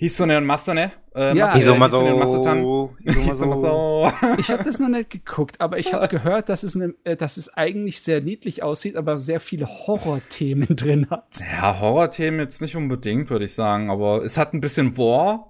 Hisone 0.00 0.38
und 0.38 0.46
Masone. 0.46 0.92
Äh, 1.14 1.36
Ja, 1.36 1.48
Mas- 1.48 1.54
äh, 1.56 1.58
Hisomaso, 1.58 1.98
Hisone 1.98 2.14
und 2.14 2.20
Masutan. 2.20 2.58
Hisomaso. 3.04 4.10
Hisomaso. 4.10 4.12
Ich 4.38 4.50
habe 4.50 4.64
das 4.64 4.78
noch 4.78 4.88
nicht 4.88 5.10
geguckt, 5.10 5.60
aber 5.60 5.76
ich 5.78 5.92
habe 5.92 6.08
gehört, 6.16 6.48
dass 6.48 6.62
es, 6.62 6.74
ne, 6.74 6.94
äh, 7.04 7.16
dass 7.16 7.36
es 7.36 7.52
eigentlich 7.52 8.00
sehr 8.00 8.22
niedlich 8.22 8.62
aussieht, 8.62 8.96
aber 8.96 9.18
sehr 9.18 9.40
viele 9.40 9.66
Horrorthemen 9.66 10.74
drin 10.74 11.08
hat. 11.10 11.26
Ja, 11.40 11.78
Horrorthemen 11.80 12.40
jetzt 12.40 12.62
nicht 12.62 12.76
unbedingt, 12.76 13.28
würde 13.28 13.44
ich 13.44 13.52
sagen, 13.52 13.90
aber 13.90 14.24
es 14.24 14.38
hat 14.38 14.54
ein 14.54 14.62
bisschen 14.62 14.96
War. 14.96 15.46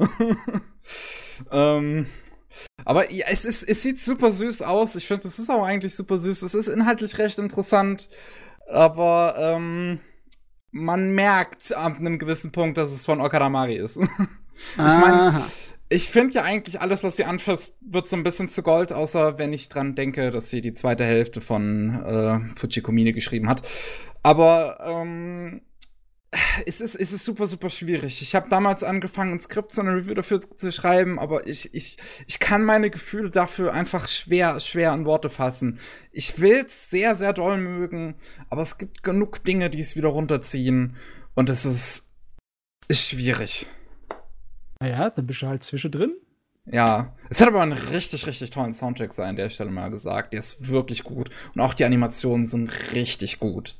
ähm, 1.52 2.06
aber 2.84 3.12
ja, 3.12 3.26
es, 3.30 3.44
ist, 3.44 3.62
es 3.62 3.84
sieht 3.84 4.00
super 4.00 4.32
süß 4.32 4.62
aus. 4.62 4.96
Ich 4.96 5.06
finde, 5.06 5.28
es 5.28 5.38
ist 5.38 5.48
auch 5.48 5.62
eigentlich 5.62 5.94
super 5.94 6.18
süß. 6.18 6.42
Es 6.42 6.54
ist 6.54 6.66
inhaltlich 6.66 7.18
recht 7.18 7.38
interessant, 7.38 8.08
aber 8.68 9.36
ähm, 9.38 10.00
man 10.70 11.10
merkt 11.12 11.74
ab 11.74 11.96
einem 11.98 12.18
gewissen 12.18 12.52
Punkt, 12.52 12.78
dass 12.78 12.92
es 12.92 13.06
von 13.06 13.20
Okaramari 13.20 13.76
ist. 13.76 13.98
Ich 14.74 14.94
meine, 14.94 15.42
ich 15.88 16.10
finde 16.10 16.34
ja 16.34 16.42
eigentlich 16.42 16.82
alles, 16.82 17.02
was 17.02 17.16
sie 17.16 17.24
anfasst, 17.24 17.78
wird 17.80 18.06
so 18.06 18.14
ein 18.14 18.22
bisschen 18.22 18.48
zu 18.48 18.62
Gold, 18.62 18.92
außer 18.92 19.38
wenn 19.38 19.54
ich 19.54 19.70
dran 19.70 19.94
denke, 19.94 20.30
dass 20.30 20.50
sie 20.50 20.60
die 20.60 20.74
zweite 20.74 21.04
Hälfte 21.04 21.40
von 21.40 21.94
äh, 22.04 22.40
Fujikomine 22.56 23.14
geschrieben 23.14 23.48
hat. 23.48 23.62
Aber 24.22 24.78
ähm, 24.86 25.62
es 26.64 26.80
ist, 26.80 26.94
es 26.94 27.12
ist 27.12 27.24
super, 27.24 27.46
super 27.46 27.70
schwierig. 27.70 28.22
Ich 28.22 28.34
habe 28.34 28.48
damals 28.48 28.84
angefangen, 28.84 29.32
ein 29.32 29.40
Skript 29.40 29.72
zu 29.72 29.80
einer 29.80 29.96
Review 29.96 30.14
dafür 30.14 30.40
zu 30.56 30.70
schreiben, 30.70 31.18
aber 31.18 31.46
ich, 31.46 31.74
ich, 31.74 31.96
ich 32.26 32.38
kann 32.38 32.64
meine 32.64 32.90
Gefühle 32.90 33.30
dafür 33.30 33.72
einfach 33.72 34.08
schwer, 34.08 34.60
schwer 34.60 34.92
in 34.94 35.04
Worte 35.06 35.28
fassen. 35.28 35.80
Ich 36.12 36.40
will's 36.40 36.88
sehr, 36.90 37.16
sehr 37.16 37.32
doll 37.32 37.58
mögen, 37.58 38.14
aber 38.48 38.62
es 38.62 38.78
gibt 38.78 39.02
genug 39.02 39.42
Dinge, 39.42 39.70
die 39.70 39.80
es 39.80 39.96
wieder 39.96 40.08
runterziehen. 40.08 40.96
Und 41.34 41.50
es 41.50 41.64
ist, 41.64 42.08
ist 42.88 43.08
schwierig. 43.08 43.66
Naja, 44.78 45.10
dann 45.10 45.26
bist 45.26 45.42
du 45.42 45.46
halt 45.48 45.64
zwischendrin. 45.64 46.14
Ja, 46.66 47.16
es 47.28 47.40
hat 47.40 47.48
aber 47.48 47.62
einen 47.62 47.72
richtig, 47.72 48.26
richtig 48.26 48.50
tollen 48.50 48.72
Soundtrack 48.72 49.12
sein, 49.12 49.30
an 49.30 49.36
der 49.36 49.50
Stelle 49.50 49.70
mal 49.70 49.90
gesagt. 49.90 50.32
Der 50.32 50.40
ist 50.40 50.68
wirklich 50.68 51.02
gut. 51.02 51.30
Und 51.54 51.60
auch 51.60 51.74
die 51.74 51.84
Animationen 51.84 52.46
sind 52.46 52.92
richtig 52.92 53.40
gut. 53.40 53.79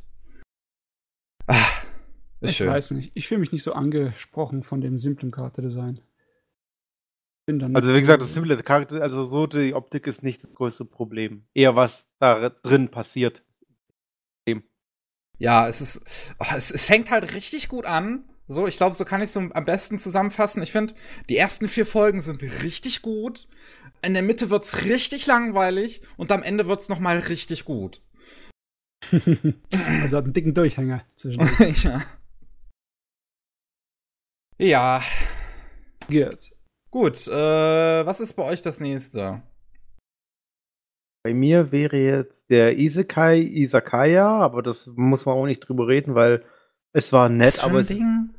Ist 2.41 2.53
ich 2.53 2.57
schön. 2.57 2.69
weiß 2.69 2.93
nicht. 2.93 3.13
Ich 3.15 3.29
fühle 3.29 3.41
mich 3.41 3.53
nicht 3.53 3.63
so 3.63 3.73
angesprochen 3.73 4.63
von 4.63 4.81
dem 4.81 4.99
simplen 4.99 5.31
Charakterdesign. 5.31 6.01
Bin 7.47 7.59
dann 7.59 7.77
Also 7.77 7.95
wie 7.95 8.01
gesagt, 8.01 8.23
das 8.23 8.33
simple 8.33 8.63
Charakter, 8.63 9.03
also 9.03 9.27
so 9.27 9.47
die 9.47 9.75
Optik 9.75 10.07
ist 10.07 10.23
nicht 10.23 10.45
das 10.45 10.53
größte 10.55 10.85
Problem. 10.85 11.45
Eher 11.55 11.77
was 11.77 12.07
da 12.19 12.51
drin 12.51 12.89
passiert. 12.89 13.45
Ja, 15.41 15.67
es 15.67 15.81
ist, 15.81 16.03
oh, 16.39 16.45
es, 16.55 16.71
es 16.71 16.85
fängt 16.85 17.11
halt 17.11 17.33
richtig 17.35 17.69
gut 17.69 17.87
an. 17.87 18.25
So, 18.47 18.67
ich 18.67 18.77
glaube, 18.77 18.95
so 18.95 19.07
kann 19.07 19.23
ich 19.23 19.27
es 19.27 19.33
so 19.33 19.41
am 19.41 19.65
besten 19.65 19.99
zusammenfassen. 19.99 20.63
Ich 20.63 20.71
finde, 20.71 20.95
die 21.31 21.37
ersten 21.39 21.67
vier 21.67 21.87
Folgen 21.87 22.21
sind 22.21 22.43
richtig 22.43 23.01
gut. 23.01 23.49
In 24.03 24.13
der 24.13 24.23
Mitte 24.23 24.51
wird's 24.51 24.85
richtig 24.85 25.27
langweilig 25.27 26.03
und 26.19 26.31
am 26.31 26.43
Ende 26.43 26.67
wird's 26.67 26.91
noch 26.91 27.01
mal 27.01 27.19
richtig 27.19 27.65
gut. 27.65 28.03
also 29.13 30.17
hat 30.19 30.25
einen 30.25 30.35
dicken 30.35 30.53
Durchhänger 30.53 31.05
zwischen. 31.17 31.41
ja. 31.85 32.03
Ja, 34.63 35.01
Gut. 36.09 36.53
gut. 36.91 37.27
Äh, 37.29 37.33
was 38.07 38.21
ist 38.21 38.35
bei 38.35 38.43
euch 38.45 38.61
das 38.61 38.79
nächste? 38.81 39.41
Bei 41.25 41.33
mir 41.33 41.73
wäre 41.73 41.97
jetzt 41.97 42.43
der 42.51 42.77
Isekai 42.79 43.41
Isakaya, 43.41 44.29
aber 44.29 44.63
das 44.63 44.87
muss 44.97 45.25
man 45.25 45.37
auch 45.37 45.47
nicht 45.47 45.61
drüber 45.61 45.89
reden, 45.89 46.15
weil 46.15 46.45
es 46.93 47.11
war 47.13 47.29
nett, 47.31 47.47
Was 47.49 47.61
für 47.61 47.67
aber 47.69 47.79
ein 47.79 47.83
es, 47.83 47.89
Ding? 47.89 48.31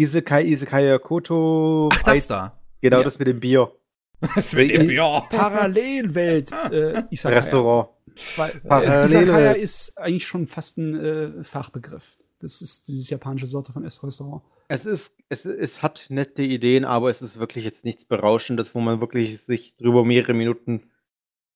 Isekai 0.00 0.44
Isekaya 0.44 0.98
Koto. 0.98 1.88
Ach, 1.92 2.02
das 2.02 2.26
da. 2.26 2.58
Genau, 2.82 2.98
Ja. 2.98 3.04
das 3.04 3.18
mit 3.18 3.28
dem 3.28 3.40
Bier. 3.40 3.72
Das 4.34 4.52
mit 4.52 4.70
dem 4.70 4.86
Bier. 4.88 5.22
Parallelwelt 5.30 6.52
äh, 6.70 7.02
Isakaya. 7.10 7.40
Restaurant. 7.40 7.88
Weil, 8.36 8.50
äh, 8.50 8.68
Parallele- 8.68 9.04
Isakaya 9.22 9.52
ist 9.52 9.96
eigentlich 9.98 10.26
schon 10.26 10.46
fast 10.46 10.76
ein 10.76 11.00
äh, 11.40 11.44
Fachbegriff. 11.44 12.18
Das 12.42 12.60
ist 12.60 12.88
dieses 12.88 13.08
japanische 13.08 13.46
Sorte 13.46 13.72
von 13.72 13.84
Restaurant. 13.84 14.42
Es 14.68 14.84
ist, 14.84 15.12
es, 15.28 15.44
es 15.44 15.80
hat 15.82 16.06
nette 16.08 16.42
Ideen, 16.42 16.84
aber 16.84 17.08
es 17.10 17.22
ist 17.22 17.38
wirklich 17.38 17.64
jetzt 17.64 17.84
nichts 17.84 18.04
Berauschendes, 18.04 18.74
wo 18.74 18.80
man 18.80 19.00
wirklich 19.00 19.40
sich 19.42 19.76
drüber 19.76 20.04
mehrere 20.04 20.34
Minuten 20.34 20.90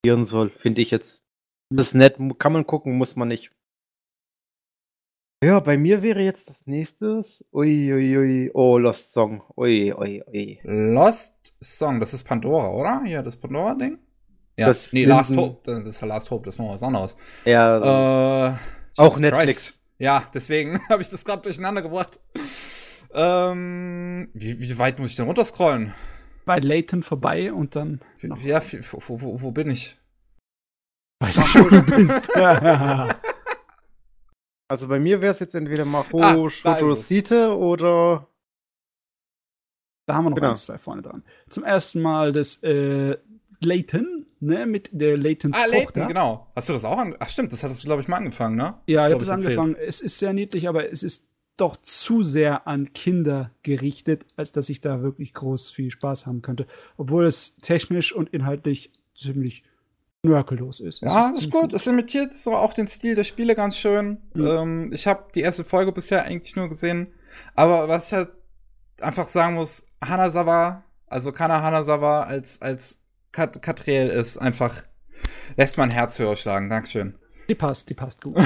irren 0.04 0.26
soll, 0.26 0.50
finde 0.50 0.82
ich 0.82 0.90
jetzt. 0.90 1.22
Das 1.70 1.88
ist 1.88 1.94
nett, 1.94 2.16
kann 2.38 2.52
man 2.52 2.66
gucken, 2.66 2.96
muss 2.96 3.16
man 3.16 3.28
nicht. 3.28 3.50
Ja, 5.44 5.60
bei 5.60 5.76
mir 5.76 6.02
wäre 6.02 6.20
jetzt 6.20 6.48
das 6.48 6.56
nächstes. 6.66 7.44
Ui, 7.52 7.92
ui, 7.92 8.16
ui. 8.16 8.50
Oh, 8.54 8.78
Lost 8.78 9.12
Song. 9.12 9.42
Ui, 9.56 9.92
ui, 9.92 10.22
ui. 10.26 10.60
Lost 10.64 11.54
Song, 11.60 12.00
das 12.00 12.14
ist 12.14 12.24
Pandora, 12.24 12.70
oder? 12.70 13.02
Ja, 13.06 13.22
das 13.22 13.36
Pandora-Ding? 13.36 13.98
Ja, 14.56 14.68
Das 14.68 14.92
nee, 14.92 15.04
Last 15.04 15.36
Hope. 15.36 15.60
Das 15.64 15.86
ist 15.86 16.00
Last 16.00 16.30
Hope, 16.30 16.46
das 16.46 16.54
ist 16.54 16.58
noch 16.60 16.70
was 16.72 16.82
anderes. 16.82 17.16
Ja, 17.44 18.54
Äh, 18.54 18.56
Auch 18.96 19.18
Netflix. 19.18 19.64
Christ. 19.66 19.72
Ja, 19.98 20.28
deswegen 20.34 20.80
habe 20.88 21.02
ich 21.02 21.10
das 21.10 21.24
gerade 21.24 21.42
durcheinander 21.42 21.82
gebracht. 21.82 22.20
Ähm, 23.12 24.28
wie, 24.34 24.60
wie 24.60 24.78
weit 24.78 24.98
muss 24.98 25.10
ich 25.10 25.16
denn 25.16 25.26
runterscrollen? 25.26 25.94
Bei 26.44 26.58
Layton 26.58 27.02
vorbei 27.02 27.52
und 27.52 27.74
dann. 27.76 28.00
Noch. 28.22 28.40
Ja, 28.40 28.62
wo, 28.92 29.20
wo, 29.20 29.42
wo 29.42 29.50
bin 29.50 29.70
ich? 29.70 29.98
Weiß 31.20 31.36
nicht, 31.38 31.54
wo 31.56 31.68
du 31.68 31.82
bist. 31.82 32.30
also 34.68 34.88
bei 34.88 35.00
mir 35.00 35.20
wäre 35.20 35.32
es 35.32 35.40
jetzt 35.40 35.54
entweder 35.54 35.84
Maho 35.84 36.20
Ah. 36.22 36.50
Shotosite 36.50 37.56
oder. 37.56 38.28
Da 40.08 40.14
haben 40.14 40.24
wir 40.26 40.30
noch 40.30 40.36
Genau. 40.36 40.50
eins, 40.50 40.62
zwei 40.64 40.78
vorne 40.78 41.02
dran. 41.02 41.24
Zum 41.48 41.64
ersten 41.64 42.00
Mal 42.00 42.32
das 42.32 42.62
äh, 42.62 43.16
Layton, 43.60 44.15
ne, 44.40 44.66
mit 44.66 44.90
der 44.92 45.16
Laytons 45.16 45.56
Ah, 45.56 45.62
Tochter. 45.64 45.76
Layton, 45.78 46.08
genau. 46.08 46.46
Hast 46.54 46.68
du 46.68 46.72
das 46.72 46.84
auch 46.84 46.98
an? 46.98 47.14
Ach, 47.18 47.28
stimmt, 47.28 47.52
das 47.52 47.62
hattest 47.62 47.82
du, 47.82 47.86
glaube 47.86 48.02
ich, 48.02 48.08
mal 48.08 48.16
angefangen, 48.16 48.56
ne? 48.56 48.74
Ja, 48.86 49.00
Das 49.00 49.06
ich 49.08 49.12
habe 49.14 49.22
es 49.22 49.28
erzählt. 49.28 49.58
angefangen. 49.58 49.76
Es 49.86 50.00
ist 50.00 50.18
sehr 50.18 50.32
niedlich, 50.32 50.68
aber 50.68 50.90
es 50.90 51.02
ist 51.02 51.26
doch 51.56 51.76
zu 51.78 52.22
sehr 52.22 52.66
an 52.66 52.92
Kinder 52.92 53.50
gerichtet, 53.62 54.26
als 54.36 54.52
dass 54.52 54.68
ich 54.68 54.80
da 54.82 55.00
wirklich 55.02 55.32
groß 55.32 55.70
viel 55.70 55.90
Spaß 55.90 56.26
haben 56.26 56.42
könnte. 56.42 56.66
Obwohl 56.98 57.24
es 57.24 57.56
technisch 57.62 58.12
und 58.14 58.28
inhaltlich 58.30 58.90
ziemlich 59.14 59.64
nörkellos 60.22 60.80
ist. 60.80 60.96
Es 60.96 61.00
Ja, 61.12 61.28
ist 61.30 61.40
ziemlich 61.40 61.50
gut. 61.50 61.72
Es 61.72 61.86
imitiert 61.86 62.34
so 62.34 62.54
auch 62.54 62.74
den 62.74 62.86
Stil 62.86 63.14
der 63.14 63.24
Spiele 63.24 63.54
ganz 63.54 63.76
schön. 63.78 64.18
Mhm. 64.34 64.46
Ähm, 64.46 64.92
ich 64.92 65.06
habe 65.06 65.24
die 65.34 65.40
erste 65.40 65.64
Folge 65.64 65.92
bisher 65.92 66.24
eigentlich 66.24 66.56
nur 66.56 66.68
gesehen. 66.68 67.08
Aber 67.54 67.88
was 67.88 68.08
ich 68.08 68.12
halt 68.14 68.30
einfach 69.00 69.28
sagen 69.28 69.54
muss, 69.54 69.86
Hanazawa, 70.04 70.84
also 71.06 71.32
Kana 71.32 71.62
Hanazawa 71.62 72.24
als, 72.24 72.60
als 72.60 73.00
Kat 73.36 73.60
Katriel 73.60 74.08
ist 74.08 74.38
einfach, 74.38 74.82
lässt 75.58 75.76
mein 75.76 75.90
Herz 75.90 76.18
höher 76.18 76.36
schlagen. 76.36 76.70
Dankeschön. 76.70 77.18
Die 77.50 77.54
passt, 77.54 77.90
die 77.90 77.94
passt 77.94 78.22
gut. 78.22 78.36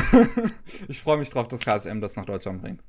ich 0.88 1.00
freue 1.00 1.16
mich 1.16 1.30
drauf, 1.30 1.46
dass 1.46 1.60
KSM 1.60 2.00
das 2.00 2.16
nach 2.16 2.26
Deutschland 2.26 2.60
bringt. 2.60 2.82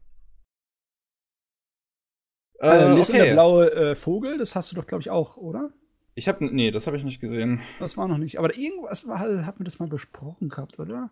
Äh, 2.59 2.67
Äh, 2.67 2.85
und 2.85 2.95
der 2.95 3.21
okay. 3.21 3.33
blaue 3.33 3.71
äh, 3.71 3.95
Vogel, 3.95 4.39
das 4.39 4.55
hast 4.55 4.71
du 4.71 4.75
doch, 4.75 4.87
glaube 4.87 5.03
ich, 5.03 5.11
auch, 5.11 5.37
oder? 5.37 5.71
Ich 6.15 6.27
habe, 6.27 6.43
nee, 6.43 6.71
das 6.71 6.87
habe 6.87 6.97
ich 6.97 7.03
nicht 7.03 7.21
gesehen. 7.21 7.61
Das 7.79 7.97
war 7.97 8.07
noch 8.07 8.17
nicht. 8.17 8.39
Aber 8.39 8.57
irgendwas 8.57 9.07
war, 9.07 9.19
hat 9.45 9.59
man 9.59 9.65
das 9.65 9.77
mal 9.77 9.87
besprochen 9.87 10.49
gehabt, 10.49 10.79
oder? 10.79 11.11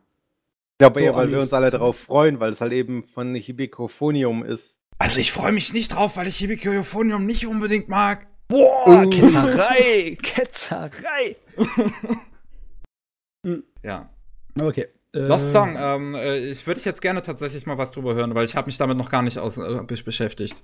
Ich 0.73 0.79
glaube 0.79 1.01
eher, 1.01 1.11
So, 1.11 1.17
weil 1.17 1.31
wir 1.31 1.37
uns 1.39 1.53
alle 1.53 1.69
so. 1.69 1.77
darauf 1.77 1.97
freuen, 1.99 2.39
weil 2.39 2.53
es 2.53 2.61
halt 2.61 2.73
eben 2.73 3.03
von 3.03 3.35
Hibikophonium 3.35 4.43
ist. 4.43 4.75
Also 4.97 5.19
ich 5.19 5.31
freue 5.31 5.51
mich 5.51 5.71
nicht 5.71 5.89
drauf, 5.89 6.17
weil 6.17 6.27
ich 6.27 6.37
Hibiko 6.37 6.71
Euphonium 6.71 7.27
nicht 7.27 7.45
unbedingt 7.45 7.89
mag. 7.89 8.25
Boah, 8.49 9.03
Uh. 9.05 9.09
Ketzerei! 9.09 10.17
Ketzerei! 10.23 11.35
Ja. 13.83 14.09
Okay. 14.59 14.87
Äh, 15.13 15.19
Lost 15.19 15.51
Song, 15.53 15.75
ähm, 15.79 16.15
äh, 16.15 16.37
ich 16.51 16.65
würde 16.67 16.81
jetzt 16.81 17.01
gerne 17.01 17.21
tatsächlich 17.21 17.65
mal 17.65 17.77
was 17.77 17.91
drüber 17.91 18.13
hören, 18.15 18.35
weil 18.35 18.45
ich 18.45 18.55
habe 18.55 18.67
mich 18.67 18.77
damit 18.77 18.97
noch 18.97 19.09
gar 19.09 19.21
nicht 19.21 19.37
aus, 19.39 19.57
äh, 19.57 19.61
besch- 19.61 20.03
beschäftigt. 20.05 20.55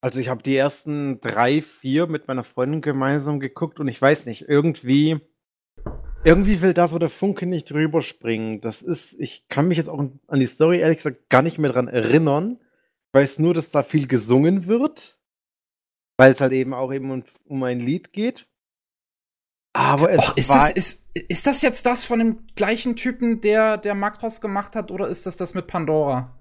Also 0.00 0.20
ich 0.20 0.28
habe 0.28 0.42
die 0.42 0.54
ersten 0.56 1.20
drei, 1.20 1.62
vier 1.80 2.06
mit 2.06 2.28
meiner 2.28 2.44
Freundin 2.44 2.82
gemeinsam 2.82 3.40
geguckt 3.40 3.80
und 3.80 3.88
ich 3.88 4.00
weiß 4.00 4.26
nicht, 4.26 4.42
irgendwie, 4.48 5.18
irgendwie 6.24 6.60
will 6.60 6.74
da 6.74 6.88
so 6.88 6.98
der 6.98 7.08
Funke 7.10 7.46
nicht 7.46 7.72
rüberspringen. 7.72 8.60
Das 8.60 8.82
ist, 8.82 9.14
ich 9.18 9.48
kann 9.48 9.66
mich 9.66 9.78
jetzt 9.78 9.88
auch 9.88 9.98
an 10.28 10.40
die 10.40 10.46
Story 10.46 10.78
ehrlich 10.80 10.98
gesagt 10.98 11.30
gar 11.30 11.42
nicht 11.42 11.58
mehr 11.58 11.72
dran 11.72 11.88
erinnern. 11.88 12.58
Ich 13.08 13.14
weiß 13.20 13.38
nur, 13.38 13.54
dass 13.54 13.70
da 13.70 13.82
viel 13.82 14.06
gesungen 14.06 14.66
wird, 14.66 15.18
weil 16.16 16.32
es 16.32 16.40
halt 16.40 16.52
eben 16.52 16.74
auch 16.74 16.92
eben 16.92 17.10
um, 17.10 17.24
um 17.46 17.62
ein 17.62 17.80
Lied 17.80 18.12
geht. 18.12 18.46
Aber 19.72 20.10
es 20.10 20.20
Och, 20.20 20.36
ist, 20.36 20.48
war, 20.50 20.58
das, 20.58 20.70
ist, 20.70 21.06
ist 21.14 21.46
das 21.46 21.62
jetzt 21.62 21.84
das 21.84 22.04
von 22.04 22.20
dem 22.20 22.46
gleichen 22.54 22.94
Typen, 22.94 23.40
der, 23.40 23.76
der 23.76 23.94
Makros 23.94 24.40
gemacht 24.40 24.76
hat, 24.76 24.92
oder 24.92 25.08
ist 25.08 25.26
das 25.26 25.36
das 25.36 25.54
mit 25.54 25.66
Pandora? 25.66 26.38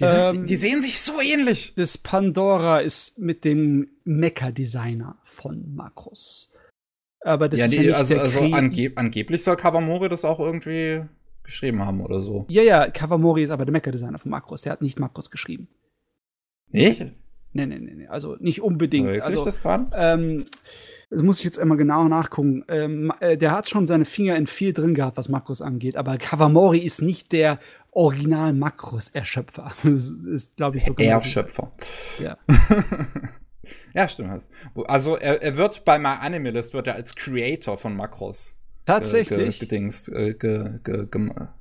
Die, 0.00 0.06
sind, 0.06 0.36
Ähm, 0.38 0.46
die 0.46 0.56
sehen 0.56 0.80
sich 0.80 0.98
so 1.00 1.20
ähnlich. 1.20 1.74
Das 1.76 1.98
Pandora 1.98 2.80
ist 2.80 3.18
mit 3.18 3.44
dem 3.44 3.90
Mecha-Designer 4.04 5.18
von 5.22 5.74
Makros. 5.74 6.50
Aber 7.20 7.50
das 7.50 7.60
ja, 7.60 7.66
ist 7.66 7.72
die, 7.72 7.76
ja 7.76 7.82
nicht 7.82 7.94
also, 7.94 8.14
der 8.14 8.22
also 8.24 8.40
angeb 8.40 8.98
angeblich 8.98 9.44
soll 9.44 9.56
Kawamori 9.56 10.08
das 10.08 10.24
auch 10.24 10.40
irgendwie 10.40 11.04
geschrieben 11.44 11.82
haben 11.84 12.00
oder 12.00 12.22
so. 12.22 12.46
Ja, 12.48 12.62
ja, 12.62 12.90
Kawamori 12.90 13.44
ist 13.44 13.50
aber 13.50 13.66
der 13.66 13.72
Mecha-Designer 13.72 14.18
von 14.18 14.30
Macros. 14.30 14.62
Der 14.62 14.72
hat 14.72 14.80
nicht 14.80 14.98
Macros 14.98 15.30
geschrieben. 15.30 15.68
Nicht? 16.70 17.12
Nee, 17.52 17.66
nee, 17.66 17.78
nee, 17.78 17.94
nee. 17.94 18.06
Also 18.06 18.36
nicht 18.40 18.62
unbedingt. 18.62 19.08
Wirklich 19.08 19.24
also, 19.24 19.44
das 19.44 19.60
gerade? 19.60 19.86
Ähm, 19.94 20.46
das 21.10 21.22
muss 21.22 21.38
ich 21.38 21.44
jetzt 21.44 21.58
einmal 21.58 21.76
genau 21.76 22.08
nachgucken. 22.08 22.64
Ähm, 22.68 23.12
äh, 23.20 23.36
der 23.36 23.52
hat 23.52 23.68
schon 23.68 23.86
seine 23.86 24.06
Finger 24.06 24.36
in 24.36 24.46
viel 24.46 24.72
drin 24.72 24.94
gehabt, 24.94 25.18
was 25.18 25.28
Makros 25.28 25.60
angeht, 25.60 25.96
aber 25.96 26.16
Kawamori 26.16 26.78
ist 26.78 27.02
nicht 27.02 27.32
der 27.32 27.58
original 27.90 28.54
Makros-Erschöpfer. 28.54 29.72
Das 29.82 30.08
ist, 30.08 30.56
glaube 30.56 30.78
ich, 30.78 30.84
so 30.84 30.94
genau. 30.94 31.18
Erschöpfer. 31.18 31.72
Ja. 32.18 32.38
ja, 33.94 34.08
stimmt. 34.08 34.48
Also 34.86 35.16
er, 35.16 35.42
er 35.42 35.56
wird 35.56 35.84
bei 35.84 35.98
My 35.98 36.16
Animalist 36.20 36.72
wird 36.72 36.86
er 36.86 36.94
als 36.94 37.14
Creator 37.14 37.76
von 37.76 37.94
Makros 37.94 38.56
Tatsächlich. 38.84 39.60
Ge, 39.60 39.68
gedingst, 39.68 40.08
äh, 40.08 40.34
ge, 40.34 40.80
ge, 40.82 41.06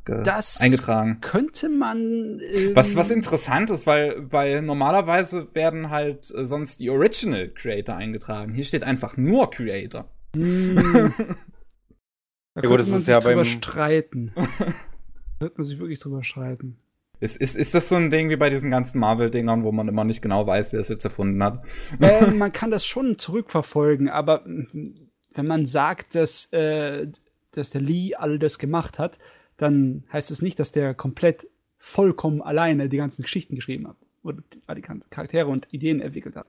das 0.05 0.59
eingetragen. 0.59 1.19
Könnte 1.21 1.69
man. 1.69 2.39
Ähm, 2.39 2.75
was, 2.75 2.95
was 2.95 3.11
interessant 3.11 3.69
ist, 3.69 3.85
weil 3.85 4.21
bei 4.21 4.59
normalerweise 4.61 5.53
werden 5.53 5.91
halt 5.91 6.33
äh, 6.35 6.45
sonst 6.45 6.79
die 6.79 6.89
Original 6.89 7.49
Creator 7.49 7.95
eingetragen. 7.95 8.53
Hier 8.53 8.63
steht 8.63 8.83
einfach 8.83 9.17
nur 9.17 9.49
Creator. 9.49 10.09
Mm. 10.33 10.77
da 12.55 12.61
ja, 12.61 12.69
könnte 12.69 12.85
man 12.85 12.99
sich 12.99 13.09
ja 13.09 13.19
drüber 13.19 13.43
streiten. 13.43 14.31
da 14.33 14.45
könnte 15.39 15.55
man 15.57 15.65
sich 15.65 15.77
wirklich 15.77 15.99
drüber 15.99 16.23
streiten. 16.23 16.77
Ist, 17.19 17.35
ist, 17.35 17.55
ist 17.55 17.75
das 17.75 17.89
so 17.89 17.97
ein 17.97 18.09
Ding 18.09 18.29
wie 18.29 18.35
bei 18.37 18.49
diesen 18.49 18.71
ganzen 18.71 18.99
Marvel-Dingern, 18.99 19.63
wo 19.63 19.71
man 19.71 19.87
immer 19.87 20.05
nicht 20.05 20.21
genau 20.21 20.47
weiß, 20.47 20.73
wer 20.73 20.79
es 20.79 20.87
jetzt 20.87 21.03
erfunden 21.03 21.43
hat? 21.43 21.63
Äh, 21.99 22.31
man 22.33 22.51
kann 22.51 22.71
das 22.71 22.85
schon 22.85 23.17
zurückverfolgen, 23.19 24.09
aber 24.09 24.45
wenn 25.33 25.47
man 25.47 25.65
sagt, 25.65 26.15
dass, 26.15 26.51
äh, 26.53 27.07
dass 27.51 27.69
der 27.69 27.81
Lee 27.81 28.15
all 28.15 28.39
das 28.39 28.59
gemacht 28.59 28.99
hat, 28.99 29.17
dann 29.57 30.03
heißt 30.11 30.31
es 30.31 30.41
nicht, 30.41 30.59
dass 30.59 30.71
der 30.71 30.93
komplett 30.93 31.47
vollkommen 31.77 32.41
alleine 32.41 32.89
die 32.89 32.97
ganzen 32.97 33.23
Geschichten 33.23 33.55
geschrieben 33.55 33.87
hat 33.87 33.97
und 34.23 34.43
die 34.53 34.81
Charaktere 35.09 35.47
und 35.47 35.67
Ideen 35.71 36.01
entwickelt 36.01 36.35
hat. 36.35 36.47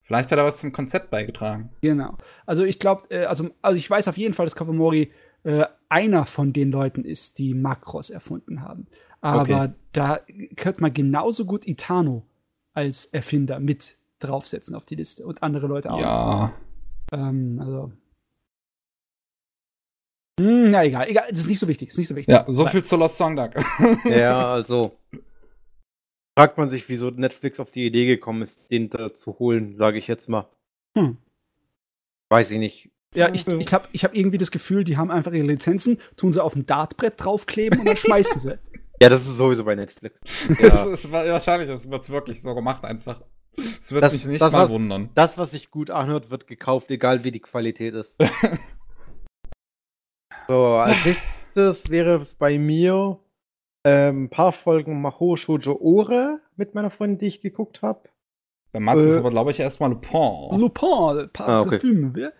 Vielleicht 0.00 0.32
hat 0.32 0.38
er 0.38 0.46
was 0.46 0.60
zum 0.60 0.72
Konzept 0.72 1.10
beigetragen. 1.10 1.70
Genau. 1.82 2.16
Also 2.46 2.64
ich 2.64 2.78
glaube, 2.78 3.02
äh, 3.10 3.26
also, 3.26 3.50
also 3.60 3.76
ich 3.76 3.88
weiß 3.88 4.08
auf 4.08 4.16
jeden 4.16 4.32
Fall, 4.32 4.46
dass 4.46 4.56
Kawamori 4.56 5.12
äh, 5.44 5.66
einer 5.90 6.24
von 6.24 6.54
den 6.54 6.70
Leuten 6.70 7.04
ist, 7.04 7.38
die 7.38 7.52
Makros 7.52 8.08
erfunden 8.08 8.62
haben. 8.62 8.86
Aber 9.20 9.64
okay. 9.64 9.72
da 9.92 10.20
könnte 10.56 10.80
man 10.80 10.94
genauso 10.94 11.44
gut 11.44 11.66
Itano 11.66 12.24
als 12.72 13.04
Erfinder 13.06 13.60
mit 13.60 13.96
draufsetzen 14.20 14.74
auf 14.74 14.86
die 14.86 14.94
Liste 14.94 15.26
und 15.26 15.42
andere 15.42 15.66
Leute 15.66 15.90
auch. 15.90 16.00
Ja. 16.00 16.54
Ähm, 17.12 17.60
also. 17.60 17.92
Hm, 20.40 20.72
ja, 20.72 20.84
egal, 20.84 21.08
egal, 21.08 21.26
das 21.30 21.40
ist 21.40 21.48
nicht 21.48 21.58
so 21.58 21.66
wichtig, 21.66 21.88
ist 21.88 21.98
nicht 21.98 22.08
so 22.08 22.14
wichtig. 22.14 22.32
Ja, 22.32 22.44
so 22.48 22.62
Nein. 22.64 22.72
viel 22.72 22.84
zu 22.84 22.96
Lost 22.96 23.16
Song 23.16 23.36
Duck. 23.36 23.52
ja, 24.04 24.52
also. 24.52 24.96
Fragt 26.38 26.56
man 26.56 26.70
sich, 26.70 26.88
wieso 26.88 27.10
Netflix 27.10 27.58
auf 27.58 27.72
die 27.72 27.84
Idee 27.84 28.06
gekommen 28.06 28.42
ist, 28.42 28.60
den 28.70 28.90
da 28.90 29.12
zu 29.12 29.38
holen, 29.40 29.76
sage 29.76 29.98
ich 29.98 30.06
jetzt 30.06 30.28
mal. 30.28 30.48
Hm. 30.96 31.16
Weiß 32.30 32.50
ich 32.52 32.58
nicht. 32.58 32.90
Ja, 33.14 33.32
ich, 33.32 33.48
ich 33.48 33.72
habe 33.72 33.88
ich 33.92 34.04
hab 34.04 34.14
irgendwie 34.14 34.38
das 34.38 34.50
Gefühl, 34.50 34.84
die 34.84 34.96
haben 34.96 35.10
einfach 35.10 35.32
ihre 35.32 35.46
Lizenzen, 35.46 35.98
tun 36.16 36.32
sie 36.32 36.42
auf 36.42 36.54
ein 36.54 36.66
Dartbrett 36.66 37.14
draufkleben 37.16 37.80
und 37.80 37.86
dann 37.86 37.96
schmeißen 37.96 38.40
sie. 38.40 38.58
Ja, 39.00 39.08
das 39.08 39.24
ist 39.24 39.36
sowieso 39.36 39.64
bei 39.64 39.76
Netflix. 39.76 40.18
Ja. 40.60 40.70
das 40.70 40.86
ist 40.86 41.12
wahrscheinlich, 41.12 41.68
das 41.68 41.88
wird 41.88 42.10
wirklich 42.10 42.42
so 42.42 42.52
gemacht 42.54 42.84
einfach. 42.84 43.22
Es 43.80 43.92
wird 43.92 44.04
das, 44.04 44.12
mich 44.12 44.26
nicht 44.26 44.40
das, 44.40 44.52
mal 44.52 44.64
was, 44.64 44.70
wundern. 44.70 45.10
Das, 45.14 45.38
was 45.38 45.50
sich 45.50 45.70
gut 45.70 45.90
anhört, 45.90 46.30
wird 46.30 46.46
gekauft, 46.46 46.90
egal 46.90 47.24
wie 47.24 47.32
die 47.32 47.40
Qualität 47.40 47.94
ist. 47.94 48.14
so, 50.48 50.74
als 50.74 50.96
nächstes 51.56 51.90
wäre 51.90 52.20
es 52.20 52.34
bei 52.34 52.58
mir 52.58 53.18
ähm, 53.84 54.24
ein 54.24 54.30
paar 54.30 54.52
Folgen 54.52 55.00
Maho 55.00 55.36
Shoujo 55.36 55.78
Ore 55.80 56.40
mit 56.56 56.74
meiner 56.74 56.90
Freundin, 56.90 57.18
die 57.18 57.26
ich 57.26 57.40
geguckt 57.40 57.82
habe. 57.82 58.08
Bei 58.72 58.80
Mats 58.80 59.02
äh, 59.02 59.10
ist 59.10 59.18
aber, 59.18 59.30
glaube 59.30 59.50
ich, 59.50 59.60
erstmal 59.60 59.90
Lupin. 59.90 60.58
Lupin, 60.58 61.30
Pas 61.32 61.48
ah, 61.48 61.60
okay. 61.60 62.30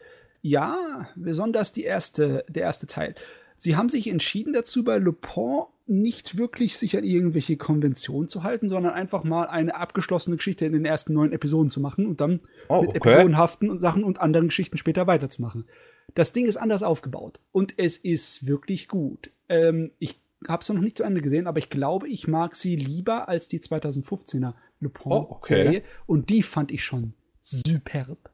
Ja, 0.40 1.08
besonders 1.16 1.72
die 1.72 1.84
erste, 1.84 2.44
der 2.48 2.62
erste 2.62 2.86
Teil. 2.86 3.14
Sie 3.58 3.76
haben 3.76 3.88
sich 3.88 4.08
entschieden 4.08 4.52
dazu, 4.52 4.84
bei 4.84 4.98
Lupin 4.98 5.64
nicht 5.86 6.36
wirklich 6.36 6.76
sich 6.76 6.96
an 6.96 7.04
irgendwelche 7.04 7.56
Konventionen 7.56 8.28
zu 8.28 8.42
halten, 8.42 8.68
sondern 8.68 8.92
einfach 8.92 9.24
mal 9.24 9.48
eine 9.48 9.74
abgeschlossene 9.74 10.36
Geschichte 10.36 10.66
in 10.66 10.72
den 10.72 10.84
ersten 10.84 11.14
neun 11.14 11.32
Episoden 11.32 11.70
zu 11.70 11.80
machen 11.80 12.06
und 12.06 12.20
dann 12.20 12.40
oh, 12.68 12.82
mit 12.82 12.90
okay. 12.90 12.98
episodenhaften 12.98 13.80
Sachen 13.80 14.04
und 14.04 14.20
anderen 14.20 14.48
Geschichten 14.48 14.76
später 14.76 15.06
weiterzumachen. 15.06 15.64
Das 16.14 16.32
Ding 16.32 16.46
ist 16.46 16.56
anders 16.56 16.82
aufgebaut 16.82 17.40
und 17.52 17.74
es 17.78 17.96
ist 17.96 18.46
wirklich 18.46 18.86
gut. 18.88 19.30
Ähm, 19.48 19.90
ich 19.98 20.20
habe 20.46 20.62
es 20.62 20.68
noch 20.68 20.80
nicht 20.80 20.98
zu 20.98 21.02
Ende 21.02 21.20
gesehen, 21.20 21.46
aber 21.46 21.58
ich 21.58 21.70
glaube, 21.70 22.08
ich 22.08 22.28
mag 22.28 22.54
sie 22.54 22.76
lieber 22.76 23.28
als 23.28 23.48
die 23.48 23.60
2015er 23.60 24.54
Lupin-Serie 24.80 25.28
oh, 25.28 25.34
okay. 25.34 25.82
und 26.06 26.30
die 26.30 26.42
fand 26.42 26.70
ich 26.70 26.84
schon 26.84 27.14
superb. 27.40 28.30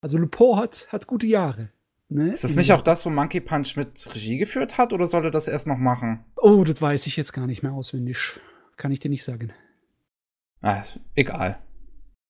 Also 0.00 0.18
Lupin 0.18 0.56
hat, 0.56 0.88
hat 0.90 1.06
gute 1.06 1.26
Jahre. 1.26 1.70
Ne? 2.10 2.32
Ist 2.32 2.42
das 2.42 2.56
nicht 2.56 2.72
auch 2.72 2.82
das, 2.82 3.06
wo 3.06 3.10
Monkey 3.10 3.40
Punch 3.40 3.76
mit 3.76 4.14
Regie 4.14 4.36
geführt 4.36 4.78
hat 4.78 4.92
oder 4.92 5.06
sollte 5.06 5.30
das 5.30 5.46
erst 5.46 5.68
noch 5.68 5.78
machen? 5.78 6.24
Oh, 6.36 6.64
das 6.64 6.82
weiß 6.82 7.06
ich 7.06 7.16
jetzt 7.16 7.32
gar 7.32 7.46
nicht 7.46 7.62
mehr 7.62 7.72
auswendig. 7.72 8.40
Kann 8.76 8.90
ich 8.90 8.98
dir 8.98 9.10
nicht 9.10 9.22
sagen. 9.22 9.52
Ah, 10.60 10.82
egal. 11.14 11.60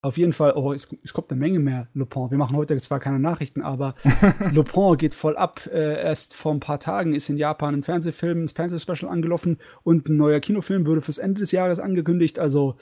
Auf 0.03 0.19
jeden 0.19 0.35
Fall, 0.35 0.53
oh, 0.55 0.73
es, 0.75 0.89
es, 1.03 1.15
kommt 1.15 1.31
eine 1.31 1.41
Menge 1.41 1.59
mehr 1.61 1.89
Lupin. 1.95 2.31
Wir 2.31 2.37
machen 2.37 2.57
heute 2.57 2.77
zwar 2.77 3.01
keine 3.01 3.19
Nachrichten, 3.19 3.63
aber 3.63 3.95
Lupin 4.53 4.99
geht 4.99 5.15
voll 5.15 5.37
ab. 5.37 5.67
Äh, 5.73 6.03
erst 6.03 6.35
vor 6.35 6.53
ein 6.53 6.61
paar 6.61 6.81
Tagen 6.81 7.15
ist 7.15 7.31
in 7.31 7.39
Japan 7.39 7.75
ein 7.75 7.83
Fernsehfilm, 7.83 8.45
ein 8.45 8.49
Fernsehspecial 8.49 9.11
angelaufen 9.11 9.59
und 9.83 10.09
ein 10.09 10.17
neuer 10.17 10.41
Kinofilm 10.41 10.87
wurde 10.87 11.01
fürs 11.01 11.19
Ende 11.19 11.41
des 11.41 11.53
Jahres 11.53 11.81
angekündigt. 11.81 12.39
Also 12.39 12.77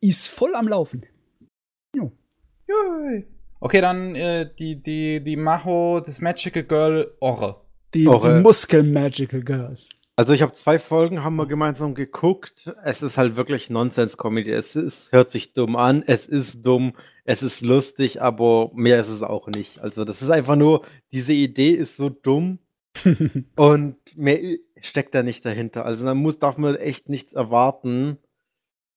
ist 0.00 0.28
voll 0.28 0.54
am 0.54 0.68
Laufen. 0.68 1.04
Jo. 1.94 2.12
Yay. 2.68 3.26
Okay, 3.66 3.80
dann 3.80 4.14
äh, 4.14 4.48
die, 4.56 4.80
die, 4.80 5.24
die 5.24 5.36
Maho, 5.36 5.98
das 5.98 6.20
Magical 6.20 6.62
Girl 6.62 7.10
Orre. 7.18 7.62
Die, 7.94 8.04
die 8.04 8.40
Muskel-Magical 8.40 9.42
Girls. 9.42 9.88
Also 10.14 10.32
ich 10.32 10.40
habe 10.40 10.52
zwei 10.52 10.78
Folgen, 10.78 11.24
haben 11.24 11.34
wir 11.34 11.46
gemeinsam 11.46 11.96
geguckt. 11.96 12.72
Es 12.84 13.02
ist 13.02 13.18
halt 13.18 13.34
wirklich 13.34 13.68
Nonsens-Comedy. 13.68 14.52
Es 14.52 14.76
ist, 14.76 15.10
hört 15.10 15.32
sich 15.32 15.52
dumm 15.52 15.74
an, 15.74 16.04
es 16.06 16.26
ist 16.26 16.64
dumm, 16.64 16.92
es 17.24 17.42
ist 17.42 17.60
lustig, 17.60 18.22
aber 18.22 18.70
mehr 18.72 19.00
ist 19.00 19.08
es 19.08 19.22
auch 19.22 19.48
nicht. 19.48 19.80
Also 19.80 20.04
das 20.04 20.22
ist 20.22 20.30
einfach 20.30 20.54
nur, 20.54 20.86
diese 21.10 21.32
Idee 21.32 21.72
ist 21.72 21.96
so 21.96 22.08
dumm 22.08 22.60
und 23.56 23.96
mehr 24.14 24.58
steckt 24.80 25.12
da 25.12 25.24
nicht 25.24 25.44
dahinter. 25.44 25.84
Also 25.84 26.04
da 26.04 26.14
muss, 26.14 26.38
darf 26.38 26.56
man 26.56 26.76
echt 26.76 27.08
nichts 27.08 27.32
erwarten. 27.32 28.18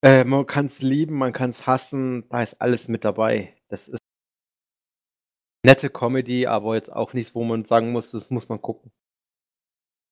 Äh, 0.03 0.25
man 0.25 0.45
kann 0.45 0.67
es 0.67 0.79
lieben, 0.79 1.17
man 1.17 1.33
kann 1.33 1.49
es 1.49 1.65
hassen, 1.65 2.29
da 2.29 2.43
ist 2.43 2.61
alles 2.61 2.87
mit 2.87 3.03
dabei. 3.03 3.55
Das 3.69 3.87
ist 3.87 3.98
nette 5.63 5.89
Comedy, 5.89 6.47
aber 6.47 6.75
jetzt 6.75 6.91
auch 6.91 7.13
nichts, 7.13 7.35
wo 7.35 7.43
man 7.43 7.65
sagen 7.65 7.91
muss, 7.91 8.11
das 8.11 8.29
muss 8.29 8.49
man 8.49 8.61
gucken. 8.61 8.91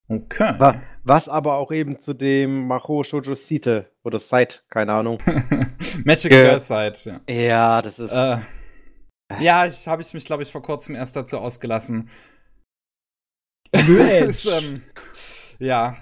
Okay. 0.09 0.79
Was 1.03 1.27
aber 1.27 1.55
auch 1.55 1.71
eben 1.71 1.99
zu 1.99 2.13
dem 2.13 2.67
Maho 2.67 3.03
Shoujo 3.03 3.35
Site 3.35 3.91
oder 4.03 4.19
Site, 4.19 4.59
keine 4.69 4.93
Ahnung. 4.93 5.21
Magical 6.05 6.43
Girl 6.43 6.59
Site, 6.61 7.21
ja. 7.27 7.33
Ja, 7.33 7.81
das 7.81 7.99
ist. 7.99 8.09
Äh, 8.09 8.37
ja, 9.41 9.65
ich 9.65 9.85
habe 9.87 10.01
ich 10.01 10.13
mich, 10.13 10.25
glaube 10.25 10.43
ich, 10.43 10.51
vor 10.51 10.61
kurzem 10.61 10.95
erst 10.95 11.17
dazu 11.17 11.39
ausgelassen. 11.39 12.09
ist, 13.73 14.45
ähm, 14.51 14.81
ja. 15.59 15.97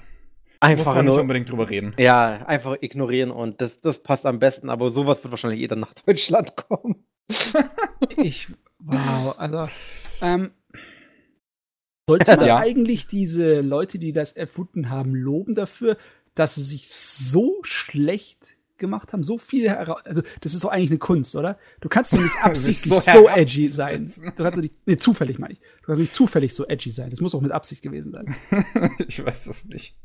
Einfach 0.59 0.85
Muss 0.85 0.95
man 0.95 1.05
nicht 1.05 1.17
unbedingt 1.17 1.49
drüber 1.49 1.69
reden. 1.69 1.93
Ja, 1.97 2.45
einfach 2.45 2.77
ignorieren 2.81 3.31
und 3.31 3.59
das, 3.59 3.81
das 3.81 4.01
passt 4.01 4.25
am 4.25 4.39
besten, 4.39 4.69
aber 4.69 4.89
sowas 4.89 5.23
wird 5.23 5.31
wahrscheinlich 5.31 5.59
jeder 5.59 5.75
nach 5.75 5.93
Deutschland 5.93 6.55
kommen. 6.55 7.05
ich 8.17 8.47
Wow, 8.85 9.35
also 9.37 9.67
ähm, 10.21 10.51
sollte 12.07 12.37
man 12.37 12.45
ja. 12.47 12.57
eigentlich 12.57 13.07
diese 13.07 13.61
Leute, 13.61 13.99
die 13.99 14.13
das 14.13 14.31
erfunden 14.31 14.89
haben, 14.89 15.15
loben 15.15 15.55
dafür, 15.55 15.97
dass 16.35 16.55
sie 16.55 16.63
sich 16.63 16.89
so 16.91 17.59
schlecht 17.63 18.55
gemacht 18.77 19.13
haben, 19.13 19.23
so 19.23 19.37
viel 19.37 19.69
also 19.69 20.21
das 20.41 20.53
ist 20.53 20.63
doch 20.63 20.69
eigentlich 20.69 20.89
eine 20.91 20.99
Kunst, 20.99 21.35
oder? 21.37 21.57
Du 21.79 21.87
kannst 21.87 22.13
doch 22.13 22.21
nicht 22.21 22.35
absichtlich 22.41 22.93
so, 22.93 23.11
so 23.11 23.29
edgy 23.29 23.67
sein. 23.69 24.11
Du 24.35 24.43
kannst 24.43 24.57
doch 24.57 24.61
nicht, 24.61 24.75
nee, 24.85 24.97
zufällig 24.97 25.39
meine 25.39 25.53
ich. 25.53 25.59
Du 25.59 25.85
kannst 25.85 26.01
nicht 26.01 26.13
zufällig 26.13 26.53
so 26.53 26.67
edgy 26.67 26.91
sein. 26.91 27.09
Das 27.09 27.21
muss 27.21 27.33
auch 27.33 27.41
mit 27.41 27.53
Absicht 27.53 27.81
gewesen 27.81 28.11
sein. 28.11 28.35
ich 29.07 29.25
weiß 29.25 29.45
das 29.45 29.65
nicht. 29.65 29.97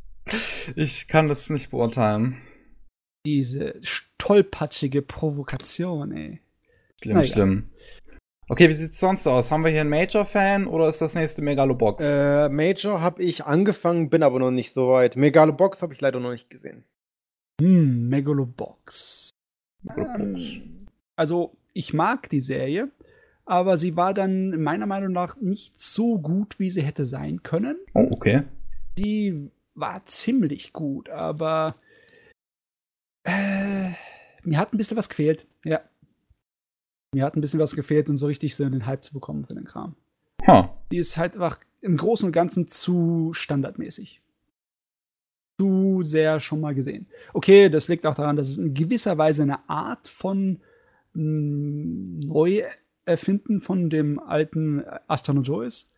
Ich 0.76 1.08
kann 1.08 1.26
das 1.26 1.50
nicht 1.50 1.70
beurteilen. 1.70 2.36
Diese 3.26 3.74
stolpatschige 3.82 5.02
Provokation, 5.02 6.12
ey. 6.12 6.40
Schlimm, 7.02 7.16
naja. 7.16 7.32
schlimm. 7.32 7.70
Okay, 8.50 8.68
wie 8.68 8.72
sieht's 8.72 8.98
sonst 8.98 9.28
aus? 9.28 9.52
Haben 9.52 9.62
wir 9.62 9.70
hier 9.70 9.82
einen 9.82 9.90
Major-Fan 9.90 10.66
oder 10.66 10.88
ist 10.88 11.00
das 11.00 11.14
nächste 11.14 11.40
Megalobox? 11.40 12.02
Äh, 12.02 12.48
Major 12.48 13.00
habe 13.00 13.22
ich 13.22 13.44
angefangen, 13.44 14.10
bin 14.10 14.24
aber 14.24 14.40
noch 14.40 14.50
nicht 14.50 14.74
so 14.74 14.88
weit. 14.88 15.14
Megalobox 15.14 15.80
habe 15.80 15.94
ich 15.94 16.00
leider 16.00 16.18
noch 16.18 16.32
nicht 16.32 16.50
gesehen. 16.50 16.82
Hm, 17.60 18.08
Megalobox. 18.08 19.30
Megalobox. 19.84 20.56
Ähm, 20.56 20.88
also, 21.14 21.56
ich 21.74 21.94
mag 21.94 22.28
die 22.28 22.40
Serie, 22.40 22.90
aber 23.44 23.76
sie 23.76 23.94
war 23.94 24.14
dann 24.14 24.60
meiner 24.60 24.86
Meinung 24.86 25.12
nach 25.12 25.36
nicht 25.36 25.80
so 25.80 26.18
gut, 26.18 26.58
wie 26.58 26.72
sie 26.72 26.82
hätte 26.82 27.04
sein 27.04 27.44
können. 27.44 27.78
Oh, 27.94 28.08
okay. 28.10 28.42
die 28.98 29.48
war 29.76 30.04
ziemlich 30.06 30.72
gut, 30.72 31.08
aber 31.08 31.76
äh, 33.22 33.90
mir 34.42 34.58
hat 34.58 34.74
ein 34.74 34.76
bisschen 34.76 34.96
was 34.96 35.08
gefehlt. 35.08 35.46
Ja. 35.62 35.82
Mir 37.12 37.24
hat 37.24 37.36
ein 37.36 37.40
bisschen 37.40 37.60
was 37.60 37.74
gefehlt, 37.74 38.08
um 38.08 38.16
so 38.16 38.26
richtig 38.26 38.54
so 38.54 38.68
den 38.68 38.86
Hype 38.86 39.04
zu 39.04 39.12
bekommen 39.12 39.44
für 39.44 39.54
den 39.54 39.64
Kram. 39.64 39.96
Huh. 40.46 40.68
Die 40.90 40.98
ist 40.98 41.16
halt 41.16 41.34
einfach 41.34 41.58
im 41.80 41.96
Großen 41.96 42.26
und 42.26 42.32
Ganzen 42.32 42.68
zu 42.68 43.30
standardmäßig. 43.32 44.20
Zu 45.60 46.02
sehr 46.02 46.40
schon 46.40 46.60
mal 46.60 46.74
gesehen. 46.74 47.06
Okay, 47.34 47.68
das 47.68 47.88
liegt 47.88 48.06
auch 48.06 48.14
daran, 48.14 48.36
dass 48.36 48.48
es 48.48 48.58
in 48.58 48.74
gewisser 48.74 49.18
Weise 49.18 49.42
eine 49.42 49.68
Art 49.68 50.08
von 50.08 50.60
mm, 51.14 52.20
Neuerfinden 52.20 53.60
von 53.60 53.90
dem 53.90 54.18
alten 54.20 54.84
Astronaut 55.08 55.46
Joe 55.46 55.66
ist. 55.66 55.88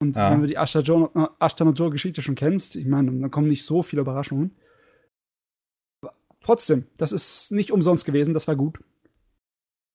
Und 0.00 0.16
ja. 0.16 0.30
wenn 0.30 0.40
du 0.40 0.46
die 0.46 0.58
Astronaut 0.58 1.78
Joe-Geschichte 1.78 2.22
schon 2.22 2.34
kennst, 2.34 2.76
ich 2.76 2.86
meine, 2.86 3.10
dann 3.10 3.30
kommen 3.30 3.48
nicht 3.48 3.64
so 3.64 3.82
viele 3.82 4.02
Überraschungen. 4.02 4.52
Trotzdem, 6.40 6.86
das 6.96 7.12
ist 7.12 7.50
nicht 7.50 7.72
umsonst 7.72 8.04
gewesen, 8.04 8.32
das 8.32 8.46
war 8.46 8.56
gut. 8.56 8.78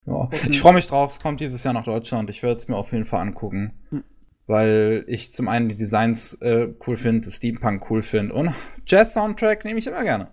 Ja. 0.05 0.29
Ich 0.49 0.59
freue 0.59 0.73
mich 0.73 0.87
drauf, 0.87 1.13
es 1.13 1.19
kommt 1.19 1.39
dieses 1.39 1.63
Jahr 1.63 1.73
nach 1.73 1.85
Deutschland. 1.85 2.29
Ich 2.29 2.43
werde 2.43 2.57
es 2.57 2.67
mir 2.67 2.75
auf 2.75 2.91
jeden 2.91 3.05
Fall 3.05 3.21
angucken. 3.21 3.73
Hm. 3.89 4.03
Weil 4.45 5.05
ich 5.07 5.31
zum 5.31 5.47
einen 5.47 5.69
die 5.69 5.75
Designs 5.75 6.33
äh, 6.41 6.73
cool 6.85 6.97
finde, 6.97 7.31
Steampunk 7.31 7.89
cool 7.89 8.01
finde 8.01 8.35
und 8.35 8.53
Jazz-Soundtrack 8.85 9.63
nehme 9.63 9.79
ich 9.79 9.87
immer 9.87 10.03
gerne. 10.03 10.31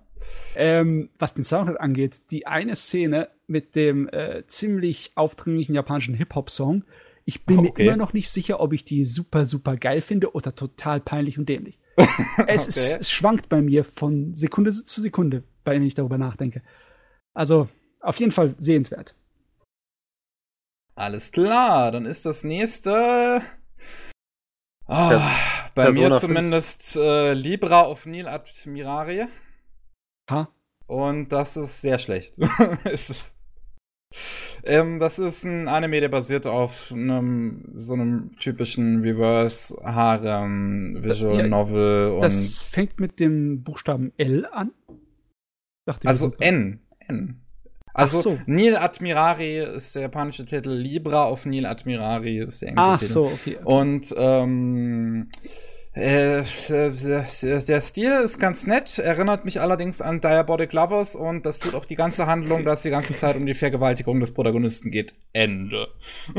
Ähm, 0.57 1.11
was 1.19 1.33
den 1.33 1.45
Soundtrack 1.45 1.81
angeht, 1.81 2.23
die 2.33 2.47
eine 2.47 2.75
Szene 2.75 3.29
mit 3.47 3.77
dem 3.77 4.09
äh, 4.09 4.45
ziemlich 4.49 5.13
aufdringlichen 5.15 5.77
japanischen 5.77 6.15
Hip-Hop-Song, 6.15 6.85
ich 7.25 7.47
bin 7.47 7.61
okay. 7.61 7.73
mir 7.77 7.85
immer 7.85 7.97
noch 7.97 8.13
nicht 8.13 8.31
sicher, 8.31 8.61
ob 8.61 8.73
ich 8.73 8.85
die 8.85 9.05
super, 9.05 9.47
super 9.47 9.77
geil 9.77 10.01
finde 10.01 10.35
oder 10.35 10.55
total 10.55 11.01
peinlich 11.01 11.39
und 11.39 11.49
dämlich. 11.49 11.79
es, 11.97 12.09
okay. 12.37 12.55
ist, 12.55 13.01
es 13.01 13.11
schwankt 13.11 13.49
bei 13.49 13.63
mir 13.63 13.85
von 13.85 14.35
Sekunde 14.35 14.73
zu 14.73 15.01
Sekunde, 15.01 15.45
wenn 15.65 15.83
ich 15.83 15.95
darüber 15.95 16.19
nachdenke. 16.19 16.63
Also, 17.33 17.69
auf 18.01 18.19
jeden 18.19 18.33
Fall 18.33 18.55
sehenswert. 18.59 19.15
Alles 20.95 21.33
klar, 21.33 21.93
dann 21.93 22.07
ist 22.07 22.27
das 22.27 22.45
nächste. 22.45 23.43
Oh, 24.87 24.93
ja, 24.93 25.31
bei 25.75 25.85
Persona 25.85 26.09
mir 26.09 26.19
zumindest 26.19 26.97
äh, 26.97 27.33
Libra 27.33 27.83
auf 27.83 28.07
Nil 28.07 28.27
Admirari. 28.27 29.27
Ha? 30.31 30.49
Und 30.87 31.29
das 31.29 31.57
ist 31.57 31.81
sehr 31.81 31.99
schlecht. 31.99 32.37
es 32.85 33.11
ist, 33.11 33.37
ähm, 34.65 34.99
das 34.99 35.21
ist 35.21 35.45
ein 35.45 35.69
Anime, 35.69 36.01
der 36.01 36.09
basiert 36.09 36.47
auf 36.47 36.91
einem 36.91 37.71
so 37.75 37.95
einem 37.95 38.37
typischen 38.39 39.03
Reverse 39.03 39.77
Harem 39.85 41.03
Visual 41.03 41.39
ja, 41.39 41.47
Novel. 41.47 42.19
das 42.21 42.63
fängt 42.63 42.99
mit 42.99 43.21
dem 43.21 43.63
Buchstaben 43.63 44.13
L 44.17 44.47
an. 44.47 44.73
also 46.05 46.35
N. 46.41 46.81
N. 47.07 47.41
Also 47.93 48.21
so. 48.21 48.39
Nil 48.47 48.77
Admirari 48.77 49.59
ist 49.59 49.95
der 49.95 50.03
japanische 50.03 50.45
Titel, 50.45 50.71
Libra 50.71 51.25
auf 51.25 51.47
Nil 51.47 51.67
Admirari 51.67 52.39
ist 52.39 52.63
der 52.63 52.69
englische 52.69 52.89
Ach 52.89 52.99
Titel. 52.99 53.11
Ach 53.11 53.15
so, 53.15 53.25
okay, 53.25 53.57
okay. 53.57 53.65
Und 53.65 54.15
ähm, 54.17 55.29
äh, 55.93 56.43
der 56.69 57.81
Stil 57.81 58.13
ist 58.25 58.39
ganz 58.39 58.67
nett, 58.67 58.99
erinnert 58.99 59.45
mich 59.45 59.61
allerdings 59.61 60.01
an 60.01 60.21
Diabolic 60.21 60.73
Lovers 60.73 61.17
und 61.17 61.45
das 61.45 61.59
tut 61.59 61.75
auch 61.75 61.85
die 61.85 61.97
ganze 61.97 62.27
Handlung, 62.27 62.65
dass 62.65 62.83
die 62.83 62.91
ganze 62.91 63.17
Zeit 63.17 63.35
um 63.37 63.45
die 63.45 63.55
Vergewaltigung 63.55 64.21
des 64.21 64.33
Protagonisten 64.33 64.93
geht. 64.93 65.15
Ende. 65.33 65.89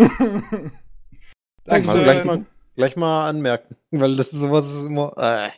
Danke. 1.65 1.89
Also 1.89 2.01
gleich, 2.01 2.23
mal, 2.23 2.45
gleich 2.75 2.95
mal 2.95 3.29
anmerken, 3.29 3.75
weil 3.91 4.15
das 4.15 4.27
ist 4.27 4.39
sowas 4.39 4.65
ist 4.65 4.85
immer. 4.85 5.13
Äh. 5.17 5.49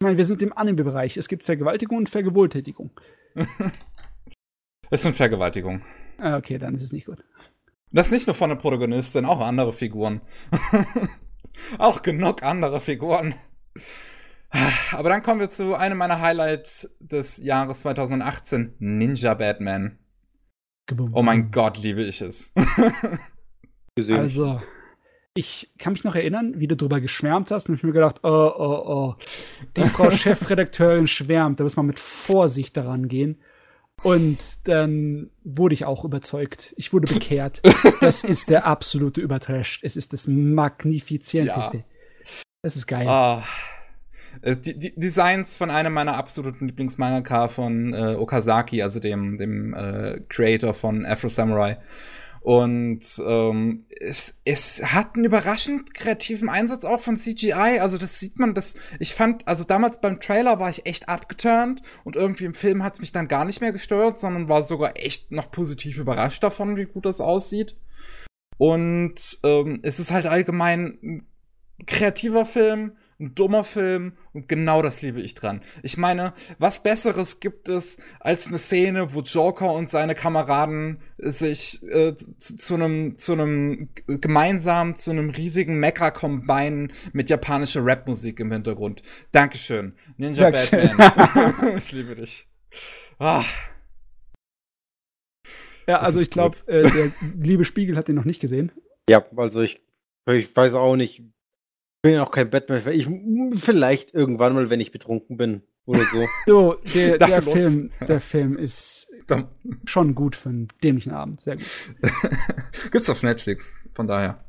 Ich 0.00 0.04
meine, 0.04 0.16
wir 0.16 0.24
sind 0.24 0.40
im 0.42 0.56
Anime-Bereich. 0.56 1.16
Es 1.16 1.28
gibt 1.28 1.44
Vergewaltigung 1.44 1.98
und 1.98 2.08
Vergewohltätigung. 2.08 2.92
Es 4.90 5.02
sind 5.02 5.14
Vergewaltigung. 5.14 5.82
Ah, 6.18 6.36
okay, 6.36 6.58
dann 6.58 6.74
ist 6.74 6.82
es 6.82 6.92
nicht 6.92 7.06
gut. 7.06 7.22
Das 7.92 8.06
ist 8.06 8.12
nicht 8.12 8.26
nur 8.26 8.34
von 8.34 8.50
der 8.50 8.56
Protagonistin, 8.56 9.24
auch 9.24 9.40
andere 9.40 9.72
Figuren. 9.72 10.20
auch 11.78 12.02
genug 12.02 12.42
andere 12.42 12.80
Figuren. 12.80 13.34
Aber 14.92 15.10
dann 15.10 15.22
kommen 15.22 15.40
wir 15.40 15.48
zu 15.48 15.74
einem 15.74 15.98
meiner 15.98 16.20
Highlights 16.20 16.90
des 17.00 17.38
Jahres 17.38 17.80
2018, 17.80 18.74
Ninja 18.78 19.34
Batman. 19.34 19.98
Oh 21.12 21.22
mein 21.22 21.50
Gott, 21.50 21.78
liebe 21.82 22.02
ich 22.02 22.22
es. 22.22 22.54
also, 24.08 24.62
ich 25.34 25.70
kann 25.78 25.92
mich 25.92 26.04
noch 26.04 26.14
erinnern, 26.14 26.54
wie 26.56 26.66
du 26.66 26.76
darüber 26.76 27.00
geschwärmt 27.00 27.50
hast 27.50 27.68
und 27.68 27.74
ich 27.74 27.82
mir 27.82 27.92
gedacht, 27.92 28.20
oh, 28.22 28.28
oh, 28.28 28.82
oh, 28.86 29.14
die 29.76 29.82
Frau 29.82 30.10
Chefredakteurin 30.10 31.06
schwärmt, 31.06 31.60
da 31.60 31.64
muss 31.64 31.76
man 31.76 31.86
mit 31.86 31.98
Vorsicht 31.98 32.76
daran 32.76 33.08
gehen. 33.08 33.38
Und 34.02 34.38
dann 34.64 35.30
wurde 35.44 35.74
ich 35.74 35.84
auch 35.84 36.04
überzeugt. 36.04 36.74
Ich 36.76 36.92
wurde 36.92 37.12
bekehrt. 37.12 37.62
das 38.00 38.24
ist 38.24 38.48
der 38.48 38.66
absolute 38.66 39.20
Übertrash. 39.20 39.80
Es 39.82 39.96
ist 39.96 40.12
das 40.12 40.28
Magnifizienteste. 40.28 41.78
Ja. 41.78 41.84
Das 42.62 42.76
ist 42.76 42.86
geil. 42.86 43.08
Ah. 43.08 43.42
Äh, 44.42 44.56
die, 44.56 44.78
die, 44.78 44.94
Designs 44.94 45.56
von 45.56 45.70
einem 45.70 45.92
meiner 45.92 46.16
absoluten 46.16 46.66
Lieblingsmangaka 46.66 47.48
von 47.48 47.92
äh, 47.94 48.14
Okazaki, 48.14 48.82
also 48.82 49.00
dem, 49.00 49.38
dem 49.38 49.74
äh, 49.74 50.20
Creator 50.28 50.74
von 50.74 51.04
Afro 51.04 51.28
Samurai. 51.28 51.78
Und 52.40 53.00
ähm, 53.26 53.86
es, 54.00 54.34
es 54.44 54.82
hat 54.92 55.14
einen 55.14 55.24
überraschend 55.24 55.94
kreativen 55.94 56.48
Einsatz 56.48 56.84
auch 56.84 57.00
von 57.00 57.16
CGI. 57.16 57.80
Also 57.80 57.98
das 57.98 58.20
sieht 58.20 58.38
man, 58.38 58.54
das. 58.54 58.76
Ich 58.98 59.14
fand, 59.14 59.46
also 59.46 59.64
damals 59.64 60.00
beim 60.00 60.20
Trailer 60.20 60.58
war 60.60 60.70
ich 60.70 60.86
echt 60.86 61.08
abgeturnt 61.08 61.82
und 62.04 62.16
irgendwie 62.16 62.44
im 62.44 62.54
Film 62.54 62.82
hat 62.82 62.94
es 62.94 63.00
mich 63.00 63.12
dann 63.12 63.28
gar 63.28 63.44
nicht 63.44 63.60
mehr 63.60 63.72
gestört, 63.72 64.18
sondern 64.18 64.48
war 64.48 64.62
sogar 64.62 64.92
echt 64.96 65.30
noch 65.32 65.50
positiv 65.50 65.98
überrascht 65.98 66.42
davon, 66.42 66.76
wie 66.76 66.86
gut 66.86 67.06
das 67.06 67.20
aussieht. 67.20 67.76
Und 68.56 69.38
ähm, 69.44 69.80
es 69.82 70.00
ist 70.00 70.10
halt 70.10 70.26
allgemein 70.26 70.98
ein 71.02 71.26
kreativer 71.86 72.44
Film 72.44 72.92
ein 73.20 73.34
dummer 73.34 73.64
Film 73.64 74.12
und 74.32 74.48
genau 74.48 74.80
das 74.80 75.02
liebe 75.02 75.20
ich 75.20 75.34
dran. 75.34 75.62
Ich 75.82 75.96
meine, 75.96 76.34
was 76.58 76.82
Besseres 76.82 77.40
gibt 77.40 77.68
es 77.68 77.98
als 78.20 78.46
eine 78.46 78.58
Szene, 78.58 79.12
wo 79.12 79.22
Joker 79.22 79.72
und 79.72 79.88
seine 79.88 80.14
Kameraden 80.14 81.00
sich 81.18 81.82
äh, 81.82 82.14
zu, 82.14 82.74
einem 82.74 83.18
zu 83.18 83.32
einem 83.32 83.88
gemeinsam 84.06 84.94
zu 84.94 85.10
einem 85.10 85.30
riesigen 85.30 85.80
Mecha 85.80 86.12
combine 86.12 86.88
mit 87.12 87.28
japanischer 87.28 87.84
Rapmusik 87.84 88.38
im 88.38 88.52
Hintergrund. 88.52 89.02
Dankeschön, 89.32 89.94
Ninja 90.16 90.50
Dankeschön. 90.50 90.96
Batman. 90.96 91.74
ich 91.78 91.90
liebe 91.92 92.14
dich. 92.14 92.46
Ah. 93.18 93.44
Ja, 95.88 96.00
also 96.00 96.20
ich 96.20 96.30
glaube, 96.30 96.58
äh, 96.66 96.82
der 96.82 97.12
liebe 97.34 97.64
Spiegel 97.64 97.96
hat 97.96 98.08
den 98.08 98.14
noch 98.14 98.26
nicht 98.26 98.40
gesehen. 98.40 98.70
Ja, 99.08 99.24
also 99.36 99.62
ich, 99.62 99.82
ich 100.30 100.54
weiß 100.54 100.74
auch 100.74 100.96
nicht, 100.96 101.18
ich 101.18 101.24
bin 102.02 102.18
auch 102.18 102.30
kein 102.30 102.50
Batman. 102.50 102.86
Ich, 102.88 103.08
vielleicht 103.62 104.14
irgendwann 104.14 104.54
mal, 104.54 104.70
wenn 104.70 104.80
ich 104.80 104.92
betrunken 104.92 105.36
bin 105.36 105.62
oder 105.84 106.02
so. 106.04 106.26
So, 106.46 106.74
der, 106.94 107.18
der 107.18 107.42
Film, 107.42 107.90
der 108.06 108.20
Film 108.20 108.56
ist 108.56 109.10
schon 109.84 110.14
gut 110.14 110.36
für 110.36 110.48
einen 110.48 110.68
dämlichen 110.82 111.12
Abend. 111.12 111.40
Sehr 111.40 111.56
gut. 111.56 111.66
Gibt's 112.90 113.10
auf 113.10 113.22
Netflix, 113.22 113.76
von 113.94 114.06
daher. 114.06 114.44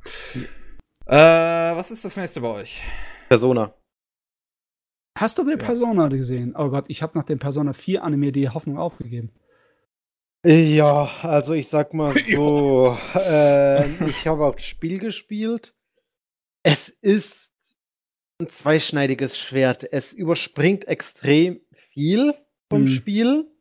Ja. 1.06 1.72
Äh, 1.72 1.76
was 1.76 1.92
ist 1.92 2.06
das 2.06 2.18
nächste 2.18 2.42
bei 2.42 2.50
euch? 2.50 2.84
Persona. 3.30 3.74
Hast 5.18 5.38
du 5.38 5.44
mir 5.44 5.58
ja. 5.58 5.58
Persona 5.58 6.08
gesehen? 6.08 6.56
Oh 6.58 6.70
Gott, 6.70 6.86
ich 6.88 7.02
habe 7.02 7.18
nach 7.18 7.26
dem 7.26 7.40
Persona 7.40 7.74
4 7.74 8.04
Anime 8.04 8.32
die 8.32 8.50
Hoffnung 8.50 8.78
aufgegeben. 8.78 9.32
Ja, 10.46 11.10
also 11.22 11.54
ich 11.54 11.68
sag 11.68 11.94
mal 11.94 12.14
so, 12.34 12.98
äh, 13.16 14.06
ich 14.06 14.28
habe 14.28 14.46
auch 14.46 14.56
das 14.56 14.66
Spiel 14.66 15.00
gespielt. 15.00 15.74
Es 16.64 16.90
ist 17.02 17.50
ein 18.40 18.50
zweischneidiges 18.50 19.38
Schwert. 19.38 19.92
Es 19.92 20.14
überspringt 20.14 20.88
extrem 20.88 21.62
viel 21.92 22.34
vom 22.70 22.84
mhm. 22.84 22.88
Spiel. 22.88 23.52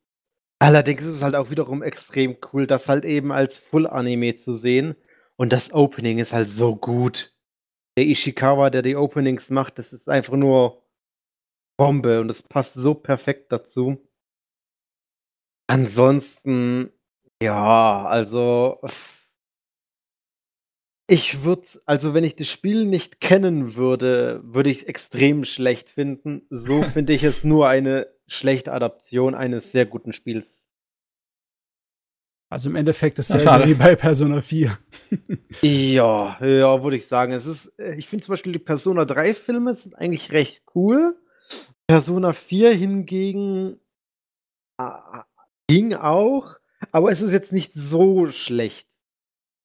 Allerdings 0.60 1.02
ist 1.02 1.16
es 1.16 1.22
halt 1.22 1.34
auch 1.34 1.50
wiederum 1.50 1.82
extrem 1.82 2.36
cool, 2.52 2.66
das 2.66 2.88
halt 2.88 3.04
eben 3.04 3.30
als 3.30 3.56
Full-Anime 3.56 4.36
zu 4.36 4.56
sehen. 4.56 4.96
Und 5.36 5.52
das 5.52 5.72
Opening 5.72 6.18
ist 6.18 6.32
halt 6.32 6.48
so 6.48 6.74
gut. 6.74 7.32
Der 7.96 8.06
Ishikawa, 8.06 8.70
der 8.70 8.82
die 8.82 8.96
Openings 8.96 9.50
macht, 9.50 9.78
das 9.78 9.92
ist 9.92 10.08
einfach 10.08 10.34
nur 10.34 10.82
Bombe 11.76 12.20
und 12.20 12.30
es 12.30 12.42
passt 12.42 12.74
so 12.74 12.94
perfekt 12.94 13.52
dazu. 13.52 13.98
Ansonsten, 15.68 16.90
ja, 17.40 18.04
also 18.06 18.80
ich 21.10 21.42
würde, 21.42 21.66
also 21.86 22.12
wenn 22.12 22.22
ich 22.22 22.36
das 22.36 22.48
Spiel 22.48 22.84
nicht 22.84 23.20
kennen 23.20 23.74
würde, 23.76 24.40
würde 24.44 24.70
ich 24.70 24.82
es 24.82 24.84
extrem 24.84 25.44
schlecht 25.44 25.88
finden. 25.88 26.42
So 26.50 26.82
finde 26.92 27.14
ich 27.14 27.24
es 27.24 27.42
nur 27.42 27.66
eine 27.66 28.06
schlechte 28.26 28.72
Adaption 28.72 29.34
eines 29.34 29.72
sehr 29.72 29.86
guten 29.86 30.12
Spiels. 30.12 30.46
Also 32.50 32.70
im 32.70 32.76
Endeffekt 32.76 33.18
ist 33.18 33.30
es 33.30 33.44
ja 33.44 33.66
wie 33.66 33.74
bei 33.74 33.94
Persona 33.94 34.40
4. 34.40 34.78
ja, 35.62 36.38
ja, 36.44 36.82
würde 36.82 36.96
ich 36.96 37.06
sagen. 37.06 37.32
Es 37.32 37.46
ist, 37.46 37.72
äh, 37.78 37.94
ich 37.94 38.08
finde 38.08 38.24
zum 38.24 38.34
Beispiel 38.34 38.52
die 38.52 38.58
Persona 38.58 39.04
3 39.04 39.34
Filme 39.34 39.74
sind 39.74 39.94
eigentlich 39.94 40.32
recht 40.32 40.62
cool. 40.74 41.16
Persona 41.86 42.34
4 42.34 42.72
hingegen 42.72 43.80
äh, 44.78 44.90
ging 45.68 45.94
auch, 45.94 46.56
aber 46.92 47.10
es 47.10 47.22
ist 47.22 47.32
jetzt 47.32 47.52
nicht 47.52 47.72
so 47.74 48.30
schlecht, 48.30 48.86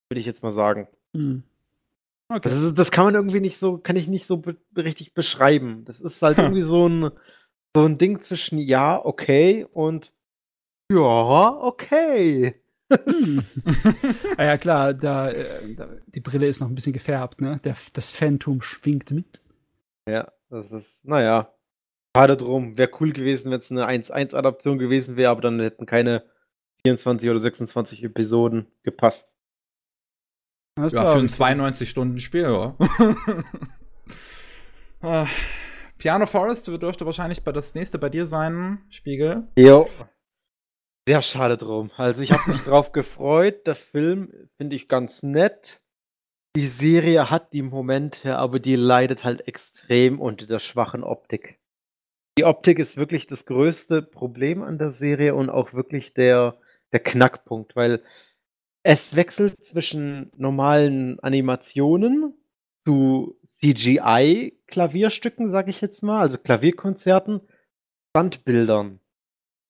würde 0.09 0.19
ich 0.21 0.25
jetzt 0.25 0.43
mal 0.43 0.53
sagen. 0.53 0.87
Hm. 1.13 1.43
Okay. 2.29 2.49
Das, 2.49 2.57
ist, 2.57 2.79
das, 2.79 2.91
kann 2.91 3.05
man 3.05 3.15
irgendwie 3.15 3.39
nicht 3.39 3.57
so, 3.57 3.77
kann 3.77 3.95
ich 3.95 4.07
nicht 4.07 4.25
so 4.25 4.37
be 4.37 4.57
richtig 4.75 5.13
beschreiben. 5.13 5.85
Das 5.85 5.99
ist 5.99 6.21
halt 6.21 6.37
irgendwie 6.39 6.63
so 6.63 6.87
ein, 6.87 7.11
so 7.75 7.85
ein 7.85 7.97
Ding 7.97 8.21
zwischen 8.21 8.57
ja, 8.59 9.03
okay 9.03 9.65
und 9.71 10.11
ja, 10.91 11.49
okay. 11.61 12.55
Hm. 12.91 13.43
ah 14.37 14.43
ja, 14.43 14.57
klar, 14.57 14.93
da, 14.93 15.29
äh, 15.29 15.75
da, 15.75 15.89
die 16.07 16.19
Brille 16.19 16.47
ist 16.47 16.59
noch 16.59 16.67
ein 16.67 16.75
bisschen 16.75 16.93
gefärbt, 16.93 17.41
ne? 17.41 17.59
Der, 17.63 17.75
das 17.93 18.11
Phantom 18.11 18.61
schwingt 18.61 19.11
mit. 19.11 19.41
Ja, 20.07 20.31
das 20.49 20.69
ist, 20.71 20.99
naja, 21.03 21.53
schade 22.15 22.37
drum. 22.37 22.77
Wäre 22.77 22.91
cool 22.99 23.13
gewesen, 23.13 23.51
wenn 23.51 23.59
es 23.59 23.71
eine 23.71 23.87
1-1-Adaption 23.87 24.77
gewesen 24.77 25.15
wäre, 25.15 25.31
aber 25.31 25.41
dann 25.41 25.59
hätten 25.59 25.85
keine 25.85 26.23
24 26.85 27.29
oder 27.29 27.39
26 27.39 28.03
Episoden 28.03 28.67
gepasst. 28.83 29.32
Ja, 30.77 30.89
für 30.89 31.19
ein 31.19 31.27
92-Stunden-Spiel, 31.27 32.41
ja. 32.41 32.75
uh, 35.03 35.27
Piano 35.97 36.25
Forest 36.25 36.67
dürfte 36.67 37.05
wahrscheinlich 37.05 37.43
das 37.43 37.75
nächste 37.75 37.99
bei 37.99 38.09
dir 38.09 38.25
sein, 38.25 38.79
Spiegel. 38.89 39.47
Jo. 39.57 39.87
Sehr 41.07 41.21
schade 41.21 41.57
drum. 41.57 41.91
Also 41.97 42.21
ich 42.21 42.31
habe 42.31 42.51
mich 42.51 42.61
drauf 42.65 42.91
gefreut. 42.91 43.67
Der 43.67 43.75
Film 43.75 44.33
finde 44.57 44.75
ich 44.75 44.87
ganz 44.87 45.21
nett. 45.21 45.81
Die 46.55 46.67
Serie 46.67 47.29
hat 47.29 47.53
die 47.53 47.61
Momente, 47.61 48.37
aber 48.37 48.59
die 48.59 48.75
leidet 48.75 49.23
halt 49.23 49.47
extrem 49.47 50.19
unter 50.19 50.45
der 50.45 50.59
schwachen 50.59 51.03
Optik. 51.03 51.59
Die 52.37 52.45
Optik 52.45 52.79
ist 52.79 52.97
wirklich 52.97 53.27
das 53.27 53.45
größte 53.45 54.01
Problem 54.01 54.63
an 54.63 54.77
der 54.77 54.91
Serie 54.91 55.35
und 55.35 55.49
auch 55.49 55.73
wirklich 55.73 56.13
der, 56.13 56.57
der 56.91 56.99
Knackpunkt, 56.99 57.75
weil 57.75 58.01
es 58.83 59.15
wechselt 59.15 59.55
zwischen 59.63 60.31
normalen 60.37 61.19
Animationen 61.21 62.33
zu 62.85 63.39
CGI-Klavierstücken, 63.61 65.51
sage 65.51 65.71
ich 65.71 65.79
jetzt 65.79 66.03
mal, 66.03 66.21
also 66.21 66.37
Klavierkonzerten, 66.37 67.41
Standbildern. 68.09 68.99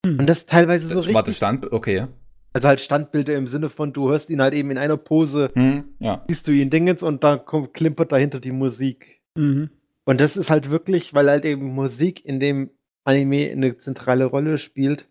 Hm. 0.06 0.20
Und 0.20 0.28
das 0.28 0.48
teilweise 0.48 0.88
so 0.88 0.96
richtig. 0.96 1.14
Warte, 1.14 1.34
Stand, 1.34 1.72
okay. 1.72 2.08
Also 2.54 2.68
halt 2.68 2.82
Standbilder 2.82 3.36
im 3.36 3.48
Sinne 3.48 3.70
von, 3.70 3.94
du 3.94 4.10
hörst 4.10 4.30
ihn 4.30 4.42
halt 4.42 4.54
eben 4.54 4.72
in 4.72 4.78
einer 4.78 4.98
Pose, 4.98 5.52
hm, 5.54 5.96
ja. 6.00 6.24
siehst 6.28 6.48
du 6.48 6.52
ihn 6.52 6.70
Dingens 6.70 7.02
und 7.02 7.24
dann 7.24 7.46
kommt, 7.46 7.74
klimpert 7.74 8.12
dahinter 8.12 8.40
die 8.40 8.52
Musik. 8.52 9.22
Mhm. 9.36 9.72
Und 10.06 10.22
das 10.22 10.38
ist 10.38 10.50
halt 10.50 10.70
wirklich, 10.70 11.14
weil 11.14 11.30
halt 11.30 11.46
eben 11.46 11.74
Musik 11.74 12.24
in 12.26 12.40
dem 12.40 12.70
Anime 13.06 13.50
eine 13.52 13.78
zentrale 13.80 14.26
Rolle 14.26 14.60
spielt, 14.60 15.08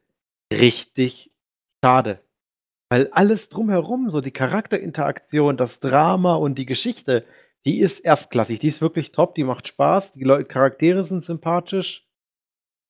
richtig 0.53 1.33
schade. 1.85 2.21
Weil 2.93 3.09
alles 3.13 3.49
drumherum, 3.49 4.11
so 4.11 4.21
die 4.21 4.33
Charakterinteraktion, 4.33 5.57
das 5.57 5.81
Drama 5.81 6.35
und 6.35 6.59
die 6.59 6.67
Geschichte, 6.67 7.25
die 7.65 7.81
ist 7.81 8.01
erstklassig, 8.01 8.61
die 8.61 8.69
ist 8.69 8.83
wirklich 8.83 9.13
top, 9.13 9.35
die 9.35 9.45
macht 9.45 9.67
Spaß, 9.67 10.13
die 10.13 10.25
Leute, 10.25 10.45
Charaktere 10.45 11.07
sind 11.07 11.25
sympathisch. 11.25 12.07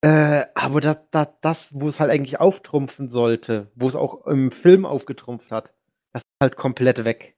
Äh, 0.00 0.46
aber 0.56 0.80
das, 0.80 0.98
das, 1.12 1.28
das, 1.40 1.68
wo 1.72 1.86
es 1.86 2.00
halt 2.00 2.10
eigentlich 2.10 2.40
auftrumpfen 2.40 3.10
sollte, 3.10 3.70
wo 3.76 3.86
es 3.86 3.94
auch 3.94 4.26
im 4.26 4.50
Film 4.50 4.86
aufgetrumpft 4.86 5.52
hat, 5.52 5.72
das 6.12 6.22
ist 6.22 6.42
halt 6.42 6.56
komplett 6.56 7.04
weg. 7.04 7.36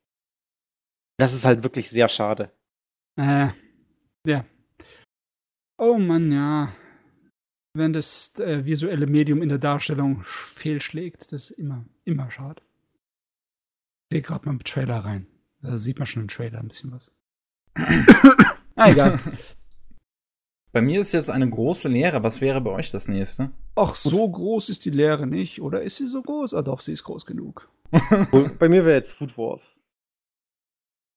Das 1.19 1.35
ist 1.35 1.45
halt 1.45 1.65
wirklich 1.65 1.91
sehr 1.91 2.09
schade. 2.09 2.51
Äh, 3.17 3.49
ja. 4.27 4.47
Oh 5.77 5.99
Mann, 5.99 6.33
ja. 6.33 6.73
Wenn 7.77 7.93
das 7.93 8.39
äh, 8.39 8.65
visuelle 8.65 9.09
Medium 9.09 9.43
in 9.43 9.49
der 9.49 9.59
Darstellung 9.59 10.23
fehlschlägt, 10.23 11.33
das 11.33 11.51
ist 11.51 11.59
immer, 11.59 11.85
immer 12.05 12.31
schade. 12.31 12.63
Ich 14.09 14.15
sehe 14.15 14.23
gerade 14.23 14.47
mal 14.47 14.53
im 14.53 14.63
Trailer 14.63 14.99
rein. 14.99 15.27
Da 15.61 15.79
sieht 15.79 15.99
man 15.99 16.07
schon 16.07 16.23
im 16.23 16.29
Trailer 16.29 16.61
ein 16.61 16.69
bisschen 16.69 16.93
was. 16.93 17.11
ah, 18.77 18.91
egal. 18.91 19.19
Bei 20.73 20.83
mir 20.83 21.01
ist 21.01 21.13
jetzt 21.13 21.31
eine 21.31 21.51
große 21.51 21.89
Leere. 21.89 22.23
Was 22.23 22.41
wäre 22.41 22.61
bei 22.61 22.71
euch 22.73 22.91
das 22.91 23.07
nächste? 23.07 23.53
Ach, 23.77 23.95
so 23.95 24.29
groß 24.29 24.71
ist 24.71 24.85
die 24.85 24.91
Leere 24.91 25.25
nicht. 25.25 25.63
Oder 25.63 25.83
ist 25.83 25.97
sie 25.97 26.09
so 26.09 26.21
groß? 26.21 26.53
Ah, 26.53 26.63
doch, 26.63 26.81
sie 26.81 26.93
ist 26.93 27.05
groß 27.05 27.27
genug. 27.27 27.71
bei 28.59 28.69
mir 28.69 28.85
wäre 28.85 28.97
jetzt 28.97 29.13
Food 29.13 29.39
Wars. 29.39 29.63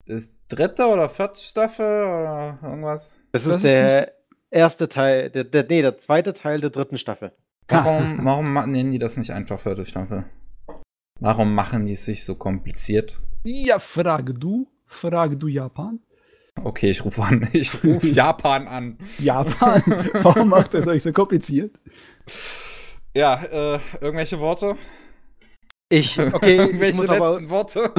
Das 0.05 0.29
dritte 0.47 0.85
oder 0.85 1.09
vierte 1.09 1.39
Staffel 1.39 1.85
oder 1.85 2.59
irgendwas? 2.61 3.19
Das 3.31 3.41
ist 3.41 3.51
das 3.51 3.61
der 3.63 4.07
ist 4.07 4.16
erste 4.49 4.89
Teil, 4.89 5.29
der, 5.29 5.43
der, 5.43 5.65
nee, 5.67 5.81
der 5.81 5.97
zweite 5.97 6.33
Teil 6.33 6.61
der 6.61 6.69
dritten 6.69 6.97
Staffel. 6.97 7.31
Warum, 7.67 8.23
warum 8.23 8.53
nennen 8.71 8.91
die 8.91 8.99
das 8.99 9.17
nicht 9.17 9.31
einfach 9.31 9.59
vierte 9.59 9.85
Staffel? 9.85 10.25
Warum 11.19 11.53
machen 11.53 11.85
die 11.85 11.93
es 11.93 12.05
sich 12.05 12.23
so 12.23 12.35
kompliziert? 12.35 13.19
Ja, 13.43 13.79
frage 13.79 14.33
du. 14.33 14.67
Frage 14.85 15.35
du 15.35 15.47
Japan. 15.47 15.99
Okay, 16.63 16.89
ich 16.89 17.03
rufe 17.03 17.21
an. 17.23 17.47
Ich 17.53 17.83
rufe 17.83 18.07
Japan 18.07 18.67
an. 18.67 18.97
Japan? 19.19 19.81
Warum 20.21 20.49
macht 20.49 20.73
das 20.73 20.87
euch 20.87 21.03
so 21.03 21.11
kompliziert? 21.11 21.77
Ja, 23.15 23.43
äh, 23.43 23.79
irgendwelche 23.99 24.39
Worte? 24.39 24.75
Ich, 25.89 26.19
okay, 26.19 26.57
irgendwelche 26.57 27.03
ich 27.03 27.09
letzten 27.09 27.23
aber, 27.23 27.49
Worte? 27.49 27.93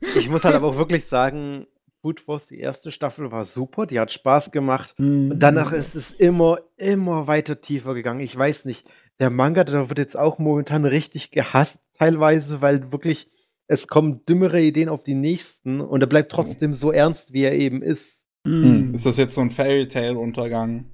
ich 0.00 0.28
muss 0.28 0.44
halt 0.44 0.54
aber 0.54 0.68
auch 0.68 0.76
wirklich 0.76 1.06
sagen, 1.06 1.66
Food 2.06 2.28
Wars, 2.28 2.46
die 2.46 2.60
erste 2.60 2.92
Staffel 2.92 3.32
war 3.32 3.46
super, 3.46 3.84
die 3.84 3.98
hat 3.98 4.12
Spaß 4.12 4.52
gemacht. 4.52 4.94
Mhm. 4.96 5.32
Und 5.32 5.40
danach 5.40 5.72
ist 5.72 5.96
es 5.96 6.12
immer, 6.12 6.60
immer 6.76 7.26
weiter 7.26 7.60
tiefer 7.60 7.94
gegangen. 7.94 8.20
Ich 8.20 8.38
weiß 8.38 8.64
nicht, 8.64 8.86
der 9.18 9.28
Manga, 9.28 9.64
der 9.64 9.88
wird 9.88 9.98
jetzt 9.98 10.16
auch 10.16 10.38
momentan 10.38 10.84
richtig 10.84 11.32
gehasst, 11.32 11.80
teilweise, 11.98 12.60
weil 12.60 12.92
wirklich 12.92 13.28
es 13.66 13.88
kommen 13.88 14.24
dümmere 14.24 14.62
Ideen 14.62 14.88
auf 14.88 15.02
die 15.02 15.16
nächsten 15.16 15.80
und 15.80 16.00
er 16.00 16.06
bleibt 16.06 16.30
trotzdem 16.30 16.74
so 16.74 16.92
ernst, 16.92 17.32
wie 17.32 17.42
er 17.42 17.54
eben 17.54 17.82
ist. 17.82 18.04
Hm. 18.46 18.94
Ist 18.94 19.04
das 19.06 19.16
jetzt 19.16 19.34
so 19.34 19.40
ein 19.40 19.50
Fairy 19.50 19.88
Tale 19.88 20.16
Untergang? 20.16 20.84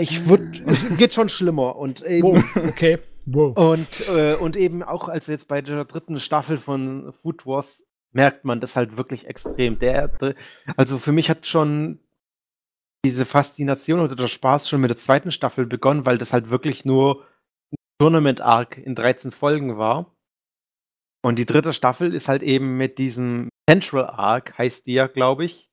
Ich 0.00 0.28
würde, 0.28 0.64
es 0.66 0.96
geht 0.96 1.14
schon 1.14 1.28
schlimmer 1.28 1.76
und 1.76 2.02
eben, 2.02 2.26
wow, 2.26 2.44
okay, 2.68 2.98
wow. 3.26 3.56
Und, 3.56 4.08
äh, 4.16 4.34
und 4.34 4.56
eben 4.56 4.82
auch 4.82 5.08
als 5.08 5.28
jetzt 5.28 5.46
bei 5.46 5.62
der 5.62 5.84
dritten 5.84 6.18
Staffel 6.18 6.58
von 6.58 7.12
Food 7.22 7.46
Wars 7.46 7.83
merkt 8.14 8.44
man 8.44 8.60
das 8.60 8.76
halt 8.76 8.96
wirklich 8.96 9.26
extrem. 9.26 9.78
Der, 9.78 10.10
also 10.76 10.98
für 10.98 11.12
mich 11.12 11.28
hat 11.28 11.46
schon 11.46 11.98
diese 13.04 13.26
Faszination 13.26 14.00
oder 14.00 14.16
der 14.16 14.28
Spaß 14.28 14.68
schon 14.68 14.80
mit 14.80 14.90
der 14.90 14.96
zweiten 14.96 15.30
Staffel 15.30 15.66
begonnen, 15.66 16.06
weil 16.06 16.18
das 16.18 16.32
halt 16.32 16.48
wirklich 16.50 16.84
nur 16.84 17.26
ein 17.70 17.76
Tournament 17.98 18.40
Arc 18.40 18.78
in 18.78 18.94
13 18.94 19.30
Folgen 19.30 19.76
war. 19.76 20.14
Und 21.22 21.38
die 21.38 21.46
dritte 21.46 21.72
Staffel 21.72 22.14
ist 22.14 22.28
halt 22.28 22.42
eben 22.42 22.76
mit 22.76 22.98
diesem 22.98 23.48
Central 23.68 24.06
Arc, 24.06 24.58
heißt 24.58 24.86
die 24.86 24.94
ja, 24.94 25.06
glaube 25.06 25.44
ich, 25.44 25.70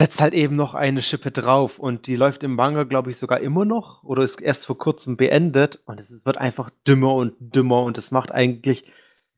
setzt 0.00 0.20
halt 0.20 0.34
eben 0.34 0.56
noch 0.56 0.74
eine 0.74 1.02
Schippe 1.02 1.30
drauf. 1.30 1.78
Und 1.78 2.06
die 2.06 2.16
läuft 2.16 2.42
im 2.42 2.54
Manga, 2.54 2.84
glaube 2.84 3.10
ich, 3.10 3.18
sogar 3.18 3.40
immer 3.40 3.64
noch 3.64 4.02
oder 4.02 4.22
ist 4.22 4.40
erst 4.40 4.66
vor 4.66 4.78
kurzem 4.78 5.16
beendet. 5.16 5.80
Und 5.86 6.00
es 6.00 6.10
wird 6.10 6.36
einfach 6.36 6.70
dümmer 6.86 7.14
und 7.14 7.34
dümmer 7.38 7.82
und 7.82 7.96
es 7.98 8.10
macht 8.10 8.32
eigentlich. 8.32 8.84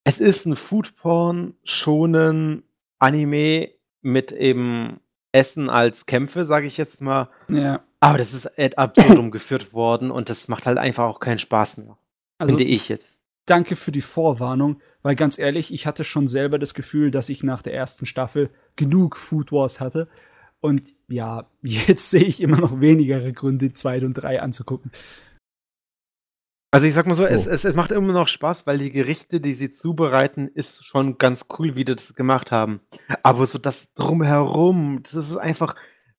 Es 0.04 0.20
ist 0.20 0.46
ein 0.46 0.56
Foodporn, 0.56 1.54
schonen 1.64 2.62
Anime 2.98 3.70
mit 4.00 4.32
eben 4.32 5.00
Essen 5.32 5.68
als 5.68 6.06
Kämpfe, 6.06 6.46
sage 6.46 6.66
ich 6.66 6.76
jetzt 6.76 7.00
mal. 7.00 7.28
Ja. 7.48 7.82
Aber 8.00 8.18
das 8.18 8.32
ist 8.32 8.58
ad 8.58 8.76
absurdum 8.76 9.30
geführt 9.32 9.72
worden 9.72 10.10
und 10.10 10.30
das 10.30 10.48
macht 10.48 10.66
halt 10.66 10.78
einfach 10.78 11.04
auch 11.04 11.20
keinen 11.20 11.38
Spaß 11.38 11.78
mehr. 11.78 11.98
Also, 12.38 12.56
finde 12.56 12.70
ich 12.70 12.88
jetzt 12.88 13.18
danke 13.48 13.76
für 13.76 13.92
die 13.92 14.02
Vorwarnung, 14.02 14.80
weil 15.02 15.16
ganz 15.16 15.38
ehrlich, 15.38 15.72
ich 15.72 15.86
hatte 15.86 16.04
schon 16.04 16.28
selber 16.28 16.58
das 16.58 16.74
Gefühl, 16.74 17.10
dass 17.10 17.28
ich 17.28 17.42
nach 17.42 17.62
der 17.62 17.74
ersten 17.74 18.06
Staffel 18.06 18.50
genug 18.76 19.16
Food 19.16 19.52
Wars 19.52 19.80
hatte. 19.80 20.08
Und 20.60 20.94
ja, 21.08 21.48
jetzt 21.62 22.10
sehe 22.10 22.24
ich 22.24 22.40
immer 22.40 22.58
noch 22.58 22.80
weniger 22.80 23.20
Gründe, 23.32 23.72
zwei 23.72 24.04
und 24.04 24.14
drei 24.14 24.40
anzugucken. 24.40 24.92
Also 26.70 26.86
ich 26.86 26.94
sag 26.94 27.06
mal 27.06 27.14
so, 27.14 27.22
oh. 27.22 27.26
es, 27.26 27.46
es, 27.46 27.64
es, 27.64 27.74
macht 27.74 27.92
immer 27.92 28.12
noch 28.12 28.28
Spaß, 28.28 28.66
weil 28.66 28.78
die 28.78 28.90
Gerichte, 28.90 29.40
die 29.40 29.54
sie 29.54 29.70
zubereiten, 29.70 30.48
ist 30.48 30.84
schon 30.84 31.16
ganz 31.16 31.46
cool, 31.58 31.76
wie 31.76 31.84
die 31.84 31.96
das 31.96 32.14
gemacht 32.14 32.50
haben. 32.50 32.80
Aber 33.22 33.46
so 33.46 33.58
das 33.58 33.92
drumherum, 33.94 35.02
das 35.10 35.30
ist 35.30 35.36
einfach 35.36 35.74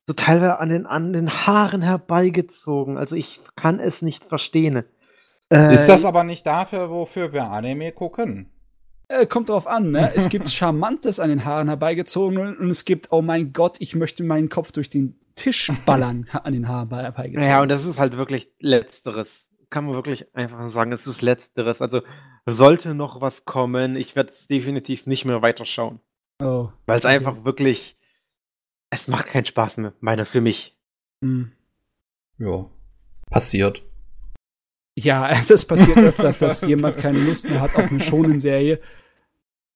so 0.08 0.14
teilweise 0.14 0.60
an 0.60 0.70
den, 0.70 0.86
an 0.88 1.14
den 1.14 1.30
Haaren 1.30 1.84
herbeigezogen. 1.84 2.98
Also 2.98 3.16
ich 3.16 3.42
kann 3.56 3.80
es 3.80 4.02
nicht 4.02 4.26
verstehen. 4.26 4.84
Äh, 5.52 5.76
ist 5.76 5.88
das 5.88 6.04
aber 6.04 6.24
nicht 6.24 6.46
dafür, 6.48 6.90
wofür 6.90 7.32
wir 7.32 7.52
Anime 7.52 7.92
gucken? 7.92 8.50
Äh, 9.08 9.28
kommt 9.28 9.50
drauf 9.50 9.68
an, 9.68 9.92
ne? 9.92 10.14
Es 10.16 10.30
gibt 10.30 10.50
Charmantes 10.50 11.20
an 11.20 11.30
den 11.30 11.46
Haaren 11.46 11.68
herbeigezogen 11.68 12.58
und 12.58 12.70
es 12.72 12.86
gibt, 12.86 13.12
oh 13.12 13.22
mein 13.22 13.54
Gott, 13.54 13.78
ich 13.80 13.96
möchte 13.96 14.24
meinen 14.24 14.50
Kopf 14.50 14.72
durch 14.72 14.90
den 14.90 15.20
Tisch 15.36 15.72
ballern 15.86 16.28
an 16.44 16.54
den 16.54 16.68
Haaren 16.68 16.90
herbeigezogen. 16.90 17.48
Ja, 17.48 17.62
und 17.62 17.70
das 17.70 17.86
ist 17.86 18.00
halt 18.00 18.18
wirklich 18.18 18.52
Letzteres. 18.60 19.28
Kann 19.70 19.86
man 19.86 19.94
wirklich 19.94 20.34
einfach 20.36 20.72
sagen, 20.72 20.92
es 20.92 21.06
ist 21.06 21.22
Letzteres. 21.22 21.82
Also 21.82 22.02
sollte 22.46 22.94
noch 22.96 23.22
was 23.22 23.46
kommen, 23.46 23.96
ich 23.96 24.16
werde 24.16 24.32
es 24.32 24.48
definitiv 24.48 25.06
nicht 25.06 25.26
mehr 25.26 25.42
weiterschauen. 25.42 26.00
Oh. 26.42 26.70
Weil 26.86 26.98
es 26.98 27.06
okay. 27.06 27.16
einfach 27.16 27.44
wirklich, 27.44 27.98
es 28.90 29.08
macht 29.08 29.28
keinen 29.28 29.46
Spaß 29.46 29.78
mehr, 29.78 29.94
meiner 30.00 30.26
für 30.26 30.42
mich. 30.42 30.76
Hm. 31.22 31.52
Ja. 32.38 32.66
Passiert. 33.30 33.84
Ja, 34.96 35.40
das 35.48 35.66
passiert 35.66 35.98
öfters, 35.98 36.38
dass 36.38 36.62
jemand 36.68 36.98
keine 36.98 37.20
Lust 37.20 37.50
mehr 37.50 37.62
hat 37.62 37.76
auf 37.76 37.92
eine 37.92 38.02
schonen 38.02 38.40
Serie. 38.40 38.82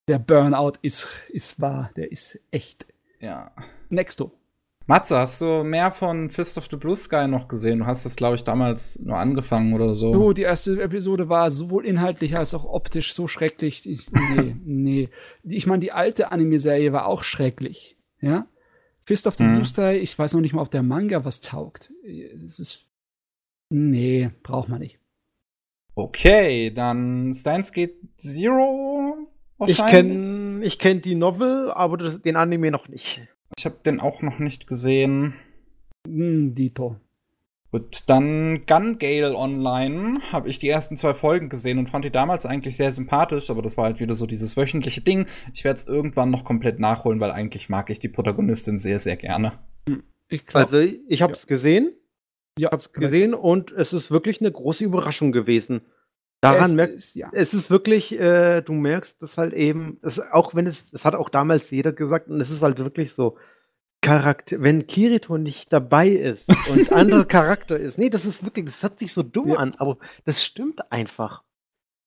Der 0.07 0.19
Burnout 0.19 0.73
ist, 0.81 1.07
ist 1.29 1.61
wahr, 1.61 1.91
der 1.95 2.11
ist 2.11 2.39
echt. 2.51 2.85
Ja. 3.19 3.51
Nexto. 3.89 4.31
Matze, 4.85 5.17
hast 5.17 5.39
du 5.39 5.63
mehr 5.63 5.91
von 5.91 6.29
Fist 6.29 6.57
of 6.57 6.67
the 6.69 6.75
Blue 6.75 6.95
Sky 6.95 7.27
noch 7.27 7.47
gesehen? 7.47 7.79
Du 7.79 7.85
hast 7.85 8.05
das, 8.05 8.17
glaube 8.17 8.35
ich, 8.35 8.43
damals 8.43 8.99
nur 8.99 9.17
angefangen 9.17 9.73
oder 9.73 9.95
so. 9.95 10.11
Du, 10.11 10.33
die 10.33 10.41
erste 10.41 10.81
Episode 10.81 11.29
war 11.29 11.51
sowohl 11.51 11.85
inhaltlich 11.85 12.37
als 12.37 12.53
auch 12.53 12.65
optisch 12.65 13.13
so 13.13 13.27
schrecklich. 13.27 13.89
Ich, 13.89 14.11
nee, 14.11 14.55
nee. 14.65 15.09
Ich 15.43 15.67
meine, 15.67 15.79
die 15.79 15.93
alte 15.93 16.31
Anime-Serie 16.33 16.91
war 16.91 17.05
auch 17.05 17.23
schrecklich. 17.23 17.97
Ja? 18.19 18.47
Fist 19.05 19.25
of 19.25 19.35
the 19.35 19.43
Mhm. 19.45 19.53
Blue 19.55 19.65
Sky, 19.65 19.91
ich 20.01 20.17
weiß 20.19 20.33
noch 20.33 20.41
nicht 20.41 20.53
mal, 20.53 20.61
ob 20.61 20.71
der 20.71 20.83
Manga 20.83 21.23
was 21.23 21.39
taugt. 21.39 21.91
Es 22.43 22.59
ist. 22.59 22.85
Nee, 23.69 24.31
braucht 24.43 24.67
man 24.69 24.79
nicht. 24.79 24.99
Okay, 25.95 26.71
dann 26.71 27.33
Steins 27.33 27.71
Gate 27.71 27.95
Zero 28.17 29.15
Ich 29.67 29.77
wahrscheinlich. 29.79 30.17
kenne 30.17 30.65
ich 30.65 30.79
kenn 30.79 31.01
die 31.01 31.15
Novel, 31.15 31.71
aber 31.71 31.97
das, 31.97 32.21
den 32.21 32.35
Anime 32.35 32.71
noch 32.71 32.87
nicht. 32.89 33.21
Ich 33.57 33.65
habe 33.65 33.77
den 33.85 33.99
auch 33.99 34.21
noch 34.21 34.39
nicht 34.39 34.67
gesehen. 34.67 35.35
Hm, 36.07 36.53
Dito. 36.55 36.97
Gut, 37.73 38.03
dann 38.05 38.67
Gun 38.67 38.99
Gale 38.99 39.35
Online 39.35 40.19
habe 40.31 40.47
ich 40.47 40.59
die 40.59 40.69
ersten 40.69 40.95
zwei 40.95 41.15
Folgen 41.15 41.49
gesehen 41.49 41.79
und 41.79 41.89
fand 41.89 42.05
die 42.05 42.11
damals 42.11 42.45
eigentlich 42.45 42.77
sehr 42.77 42.91
sympathisch, 42.91 43.49
aber 43.49 43.63
das 43.63 43.77
war 43.77 43.85
halt 43.85 43.99
wieder 43.99 44.13
so 44.13 44.27
dieses 44.27 44.55
wöchentliche 44.55 45.01
Ding. 45.01 45.25
Ich 45.55 45.63
werde 45.63 45.79
es 45.79 45.87
irgendwann 45.87 46.29
noch 46.29 46.43
komplett 46.43 46.79
nachholen, 46.79 47.19
weil 47.19 47.31
eigentlich 47.31 47.69
mag 47.69 47.89
ich 47.89 47.97
die 47.97 48.09
Protagonistin 48.09 48.77
sehr, 48.77 48.99
sehr 48.99 49.15
gerne. 49.15 49.53
Ich 50.29 50.45
glaub, 50.45 50.65
Also 50.65 50.81
ich 50.81 51.23
habe 51.23 51.33
es 51.33 51.47
gesehen, 51.47 51.93
ja, 52.59 52.69
hab's 52.69 52.93
gesehen 52.93 53.33
und 53.33 53.71
es 53.71 53.91
ist 53.91 54.11
wirklich 54.11 54.39
eine 54.39 54.51
große 54.51 54.83
Überraschung 54.83 55.31
gewesen. 55.31 55.81
Daran 56.43 56.65
es 56.65 56.73
merkt 56.73 56.93
ist, 56.93 57.15
ja. 57.15 57.29
es 57.31 57.53
ist 57.53 57.69
wirklich, 57.69 58.19
äh, 58.19 58.61
du 58.61 58.73
merkst 58.73 59.21
das 59.21 59.37
halt 59.37 59.53
eben, 59.53 59.97
es, 60.01 60.19
auch 60.19 60.53
wenn 60.53 60.67
es, 60.67 60.85
es 60.91 61.05
hat 61.05 61.15
auch 61.15 61.29
damals 61.29 61.69
jeder 61.71 61.93
gesagt, 61.93 62.27
und 62.27 62.41
es 62.41 62.49
ist 62.49 62.61
halt 62.61 62.77
wirklich 62.79 63.13
so, 63.13 63.37
Charakter, 64.01 64.61
wenn 64.61 64.85
Kirito 64.85 65.37
nicht 65.37 65.71
dabei 65.71 66.09
ist 66.09 66.45
und 66.69 66.91
anderer 66.91 67.25
Charakter 67.25 67.77
ist, 67.77 67.97
nee, 67.97 68.09
das 68.09 68.25
ist 68.25 68.43
wirklich, 68.43 68.65
das 68.65 68.83
hört 68.83 68.99
sich 68.99 69.13
so 69.13 69.23
dumm 69.23 69.49
Ja. 69.49 69.55
an, 69.55 69.73
aber 69.77 69.97
das 70.25 70.43
stimmt 70.43 70.91
einfach. 70.91 71.43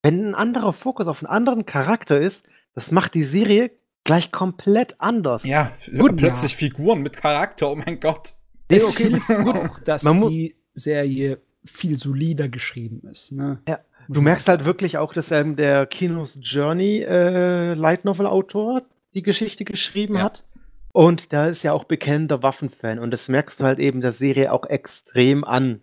Wenn 0.03 0.29
ein 0.29 0.35
anderer 0.35 0.75
Fokus 0.75 1.07
auf 1.07 1.19
einen 1.19 1.29
anderen 1.29 1.65
Charakter 1.65 2.21
ist, 2.21 2.45
das 2.75 2.91
macht 2.91 3.15
die 3.15 3.25
Serie 3.25 3.71
gleich 4.05 4.31
komplett 4.31 5.01
anders. 5.01 5.43
Ja, 5.45 5.73
Gut, 5.99 6.19
plötzlich 6.19 6.53
ja. 6.53 6.59
Figuren 6.59 7.01
mit 7.01 7.17
Charakter, 7.17 7.71
oh 7.71 7.77
mein 7.77 7.99
Gott. 7.99 8.35
Nee, 8.71 8.77
Es 8.77 8.89
okay, 8.91 9.09
hilft 9.09 9.31
auch, 9.31 9.81
dass 9.81 10.03
die 10.03 10.55
Serie 10.75 11.41
viel 11.65 11.97
solider 11.97 12.49
geschrieben 12.49 13.09
ist. 13.11 13.33
Ne? 13.33 13.61
Ja, 13.67 13.81
Du 14.09 14.21
merkst 14.23 14.49
halt 14.49 14.65
wirklich 14.65 14.99
auch, 14.99 15.13
dass 15.13 15.31
ähm, 15.31 15.57
der 15.57 15.87
Kinos 15.87 16.39
Journey 16.41 17.03
äh, 17.03 17.75
Light 17.75 18.05
Novel 18.05 18.27
Autor 18.27 18.83
die 19.15 19.23
Geschichte 19.23 19.65
geschrieben 19.65 20.17
Ja. 20.17 20.25
hat. 20.25 20.45
Und 20.93 21.33
da 21.33 21.49
ist 21.49 21.63
ja 21.63 21.73
auch 21.73 21.85
bekennender 21.85 22.43
Waffenfan. 22.43 22.99
Und 22.99 23.11
das 23.11 23.29
merkst 23.29 23.61
du 23.61 23.65
halt 23.65 23.79
eben 23.79 24.01
der 24.01 24.13
Serie 24.13 24.53
auch 24.53 24.65
extrem 24.65 25.45
an, 25.45 25.81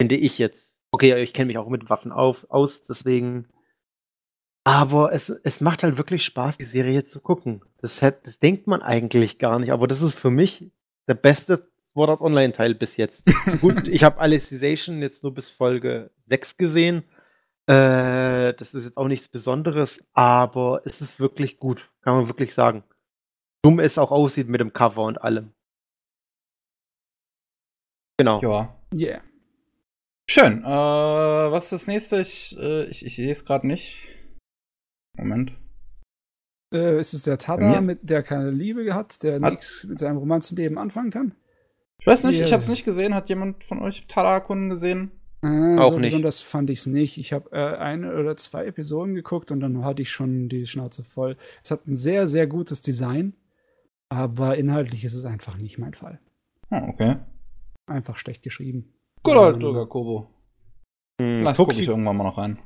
finde 0.00 0.16
ich 0.16 0.36
jetzt. 0.38 0.74
Okay, 0.92 1.22
ich 1.22 1.32
kenne 1.32 1.46
mich 1.46 1.58
auch 1.58 1.68
mit 1.68 1.88
Waffen 1.88 2.12
auf, 2.12 2.46
aus, 2.50 2.84
deswegen. 2.84 3.46
Aber 4.64 5.12
es, 5.12 5.30
es 5.44 5.60
macht 5.60 5.82
halt 5.82 5.96
wirklich 5.96 6.24
Spaß, 6.24 6.58
die 6.58 6.64
Serie 6.64 7.04
zu 7.06 7.20
gucken. 7.20 7.62
Das, 7.80 8.02
hätt, 8.02 8.26
das 8.26 8.38
denkt 8.38 8.66
man 8.66 8.82
eigentlich 8.82 9.38
gar 9.38 9.58
nicht, 9.58 9.72
aber 9.72 9.86
das 9.86 10.02
ist 10.02 10.18
für 10.18 10.30
mich 10.30 10.70
der 11.08 11.14
beste 11.14 11.66
Sword 11.92 12.10
Art 12.10 12.20
Online 12.20 12.52
Teil 12.52 12.74
bis 12.74 12.96
jetzt. 12.98 13.22
Gut, 13.62 13.88
ich 13.88 14.04
habe 14.04 14.20
Alicization 14.20 15.00
jetzt 15.00 15.22
nur 15.22 15.32
bis 15.32 15.48
Folge 15.48 16.10
6 16.26 16.56
gesehen. 16.58 17.04
Äh, 17.68 18.54
das 18.54 18.74
ist 18.74 18.84
jetzt 18.84 18.96
auch 18.96 19.06
nichts 19.06 19.28
Besonderes, 19.28 20.00
aber 20.12 20.82
es 20.84 21.00
ist 21.00 21.20
wirklich 21.20 21.58
gut, 21.58 21.90
kann 22.02 22.14
man 22.16 22.26
wirklich 22.26 22.54
sagen. 22.54 22.82
Dumm 23.62 23.78
es 23.80 23.98
auch 23.98 24.10
aussieht 24.10 24.48
mit 24.48 24.60
dem 24.60 24.72
Cover 24.72 25.04
und 25.04 25.20
allem. 25.22 25.52
Genau. 28.18 28.40
Ja. 28.42 28.76
Yeah. 28.92 29.22
Schön. 30.28 30.62
Äh, 30.62 30.66
was 30.66 31.64
ist 31.64 31.72
das 31.72 31.86
nächste? 31.86 32.20
Ich, 32.20 32.56
äh, 32.58 32.84
ich, 32.84 33.04
ich 33.04 33.16
sehe 33.16 33.30
es 33.30 33.44
gerade 33.44 33.66
nicht. 33.66 34.08
Moment. 35.16 35.52
Äh, 36.74 37.00
ist 37.00 37.14
es 37.14 37.22
der 37.22 37.38
Tada, 37.38 37.80
mit 37.80 38.08
der 38.08 38.22
keine 38.22 38.50
Liebe 38.50 38.94
hat, 38.94 39.22
der 39.22 39.40
Hat- 39.40 39.50
nichts 39.52 39.84
mit 39.84 39.98
seinem 39.98 40.18
Romanzenleben 40.18 40.78
anfangen 40.78 41.10
kann? 41.10 41.34
Ich 41.98 42.06
weiß 42.06 42.24
nicht, 42.24 42.40
ich 42.40 42.46
Ja. 42.48 42.52
habe 42.52 42.62
es 42.62 42.68
nicht 42.68 42.84
gesehen. 42.84 43.14
Hat 43.14 43.28
jemand 43.28 43.64
von 43.64 43.80
euch 43.80 44.06
Tada-Kunden 44.06 44.70
gesehen? 44.70 45.10
Äh, 45.42 45.78
Auch 45.78 45.92
so 45.92 45.98
nicht. 45.98 46.10
besonders 46.10 46.40
fand 46.40 46.68
ich 46.70 46.80
es 46.80 46.86
nicht. 46.86 47.16
Ich 47.16 47.32
habe 47.32 47.50
äh, 47.52 47.76
eine 47.76 48.14
oder 48.18 48.36
zwei 48.36 48.66
Episoden 48.66 49.14
geguckt 49.14 49.50
und 49.50 49.60
dann 49.60 49.84
hatte 49.84 50.02
ich 50.02 50.10
schon 50.12 50.48
die 50.50 50.66
Schnauze 50.66 51.02
voll. 51.02 51.36
Es 51.62 51.70
hat 51.70 51.86
ein 51.86 51.96
sehr, 51.96 52.28
sehr 52.28 52.46
gutes 52.46 52.82
Design, 52.82 53.34
aber 54.10 54.56
inhaltlich 54.58 55.04
ist 55.04 55.14
es 55.14 55.24
einfach 55.24 55.56
nicht 55.56 55.78
mein 55.78 55.94
Fall. 55.94 56.18
Ah, 56.68 56.86
okay. 56.88 57.16
Einfach 57.86 58.18
schlecht 58.18 58.42
geschrieben. 58.42 58.92
Gut, 59.22 59.34
Ja, 59.34 59.44
halt, 59.44 59.62
Durga 59.62 59.86
Kobo. 59.86 60.28
Hm, 61.20 61.40
Vielleicht 61.40 61.56
gucke 61.56 61.74
ich 61.74 61.88
irgendwann 61.88 62.16
mal 62.16 62.24
noch 62.24 62.38
rein. 62.38 62.58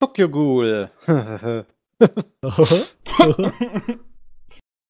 Tokyo 0.00 0.28
Ghoul. 0.28 0.90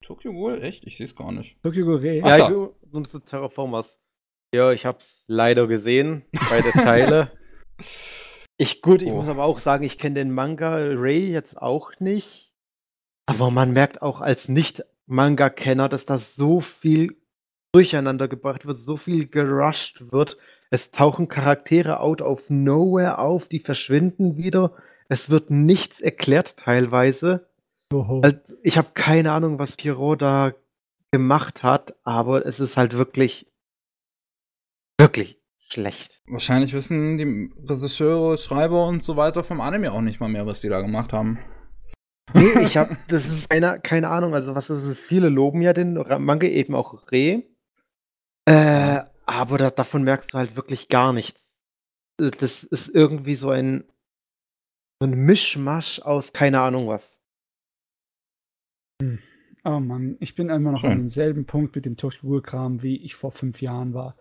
Tokyo 0.02 0.32
Ghoul? 0.32 0.62
Echt? 0.62 0.84
Ich 0.86 0.96
sehe 0.96 1.04
es 1.04 1.14
gar 1.14 1.30
nicht. 1.32 1.62
Tokyo. 1.62 1.96
Ach, 1.96 2.02
ja, 2.02 2.48
ich 2.50 2.92
und 2.92 3.06
so 3.09 3.18
Terraformers. 3.18 3.86
Ja, 4.55 4.70
ich 4.73 4.85
hab's 4.85 5.07
leider 5.27 5.66
gesehen, 5.66 6.24
beide 6.51 6.70
Teile. 6.73 7.31
Ich, 8.59 8.81
gut, 8.81 9.03
ich 9.03 9.11
Oh. 9.11 9.16
muss 9.16 9.29
aber 9.29 9.43
auch 9.45 9.59
sagen, 9.59 9.83
ich 9.83 9.99
kenne 9.99 10.16
den 10.16 10.31
Manga 10.33 10.74
Ray 10.77 11.33
jetzt 11.33 11.61
auch 11.61 11.91
nicht. 11.99 12.53
Aber 13.27 13.51
man 13.51 13.73
merkt 13.73 14.03
auch 14.03 14.20
als 14.20 14.49
Nicht-Manga-Kenner, 14.49 15.89
dass 15.89 16.07
da 16.07 16.19
so 16.19 16.61
viel 16.61 17.16
durcheinander 17.73 18.29
gebracht 18.29 18.65
wird, 18.65 18.79
so 18.83 18.97
viel 18.97 19.27
gerusht 19.27 20.12
wird. 20.12 20.37
Es 20.70 20.93
tauchen 20.93 21.27
Charaktere 21.27 21.99
out 21.99 22.23
of 22.23 22.49
nowhere 22.51 23.19
auf, 23.19 23.49
die 23.49 23.59
verschwinden 23.59 24.37
wieder. 24.37 24.74
Es 25.09 25.29
wird 25.29 25.51
nichts 25.51 26.01
erklärt 26.01 26.57
teilweise. 26.59 27.49
Oho. 27.93 28.20
Also, 28.23 28.37
ich 28.62 28.79
habe 28.79 28.91
keine 28.95 29.33
Ahnung, 29.33 29.59
was 29.59 29.74
Pierrot 29.77 30.23
da 30.23 30.53
gemacht 31.11 31.65
hat, 31.65 31.97
aber 32.05 32.47
es 32.47 32.61
ist 32.61 32.77
halt 32.77 32.93
wirklich, 32.93 33.47
wirklich 35.03 35.39
schlecht. 35.69 36.20
Wahrscheinlich 36.27 36.73
wissen 36.73 37.19
die 37.19 37.51
Regisseure, 37.69 38.39
Schreiber 38.39 38.87
und 38.87 39.03
so 39.03 39.16
weiter 39.16 39.43
vom 39.45 39.61
Anime 39.61 39.93
auch 39.93 40.01
nicht 40.01 40.20
mal 40.20 40.29
mehr, 40.29 40.47
was 40.47 40.61
die 40.61 40.69
da 40.69 40.81
gemacht 40.81 41.12
haben. 41.12 41.39
Nee, 42.35 42.62
ich 42.62 42.77
habe, 42.77 42.97
das 43.09 43.27
ist 43.27 43.51
keine, 43.51 43.81
keine 43.81 44.09
Ahnung, 44.09 44.35
also 44.35 44.55
was 44.55 44.70
ist 44.70 44.85
es? 44.85 44.99
Viele 44.99 45.29
loben 45.29 45.61
ja 45.61 45.73
den 45.73 45.95
Manga 45.95 46.47
eben 46.47 46.74
auch 46.74 47.11
Re. 47.11 47.43
Äh, 48.45 49.03
aber 49.27 49.59
da, 49.59 49.70
davon 49.70 50.03
merkst 50.05 50.33
du 50.33 50.39
halt 50.39 50.57
wirklich 50.57 50.89
gar 50.89 51.12
nichts. 51.12 51.41
Das 52.16 52.65
ist 52.65 52.89
irgendwie 52.89 53.37
so 53.37 53.51
ein, 53.51 53.85
so 55.01 55.07
ein 55.09 55.15
Mischmasch 55.15 56.01
aus 56.01 56.33
keine 56.33 56.61
Ahnung 56.61 56.89
was. 56.89 57.11
Oh 59.65 59.81
Mann, 59.81 60.16
ich 60.20 60.35
bin 60.35 60.49
immer 60.49 60.73
noch 60.73 60.81
Schön. 60.81 60.93
an 60.93 60.99
demselben 60.99 61.45
Punkt 61.45 61.74
mit 61.74 61.87
dem 61.87 61.97
Tokyo-Kram, 61.97 62.83
wie 62.83 62.97
ich 62.97 63.15
vor 63.15 63.31
fünf 63.31 63.61
Jahren 63.62 63.95
war. 63.95 64.16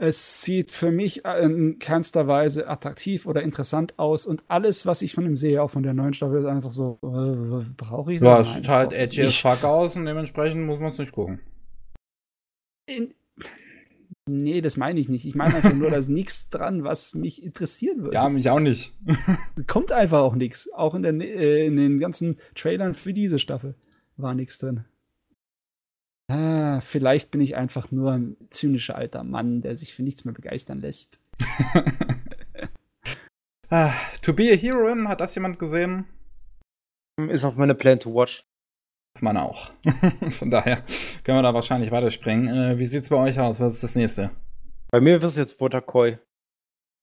Es 0.00 0.42
sieht 0.42 0.70
für 0.70 0.92
mich 0.92 1.24
äh, 1.24 1.42
in 1.42 1.80
keinster 1.80 2.28
Weise 2.28 2.68
attraktiv 2.68 3.26
oder 3.26 3.42
interessant 3.42 3.98
aus 3.98 4.26
und 4.26 4.44
alles, 4.46 4.86
was 4.86 5.02
ich 5.02 5.12
von 5.12 5.26
ihm 5.26 5.34
sehe, 5.34 5.60
auch 5.60 5.70
von 5.70 5.82
der 5.82 5.92
neuen 5.92 6.14
Staffel, 6.14 6.38
ist 6.38 6.46
einfach 6.46 6.70
so, 6.70 7.00
äh, 7.02 7.64
brauche 7.76 8.12
ich 8.12 8.20
das? 8.20 8.28
Ja, 8.28 8.40
es 8.40 8.54
sieht 8.54 8.68
halt 8.68 8.92
edgy 8.92 9.24
as 9.24 9.36
fuck 9.38 9.64
aus 9.64 9.96
und 9.96 10.04
dementsprechend 10.04 10.64
muss 10.64 10.78
man 10.78 10.92
es 10.92 10.98
nicht 10.98 11.10
gucken. 11.10 11.40
In, 12.86 13.12
nee, 14.26 14.60
das 14.60 14.76
meine 14.76 15.00
ich 15.00 15.08
nicht. 15.08 15.26
Ich 15.26 15.34
meine 15.34 15.56
einfach 15.56 15.74
nur, 15.74 15.90
da 15.90 15.96
ist 15.96 16.08
nichts 16.08 16.48
dran, 16.48 16.84
was 16.84 17.16
mich 17.16 17.42
interessieren 17.42 18.00
würde. 18.00 18.14
Ja, 18.14 18.28
mich 18.28 18.48
auch 18.50 18.60
nicht. 18.60 18.94
Kommt 19.66 19.90
einfach 19.90 20.20
auch 20.20 20.36
nichts. 20.36 20.72
Auch 20.74 20.94
in, 20.94 21.02
der, 21.02 21.14
äh, 21.14 21.66
in 21.66 21.76
den 21.76 21.98
ganzen 21.98 22.38
Trailern 22.54 22.94
für 22.94 23.12
diese 23.12 23.40
Staffel 23.40 23.74
war 24.16 24.34
nichts 24.34 24.58
drin. 24.58 24.84
Ah, 26.30 26.80
vielleicht 26.82 27.30
bin 27.30 27.40
ich 27.40 27.56
einfach 27.56 27.90
nur 27.90 28.12
ein 28.12 28.36
zynischer 28.50 28.96
alter 28.96 29.24
Mann, 29.24 29.62
der 29.62 29.76
sich 29.76 29.94
für 29.94 30.02
nichts 30.02 30.24
mehr 30.26 30.34
begeistern 30.34 30.80
lässt. 30.80 31.20
ah, 33.70 33.92
to 34.20 34.34
be 34.34 34.52
a 34.52 34.56
Heroine, 34.56 35.08
hat 35.08 35.20
das 35.20 35.34
jemand 35.34 35.58
gesehen? 35.58 36.04
Ist 37.30 37.44
auf 37.44 37.56
meine 37.56 37.74
Plan 37.74 37.98
to 37.98 38.14
Watch. 38.14 38.44
Man 39.20 39.36
auch. 39.36 39.72
Von 40.30 40.50
daher 40.50 40.84
können 41.24 41.38
wir 41.38 41.42
da 41.42 41.54
wahrscheinlich 41.54 41.90
weiterspringen. 41.90 42.48
Äh, 42.48 42.78
wie 42.78 42.84
sieht's 42.84 43.08
bei 43.08 43.16
euch 43.16 43.40
aus? 43.40 43.58
Was 43.58 43.74
ist 43.74 43.82
das 43.82 43.96
nächste? 43.96 44.30
Bei 44.92 45.00
mir 45.00 45.20
wird 45.20 45.32
es 45.32 45.36
jetzt 45.36 45.60
Wotakoi. 45.60 46.18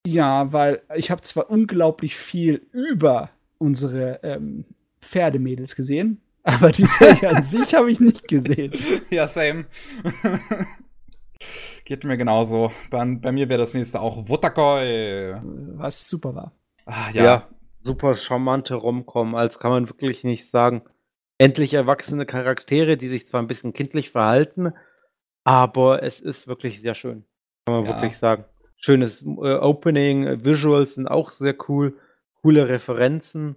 Ja, 0.07 0.53
weil 0.53 0.81
ich 0.95 1.11
habe 1.11 1.21
zwar 1.21 1.49
unglaublich 1.49 2.15
viel 2.15 2.67
über 2.71 3.31
unsere 3.57 4.21
ähm, 4.23 4.65
Pferdemädels 5.01 5.75
gesehen, 5.75 6.21
aber 6.45 6.71
die 6.71 6.85
Serie 6.85 7.29
an 7.29 7.43
sich 7.43 7.73
habe 7.73 7.91
ich 7.91 7.99
nicht 7.99 8.27
gesehen. 8.27 8.71
ja, 9.09 9.27
same. 9.27 9.65
Geht 11.85 12.03
mir 12.03 12.17
genauso. 12.17 12.71
Bei, 12.89 13.03
bei 13.03 13.31
mir 13.31 13.49
wäre 13.49 13.59
das 13.59 13.73
nächste 13.73 13.99
auch 13.99 14.29
Wutakoi. 14.29 15.35
Was 15.73 16.07
super 16.07 16.35
war. 16.35 16.51
Ah, 16.85 17.09
ja. 17.13 17.23
ja. 17.23 17.47
super 17.83 18.15
charmante 18.15 18.75
Romcom, 18.75 19.35
als 19.35 19.59
kann 19.59 19.71
man 19.71 19.89
wirklich 19.89 20.23
nicht 20.23 20.49
sagen. 20.49 20.83
Endlich 21.37 21.73
erwachsene 21.73 22.25
Charaktere, 22.25 22.95
die 22.95 23.09
sich 23.09 23.27
zwar 23.27 23.41
ein 23.41 23.47
bisschen 23.47 23.73
kindlich 23.73 24.11
verhalten, 24.11 24.73
aber 25.43 26.03
es 26.03 26.19
ist 26.19 26.47
wirklich 26.47 26.81
sehr 26.81 26.95
schön. 26.95 27.25
Kann 27.65 27.75
man 27.75 27.85
ja. 27.85 27.95
wirklich 27.95 28.17
sagen. 28.19 28.45
Schönes 28.77 29.23
äh, 29.23 29.55
Opening, 29.55 30.43
Visuals 30.43 30.93
sind 30.93 31.07
auch 31.07 31.31
sehr 31.31 31.55
cool, 31.67 31.97
coole 32.41 32.69
Referenzen. 32.69 33.55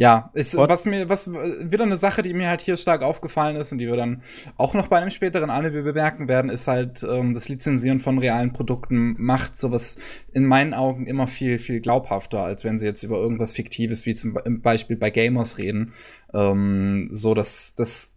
Ja, 0.00 0.30
ist, 0.32 0.56
was 0.56 0.86
mir, 0.86 1.10
was 1.10 1.30
wieder 1.30 1.84
eine 1.84 1.98
Sache, 1.98 2.22
die 2.22 2.32
mir 2.32 2.48
halt 2.48 2.62
hier 2.62 2.78
stark 2.78 3.02
aufgefallen 3.02 3.56
ist 3.56 3.70
und 3.70 3.76
die 3.76 3.86
wir 3.86 3.98
dann 3.98 4.22
auch 4.56 4.72
noch 4.72 4.86
bei 4.86 4.96
einem 4.96 5.10
späteren 5.10 5.50
Anime 5.50 5.82
bemerken 5.82 6.26
werden, 6.26 6.50
ist 6.50 6.68
halt 6.68 7.02
ähm, 7.02 7.34
das 7.34 7.50
Lizenzieren 7.50 8.00
von 8.00 8.16
realen 8.16 8.54
Produkten 8.54 9.14
macht 9.18 9.58
sowas 9.58 9.98
in 10.32 10.46
meinen 10.46 10.72
Augen 10.72 11.06
immer 11.06 11.26
viel, 11.26 11.58
viel 11.58 11.82
glaubhafter, 11.82 12.42
als 12.42 12.64
wenn 12.64 12.78
sie 12.78 12.86
jetzt 12.86 13.02
über 13.02 13.18
irgendwas 13.18 13.52
Fiktives 13.52 14.06
wie 14.06 14.14
zum 14.14 14.38
Beispiel 14.62 14.96
bei 14.96 15.10
Gamers 15.10 15.58
reden. 15.58 15.92
Ähm, 16.32 17.10
so, 17.12 17.34
dass 17.34 17.74
das 17.74 18.14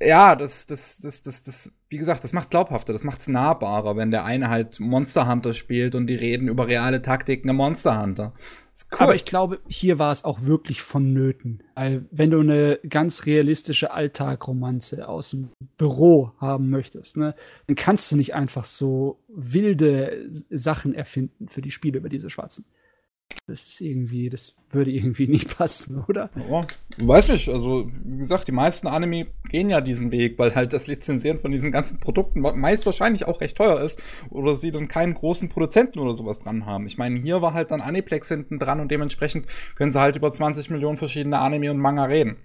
ja, 0.00 0.36
das, 0.36 0.66
das, 0.66 1.00
das, 1.00 1.22
das, 1.22 1.42
das, 1.42 1.72
wie 1.90 1.98
gesagt, 1.98 2.22
das 2.22 2.32
macht 2.32 2.50
glaubhafter, 2.50 2.92
das 2.92 3.02
macht's 3.02 3.26
nahbarer, 3.26 3.96
wenn 3.96 4.12
der 4.12 4.24
eine 4.24 4.48
halt 4.48 4.78
Monster 4.78 5.28
Hunter 5.28 5.54
spielt 5.54 5.96
und 5.96 6.06
die 6.06 6.14
reden 6.14 6.46
über 6.46 6.68
reale 6.68 7.02
Taktiken 7.02 7.48
im 7.48 7.56
Monster 7.56 8.00
Hunter. 8.00 8.32
Cool. 8.92 8.98
Aber 9.00 9.14
ich 9.16 9.24
glaube, 9.24 9.58
hier 9.68 9.98
war 9.98 10.12
es 10.12 10.24
auch 10.24 10.42
wirklich 10.42 10.82
vonnöten. 10.82 11.64
Weil 11.74 12.06
wenn 12.12 12.30
du 12.30 12.40
eine 12.40 12.78
ganz 12.88 13.26
realistische 13.26 13.90
Alltagromanze 13.90 15.06
aus 15.08 15.30
dem 15.30 15.50
Büro 15.76 16.30
haben 16.38 16.70
möchtest, 16.70 17.16
ne, 17.16 17.34
dann 17.66 17.74
kannst 17.76 18.10
du 18.12 18.16
nicht 18.16 18.34
einfach 18.34 18.64
so 18.64 19.18
wilde 19.28 20.26
Sachen 20.30 20.94
erfinden 20.94 21.48
für 21.48 21.60
die 21.60 21.72
Spiele 21.72 21.98
über 21.98 22.08
diese 22.08 22.30
Schwarzen. 22.30 22.64
Das 23.46 23.66
ist 23.66 23.80
irgendwie, 23.80 24.30
das 24.30 24.54
würde 24.70 24.90
irgendwie 24.90 25.26
nicht 25.28 25.56
passen, 25.56 26.04
oder? 26.08 26.30
Ja, 26.48 26.66
weiß 26.98 27.28
nicht. 27.28 27.48
Also, 27.48 27.90
wie 28.04 28.18
gesagt, 28.18 28.48
die 28.48 28.52
meisten 28.52 28.86
Anime 28.86 29.26
gehen 29.48 29.70
ja 29.70 29.80
diesen 29.80 30.12
Weg, 30.12 30.38
weil 30.38 30.54
halt 30.54 30.72
das 30.72 30.86
Lizenzieren 30.86 31.38
von 31.38 31.50
diesen 31.50 31.72
ganzen 31.72 31.98
Produkten 31.98 32.40
meist 32.40 32.86
wahrscheinlich 32.86 33.26
auch 33.26 33.40
recht 33.40 33.56
teuer 33.56 33.80
ist 33.80 34.00
oder 34.30 34.54
sie 34.56 34.70
dann 34.70 34.88
keinen 34.88 35.14
großen 35.14 35.48
Produzenten 35.48 35.98
oder 35.98 36.14
sowas 36.14 36.40
dran 36.40 36.66
haben. 36.66 36.86
Ich 36.86 36.98
meine, 36.98 37.18
hier 37.18 37.42
war 37.42 37.54
halt 37.54 37.70
dann 37.72 37.80
Aniplex 37.80 38.28
hinten 38.28 38.58
dran 38.58 38.80
und 38.80 38.90
dementsprechend 38.90 39.46
können 39.74 39.90
sie 39.90 40.00
halt 40.00 40.16
über 40.16 40.30
20 40.30 40.70
Millionen 40.70 40.96
verschiedene 40.96 41.38
Anime 41.38 41.70
und 41.70 41.78
Manga 41.78 42.04
reden. 42.04 42.36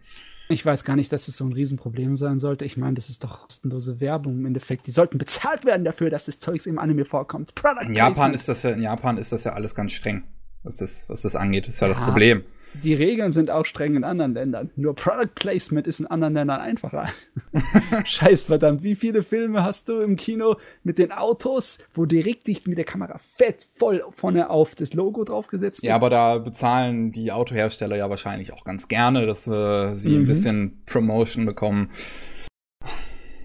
Ich 0.48 0.64
weiß 0.64 0.84
gar 0.84 0.96
nicht, 0.96 1.12
dass 1.12 1.28
es 1.28 1.38
so 1.38 1.46
ein 1.46 1.54
Riesenproblem 1.54 2.16
sein 2.16 2.40
sollte. 2.40 2.66
Ich 2.66 2.78
meine, 2.78 2.94
das 2.94 3.10
ist 3.10 3.24
doch 3.24 3.42
kostenlose 3.42 4.00
Werbung 4.00 4.38
im 4.38 4.46
Endeffekt. 4.46 4.86
Die 4.86 4.92
sollten 4.92 5.18
bezahlt 5.18 5.66
werden 5.66 5.84
dafür, 5.84 6.12
dass 6.12 6.26
das 6.26 6.40
Zeugs 6.40 6.68
im 6.68 6.78
Anime 6.78 7.06
vorkommt. 7.06 7.56
Product 7.56 7.88
in 7.88 7.96
Japan 7.96 8.34
ist 8.34 8.48
das 8.48 8.62
ja, 8.62 8.70
in 8.70 8.84
Japan 8.84 9.18
ist 9.18 9.32
das 9.32 9.44
ja 9.44 9.54
alles 9.54 9.74
ganz 9.74 9.92
streng 9.94 10.24
was 10.66 10.78
das, 10.78 11.08
was 11.08 11.22
das 11.22 11.36
angeht. 11.36 11.68
Das 11.68 11.76
ist 11.76 11.80
ja, 11.80 11.88
ja 11.88 11.94
das 11.94 12.04
Problem. 12.04 12.44
Die 12.84 12.94
Regeln 12.94 13.32
sind 13.32 13.50
auch 13.50 13.66
streng 13.66 13.96
in 13.96 14.04
anderen 14.04 14.34
Ländern. 14.34 14.70
Nur 14.76 14.96
Product 14.96 15.34
Placement 15.36 15.88
ist 15.88 16.00
in 16.00 16.08
anderen 16.08 16.34
Ländern 16.34 16.60
einfacher. 16.60 17.10
Scheiß 18.06 18.44
verdammt, 18.44 18.84
wie 18.84 18.96
viele 18.96 19.24
Filme 19.24 19.64
hast 19.64 19.88
du 19.88 20.02
im 20.02 20.16
Kino 20.16 20.58
mit 20.84 20.98
den 20.98 21.12
Autos, 21.12 21.80
wo 21.94 22.06
direkt 22.06 22.48
dich 22.48 22.68
mit 22.68 22.78
der 22.78 22.86
Kamera 22.86 23.18
fett 23.18 23.66
voll 23.76 24.04
vorne 24.12 24.50
auf 24.50 24.76
das 24.76 24.94
Logo 24.94 25.24
draufgesetzt 25.24 25.84
wird? 25.84 25.90
Ja, 25.90 25.96
aber 25.96 26.10
da 26.10 26.38
bezahlen 26.38 27.12
die 27.12 27.32
Autohersteller 27.32 27.96
ja 27.96 28.10
wahrscheinlich 28.10 28.52
auch 28.52 28.66
ganz 28.66 28.88
gerne, 28.88 29.26
dass 29.26 29.48
äh, 29.48 29.94
sie 29.94 30.10
mhm. 30.10 30.24
ein 30.24 30.28
bisschen 30.28 30.82
Promotion 30.86 31.46
bekommen. 31.46 31.92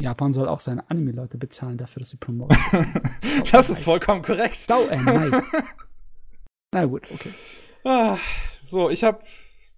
Japan 0.00 0.32
soll 0.32 0.48
auch 0.48 0.60
seine 0.60 0.88
Anime-Leute 0.90 1.36
bezahlen 1.36 1.76
dafür, 1.76 2.00
dass 2.00 2.10
sie 2.10 2.16
promoten. 2.16 2.56
das 3.52 3.70
ist 3.70 3.84
vollkommen 3.84 4.22
korrekt. 4.22 4.56
Sau, 4.56 4.82
äh, 4.88 4.96
nein. 4.96 5.30
Na 6.72 6.84
gut, 6.84 7.10
okay. 7.12 7.30
Ah, 7.84 8.18
so, 8.64 8.90
ich 8.90 9.02
habe 9.02 9.20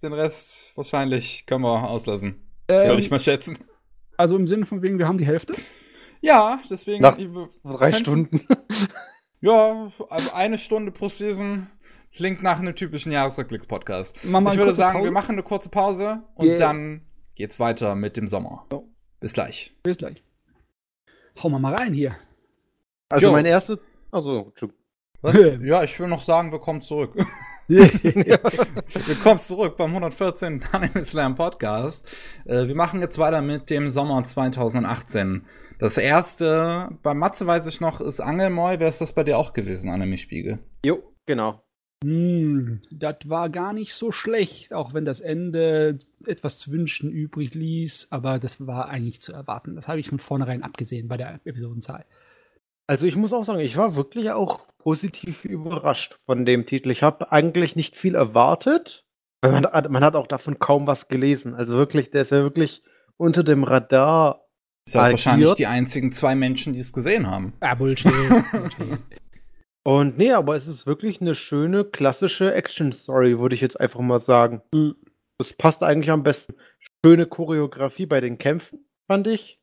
den 0.02 0.12
Rest 0.12 0.72
wahrscheinlich 0.76 1.46
können 1.46 1.62
wir 1.62 1.88
auslassen. 1.88 2.42
Ähm, 2.68 2.88
Würde 2.88 3.00
ich 3.00 3.10
mal 3.10 3.20
schätzen. 3.20 3.58
Also 4.16 4.36
im 4.36 4.46
Sinne 4.46 4.66
von 4.66 4.82
wegen, 4.82 4.98
wir 4.98 5.08
haben 5.08 5.18
die 5.18 5.26
Hälfte? 5.26 5.54
Ja, 6.20 6.60
deswegen. 6.70 7.02
Nach 7.02 7.16
drei 7.64 7.92
Stunden. 7.92 8.46
ja, 9.40 9.90
also 10.10 10.32
eine 10.32 10.58
Stunde 10.58 10.92
pro 10.92 11.08
Season 11.08 11.68
klingt 12.14 12.42
nach 12.42 12.58
einem 12.58 12.74
typischen 12.74 13.10
Jahresrückblicks-Podcast. 13.10 14.18
Ich 14.22 14.30
würde 14.30 14.74
sagen, 14.74 14.98
Pause? 14.98 15.04
wir 15.04 15.12
machen 15.12 15.32
eine 15.32 15.42
kurze 15.42 15.70
Pause 15.70 16.22
und 16.34 16.46
yeah. 16.46 16.58
dann 16.58 17.06
geht's 17.34 17.58
weiter 17.58 17.94
mit 17.94 18.16
dem 18.16 18.28
Sommer. 18.28 18.66
So. 18.70 18.88
Bis 19.18 19.32
gleich. 19.32 19.74
Bis 19.82 19.96
gleich. 19.96 20.22
Hau 21.42 21.48
mal 21.48 21.58
mal 21.58 21.74
rein 21.74 21.94
hier. 21.94 22.14
Also 23.08 23.26
jo. 23.26 23.32
mein 23.32 23.46
erstes. 23.46 23.78
Also, 24.10 24.52
was? 25.22 25.34
ja, 25.62 25.82
ich 25.82 25.98
will 25.98 26.08
noch 26.08 26.22
sagen, 26.22 26.52
wir 26.52 26.58
kommen 26.58 26.80
zurück. 26.80 27.14
wir 27.68 28.38
kommen 29.22 29.38
zurück 29.38 29.76
beim 29.76 29.90
114. 29.90 30.62
Anime 30.72 31.04
Slam 31.04 31.36
Podcast. 31.36 32.06
Äh, 32.44 32.66
wir 32.66 32.74
machen 32.74 33.00
jetzt 33.00 33.18
weiter 33.18 33.40
mit 33.40 33.70
dem 33.70 33.88
Sommer 33.88 34.22
2018. 34.22 35.46
Das 35.78 35.96
erste, 35.96 36.90
bei 37.02 37.14
Matze 37.14 37.46
weiß 37.46 37.66
ich 37.68 37.80
noch, 37.80 38.00
ist 38.00 38.20
Angelmoy. 38.20 38.78
Wer 38.78 38.88
ist 38.88 39.00
das 39.00 39.14
bei 39.14 39.24
dir 39.24 39.38
auch 39.38 39.52
gewesen, 39.52 39.90
Anime 39.90 40.18
Spiegel? 40.18 40.58
Jo, 40.84 41.02
genau. 41.24 41.62
Hm, 42.02 42.80
das 42.90 43.16
war 43.26 43.48
gar 43.48 43.72
nicht 43.72 43.94
so 43.94 44.10
schlecht, 44.10 44.74
auch 44.74 44.92
wenn 44.92 45.04
das 45.04 45.20
Ende 45.20 45.98
etwas 46.26 46.58
zu 46.58 46.72
wünschen 46.72 47.10
übrig 47.10 47.54
ließ, 47.54 48.08
aber 48.10 48.38
das 48.40 48.66
war 48.66 48.88
eigentlich 48.88 49.20
zu 49.20 49.32
erwarten. 49.32 49.76
Das 49.76 49.86
habe 49.86 50.00
ich 50.00 50.08
von 50.08 50.18
vornherein 50.18 50.64
abgesehen 50.64 51.06
bei 51.08 51.16
der 51.16 51.40
Episodenzahl. 51.44 52.04
Also 52.86 53.06
ich 53.06 53.16
muss 53.16 53.32
auch 53.32 53.44
sagen, 53.44 53.60
ich 53.60 53.76
war 53.76 53.96
wirklich 53.96 54.30
auch 54.30 54.60
positiv 54.78 55.44
überrascht 55.44 56.18
von 56.26 56.44
dem 56.44 56.66
Titel. 56.66 56.90
Ich 56.90 57.02
habe 57.02 57.32
eigentlich 57.32 57.76
nicht 57.76 57.96
viel 57.96 58.14
erwartet. 58.14 59.04
Man 59.44 59.66
hat, 59.66 59.90
man 59.90 60.04
hat 60.04 60.14
auch 60.14 60.28
davon 60.28 60.58
kaum 60.58 60.86
was 60.86 61.08
gelesen. 61.08 61.54
Also 61.54 61.74
wirklich, 61.74 62.10
der 62.10 62.22
ist 62.22 62.30
ja 62.30 62.42
wirklich 62.42 62.82
unter 63.16 63.42
dem 63.42 63.64
Radar. 63.64 64.46
Ist 64.86 64.94
ja 64.94 65.02
wahrscheinlich 65.02 65.54
die 65.54 65.66
einzigen 65.66 66.12
zwei 66.12 66.34
Menschen, 66.34 66.72
die 66.72 66.78
es 66.78 66.92
gesehen 66.92 67.28
haben. 67.28 67.54
Ah, 67.60 67.74
Bullshit. 67.76 68.12
Und 69.84 70.16
nee, 70.16 70.32
aber 70.32 70.54
es 70.54 70.68
ist 70.68 70.86
wirklich 70.86 71.20
eine 71.20 71.34
schöne, 71.34 71.84
klassische 71.84 72.54
Action-Story, 72.54 73.38
würde 73.40 73.56
ich 73.56 73.60
jetzt 73.60 73.80
einfach 73.80 74.00
mal 74.00 74.20
sagen. 74.20 74.62
Mhm. 74.72 74.94
Das 75.38 75.52
passt 75.52 75.82
eigentlich 75.82 76.10
am 76.10 76.22
besten. 76.22 76.54
Schöne 77.04 77.26
Choreografie 77.26 78.06
bei 78.06 78.20
den 78.20 78.38
Kämpfen, 78.38 78.86
fand 79.08 79.26
ich. 79.26 79.60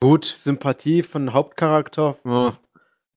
Gut, 0.00 0.36
Sympathie 0.40 1.02
von 1.02 1.32
Hauptcharakter 1.32 2.18
ja, 2.24 2.58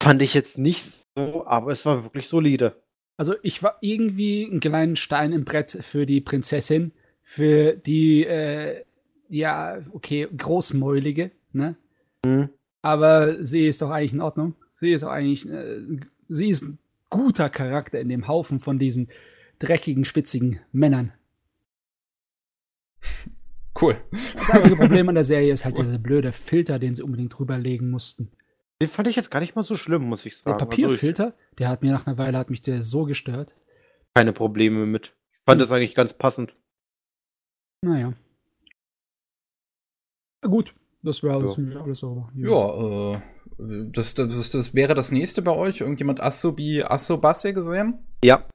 fand 0.01 0.21
ich 0.21 0.33
jetzt 0.33 0.57
nicht 0.57 0.85
so, 1.15 1.45
aber 1.45 1.71
es 1.71 1.85
war 1.85 2.03
wirklich 2.03 2.27
solide. 2.27 2.81
Also 3.17 3.35
ich 3.43 3.61
war 3.61 3.77
irgendwie 3.81 4.43
ein 4.43 4.61
kleinen 4.61 4.95
Stein 4.95 5.33
im 5.33 5.43
Brett 5.43 5.71
für 5.81 6.05
die 6.05 6.21
Prinzessin, 6.21 6.93
für 7.21 7.73
die, 7.73 8.25
äh, 8.25 8.85
ja, 9.27 9.79
okay, 9.91 10.27
großmäulige, 10.35 11.31
ne? 11.51 11.75
Mhm. 12.25 12.49
Aber 12.81 13.43
sie 13.43 13.67
ist 13.67 13.81
doch 13.81 13.89
eigentlich 13.89 14.13
in 14.13 14.21
Ordnung. 14.21 14.55
Sie 14.79 14.91
ist 14.91 15.01
doch 15.01 15.09
eigentlich, 15.09 15.49
äh, 15.49 15.81
sie 16.29 16.49
ist 16.49 16.61
ein 16.61 16.79
guter 17.09 17.49
Charakter 17.49 17.99
in 17.99 18.07
dem 18.07 18.27
Haufen 18.27 18.61
von 18.61 18.79
diesen 18.79 19.09
dreckigen, 19.59 20.05
schwitzigen 20.05 20.61
Männern. 20.71 21.11
Cool. 23.81 24.01
Das 24.11 24.49
einzige 24.49 24.75
Problem 24.77 25.09
an 25.09 25.15
der 25.15 25.23
Serie 25.23 25.53
ist 25.53 25.65
halt 25.65 25.77
dieser 25.77 25.97
blöde 25.97 26.31
Filter, 26.31 26.79
den 26.79 26.95
sie 26.95 27.03
unbedingt 27.03 27.37
drüberlegen 27.37 27.89
mussten. 27.89 28.31
Den 28.81 28.89
fand 28.89 29.07
ich 29.07 29.15
jetzt 29.15 29.31
gar 29.31 29.39
nicht 29.39 29.55
mal 29.55 29.63
so 29.63 29.75
schlimm, 29.75 30.03
muss 30.03 30.25
ich 30.25 30.37
sagen. 30.37 30.57
Der 30.57 30.65
Papierfilter, 30.65 31.25
also 31.25 31.37
der 31.57 31.69
hat 31.69 31.81
mir 31.81 31.91
nach 31.91 32.07
einer 32.07 32.17
Weile 32.17 32.37
hat 32.37 32.49
mich 32.49 32.61
der 32.61 32.81
so 32.81 33.03
gestört. 33.03 33.55
Keine 34.13 34.33
Probleme 34.33 34.85
mit. 34.85 35.13
Ich 35.31 35.39
fand 35.45 35.59
hm. 35.61 35.67
das 35.67 35.71
eigentlich 35.71 35.95
ganz 35.95 36.13
passend. 36.13 36.55
Naja. 37.81 38.13
Gut, 40.41 40.73
das 41.01 41.23
wäre 41.23 41.43
ja. 41.43 41.49
ziemlich 41.49 41.77
alles 41.77 41.99
sauber. 41.99 42.31
Ja, 42.35 43.13
äh, 43.13 43.21
das, 43.91 44.15
das, 44.15 44.51
das, 44.51 44.73
wäre 44.73 44.95
das 44.95 45.11
nächste 45.11 45.41
bei 45.41 45.51
euch. 45.51 45.81
Irgendjemand 45.81 46.21
Asobi 46.21 46.83
Asobase 46.83 47.53
gesehen? 47.53 47.99
Ja. 48.23 48.47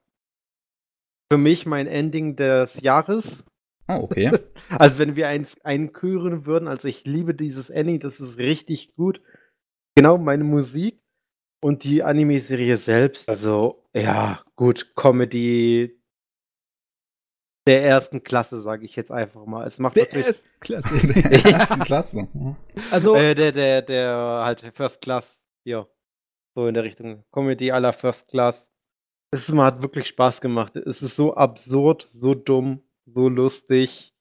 Für 1.31 1.39
mich 1.39 1.67
mein 1.67 1.87
Ending 1.87 2.37
des 2.37 2.81
Jahres. 2.81 3.45
Oh, 3.89 4.01
okay. 4.03 4.33
also 4.71 4.99
wenn 4.99 5.17
wir 5.17 5.29
eins 5.29 5.57
einküren 5.63 6.47
würden, 6.47 6.69
also 6.69 6.89
ich 6.89 7.05
liebe 7.05 7.35
dieses 7.35 7.71
Ending, 7.71 8.01
das 8.01 8.21
ist 8.21 8.39
richtig 8.39 8.95
gut. 8.95 9.21
Genau 9.95 10.19
meine 10.19 10.45
Musik 10.45 11.01
und 11.63 11.85
die 11.85 12.03
Anime-Serie 12.03 12.79
selbst. 12.79 13.29
Also 13.29 13.85
ja, 13.95 14.43
gut, 14.57 14.95
Comedy 14.97 16.01
der 17.67 17.83
ersten 17.83 18.23
Klasse, 18.23 18.61
sage 18.61 18.85
ich 18.85 18.95
jetzt 18.95 19.11
einfach 19.11 19.47
mal. 19.47 19.67
Es 19.67 19.79
macht 19.79 19.97
der 19.97 20.05
wirklich 20.05 20.27
ersten 20.27 20.49
Klasse. 20.61 21.07
der 21.07 21.45
ersten 21.45 21.81
Klasse. 21.81 22.29
Also 22.91 23.15
äh, 23.15 23.35
der 23.35 23.53
der 23.53 23.83
der 23.83 24.43
halt 24.45 24.61
First 24.75 25.01
Class. 25.01 25.25
Ja. 25.65 25.87
So 26.55 26.67
in 26.67 26.75
der 26.75 26.85
Richtung 26.85 27.25
Comedy 27.33 27.73
aller 27.73 27.93
First 27.93 28.29
Class. 28.29 28.63
Es 29.31 29.49
hat 29.49 29.83
wirklich 29.83 30.07
Spaß 30.09 30.41
gemacht. 30.41 30.77
Es 30.77 31.03
ist 31.03 31.17
so 31.17 31.35
absurd, 31.35 32.09
so 32.13 32.35
dumm 32.35 32.83
so 33.07 33.29
lustig. 33.29 34.15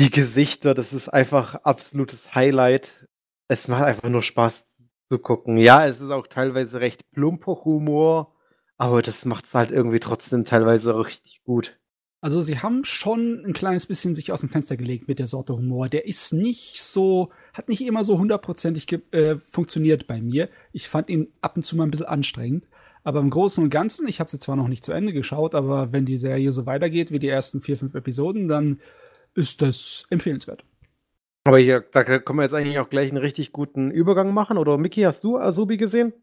Die 0.00 0.10
Gesichter, 0.10 0.74
das 0.74 0.92
ist 0.92 1.08
einfach 1.08 1.54
absolutes 1.56 2.34
Highlight. 2.34 3.06
es 3.48 3.68
macht 3.68 3.84
einfach 3.84 4.08
nur 4.08 4.22
Spaß 4.22 4.64
zu 5.10 5.18
gucken. 5.18 5.56
Ja, 5.56 5.86
es 5.86 6.00
ist 6.00 6.10
auch 6.10 6.26
teilweise 6.26 6.80
recht 6.80 7.10
plumper 7.12 7.64
Humor, 7.64 8.34
aber 8.76 9.02
das 9.02 9.24
macht 9.24 9.46
es 9.46 9.54
halt 9.54 9.70
irgendwie 9.70 10.00
trotzdem 10.00 10.44
teilweise 10.44 10.98
richtig 10.98 11.42
gut. 11.44 11.78
Also 12.20 12.40
sie 12.40 12.60
haben 12.60 12.84
schon 12.84 13.44
ein 13.44 13.52
kleines 13.52 13.86
bisschen 13.86 14.14
sich 14.14 14.32
aus 14.32 14.40
dem 14.40 14.48
Fenster 14.48 14.78
gelegt 14.78 15.08
mit 15.08 15.18
der 15.18 15.26
Sorte 15.26 15.52
Humor. 15.52 15.90
Der 15.90 16.06
ist 16.06 16.32
nicht 16.32 16.82
so, 16.82 17.30
hat 17.52 17.68
nicht 17.68 17.82
immer 17.82 18.02
so 18.02 18.18
hundertprozentig 18.18 18.90
äh, 19.12 19.36
funktioniert 19.50 20.06
bei 20.06 20.22
mir. 20.22 20.48
Ich 20.72 20.88
fand 20.88 21.10
ihn 21.10 21.34
ab 21.42 21.56
und 21.56 21.64
zu 21.64 21.76
mal 21.76 21.84
ein 21.84 21.90
bisschen 21.90 22.06
anstrengend. 22.06 22.66
Aber 23.04 23.20
im 23.20 23.30
Großen 23.30 23.62
und 23.62 23.70
Ganzen, 23.70 24.08
ich 24.08 24.18
habe 24.18 24.30
sie 24.30 24.38
zwar 24.38 24.56
noch 24.56 24.66
nicht 24.66 24.84
zu 24.84 24.92
Ende 24.92 25.12
geschaut, 25.12 25.54
aber 25.54 25.92
wenn 25.92 26.06
die 26.06 26.16
Serie 26.16 26.50
so 26.52 26.66
weitergeht 26.66 27.12
wie 27.12 27.18
die 27.18 27.28
ersten 27.28 27.60
vier, 27.60 27.76
fünf 27.76 27.94
Episoden, 27.94 28.48
dann 28.48 28.80
ist 29.34 29.62
das 29.62 30.06
empfehlenswert. 30.10 30.64
Aber 31.44 31.58
hier, 31.58 31.84
da 31.92 32.02
können 32.02 32.38
wir 32.38 32.44
jetzt 32.44 32.54
eigentlich 32.54 32.78
auch 32.78 32.88
gleich 32.88 33.10
einen 33.10 33.18
richtig 33.18 33.52
guten 33.52 33.90
Übergang 33.90 34.32
machen. 34.32 34.56
Oder 34.56 34.78
Miki, 34.78 35.02
hast 35.02 35.22
du 35.22 35.36
Azubi 35.36 35.76
gesehen? 35.76 36.14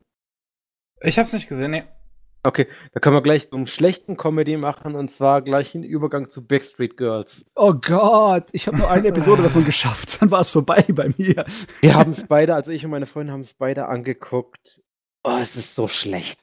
Ich 1.01 1.19
hab's 1.19 1.33
nicht 1.33 1.47
gesehen, 1.47 1.71
nee. 1.71 1.83
Okay, 2.43 2.67
da 2.91 2.99
können 2.99 3.15
wir 3.15 3.21
gleich 3.21 3.49
so 3.51 3.55
einen 3.55 3.67
schlechten 3.67 4.17
Comedy 4.17 4.57
machen 4.57 4.95
und 4.95 5.13
zwar 5.13 5.43
gleich 5.43 5.75
einen 5.75 5.83
Übergang 5.83 6.31
zu 6.31 6.43
Backstreet 6.43 6.97
Girls. 6.97 7.45
Oh 7.55 7.75
Gott, 7.75 8.47
ich 8.51 8.65
habe 8.65 8.77
nur 8.77 8.89
eine 8.89 9.09
Episode 9.09 9.43
davon 9.43 9.63
geschafft, 9.63 10.19
dann 10.19 10.31
war 10.31 10.41
es 10.41 10.49
vorbei 10.49 10.83
bei 10.89 11.13
mir. 11.19 11.45
Wir 11.81 11.93
haben 11.93 12.13
es 12.13 12.25
beide, 12.25 12.55
also 12.55 12.71
ich 12.71 12.83
und 12.83 12.89
meine 12.89 13.05
Freundin 13.05 13.33
haben 13.33 13.41
es 13.41 13.53
beide 13.53 13.87
angeguckt. 13.87 14.81
Oh, 15.23 15.37
es 15.39 15.55
ist 15.55 15.75
so 15.75 15.87
schlecht. 15.87 16.39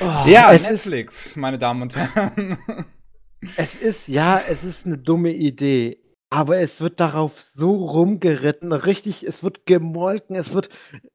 Oh, 0.00 0.24
ja, 0.26 0.52
Netflix, 0.52 1.26
ist, 1.26 1.36
meine 1.36 1.58
Damen 1.58 1.82
und 1.82 1.96
Herren. 1.96 2.58
es 3.56 3.74
ist, 3.74 4.08
ja, 4.08 4.40
es 4.48 4.64
ist 4.64 4.86
eine 4.86 4.98
dumme 4.98 5.32
Idee. 5.32 6.02
Aber 6.28 6.58
es 6.58 6.80
wird 6.80 6.98
darauf 6.98 7.40
so 7.40 7.72
rumgeritten, 7.72 8.72
richtig, 8.72 9.24
es 9.24 9.44
wird 9.44 9.64
gemolken, 9.64 10.34
es 10.34 10.52
wird, 10.52 10.70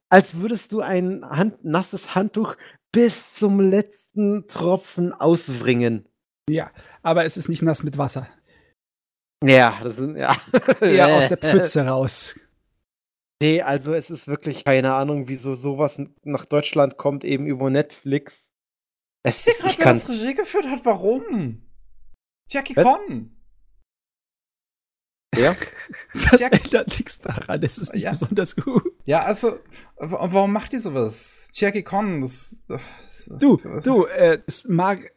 als 0.10 0.36
würdest 0.36 0.72
du 0.72 0.80
ein 0.80 1.26
Hand, 1.30 1.66
nasses 1.66 2.16
Handtuch 2.16 2.56
bis 2.94 3.34
zum 3.34 3.60
letzten 3.60 4.48
Tropfen 4.48 5.12
auswringen. 5.14 6.08
Ja, 6.50 6.72
aber 7.04 7.26
es 7.26 7.36
ist 7.36 7.50
nicht 7.50 7.62
nass 7.62 7.84
mit 7.84 7.98
Wasser. 7.98 8.28
Ja, 9.44 9.80
das 9.84 9.98
ist, 9.98 10.16
ja. 10.16 10.36
Eher 10.82 11.08
aus 11.16 11.28
der 11.28 11.38
Pfütze 11.38 11.86
raus. 11.86 12.40
Nee, 13.42 13.64
also 13.64 13.96
es 13.96 14.12
ist 14.12 14.28
wirklich 14.28 14.64
keine 14.64 14.94
Ahnung, 14.94 15.28
wieso 15.28 15.56
sowas 15.56 16.00
nach 16.22 16.46
Deutschland 16.46 16.98
kommt, 16.98 17.24
eben 17.24 17.48
über 17.48 17.72
Netflix. 17.72 18.34
Es 19.24 19.48
ist 19.48 19.58
gerade, 19.58 19.80
wer 19.80 19.94
das 19.94 20.08
Regie 20.08 20.36
geführt 20.36 20.68
hat, 20.68 20.86
warum? 20.86 21.64
Jackie 22.50 22.76
Conn. 22.76 23.36
Ja. 25.38 25.56
Das 26.14 26.42
Jack 26.42 26.66
ändert 26.66 26.90
nichts 26.90 27.20
daran, 27.22 27.64
es 27.64 27.78
ist 27.78 27.94
nicht 27.94 28.04
ja. 28.04 28.10
besonders 28.10 28.54
gut. 28.54 28.84
Ja, 29.06 29.24
also, 29.24 29.60
warum 29.96 30.52
macht 30.52 30.74
die 30.74 30.78
sowas? 30.78 31.48
Jackie 31.54 31.84
Conn, 31.84 32.20
das. 32.20 32.66
das 32.68 33.30
du, 33.40 33.56
du, 33.56 34.08
äh, 34.08 34.42
es 34.46 34.68
mag, 34.68 35.14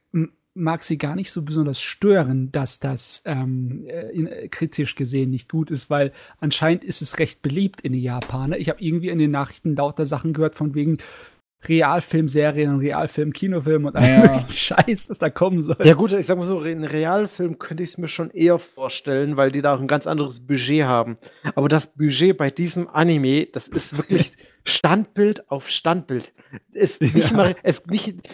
mag 0.54 0.82
sie 0.82 0.98
gar 0.98 1.16
nicht 1.16 1.32
so 1.32 1.42
besonders 1.42 1.80
stören, 1.80 2.50
dass 2.52 2.78
das 2.78 3.22
ähm, 3.26 3.84
äh, 3.86 4.10
in, 4.10 4.26
äh, 4.26 4.48
kritisch 4.48 4.94
gesehen 4.94 5.30
nicht 5.30 5.50
gut 5.50 5.70
ist, 5.70 5.90
weil 5.90 6.12
anscheinend 6.38 6.84
ist 6.84 7.02
es 7.02 7.18
recht 7.18 7.42
beliebt 7.42 7.80
in 7.80 7.92
den 7.92 8.02
Japanern. 8.02 8.60
Ich 8.60 8.68
habe 8.68 8.80
irgendwie 8.80 9.08
in 9.08 9.18
den 9.18 9.32
Nachrichten 9.32 9.74
lauter 9.74 10.04
Sachen 10.04 10.32
gehört 10.32 10.54
von 10.54 10.74
wegen, 10.74 10.98
Realfilmserien, 11.68 12.78
Realfilm, 12.78 13.32
Kinofilm 13.32 13.86
und 13.86 13.96
all 13.96 14.08
ja. 14.08 14.48
Scheiß, 14.48 15.06
das 15.06 15.18
da 15.18 15.30
kommen 15.30 15.62
soll. 15.62 15.78
Ja 15.82 15.94
gut, 15.94 16.12
ich 16.12 16.26
sag 16.26 16.38
mal 16.38 16.46
so, 16.46 16.60
einen 16.60 16.84
Realfilm 16.84 17.58
könnte 17.58 17.82
ich 17.82 17.90
es 17.90 17.98
mir 17.98 18.08
schon 18.08 18.30
eher 18.30 18.58
vorstellen, 18.58 19.36
weil 19.36 19.50
die 19.50 19.62
da 19.62 19.74
auch 19.74 19.80
ein 19.80 19.88
ganz 19.88 20.06
anderes 20.06 20.40
Budget 20.40 20.84
haben. 20.84 21.16
Aber 21.54 21.68
das 21.68 21.86
Budget 21.86 22.36
bei 22.36 22.50
diesem 22.50 22.88
Anime, 22.88 23.46
das 23.46 23.68
ist 23.68 23.96
wirklich 23.96 24.36
Standbild 24.64 25.50
auf 25.50 25.68
Standbild. 25.68 26.32
Es 26.72 27.00
nicht 27.00 27.16
ja. 27.16 27.32
mal, 27.32 27.56
es 27.62 27.84
nicht, 27.86 28.28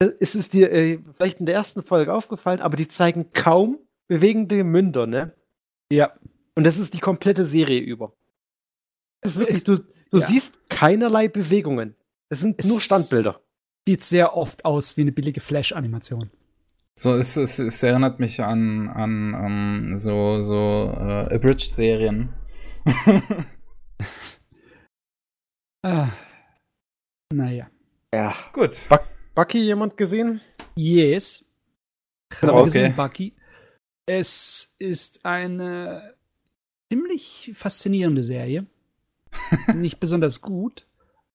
es 0.00 0.34
ist 0.34 0.52
dir 0.52 0.72
äh, 0.72 0.98
vielleicht 1.16 1.40
in 1.40 1.46
der 1.46 1.54
ersten 1.54 1.82
Folge 1.82 2.12
aufgefallen, 2.12 2.60
aber 2.60 2.76
die 2.76 2.88
zeigen 2.88 3.32
kaum 3.32 3.78
bewegende 4.08 4.64
Münder, 4.64 5.06
ne? 5.06 5.34
Ja. 5.92 6.12
Und 6.54 6.64
das 6.64 6.78
ist 6.78 6.94
die 6.94 7.00
komplette 7.00 7.46
Serie 7.46 7.80
über. 7.80 8.12
Das 9.20 9.32
ist 9.32 9.38
wirklich, 9.38 9.58
es, 9.58 9.64
du, 9.64 9.76
du 10.10 10.18
ja. 10.18 10.26
siehst 10.26 10.52
keinerlei 10.68 11.28
Bewegungen. 11.28 11.94
Es 12.30 12.40
sind 12.40 12.56
es 12.58 12.68
nur 12.68 12.80
Standbilder. 12.80 13.40
Sieht 13.86 14.02
sehr 14.04 14.36
oft 14.36 14.64
aus 14.64 14.96
wie 14.96 15.02
eine 15.02 15.12
billige 15.12 15.40
Flash-Animation. 15.40 16.30
So, 16.98 17.14
es, 17.14 17.36
es, 17.36 17.58
es, 17.58 17.82
erinnert 17.82 18.20
mich 18.20 18.42
an, 18.42 18.88
an 18.88 19.34
um, 19.34 19.98
so, 19.98 20.42
so 20.42 20.92
uh, 20.94 21.34
Abridged-Serien. 21.34 22.30
ah. 25.82 26.08
Naja. 27.32 27.70
Ja. 28.12 28.34
Gut. 28.52 28.88
Buck, 28.88 29.02
Bucky 29.40 29.62
jemand 29.62 29.96
gesehen? 29.96 30.42
Yes. 30.76 31.42
Ich 32.30 32.42
habe 32.42 32.52
okay. 32.52 32.64
gesehen, 32.64 32.94
Bucky. 32.94 33.32
Es 34.04 34.74
ist 34.78 35.24
eine 35.24 36.14
ziemlich 36.92 37.52
faszinierende 37.54 38.22
Serie. 38.22 38.66
Nicht 39.74 39.98
besonders 39.98 40.42
gut, 40.42 40.86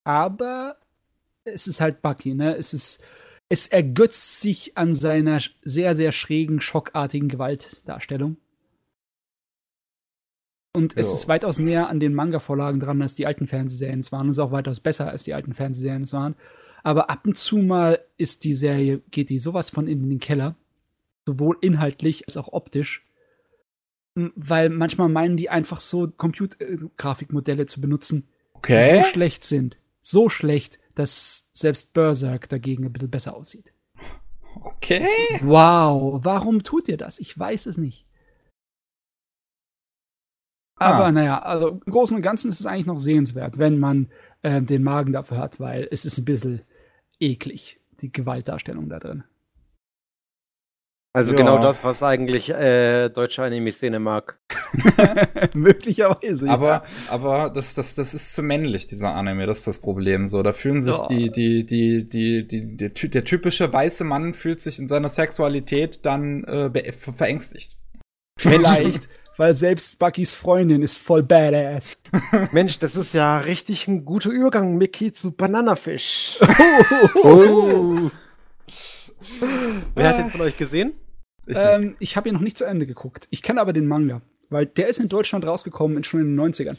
aber 0.04 0.76
es 1.42 1.66
ist 1.66 1.80
halt 1.80 2.00
Bucky, 2.00 2.34
ne? 2.34 2.54
Es 2.54 2.72
ist, 2.72 3.02
es 3.48 3.66
ergötzt 3.66 4.40
sich 4.40 4.78
an 4.78 4.94
seiner 4.94 5.40
sehr, 5.62 5.96
sehr 5.96 6.12
schrägen, 6.12 6.60
schockartigen 6.60 7.28
Gewaltdarstellung. 7.28 8.36
Und 10.76 10.94
jo. 10.94 11.00
es 11.00 11.12
ist 11.12 11.26
weitaus 11.26 11.58
näher 11.58 11.88
an 11.88 11.98
den 11.98 12.14
Manga-Vorlagen 12.14 12.78
dran, 12.78 13.02
als 13.02 13.16
die 13.16 13.26
alten 13.26 13.48
Fernsehserien 13.48 13.98
es 13.98 14.12
waren. 14.12 14.26
Und 14.26 14.30
ist 14.30 14.38
auch 14.38 14.52
weitaus 14.52 14.78
besser, 14.78 15.08
als 15.08 15.24
die 15.24 15.34
alten 15.34 15.54
Fernsehserien 15.54 16.04
es 16.04 16.12
waren. 16.12 16.36
Aber 16.86 17.10
ab 17.10 17.26
und 17.26 17.36
zu 17.36 17.58
mal 17.58 17.98
ist 18.16 18.44
die 18.44 18.54
Serie, 18.54 19.00
geht 19.10 19.28
die 19.28 19.40
sowas 19.40 19.70
von 19.70 19.88
in 19.88 20.08
den 20.08 20.20
Keller. 20.20 20.54
Sowohl 21.26 21.58
inhaltlich 21.60 22.28
als 22.28 22.36
auch 22.36 22.52
optisch. 22.52 23.04
Weil 24.14 24.70
manchmal 24.70 25.08
meinen 25.08 25.36
die 25.36 25.50
einfach 25.50 25.80
so 25.80 26.06
Computergrafikmodelle 26.06 27.66
zu 27.66 27.80
benutzen, 27.80 28.28
okay. 28.52 28.88
die 28.88 28.98
so 28.98 29.02
schlecht 29.02 29.42
sind. 29.42 29.78
So 30.00 30.28
schlecht, 30.28 30.78
dass 30.94 31.48
selbst 31.52 31.92
Berserk 31.92 32.48
dagegen 32.48 32.84
ein 32.84 32.92
bisschen 32.92 33.10
besser 33.10 33.34
aussieht. 33.34 33.72
Okay. 34.54 35.08
wow, 35.42 36.20
warum 36.22 36.62
tut 36.62 36.86
ihr 36.86 36.98
das? 36.98 37.18
Ich 37.18 37.36
weiß 37.36 37.66
es 37.66 37.78
nicht. 37.78 38.06
Aber 40.76 41.06
ah. 41.06 41.10
naja, 41.10 41.40
also 41.40 41.80
im 41.84 41.92
Großen 41.92 42.16
und 42.16 42.22
Ganzen 42.22 42.48
ist 42.48 42.60
es 42.60 42.66
eigentlich 42.66 42.86
noch 42.86 43.00
sehenswert, 43.00 43.58
wenn 43.58 43.80
man 43.80 44.08
äh, 44.42 44.62
den 44.62 44.84
Magen 44.84 45.12
dafür 45.12 45.38
hat, 45.38 45.58
weil 45.58 45.88
es 45.90 46.04
ist 46.04 46.18
ein 46.18 46.24
bisschen 46.24 46.62
eklig, 47.20 47.80
die 48.00 48.12
Gewaltdarstellung 48.12 48.88
da 48.88 48.98
drin. 48.98 49.24
Also 51.16 51.30
ja. 51.30 51.38
genau 51.38 51.62
das, 51.62 51.82
was 51.82 52.02
eigentlich 52.02 52.50
äh, 52.50 53.08
deutsche 53.08 53.42
Anime-Szene 53.42 53.98
mag. 53.98 54.38
Möglicherweise. 55.54 56.50
Aber, 56.50 56.68
ja. 56.68 56.84
aber 57.08 57.48
das, 57.48 57.72
das, 57.72 57.94
das 57.94 58.12
ist 58.12 58.34
zu 58.34 58.42
männlich, 58.42 58.86
dieser 58.86 59.14
Anime, 59.14 59.46
das 59.46 59.60
ist 59.60 59.66
das 59.66 59.78
Problem. 59.78 60.26
So, 60.26 60.42
da 60.42 60.52
fühlen 60.52 60.82
sich 60.82 60.98
ja. 60.98 61.06
die, 61.06 61.30
die, 61.30 61.64
die, 61.64 62.06
die, 62.06 62.46
die, 62.46 62.76
der, 62.76 62.90
der 62.90 63.24
typische 63.24 63.72
weiße 63.72 64.04
Mann 64.04 64.34
fühlt 64.34 64.60
sich 64.60 64.78
in 64.78 64.88
seiner 64.88 65.08
Sexualität 65.08 66.04
dann 66.04 66.44
äh, 66.44 66.92
verängstigt. 66.92 67.78
Vielleicht, 68.38 69.08
weil 69.36 69.54
selbst 69.54 69.98
Buckys 69.98 70.34
Freundin 70.34 70.82
ist 70.82 70.98
voll 70.98 71.22
badass. 71.22 71.98
Mensch, 72.52 72.78
das 72.78 72.96
ist 72.96 73.14
ja 73.14 73.38
richtig 73.38 73.88
ein 73.88 74.04
guter 74.04 74.30
Übergang, 74.30 74.76
Mickey, 74.76 75.12
zu 75.12 75.30
Bananafisch. 75.30 76.38
oh. 77.22 78.10
Wer 79.94 80.08
hat 80.08 80.18
den 80.18 80.30
von 80.30 80.40
euch 80.40 80.56
gesehen? 80.56 80.92
Ich, 81.46 81.56
ähm, 81.58 81.96
ich 82.00 82.16
habe 82.16 82.28
ihn 82.28 82.34
noch 82.34 82.40
nicht 82.40 82.58
zu 82.58 82.64
Ende 82.64 82.86
geguckt. 82.86 83.28
Ich 83.30 83.42
kenne 83.42 83.60
aber 83.60 83.72
den 83.72 83.86
Manga, 83.86 84.20
weil 84.50 84.66
der 84.66 84.88
ist 84.88 84.98
in 84.98 85.08
Deutschland 85.08 85.46
rausgekommen, 85.46 86.02
schon 86.04 86.20
in 86.20 86.36
den 86.36 86.52
90ern. 86.52 86.76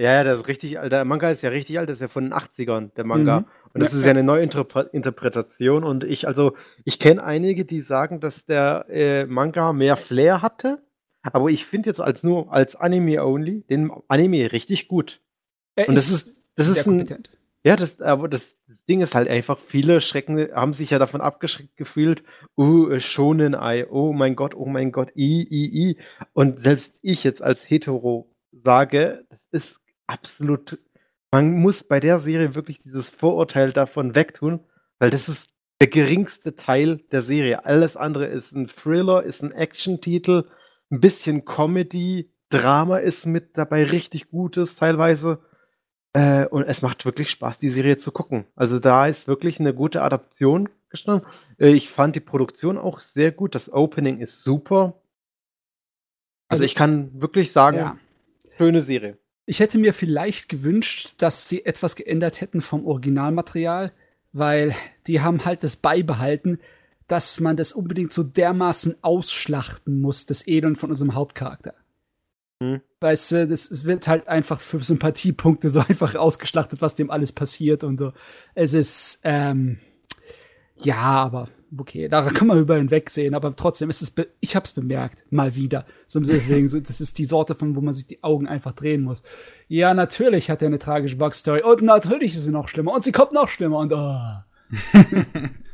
Ja, 0.00 0.14
ja, 0.14 0.24
das 0.24 0.40
ist 0.40 0.48
richtig 0.48 0.78
alt. 0.78 0.92
Der 0.92 1.04
Manga 1.04 1.30
ist 1.30 1.42
ja 1.42 1.50
richtig 1.50 1.78
alt, 1.78 1.88
das 1.88 1.96
ist 1.96 2.00
ja 2.00 2.08
von 2.08 2.24
den 2.24 2.32
80ern, 2.32 2.94
der 2.96 3.04
Manga. 3.04 3.40
Mhm. 3.40 3.46
Und 3.74 3.82
das 3.82 3.92
ja, 3.92 3.98
ist 3.98 4.04
ja 4.04 4.10
eine 4.10 4.22
neue 4.22 4.42
Interpretation. 4.42 5.84
Und 5.84 6.04
ich, 6.04 6.26
also, 6.26 6.54
ich 6.84 6.98
kenne 6.98 7.22
einige, 7.22 7.64
die 7.64 7.80
sagen, 7.80 8.18
dass 8.20 8.44
der 8.46 8.86
äh, 8.88 9.26
Manga 9.26 9.72
mehr 9.72 9.96
Flair 9.96 10.40
hatte. 10.42 10.82
Aber 11.22 11.48
ich 11.50 11.66
finde 11.66 11.90
jetzt 11.90 12.00
als 12.00 12.22
nur 12.22 12.52
als 12.52 12.76
Anime 12.76 13.24
only 13.24 13.62
den 13.68 13.90
Anime 14.08 14.52
richtig 14.52 14.88
gut. 14.88 15.20
Er 15.76 15.88
und 15.88 15.94
das 15.94 16.10
ist, 16.10 16.36
das 16.56 16.68
ist 16.68 16.78
ein, 16.78 16.84
kompetent. 16.84 17.30
Ja, 17.62 17.76
das, 17.76 18.00
aber 18.00 18.28
das 18.28 18.56
Ding 18.88 19.02
ist 19.02 19.14
halt 19.14 19.28
einfach, 19.28 19.58
viele 19.58 20.00
Schrecken 20.00 20.50
haben 20.54 20.72
sich 20.72 20.90
ja 20.90 20.98
davon 20.98 21.20
abgeschreckt 21.20 21.76
gefühlt, 21.76 22.22
uh, 22.56 22.98
schonen 23.00 23.54
Ei, 23.54 23.86
oh 23.90 24.12
mein 24.14 24.34
Gott, 24.34 24.54
oh 24.54 24.64
mein 24.64 24.92
Gott, 24.92 25.10
i, 25.14 25.42
i, 25.42 25.90
i. 25.90 25.96
Und 26.32 26.60
selbst 26.60 26.94
ich 27.02 27.22
jetzt 27.22 27.42
als 27.42 27.60
Hetero 27.68 28.30
sage, 28.50 29.26
das 29.28 29.64
ist 29.64 29.80
absolut, 30.06 30.78
man 31.30 31.52
muss 31.52 31.84
bei 31.84 32.00
der 32.00 32.20
Serie 32.20 32.54
wirklich 32.54 32.82
dieses 32.82 33.10
Vorurteil 33.10 33.72
davon 33.72 34.14
wegtun, 34.14 34.60
weil 34.98 35.10
das 35.10 35.28
ist 35.28 35.50
der 35.80 35.88
geringste 35.88 36.56
Teil 36.56 36.96
der 37.12 37.22
Serie. 37.22 37.66
Alles 37.66 37.96
andere 37.96 38.26
ist 38.26 38.52
ein 38.52 38.68
Thriller, 38.68 39.22
ist 39.22 39.42
ein 39.42 39.52
Action-Titel, 39.52 40.44
ein 40.90 41.00
bisschen 41.00 41.44
Comedy, 41.44 42.30
Drama 42.50 42.98
ist 42.98 43.26
mit 43.26 43.56
dabei, 43.56 43.84
richtig 43.84 44.28
Gutes 44.28 44.76
teilweise. 44.76 45.40
Äh, 46.12 46.46
und 46.46 46.64
es 46.64 46.82
macht 46.82 47.04
wirklich 47.04 47.30
Spaß, 47.30 47.58
die 47.58 47.70
Serie 47.70 47.98
zu 47.98 48.10
gucken. 48.10 48.44
Also 48.56 48.80
da 48.80 49.06
ist 49.06 49.28
wirklich 49.28 49.60
eine 49.60 49.72
gute 49.72 50.02
Adaption 50.02 50.68
gestanden. 50.88 51.26
Äh, 51.58 51.68
ich 51.68 51.88
fand 51.88 52.16
die 52.16 52.20
Produktion 52.20 52.76
auch 52.76 53.00
sehr 53.00 53.30
gut. 53.30 53.54
Das 53.54 53.72
Opening 53.72 54.18
ist 54.18 54.42
super. 54.42 55.00
Also, 56.48 56.62
also 56.62 56.64
ich 56.64 56.74
kann 56.74 57.20
wirklich 57.20 57.52
sagen, 57.52 57.76
ja. 57.76 57.98
schöne 58.56 58.82
Serie. 58.82 59.18
Ich 59.46 59.60
hätte 59.60 59.78
mir 59.78 59.94
vielleicht 59.94 60.48
gewünscht, 60.48 61.14
dass 61.18 61.48
sie 61.48 61.64
etwas 61.64 61.94
geändert 61.94 62.40
hätten 62.40 62.60
vom 62.60 62.86
Originalmaterial, 62.86 63.92
weil 64.32 64.74
die 65.06 65.20
haben 65.20 65.44
halt 65.44 65.62
das 65.62 65.76
beibehalten, 65.76 66.58
dass 67.10 67.40
man 67.40 67.56
das 67.56 67.72
unbedingt 67.72 68.12
so 68.12 68.22
dermaßen 68.22 68.94
ausschlachten 69.02 70.00
muss, 70.00 70.26
das 70.26 70.46
Edeln 70.46 70.76
von 70.76 70.90
unserem 70.90 71.14
Hauptcharakter. 71.14 71.74
Hm. 72.62 72.80
Weißt 73.00 73.32
du, 73.32 73.48
das 73.48 73.84
wird 73.84 74.06
halt 74.06 74.28
einfach 74.28 74.60
für 74.60 74.80
Sympathiepunkte 74.80 75.70
so 75.70 75.80
einfach 75.88 76.14
ausgeschlachtet, 76.14 76.82
was 76.82 76.94
dem 76.94 77.10
alles 77.10 77.32
passiert 77.32 77.82
und 77.82 77.98
so. 77.98 78.12
Es 78.54 78.74
ist, 78.74 79.20
ähm, 79.24 79.80
ja, 80.76 80.98
aber 80.98 81.48
okay, 81.76 82.06
da 82.08 82.22
kann 82.30 82.46
man 82.46 82.60
über 82.60 82.76
hinwegsehen, 82.76 83.34
aber 83.34 83.56
trotzdem 83.56 83.90
ist 83.90 84.02
es, 84.02 84.14
ich 84.38 84.54
hab's 84.54 84.70
bemerkt, 84.70 85.24
mal 85.32 85.56
wieder. 85.56 85.86
So 86.06 86.20
im 86.20 86.24
Sinne 86.24 86.68
so, 86.68 86.78
das 86.78 87.00
ist 87.00 87.18
die 87.18 87.24
Sorte 87.24 87.56
von, 87.56 87.74
wo 87.74 87.80
man 87.80 87.92
sich 87.92 88.06
die 88.06 88.22
Augen 88.22 88.46
einfach 88.46 88.72
drehen 88.72 89.02
muss. 89.02 89.24
Ja, 89.66 89.94
natürlich 89.94 90.48
hat 90.48 90.62
er 90.62 90.66
eine 90.66 90.78
tragische 90.78 91.16
Backstory 91.16 91.62
und 91.62 91.82
natürlich 91.82 92.36
ist 92.36 92.44
sie 92.44 92.52
noch 92.52 92.68
schlimmer 92.68 92.92
und 92.92 93.02
sie 93.02 93.12
kommt 93.12 93.32
noch 93.32 93.48
schlimmer 93.48 93.78
und 93.78 93.92
oh. 93.92 94.20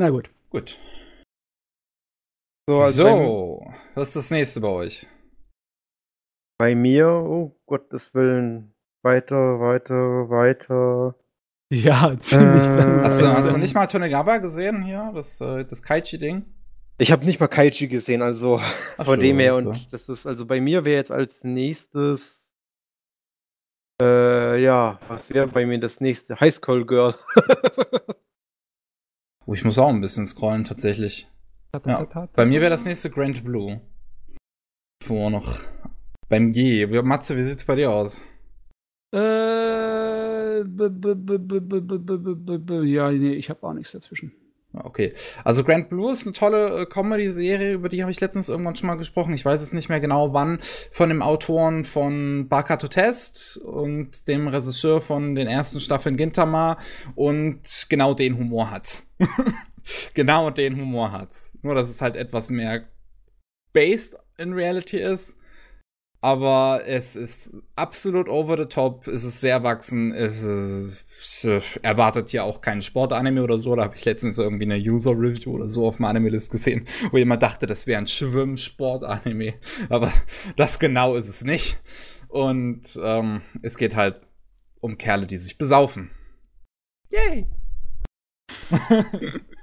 Na 0.00 0.08
gut. 0.08 0.30
Gut. 0.48 0.78
So, 2.66 2.80
also 2.80 3.04
so 3.04 3.72
was 3.94 4.08
ist 4.08 4.16
das 4.16 4.30
nächste 4.30 4.62
bei 4.62 4.68
euch? 4.68 5.06
Bei 6.58 6.74
mir, 6.74 7.06
oh 7.06 7.54
Gottes 7.66 8.14
Willen, 8.14 8.72
weiter, 9.02 9.60
weiter, 9.60 10.30
weiter. 10.30 11.16
Ja, 11.70 12.16
ziemlich 12.18 12.62
äh, 12.62 12.76
lang. 12.76 13.02
Hast 13.02 13.20
du, 13.20 13.26
hast 13.26 13.52
du 13.52 13.58
nicht 13.58 13.74
mal 13.74 13.88
Tonegawa 13.88 14.38
gesehen 14.38 14.82
hier? 14.84 15.12
Das, 15.14 15.38
äh, 15.42 15.66
das 15.66 15.82
Kaichi-Ding? 15.82 16.46
Ich 16.96 17.12
habe 17.12 17.26
nicht 17.26 17.38
mal 17.38 17.48
Kaichi 17.48 17.86
gesehen, 17.86 18.22
also 18.22 18.58
Ach 18.58 18.96
von 19.04 19.16
so, 19.16 19.20
dem 19.20 19.38
her. 19.38 19.56
Und 19.56 19.92
das 19.92 20.08
ist, 20.08 20.24
also 20.24 20.46
bei 20.46 20.62
mir 20.62 20.86
wäre 20.86 20.96
jetzt 20.96 21.10
als 21.10 21.44
nächstes. 21.44 22.42
Äh, 24.00 24.62
ja, 24.62 24.98
was 25.08 25.28
wäre 25.28 25.48
bei 25.48 25.66
mir 25.66 25.78
das 25.78 26.00
nächste? 26.00 26.40
Highschool 26.40 26.86
Girl. 26.86 27.16
oh, 29.50 29.54
ich 29.54 29.64
muss 29.64 29.78
auch 29.78 29.88
ein 29.88 30.00
bisschen 30.00 30.26
scrollen, 30.26 30.64
tatsächlich. 30.64 31.26
Ja, 31.84 32.06
bei 32.34 32.46
mir 32.46 32.60
wäre 32.60 32.70
das 32.70 32.84
nächste 32.84 33.10
Grand 33.10 33.44
Blue. 33.44 33.80
Vor 35.02 35.30
noch. 35.30 35.60
Beim 36.28 36.52
G. 36.52 36.86
Matze, 37.02 37.36
wie 37.36 37.42
sieht's 37.42 37.64
bei 37.64 37.74
dir 37.74 37.90
aus? 37.90 38.20
Äh, 39.12 40.60
ja, 42.84 43.10
nee, 43.10 43.32
ich 43.32 43.50
habe 43.50 43.66
auch 43.66 43.72
nichts 43.72 43.92
dazwischen. 43.92 44.32
Okay. 44.72 45.14
Also 45.42 45.64
Grand 45.64 45.88
Blue 45.88 46.12
ist 46.12 46.24
eine 46.24 46.32
tolle 46.32 46.82
äh, 46.82 46.86
Comedy-Serie, 46.86 47.72
über 47.72 47.88
die 47.88 48.02
habe 48.02 48.12
ich 48.12 48.20
letztens 48.20 48.48
irgendwann 48.48 48.76
schon 48.76 48.86
mal 48.86 48.94
gesprochen. 48.94 49.34
Ich 49.34 49.44
weiß 49.44 49.60
es 49.60 49.72
nicht 49.72 49.88
mehr 49.88 50.00
genau 50.00 50.32
wann. 50.32 50.60
Von 50.92 51.08
dem 51.08 51.22
Autoren 51.22 51.84
von 51.84 52.48
Bakato 52.48 52.86
Test 52.86 53.56
und 53.56 54.28
dem 54.28 54.46
Regisseur 54.46 55.00
von 55.00 55.34
den 55.34 55.48
ersten 55.48 55.80
Staffeln 55.80 56.16
Gintama 56.16 56.78
und 57.16 57.86
genau 57.88 58.14
den 58.14 58.38
Humor 58.38 58.70
hat's. 58.70 59.10
genau 60.14 60.50
den 60.50 60.80
Humor 60.80 61.10
hat's. 61.10 61.50
Nur, 61.62 61.74
dass 61.74 61.90
es 61.90 62.00
halt 62.00 62.14
etwas 62.14 62.48
mehr 62.48 62.88
based 63.72 64.16
in 64.38 64.52
Reality 64.52 64.98
ist 64.98 65.36
aber 66.20 66.82
es 66.86 67.16
ist 67.16 67.50
absolut 67.76 68.28
over 68.28 68.58
the 68.58 68.66
top, 68.66 69.06
es 69.06 69.24
ist 69.24 69.40
sehr 69.40 69.62
wachsen, 69.62 70.12
es 70.12 70.42
ist, 70.42 71.44
erwartet 71.82 72.32
ja 72.32 72.42
auch 72.42 72.60
keinen 72.60 72.82
Sportanime 72.82 73.42
oder 73.42 73.58
so, 73.58 73.74
da 73.74 73.84
habe 73.84 73.96
ich 73.96 74.04
letztens 74.04 74.38
irgendwie 74.38 74.64
eine 74.64 74.76
User-Review 74.76 75.52
oder 75.52 75.68
so 75.68 75.86
auf 75.86 75.96
dem 75.96 76.04
Anime-List 76.04 76.52
gesehen, 76.52 76.86
wo 77.10 77.16
jemand 77.16 77.42
dachte, 77.42 77.66
das 77.66 77.86
wäre 77.86 78.00
ein 78.00 78.06
Schwimm-Sport-Anime, 78.06 79.54
aber 79.88 80.12
das 80.56 80.78
genau 80.78 81.16
ist 81.16 81.28
es 81.28 81.42
nicht. 81.42 81.78
Und 82.28 82.98
ähm, 83.02 83.40
es 83.62 83.76
geht 83.76 83.96
halt 83.96 84.20
um 84.80 84.98
Kerle, 84.98 85.26
die 85.26 85.36
sich 85.36 85.58
besaufen. 85.58 86.10
Yay! 87.08 87.46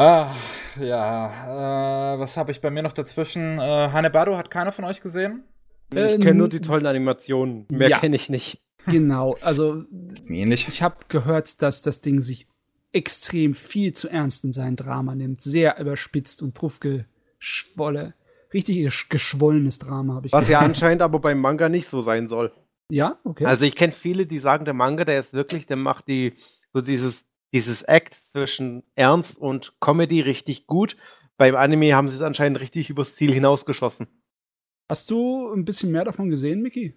Ah, 0.00 0.34
ja. 0.80 2.14
Äh, 2.14 2.18
was 2.18 2.38
habe 2.38 2.52
ich 2.52 2.62
bei 2.62 2.70
mir 2.70 2.82
noch 2.82 2.94
dazwischen? 2.94 3.58
Äh, 3.58 3.90
Hanebado 3.92 4.34
hat 4.38 4.50
keiner 4.50 4.72
von 4.72 4.86
euch 4.86 5.02
gesehen? 5.02 5.44
Ich 5.90 5.96
kenne 5.96 6.30
ähm, 6.30 6.36
nur 6.38 6.48
die 6.48 6.62
tollen 6.62 6.86
Animationen. 6.86 7.66
Mehr 7.68 7.90
ja. 7.90 7.98
kenne 7.98 8.16
ich 8.16 8.30
nicht. 8.30 8.62
Genau, 8.86 9.36
also 9.42 9.84
Ähnlich. 10.26 10.68
ich 10.68 10.80
habe 10.82 10.96
gehört, 11.08 11.60
dass 11.60 11.82
das 11.82 12.00
Ding 12.00 12.22
sich 12.22 12.46
extrem 12.92 13.54
viel 13.54 13.92
zu 13.92 14.08
ernst 14.08 14.42
in 14.42 14.52
sein 14.52 14.74
Drama 14.74 15.14
nimmt. 15.14 15.42
Sehr 15.42 15.78
überspitzt 15.78 16.40
und 16.40 16.54
draufgeschwolle. 16.54 18.14
Richtig 18.54 19.08
geschwollenes 19.10 19.80
Drama 19.80 20.14
habe 20.14 20.28
ich 20.28 20.32
Was 20.32 20.46
gehört. 20.46 20.62
ja 20.62 20.66
anscheinend 20.66 21.02
aber 21.02 21.18
beim 21.18 21.42
Manga 21.42 21.68
nicht 21.68 21.90
so 21.90 22.00
sein 22.00 22.28
soll. 22.28 22.52
Ja, 22.88 23.18
okay. 23.22 23.44
Also 23.44 23.66
ich 23.66 23.76
kenne 23.76 23.92
viele, 23.92 24.24
die 24.24 24.38
sagen, 24.38 24.64
der 24.64 24.72
Manga, 24.72 25.04
der 25.04 25.20
ist 25.20 25.34
wirklich, 25.34 25.66
der 25.66 25.76
macht 25.76 26.08
die 26.08 26.36
so 26.72 26.80
dieses 26.80 27.26
dieses 27.52 27.82
Act 27.82 28.22
zwischen 28.32 28.82
Ernst 28.94 29.38
und 29.38 29.74
Comedy 29.80 30.20
richtig 30.20 30.66
gut. 30.66 30.96
Beim 31.36 31.56
Anime 31.56 31.94
haben 31.94 32.08
sie 32.08 32.16
es 32.16 32.22
anscheinend 32.22 32.60
richtig 32.60 32.90
übers 32.90 33.14
Ziel 33.14 33.32
hinausgeschossen. 33.32 34.06
Hast 34.90 35.10
du 35.10 35.52
ein 35.52 35.64
bisschen 35.64 35.92
mehr 35.92 36.04
davon 36.04 36.30
gesehen, 36.30 36.62
Miki? 36.62 36.94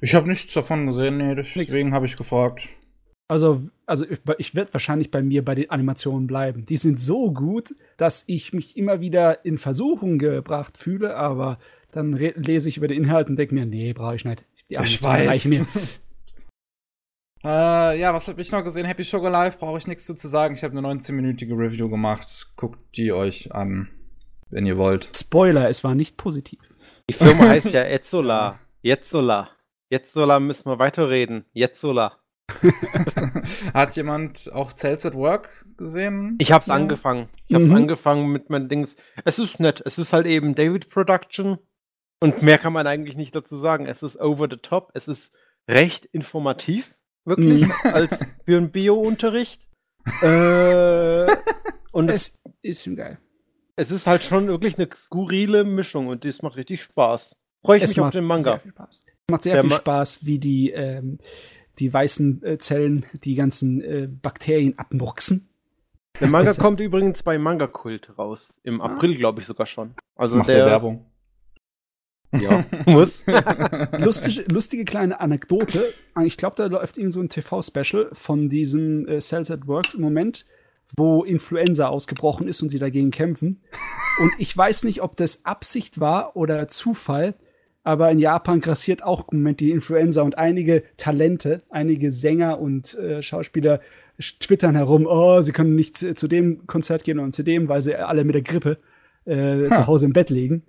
Ich 0.00 0.14
habe 0.14 0.28
nichts 0.28 0.54
davon 0.54 0.86
gesehen, 0.86 1.18
nee, 1.18 1.34
deswegen 1.34 1.92
habe 1.92 2.06
ich 2.06 2.16
gefragt. 2.16 2.68
Also, 3.28 3.68
also 3.86 4.06
ich, 4.08 4.20
ich 4.38 4.54
werde 4.54 4.72
wahrscheinlich 4.72 5.10
bei 5.10 5.22
mir 5.22 5.44
bei 5.44 5.54
den 5.54 5.70
Animationen 5.70 6.26
bleiben. 6.26 6.64
Die 6.64 6.76
sind 6.76 6.98
so 6.98 7.32
gut, 7.32 7.74
dass 7.98 8.24
ich 8.26 8.52
mich 8.52 8.76
immer 8.76 9.00
wieder 9.00 9.44
in 9.44 9.58
Versuchung 9.58 10.18
gebracht 10.18 10.78
fühle, 10.78 11.16
aber 11.16 11.58
dann 11.90 12.12
lese 12.14 12.68
ich 12.68 12.76
über 12.78 12.88
den 12.88 13.04
Inhalt 13.04 13.28
und 13.28 13.36
denke 13.36 13.54
mir, 13.54 13.66
nee, 13.66 13.92
brauche 13.92 14.16
ich 14.16 14.24
nicht. 14.24 14.46
Die 14.70 14.78
Animationen 14.78 15.28
reichen 15.28 15.48
mir. 15.50 15.66
Äh, 17.44 18.00
ja, 18.00 18.12
was 18.12 18.26
habe 18.28 18.40
ich 18.40 18.50
noch 18.50 18.64
gesehen? 18.64 18.86
Happy 18.86 19.04
Sugar 19.04 19.30
Life 19.30 19.58
brauche 19.58 19.78
ich 19.78 19.86
nichts 19.86 20.06
zu 20.06 20.28
sagen. 20.28 20.54
Ich 20.54 20.64
habe 20.64 20.76
eine 20.76 20.86
19-minütige 20.86 21.56
Review 21.56 21.88
gemacht. 21.88 22.48
Guckt 22.56 22.78
die 22.96 23.12
euch 23.12 23.54
an, 23.54 23.88
wenn 24.50 24.66
ihr 24.66 24.76
wollt. 24.76 25.10
Spoiler, 25.16 25.68
es 25.68 25.84
war 25.84 25.94
nicht 25.94 26.16
positiv. 26.16 26.58
Die 27.08 27.14
Firma 27.14 27.48
heißt 27.48 27.66
ja 27.66 27.82
Etzola. 27.84 28.58
Jetzola. 28.82 29.50
Jetzola 29.90 30.40
müssen 30.40 30.66
wir 30.66 30.78
weiterreden. 30.78 31.44
Jetzola. 31.52 32.18
Hat 33.74 33.94
jemand 33.96 34.50
auch 34.52 34.72
Cells 34.72 35.06
at 35.06 35.14
Work 35.14 35.66
gesehen? 35.76 36.36
Ich 36.38 36.50
hab's 36.50 36.66
ja. 36.66 36.74
angefangen. 36.74 37.28
Ich 37.46 37.54
hab's 37.54 37.66
mhm. 37.66 37.76
angefangen 37.76 38.32
mit 38.32 38.50
meinen 38.50 38.68
Dings. 38.68 38.96
Es 39.24 39.38
ist 39.38 39.60
nett. 39.60 39.82
Es 39.84 39.98
ist 39.98 40.12
halt 40.12 40.26
eben 40.26 40.54
David 40.54 40.90
Production. 40.90 41.58
Und 42.20 42.42
mehr 42.42 42.58
kann 42.58 42.72
man 42.72 42.86
eigentlich 42.86 43.16
nicht 43.16 43.34
dazu 43.34 43.60
sagen. 43.60 43.86
Es 43.86 44.02
ist 44.02 44.18
over 44.18 44.48
the 44.50 44.56
top. 44.56 44.90
Es 44.94 45.06
ist 45.06 45.32
recht 45.68 46.06
informativ 46.06 46.94
wirklich, 47.24 47.66
mhm. 47.66 47.72
als 47.92 48.10
für 48.44 48.56
einen 48.56 48.70
Bio-Unterricht. 48.70 49.60
äh, 50.22 51.26
und 51.92 52.08
es 52.10 52.38
ist 52.62 52.84
schon 52.84 52.96
geil. 52.96 53.18
Es 53.76 53.90
ist 53.90 54.06
halt 54.06 54.22
schon 54.22 54.48
wirklich 54.48 54.76
eine 54.78 54.88
skurrile 54.94 55.64
Mischung 55.64 56.08
und 56.08 56.24
das 56.24 56.42
macht 56.42 56.56
richtig 56.56 56.82
Spaß. 56.82 57.36
Freue 57.62 57.78
ich 57.78 57.84
es 57.84 57.96
mich 57.96 58.04
auf 58.04 58.10
den 58.10 58.24
Manga. 58.24 58.52
Sehr 58.52 58.60
viel 58.60 58.72
Spaß. 58.72 59.02
Macht 59.30 59.42
sehr 59.42 59.54
Der 59.54 59.62
viel 59.62 59.72
Spaß, 59.72 60.24
wie 60.24 60.38
die, 60.38 60.70
ähm, 60.70 61.18
die 61.78 61.92
weißen 61.92 62.42
äh, 62.42 62.58
Zellen 62.58 63.04
die 63.24 63.34
ganzen 63.34 63.80
äh, 63.82 64.08
Bakterien 64.10 64.78
abmurksen. 64.78 65.48
Der 66.20 66.28
Manga 66.28 66.52
kommt 66.58 66.80
übrigens 66.80 67.22
bei 67.22 67.38
Manga 67.38 67.66
Kult 67.66 68.18
raus. 68.18 68.52
Im 68.62 68.80
ah. 68.80 68.86
April, 68.86 69.16
glaube 69.16 69.40
ich, 69.40 69.46
sogar 69.46 69.66
schon. 69.66 69.94
Also 70.16 70.36
Macht 70.36 70.48
der, 70.48 70.66
Werbung. 70.66 71.06
Ja, 72.32 72.64
muss. 72.86 73.10
Lustige, 73.98 74.42
lustige 74.52 74.84
kleine 74.84 75.20
Anekdote. 75.20 75.92
Ich 76.24 76.36
glaube, 76.36 76.56
da 76.56 76.66
läuft 76.66 76.98
irgend 76.98 77.12
so 77.12 77.20
ein 77.20 77.28
TV-Special 77.28 78.10
von 78.12 78.48
diesem 78.48 79.06
äh, 79.08 79.20
Cells 79.20 79.50
at 79.50 79.66
Works 79.66 79.94
im 79.94 80.02
Moment, 80.02 80.44
wo 80.96 81.24
Influenza 81.24 81.88
ausgebrochen 81.88 82.48
ist 82.48 82.62
und 82.62 82.68
sie 82.68 82.78
dagegen 82.78 83.10
kämpfen. 83.10 83.60
Und 84.20 84.32
ich 84.38 84.54
weiß 84.56 84.84
nicht, 84.84 85.02
ob 85.02 85.16
das 85.16 85.44
Absicht 85.44 86.00
war 86.00 86.36
oder 86.36 86.68
Zufall, 86.68 87.34
aber 87.84 88.10
in 88.10 88.18
Japan 88.18 88.60
grassiert 88.60 89.02
auch 89.02 89.28
im 89.30 89.38
Moment 89.38 89.60
die 89.60 89.70
Influenza 89.70 90.22
und 90.22 90.36
einige 90.36 90.82
Talente, 90.96 91.62
einige 91.70 92.12
Sänger 92.12 92.60
und 92.60 92.94
äh, 92.98 93.22
Schauspieler 93.22 93.80
twittern 94.40 94.74
herum, 94.74 95.06
oh, 95.08 95.40
sie 95.40 95.52
können 95.52 95.74
nicht 95.74 95.96
zu 95.96 96.28
dem 96.28 96.66
Konzert 96.66 97.04
gehen 97.04 97.18
und 97.18 97.34
zu 97.34 97.42
dem, 97.42 97.68
weil 97.68 97.82
sie 97.82 97.94
alle 97.94 98.24
mit 98.24 98.34
der 98.34 98.42
Grippe 98.42 98.78
äh, 99.24 99.68
zu 99.68 99.86
Hause 99.86 100.06
im 100.06 100.12
Bett 100.12 100.28
liegen. 100.28 100.64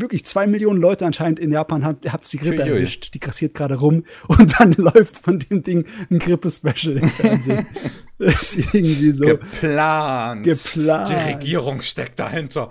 Wirklich 0.00 0.24
zwei 0.24 0.46
Millionen 0.46 0.80
Leute 0.80 1.06
anscheinend 1.06 1.38
in 1.38 1.52
Japan 1.52 1.84
hat 1.84 2.12
hat's 2.12 2.28
die 2.30 2.38
Grippe 2.38 2.62
erwischt. 2.62 3.14
Die 3.14 3.20
grassiert 3.20 3.54
gerade 3.54 3.76
rum 3.76 4.04
und 4.28 4.60
dann 4.60 4.72
läuft 4.76 5.18
von 5.18 5.38
dem 5.38 5.62
Ding 5.62 5.86
ein 6.10 6.18
Grippe-Special 6.18 6.98
im 6.98 7.08
Fernsehen. 7.08 7.66
das 8.18 8.54
ist 8.54 8.74
irgendwie 8.74 9.10
so. 9.10 9.24
Geplant. 9.24 10.44
Geplant. 10.44 11.08
Die 11.08 11.32
Regierung 11.32 11.80
steckt 11.80 12.18
dahinter. 12.18 12.68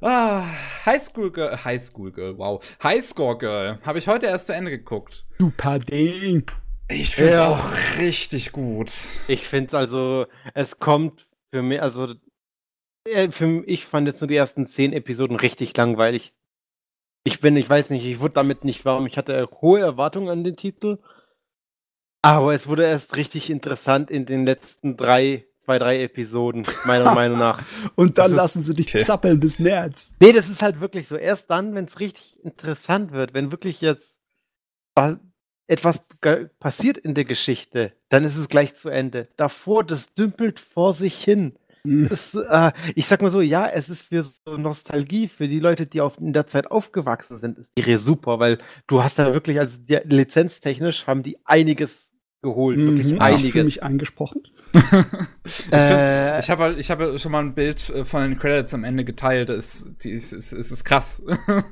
ah, 0.00 0.44
High 0.86 1.02
School 1.02 1.30
Girl, 1.30 1.64
High 1.64 1.82
School 1.82 2.12
Girl, 2.12 2.38
wow. 2.38 2.64
High 2.82 3.04
Score 3.04 3.36
Girl. 3.36 3.78
Habe 3.84 3.98
ich 3.98 4.08
heute 4.08 4.26
erst 4.26 4.46
zu 4.46 4.54
Ende 4.54 4.70
geguckt. 4.70 5.26
Super 5.38 5.78
Ding. 5.78 6.44
Ich 6.90 7.14
finde 7.14 7.32
es 7.32 7.36
ja. 7.36 7.48
auch 7.48 7.98
richtig 7.98 8.52
gut. 8.52 8.90
Ich 9.28 9.46
finde 9.46 9.68
es 9.68 9.74
also, 9.74 10.26
es 10.54 10.78
kommt 10.78 11.26
für 11.50 11.62
mich, 11.62 11.82
also 11.82 12.14
für 13.30 13.46
mich, 13.46 13.68
ich 13.68 13.86
fand 13.86 14.06
jetzt 14.06 14.20
nur 14.20 14.28
die 14.28 14.36
ersten 14.36 14.66
zehn 14.66 14.92
Episoden 14.92 15.36
richtig 15.36 15.76
langweilig. 15.76 16.32
Ich 17.24 17.40
bin, 17.40 17.56
ich 17.56 17.68
weiß 17.68 17.90
nicht, 17.90 18.04
ich 18.04 18.20
wurde 18.20 18.34
damit 18.34 18.64
nicht 18.64 18.84
warm. 18.84 19.06
Ich 19.06 19.16
hatte 19.16 19.48
hohe 19.60 19.80
Erwartungen 19.80 20.28
an 20.28 20.44
den 20.44 20.56
Titel. 20.56 20.98
Aber 22.22 22.52
es 22.52 22.66
wurde 22.66 22.84
erst 22.84 23.16
richtig 23.16 23.50
interessant 23.50 24.10
in 24.10 24.26
den 24.26 24.44
letzten 24.44 24.96
drei, 24.96 25.46
zwei, 25.64 25.78
drei 25.78 26.02
Episoden, 26.02 26.66
meiner 26.84 27.14
Meinung 27.14 27.38
nach. 27.38 27.64
Und 27.94 28.18
dann 28.18 28.32
das 28.32 28.36
lassen 28.36 28.62
sie 28.62 28.74
dich 28.74 28.88
okay. 28.88 29.04
zappeln 29.04 29.38
bis 29.38 29.58
März. 29.58 30.14
Nee, 30.20 30.32
das 30.32 30.48
ist 30.48 30.62
halt 30.62 30.80
wirklich 30.80 31.06
so. 31.08 31.16
Erst 31.16 31.50
dann, 31.50 31.74
wenn 31.74 31.84
es 31.84 32.00
richtig 32.00 32.36
interessant 32.42 33.12
wird, 33.12 33.34
wenn 33.34 33.52
wirklich 33.52 33.80
jetzt 33.80 34.14
etwas 35.68 36.00
passiert 36.58 36.98
in 36.98 37.14
der 37.14 37.24
Geschichte, 37.24 37.92
dann 38.08 38.24
ist 38.24 38.36
es 38.36 38.48
gleich 38.48 38.74
zu 38.74 38.88
Ende. 38.88 39.28
Davor, 39.36 39.84
das 39.84 40.12
dümpelt 40.14 40.58
vor 40.58 40.94
sich 40.94 41.22
hin. 41.22 41.56
Es, 41.84 42.34
äh, 42.34 42.72
ich 42.94 43.06
sag 43.06 43.22
mal 43.22 43.30
so, 43.30 43.40
ja, 43.40 43.66
es 43.68 43.88
ist 43.88 44.02
für 44.02 44.22
so 44.22 44.56
Nostalgie, 44.56 45.28
für 45.28 45.48
die 45.48 45.60
Leute, 45.60 45.86
die 45.86 46.00
auf, 46.00 46.18
in 46.18 46.32
der 46.32 46.46
Zeit 46.46 46.70
aufgewachsen 46.70 47.38
sind, 47.38 47.58
ist 47.58 47.68
die 47.76 47.82
Serie 47.82 47.98
super, 47.98 48.38
weil 48.38 48.58
du 48.86 49.02
hast 49.02 49.18
da 49.18 49.32
wirklich, 49.32 49.58
also 49.58 49.78
die, 49.78 49.98
lizenztechnisch 50.04 51.06
haben 51.06 51.22
die 51.22 51.38
einiges 51.44 51.90
geholt, 52.42 52.76
mhm. 52.76 52.86
wirklich 52.86 53.20
einiges. 53.20 53.52
für 53.52 53.64
mich 53.64 53.82
angesprochen. 53.82 54.42
ich 55.44 55.72
äh, 55.72 56.38
ich 56.38 56.50
habe 56.50 56.76
ich 56.78 56.90
hab 56.90 57.18
schon 57.18 57.32
mal 57.32 57.40
ein 57.40 57.54
Bild 57.54 57.90
äh, 57.90 58.04
von 58.04 58.22
den 58.22 58.38
Credits 58.38 58.74
am 58.74 58.84
Ende 58.84 59.04
geteilt, 59.04 59.48
das 59.48 59.82
ist, 59.82 60.06
ist, 60.06 60.32
ist, 60.32 60.52
ist, 60.52 60.70
ist 60.70 60.84
krass. 60.84 61.22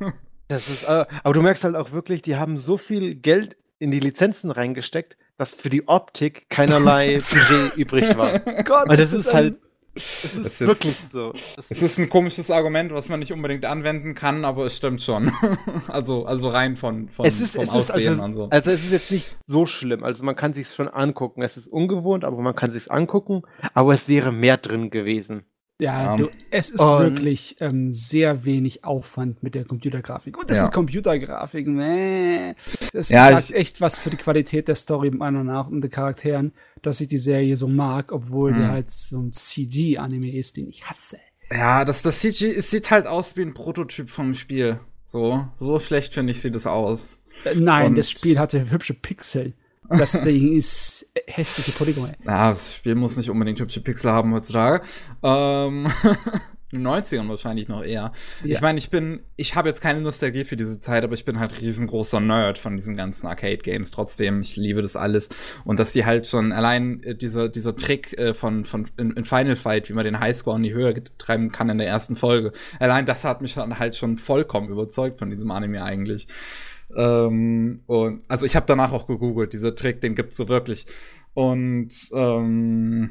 das 0.49 0.69
ist, 0.69 0.85
äh, 0.85 1.07
aber 1.23 1.35
du 1.35 1.43
merkst 1.43 1.65
halt 1.65 1.77
auch 1.77 1.93
wirklich, 1.93 2.23
die 2.23 2.37
haben 2.37 2.57
so 2.57 2.79
viel 2.79 3.15
Geld 3.15 3.57
in 3.79 3.91
die 3.91 4.01
Lizenzen 4.01 4.51
reingesteckt, 4.51 5.17
dass 5.37 5.55
für 5.55 5.71
die 5.71 5.87
Optik 5.87 6.49
keinerlei 6.49 7.21
Budget 7.31 7.77
übrig 7.77 8.17
war. 8.17 8.39
Gott, 8.65 8.89
das, 8.89 8.99
das 8.99 9.13
ist, 9.13 9.35
halt 9.35 9.57
es 9.97 10.35
ist, 10.35 10.61
ist 10.61 10.61
wirklich 10.61 10.97
so. 11.13 11.33
Es 11.69 11.83
ist 11.83 11.99
ein 11.99 12.09
komisches 12.09 12.51
Argument, 12.51 12.93
was 12.93 13.09
man 13.09 13.21
nicht 13.21 13.33
unbedingt 13.33 13.65
anwenden 13.65 14.15
kann, 14.15 14.45
aber 14.45 14.67
es 14.67 14.77
stimmt 14.77 15.03
schon. 15.03 15.33
also, 15.89 16.27
also 16.27 16.49
rein 16.49 16.77
von, 16.77 17.09
von 17.09 17.27
es 17.27 17.41
ist, 17.41 17.55
vom 17.55 17.65
es 17.65 17.71
Aussehen 17.71 18.01
ist, 18.01 18.09
also, 18.09 18.25
und 18.25 18.35
so. 18.35 18.49
Also 18.51 18.71
es 18.71 18.85
ist 18.85 18.93
jetzt 18.93 19.11
nicht 19.11 19.37
so 19.47 19.67
schlimm. 19.67 20.05
Also 20.05 20.25
man 20.25 20.37
kann 20.37 20.53
sich 20.53 20.69
schon 20.69 20.89
angucken. 20.89 21.43
Es 21.43 21.57
ist 21.57 21.67
ungewohnt, 21.67 22.25
aber 22.25 22.41
man 22.43 22.55
kann 22.55 22.71
sich 22.71 22.91
angucken. 22.91 23.43
Aber 23.75 23.93
es 23.93 24.09
wäre 24.09 24.33
mehr 24.33 24.59
drin 24.59 24.91
gewesen. 24.91 25.45
Ja, 25.79 26.05
ja. 26.05 26.17
Du, 26.17 26.31
es 26.51 26.71
ist 26.71 26.81
wirklich 26.81 27.57
ähm, 27.61 27.91
sehr 27.91 28.47
wenig 28.47 28.85
Aufwand 28.85 29.43
mit 29.43 29.55
der 29.55 29.67
Computergrafik. 29.67 30.39
Und 30.39 30.51
das 30.51 30.59
ja. 30.59 30.65
ist 30.65 30.73
Computergrafik. 30.73 31.67
Mäh. 31.67 32.55
Das 32.95 33.11
ja, 33.11 33.29
sagt 33.29 33.51
echt 33.53 33.83
was 33.83 33.99
für 33.99 34.09
die 34.09 34.17
Qualität 34.17 34.69
der 34.69 34.77
Story 34.77 35.11
meiner 35.11 35.45
nach 35.45 35.69
und 35.69 35.83
der 35.83 35.91
Charakteren, 35.91 36.53
dass 36.81 37.01
ich 37.01 37.09
die 37.09 37.19
Serie 37.19 37.57
so 37.57 37.69
mag, 37.69 38.11
obwohl 38.13 38.53
mhm. 38.53 38.59
die 38.59 38.67
halt 38.67 38.91
so 38.91 39.19
ein 39.19 39.33
CG-Anime 39.33 40.35
ist, 40.35 40.57
den 40.57 40.69
ich 40.69 40.89
hasse. 40.89 41.19
Ja, 41.51 41.85
das, 41.85 42.03
das 42.03 42.21
CG 42.21 42.55
es 42.55 42.71
sieht 42.71 42.91
halt 42.91 43.07
aus 43.07 43.37
wie 43.37 43.43
ein 43.43 43.55
Prototyp 43.55 44.09
vom 44.09 44.35
Spiel. 44.35 44.81
So, 45.05 45.47
so 45.59 45.79
schlecht 45.79 46.15
finde 46.15 46.33
ich 46.33 46.41
sieht 46.41 46.55
es 46.55 46.67
aus. 46.67 47.23
Äh, 47.45 47.55
nein, 47.55 47.89
und 47.89 47.95
das 47.97 48.11
Spiel 48.11 48.39
hatte 48.39 48.71
hübsche 48.71 48.95
Pixel. 48.95 49.53
Das 49.91 50.13
Ding 50.13 50.57
ist 50.57 51.07
hässliche 51.27 51.73
Polygone. 51.73 52.15
Ja, 52.25 52.51
das 52.51 52.75
Spiel 52.75 52.95
muss 52.95 53.17
nicht 53.17 53.31
unbedingt 53.31 53.61
hübsche 53.61 53.81
Pixel 53.81 54.11
haben 54.11 54.33
heutzutage. 54.35 54.83
Ähm, 55.23 55.87
in 56.73 56.83
den 56.83 56.87
90ern 56.87 57.29
wahrscheinlich 57.29 57.69
noch 57.69 57.83
eher. 57.83 58.13
Ja. 58.43 58.57
Ich 58.57 58.61
meine, 58.61 58.79
ich 58.79 58.91
bin, 58.91 59.21
ich 59.37 59.55
habe 59.55 59.69
jetzt 59.69 59.81
keine 59.81 60.01
Nostalgie 60.01 60.45
für 60.45 60.57
diese 60.57 60.81
Zeit, 60.81 61.05
aber 61.05 61.15
ich 61.15 61.25
bin 61.25 61.39
halt 61.39 61.61
riesengroßer 61.61 62.21
Nerd 62.21 62.59
von 62.59 62.77
diesen 62.77 62.97
ganzen 62.97 63.29
Arcade-Games. 63.29 63.93
Trotzdem, 63.93 64.41
ich 64.41 64.57
liebe 64.57 64.83
das 64.83 64.97
alles. 64.97 65.29
Und 65.65 65.79
dass 65.79 65.93
die 65.93 66.05
halt 66.05 66.27
schon 66.27 66.53
allein 66.53 67.03
äh, 67.05 67.15
dieser, 67.15 67.49
dieser 67.49 67.77
Trick 67.77 68.19
äh, 68.19 68.35
von, 68.35 68.65
von 68.65 68.89
in, 68.97 69.13
in, 69.13 69.25
Final 69.25 69.57
Fight, 69.57 69.89
wie 69.89 69.93
man 69.93 70.05
den 70.05 70.19
Highscore 70.19 70.57
in 70.57 70.65
die 70.65 70.75
Höhe 70.75 71.03
treiben 71.19 71.53
kann 71.53 71.69
in 71.69 71.79
der 71.79 71.87
ersten 71.87 72.17
Folge, 72.17 72.53
allein 72.81 73.07
das 73.07 73.25
hat 73.25 73.43
mich 73.43 73.57
halt 73.57 73.95
schon 73.95 74.19
vollkommen 74.19 74.69
überzeugt 74.69 75.21
von 75.21 75.31
diesem 75.31 75.51
Anime 75.53 75.85
eigentlich. 75.85 76.27
Ähm, 76.97 77.83
und 77.87 78.25
also 78.29 78.47
ich 78.47 78.57
habe 78.57 78.67
danach 78.67 78.93
auch 78.93 79.07
gegoogelt, 79.07 79.53
dieser 79.53 79.75
Trick, 79.75 80.01
den 80.01 80.15
gibt's 80.15 80.37
so 80.37 80.49
wirklich. 80.49 80.87
Und 81.35 81.93
ähm, 82.15 83.11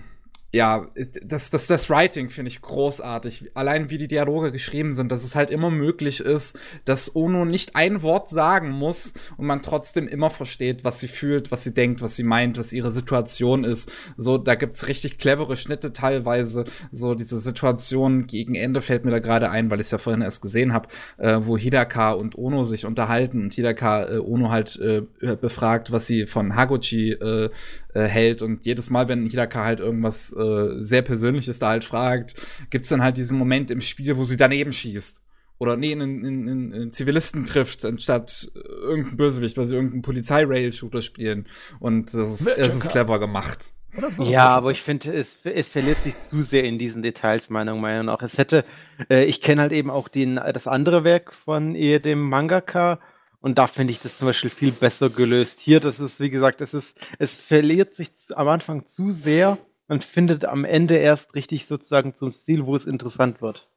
ja, 0.56 0.88
das, 1.22 1.50
das, 1.50 1.68
das 1.68 1.90
Writing 1.90 2.30
finde 2.30 2.48
ich 2.48 2.62
großartig. 2.62 3.52
Allein 3.56 3.90
wie 3.90 3.98
die 3.98 4.08
Dialoge 4.08 4.54
geschrieben 4.54 4.94
sind, 4.94 5.12
dass 5.12 5.26
es 5.26 5.36
halt 5.36 5.50
immer 5.50 5.70
möglich 5.70 6.22
ist, 6.22 6.58
dass 6.86 7.14
Ono 7.14 7.44
nicht 7.44 7.76
ein 7.76 8.02
Wort 8.04 8.30
sagen 8.30 8.70
muss 8.70 9.16
und 9.36 9.48
man 9.48 9.62
trotzdem 9.62 10.08
immer 10.08 10.30
versteht, 10.30 10.86
was 10.86 11.02
sie 11.02 11.10
fühlt, 11.10 11.52
was 11.52 11.66
sie 11.66 11.74
denkt, 11.74 12.02
was 12.02 12.16
sie 12.16 12.24
meint, 12.24 12.58
was 12.58 12.72
ihre 12.72 12.94
Situation 12.94 13.66
ist. 13.66 13.92
So, 14.16 14.38
da 14.38 14.56
gibt's 14.56 14.88
richtig 14.88 15.18
clevere 15.18 15.58
Schnitte 15.58 15.92
teilweise. 15.92 16.64
So, 16.90 17.16
diese 17.16 17.42
Situation 17.42 18.26
gegen 18.26 18.56
Ende 18.56 18.82
fällt 18.82 19.04
mir 19.04 19.12
da 19.12 19.20
gerade 19.20 19.50
ein, 19.50 19.70
weil 19.70 19.82
ich 19.82 19.88
es 19.88 19.92
ja 19.92 19.98
vorhin 19.98 20.22
erst 20.22 20.42
gesehen 20.42 20.72
habe, 20.72 20.88
äh, 21.18 21.38
wo 21.42 21.58
Hidaka 21.58 22.14
und 22.14 22.38
Ono 22.38 22.64
sich 22.64 22.86
unterhalten 22.86 23.44
und 23.44 23.54
Hidaka 23.54 24.06
äh, 24.06 24.20
Ono 24.20 24.52
halt 24.52 24.80
äh, 24.80 25.02
befragt, 25.36 25.92
was 25.92 26.08
sie 26.08 26.28
von 26.28 26.56
Haguchi 26.56 27.12
äh, 27.12 27.50
äh, 27.96 28.04
hält 28.04 28.42
und 28.42 28.66
jedes 28.66 28.90
Mal, 28.90 29.08
wenn 29.08 29.28
Hidaka 29.28 29.64
halt 29.64 29.80
irgendwas 29.80 30.32
äh, 30.34 30.78
sehr 30.78 31.02
Persönliches 31.02 31.60
da 31.60 31.70
halt 31.70 31.84
fragt, 31.84 32.36
gibt's 32.70 32.90
dann 32.90 33.02
halt 33.02 33.18
diesen 33.18 33.38
Moment 33.38 33.72
im 33.72 33.82
Spiel, 33.82 34.18
wo 34.18 34.26
sie 34.26 34.38
daneben 34.38 34.74
schießt. 34.74 35.22
Oder 35.58 35.78
nee, 35.78 35.94
einen, 35.94 36.26
einen, 36.26 36.74
einen 36.74 36.92
Zivilisten 36.92 37.46
trifft, 37.46 37.86
anstatt 37.86 38.52
irgendeinen 38.54 39.16
Bösewicht, 39.16 39.58
weil 39.58 39.66
sie 39.66 39.76
irgendeinen 39.76 40.02
Polizei-Rail-Shooter 40.02 41.02
spielen. 41.02 41.48
Und 41.80 42.14
das 42.14 42.42
ist, 42.42 42.50
das 42.50 42.68
ist 42.68 42.90
clever 42.90 43.20
gemacht. 43.20 43.72
Ja, 44.20 44.50
aber 44.50 44.72
ich 44.72 44.82
finde, 44.82 45.14
es, 45.14 45.38
es 45.46 45.70
verliert 45.70 46.04
sich 46.04 46.18
zu 46.18 46.42
sehr 46.42 46.66
in 46.66 46.78
diesen 46.78 47.02
Details, 47.02 47.50
meiner 47.50 47.76
Meinung 47.76 48.08
nach. 48.08 48.22
Es 48.22 48.38
hätte, 48.38 48.66
äh, 49.10 49.24
ich 49.24 49.40
kenne 49.40 49.62
halt 49.62 49.72
eben 49.72 49.90
auch 49.90 50.10
den, 50.10 50.36
das 50.36 50.68
andere 50.68 51.06
Werk 51.06 51.32
von 51.32 51.76
eher 51.76 52.02
dem 52.02 52.20
Mangaka, 52.20 53.00
und 53.46 53.60
da 53.60 53.68
finde 53.68 53.92
ich 53.92 54.02
das 54.02 54.18
zum 54.18 54.26
Beispiel 54.26 54.50
viel 54.50 54.72
besser 54.72 55.12
gelöst. 55.12 55.60
Hier, 55.60 55.80
das 55.80 56.00
ist, 56.00 56.20
wie 56.20 56.32
gesagt, 56.32 56.62
es 56.62 56.74
ist, 56.74 56.96
es 57.20 57.36
verliert 57.36 57.96
sich 57.96 58.10
am 58.34 58.48
Anfang 58.48 58.88
zu 58.88 59.12
sehr 59.12 59.60
und 59.88 60.04
findet 60.04 60.46
am 60.46 60.66
Ende 60.66 60.98
erst 60.98 61.36
richtig 61.36 61.68
sozusagen 61.68 62.16
zum 62.16 62.32
Stil, 62.32 62.66
wo 62.66 62.76
es 62.76 62.88
interessant 62.88 63.44
wird. 63.44 63.70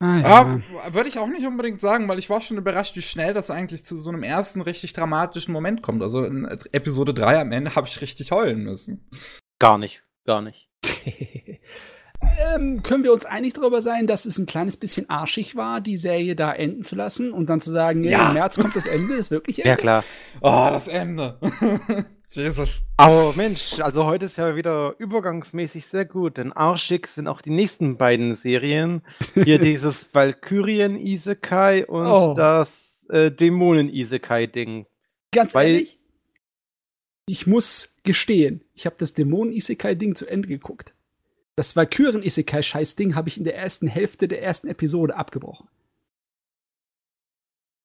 Ah, 0.00 0.18
ja. 0.18 0.28
ja 0.28 0.94
Würde 0.94 1.08
ich 1.08 1.18
auch 1.18 1.26
nicht 1.26 1.46
unbedingt 1.46 1.80
sagen, 1.80 2.06
weil 2.06 2.18
ich 2.18 2.28
war 2.28 2.42
schon 2.42 2.58
überrascht, 2.58 2.96
wie 2.96 3.02
schnell 3.02 3.32
das 3.32 3.50
eigentlich 3.50 3.82
zu 3.86 3.96
so 3.96 4.10
einem 4.10 4.24
ersten 4.24 4.60
richtig 4.60 4.92
dramatischen 4.92 5.54
Moment 5.54 5.80
kommt. 5.80 6.02
Also 6.02 6.22
in 6.22 6.44
Episode 6.72 7.14
3 7.14 7.40
am 7.40 7.52
Ende 7.52 7.74
habe 7.76 7.86
ich 7.86 8.02
richtig 8.02 8.30
heulen 8.30 8.62
müssen. 8.62 9.08
Gar 9.58 9.78
nicht, 9.78 10.02
gar 10.26 10.42
nicht. 10.42 10.68
ähm, 12.54 12.82
können 12.82 13.04
wir 13.04 13.12
uns 13.12 13.24
einig 13.24 13.54
darüber 13.54 13.82
sein, 13.82 14.06
dass 14.06 14.26
es 14.26 14.38
ein 14.38 14.46
kleines 14.46 14.76
bisschen 14.76 15.08
arschig 15.10 15.56
war, 15.56 15.80
die 15.80 15.96
Serie 15.96 16.36
da 16.36 16.52
enden 16.52 16.82
zu 16.82 16.96
lassen 16.96 17.32
und 17.32 17.46
dann 17.46 17.60
zu 17.60 17.70
sagen, 17.70 18.04
ja, 18.04 18.28
im 18.28 18.34
März 18.34 18.58
kommt 18.58 18.76
das 18.76 18.86
Ende, 18.86 19.16
das 19.16 19.30
wirklich 19.30 19.58
Ende? 19.58 19.70
Ja, 19.70 19.76
klar. 19.76 20.04
Oh, 20.40 20.68
das 20.70 20.88
Ende. 20.88 21.38
Jesus. 22.30 22.84
Aber 22.96 23.32
Mensch, 23.36 23.78
also 23.80 24.06
heute 24.06 24.26
ist 24.26 24.38
ja 24.38 24.56
wieder 24.56 24.96
übergangsmäßig 24.98 25.86
sehr 25.86 26.04
gut, 26.04 26.36
denn 26.36 26.52
arschig 26.52 27.08
sind 27.14 27.28
auch 27.28 27.40
die 27.40 27.50
nächsten 27.50 27.96
beiden 27.96 28.36
Serien. 28.36 29.02
Hier 29.34 29.58
dieses 29.60 30.08
Valkyrien 30.12 30.96
Isekai 30.96 31.86
und 31.86 32.06
oh. 32.06 32.34
das 32.34 32.68
äh, 33.08 33.30
Dämonen 33.30 33.88
Isekai 33.88 34.46
Ding. 34.46 34.86
Ganz 35.32 35.54
Weil, 35.54 35.66
ehrlich, 35.68 36.00
ich 37.26 37.46
muss 37.46 37.94
gestehen, 38.02 38.64
ich 38.74 38.86
habe 38.86 38.96
das 38.98 39.14
Dämonen 39.14 39.52
Isekai 39.52 39.94
Ding 39.94 40.14
zu 40.14 40.26
Ende 40.26 40.48
geguckt. 40.48 40.94
Das 41.56 41.76
Valkyren-Isekai-Scheiß-Ding 41.76 43.14
habe 43.14 43.28
ich 43.28 43.38
in 43.38 43.44
der 43.44 43.56
ersten 43.56 43.86
Hälfte 43.86 44.26
der 44.26 44.42
ersten 44.42 44.66
Episode 44.68 45.16
abgebrochen. 45.16 45.68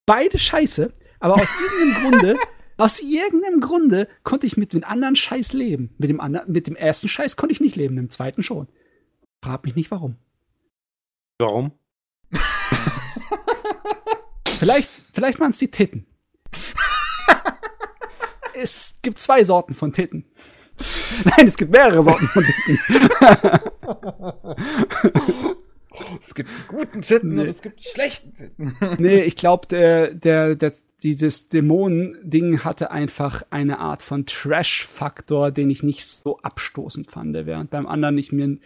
Beide 0.08 0.40
scheiße, 0.40 0.92
aber 1.20 1.36
aus 1.36 1.50
irgendeinem 1.62 2.02
Grunde, 2.02 2.36
aus 2.78 3.00
irgendeinem 3.00 3.62
Grunde 3.62 4.08
konnte 4.24 4.48
ich 4.48 4.58
mit 4.58 4.74
dem 4.74 4.84
anderen 4.84 5.16
Scheiß 5.16 5.54
leben. 5.54 5.94
Mit 6.00 6.10
dem, 6.10 6.20
anderen, 6.20 6.52
mit 6.52 6.66
dem 6.66 6.76
ersten 6.76 7.08
Scheiß 7.08 7.38
konnte 7.38 7.54
ich 7.54 7.62
nicht 7.62 7.76
leben, 7.76 7.94
mit 7.94 8.06
dem 8.06 8.10
zweiten 8.10 8.42
schon. 8.42 8.68
Frag 9.44 9.64
mich 9.64 9.76
nicht 9.76 9.92
warum. 9.92 10.16
Warum? 11.38 11.72
vielleicht, 14.58 14.90
vielleicht 15.14 15.40
waren 15.40 15.52
es 15.52 15.60
die 15.60 15.70
Titten. 15.70 16.08
es 18.56 18.96
gibt 19.04 19.20
zwei 19.20 19.44
Sorten 19.44 19.76
von 19.76 19.94
Titten. 19.94 20.26
Nein, 21.26 21.48
es 21.48 21.58
gibt 21.58 21.72
mehrere 21.72 22.04
Sorten 22.04 22.28
von 22.28 22.44
Dicken. 22.44 22.80
es 26.22 26.34
gibt 26.34 26.50
guten 26.68 27.02
Titten 27.02 27.36
nee. 27.36 27.42
und 27.42 27.48
es 27.48 27.62
gibt 27.62 27.84
schlechten 27.84 28.34
Titten. 28.34 28.76
nee, 28.98 29.22
ich 29.22 29.36
glaube, 29.36 29.68
der, 29.68 30.14
der, 30.14 30.56
der, 30.56 30.74
dieses 31.04 31.50
Dämonen-Ding 31.50 32.64
hatte 32.64 32.92
einfach 32.92 33.44
eine 33.50 33.80
Art 33.80 34.02
von 34.02 34.26
Trash-Faktor, 34.26 35.52
den 35.52 35.70
ich 35.70 35.84
nicht 35.84 36.06
so 36.06 36.40
abstoßend 36.40 37.10
fand, 37.10 37.34
während 37.34 37.70
beim 37.70 37.88
anderen 37.88 38.18
ich 38.18 38.32
mir 38.32 38.58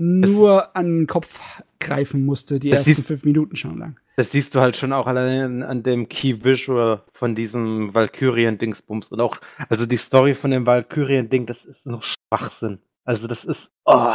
nur 0.00 0.76
an 0.76 1.00
den 1.00 1.06
Kopf 1.06 1.40
greifen 1.78 2.24
musste, 2.24 2.58
die 2.58 2.70
ersten 2.70 3.02
fünf 3.02 3.24
Minuten 3.24 3.56
schon 3.56 3.78
lang. 3.78 3.96
Das 4.20 4.32
siehst 4.32 4.54
du 4.54 4.60
halt 4.60 4.76
schon 4.76 4.92
auch 4.92 5.06
allein 5.06 5.62
an 5.62 5.82
dem 5.82 6.10
Key 6.10 6.44
Visual 6.44 7.02
von 7.14 7.34
diesem 7.34 7.94
Valkyrien-Dingsbums 7.94 9.10
und 9.12 9.18
auch, 9.18 9.38
also 9.70 9.86
die 9.86 9.96
Story 9.96 10.34
von 10.34 10.50
dem 10.50 10.66
Valkyrien-Ding, 10.66 11.46
das 11.46 11.64
ist 11.64 11.86
noch 11.86 12.02
Schwachsinn. 12.02 12.82
Also 13.06 13.26
das 13.26 13.46
ist, 13.46 13.70
oh, 13.86 14.12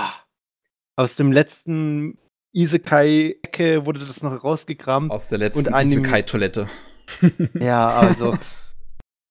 aus 0.95 1.15
dem 1.15 1.31
letzten 1.31 2.19
Isekai-Ecke 2.51 3.87
wurde 3.87 4.05
das 4.05 4.21
noch 4.21 4.43
rausgekramt. 4.43 5.09
Aus 5.09 5.29
der 5.29 5.39
letzten 5.39 5.73
Isekai-Toilette. 5.73 6.69
ja, 7.55 7.87
also 7.87 8.37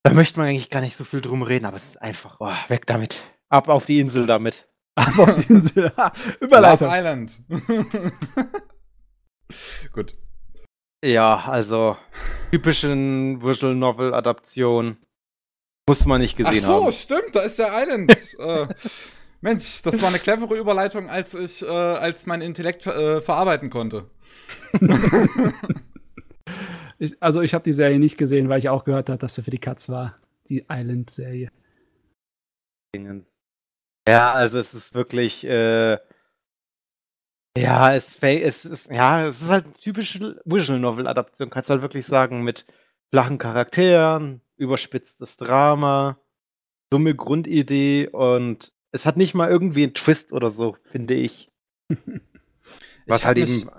da 0.02 0.12
möchte 0.12 0.40
man 0.40 0.48
eigentlich 0.48 0.70
gar 0.70 0.80
nicht 0.80 0.96
so 0.96 1.04
viel 1.04 1.20
drum 1.20 1.44
reden, 1.44 1.66
aber 1.66 1.76
es 1.76 1.84
ist 1.84 2.02
einfach, 2.02 2.38
oh, 2.40 2.52
weg 2.66 2.84
damit. 2.88 3.22
Ab 3.48 3.68
auf 3.68 3.86
die 3.86 4.00
Insel 4.00 4.26
damit. 4.26 4.66
Ab 4.96 5.16
auf 5.20 5.34
die 5.36 5.52
Insel. 5.52 5.92
Überleitung. 6.40 6.88
Love 6.88 6.98
Island. 6.98 7.42
Gut. 9.92 10.16
Ja, 11.04 11.44
also 11.46 11.98
typischen 12.50 13.42
Visual 13.42 13.74
Novel 13.74 14.14
Adaption 14.14 14.96
muss 15.86 16.06
man 16.06 16.22
nicht 16.22 16.34
gesehen 16.34 16.60
Ach 16.62 16.66
so, 16.66 16.84
haben. 16.84 16.92
stimmt, 16.92 17.34
da 17.34 17.40
ist 17.40 17.58
der 17.58 17.72
Island. 17.74 18.10
äh, 18.38 18.66
Mensch, 19.42 19.82
das 19.82 20.00
war 20.00 20.08
eine 20.08 20.18
clevere 20.18 20.56
Überleitung, 20.56 21.10
als 21.10 21.34
ich, 21.34 21.60
äh, 21.62 21.66
als 21.66 22.24
mein 22.24 22.40
Intellekt 22.40 22.86
äh, 22.86 23.20
verarbeiten 23.20 23.68
konnte. 23.68 24.08
ich, 26.98 27.22
also 27.22 27.42
ich 27.42 27.52
habe 27.52 27.64
die 27.64 27.74
Serie 27.74 27.98
nicht 27.98 28.16
gesehen, 28.16 28.48
weil 28.48 28.60
ich 28.60 28.70
auch 28.70 28.84
gehört 28.84 29.10
habe, 29.10 29.18
dass 29.18 29.34
sie 29.34 29.42
für 29.42 29.50
die 29.50 29.58
Katz 29.58 29.90
war. 29.90 30.16
Die 30.48 30.64
Island-Serie. 30.70 31.50
Ja, 34.08 34.32
also 34.32 34.58
es 34.58 34.72
ist 34.72 34.94
wirklich, 34.94 35.44
äh, 35.44 35.98
ja, 37.56 37.94
es, 37.94 38.06
es, 38.20 38.64
ist, 38.64 38.90
ja, 38.90 39.28
es 39.28 39.40
ist 39.40 39.48
halt 39.48 39.64
eine 39.66 39.74
typische 39.74 40.40
Visual 40.44 40.80
Novel 40.80 41.06
Adaption, 41.06 41.50
kannst 41.50 41.68
du 41.68 41.72
halt 41.74 41.82
wirklich 41.82 42.06
sagen, 42.06 42.42
mit 42.42 42.66
flachen 43.10 43.38
Charakteren, 43.38 44.40
überspitztes 44.56 45.36
Drama, 45.36 46.18
dumme 46.90 47.14
Grundidee 47.14 48.08
und 48.08 48.72
es 48.90 49.06
hat 49.06 49.16
nicht 49.16 49.34
mal 49.34 49.48
irgendwie 49.50 49.84
einen 49.84 49.94
Twist 49.94 50.32
oder 50.32 50.50
so, 50.50 50.76
finde 50.90 51.14
ich. 51.14 51.50
Was 53.06 53.20
ich 53.20 53.26
halt 53.26 53.38
eben. 53.38 53.70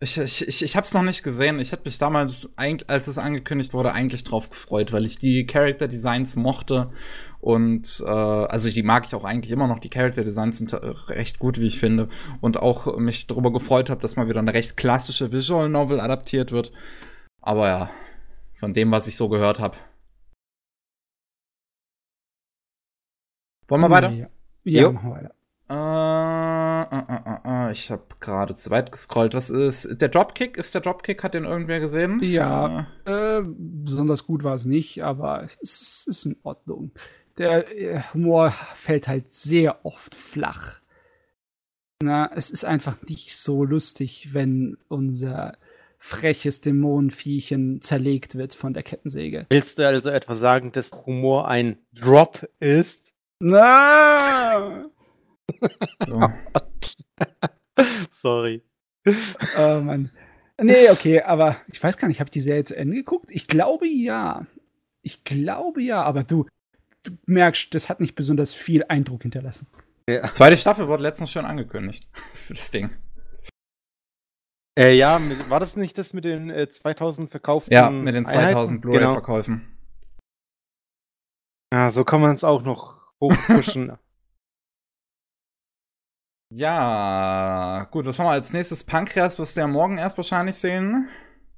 Ich, 0.00 0.16
ich, 0.16 0.46
ich, 0.46 0.62
ich 0.62 0.76
habe 0.76 0.86
es 0.86 0.94
noch 0.94 1.02
nicht 1.02 1.24
gesehen. 1.24 1.58
Ich 1.58 1.72
hätte 1.72 1.82
mich 1.84 1.98
damals, 1.98 2.52
als 2.56 3.08
es 3.08 3.18
angekündigt 3.18 3.74
wurde, 3.74 3.92
eigentlich 3.92 4.22
drauf 4.22 4.48
gefreut, 4.48 4.92
weil 4.92 5.04
ich 5.04 5.18
die 5.18 5.44
Character 5.44 5.88
Designs 5.88 6.36
mochte 6.36 6.92
und 7.40 8.02
äh, 8.04 8.10
also 8.10 8.68
die 8.68 8.82
mag 8.82 9.06
ich 9.06 9.14
auch 9.14 9.24
eigentlich 9.24 9.52
immer 9.52 9.68
noch. 9.68 9.78
Die 9.78 9.90
Character 9.90 10.24
Designs 10.24 10.58
sind 10.58 10.72
äh, 10.72 10.76
recht 10.76 11.38
gut, 11.38 11.60
wie 11.60 11.66
ich 11.66 11.78
finde. 11.78 12.08
Und 12.40 12.56
auch 12.58 12.96
mich 12.98 13.26
darüber 13.26 13.52
gefreut 13.52 13.90
habe, 13.90 14.00
dass 14.00 14.16
mal 14.16 14.28
wieder 14.28 14.40
eine 14.40 14.54
recht 14.54 14.76
klassische 14.76 15.30
Visual 15.30 15.68
Novel 15.68 16.00
adaptiert 16.00 16.50
wird. 16.50 16.72
Aber 17.40 17.68
ja, 17.68 17.90
von 18.54 18.74
dem, 18.74 18.90
was 18.90 19.06
ich 19.06 19.16
so 19.16 19.28
gehört 19.28 19.60
habe. 19.60 19.76
Wollen 23.68 23.82
wir 23.82 23.90
weiter? 23.90 24.10
Ja, 24.10 24.28
ja 24.64 24.90
machen 24.90 25.10
wir 25.10 25.16
weiter. 25.16 25.34
Äh, 25.70 26.82
äh, 26.96 27.68
äh, 27.68 27.72
ich 27.72 27.90
habe 27.90 28.02
gerade 28.20 28.54
zu 28.54 28.70
weit 28.70 28.90
gescrollt. 28.90 29.34
Was 29.34 29.50
ist 29.50 30.00
der 30.00 30.08
Dropkick? 30.08 30.56
Ist 30.56 30.74
der 30.74 30.80
Dropkick? 30.80 31.22
Hat 31.22 31.34
den 31.34 31.44
irgendwer 31.44 31.78
gesehen? 31.78 32.20
Ja, 32.22 32.86
besonders 33.04 34.26
gut 34.26 34.42
war 34.42 34.54
es 34.54 34.64
nicht, 34.64 35.04
aber 35.04 35.44
es 35.44 35.56
ist, 35.56 36.08
ist 36.08 36.24
in 36.24 36.36
Ordnung 36.42 36.92
der 37.38 37.76
äh, 37.76 38.02
Humor 38.12 38.50
fällt 38.50 39.08
halt 39.08 39.30
sehr 39.30 39.84
oft 39.86 40.14
flach. 40.14 40.80
Na, 42.02 42.30
es 42.34 42.50
ist 42.50 42.64
einfach 42.64 43.00
nicht 43.08 43.36
so 43.36 43.64
lustig, 43.64 44.32
wenn 44.32 44.76
unser 44.88 45.56
freches 45.98 46.60
Dämonenviechchen 46.60 47.80
zerlegt 47.82 48.36
wird 48.36 48.54
von 48.54 48.72
der 48.72 48.84
Kettensäge. 48.84 49.46
Willst 49.50 49.78
du 49.78 49.86
also 49.86 50.10
etwa 50.10 50.36
sagen, 50.36 50.70
dass 50.70 50.92
Humor 50.92 51.48
ein 51.48 51.78
Drop 51.92 52.48
ist? 52.60 53.12
Na! 53.40 54.84
So. 56.06 56.30
Sorry. 58.22 58.62
Oh 59.58 59.80
Mann. 59.80 60.10
Nee, 60.60 60.90
okay, 60.90 61.22
aber 61.22 61.56
ich 61.68 61.82
weiß 61.82 61.96
gar 61.96 62.08
nicht, 62.08 62.20
habe 62.20 62.28
ich 62.28 62.32
die 62.32 62.40
Serie 62.40 62.64
zu 62.64 62.76
Ende 62.76 62.96
geguckt? 62.96 63.30
Ich 63.30 63.46
glaube 63.46 63.86
ja. 63.86 64.46
Ich 65.02 65.24
glaube 65.24 65.82
ja, 65.82 66.02
aber 66.02 66.24
du, 66.24 66.46
du 67.08 67.18
merkst, 67.26 67.74
das 67.74 67.88
hat 67.88 68.00
nicht 68.00 68.14
besonders 68.14 68.54
viel 68.54 68.84
Eindruck 68.88 69.22
hinterlassen. 69.22 69.66
Ja. 70.08 70.32
Zweite 70.32 70.56
Staffel 70.56 70.88
wurde 70.88 71.02
letztens 71.02 71.30
schon 71.30 71.44
angekündigt 71.44 72.08
für 72.34 72.54
das 72.54 72.70
Ding. 72.70 72.90
Äh, 74.78 74.94
ja, 74.94 75.18
mit, 75.18 75.50
war 75.50 75.60
das 75.60 75.76
nicht 75.76 75.98
das 75.98 76.12
mit 76.12 76.24
den 76.24 76.50
äh, 76.50 76.70
2000 76.70 77.30
verkauften? 77.30 77.72
Ja, 77.72 77.90
mit 77.90 78.14
den 78.14 78.24
2000 78.24 78.80
Blu-ray-Verkäufen. 78.80 79.76
Genau. 81.70 81.84
Ja, 81.84 81.92
so 81.92 82.04
kann 82.04 82.20
man 82.20 82.36
es 82.36 82.44
auch 82.44 82.62
noch 82.62 83.12
hochpushen. 83.20 83.92
ja, 86.54 87.88
gut, 87.90 88.06
was 88.06 88.18
haben 88.18 88.26
wir 88.26 88.30
als 88.30 88.52
nächstes? 88.52 88.84
Pankreas 88.84 89.38
wirst 89.38 89.56
du 89.56 89.60
ja 89.60 89.66
morgen 89.66 89.98
erst 89.98 90.16
wahrscheinlich 90.16 90.56
sehen. 90.56 91.08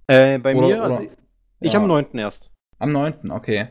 Äh, 0.07 0.39
bei 0.39 0.57
oder, 0.57 0.67
mir? 0.67 0.77
Oder? 0.79 0.97
Also, 0.97 1.11
ich 1.61 1.73
ja. 1.75 1.79
am 1.79 1.87
9. 1.87 2.19
erst. 2.19 2.51
Am 2.79 2.91
9. 2.91 3.31
okay. 3.31 3.69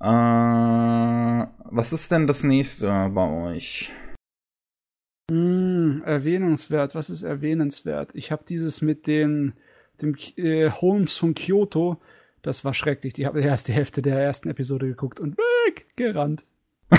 Äh, 0.00 1.46
was 1.70 1.92
ist 1.92 2.10
denn 2.10 2.26
das 2.26 2.42
nächste 2.42 3.10
bei 3.10 3.28
euch? 3.28 3.92
Hm, 5.30 6.02
erwähnenswert. 6.04 6.94
Was 6.94 7.10
ist 7.10 7.22
erwähnenswert? 7.22 8.10
Ich 8.14 8.30
habe 8.30 8.44
dieses 8.48 8.82
mit 8.82 9.06
den, 9.06 9.54
dem 10.00 10.14
äh, 10.36 10.70
Holmes 10.70 11.16
von 11.16 11.34
Kyoto. 11.34 12.00
Das 12.42 12.64
war 12.64 12.74
schrecklich. 12.74 13.18
Ich 13.18 13.24
habe 13.24 13.40
die 13.40 13.46
erste 13.46 13.72
Hälfte 13.72 14.02
der 14.02 14.18
ersten 14.20 14.48
Episode 14.48 14.86
geguckt 14.86 15.18
und 15.18 15.36
weggerannt. 15.36 16.44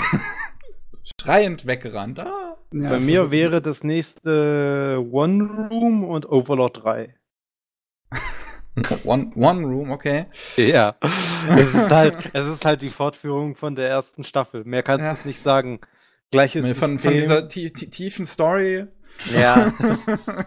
Schreiend 1.20 1.66
weggerannt. 1.66 2.18
Ah. 2.18 2.58
Ja, 2.72 2.90
Bei 2.90 2.98
mir 2.98 3.30
wäre 3.30 3.62
das 3.62 3.82
nächste 3.82 5.02
One 5.10 5.68
Room 5.70 6.04
und 6.04 6.30
Overlord 6.30 6.84
3. 6.84 7.14
One, 9.04 9.32
One 9.34 9.66
Room, 9.66 9.90
okay. 9.90 10.26
Ja. 10.56 10.96
Es 11.48 11.74
ist, 11.74 11.90
halt, 11.90 12.30
es 12.32 12.46
ist 12.46 12.64
halt 12.64 12.82
die 12.82 12.90
Fortführung 12.90 13.56
von 13.56 13.74
der 13.74 13.88
ersten 13.88 14.24
Staffel. 14.24 14.64
Mehr 14.64 14.82
kannst 14.82 15.02
du 15.02 15.06
ja. 15.06 15.16
nicht 15.24 15.42
sagen. 15.42 15.80
Gleiches 16.30 16.78
von, 16.78 16.98
von 16.98 17.12
dieser 17.12 17.48
tiefen 17.48 18.26
Story. 18.26 18.86
Ja. 19.32 19.72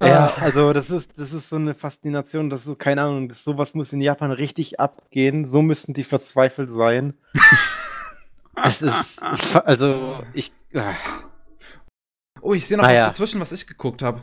ja, 0.00 0.34
also 0.34 0.72
das 0.74 0.90
ist, 0.90 1.10
das 1.16 1.32
ist 1.32 1.48
so 1.48 1.56
eine 1.56 1.74
Faszination, 1.74 2.50
das 2.50 2.66
ist, 2.66 2.78
keine 2.78 3.02
Ahnung, 3.02 3.30
das, 3.30 3.42
sowas 3.42 3.74
muss 3.74 3.92
in 3.92 4.02
Japan 4.02 4.32
richtig 4.32 4.80
abgehen. 4.80 5.46
So 5.46 5.62
müssen 5.62 5.94
die 5.94 6.04
verzweifelt 6.04 6.70
sein. 6.76 7.14
es 8.64 8.82
ist, 8.82 9.16
also 9.56 10.22
ich. 10.34 10.52
Äh. 10.72 10.92
Oh, 12.42 12.52
ich 12.52 12.66
sehe 12.66 12.76
noch 12.76 12.84
ah, 12.84 12.88
was 12.88 12.98
ja. 12.98 13.06
dazwischen, 13.06 13.40
was 13.40 13.52
ich 13.52 13.66
geguckt 13.66 14.02
habe. 14.02 14.20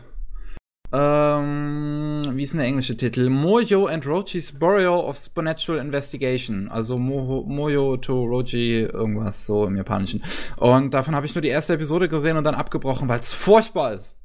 Ähm, 0.93 2.21
wie 2.33 2.43
ist 2.43 2.53
denn 2.53 2.59
der 2.59 2.67
englische 2.67 2.97
Titel? 2.97 3.29
Mojo 3.29 3.85
and 3.85 4.05
Roji's 4.05 4.51
Burial 4.51 4.99
of 4.99 5.17
Supernatural 5.17 5.79
Investigation. 5.79 6.69
Also 6.69 6.97
Moho, 6.97 7.43
Mojo 7.47 7.95
to 7.97 8.23
Roji, 8.23 8.81
irgendwas 8.81 9.45
so 9.45 9.65
im 9.65 9.77
Japanischen. 9.77 10.21
Und 10.57 10.93
davon 10.93 11.15
habe 11.15 11.25
ich 11.25 11.33
nur 11.33 11.41
die 11.41 11.47
erste 11.47 11.73
Episode 11.75 12.09
gesehen 12.09 12.35
und 12.35 12.43
dann 12.43 12.55
abgebrochen, 12.55 13.07
weil 13.07 13.21
es 13.21 13.33
furchtbar 13.33 13.93
ist. 13.93 14.17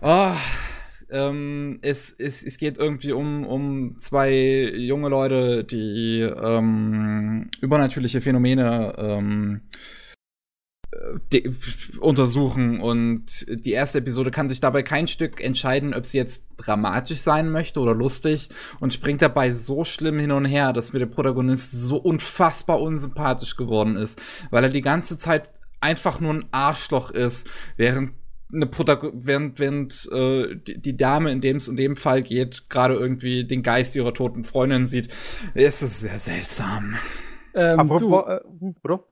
oh, 0.00 0.32
ähm, 1.10 1.78
es, 1.82 2.14
es, 2.18 2.42
es 2.42 2.56
geht 2.56 2.78
irgendwie 2.78 3.12
um, 3.12 3.44
um 3.44 3.98
zwei 3.98 4.32
junge 4.74 5.10
Leute, 5.10 5.64
die 5.64 6.20
ähm, 6.22 7.50
übernatürliche 7.60 8.22
Phänomene 8.22 8.94
ähm, 8.96 9.60
untersuchen 12.00 12.80
und 12.80 13.46
die 13.48 13.72
erste 13.72 13.98
Episode 13.98 14.30
kann 14.30 14.48
sich 14.48 14.60
dabei 14.60 14.82
kein 14.82 15.06
Stück 15.06 15.42
entscheiden, 15.42 15.94
ob 15.94 16.06
sie 16.06 16.18
jetzt 16.18 16.46
dramatisch 16.56 17.18
sein 17.18 17.50
möchte 17.50 17.80
oder 17.80 17.94
lustig 17.94 18.48
und 18.80 18.94
springt 18.94 19.22
dabei 19.22 19.52
so 19.52 19.84
schlimm 19.84 20.18
hin 20.18 20.30
und 20.30 20.44
her, 20.44 20.72
dass 20.72 20.92
mir 20.92 21.00
der 21.00 21.06
Protagonist 21.06 21.72
so 21.72 21.96
unfassbar 21.96 22.80
unsympathisch 22.80 23.56
geworden 23.56 23.96
ist, 23.96 24.20
weil 24.50 24.64
er 24.64 24.70
die 24.70 24.82
ganze 24.82 25.18
Zeit 25.18 25.50
einfach 25.80 26.20
nur 26.20 26.34
ein 26.34 26.46
Arschloch 26.50 27.10
ist, 27.10 27.48
während 27.76 28.12
eine 28.52 28.66
Protago 28.66 29.10
während, 29.14 29.58
während 29.58 30.08
äh, 30.12 30.56
die, 30.56 30.80
die 30.80 30.96
Dame, 30.96 31.32
in 31.32 31.40
dem 31.40 31.56
es 31.56 31.68
in 31.68 31.76
dem 31.76 31.96
Fall 31.96 32.22
geht, 32.22 32.68
gerade 32.70 32.94
irgendwie 32.94 33.44
den 33.44 33.62
Geist 33.62 33.96
ihrer 33.96 34.14
toten 34.14 34.44
Freundin 34.44 34.86
sieht, 34.86 35.08
ist 35.54 35.82
es 35.82 36.00
sehr 36.00 36.18
seltsam. 36.18 36.96
Ähm, 37.54 37.80
Apropos, 37.80 38.00
du, 38.00 38.66
äh, 38.66 38.74
Bro, 38.82 39.04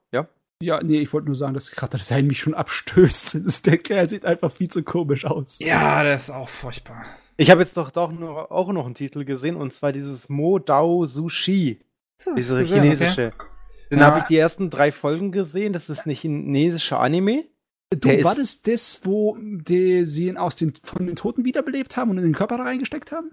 ja. 0.63 0.81
Nee, 0.83 0.99
ich 1.01 1.11
wollte 1.13 1.27
nur 1.27 1.35
sagen, 1.35 1.53
dass 1.53 1.71
gerade 1.71 1.97
das 1.97 2.07
Sein 2.07 2.27
mich 2.27 2.39
schon 2.39 2.53
abstößt. 2.53 3.35
Das, 3.45 3.61
der 3.61 3.77
Kerl 3.77 4.09
sieht 4.09 4.25
einfach 4.25 4.51
viel 4.51 4.69
zu 4.69 4.83
komisch 4.83 5.25
aus. 5.25 5.59
Ja, 5.59 6.03
der 6.03 6.15
ist 6.15 6.29
auch 6.29 6.49
furchtbar. 6.49 7.05
Ich 7.37 7.49
habe 7.51 7.61
jetzt 7.63 7.75
doch, 7.77 7.91
doch 7.91 8.11
noch, 8.11 8.51
auch 8.51 8.71
noch 8.71 8.85
einen 8.85 8.95
Titel 8.95 9.25
gesehen 9.25 9.55
und 9.55 9.73
zwar 9.73 9.91
dieses 9.91 10.29
Mo 10.29 10.59
Dao 10.59 11.05
Sushi. 11.05 11.79
Das 12.23 12.35
Diese 12.35 12.57
gesehen, 12.59 12.83
chinesische. 12.83 13.31
okay. 13.33 13.47
Den 13.91 13.99
Ja. 13.99 14.05
habe 14.05 14.19
ich 14.19 14.25
die 14.25 14.37
ersten 14.37 14.69
drei 14.69 14.91
Folgen 14.91 15.31
gesehen. 15.31 15.73
Das 15.73 15.89
ist 15.89 16.05
ein 16.05 16.11
chinesischer 16.11 16.99
Anime. 16.99 17.45
Du, 17.91 18.07
Der 18.09 18.23
war 18.23 18.35
das 18.35 18.61
das, 18.61 19.01
wo 19.03 19.37
die, 19.39 20.05
sie 20.05 20.27
ihn 20.27 20.37
aus 20.37 20.55
den, 20.55 20.73
von 20.83 21.05
den 21.05 21.15
Toten 21.15 21.43
wiederbelebt 21.45 21.95
haben 21.97 22.09
und 22.11 22.17
in 22.17 22.23
den 22.23 22.33
Körper 22.33 22.57
da 22.57 22.63
reingesteckt 22.63 23.11
haben? 23.11 23.31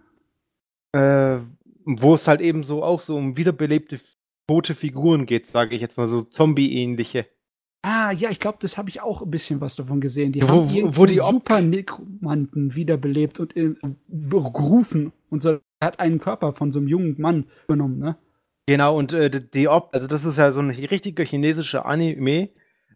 Äh, 0.92 1.42
wo 1.84 2.14
es 2.14 2.26
halt 2.28 2.40
eben 2.40 2.64
so 2.64 2.82
auch 2.82 3.00
so 3.00 3.16
um 3.16 3.36
wiederbelebte 3.36 4.00
tote 4.50 4.74
Figuren 4.74 5.26
geht, 5.26 5.46
sage 5.46 5.76
ich 5.76 5.80
jetzt 5.80 5.96
mal, 5.96 6.08
so 6.08 6.22
Zombie-ähnliche. 6.22 7.26
Ah, 7.82 8.10
ja, 8.10 8.30
ich 8.30 8.40
glaube, 8.40 8.58
das 8.60 8.76
habe 8.78 8.90
ich 8.90 9.00
auch 9.00 9.22
ein 9.22 9.30
bisschen 9.30 9.60
was 9.60 9.76
davon 9.76 10.00
gesehen. 10.00 10.32
Die 10.32 10.42
Wo- 10.42 10.48
haben 10.48 10.70
wo- 10.70 10.76
irgend 10.76 10.96
wo 10.96 11.00
so 11.02 11.06
die 11.06 11.18
super 11.18 11.60
Nekromanten 11.62 12.74
wiederbelebt 12.74 13.38
und 13.38 13.56
äh, 13.56 13.74
gerufen. 14.08 15.12
Und 15.30 15.42
so, 15.44 15.60
er 15.78 15.86
hat 15.86 16.00
einen 16.00 16.18
Körper 16.18 16.52
von 16.52 16.72
so 16.72 16.80
einem 16.80 16.88
jungen 16.88 17.14
Mann 17.20 17.44
übernommen, 17.68 17.98
ne? 18.00 18.16
Genau, 18.66 18.98
und 18.98 19.12
äh, 19.12 19.30
die- 19.30 19.48
die 19.50 19.68
Op 19.68 19.90
also 19.92 20.08
das 20.08 20.24
ist 20.24 20.36
ja 20.36 20.50
so 20.50 20.60
ein 20.60 20.70
richtiger 20.70 21.24
chinesischer 21.24 21.86
Anime, 21.86 22.50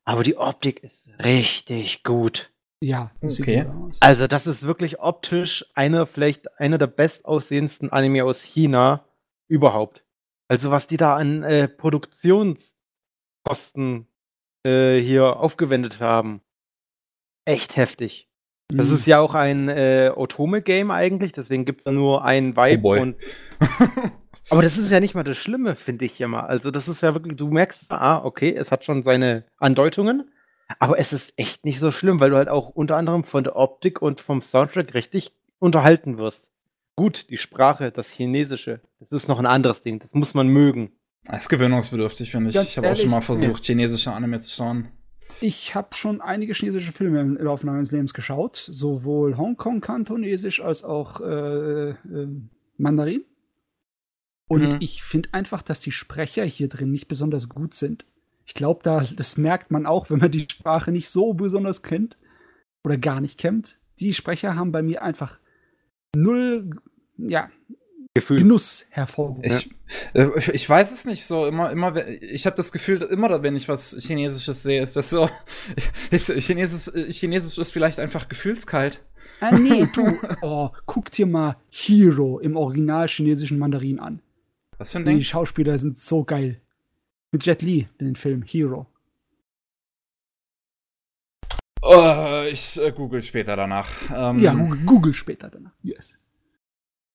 aber 0.04 0.24
die 0.24 0.36
Optik 0.36 0.82
ist 0.82 1.06
richtig 1.22 2.02
gut. 2.02 2.50
Ja, 2.80 3.12
das 3.22 3.40
Okay. 3.40 3.60
sieht 3.60 3.66
gut 3.72 3.90
aus. 3.90 3.96
Also, 4.00 4.26
das 4.26 4.46
ist 4.48 4.62
wirklich 4.66 4.98
optisch 5.00 5.64
einer, 5.74 6.06
vielleicht 6.06 6.58
einer 6.60 6.78
der 6.78 6.88
bestaussehendsten 6.88 7.90
Anime 7.90 8.24
aus 8.24 8.42
China 8.42 9.04
überhaupt. 9.48 10.03
Also, 10.48 10.70
was 10.70 10.86
die 10.86 10.96
da 10.96 11.16
an 11.16 11.42
äh, 11.42 11.68
Produktionskosten 11.68 14.06
äh, 14.64 14.98
hier 14.98 15.36
aufgewendet 15.36 16.00
haben. 16.00 16.40
Echt 17.46 17.76
heftig. 17.76 18.28
Das 18.68 18.88
Mhm. 18.88 18.94
ist 18.94 19.06
ja 19.06 19.20
auch 19.20 19.34
ein 19.34 19.68
äh, 19.68 20.10
Otome-Game 20.14 20.90
eigentlich, 20.90 21.32
deswegen 21.32 21.64
gibt 21.64 21.80
es 21.80 21.84
da 21.84 21.92
nur 21.92 22.24
einen 22.24 22.56
Vibe. 22.56 22.88
Oh 22.88 23.00
und, 23.00 23.16
aber 24.50 24.62
das 24.62 24.78
ist 24.78 24.90
ja 24.90 25.00
nicht 25.00 25.14
mal 25.14 25.22
das 25.24 25.38
Schlimme, 25.38 25.76
finde 25.76 26.04
ich 26.06 26.18
ja 26.18 26.28
mal. 26.28 26.46
Also, 26.46 26.70
das 26.70 26.88
ist 26.88 27.02
ja 27.02 27.14
wirklich, 27.14 27.36
du 27.36 27.48
merkst, 27.48 27.90
ah, 27.90 28.24
okay, 28.24 28.54
es 28.54 28.70
hat 28.70 28.84
schon 28.84 29.02
seine 29.02 29.44
Andeutungen, 29.58 30.30
aber 30.78 30.98
es 30.98 31.12
ist 31.12 31.32
echt 31.36 31.64
nicht 31.64 31.78
so 31.78 31.92
schlimm, 31.92 32.20
weil 32.20 32.30
du 32.30 32.36
halt 32.36 32.48
auch 32.48 32.70
unter 32.70 32.96
anderem 32.96 33.24
von 33.24 33.44
der 33.44 33.56
Optik 33.56 34.00
und 34.00 34.22
vom 34.22 34.40
Soundtrack 34.40 34.94
richtig 34.94 35.34
unterhalten 35.58 36.16
wirst. 36.16 36.48
Gut, 36.96 37.28
die 37.30 37.38
Sprache, 37.38 37.90
das 37.90 38.08
Chinesische, 38.08 38.80
das 39.00 39.10
ist 39.22 39.28
noch 39.28 39.38
ein 39.38 39.46
anderes 39.46 39.82
Ding, 39.82 39.98
das 39.98 40.12
muss 40.14 40.34
man 40.34 40.48
mögen. 40.48 40.92
Das 41.24 41.42
ist 41.42 41.48
gewöhnungsbedürftig, 41.48 42.30
finde 42.30 42.50
ich. 42.50 42.54
Ganz 42.54 42.68
ich 42.68 42.76
habe 42.78 42.90
auch 42.92 42.96
schon 42.96 43.10
mal 43.10 43.20
versucht, 43.20 43.64
chinesische 43.64 44.12
Anime 44.12 44.38
zu 44.40 44.50
schauen. 44.50 44.88
Ich 45.40 45.74
habe 45.74 45.94
schon 45.94 46.20
einige 46.20 46.52
chinesische 46.54 46.92
Filme 46.92 47.20
im 47.20 47.36
Laufe 47.36 47.66
meines 47.66 47.90
Lebens 47.90 48.14
geschaut, 48.14 48.56
sowohl 48.56 49.36
Hongkong-Kantonesisch 49.36 50.60
als 50.62 50.84
auch 50.84 51.20
äh, 51.20 51.90
äh, 51.90 52.28
Mandarin. 52.76 53.24
Und 54.48 54.74
Mhm. 54.74 54.76
ich 54.80 55.02
finde 55.02 55.30
einfach, 55.32 55.62
dass 55.62 55.80
die 55.80 55.90
Sprecher 55.90 56.44
hier 56.44 56.68
drin 56.68 56.92
nicht 56.92 57.08
besonders 57.08 57.48
gut 57.48 57.74
sind. 57.74 58.06
Ich 58.44 58.54
glaube, 58.54 58.80
da, 58.84 59.00
das 59.16 59.38
merkt 59.38 59.70
man 59.70 59.86
auch, 59.86 60.10
wenn 60.10 60.18
man 60.18 60.30
die 60.30 60.46
Sprache 60.50 60.92
nicht 60.92 61.08
so 61.08 61.32
besonders 61.32 61.82
kennt 61.82 62.18
oder 62.84 62.98
gar 62.98 63.20
nicht 63.22 63.38
kennt. 63.38 63.78
Die 63.98 64.12
Sprecher 64.12 64.54
haben 64.54 64.70
bei 64.70 64.82
mir 64.82 65.02
einfach 65.02 65.40
null, 66.14 66.70
ja, 67.16 67.50
Gefühl. 68.14 68.38
Genuss 68.38 68.86
hervorgehoben. 68.90 69.50
Ich, 69.50 69.70
äh, 70.14 70.28
ich 70.52 70.68
weiß 70.68 70.92
es 70.92 71.04
nicht 71.04 71.24
so. 71.24 71.46
Immer, 71.46 71.72
immer, 71.72 71.96
ich 72.06 72.46
habe 72.46 72.54
das 72.54 72.70
Gefühl, 72.70 73.02
immer 73.02 73.42
wenn 73.42 73.56
ich 73.56 73.68
was 73.68 73.96
Chinesisches 73.98 74.62
sehe, 74.62 74.80
ist 74.80 74.94
das 74.94 75.10
so. 75.10 75.28
Ist, 76.12 76.30
Chinesisch, 76.30 76.92
Chinesisch 77.10 77.58
ist 77.58 77.72
vielleicht 77.72 77.98
einfach 77.98 78.28
gefühlskalt. 78.28 79.02
Ah, 79.40 79.50
nee, 79.50 79.88
du, 79.94 80.16
oh, 80.42 80.70
guck 80.86 81.10
dir 81.10 81.26
mal 81.26 81.56
Hero 81.70 82.38
im 82.38 82.56
original 82.56 83.08
chinesischen 83.08 83.58
Mandarin 83.58 83.98
an. 83.98 84.20
Was 84.78 84.92
für 84.92 84.98
ein 84.98 85.04
Die 85.04 85.10
Ding? 85.14 85.22
Schauspieler 85.22 85.78
sind 85.80 85.98
so 85.98 86.22
geil. 86.22 86.60
Mit 87.32 87.44
Jet 87.44 87.62
Li 87.62 87.88
in 87.98 88.06
den 88.06 88.16
Film 88.16 88.42
Hero. 88.42 88.86
Oh, 91.86 92.44
ich 92.50 92.80
äh, 92.80 92.92
google 92.92 93.22
später 93.22 93.56
danach. 93.56 93.88
Ähm, 94.14 94.38
Ja, 94.38 94.54
Google, 94.54 94.80
Google 94.86 95.14
später 95.14 95.50
danach. 95.50 95.72
Yes. 95.82 96.16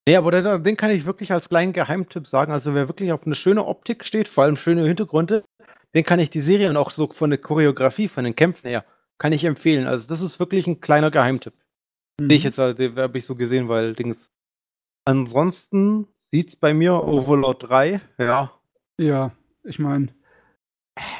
Nee, 0.08 0.16
aber 0.16 0.32
den, 0.32 0.64
den 0.64 0.78
kann 0.78 0.92
ich 0.92 1.06
wirklich 1.06 1.32
als 1.32 1.50
kleinen 1.50 1.74
Geheimtipp 1.74 2.28
sagen. 2.28 2.52
Also 2.52 2.76
wer 2.76 2.88
wirklich 2.88 3.12
auf 3.12 3.26
eine 3.26 3.36
schöne 3.36 3.66
Optik 3.66 4.06
steht, 4.06 4.28
vor 4.28 4.44
allem 4.44 4.58
schöne 4.58 4.86
Hintergründe, 4.86 5.44
den 5.96 6.04
kann 6.04 6.20
ich 6.20 6.30
die 6.30 6.42
Serie 6.42 6.70
und 6.70 6.78
auch 6.78 6.92
so 6.92 7.08
von 7.12 7.32
der 7.32 7.40
Choreografie, 7.40 8.10
von 8.10 8.24
den 8.24 8.36
Kämpfen 8.36 8.68
her, 8.68 8.86
kann 9.18 9.34
ich 9.34 9.44
empfehlen. 9.44 9.88
Also 9.88 10.08
das 10.08 10.22
ist 10.22 10.40
wirklich 10.40 10.68
ein 10.68 10.82
kleiner 10.82 11.10
Geheimtipp. 11.10 11.54
Mhm. 12.20 12.28
Sehe 12.28 12.38
ich 12.38 12.44
jetzt, 12.44 12.60
halt, 12.60 12.78
den 12.78 12.96
habe 12.96 13.18
ich 13.18 13.26
so 13.26 13.36
gesehen, 13.36 13.70
weil 13.70 13.94
Dings. 13.94 14.30
Ansonsten 15.06 16.08
sieht's 16.20 16.56
bei 16.56 16.76
mir 16.76 17.04
Overlord 17.04 17.70
3, 17.70 18.02
ja. 18.20 18.52
Ja, 19.00 19.32
ich 19.64 19.80
meine, 19.80 20.10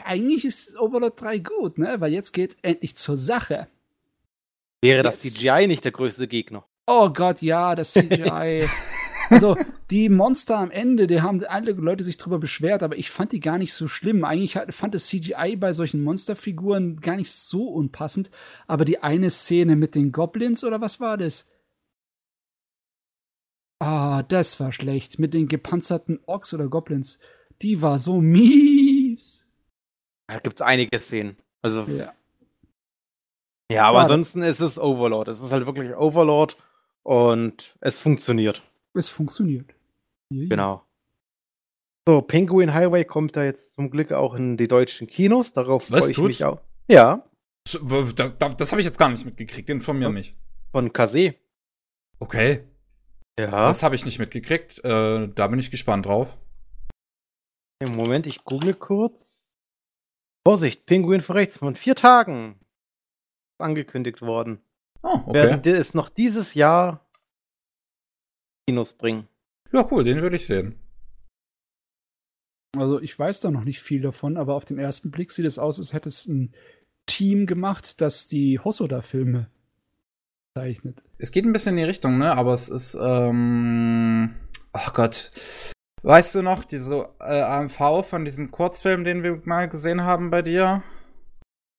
eigentlich 0.06 0.46
ist 0.46 0.78
Overlord 0.78 1.22
3 1.22 1.40
gut, 1.40 1.78
ne? 1.78 2.00
Weil 2.00 2.14
jetzt 2.14 2.32
geht's 2.34 2.58
endlich 2.62 2.96
zur 2.96 3.18
Sache. 3.18 3.68
Wäre 4.82 5.04
das 5.04 5.24
Jetzt- 5.24 5.38
CGI 5.38 5.68
nicht 5.68 5.84
der 5.84 5.92
größte 5.92 6.28
Gegner? 6.28 6.66
Oh 6.88 7.10
Gott, 7.10 7.42
ja, 7.42 7.76
das 7.76 7.94
CGI. 7.94 8.68
also, 9.30 9.56
die 9.92 10.10
Monster 10.10 10.58
am 10.58 10.72
Ende, 10.72 11.06
die 11.06 11.22
haben 11.22 11.44
alle 11.46 11.72
Leute 11.74 12.04
sich 12.04 12.18
drüber 12.18 12.40
beschwert, 12.40 12.82
aber 12.82 12.98
ich 12.98 13.12
fand 13.12 13.32
die 13.32 13.40
gar 13.40 13.58
nicht 13.58 13.74
so 13.74 13.88
schlimm. 13.88 14.24
Eigentlich 14.24 14.58
fand 14.70 14.96
das 14.96 15.08
CGI 15.08 15.56
bei 15.58 15.72
solchen 15.72 16.02
Monsterfiguren 16.02 17.00
gar 17.02 17.16
nicht 17.16 17.32
so 17.32 17.68
unpassend. 17.68 18.32
Aber 18.68 18.86
die 18.86 19.04
eine 19.04 19.30
Szene 19.30 19.76
mit 19.76 19.96
den 19.96 20.12
Goblins 20.12 20.64
oder 20.64 20.82
was 20.82 21.00
war 21.00 21.18
das? 21.18 21.48
Ah, 23.80 24.24
das 24.24 24.60
war 24.60 24.72
schlecht. 24.72 25.20
Mit 25.20 25.34
den 25.34 25.48
gepanzerten 25.48 26.20
Orks 26.26 26.54
oder 26.54 26.68
Goblins. 26.68 27.20
Die 27.62 27.82
war 27.82 28.00
so 28.00 28.20
mies. 28.22 28.99
Da 30.30 30.40
gibt's 30.40 30.62
einige 30.62 31.00
Szenen. 31.00 31.38
Also, 31.62 31.84
ja, 31.86 32.14
Ja. 33.72 33.86
aber 33.86 33.98
Ja, 33.98 34.04
ansonsten 34.04 34.42
ist 34.44 34.60
es 34.60 34.78
Overlord. 34.78 35.28
Es 35.28 35.42
ist 35.42 35.52
halt 35.52 35.66
wirklich 35.66 35.96
Overlord 35.96 36.58
und 37.04 37.76
es 37.82 38.00
funktioniert. 38.00 38.64
Es 38.94 39.10
funktioniert. 39.10 39.74
Ja. 40.32 40.48
Genau. 40.50 40.84
So, 42.08 42.22
Penguin 42.22 42.74
Highway 42.74 43.06
kommt 43.06 43.36
da 43.36 43.44
jetzt 43.44 43.74
zum 43.76 43.90
Glück 43.92 44.12
auch 44.12 44.34
in 44.36 44.58
die 44.58 44.68
deutschen 44.68 45.08
Kinos. 45.08 45.54
Darauf 45.54 45.86
freue 45.86 46.10
ich 46.10 46.16
tut's? 46.16 46.28
mich 46.28 46.44
auch. 46.44 46.62
Ja, 46.88 47.24
Das, 47.66 47.80
das, 48.38 48.56
das 48.58 48.72
habe 48.72 48.82
ich 48.82 48.86
jetzt 48.86 48.98
gar 48.98 49.10
nicht 49.10 49.26
mitgekriegt. 49.26 49.70
Informier 49.70 50.10
mich. 50.10 50.36
von 50.72 50.94
Kase. 50.94 51.36
Okay. 52.20 52.64
Ja. 53.40 53.68
Das 53.68 53.84
habe 53.84 53.96
ich 53.96 54.06
nicht 54.06 54.20
mitgekriegt. 54.20 54.84
Äh, 54.84 55.28
da 55.30 55.48
bin 55.48 55.60
ich 55.60 55.72
gespannt 55.72 56.06
drauf. 56.06 56.38
Im 57.80 57.96
Moment, 57.96 58.28
ich 58.28 58.44
google 58.44 58.74
kurz. 58.74 59.29
Vorsicht, 60.46 60.86
Penguin 60.86 61.22
vor 61.22 61.36
rechts 61.36 61.58
von 61.58 61.76
vier 61.76 61.96
Tagen. 61.96 62.60
Ist 63.52 63.62
angekündigt 63.62 64.22
worden. 64.22 64.60
Oh, 65.04 65.20
okay. 65.26 65.34
Werden 65.34 65.62
die 65.62 65.70
es 65.70 65.94
noch 65.94 66.10
dieses 66.10 66.54
Jahr 66.54 67.06
Kinos 68.68 68.94
bringen. 68.94 69.28
Ja, 69.72 69.88
cool, 69.92 70.04
den 70.04 70.22
würde 70.22 70.36
ich 70.36 70.46
sehen. 70.46 70.80
Also 72.78 73.02
ich 73.02 73.18
weiß 73.18 73.40
da 73.40 73.50
noch 73.50 73.64
nicht 73.64 73.82
viel 73.82 74.02
davon, 74.02 74.38
aber 74.38 74.54
auf 74.56 74.66
den 74.66 74.78
ersten 74.78 75.12
Blick 75.12 75.32
sieht 75.32 75.46
es 75.46 75.58
aus, 75.58 75.80
als 75.80 75.94
hätte 75.94 76.10
es 76.10 76.28
ein 76.28 76.54
Team 77.08 77.46
gemacht, 77.46 78.00
das 78.02 78.28
die 78.28 78.60
Hosoda-Filme 78.60 79.50
zeichnet. 80.56 81.04
Es 81.18 81.32
geht 81.32 81.46
ein 81.46 81.54
bisschen 81.54 81.72
in 81.72 81.84
die 81.84 81.90
Richtung, 81.90 82.18
ne? 82.18 82.36
Aber 82.36 82.54
es 82.54 82.70
ist, 82.70 82.96
ähm. 83.02 84.36
Ach 84.72 84.94
Gott. 84.94 85.32
Weißt 86.04 86.36
du 86.36 86.42
noch, 86.42 86.64
diese 86.64 87.10
äh, 87.20 87.42
AMV 87.42 88.06
von 88.06 88.26
diesem 88.26 88.52
Kurzfilm, 88.52 89.04
den 89.04 89.24
wir 89.24 89.42
mal 89.44 89.68
gesehen 89.68 90.04
haben 90.04 90.30
bei 90.30 90.42
dir? 90.42 90.82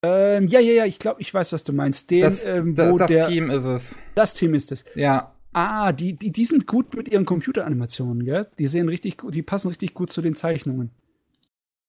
Ähm, 0.03 0.47
ja, 0.47 0.61
ja, 0.61 0.73
ja, 0.73 0.87
ich 0.87 0.99
glaube, 0.99 1.21
ich 1.21 1.33
weiß, 1.33 1.53
was 1.53 1.65
du 1.65 1.73
meinst. 1.73 2.11
Den, 2.11 2.21
Das, 2.23 2.47
ähm, 2.47 2.75
da, 2.75 2.93
das 2.93 3.11
der, 3.11 3.29
Team 3.29 3.51
ist 3.51 3.65
es. 3.65 3.99
das 4.15 4.35
Team 4.35 4.55
ist 4.55 4.73
es. 4.73 4.85
Ja. 4.95 5.35
Ah, 5.53 5.93
die, 5.93 6.15
die, 6.15 6.31
die 6.31 6.45
sind 6.45 6.67
gut 6.67 6.95
mit 6.95 7.09
ihren 7.09 7.25
Computeranimationen, 7.27 8.25
gell? 8.25 8.47
Die 8.59 8.67
sehen 8.67 8.89
richtig 8.89 9.19
gut, 9.19 9.35
die 9.35 9.43
passen 9.43 9.69
richtig 9.69 9.95
gut 9.95 10.11
zu 10.11 10.23
den 10.23 10.35
Zeichnungen. 10.35 10.91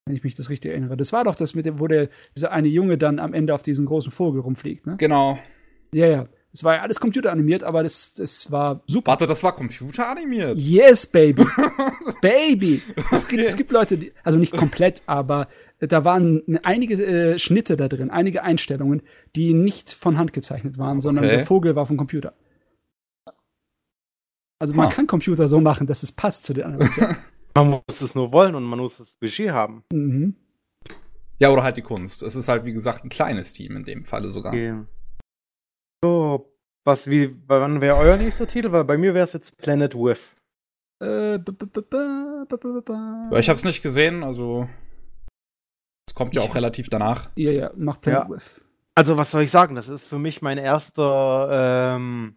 Wenn 0.06 0.16
ich 0.16 0.24
mich 0.24 0.35
das 0.35 0.50
richtig 0.50 0.72
erinnere. 0.72 0.98
Das 0.98 1.14
war 1.14 1.24
doch 1.24 1.35
das 1.35 1.53
mit 1.53 1.66
dem, 1.68 1.80
wo 1.80 1.88
der, 1.88 2.10
dieser 2.35 2.51
eine 2.51 2.68
Junge 2.68 2.98
dann 2.98 3.19
am 3.19 3.34
Ende 3.34 3.53
auf 3.53 3.61
diesen 3.61 3.85
großen 3.85 4.11
Vogel 4.11 4.42
rumfliegt, 4.42 4.88
ne? 4.88 4.95
Genau. 4.98 5.38
Ja, 5.93 6.08
ja. 6.08 6.27
Das 6.51 6.63
war 6.65 6.75
ja 6.75 6.81
alles 6.81 6.99
computeranimiert, 6.99 7.63
aber 7.63 7.81
das, 7.83 8.13
das 8.13 8.51
war 8.51 8.81
super. 8.85 9.11
Warte, 9.11 9.25
das 9.25 9.41
war 9.41 9.55
computeranimiert. 9.55 10.57
Yes, 10.59 11.07
baby. 11.07 11.45
baby. 12.21 12.81
Es 13.11 13.27
gibt, 13.27 13.39
Okay. 13.41 13.45
es 13.47 13.55
gibt 13.55 13.71
Leute, 13.71 13.97
die, 13.97 14.11
also 14.23 14.38
nicht 14.38 14.51
komplett, 14.55 15.01
aber 15.05 15.47
da 15.80 16.03
waren 16.03 16.43
einige 16.63 17.01
äh, 17.03 17.39
Schnitte 17.39 17.77
da 17.77 17.88
drin, 17.88 18.09
einige 18.09 18.43
Einstellungen, 18.43 19.01
die 19.35 19.53
nicht 19.53 19.93
von 19.93 20.17
Hand 20.17 20.33
gezeichnet 20.33 20.77
waren, 20.77 20.99
sondern 20.99 21.23
Okay. 21.25 21.38
der 21.38 21.45
Vogel 21.45 21.75
war 21.75 21.85
vom 21.85 21.95
Computer. 21.97 22.33
Also 24.59 24.75
man 24.75 24.88
Huh. 24.89 24.93
kann 24.93 25.07
Computer 25.07 25.47
so 25.47 25.59
machen, 25.59 25.88
dass 25.88 26.03
es 26.03 26.11
passt 26.11 26.43
zu 26.43 26.53
den 26.53 26.65
Animationen. 26.65 27.17
Man 27.55 27.69
muss 27.85 27.99
es 28.01 28.15
nur 28.15 28.31
wollen 28.31 28.55
und 28.55 28.63
man 28.63 28.80
muss 28.80 28.95
das 28.97 29.09
Budget 29.19 29.51
haben. 29.51 29.83
mhm. 29.91 30.35
Ja, 31.38 31.49
oder 31.49 31.63
halt 31.63 31.75
die 31.75 31.81
Kunst. 31.81 32.23
Es 32.23 32.35
ist 32.38 32.47
halt, 32.47 32.63
wie 32.65 32.71
gesagt, 32.71 33.03
ein 33.03 33.09
kleines 33.09 33.51
Team 33.51 33.75
in 33.75 33.83
dem 33.83 34.05
Falle 34.05 34.30
sogar. 34.30 34.53
Okay. 34.53 34.75
So, 36.03 36.51
was, 36.83 37.07
wie, 37.07 37.35
wann 37.47 37.80
wäre 37.80 37.95
euer 37.97 38.17
nächster 38.17 38.47
Titel? 38.47 38.71
Weil 38.71 38.85
bei 38.85 38.97
mir 38.97 39.13
wäre 39.13 39.27
es 39.27 39.33
jetzt 39.33 39.55
Planet 39.57 39.93
With. 39.93 40.19
Äh, 41.03 41.35
ich 41.35 43.49
habe 43.49 43.57
es 43.57 43.63
nicht 43.63 43.83
gesehen, 43.83 44.23
also 44.23 44.67
es 46.07 46.15
kommt 46.15 46.33
ja 46.33 46.41
auch 46.41 46.49
Ich- 46.49 46.55
relativ 46.55 46.89
danach. 46.89 47.30
Ja, 47.35 47.51
ja, 47.51 47.71
mach 47.75 48.01
Planet 48.01 48.23
Ja. 48.23 48.30
With. 48.35 48.61
Also, 48.95 49.15
was 49.15 49.31
soll 49.31 49.43
ich 49.43 49.51
sagen? 49.51 49.75
Das 49.75 49.88
ist 49.89 50.05
für 50.05 50.19
mich 50.19 50.41
mein 50.41 50.57
erster 50.57 51.95
ähm, 51.95 52.35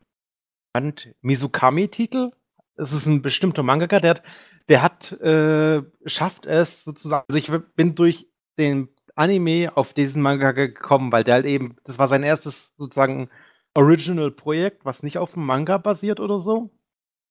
Band- 0.72 1.14
Mizukami-Titel. 1.22 2.30
Es 2.76 2.92
ist 2.92 3.06
ein 3.06 3.22
bestimmter 3.22 3.62
Mangaka, 3.62 3.98
der 3.98 4.10
hat, 4.10 4.22
der 4.68 4.82
hat 4.82 5.12
äh, 5.20 5.82
schafft 6.06 6.46
es 6.46 6.84
sozusagen. 6.84 7.24
Also, 7.28 7.38
ich 7.38 7.50
bin 7.74 7.94
durch 7.94 8.28
den 8.58 8.88
Anime 9.16 9.72
auf 9.76 9.94
diesen 9.94 10.22
Mangaka 10.22 10.66
gekommen, 10.66 11.10
weil 11.12 11.24
der 11.24 11.34
halt 11.34 11.46
eben, 11.46 11.76
das 11.84 11.98
war 11.98 12.08
sein 12.08 12.22
erstes 12.22 12.70
sozusagen 12.76 13.30
Original-Projekt, 13.74 14.84
was 14.84 15.02
nicht 15.02 15.18
auf 15.18 15.32
dem 15.32 15.44
Manga 15.44 15.78
basiert 15.78 16.20
oder 16.20 16.38
so. 16.38 16.70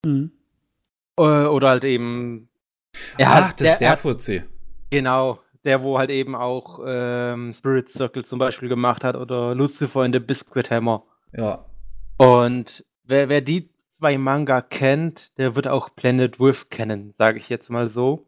Mhm. 0.05 0.31
Äh, 1.17 1.23
oder 1.45 1.69
halt 1.69 1.83
eben. 1.83 2.49
Er 3.17 3.30
ah, 3.30 3.33
hat- 3.49 3.61
das 3.61 3.67
ist 3.67 3.73
er 3.75 3.80
der 3.80 3.89
hat- 3.91 3.99
Fuzzi. 3.99 4.43
Genau, 4.91 5.39
der, 5.63 5.81
wo 5.81 5.97
halt 5.97 6.11
eben 6.11 6.35
auch 6.35 6.80
ähm, 6.85 7.53
Spirit 7.53 7.89
Circle 7.89 8.25
zum 8.25 8.38
Beispiel 8.39 8.69
gemacht 8.69 9.03
hat 9.03 9.15
oder 9.15 9.55
Lucifer 9.55 10.05
in 10.05 10.13
the 10.13 10.19
Biscuit 10.19 10.69
Hammer. 10.69 11.03
Ja. 11.35 11.65
Und 12.17 12.85
wer, 13.03 13.30
wer 13.30 13.41
die 13.41 13.69
zwei 13.89 14.17
Manga 14.17 14.61
kennt, 14.61 15.38
der 15.39 15.55
wird 15.55 15.67
auch 15.67 15.95
Planet 15.95 16.39
With 16.39 16.69
kennen, 16.69 17.13
sage 17.17 17.39
ich 17.39 17.49
jetzt 17.49 17.69
mal 17.72 17.89
so. 17.89 18.27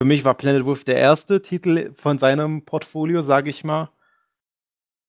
Für 0.00 0.06
mich 0.06 0.24
war 0.24 0.34
Planet 0.34 0.64
With 0.64 0.84
der 0.84 0.96
erste 0.96 1.42
Titel 1.42 1.92
von 1.96 2.18
seinem 2.18 2.64
Portfolio, 2.64 3.22
sage 3.22 3.50
ich 3.50 3.64
mal. 3.64 3.90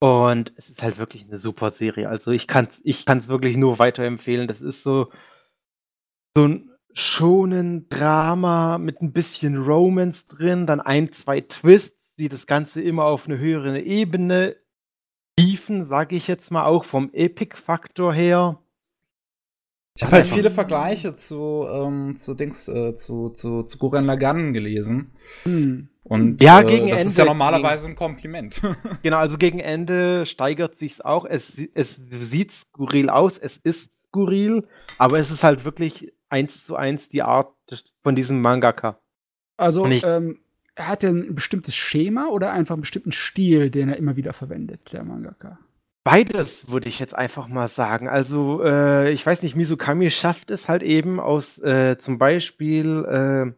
Und 0.00 0.52
es 0.56 0.68
ist 0.70 0.82
halt 0.82 0.98
wirklich 0.98 1.24
eine 1.24 1.38
super 1.38 1.72
Serie. 1.72 2.08
Also 2.08 2.30
ich 2.30 2.46
kann 2.46 2.66
es 2.66 2.80
ich 2.84 3.04
kann's 3.04 3.28
wirklich 3.28 3.56
nur 3.56 3.78
weiterempfehlen. 3.78 4.46
Das 4.46 4.60
ist 4.60 4.82
so, 4.82 5.10
so 6.36 6.44
ein 6.44 6.70
schonen 6.92 7.88
Drama 7.88 8.78
mit 8.78 9.00
ein 9.00 9.12
bisschen 9.12 9.56
Romance 9.56 10.26
drin, 10.26 10.66
dann 10.66 10.80
ein, 10.80 11.12
zwei 11.12 11.40
Twists, 11.40 12.14
die 12.16 12.28
das 12.28 12.46
Ganze 12.46 12.80
immer 12.80 13.04
auf 13.04 13.26
eine 13.26 13.38
höhere 13.38 13.80
Ebene 13.80 14.56
hieven, 15.38 15.86
sage 15.86 16.16
ich 16.16 16.26
jetzt 16.26 16.50
mal, 16.50 16.64
auch 16.64 16.84
vom 16.84 17.10
Epic-Faktor 17.12 18.12
her. 18.12 18.60
Ich 19.94 20.04
habe 20.04 20.16
halt 20.16 20.28
viele 20.28 20.50
Vergleiche 20.50 21.16
zu, 21.16 21.66
ähm, 21.68 22.16
zu 22.16 22.34
Dings, 22.34 22.68
äh, 22.68 22.94
zu, 22.94 23.30
zu, 23.30 23.64
zu 23.64 23.78
Gurren 23.78 24.04
Lagann 24.04 24.52
gelesen. 24.52 25.12
Mhm. 25.44 25.88
Und 26.08 26.42
Ja, 26.42 26.60
äh, 26.60 26.64
gegen 26.64 26.88
das 26.88 27.02
ist 27.02 27.06
Ende- 27.10 27.18
ja 27.18 27.24
normalerweise 27.26 27.86
ein 27.86 27.94
Kompliment. 27.96 28.60
Genau, 29.02 29.18
also 29.18 29.36
gegen 29.38 29.60
Ende 29.60 30.26
steigert 30.26 30.76
sich's 30.78 31.00
auch. 31.00 31.24
Es, 31.24 31.52
es 31.74 32.00
sieht 32.10 32.52
skurril 32.52 33.10
aus, 33.10 33.38
es 33.38 33.58
ist 33.58 33.90
skurril, 34.08 34.66
aber 34.98 35.18
es 35.18 35.30
ist 35.30 35.42
halt 35.44 35.64
wirklich 35.64 36.12
eins 36.30 36.64
zu 36.64 36.76
eins 36.76 37.08
die 37.08 37.22
Art 37.22 37.52
von 38.02 38.14
diesem 38.14 38.40
Mangaka. 38.40 38.98
Also, 39.56 39.86
ich- 39.86 40.04
ähm, 40.04 40.40
hat 40.76 41.02
er 41.02 41.10
ein 41.10 41.34
bestimmtes 41.34 41.74
Schema 41.74 42.28
oder 42.28 42.52
einfach 42.52 42.74
einen 42.74 42.82
bestimmten 42.82 43.10
Stil, 43.12 43.68
den 43.70 43.88
er 43.88 43.96
immer 43.96 44.14
wieder 44.16 44.32
verwendet, 44.32 44.92
der 44.92 45.02
Mangaka? 45.04 45.58
Beides 46.04 46.68
würde 46.70 46.88
ich 46.88 47.00
jetzt 47.00 47.14
einfach 47.14 47.48
mal 47.48 47.68
sagen. 47.68 48.08
Also, 48.08 48.62
äh, 48.62 49.10
ich 49.10 49.26
weiß 49.26 49.42
nicht, 49.42 49.56
Mizukami 49.56 50.10
schafft 50.10 50.50
es 50.50 50.68
halt 50.68 50.82
eben 50.82 51.20
aus, 51.20 51.58
äh, 51.58 51.98
zum 51.98 52.16
Beispiel, 52.18 53.04
äh, 53.04 53.52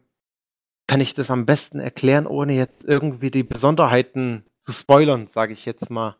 kann 0.91 0.99
ich 0.99 1.13
das 1.13 1.31
am 1.31 1.45
besten 1.45 1.79
erklären, 1.79 2.27
ohne 2.27 2.51
jetzt 2.51 2.83
irgendwie 2.83 3.31
die 3.31 3.43
Besonderheiten 3.43 4.43
zu 4.59 4.73
spoilern, 4.73 5.25
sage 5.27 5.53
ich 5.53 5.63
jetzt 5.63 5.89
mal. 5.89 6.17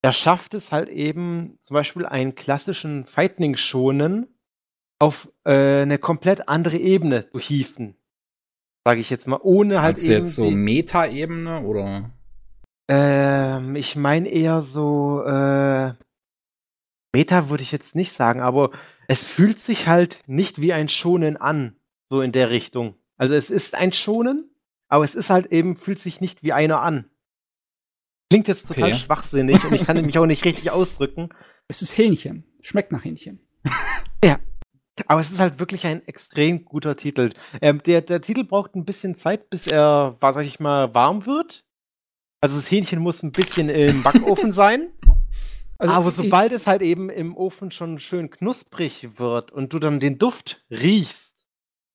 Er 0.00 0.12
schafft 0.12 0.54
es 0.54 0.70
halt 0.70 0.88
eben, 0.88 1.58
zum 1.62 1.74
Beispiel 1.74 2.06
einen 2.06 2.36
klassischen 2.36 3.04
Fighting-Shonen 3.04 4.28
auf 5.00 5.28
äh, 5.42 5.82
eine 5.82 5.98
komplett 5.98 6.48
andere 6.48 6.76
Ebene 6.76 7.28
zu 7.32 7.40
hieven. 7.40 7.96
Sage 8.84 9.00
ich 9.00 9.10
jetzt 9.10 9.26
mal, 9.26 9.40
ohne 9.42 9.82
halt 9.82 9.96
Meinst 9.96 10.08
du 10.08 10.12
jetzt 10.12 10.36
so 10.36 10.48
Meta-Ebene 10.52 11.62
oder? 11.62 12.12
ähm, 12.86 13.74
ich 13.74 13.96
meine 13.96 14.28
eher 14.28 14.62
so, 14.62 15.20
äh, 15.24 15.94
Meta 17.12 17.48
würde 17.48 17.64
ich 17.64 17.72
jetzt 17.72 17.96
nicht 17.96 18.12
sagen, 18.12 18.40
aber 18.40 18.70
es 19.08 19.26
fühlt 19.26 19.58
sich 19.58 19.88
halt 19.88 20.22
nicht 20.28 20.60
wie 20.60 20.72
ein 20.72 20.88
Schonen 20.88 21.36
an, 21.36 21.74
so 22.08 22.20
in 22.20 22.30
der 22.30 22.50
Richtung. 22.50 22.94
Also 23.22 23.36
es 23.36 23.50
ist 23.50 23.76
ein 23.76 23.92
Schonen, 23.92 24.50
aber 24.88 25.04
es 25.04 25.14
ist 25.14 25.30
halt 25.30 25.52
eben, 25.52 25.76
fühlt 25.76 26.00
sich 26.00 26.20
nicht 26.20 26.42
wie 26.42 26.52
einer 26.52 26.80
an. 26.80 27.08
Klingt 28.30 28.48
jetzt 28.48 28.66
total 28.66 28.82
Okay. 28.82 28.94
schwachsinnig 28.96 29.64
und 29.64 29.74
ich 29.74 29.86
kann 29.86 30.02
mich 30.04 30.18
auch 30.18 30.26
nicht 30.26 30.44
richtig 30.44 30.72
ausdrücken, 30.72 31.28
Es 31.68 31.82
ist 31.82 31.96
Hähnchen. 31.96 32.42
Schmeckt 32.62 32.90
nach 32.90 33.04
Hähnchen. 33.04 33.38
aber 35.06 35.20
es 35.20 35.30
ist 35.30 35.38
halt 35.38 35.60
wirklich 35.60 35.86
ein 35.86 36.04
extrem 36.08 36.64
guter 36.64 36.96
Titel. 36.96 37.32
Ähm, 37.60 37.80
der, 37.84 38.00
der 38.00 38.22
Titel 38.22 38.42
braucht 38.42 38.74
ein 38.74 38.84
bisschen 38.84 39.16
Zeit, 39.16 39.48
bis 39.50 39.68
er, 39.68 40.16
war, 40.18 40.34
sag 40.34 40.44
ich 40.44 40.58
mal, 40.58 40.92
warm 40.92 41.24
wird. 41.24 41.64
Also 42.40 42.56
das 42.56 42.68
Hähnchen 42.72 42.98
muss 42.98 43.22
ein 43.22 43.30
bisschen 43.30 43.68
im 43.68 44.02
Backofen 44.02 44.52
sein. 44.52 44.90
Also, 45.78 45.94
Aber 45.94 46.10
sobald 46.10 46.50
es 46.50 46.66
halt 46.66 46.82
eben 46.82 47.08
im 47.08 47.36
Ofen 47.36 47.70
schon 47.70 48.00
schön 48.00 48.30
knusprig 48.30 49.16
wird 49.16 49.52
und 49.52 49.72
du 49.72 49.78
dann 49.78 50.00
den 50.00 50.18
Duft 50.18 50.64
riechst, 50.72 51.31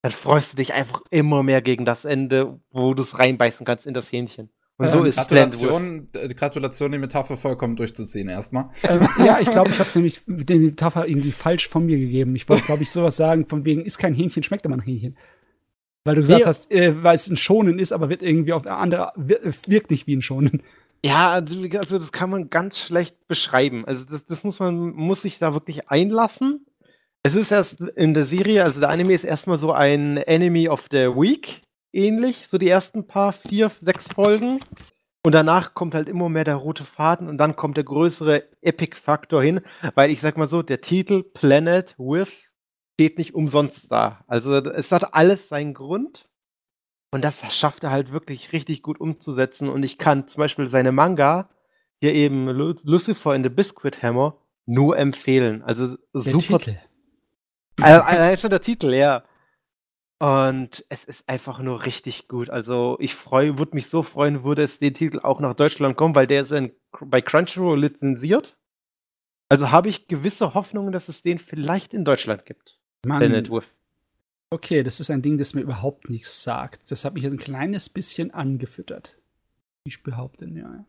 dann 0.01 0.11
freust 0.11 0.53
du 0.53 0.58
dich 0.58 0.74
einfach 0.74 1.01
immer 1.09 1.43
mehr 1.43 1.61
gegen 1.61 1.85
das 1.85 2.06
Ende, 2.06 2.59
wo 2.72 2.93
du 2.93 3.03
es 3.03 3.17
reinbeißen 3.17 3.66
kannst 3.66 3.85
in 3.85 3.93
das 3.93 4.11
Hähnchen. 4.11 4.50
Und 4.80 4.92
so 4.92 5.00
Ähm, 5.00 5.06
ist. 5.06 5.16
Gratulation, 5.16 6.08
äh, 6.14 6.27
Gratulation, 6.35 6.92
die 6.92 7.00
Metapher 7.00 7.35
vollkommen 7.35 7.76
durchzuziehen 7.76 8.30
erstmal. 8.30 8.69
Ähm, 8.84 9.08
ja, 9.26 9.40
ich 9.40 9.50
glaube, 9.50 9.72
ich 9.72 9.80
habe 9.80 9.90
nämlich 9.95 10.22
den 10.27 10.66
Metapher 10.66 11.08
irgendwie 11.08 11.32
falsch 11.32 11.67
von 11.67 11.85
mir 11.88 11.98
gegeben. 11.98 12.35
Ich 12.35 12.48
wollte, 12.48 12.66
glaube 12.66 12.84
ich, 12.84 12.92
sowas 12.92 13.17
sagen, 13.17 13.48
von 13.48 13.66
wegen, 13.66 13.84
ist 13.84 13.98
kein 13.98 14.14
Hähnchen, 14.14 14.43
schmeckt 14.43 14.66
aber 14.67 14.77
nach 14.77 14.85
Hähnchen. 14.85 15.17
Weil 16.06 16.14
du 16.16 16.22
gesagt 16.22 16.42
Nee. 16.42 16.45
hast, 16.45 16.72
äh, 16.72 17.03
weil 17.03 17.16
es 17.16 17.27
ein 17.27 17.38
Schonen 17.38 17.80
ist, 17.80 17.92
aber 17.92 18.08
wird 18.09 18.22
irgendwie 18.22 18.53
auf 18.53 18.66
eine 18.67 18.76
andere, 18.77 19.14
wir- 19.16 19.42
wirkt 19.66 19.90
nicht 19.90 20.06
wie 20.06 20.16
ein 20.16 20.22
Schonen. 20.22 20.61
Ja, 21.03 21.32
also 21.32 21.59
also 21.77 21.98
das 22.00 22.11
kann 22.11 22.30
man 22.30 22.50
ganz 22.50 22.77
schlecht 22.80 23.27
beschreiben. 23.27 23.84
Also 23.85 24.06
das, 24.06 24.26
das 24.26 24.43
muss 24.43 24.59
man, 24.59 24.92
muss 24.92 25.24
sich 25.24 25.38
da 25.40 25.53
wirklich 25.53 25.90
einlassen. 25.90 26.66
Es 27.24 27.36
ist 27.36 27.52
erst 27.52 27.82
in 27.82 28.14
der 28.14 28.26
Serie, 28.26 28.64
also 28.64 28.80
der 28.80 28.90
Anime 28.90 29.14
ist 29.14 29.24
erstmal 29.24 29.58
so 29.58 29.72
ein 29.72 30.18
Enemy 30.18 30.70
of 30.70 30.88
the 30.92 31.08
Week 31.08 31.62
ähnlich, 31.92 32.48
so 32.48 32.58
die 32.58 32.70
ersten 32.70 33.08
paar 33.08 33.34
vier, 33.34 33.72
sechs 33.82 34.06
Folgen. 34.14 34.60
Und 35.26 35.34
danach 35.34 35.74
kommt 35.74 35.94
halt 35.94 36.08
immer 36.08 36.30
mehr 36.30 36.46
der 36.46 36.56
rote 36.56 36.86
Faden 36.86 37.28
und 37.28 37.38
dann 37.38 37.58
kommt 37.58 37.76
der 37.76 37.84
größere 37.84 38.44
Epic-Faktor 38.62 39.44
hin, 39.44 39.62
weil 39.94 40.10
ich 40.10 40.22
sag 40.22 40.38
mal 40.38 40.48
so, 40.48 40.62
der 40.62 40.80
Titel 40.80 41.24
Planet 41.24 41.96
with 41.98 42.32
steht 42.94 43.18
nicht 43.18 43.36
umsonst 43.36 43.92
da. 43.92 44.24
Also 44.28 44.54
es 44.54 44.92
hat 44.92 45.14
alles 45.14 45.50
seinen 45.50 45.74
Grund. 45.74 46.30
Und 47.12 47.24
das 47.24 47.42
schafft 47.54 47.84
er 47.84 47.92
halt 47.92 48.12
wirklich 48.12 48.54
richtig 48.54 48.82
gut 48.84 49.00
umzusetzen. 49.00 49.70
Und 49.70 49.84
ich 49.84 49.98
kann 49.98 50.28
zum 50.28 50.40
Beispiel 50.40 50.70
seine 50.70 50.92
Manga, 50.92 51.50
hier 52.00 52.14
eben 52.14 52.48
Lu- 52.50 52.76
Lucifer 52.84 53.34
in 53.34 53.44
the 53.44 53.50
Biscuit 53.50 54.02
Hammer, 54.04 54.38
nur 54.66 54.98
empfehlen. 54.98 55.62
Also 55.64 55.98
super. 56.14 56.60
Also, 57.81 58.03
allein 58.03 58.38
schon 58.38 58.49
der 58.49 58.61
Titel, 58.61 58.93
ja. 58.93 59.23
Und 60.19 60.83
es 60.89 61.03
ist 61.03 61.23
einfach 61.30 61.59
nur 61.59 61.85
richtig 61.85 62.27
gut. 62.27 62.49
Also 62.49 62.97
ich 62.99 63.14
freue, 63.14 63.59
würde 63.59 63.75
mich 63.75 63.88
so 63.88 64.01
freuen, 64.01 64.43
würde 64.43 64.64
es 64.64 64.80
den 64.80 64.95
Titel 64.95 65.19
auch 65.19 65.39
nach 65.39 65.56
Deutschland 65.56 65.95
kommen, 65.95 66.15
weil 66.15 66.25
der 66.25 66.41
ist 66.41 66.51
in, 66.51 66.72
bei 67.01 67.22
Crunchyroll 67.22 67.80
lizenziert. 67.80 68.57
Also 69.49 69.72
habe 69.72 69.89
ich 69.89 70.07
gewisse 70.07 70.56
Hoffnungen, 70.56 70.91
dass 70.91 71.07
es 71.07 71.22
den 71.22 71.38
vielleicht 71.38 71.93
in 71.93 72.03
Deutschland 72.03 72.45
gibt. 72.45 72.80
Mann, 73.06 73.22
okay, 74.49 74.83
das 74.83 74.99
ist 74.99 75.11
ein 75.11 75.22
Ding, 75.22 75.38
das 75.38 75.53
mir 75.53 75.61
überhaupt 75.61 76.09
nichts 76.09 76.41
sagt. 76.41 76.91
Das 76.91 77.06
hat 77.06 77.14
mich 77.14 77.25
ein 77.25 77.38
kleines 77.38 77.89
bisschen 77.89 78.31
angefüttert. 78.31 79.15
Ich 79.83 80.03
behaupte, 80.03 80.45
ja. 80.45 80.83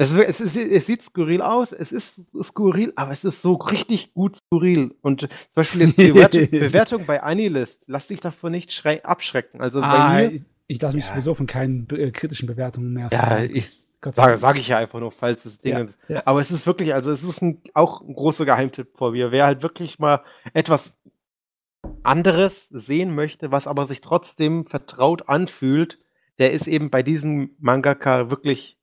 Es, 0.00 0.12
es, 0.12 0.40
ist, 0.40 0.56
es 0.56 0.86
sieht 0.86 1.02
skurril 1.02 1.42
aus, 1.42 1.72
es 1.72 1.92
ist 1.92 2.18
skurril, 2.42 2.90
aber 2.96 3.12
es 3.12 3.22
ist 3.22 3.42
so 3.42 3.52
richtig 3.52 4.14
gut 4.14 4.36
skurril. 4.36 4.94
Und 5.02 5.20
zum 5.20 5.28
Beispiel 5.54 5.82
jetzt 5.82 5.96
Bewertung, 5.96 6.40
Bewertung 6.50 7.06
bei 7.06 7.22
Anilist, 7.22 7.84
lass 7.86 8.06
dich 8.06 8.20
davon 8.20 8.52
nicht 8.52 8.86
abschrecken. 9.04 9.60
Also 9.60 9.82
Ah, 9.82 10.20
mir, 10.20 10.32
ich, 10.32 10.42
ich 10.68 10.80
lasse 10.80 10.96
mich 10.96 11.04
Ja. 11.04 11.10
sowieso 11.10 11.34
von 11.34 11.46
keinen 11.46 11.86
äh, 11.90 12.10
kritischen 12.12 12.46
Bewertungen 12.46 12.94
mehr 12.94 13.10
ja, 13.12 13.42
ich 13.42 13.72
sage, 14.00 14.38
sage 14.38 14.58
ich 14.60 14.68
ja 14.68 14.78
einfach 14.78 15.00
nur, 15.00 15.12
falls 15.12 15.42
das 15.42 15.58
Ding 15.60 15.72
Ja, 15.72 15.80
ist. 15.82 15.98
ja. 16.08 16.22
Aber 16.24 16.40
es 16.40 16.50
ist 16.50 16.66
wirklich, 16.66 16.94
also 16.94 17.10
es 17.10 17.22
ist 17.22 17.42
ein, 17.42 17.60
auch 17.74 18.00
ein 18.00 18.14
großer 18.14 18.46
Geheimtipp 18.46 18.96
vor 18.96 19.12
mir. 19.12 19.32
Wer 19.32 19.44
halt 19.44 19.62
wirklich 19.62 19.98
mal 19.98 20.22
etwas 20.54 20.94
anderes 22.02 22.68
sehen 22.70 23.14
möchte, 23.14 23.52
was 23.52 23.66
aber 23.66 23.86
sich 23.86 24.00
trotzdem 24.00 24.64
vertraut 24.66 25.28
anfühlt, 25.28 25.98
der 26.38 26.52
ist 26.52 26.66
eben 26.66 26.88
bei 26.88 27.02
diesem 27.02 27.50
Mangaka 27.58 28.30
wirklich 28.30 28.78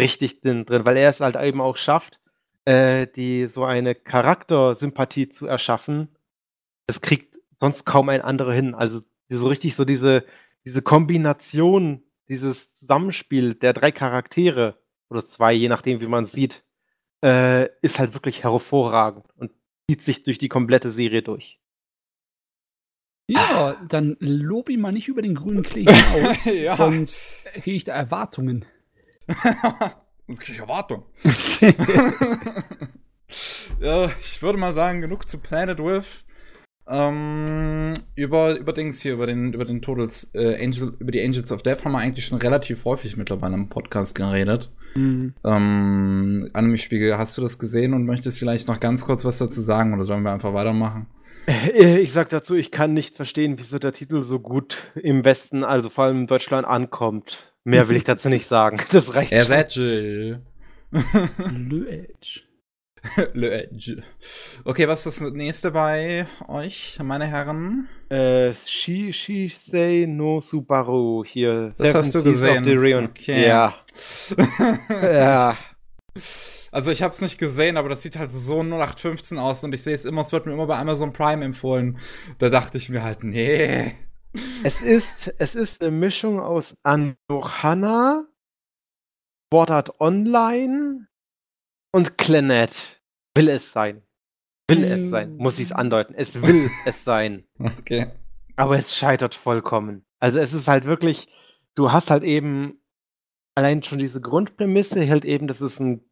richtig 0.00 0.40
drin, 0.40 0.64
weil 0.68 0.96
er 0.96 1.10
es 1.10 1.20
halt 1.20 1.36
eben 1.36 1.60
auch 1.60 1.76
schafft, 1.76 2.20
äh, 2.64 3.06
die 3.06 3.46
so 3.46 3.64
eine 3.64 3.94
Charaktersympathie 3.94 5.28
zu 5.30 5.46
erschaffen. 5.46 6.08
Das 6.86 7.00
kriegt 7.00 7.38
sonst 7.60 7.84
kaum 7.84 8.08
ein 8.08 8.20
anderer 8.22 8.52
hin. 8.52 8.74
Also 8.74 9.00
so 9.28 9.48
richtig 9.48 9.74
so 9.74 9.84
diese, 9.84 10.24
diese 10.64 10.82
Kombination 10.82 12.02
dieses 12.28 12.72
Zusammenspiel 12.74 13.54
der 13.54 13.72
drei 13.72 13.90
Charaktere 13.90 14.78
oder 15.08 15.26
zwei, 15.26 15.52
je 15.54 15.68
nachdem, 15.68 16.00
wie 16.02 16.06
man 16.06 16.26
sieht, 16.26 16.62
äh, 17.24 17.68
ist 17.80 17.98
halt 17.98 18.12
wirklich 18.12 18.44
hervorragend 18.44 19.24
und 19.34 19.50
zieht 19.90 20.02
sich 20.02 20.22
durch 20.24 20.36
die 20.38 20.50
komplette 20.50 20.92
Serie 20.92 21.22
durch. 21.22 21.58
Ja, 23.30 23.76
dann 23.88 24.16
lob 24.20 24.68
ihn 24.70 24.80
mal 24.80 24.92
nicht 24.92 25.08
über 25.08 25.20
den 25.22 25.34
grünen 25.34 25.62
Klee 25.62 25.86
aus, 26.24 26.44
Ja. 26.44 26.76
sonst 26.76 27.34
kriege 27.54 27.76
ich 27.76 27.84
da 27.84 27.94
Erwartungen. 27.94 28.64
Sonst 30.26 30.40
krieg 30.40 30.54
ich 30.54 30.60
Erwartung. 30.60 31.04
ja, 33.80 34.10
ich 34.20 34.42
würde 34.42 34.58
mal 34.58 34.74
sagen, 34.74 35.00
genug 35.00 35.28
zu 35.28 35.38
Planet 35.38 35.78
With. 35.78 36.24
Ähm, 36.90 37.92
über, 38.14 38.58
über 38.58 38.72
Dings 38.72 39.02
hier, 39.02 39.12
über 39.12 39.26
den, 39.26 39.52
über 39.52 39.66
den 39.66 39.82
Totals, 39.82 40.30
äh, 40.34 40.62
Angel, 40.62 40.94
über 40.98 41.12
die 41.12 41.22
Angels 41.22 41.52
of 41.52 41.62
Death 41.62 41.84
haben 41.84 41.92
wir 41.92 41.98
eigentlich 41.98 42.24
schon 42.24 42.38
relativ 42.38 42.86
häufig 42.86 43.16
mittlerweile 43.18 43.54
im 43.54 43.68
Podcast 43.68 44.14
geredet. 44.14 44.70
Mhm. 44.96 45.34
Ähm, 45.44 46.50
Anime-Spiegel, 46.54 47.18
hast 47.18 47.36
du 47.36 47.42
das 47.42 47.58
gesehen 47.58 47.92
und 47.92 48.06
möchtest 48.06 48.38
vielleicht 48.38 48.68
noch 48.68 48.80
ganz 48.80 49.04
kurz 49.04 49.24
was 49.26 49.36
dazu 49.36 49.60
sagen 49.60 49.92
oder 49.92 50.04
sollen 50.04 50.22
wir 50.22 50.32
einfach 50.32 50.54
weitermachen? 50.54 51.06
Äh, 51.46 51.98
Ich 51.98 52.12
sag 52.12 52.30
dazu, 52.30 52.54
ich 52.54 52.70
kann 52.70 52.94
nicht 52.94 53.16
verstehen, 53.16 53.56
wieso 53.58 53.78
der 53.78 53.92
Titel 53.92 54.24
so 54.24 54.40
gut 54.40 54.78
im 54.94 55.24
Westen, 55.24 55.64
also 55.64 55.90
vor 55.90 56.04
allem 56.04 56.20
in 56.20 56.26
Deutschland, 56.26 56.66
ankommt. 56.66 57.47
Mehr 57.68 57.88
will 57.88 57.96
ich 57.96 58.04
dazu 58.04 58.28
nicht 58.28 58.48
sagen. 58.48 58.78
Das 58.92 59.14
reicht 59.14 59.30
Er 59.30 59.44
schon. 59.44 59.82
Jill. 59.82 60.42
Le 60.90 61.88
Edge. 61.90 62.40
Le 63.34 63.64
Edge. 63.64 64.02
Okay, 64.64 64.88
was 64.88 65.06
ist 65.06 65.20
das 65.20 65.32
nächste 65.32 65.70
bei 65.70 66.26
euch, 66.48 66.98
meine 67.02 67.26
Herren? 67.26 67.88
Äh, 68.08 68.54
Shi 68.66 69.12
Shisei 69.12 70.06
no 70.08 70.40
Subaru 70.40 71.24
hier. 71.26 71.74
Das 71.76 71.88
Seven 71.88 71.98
hast 72.00 72.14
du 72.14 72.22
gesehen. 72.22 73.04
Okay. 73.04 73.46
Ja. 73.46 73.74
ja. 74.90 75.58
Also 76.72 76.90
ich 76.90 77.02
habe 77.02 77.12
es 77.12 77.20
nicht 77.20 77.38
gesehen, 77.38 77.76
aber 77.76 77.90
das 77.90 78.02
sieht 78.02 78.18
halt 78.18 78.32
so 78.32 78.62
0815 78.62 79.38
aus 79.38 79.62
und 79.62 79.74
ich 79.74 79.82
sehe 79.82 79.94
es 79.94 80.06
immer, 80.06 80.22
es 80.22 80.32
wird 80.32 80.46
mir 80.46 80.52
immer 80.52 80.66
bei 80.66 80.78
Amazon 80.78 81.12
Prime 81.12 81.44
empfohlen. 81.44 81.98
Da 82.38 82.48
dachte 82.48 82.78
ich 82.78 82.88
mir 82.88 83.02
halt, 83.02 83.24
nee. 83.24 83.94
Es 84.62 84.80
ist, 84.80 85.34
es 85.38 85.54
ist 85.54 85.80
eine 85.80 85.90
Mischung 85.90 86.40
aus 86.40 86.76
Anohana, 86.82 88.26
Art 89.52 90.00
Online 90.00 91.08
und 91.92 92.18
Clannad. 92.18 93.00
Will 93.36 93.48
es 93.48 93.72
sein. 93.72 94.02
Will 94.68 94.84
es 94.84 95.00
Mm. 95.00 95.10
sein. 95.10 95.36
Muss 95.36 95.58
ich 95.58 95.66
es 95.66 95.72
andeuten. 95.72 96.14
Es 96.14 96.40
will 96.40 96.70
es 96.84 97.02
sein. 97.04 97.44
Okay. 97.78 98.08
Aber 98.56 98.76
es 98.78 98.96
scheitert 98.96 99.34
vollkommen. 99.34 100.04
Also 100.18 100.38
es 100.40 100.52
ist 100.52 100.66
halt 100.66 100.84
wirklich, 100.84 101.28
du 101.76 101.92
hast 101.92 102.10
halt 102.10 102.24
eben 102.24 102.80
allein 103.54 103.82
schon 103.82 103.98
diese 104.00 104.20
Grundprämisse, 104.20 105.08
halt 105.08 105.24
eben, 105.24 105.46
dass 105.46 105.60
es 105.60 105.78
ein, 105.78 106.02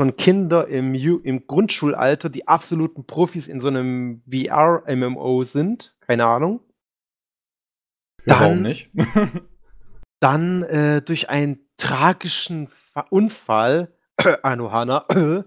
schon 0.00 0.16
Kinder 0.16 0.66
im, 0.68 0.94
im 0.94 1.46
Grundschulalter, 1.46 2.30
die 2.30 2.48
absoluten 2.48 3.06
Profis 3.06 3.46
in 3.46 3.60
so 3.60 3.68
einem 3.68 4.22
VR-MMO 4.30 5.44
sind, 5.44 5.94
keine 6.00 6.24
Ahnung, 6.26 6.60
Ja, 8.24 8.40
warum 8.40 8.54
Dann- 8.54 8.62
nicht? 8.62 8.90
dann 10.20 10.62
äh, 10.62 11.02
durch 11.02 11.28
einen 11.30 11.58
tragischen 11.76 12.68
Fa 12.92 13.00
Unfall, 13.10 13.92
Anohana, 14.42 15.06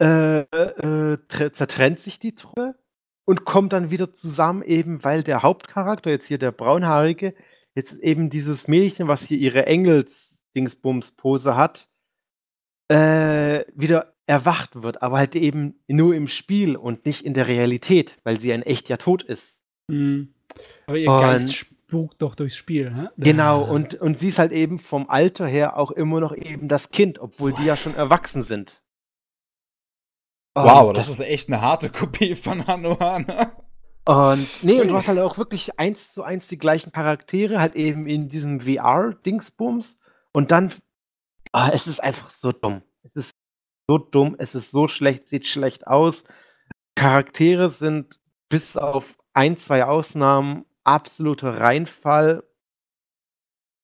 äh, 0.00 0.40
äh, 0.40 1.18
tre- 1.28 1.52
zertrennt 1.52 2.00
sich 2.00 2.18
die 2.18 2.34
Truppe 2.34 2.74
und 3.24 3.44
kommt 3.44 3.72
dann 3.72 3.90
wieder 3.90 4.12
zusammen, 4.14 4.62
eben 4.62 5.04
weil 5.04 5.22
der 5.22 5.42
Hauptcharakter, 5.42 6.10
jetzt 6.10 6.26
hier 6.26 6.38
der 6.38 6.52
Braunhaarige, 6.52 7.34
jetzt 7.74 7.92
eben 7.94 8.30
dieses 8.30 8.66
Mädchen, 8.68 9.06
was 9.08 9.22
hier 9.22 9.38
ihre 9.38 9.66
Engels-Dingsbums-Pose 9.66 11.56
hat, 11.56 11.88
äh, 12.88 13.64
wieder 13.74 14.14
erwacht 14.26 14.82
wird, 14.82 15.02
aber 15.02 15.18
halt 15.18 15.36
eben 15.36 15.78
nur 15.86 16.14
im 16.14 16.26
Spiel 16.28 16.74
und 16.76 17.06
nicht 17.06 17.24
in 17.24 17.34
der 17.34 17.46
Realität, 17.46 18.16
weil 18.24 18.40
sie 18.40 18.50
in 18.50 18.62
echt 18.62 18.88
ja 18.88 18.96
tot 18.96 19.22
ist. 19.22 19.54
Mhm. 19.88 20.34
Aber 20.86 20.96
ihr 20.96 21.10
Und- 21.10 21.20
Geist 21.20 21.66
spukt 21.86 22.20
doch 22.20 22.34
durchs 22.34 22.56
Spiel, 22.56 22.92
hä? 22.92 23.08
Genau, 23.16 23.62
und, 23.62 23.94
und 23.94 24.18
sie 24.18 24.28
ist 24.28 24.38
halt 24.38 24.52
eben 24.52 24.80
vom 24.80 25.08
Alter 25.08 25.46
her 25.46 25.76
auch 25.76 25.92
immer 25.92 26.20
noch 26.20 26.34
eben 26.34 26.68
das 26.68 26.90
Kind, 26.90 27.20
obwohl 27.20 27.52
die 27.52 27.64
ja 27.64 27.76
schon 27.76 27.94
erwachsen 27.94 28.42
sind. 28.42 28.82
wow, 30.54 30.88
Und 30.88 30.96
das 30.96 31.08
ist 31.08 31.20
echt 31.20 31.48
eine 31.48 31.60
harte 31.60 31.90
Kopie 31.90 32.34
von 32.34 32.60
Anohana. 32.62 33.52
Und 34.04 34.48
nee, 34.62 34.80
und 34.80 34.88
du 34.88 34.94
hast 34.96 35.06
halt 35.08 35.20
auch 35.20 35.38
wirklich 35.38 35.78
eins 35.78 36.12
zu 36.12 36.22
eins 36.22 36.48
die 36.48 36.58
gleichen 36.58 36.90
Charaktere, 36.90 37.60
halt 37.60 37.76
eben 37.76 38.06
in 38.06 38.28
diesem 38.28 38.60
VR-Dingsbums. 38.60 39.98
Und 40.32 40.50
dann, 40.50 40.74
ah, 41.52 41.70
es 41.72 41.86
ist 41.86 42.02
einfach 42.02 42.30
so 42.30 42.50
dumm. 42.50 42.82
Es 43.04 43.14
ist 43.14 43.30
so 43.88 43.98
dumm, 43.98 44.34
es 44.38 44.56
ist 44.56 44.72
so 44.72 44.88
schlecht, 44.88 45.28
sieht 45.28 45.46
schlecht 45.46 45.86
aus. 45.86 46.24
Charaktere 46.96 47.70
sind 47.70 48.18
bis 48.48 48.76
auf 48.76 49.04
ein, 49.34 49.56
zwei 49.56 49.84
Ausnahmen 49.84 50.65
absoluter 50.86 51.60
Reinfall. 51.60 52.42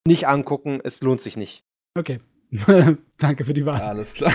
Nicht 0.07 0.27
angucken, 0.27 0.81
es 0.83 1.01
lohnt 1.01 1.21
sich 1.21 1.37
nicht. 1.37 1.63
Okay. 1.97 2.19
Danke 3.17 3.45
für 3.45 3.53
die 3.53 3.65
Wahl. 3.65 3.81
Alles 3.81 4.13
klar. 4.13 4.33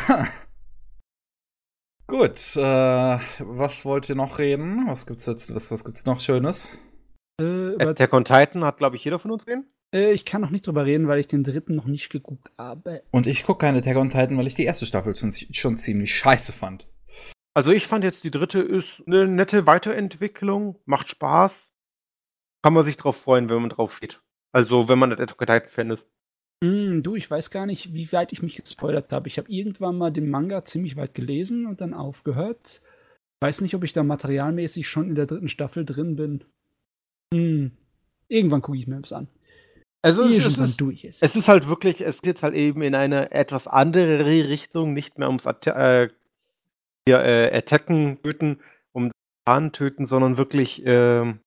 Gut, 2.07 2.57
äh, 2.57 3.19
was 3.39 3.85
wollt 3.85 4.09
ihr 4.09 4.15
noch 4.15 4.39
reden? 4.39 4.87
Was 4.87 5.07
gibt's 5.07 5.27
jetzt, 5.27 5.55
was, 5.55 5.71
was 5.71 5.85
gibt's 5.85 6.07
noch 6.07 6.21
Schönes? 6.21 6.81
Äh, 7.41 7.75
Attack 7.85 8.15
on 8.15 8.25
Titan 8.25 8.65
hat, 8.65 8.79
glaube 8.79 8.97
ich, 8.97 9.05
jeder 9.05 9.19
von 9.19 9.31
uns 9.31 9.45
gesehen. 9.45 9.67
äh, 9.95 10.13
ich 10.13 10.25
kann 10.25 10.41
noch 10.41 10.51
nicht 10.51 10.67
drüber 10.67 10.87
reden, 10.87 11.07
weil 11.07 11.21
ich 11.21 11.27
den 11.27 11.45
dritten 11.45 11.75
noch 11.75 11.85
nicht 11.85 12.09
geguckt 12.09 12.51
habe. 12.57 13.03
Und 13.11 13.27
ich 13.27 13.45
gucke 13.45 13.67
keine 13.67 13.79
Attack 13.79 13.97
on 13.99 14.09
Titan, 14.09 14.39
weil 14.39 14.47
ich 14.47 14.55
die 14.55 14.65
erste 14.65 14.87
Staffel 14.87 15.15
schon, 15.15 15.33
schon 15.33 15.77
ziemlich 15.77 16.15
scheiße 16.15 16.53
fand. 16.53 16.89
Also 17.55 17.73
ich 17.73 17.87
fand 17.87 18.05
jetzt 18.05 18.25
die 18.25 18.31
dritte 18.31 18.61
ist 18.61 19.03
eine 19.07 19.27
nette 19.27 19.67
Weiterentwicklung, 19.67 20.77
macht 20.87 21.11
Spaß. 21.11 21.68
Kann 22.63 22.75
man 22.75 22.85
sich 22.85 22.97
drauf 22.97 23.17
freuen, 23.17 23.49
wenn 23.49 23.61
man 23.61 23.71
drauf 23.71 23.95
steht. 23.95 24.21
Also 24.53 24.89
wenn 24.89 24.99
man 24.99 25.13
ein 25.13 25.21
Attack 25.21 25.41
on 25.41 25.47
Titan 25.47 25.69
Fan 25.69 25.91
ist. 25.91 26.09
Hm, 26.65 27.03
du, 27.03 27.15
ich 27.15 27.31
weiß 27.31 27.51
gar 27.51 27.67
nicht, 27.67 27.95
wie 27.95 28.11
weit 28.13 28.33
ich 28.33 28.43
mich 28.43 28.57
gespoilert 28.57 29.13
habe. 29.13 29.29
Ich 29.29 29.39
habe 29.39 29.51
irgendwann 29.51 29.97
mal 29.97 30.11
den 30.11 30.29
Manga 30.29 30.65
ziemlich 30.65 30.97
weit 30.97 31.15
gelesen 31.15 31.67
und 31.67 31.81
dann 31.81 31.95
aufgehört. 31.95 32.83
Weiß 33.41 33.61
nicht, 33.61 33.75
ob 33.75 33.85
ich 33.85 33.93
da 33.93 34.03
materialmäßig 34.03 34.89
schon 34.89 35.09
in 35.09 35.15
der 35.15 35.27
dritten 35.27 35.49
Staffel 35.49 35.85
drin 35.85 36.17
bin. 36.17 36.45
Hm. 37.33 37.71
Irgendwann 38.27 38.63
gucke 38.63 38.79
ich 38.79 38.89
mir 38.89 39.01
das 39.01 39.13
an. 39.13 39.29
Also 40.03 40.25
es, 40.25 40.33
es, 40.33 40.45
Irgendwann 40.45 40.65
ist, 40.67 40.81
durch 40.81 41.05
ist. 41.05 41.23
es 41.23 41.37
ist 41.37 41.49
halt 41.49 41.69
wirklich, 41.69 42.01
es 42.01 42.23
geht 42.23 42.43
halt 42.43 42.55
eben 42.55 42.83
in 42.83 42.95
eine 42.95 43.33
etwas 43.33 43.67
andere 43.67 44.25
Richtung, 44.27 44.95
nicht 44.95 45.19
mehr 45.19 45.29
ums 45.29 45.47
Atta 45.47 46.03
äh, 46.03 46.09
hier, 47.07 47.21
äh, 47.21 47.57
Attacken 47.57 48.23
töten, 48.23 48.61
um 48.93 49.11
Fahnen 49.49 49.73
töten, 49.73 50.07
sondern 50.07 50.37
wirklich 50.37 50.83
ähm, 50.85 51.41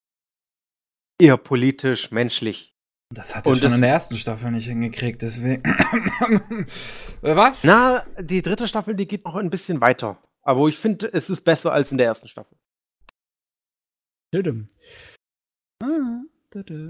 eher 1.21 1.37
politisch, 1.37 2.11
menschlich. 2.11 2.75
Das 3.13 3.35
hat 3.35 3.45
er 3.45 3.51
Und 3.51 3.57
schon 3.57 3.73
in 3.73 3.81
der 3.81 3.89
ersten 3.89 4.15
Staffel 4.15 4.51
nicht 4.51 4.67
hingekriegt, 4.67 5.21
deswegen. 5.21 5.63
Was? 7.21 7.63
Na, 7.63 8.05
die 8.19 8.41
dritte 8.41 8.67
Staffel, 8.67 8.95
die 8.95 9.07
geht 9.07 9.25
noch 9.25 9.35
ein 9.35 9.49
bisschen 9.49 9.81
weiter. 9.81 10.17
Aber 10.43 10.67
ich 10.67 10.77
finde, 10.77 11.11
es 11.13 11.29
ist 11.29 11.41
besser 11.41 11.71
als 11.73 11.91
in 11.91 11.97
der 11.97 12.07
ersten 12.07 12.27
Staffel. 12.27 12.57
Ah. 15.83 16.21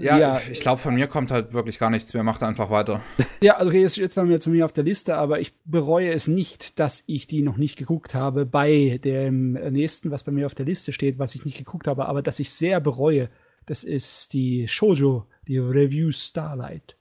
Ja, 0.00 0.18
ja, 0.18 0.40
ich 0.50 0.60
glaube, 0.60 0.80
von 0.80 0.94
mir 0.94 1.06
kommt 1.06 1.30
halt 1.30 1.52
wirklich 1.52 1.78
gar 1.78 1.90
nichts 1.90 2.12
mehr. 2.12 2.24
Macht 2.24 2.42
einfach 2.42 2.70
weiter. 2.70 3.00
Ja, 3.42 3.54
also 3.54 3.70
okay, 3.70 3.80
jetzt, 3.80 3.96
jetzt 3.96 4.16
waren 4.16 4.28
wir 4.28 4.34
jetzt 4.34 4.44
bei 4.44 4.52
mir 4.52 4.64
auf 4.64 4.72
der 4.72 4.84
Liste, 4.84 5.16
aber 5.16 5.40
ich 5.40 5.52
bereue 5.64 6.12
es 6.12 6.28
nicht, 6.28 6.78
dass 6.78 7.02
ich 7.08 7.26
die 7.26 7.42
noch 7.42 7.56
nicht 7.56 7.76
geguckt 7.76 8.14
habe 8.14 8.46
bei 8.46 9.00
dem 9.02 9.54
nächsten, 9.54 10.12
was 10.12 10.22
bei 10.22 10.30
mir 10.30 10.46
auf 10.46 10.54
der 10.54 10.66
Liste 10.66 10.92
steht, 10.92 11.18
was 11.18 11.34
ich 11.34 11.44
nicht 11.44 11.58
geguckt 11.58 11.88
habe, 11.88 12.06
aber 12.06 12.22
dass 12.22 12.38
ich 12.38 12.50
sehr 12.50 12.78
bereue, 12.78 13.30
das 13.72 13.84
ist 13.84 14.34
die 14.34 14.68
Shoujo, 14.68 15.24
die 15.48 15.56
Review 15.56 16.12
Starlight. 16.12 16.94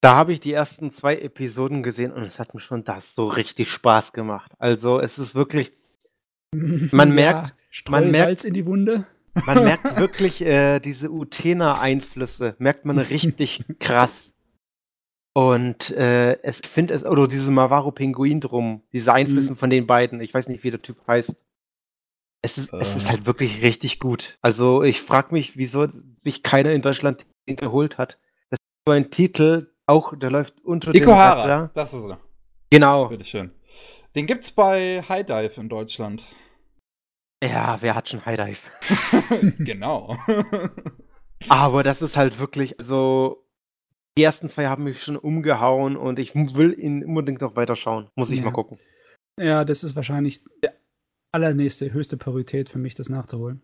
Da 0.00 0.16
habe 0.16 0.32
ich 0.32 0.40
die 0.40 0.54
ersten 0.54 0.90
zwei 0.90 1.18
Episoden 1.18 1.82
gesehen 1.82 2.12
und 2.12 2.22
es 2.22 2.38
hat 2.38 2.54
mir 2.54 2.60
schon 2.62 2.82
das 2.82 3.14
so 3.14 3.26
richtig 3.28 3.68
Spaß 3.70 4.14
gemacht. 4.14 4.50
Also 4.58 5.00
es 5.00 5.18
ist 5.18 5.34
wirklich, 5.34 5.70
Man 6.54 7.14
merkt- 7.14 7.52
man 7.90 8.10
merkt- 8.10 8.42
in 8.46 8.54
die 8.54 8.64
Wunde. 8.64 9.06
man 9.46 9.64
merkt 9.64 9.84
wirklich 10.00 10.40
äh, 10.40 10.80
diese 10.80 11.10
Utena-Einflüsse, 11.10 12.54
merkt 12.58 12.86
man 12.86 12.98
richtig 12.98 13.62
krass. 13.78 14.12
Und 15.34 15.90
äh, 15.90 16.40
es 16.42 16.60
finde 16.60 16.94
es, 16.94 17.04
oder 17.04 17.28
diese 17.28 17.50
Mavaro-Pinguin 17.50 18.40
drum, 18.40 18.80
diese 18.94 19.12
Einflüsse 19.12 19.56
von 19.56 19.68
den 19.68 19.86
beiden, 19.86 20.22
ich 20.22 20.32
weiß 20.32 20.48
nicht, 20.48 20.64
wie 20.64 20.70
der 20.70 20.80
Typ 20.80 21.06
heißt. 21.06 21.34
Es 22.44 22.58
ist, 22.58 22.72
es 22.72 22.94
ist 22.94 23.08
halt 23.08 23.24
wirklich 23.26 23.62
richtig 23.62 23.98
gut. 23.98 24.36
Also 24.42 24.82
ich 24.82 25.00
frage 25.02 25.32
mich, 25.32 25.56
wieso 25.56 25.86
sich 26.24 26.42
keiner 26.42 26.72
in 26.72 26.82
Deutschland 26.82 27.24
den 27.48 27.56
geholt 27.56 27.96
hat. 27.98 28.18
Das 28.50 28.58
ist 28.58 28.82
so 28.86 28.92
ein 28.92 29.10
Titel, 29.10 29.72
auch 29.86 30.16
der 30.18 30.30
läuft 30.30 30.60
unter 30.62 30.92
dem 30.92 31.02
Ikohara, 31.02 31.40
Radar. 31.42 31.70
das 31.74 31.94
ist 31.94 32.04
er. 32.08 32.18
Genau. 32.70 33.08
Bitteschön. 33.08 33.50
Den 34.14 34.26
gibt's 34.26 34.52
bei 34.52 35.02
High 35.08 35.24
Dive 35.26 35.60
in 35.60 35.68
Deutschland. 35.68 36.24
Ja, 37.42 37.78
wer 37.80 37.94
hat 37.94 38.08
schon 38.08 38.24
High 38.24 38.36
Dive? 38.38 39.54
genau. 39.64 40.16
Aber 41.48 41.82
das 41.82 42.00
ist 42.02 42.16
halt 42.16 42.38
wirklich, 42.38 42.78
also 42.78 43.46
die 44.16 44.22
ersten 44.22 44.48
zwei 44.48 44.66
haben 44.68 44.84
mich 44.84 45.02
schon 45.02 45.16
umgehauen 45.16 45.96
und 45.96 46.18
ich 46.18 46.34
will 46.34 46.78
ihn 46.78 47.04
unbedingt 47.04 47.40
noch 47.40 47.56
weiter 47.56 47.74
schauen. 47.76 48.08
Muss 48.16 48.30
ich 48.30 48.38
Ja. 48.38 48.44
mal 48.44 48.52
gucken. 48.52 48.78
Ja, 49.40 49.64
das 49.64 49.82
ist 49.82 49.96
wahrscheinlich 49.96 50.42
der 50.62 50.73
allernächste, 51.34 51.92
höchste 51.92 52.16
Priorität 52.16 52.68
für 52.68 52.78
mich, 52.78 52.94
das 52.94 53.08
nachzuholen. 53.08 53.60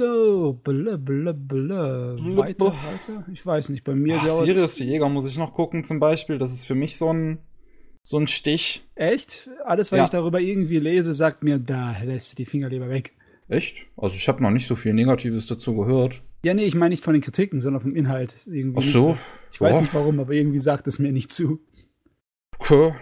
So, 0.00 0.52
bla 0.62 0.96
bla 0.96 1.32
bla. 1.32 2.16
Weiter, 2.36 2.66
weiter? 2.66 3.26
Ich 3.32 3.44
weiß 3.44 3.70
nicht, 3.70 3.82
bei 3.82 3.94
mir 3.96 4.16
Ach, 4.20 4.26
dauert 4.26 4.46
Sirius 4.46 4.76
die 4.76 4.84
Jäger 4.84 5.08
muss 5.08 5.26
ich 5.26 5.36
noch 5.36 5.54
gucken, 5.54 5.82
zum 5.84 5.98
Beispiel. 5.98 6.38
Das 6.38 6.52
ist 6.52 6.64
für 6.66 6.76
mich 6.76 6.96
so 6.96 7.12
ein, 7.12 7.38
so 8.04 8.16
ein 8.16 8.28
Stich. 8.28 8.86
Echt? 8.94 9.50
Alles, 9.64 9.90
was 9.90 9.98
Ja. 9.98 10.04
ich 10.04 10.10
darüber 10.10 10.38
irgendwie 10.40 10.78
lese, 10.78 11.12
sagt 11.14 11.42
mir, 11.42 11.58
da 11.58 11.96
lässt 12.04 12.32
du 12.32 12.36
die 12.36 12.46
Finger 12.46 12.68
lieber 12.68 12.88
weg. 12.88 13.12
Echt? 13.48 13.86
Also 13.96 14.14
ich 14.14 14.28
habe 14.28 14.40
noch 14.42 14.50
nicht 14.50 14.68
so 14.68 14.76
viel 14.76 14.94
Negatives 14.94 15.46
dazu 15.48 15.74
gehört. 15.74 16.22
Ja, 16.44 16.54
nee, 16.54 16.64
ich 16.64 16.76
meine 16.76 16.90
nicht 16.90 17.02
von 17.02 17.14
den 17.14 17.22
Kritiken, 17.22 17.60
sondern 17.60 17.80
vom 17.82 17.96
Inhalt. 17.96 18.36
Irgendwie 18.46 18.78
Ach 18.78 18.88
so. 18.88 19.18
Ich 19.50 19.60
weiß 19.60 19.76
Ja. 19.76 19.80
nicht 19.80 19.94
warum, 19.94 20.20
aber 20.20 20.32
irgendwie 20.32 20.60
sagt 20.60 20.86
es 20.86 21.00
mir 21.00 21.10
nicht 21.10 21.32
zu. 21.32 21.58
Okay. 22.60 22.94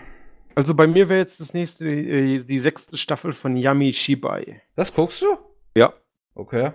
Also 0.56 0.74
bei 0.74 0.86
mir 0.86 1.08
wäre 1.10 1.20
jetzt 1.20 1.38
das 1.38 1.52
nächste 1.52 1.86
äh, 1.86 2.42
die 2.42 2.58
sechste 2.58 2.96
Staffel 2.96 3.34
von 3.34 3.56
Yami 3.56 3.92
Shibai. 3.92 4.62
Das 4.74 4.92
guckst 4.94 5.22
du? 5.22 5.36
Ja. 5.76 5.92
Okay. 6.34 6.72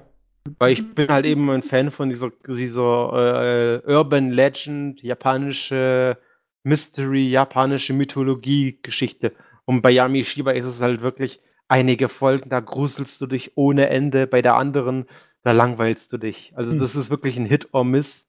Weil 0.60 0.74
ich 0.74 0.94
bin 0.96 1.10
halt 1.10 1.26
eben 1.26 1.50
ein 1.50 1.64
Fan 1.64 1.92
von 1.92 2.10
dieser, 2.10 2.30
dieser 2.48 3.82
äh, 3.86 3.92
Urban 3.92 4.30
Legend, 4.30 5.02
japanische 5.02 6.18
Mystery, 6.64 7.30
japanische 7.30 7.94
Mythologie-Geschichte. 7.94 9.34
Und 9.66 9.82
bei 9.82 9.92
Yami 9.92 10.26
Shiba 10.26 10.52
ist 10.52 10.66
es 10.66 10.80
halt 10.80 11.02
wirklich 11.02 11.42
einige 11.68 12.10
Folgen, 12.10 12.50
da 12.50 12.60
gruselst 12.60 13.20
du 13.22 13.28
dich 13.28 13.56
ohne 13.56 13.90
Ende, 13.90 14.28
bei 14.28 14.42
der 14.42 14.56
anderen, 14.56 15.08
da 15.44 15.54
langweilst 15.54 16.12
du 16.14 16.18
dich. 16.18 16.54
Also 16.56 16.72
Hm. 16.72 16.80
das 16.80 16.96
ist 16.96 17.10
wirklich 17.10 17.38
ein 17.38 17.46
Hit 17.46 17.74
or 17.74 17.84
Miss. 17.84 18.26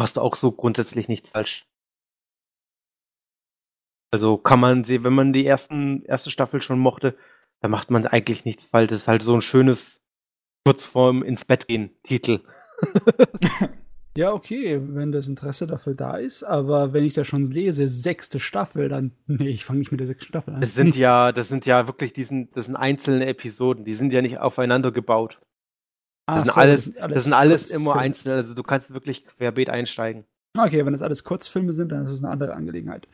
Hast 0.00 0.16
du 0.16 0.22
auch 0.22 0.36
so 0.36 0.52
grundsätzlich 0.52 1.08
nichts 1.08 1.30
falsch. 1.30 1.66
Also 4.14 4.36
kann 4.36 4.60
man 4.60 4.84
sehen, 4.84 5.02
wenn 5.02 5.12
man 5.12 5.32
die 5.32 5.44
ersten, 5.44 6.04
erste 6.04 6.30
Staffel 6.30 6.62
schon 6.62 6.78
mochte, 6.78 7.16
da 7.60 7.66
macht 7.66 7.90
man 7.90 8.06
eigentlich 8.06 8.44
nichts 8.44 8.64
falsch. 8.64 8.90
Das 8.90 9.02
ist 9.02 9.08
halt 9.08 9.22
so 9.22 9.34
ein 9.34 9.42
schönes 9.42 10.00
kurz 10.64 10.84
vorm 10.84 11.24
ins 11.24 11.44
Bett 11.44 11.66
gehen 11.66 11.90
Titel. 12.04 12.38
Ja, 14.16 14.32
okay, 14.32 14.80
wenn 14.80 15.10
das 15.10 15.26
Interesse 15.26 15.66
dafür 15.66 15.96
da 15.96 16.18
ist, 16.18 16.44
aber 16.44 16.92
wenn 16.92 17.02
ich 17.02 17.14
da 17.14 17.24
schon 17.24 17.42
lese, 17.46 17.88
sechste 17.88 18.38
Staffel, 18.38 18.88
dann, 18.88 19.10
nee, 19.26 19.48
ich 19.48 19.64
fange 19.64 19.80
nicht 19.80 19.90
mit 19.90 19.98
der 19.98 20.06
sechsten 20.06 20.28
Staffel 20.28 20.54
an. 20.54 20.60
Das 20.60 20.72
sind 20.72 20.94
ja, 20.94 21.32
das 21.32 21.48
sind 21.48 21.66
ja 21.66 21.88
wirklich 21.88 22.12
diesen, 22.12 22.48
das 22.52 22.66
sind 22.66 22.76
einzelne 22.76 23.26
Episoden, 23.26 23.84
die 23.84 23.96
sind 23.96 24.12
ja 24.12 24.22
nicht 24.22 24.38
aufeinander 24.38 24.92
gebaut. 24.92 25.40
Das, 26.28 26.36
Ach 26.38 26.44
sind, 26.44 26.54
so, 26.54 26.60
alles, 26.60 26.92
das 26.94 27.24
sind 27.24 27.32
alles 27.32 27.60
Kurzfilme. 27.62 27.82
immer 27.82 27.96
einzeln, 27.96 28.32
also 28.36 28.54
du 28.54 28.62
kannst 28.62 28.94
wirklich 28.94 29.24
querbeet 29.24 29.68
einsteigen. 29.68 30.24
Okay, 30.56 30.86
wenn 30.86 30.92
das 30.92 31.02
alles 31.02 31.24
Kurzfilme 31.24 31.72
sind, 31.72 31.90
dann 31.90 32.04
ist 32.04 32.12
es 32.12 32.22
eine 32.22 32.32
andere 32.32 32.54
Angelegenheit. 32.54 33.08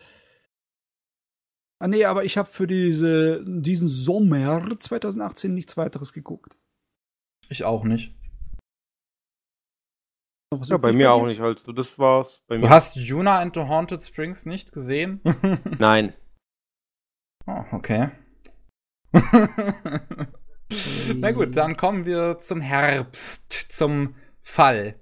Ah, 1.82 1.88
nee, 1.88 2.04
aber 2.04 2.24
ich 2.24 2.36
habe 2.36 2.48
für 2.50 2.66
diese, 2.66 3.42
diesen 3.46 3.88
Sommer 3.88 4.78
2018 4.78 5.54
nichts 5.54 5.76
weiteres 5.78 6.12
geguckt. 6.12 6.58
Ich 7.48 7.64
auch 7.64 7.84
nicht. 7.84 8.14
Ja, 10.64 10.76
bei 10.78 10.92
mir 10.92 11.12
auch 11.12 11.26
nicht, 11.26 11.40
also 11.40 11.72
das 11.72 11.96
war's. 11.98 12.42
Bei 12.48 12.56
Du 12.56 12.62
mir. 12.62 12.70
hast 12.70 12.96
Yuna 12.96 13.38
and 13.38 13.54
the 13.54 13.62
Haunted 13.62 14.02
Springs 14.02 14.44
nicht 14.46 14.72
gesehen? 14.72 15.20
Nein. 15.78 16.12
oh, 17.46 17.64
okay. 17.72 18.10
Na 21.16 21.32
gut, 21.32 21.56
dann 21.56 21.76
kommen 21.76 22.04
wir 22.04 22.36
zum 22.38 22.60
Herbst, 22.60 23.50
zum 23.72 24.14
Fall. 24.42 24.96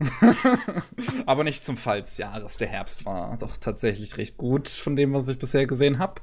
Aber 1.26 1.44
nicht 1.44 1.62
zum 1.62 1.76
Fall 1.76 2.00
des 2.00 2.16
Jahres. 2.18 2.56
Der 2.56 2.68
Herbst 2.68 3.04
war 3.04 3.36
doch 3.38 3.56
tatsächlich 3.56 4.16
recht 4.16 4.36
gut 4.36 4.68
von 4.68 4.96
dem, 4.96 5.12
was 5.12 5.28
ich 5.28 5.38
bisher 5.38 5.66
gesehen 5.66 5.98
habe. 5.98 6.20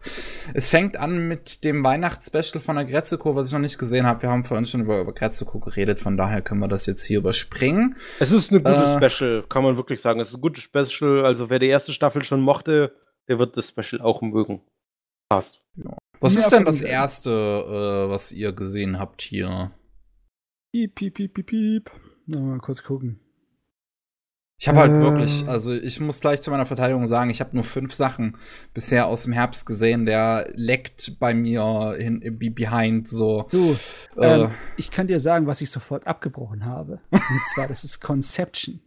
Es 0.54 0.70
fängt 0.70 0.98
an 0.98 1.28
mit 1.28 1.64
dem 1.64 1.84
Weihnachtsspecial 1.84 2.62
von 2.62 2.76
der 2.76 2.86
Grezzico, 2.86 3.36
was 3.36 3.48
ich 3.48 3.54
noch 3.54 3.60
nicht 3.60 3.78
gesehen 3.78 4.06
habe. 4.06 4.24
Wir 4.24 4.30
haben 4.30 4.46
vorhin 4.46 4.66
schon 4.66 4.82
über, 4.82 5.02
über 5.02 5.14
Grezzico 5.14 5.60
geredet, 5.60 6.00
von 6.00 6.18
daher 6.18 6.42
können 6.42 6.60
wir 6.60 6.68
das 6.68 6.86
jetzt 6.86 7.04
hier 7.04 7.20
überspringen. 7.20 7.96
Es 8.20 8.32
ist 8.32 8.50
eine 8.50 8.62
gute 8.62 8.76
Äh. 9.06 9.10
Special, 9.10 9.44
kann 9.48 9.64
man 9.64 9.78
wirklich 9.78 10.02
sagen. 10.02 10.20
Es 10.20 10.30
ist 10.30 10.36
ein 10.36 10.42
gutes 10.42 10.64
Special, 10.64 11.26
also 11.26 11.50
wer 11.50 11.60
die 11.60 11.68
erste 11.68 11.94
Staffel 11.94 12.24
schon 12.24 12.42
mochte, 12.42 12.96
der 13.28 13.38
wird 13.40 13.58
das 13.58 13.70
Special 13.70 14.02
auch 14.02 14.22
mögen. 14.22 14.62
Passt. 15.30 15.62
Was 16.20 16.34
Mehr 16.34 16.44
ist 16.44 16.50
denn 16.52 16.66
das 16.66 16.82
erste, 16.82 17.30
äh, 17.30 18.10
was 18.10 18.32
ihr 18.32 18.54
gesehen 18.54 18.98
habt 18.98 19.22
hier? 19.22 19.72
Piep, 20.74 20.96
piep, 20.96 21.14
piep, 21.14 21.34
piep, 21.34 21.46
piep. 21.46 21.92
Na, 22.26 22.40
mal 22.40 22.60
kurz 22.60 22.84
gucken. 22.84 23.20
Ich 24.60 24.68
habe 24.68 24.80
halt 24.80 24.92
Äh. 24.92 25.02
wirklich, 25.02 25.48
also 25.48 25.72
ich 25.72 26.00
muss 26.00 26.20
gleich 26.20 26.42
zu 26.42 26.50
meiner 26.50 26.66
Verteidigung 26.66 27.08
sagen, 27.08 27.30
ich 27.30 27.42
habe 27.42 27.52
nur 27.54 27.64
fünf 27.64 27.94
Sachen 27.94 28.38
bisher 28.74 29.06
aus 29.06 29.24
dem 29.24 29.34
Herbst 29.34 29.68
gesehen. 29.68 30.06
Der 30.08 30.50
leckt 30.56 31.20
bei 31.20 31.36
mir 31.36 31.96
hin, 32.00 32.22
be- 32.40 32.50
behind 32.50 33.08
so. 33.08 33.46
Du, 33.52 33.76
Äh, 34.18 34.42
ähm, 34.42 34.52
ich 34.76 34.90
kann 34.90 35.06
dir 35.08 35.20
sagen, 35.20 35.46
was 35.46 35.62
ich 35.62 35.70
sofort 35.70 36.08
abgebrochen 36.08 36.66
habe. 36.66 37.00
Und 37.12 37.22
zwar, 37.54 37.68
das 37.68 37.84
ist 37.84 38.00
Conception. 38.02 38.80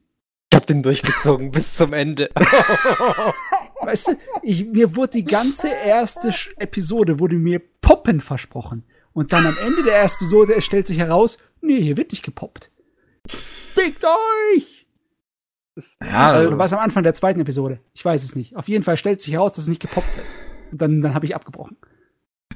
Ich 0.52 0.56
hab 0.56 0.66
den 0.66 0.82
durchgezogen 0.82 1.52
bis 1.52 1.72
zum 1.76 1.92
Ende. 1.92 2.28
Weißt 3.82 4.08
du, 4.08 4.12
ich, 4.42 4.66
mir 4.66 4.96
wurde 4.96 5.12
die 5.12 5.24
ganze 5.24 5.68
erste 5.68 6.34
Episode, 6.58 7.20
wurde 7.20 7.36
mir 7.36 7.60
Poppen 7.80 8.20
versprochen. 8.20 8.82
Und 9.12 9.32
dann 9.32 9.46
am 9.46 9.56
Ende 9.64 9.84
der 9.84 9.94
ersten 9.94 10.24
Episode 10.24 10.60
stellt 10.60 10.88
sich 10.88 10.98
heraus, 10.98 11.38
nee, 11.60 11.80
hier 11.80 11.96
wird 11.96 12.10
nicht 12.10 12.24
gepoppt. 12.24 12.70
Fickt 13.76 14.04
euch! 14.04 14.79
Ja, 16.02 16.30
Oder 16.30 16.38
also, 16.38 16.58
war 16.58 16.66
es 16.66 16.72
am 16.72 16.78
Anfang 16.80 17.02
der 17.02 17.14
zweiten 17.14 17.40
Episode? 17.40 17.80
Ich 17.92 18.04
weiß 18.04 18.22
es 18.24 18.34
nicht. 18.34 18.56
Auf 18.56 18.68
jeden 18.68 18.82
Fall 18.84 18.96
stellt 18.96 19.20
sich 19.22 19.34
heraus, 19.34 19.52
dass 19.52 19.64
es 19.64 19.68
nicht 19.68 19.80
gepoppt 19.82 20.16
wird. 20.16 20.26
Und 20.72 20.80
dann, 20.80 21.00
dann 21.02 21.14
habe 21.14 21.26
ich 21.26 21.34
abgebrochen. 21.34 21.76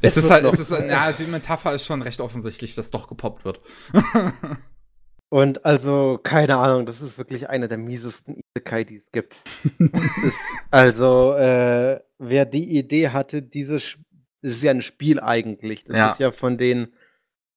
es 0.02 0.16
ist 0.16 0.24
wird 0.30 0.44
halt, 0.44 0.54
es 0.54 0.60
ist, 0.60 0.70
ja, 0.70 1.12
die 1.12 1.26
Metapher 1.26 1.74
ist 1.74 1.84
schon 1.86 2.02
recht 2.02 2.20
offensichtlich, 2.20 2.74
dass 2.74 2.90
doch 2.90 3.08
gepoppt 3.08 3.44
wird. 3.44 3.60
Und 5.30 5.64
also, 5.64 6.20
keine 6.22 6.58
Ahnung, 6.58 6.86
das 6.86 7.00
ist 7.00 7.18
wirklich 7.18 7.48
einer 7.48 7.66
der 7.66 7.78
miesesten 7.78 8.36
Isekai, 8.54 8.84
die 8.84 8.96
es 8.98 9.10
gibt. 9.10 9.40
Ist, 9.80 10.36
also, 10.70 11.32
äh, 11.34 12.00
wer 12.18 12.44
die 12.46 12.78
Idee 12.78 13.08
hatte, 13.08 13.42
dieses, 13.42 13.96
das 14.42 14.52
ist 14.54 14.62
ja 14.62 14.70
ein 14.70 14.82
Spiel 14.82 15.18
eigentlich. 15.18 15.84
Das 15.84 15.96
Ja. 15.96 16.12
ist 16.12 16.20
ja 16.20 16.30
von 16.30 16.56
den, 16.56 16.92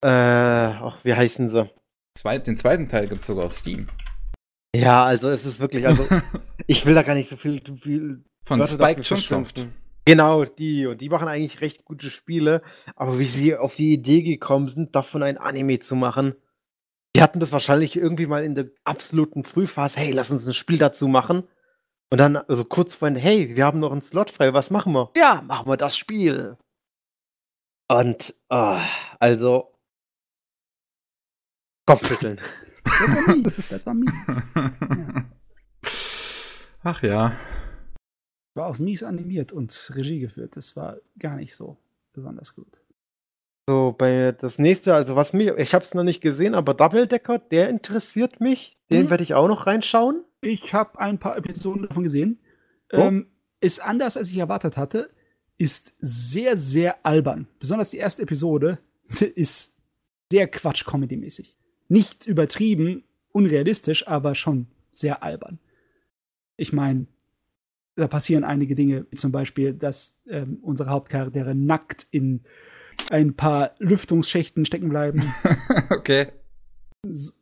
äh, 0.02 0.08
ach, 0.10 1.04
wie 1.04 1.14
heißen 1.14 1.50
sie? 1.50 1.70
Zwei, 2.16 2.40
den 2.40 2.58
zweiten 2.58 2.88
Teil 2.88 3.08
gibt's 3.10 3.28
sogar 3.28 3.46
auf 3.46 3.54
Steam. 3.54 3.88
Ja, 4.82 5.06
also 5.06 5.30
es 5.30 5.46
ist 5.46 5.60
wirklich, 5.60 5.86
also, 5.86 6.08
ich 6.68 6.86
will 6.86 6.96
da 6.96 7.04
gar 7.04 7.16
nicht 7.16 7.30
so 7.30 7.38
viel, 7.38 7.62
viel 7.82 8.24
Von 8.44 8.60
Wörter 8.60 8.74
Spike 8.74 9.02
Chunsoft. 9.02 9.68
Genau, 10.06 10.46
die. 10.46 10.86
Und 10.86 11.02
die 11.02 11.10
machen 11.10 11.28
eigentlich 11.28 11.60
recht 11.62 11.84
gute 11.84 12.10
Spiele. 12.10 12.62
Aber 12.96 13.20
wie 13.20 13.26
sie 13.26 13.58
auf 13.58 13.76
die 13.76 13.92
Idee 13.92 14.22
gekommen 14.22 14.70
sind, 14.70 14.96
davon 14.96 15.22
ein 15.22 15.38
Anime 15.38 15.80
zu 15.80 15.96
machen, 15.96 16.36
die 17.16 17.22
hatten 17.22 17.40
das 17.40 17.52
wahrscheinlich 17.52 17.96
irgendwie 17.96 18.28
mal 18.28 18.44
in 18.44 18.56
der 18.56 18.68
absoluten 18.84 19.44
Frühphase, 19.44 20.00
hey, 20.00 20.12
lass 20.12 20.32
uns 20.32 20.48
ein 20.48 20.54
Spiel 20.54 20.78
dazu 20.78 21.08
machen. 21.08 21.48
Und 22.10 22.20
dann, 22.20 22.38
also 22.38 22.64
kurz 22.64 22.96
vorhin, 22.96 23.18
hey, 23.18 23.56
wir 23.56 23.66
haben 23.66 23.80
noch 23.80 23.92
einen 23.92 24.02
Slot 24.02 24.32
frei, 24.32 24.54
was 24.54 24.70
machen 24.70 24.94
wir? 24.94 25.12
Ja, 25.18 25.42
machen 25.42 25.70
wir 25.70 25.78
das 25.78 25.98
Spiel. 25.98 26.58
Und, 27.90 28.34
ah, 28.50 28.82
also, 29.20 29.74
Kopfschütteln. 31.86 32.40
Das 32.88 33.26
war 33.28 33.36
mies. 33.36 33.68
Das 33.70 33.86
war 33.86 33.94
mies. 33.94 34.12
Ach 36.84 37.04
ja. 37.04 37.38
War 38.56 38.68
auch 38.68 38.80
mies 38.80 39.04
animiert 39.04 39.52
und 39.52 39.92
Regie 39.94 40.20
geführt. 40.20 40.56
Das 40.56 40.76
war 40.76 40.98
gar 41.20 41.36
nicht 41.36 41.56
so 41.56 41.78
besonders 42.14 42.56
gut. 42.56 42.82
So, 43.70 43.94
bei 43.98 44.32
das 44.32 44.58
nächste, 44.58 44.96
also 44.96 45.16
was 45.16 45.34
mir, 45.34 45.58
ich 45.58 45.74
habe 45.74 45.84
es 45.84 45.94
noch 45.94 46.04
nicht 46.04 46.22
gesehen, 46.22 46.56
aber 46.56 46.74
Double 46.74 47.06
Decker, 47.08 47.38
der 47.40 47.70
interessiert 47.70 48.40
mich. 48.40 48.78
Den 48.90 49.06
Mhm. 49.06 49.10
werde 49.10 49.24
ich 49.24 49.34
auch 49.34 49.48
noch 49.50 49.68
reinschauen. 49.68 50.24
Ich 50.42 50.74
habe 50.74 50.98
ein 51.00 51.20
paar 51.20 51.36
Episoden 51.38 51.84
davon 51.88 52.04
gesehen. 52.04 52.40
Oh. 52.94 52.98
Ähm, 52.98 53.28
ist 53.60 53.82
anders, 53.82 54.16
als 54.16 54.30
ich 54.30 54.38
erwartet 54.38 54.78
hatte. 54.78 55.10
Ist 55.58 55.96
sehr, 56.00 56.56
sehr 56.56 57.06
albern. 57.06 57.48
Besonders 57.60 57.90
die 57.90 57.98
erste 57.98 58.22
Episode 58.22 58.80
ist 59.36 59.78
sehr 60.32 60.48
Quatsch-Comedy-mäßig. 60.48 61.57
Nicht 61.90 62.26
übertrieben, 62.26 63.04
unrealistisch, 63.32 64.08
aber 64.08 64.36
schon 64.36 64.68
sehr 64.92 65.24
albern. 65.24 65.60
Ich 66.58 66.74
meine, 66.74 67.08
da 67.96 68.08
passieren 68.08 68.44
einige 68.44 68.76
Dinge, 68.76 69.06
wie 69.10 69.16
zum 69.16 69.32
Beispiel, 69.32 69.74
dass 69.74 70.20
ähm, 70.28 70.60
unsere 70.62 70.90
Hauptcharaktere 70.90 71.56
nackt 71.56 72.08
in 72.12 72.42
ein 73.12 73.36
paar 73.36 73.76
Lüftungsschächten 73.80 74.66
stecken 74.66 74.90
bleiben. 74.90 75.34
okay. 75.90 76.28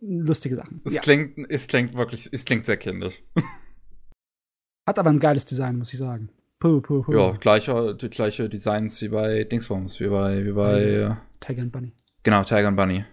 Lustige 0.01 0.55
Sachen. 0.57 0.81
Es 0.85 0.93
Ja. 0.95 1.01
klingt, 1.01 1.37
es 1.49 1.67
klingt 1.67 1.95
wirklich, 1.95 2.29
es 2.31 2.45
klingt 2.45 2.65
sehr 2.65 2.77
kindisch. 2.77 3.23
Hat 4.87 4.99
aber 4.99 5.09
ein 5.09 5.19
geiles 5.19 5.45
Design, 5.45 5.77
muss 5.77 5.91
ich 5.93 5.99
sagen. 5.99 6.29
Puh, 6.59 6.81
puh, 6.81 7.01
puh. 7.03 7.11
Ja, 7.13 7.31
gleiche, 7.31 7.95
die 7.95 8.09
gleiche 8.09 8.47
Designs 8.49 9.01
wie 9.01 9.09
bei 9.09 9.43
Dingsbums, 9.43 9.99
wie 9.99 10.07
bei, 10.07 10.45
wie 10.45 10.51
bei, 10.51 11.17
Tiger 11.39 11.63
and 11.63 11.71
Bunny. 11.71 11.91
genau, 12.23 12.43
Tiger 12.43 12.67
and 12.67 12.77
Bunny. 12.77 13.05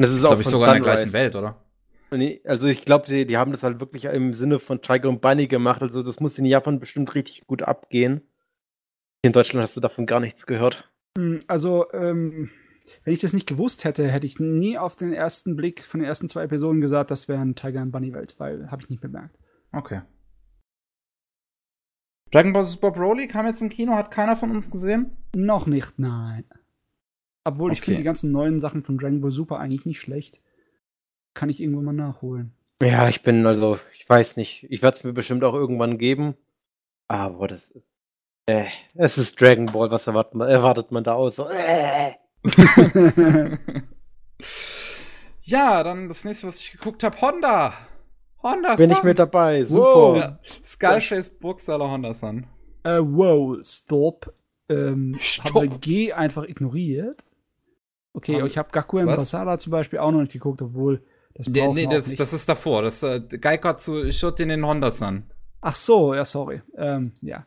Das 0.00 0.10
ist 0.10 0.20
Glaube 0.20 0.36
auch 0.36 0.40
ich 0.40 0.44
von 0.44 0.52
sogar 0.52 0.76
in 0.76 0.82
der 0.82 0.96
Sunrise. 0.96 1.10
gleichen 1.10 1.12
Welt, 1.12 1.36
oder? 1.36 1.62
Nee, 2.12 2.40
also 2.44 2.66
ich 2.66 2.84
glaube, 2.84 3.06
die, 3.06 3.24
die 3.24 3.36
haben 3.36 3.52
das 3.52 3.62
halt 3.62 3.78
wirklich 3.78 4.04
im 4.04 4.34
Sinne 4.34 4.58
von 4.58 4.82
Tiger 4.82 5.08
und 5.08 5.20
Bunny 5.20 5.46
gemacht. 5.46 5.80
Also 5.82 6.02
das 6.02 6.18
muss 6.18 6.38
in 6.38 6.44
Japan 6.44 6.80
bestimmt 6.80 7.14
richtig 7.14 7.46
gut 7.46 7.62
abgehen. 7.62 8.22
In 9.22 9.32
Deutschland 9.32 9.62
hast 9.62 9.76
du 9.76 9.80
davon 9.80 10.06
gar 10.06 10.18
nichts 10.18 10.46
gehört. 10.46 10.90
Hm, 11.16 11.40
also, 11.46 11.92
ähm, 11.92 12.50
wenn 13.04 13.12
ich 13.12 13.20
das 13.20 13.32
nicht 13.32 13.46
gewusst 13.46 13.84
hätte, 13.84 14.08
hätte 14.08 14.26
ich 14.26 14.40
nie 14.40 14.76
auf 14.78 14.96
den 14.96 15.12
ersten 15.12 15.54
Blick 15.54 15.84
von 15.84 16.00
den 16.00 16.08
ersten 16.08 16.28
zwei 16.28 16.42
Episoden 16.44 16.80
gesagt, 16.80 17.10
das 17.10 17.28
wäre 17.28 17.40
ein 17.40 17.54
Tiger 17.54 17.82
und 17.82 17.92
Bunny 17.92 18.12
Welt, 18.12 18.34
weil 18.38 18.70
habe 18.70 18.82
ich 18.82 18.88
nicht 18.88 19.02
bemerkt. 19.02 19.36
Okay. 19.72 20.02
Dragon 22.32 22.52
Ball 22.52 22.64
Super 22.64 22.92
Broly 22.92 23.28
kam 23.28 23.46
jetzt 23.46 23.60
im 23.60 23.68
Kino, 23.68 23.94
hat 23.94 24.10
keiner 24.10 24.36
von 24.36 24.50
uns 24.50 24.70
gesehen? 24.70 25.16
Noch 25.34 25.66
nicht, 25.66 25.98
nein. 25.98 26.44
Obwohl 27.44 27.72
ich 27.72 27.78
Okay. 27.78 27.86
finde 27.86 27.98
die 28.00 28.04
ganzen 28.04 28.32
neuen 28.32 28.60
Sachen 28.60 28.82
von 28.82 28.98
Dragon 28.98 29.20
Ball 29.20 29.30
Super 29.30 29.58
eigentlich 29.58 29.86
nicht 29.86 30.00
schlecht. 30.00 30.40
Kann 31.34 31.48
ich 31.48 31.60
irgendwann 31.60 31.84
mal 31.84 31.92
nachholen. 31.92 32.52
Ja, 32.82 33.08
ich 33.08 33.22
bin 33.22 33.46
also, 33.46 33.78
ich 33.94 34.08
weiß 34.08 34.36
nicht. 34.36 34.66
Ich 34.70 34.82
werde 34.82 34.96
es 34.98 35.04
mir 35.04 35.12
bestimmt 35.12 35.44
auch 35.44 35.54
irgendwann 35.54 35.98
geben. 35.98 36.34
Aber 37.08 37.48
das 37.48 37.62
ist. 37.70 37.86
Äh, 38.46 38.66
es 38.94 39.18
ist 39.18 39.40
Dragon 39.40 39.66
Ball, 39.66 39.90
was 39.90 40.06
erwartet 40.06 40.34
man, 40.34 40.48
erwartet 40.48 40.90
man 40.90 41.04
da 41.04 41.14
aus? 41.14 41.36
So, 41.36 41.48
äh. 41.50 42.12
ja, 45.42 45.82
dann 45.82 46.08
das 46.08 46.24
nächste, 46.24 46.46
was 46.46 46.60
ich 46.60 46.72
geguckt 46.72 47.02
habe, 47.04 47.20
Honda. 47.20 47.74
Honda 48.42 48.76
Bin 48.76 48.90
ich 48.90 49.02
mit 49.02 49.18
dabei, 49.18 49.64
super. 49.64 49.82
Wow. 49.84 50.16
Ja, 50.16 50.38
Skullface 50.64 51.28
Bookseller 51.38 51.90
Honda 51.90 52.14
Sun. 52.14 52.46
äh, 52.84 52.98
wow, 53.00 53.58
stop. 53.62 54.32
Ähm, 54.70 55.16
Stopp. 55.20 55.54
Habe 55.54 55.78
G 55.80 56.12
einfach 56.12 56.44
ignoriert. 56.44 57.22
Okay, 58.12 58.36
Haben- 58.36 58.46
ich 58.46 58.58
habe 58.58 58.70
Gakuen? 58.72 59.06
Basara 59.06 59.58
zum 59.58 59.70
Beispiel 59.72 59.98
auch 60.00 60.10
noch 60.10 60.20
nicht 60.20 60.32
geguckt, 60.32 60.60
obwohl 60.62 61.02
das 61.34 61.46
Nee, 61.48 61.60
braucht 61.60 61.74
nee 61.74 61.86
das, 61.86 62.08
nicht. 62.08 62.18
das 62.18 62.32
ist 62.32 62.48
davor. 62.48 62.82
Das 62.82 63.02
äh, 63.02 63.20
Gaikatsu 63.20 64.10
Shot 64.12 64.40
in 64.40 64.48
den 64.48 64.66
Honda 64.66 64.90
Sun. 64.90 65.24
Ach 65.60 65.74
so, 65.74 66.14
ja, 66.14 66.24
sorry. 66.24 66.60
Ähm, 66.76 67.12
ja. 67.22 67.46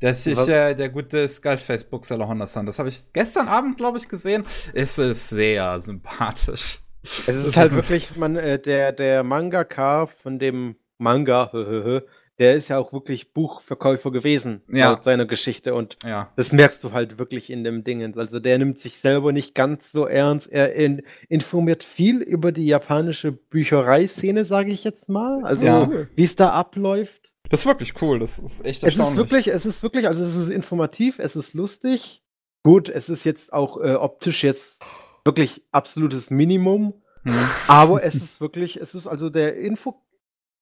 Das 0.00 0.26
ist 0.26 0.46
ja 0.48 0.74
der 0.74 0.90
gute 0.90 1.26
Skullface 1.28 1.84
Bookseller 1.84 2.28
Honda 2.28 2.46
Sun. 2.46 2.66
Das 2.66 2.78
habe 2.78 2.88
ich 2.90 3.00
gestern 3.12 3.48
Abend, 3.48 3.78
glaube 3.78 3.96
ich, 3.96 4.08
gesehen. 4.08 4.44
Es 4.74 4.98
ist 4.98 5.30
sehr 5.30 5.80
sympathisch. 5.80 6.80
Es 7.02 7.24
Das 7.26 7.46
ist 7.46 7.56
halt 7.56 7.72
wirklich, 7.72 8.16
man, 8.16 8.36
äh, 8.36 8.58
der, 8.58 8.92
der 8.92 9.22
Mangaka 9.22 10.06
von 10.06 10.38
dem 10.38 10.76
Manga, 10.98 11.50
der 12.38 12.54
ist 12.56 12.68
ja 12.68 12.78
auch 12.78 12.92
wirklich 12.92 13.32
Buchverkäufer 13.32 14.10
gewesen, 14.10 14.62
Ja. 14.72 14.90
laut 14.90 15.04
seiner 15.04 15.24
Geschichte. 15.26 15.74
Und 15.74 15.96
Ja. 16.04 16.32
das 16.36 16.50
merkst 16.52 16.82
du 16.82 16.92
halt 16.92 17.18
wirklich 17.18 17.48
in 17.50 17.62
dem 17.64 17.84
Ding. 17.84 18.16
Also 18.18 18.40
der 18.40 18.58
nimmt 18.58 18.78
sich 18.78 18.98
selber 18.98 19.32
nicht 19.32 19.54
ganz 19.54 19.92
so 19.92 20.06
ernst. 20.06 20.50
Er 20.50 20.74
in, 20.74 21.02
informiert 21.28 21.84
viel 21.84 22.20
über 22.20 22.50
die 22.52 22.66
japanische 22.66 23.30
Büchereiszene, 23.32 24.44
sage 24.44 24.70
ich 24.72 24.84
jetzt 24.84 25.08
mal. 25.08 25.44
Also 25.44 25.64
Ja. 25.64 25.90
wie 26.14 26.24
es 26.24 26.36
da 26.36 26.50
abläuft. 26.50 27.20
Das 27.50 27.60
ist 27.60 27.66
wirklich 27.66 27.92
cool. 28.02 28.18
Das 28.18 28.38
ist 28.38 28.60
echt 28.64 28.82
Es 28.82 28.94
ist 28.94 28.98
erstaunlich. 28.98 29.16
wirklich, 29.30 29.48
es 29.48 29.64
ist 29.66 29.82
wirklich, 29.82 30.06
also 30.08 30.24
es 30.24 30.34
ist 30.36 30.48
informativ, 30.50 31.18
es 31.18 31.36
ist 31.36 31.54
lustig. 31.54 32.22
Gut, 32.62 32.88
es 32.88 33.08
ist 33.08 33.24
jetzt 33.24 33.52
auch 33.52 33.80
äh, 33.80 33.94
optisch 33.94 34.42
jetzt 34.42 34.78
wirklich 35.24 35.62
absolutes 35.70 36.30
Minimum. 36.30 36.94
Hm. 37.24 37.34
Aber 37.68 38.02
es 38.02 38.14
ist 38.14 38.40
wirklich, 38.40 38.76
es 38.80 38.94
ist 38.94 39.06
also 39.06 39.30
der 39.30 39.56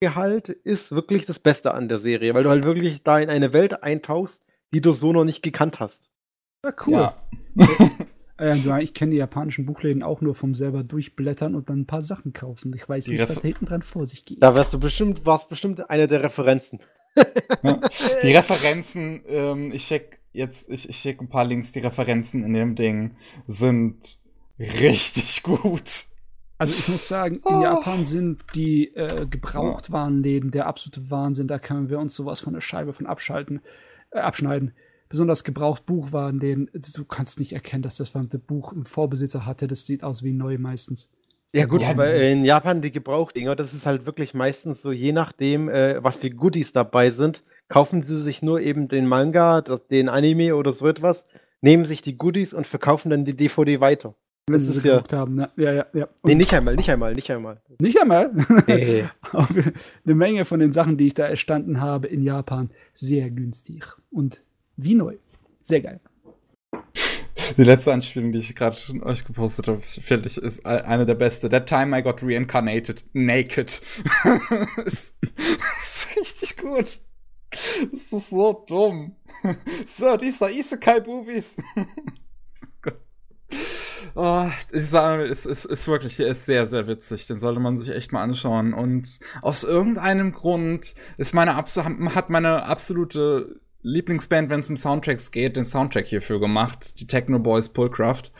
Infogehalt 0.06 0.48
ist 0.48 0.90
wirklich 0.90 1.26
das 1.26 1.38
Beste 1.38 1.74
an 1.74 1.88
der 1.88 2.00
Serie, 2.00 2.34
weil 2.34 2.42
du 2.42 2.50
halt 2.50 2.64
wirklich 2.64 3.02
da 3.04 3.18
in 3.20 3.30
eine 3.30 3.52
Welt 3.52 3.82
eintauchst, 3.84 4.42
die 4.74 4.80
du 4.80 4.92
so 4.94 5.12
noch 5.12 5.24
nicht 5.24 5.42
gekannt 5.42 5.78
hast. 5.78 6.10
Ja, 6.64 6.72
cool. 6.86 6.92
Ja. 6.92 7.16
Äh, 8.38 8.56
ja, 8.56 8.78
ich 8.80 8.92
kenne 8.92 9.12
die 9.12 9.18
japanischen 9.18 9.66
Buchläden 9.66 10.02
auch 10.02 10.20
nur 10.20 10.34
vom 10.34 10.56
selber 10.56 10.82
durchblättern 10.82 11.54
und 11.54 11.68
dann 11.68 11.80
ein 11.82 11.86
paar 11.86 12.02
Sachen 12.02 12.32
kaufen. 12.32 12.72
Ich 12.74 12.88
weiß 12.88 13.04
Die 13.04 13.12
nicht, 13.12 13.20
Refer- 13.20 13.28
was 13.36 13.40
da 13.42 13.42
hinten 13.46 13.66
dran 13.66 13.82
vor 13.82 14.04
sich 14.04 14.24
geht. 14.24 14.42
Da 14.42 14.56
wärst 14.56 14.72
du 14.72 14.80
bestimmt, 14.80 15.24
warst 15.24 15.48
bestimmt 15.48 15.88
eine 15.90 16.08
der 16.08 16.24
Referenzen. 16.24 16.80
Die 18.24 18.34
Referenzen, 18.34 19.20
ähm, 19.28 19.70
ich 19.72 19.86
check 19.86 20.18
jetzt, 20.32 20.68
ich, 20.70 20.88
ich 20.88 21.00
check 21.00 21.20
ein 21.20 21.28
paar 21.28 21.44
Links, 21.44 21.70
die 21.70 21.80
Referenzen 21.80 22.42
in 22.42 22.54
dem 22.54 22.74
Ding 22.74 23.12
sind 23.46 24.18
richtig 24.58 25.42
gut. 25.44 26.06
Also 26.62 26.74
ich 26.78 26.88
muss 26.88 27.08
sagen, 27.08 27.36
in 27.36 27.40
Oh. 27.44 27.60
Japan 27.60 28.04
sind 28.04 28.44
die 28.54 28.94
äh, 28.94 29.26
Gebrauchtwarenläden 29.28 30.52
der 30.52 30.66
absolute 30.68 31.10
Wahnsinn. 31.10 31.48
Da 31.48 31.58
können 31.58 31.90
wir 31.90 31.98
uns 31.98 32.14
sowas 32.14 32.38
von 32.38 32.52
der 32.52 32.60
Scheibe 32.60 32.92
von 32.92 33.06
abschalten, 33.06 33.60
äh, 34.12 34.20
abschneiden. 34.20 34.72
Besonders 35.08 35.42
Gebrauchtbuchwarenläden. 35.42 36.70
Du 36.94 37.04
kannst 37.04 37.40
nicht 37.40 37.52
erkennen, 37.52 37.82
dass 37.82 37.96
das 37.96 38.10
verdammte 38.10 38.38
Buch 38.38 38.72
einen 38.72 38.84
Vorbesitzer 38.84 39.44
hatte. 39.44 39.66
Das 39.66 39.86
sieht 39.86 40.04
aus 40.04 40.22
wie 40.22 40.32
neu 40.32 40.56
meistens. 40.56 41.10
Ja 41.52 41.66
gut, 41.66 41.82
Ja, 41.82 41.90
aber 41.90 42.14
in 42.14 42.44
Japan 42.44 42.80
die 42.80 42.92
Gebrauchdinger, 42.92 43.56
das 43.56 43.74
ist 43.74 43.84
halt 43.84 44.06
wirklich 44.06 44.32
meistens 44.32 44.80
so, 44.82 44.92
je 44.92 45.10
nachdem, 45.12 45.68
äh, 45.68 46.02
was 46.02 46.16
für 46.18 46.30
Goodies 46.30 46.72
dabei 46.72 47.10
sind, 47.10 47.42
kaufen 47.68 48.04
sie 48.04 48.22
sich 48.22 48.40
nur 48.40 48.60
eben 48.60 48.86
den 48.86 49.06
Manga, 49.06 49.62
den 49.90 50.08
Anime 50.08 50.54
oder 50.54 50.72
so 50.72 50.86
etwas, 50.86 51.24
nehmen 51.60 51.84
sich 51.86 52.02
die 52.02 52.16
Goodies 52.16 52.54
und 52.54 52.68
verkaufen 52.68 53.10
dann 53.10 53.24
die 53.24 53.36
DVD 53.36 53.80
weiter. 53.80 54.14
Wenn 54.48 54.60
sie 54.60 54.72
sie 54.72 54.78
ist 54.78 54.84
ja- 54.84 54.94
geguckt 54.94 55.12
haben. 55.12 55.36
Ne? 55.36 55.50
Ja, 55.56 55.72
ja, 55.72 55.86
ja. 55.92 56.08
Nee, 56.24 56.34
nicht 56.34 56.52
einmal, 56.52 56.74
nicht 56.74 56.90
einmal, 56.90 57.14
nicht 57.14 57.30
einmal. 57.30 57.60
nicht 57.78 58.00
einmal. 58.00 58.32
Nee. 58.66 59.04
Eine 60.04 60.14
Menge 60.14 60.44
von 60.44 60.58
den 60.58 60.72
Sachen, 60.72 60.96
die 60.96 61.06
ich 61.06 61.14
da 61.14 61.26
erstanden 61.26 61.80
habe 61.80 62.08
in 62.08 62.22
Japan, 62.24 62.70
sehr 62.94 63.30
günstig. 63.30 63.84
Und 64.10 64.42
wie 64.76 64.94
neu. 64.96 65.16
Sehr 65.60 65.80
geil. 65.80 66.00
Die 67.56 67.64
letzte 67.64 67.92
Anspielung, 67.92 68.32
die 68.32 68.38
ich 68.38 68.54
gerade 68.56 68.74
schon 68.74 69.02
euch 69.02 69.24
gepostet 69.24 69.68
habe, 69.68 69.80
finde 69.80 70.26
ich, 70.28 70.38
ist 70.38 70.66
eine 70.66 71.06
der 71.06 71.14
beste. 71.14 71.48
That 71.48 71.68
time 71.68 71.96
I 71.96 72.02
got 72.02 72.22
reincarnated 72.22 73.04
naked. 73.12 73.80
ist, 74.86 75.14
ist 75.82 76.08
richtig 76.18 76.56
gut. 76.56 77.00
Das 77.50 78.12
ist 78.12 78.30
so 78.30 78.64
dumm. 78.66 79.14
So, 79.86 80.16
dieser 80.16 80.50
Isekai-Bubis. 80.50 81.56
Oh, 84.14 84.46
ich 84.72 84.88
sage, 84.88 85.22
es 85.22 85.46
ist, 85.46 85.64
ist 85.64 85.88
wirklich, 85.88 86.16
der 86.16 86.28
ist 86.28 86.44
sehr, 86.44 86.66
sehr 86.66 86.86
witzig. 86.86 87.26
Den 87.26 87.38
sollte 87.38 87.60
man 87.60 87.78
sich 87.78 87.90
echt 87.90 88.12
mal 88.12 88.22
anschauen. 88.22 88.74
Und 88.74 89.20
aus 89.40 89.64
irgendeinem 89.64 90.32
Grund 90.32 90.94
ist 91.16 91.34
meine 91.34 91.56
hat 91.56 92.30
meine 92.30 92.64
absolute 92.64 93.60
Lieblingsband, 93.82 94.50
wenn 94.50 94.60
es 94.60 94.70
um 94.70 94.76
Soundtracks 94.76 95.30
geht, 95.30 95.56
den 95.56 95.64
Soundtrack 95.64 96.06
hierfür 96.06 96.40
gemacht, 96.40 97.00
die 97.00 97.06
Techno 97.06 97.38
Boys 97.38 97.68
Pullcraft. 97.68 98.30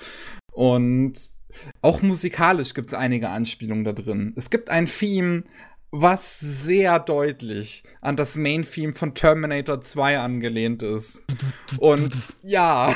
Und 0.53 1.33
auch 1.81 2.03
musikalisch 2.03 2.75
gibt 2.75 2.89
es 2.89 2.95
einige 2.95 3.29
Anspielungen 3.29 3.85
da 3.85 3.93
drin. 3.93 4.33
Es 4.37 4.51
gibt 4.51 4.71
ein 4.71 4.87
Theme, 4.87 5.45
was 5.91 6.41
sehr 6.41 6.99
deutlich 6.99 7.85
an 8.01 8.17
das 8.17 8.37
Main-Theme 8.37 8.95
von 8.95 9.15
Terminator 9.15 9.81
2 9.81 10.21
angelehnt 10.21 10.83
ist. 10.83 11.25
Und 11.79 12.15
ja, 12.43 12.95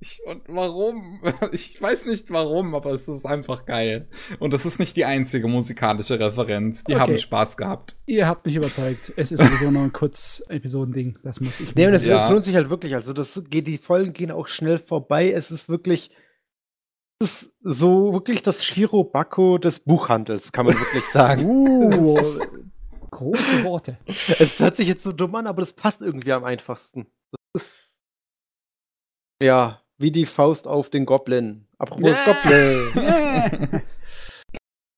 ich, 0.00 0.20
und 0.26 0.42
warum? 0.48 1.20
Ich 1.52 1.80
weiß 1.80 2.06
nicht 2.06 2.30
warum, 2.30 2.74
aber 2.74 2.92
es 2.92 3.08
ist 3.08 3.26
einfach 3.26 3.64
geil. 3.66 4.08
Und 4.38 4.52
das 4.52 4.64
ist 4.66 4.78
nicht 4.78 4.96
die 4.96 5.04
einzige 5.04 5.48
musikalische 5.48 6.18
Referenz. 6.18 6.84
Die 6.84 6.92
Okay. 6.94 7.00
haben 7.00 7.18
Spaß 7.18 7.56
gehabt. 7.56 7.96
Ihr 8.06 8.26
habt 8.26 8.46
mich 8.46 8.56
überzeugt. 8.56 9.12
Es 9.16 9.32
ist 9.32 9.40
sowieso 9.42 9.70
noch 9.70 9.82
ein 9.82 9.92
Kurz-Episodending. 9.92 11.18
Das 11.22 11.40
muss 11.40 11.60
ich 11.60 11.74
Nee, 11.74 11.84
es, 11.86 12.04
Ja. 12.04 12.28
lohnt 12.30 12.44
sich 12.44 12.54
halt 12.54 12.70
wirklich. 12.70 12.94
Also 12.94 13.12
das 13.12 13.40
geht, 13.48 13.66
die 13.66 13.78
Folgen 13.78 14.12
gehen 14.12 14.30
auch 14.30 14.48
schnell 14.48 14.78
vorbei. 14.78 15.30
Es 15.32 15.50
ist 15.50 15.68
wirklich, 15.68 16.10
es 17.20 17.42
ist 17.42 17.50
so 17.62 18.12
wirklich 18.12 18.42
das 18.42 18.64
Shirobako 18.64 19.58
des 19.58 19.78
Buchhandels, 19.80 20.52
kann 20.52 20.66
man 20.66 20.74
wirklich 20.74 21.04
sagen. 21.12 21.44
Uh, 21.44 22.40
große 23.10 23.62
Worte. 23.64 23.98
es 24.06 24.58
hört 24.58 24.76
sich 24.76 24.88
jetzt 24.88 25.02
so 25.04 25.12
dumm 25.12 25.34
an, 25.34 25.46
aber 25.46 25.62
das 25.62 25.72
passt 25.74 26.00
irgendwie 26.00 26.32
am 26.32 26.44
einfachsten. 26.44 27.06
Das 27.52 27.62
ist 27.62 27.91
ja 29.42 29.80
wie 29.98 30.10
die 30.10 30.26
Faust 30.26 30.66
auf 30.66 30.90
den 30.90 31.04
Goblin. 31.06 31.66
Apropos 31.78 32.10
Ja. 32.10 32.24
Goblin. 32.24 33.82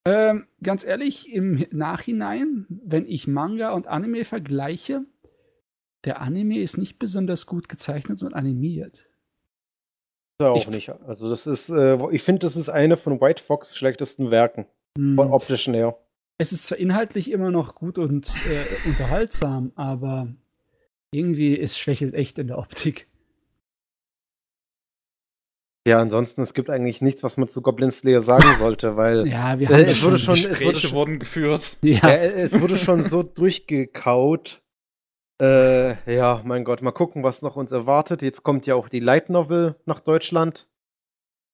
ähm, 0.06 0.46
ganz 0.62 0.84
ehrlich, 0.84 1.30
im 1.32 1.66
Nachhinein, 1.70 2.66
wenn 2.68 3.06
ich 3.06 3.26
Manga 3.26 3.72
und 3.72 3.86
Anime 3.86 4.24
vergleiche, 4.24 5.04
der 6.04 6.20
Anime 6.20 6.58
ist 6.60 6.76
nicht 6.76 6.98
besonders 6.98 7.46
gut 7.46 7.68
gezeichnet 7.68 8.22
und 8.22 8.34
animiert. 8.34 9.08
Ja, 10.40 10.50
auch 10.50 10.56
Ich- 10.56 10.68
nicht. 10.68 10.88
Also 10.90 11.30
das 11.30 11.46
ist, 11.46 11.68
äh, 11.70 11.98
ich 12.10 12.22
finde, 12.22 12.40
das 12.40 12.56
ist 12.56 12.68
eine 12.68 12.96
von 12.96 13.20
White 13.20 13.42
Fox 13.42 13.76
schlechtesten 13.76 14.30
Werken. 14.30 14.66
Hm. 14.98 15.16
Von 15.16 15.30
optischen 15.32 15.74
her. 15.74 15.98
Es 16.38 16.52
ist 16.52 16.66
zwar 16.66 16.78
inhaltlich 16.78 17.30
immer 17.30 17.50
noch 17.50 17.74
gut 17.76 17.96
und 17.98 18.28
äh, 18.46 18.88
unterhaltsam, 18.88 19.72
aber 19.76 20.28
irgendwie 21.12 21.58
es 21.58 21.78
schwächelt 21.78 22.14
echt 22.14 22.38
in 22.38 22.48
der 22.48 22.58
Optik. 22.58 23.06
Ja, 25.86 26.00
ansonsten, 26.00 26.40
es 26.40 26.54
gibt 26.54 26.70
eigentlich 26.70 27.02
nichts, 27.02 27.22
was 27.22 27.36
man 27.36 27.48
zu 27.50 27.60
Goblin 27.60 27.90
Slayer 27.90 28.22
sagen 28.22 28.44
sollte, 28.58 28.96
weil 28.96 29.26
Ja, 29.28 29.58
wir 29.58 29.68
Äh, 29.70 29.72
haben 29.74 29.80
es 29.82 29.86
das 30.00 30.02
wurde 30.04 30.18
schon- 30.18 30.34
es 30.34 30.48
Gespräche 30.48 30.64
wurde 30.66 30.78
schon- 30.78 30.92
wurden 30.92 31.18
geführt. 31.18 31.76
Ja, 31.82 32.08
Ja, 32.08 32.14
es 32.16 32.58
wurde 32.60 32.78
schon 32.78 33.04
so 33.04 33.22
durchgekaut. 33.22 34.62
Äh, 35.42 36.14
ja, 36.14 36.40
mein 36.44 36.64
Gott, 36.64 36.80
mal 36.80 36.92
gucken, 36.92 37.22
was 37.22 37.42
noch 37.42 37.56
uns 37.56 37.70
erwartet. 37.72 38.22
Jetzt 38.22 38.42
kommt 38.44 38.66
ja 38.66 38.76
auch 38.76 38.88
die 38.88 39.00
Light 39.00 39.28
Novel 39.30 39.74
nach 39.84 40.00
Deutschland. 40.00 40.68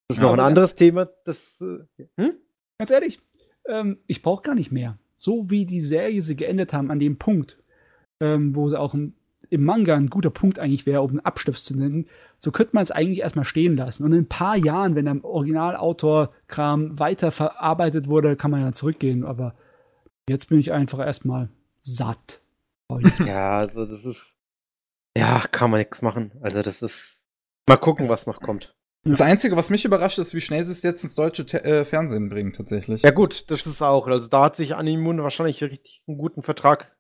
Das 0.09 0.19
ist 0.19 0.23
Ja, 0.23 0.29
noch 0.29 0.35
ein 0.35 0.41
anderes 0.41 0.75
Thema. 0.75 1.09
Das, 1.25 1.39
äh, 1.61 2.05
hm? 2.21 2.35
ganz 2.79 2.91
ehrlich, 2.91 3.21
ähm, 3.69 3.99
ich 4.07 4.23
brauche 4.23 4.43
gar 4.43 4.55
nicht 4.55 4.71
mehr. 4.71 4.99
So 5.17 5.51
wie 5.51 5.65
die 5.67 5.81
Serie 5.81 6.23
sie 6.23 6.37
geendet 6.37 6.73
haben 6.73 6.91
an 6.91 6.99
dem 7.01 7.19
Punkt, 7.19 7.59
ähm, 8.21 8.55
wo 8.55 8.69
sie 8.69 8.79
auch 8.79 8.93
im, 8.95 9.15
im, 9.49 9.65
Manga 9.65 9.97
ein 9.97 10.09
guter 10.11 10.31
Punkt 10.31 10.59
eigentlich 10.59 10.87
wäre, 10.87 11.03
um 11.03 11.11
einen 11.11 11.21
Abschluss 11.21 11.65
zu 11.65 11.77
nennen, 11.77 12.07
so 12.43 12.51
könnte 12.51 12.75
man 12.75 12.83
es 12.83 12.91
eigentlich 12.91 13.21
erstmal 13.21 13.45
stehen 13.45 13.77
lassen. 13.77 14.03
Und 14.05 14.13
in 14.15 14.23
ein 14.23 14.29
paar 14.29 14.57
Jahren, 14.57 14.95
wenn 14.95 15.05
der 15.05 15.23
Originalautor-Kram 15.23 16.99
weiter 16.99 17.33
verarbeitet 17.33 18.09
wurde, 18.09 18.35
kann 18.35 18.51
man 18.51 18.63
ja 18.63 18.73
zurückgehen. 18.73 19.25
Aber 19.25 19.55
jetzt 20.27 20.49
bin 20.49 20.59
ich 20.59 20.73
einfach 20.73 21.01
erstmal 21.01 21.51
satt. 21.81 22.41
ja, 23.25 23.59
also 23.59 23.85
das 23.85 24.05
ist. 24.05 24.35
Ja, 25.17 25.45
kann 25.53 25.71
man 25.71 25.81
nichts 25.81 26.01
machen. 26.01 26.33
Also 26.41 26.63
das 26.63 26.81
ist. 26.81 27.19
Mal 27.69 27.77
gucken, 27.77 28.09
was 28.09 28.27
noch 28.27 28.41
kommt. 28.41 28.75
Das 29.05 29.21
Einzige, 29.21 29.57
was 29.57 29.71
mich 29.71 29.85
überrascht, 29.85 30.19
ist, 30.19 30.35
wie 30.35 30.41
schnell 30.41 30.65
sie 30.65 30.73
es 30.73 30.83
jetzt 30.83 31.05
ins 31.05 31.15
deutsche 31.15 31.47
Te 31.47 31.63
äh, 31.63 31.85
Fernsehen 31.85 32.31
bringen, 32.31 32.53
tatsächlich. 32.53 33.03
Ja, 33.03 33.11
gut, 33.11 33.51
das 33.51 33.65
ist 33.67 33.83
auch. 33.83 34.07
Also, 34.09 34.29
da 34.29 34.45
hat 34.45 34.57
sich 34.57 34.75
Animun 34.75 35.23
wahrscheinlich 35.23 35.63
richtig 35.63 36.03
einen 36.09 36.19
guten 36.19 36.43
Vertrag 36.43 36.97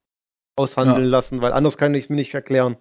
aushandeln 0.56 1.04
ja. 1.04 1.10
lassen, 1.10 1.40
weil 1.40 1.52
anders 1.52 1.76
kann 1.76 1.94
ich 1.94 2.04
es 2.04 2.10
mir 2.10 2.16
nicht 2.16 2.34
erklären. 2.34 2.76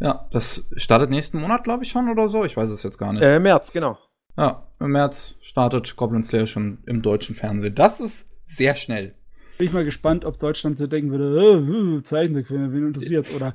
Ja, 0.00 0.28
das 0.30 0.68
startet 0.76 1.10
nächsten 1.10 1.40
Monat, 1.40 1.64
glaube 1.64 1.84
ich, 1.84 1.90
schon 1.90 2.08
oder 2.08 2.28
so. 2.28 2.44
Ich 2.44 2.56
weiß 2.56 2.70
es 2.70 2.82
jetzt 2.82 2.98
gar 2.98 3.12
nicht. 3.12 3.22
Äh, 3.22 3.38
März, 3.38 3.72
genau. 3.72 3.98
Ja, 4.36 4.68
im 4.78 4.92
März 4.92 5.34
startet 5.40 5.96
Goblin 5.96 6.22
Slayer 6.22 6.46
schon 6.46 6.78
im 6.86 7.02
deutschen 7.02 7.34
Fernsehen. 7.34 7.74
Das 7.74 8.00
ist 8.00 8.28
sehr 8.44 8.76
schnell. 8.76 9.14
Bin 9.58 9.66
ich 9.66 9.72
mal 9.72 9.84
gespannt, 9.84 10.24
ob 10.24 10.38
Deutschland 10.38 10.78
so 10.78 10.86
denken 10.86 11.10
würde, 11.10 11.98
äh, 11.98 12.02
Zeichentrickfilme, 12.04 12.72
wen 12.72 12.86
interessiert 12.86 13.28
oder. 13.34 13.54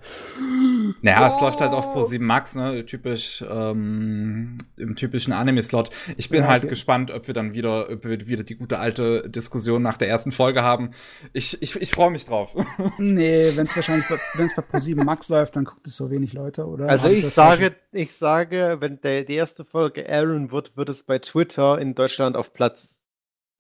Naja, 1.02 1.24
oh. 1.24 1.34
es 1.34 1.40
läuft 1.40 1.62
halt 1.62 1.72
auf 1.72 1.94
Pro 1.94 2.04
7 2.04 2.26
Max, 2.26 2.56
ne? 2.56 2.86
Typisch, 2.86 3.42
ähm, 3.50 4.58
im 4.76 4.98
typischen 4.98 5.32
Anime-Slot. 5.32 5.92
Ich 6.18 6.28
bin 6.28 6.44
ja, 6.44 6.50
halt 6.50 6.68
gespannt, 6.68 7.10
ob 7.10 7.28
wir 7.28 7.34
dann 7.34 7.54
wieder, 7.54 7.90
ob 7.90 8.04
wir 8.04 8.28
wieder 8.28 8.44
die 8.44 8.56
gute 8.56 8.80
alte 8.80 9.30
Diskussion 9.30 9.82
nach 9.82 9.96
der 9.96 10.10
ersten 10.10 10.34
Folge 10.34 10.62
haben. 10.62 10.92
Ich, 11.32 11.62
ich, 11.62 11.76
ich 11.78 11.92
freue 11.92 12.12
mich 12.12 12.26
drauf. 12.26 12.54
nee, 12.98 13.52
wenn 13.56 13.66
es 13.66 13.76
wahrscheinlich, 13.76 14.06
wenn 14.10 14.46
es 14.46 14.56
bei 14.56 14.62
Pro 14.62 14.80
7 14.80 15.06
Max 15.06 15.30
läuft, 15.30 15.56
dann 15.56 15.64
guckt 15.64 15.88
es 15.88 15.96
so 15.96 16.12
wenig 16.12 16.34
Leute, 16.34 16.66
oder? 16.66 16.90
Also 16.90 17.08
ich 17.08 17.26
sage, 17.30 17.76
ich 17.94 18.18
sage, 18.18 18.78
wenn 18.82 19.00
der, 19.00 19.24
die 19.24 19.36
erste 19.36 19.64
Folge 19.64 20.10
Aaron 20.10 20.52
wird, 20.52 20.76
wird 20.76 20.90
es 20.90 21.04
bei 21.04 21.20
Twitter 21.20 21.80
in 21.80 21.96
Deutschland 21.96 22.36
auf 22.36 22.52
Platz 22.52 22.90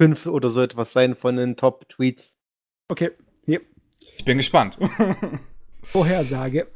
5 0.01 0.25
oder 0.25 0.49
so 0.49 0.61
etwas 0.61 0.91
sein 0.91 1.15
von 1.15 1.37
den 1.37 1.55
Top-Tweets. 1.55 2.32
Okay, 2.93 3.09
hier. 3.47 3.59
Ich 4.17 4.23
bin 4.23 4.37
gespannt. 4.37 4.77
Vorhersage. 5.81 6.67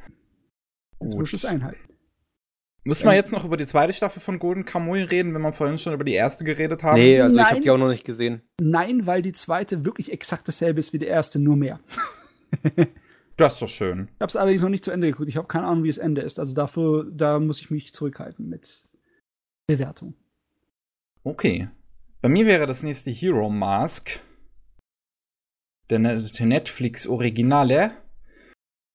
Jetzt 0.99 1.15
muss 1.15 1.31
es 1.31 1.45
einhalten. 1.45 1.77
Müssen 2.83 3.05
wir 3.05 3.13
jetzt 3.13 3.31
noch 3.31 3.45
über 3.45 3.55
die 3.55 3.67
zweite 3.67 3.93
Staffel 3.93 4.19
von 4.19 4.39
Golden 4.39 4.65
Kamuy 4.65 5.03
reden, 5.03 5.35
wenn 5.35 5.43
wir 5.43 5.53
vorhin 5.53 5.77
schon 5.77 5.93
über 5.93 6.03
die 6.03 6.15
erste 6.15 6.43
geredet 6.43 6.81
haben? 6.81 6.99
Nee, 6.99 7.21
also 7.21 7.35
Nein. 7.35 7.45
ich 7.45 7.51
habe 7.51 7.61
die 7.61 7.69
auch 7.69 7.77
noch 7.77 7.89
nicht 7.89 8.03
gesehen. 8.03 8.41
Nein, 8.59 9.05
weil 9.05 9.21
die 9.21 9.31
zweite 9.31 9.85
wirklich 9.85 10.11
exakt 10.11 10.47
dasselbe 10.47 10.79
ist 10.79 10.91
wie 10.91 10.97
die 10.97 11.05
erste, 11.05 11.37
nur 11.37 11.55
mehr. 11.55 11.81
das 13.37 13.53
ist 13.53 13.61
doch 13.61 13.69
schön. 13.69 14.07
Ich 14.15 14.21
habe 14.21 14.29
es 14.31 14.35
allerdings 14.35 14.63
noch 14.63 14.69
nicht 14.69 14.85
zu 14.85 14.89
Ende 14.89 15.11
geguckt. 15.11 15.29
Ich 15.29 15.37
habe 15.37 15.47
keine 15.47 15.67
Ahnung, 15.67 15.83
wie 15.83 15.89
das 15.89 15.99
Ende 15.99 16.21
ist. 16.21 16.39
Also 16.39 16.55
dafür, 16.55 17.05
da 17.11 17.39
muss 17.39 17.61
ich 17.61 17.69
mich 17.69 17.93
zurückhalten 17.93 18.49
mit 18.49 18.83
Bewertung. 19.67 20.15
Okay. 21.23 21.69
Bei 22.23 22.29
mir 22.29 22.47
wäre 22.47 22.65
das 22.65 22.81
nächste 22.81 23.11
Hero 23.11 23.51
Mask 23.51 24.19
der, 25.89 25.99
Netflix 25.99 27.07
Originale 27.07 27.91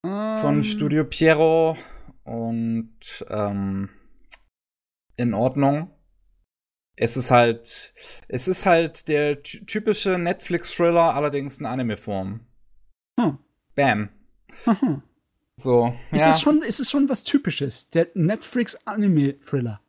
um. 0.03 0.37
von 0.39 0.57
ähm. 0.57 0.63
Studio 0.63 1.05
Piero 1.05 1.77
und 2.25 3.25
ähm, 3.29 3.89
in 5.17 5.35
Ordnung. 5.35 5.91
Es 6.95 7.17
ist 7.17 7.31
halt, 7.31 7.95
es 8.29 8.49
ist 8.49 8.67
halt 8.67 9.09
der 9.09 9.43
typische 9.43 10.19
Netflix-Thriller, 10.19 11.15
allerdings 11.15 11.59
in 11.59 11.67
Anime-Form. 11.67 12.41
Hm. 13.19 13.39
Bam. 13.75 14.11
Mhm. 14.67 15.03
So. 15.57 15.95
Ist, 16.11 16.21
ja. 16.21 16.31
es 16.31 16.41
schon, 16.41 16.63
ist 16.63 16.81
es 16.81 16.91
schon 16.91 17.09
was 17.09 17.25
Typisches, 17.25 17.89
der 17.91 18.09
Netflix-Anime-Thriller? 18.15 19.81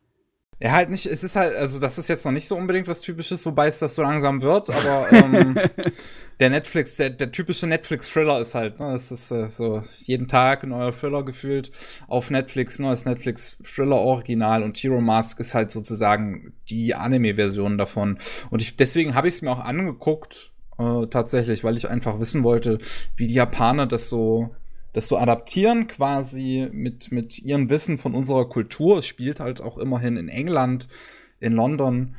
Ja, 0.63 0.71
halt 0.71 0.89
nicht, 0.89 1.05
es 1.07 1.25
ist 1.25 1.35
halt, 1.35 1.57
also 1.57 1.77
das 1.77 1.97
ist 1.97 2.07
jetzt 2.07 2.23
noch 2.23 2.31
nicht 2.31 2.47
so 2.47 2.55
unbedingt 2.55 2.87
was 2.87 3.01
Typisches, 3.01 3.45
wobei 3.45 3.67
es 3.67 3.79
das 3.79 3.95
so 3.95 4.01
langsam 4.01 4.41
wird, 4.41 4.69
aber 4.69 5.11
ähm, 5.11 5.59
der 6.39 6.49
Netflix, 6.51 6.95
der, 6.95 7.09
der 7.09 7.33
typische 7.33 7.67
Netflix-Thriller 7.67 8.39
ist 8.39 8.55
halt, 8.55 8.79
ne, 8.79 8.93
es 8.93 9.11
ist 9.11 9.29
äh, 9.31 9.49
so 9.49 9.83
jeden 10.03 10.29
Tag 10.29 10.63
ein 10.63 10.69
neuer 10.69 10.97
Thriller 10.97 11.23
gefühlt 11.23 11.69
auf 12.07 12.31
Netflix, 12.31 12.79
neues 12.79 13.03
Netflix-Thriller-Original 13.03 14.63
und 14.63 14.77
Hero 14.77 15.01
Mask 15.01 15.37
ist 15.41 15.53
halt 15.53 15.69
sozusagen 15.69 16.53
die 16.69 16.95
Anime-Version 16.95 17.77
davon. 17.77 18.17
Und 18.49 18.61
ich, 18.61 18.77
deswegen 18.77 19.15
habe 19.15 19.27
ich 19.27 19.35
es 19.35 19.41
mir 19.41 19.51
auch 19.51 19.59
angeguckt, 19.59 20.53
äh, 20.79 21.07
tatsächlich, 21.07 21.65
weil 21.65 21.75
ich 21.75 21.89
einfach 21.89 22.21
wissen 22.21 22.45
wollte, 22.45 22.79
wie 23.17 23.27
die 23.27 23.33
Japaner 23.33 23.85
das 23.85 24.07
so 24.07 24.55
das 24.93 25.07
so 25.07 25.17
adaptieren 25.17 25.87
quasi 25.87 26.69
mit, 26.71 27.11
mit 27.11 27.39
ihrem 27.39 27.69
Wissen 27.69 27.97
von 27.97 28.15
unserer 28.15 28.47
Kultur. 28.47 28.99
Es 28.99 29.07
spielt 29.07 29.39
halt 29.39 29.61
auch 29.61 29.77
immerhin 29.77 30.17
in 30.17 30.29
England, 30.29 30.87
in 31.39 31.53
London. 31.53 32.15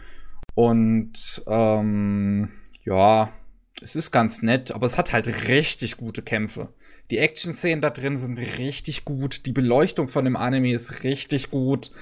Und 0.54 1.42
ähm, 1.46 2.50
ja, 2.84 3.32
es 3.80 3.96
ist 3.96 4.10
ganz 4.10 4.42
nett, 4.42 4.72
aber 4.72 4.86
es 4.86 4.98
hat 4.98 5.12
halt 5.12 5.48
richtig 5.48 5.96
gute 5.96 6.22
Kämpfe. 6.22 6.72
Die 7.10 7.18
Action-Szenen 7.18 7.80
da 7.80 7.90
drin 7.90 8.18
sind 8.18 8.38
richtig 8.38 9.04
gut. 9.04 9.46
Die 9.46 9.52
Beleuchtung 9.52 10.08
von 10.08 10.24
dem 10.24 10.36
Anime 10.36 10.74
ist 10.74 11.04
richtig 11.04 11.50
gut. 11.50 11.92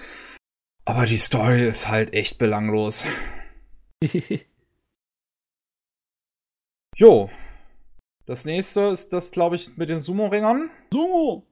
Aber 0.84 1.06
die 1.06 1.18
Story 1.18 1.66
ist 1.66 1.88
halt 1.88 2.14
echt 2.14 2.38
belanglos. 2.38 3.04
jo, 6.96 7.30
das 8.26 8.44
nächste 8.44 8.80
ist 8.82 9.12
das, 9.12 9.30
glaube 9.30 9.56
ich, 9.56 9.76
mit 9.76 9.88
den 9.88 10.00
Sumo-Ringern. 10.00 10.70
Sumo! 10.92 11.46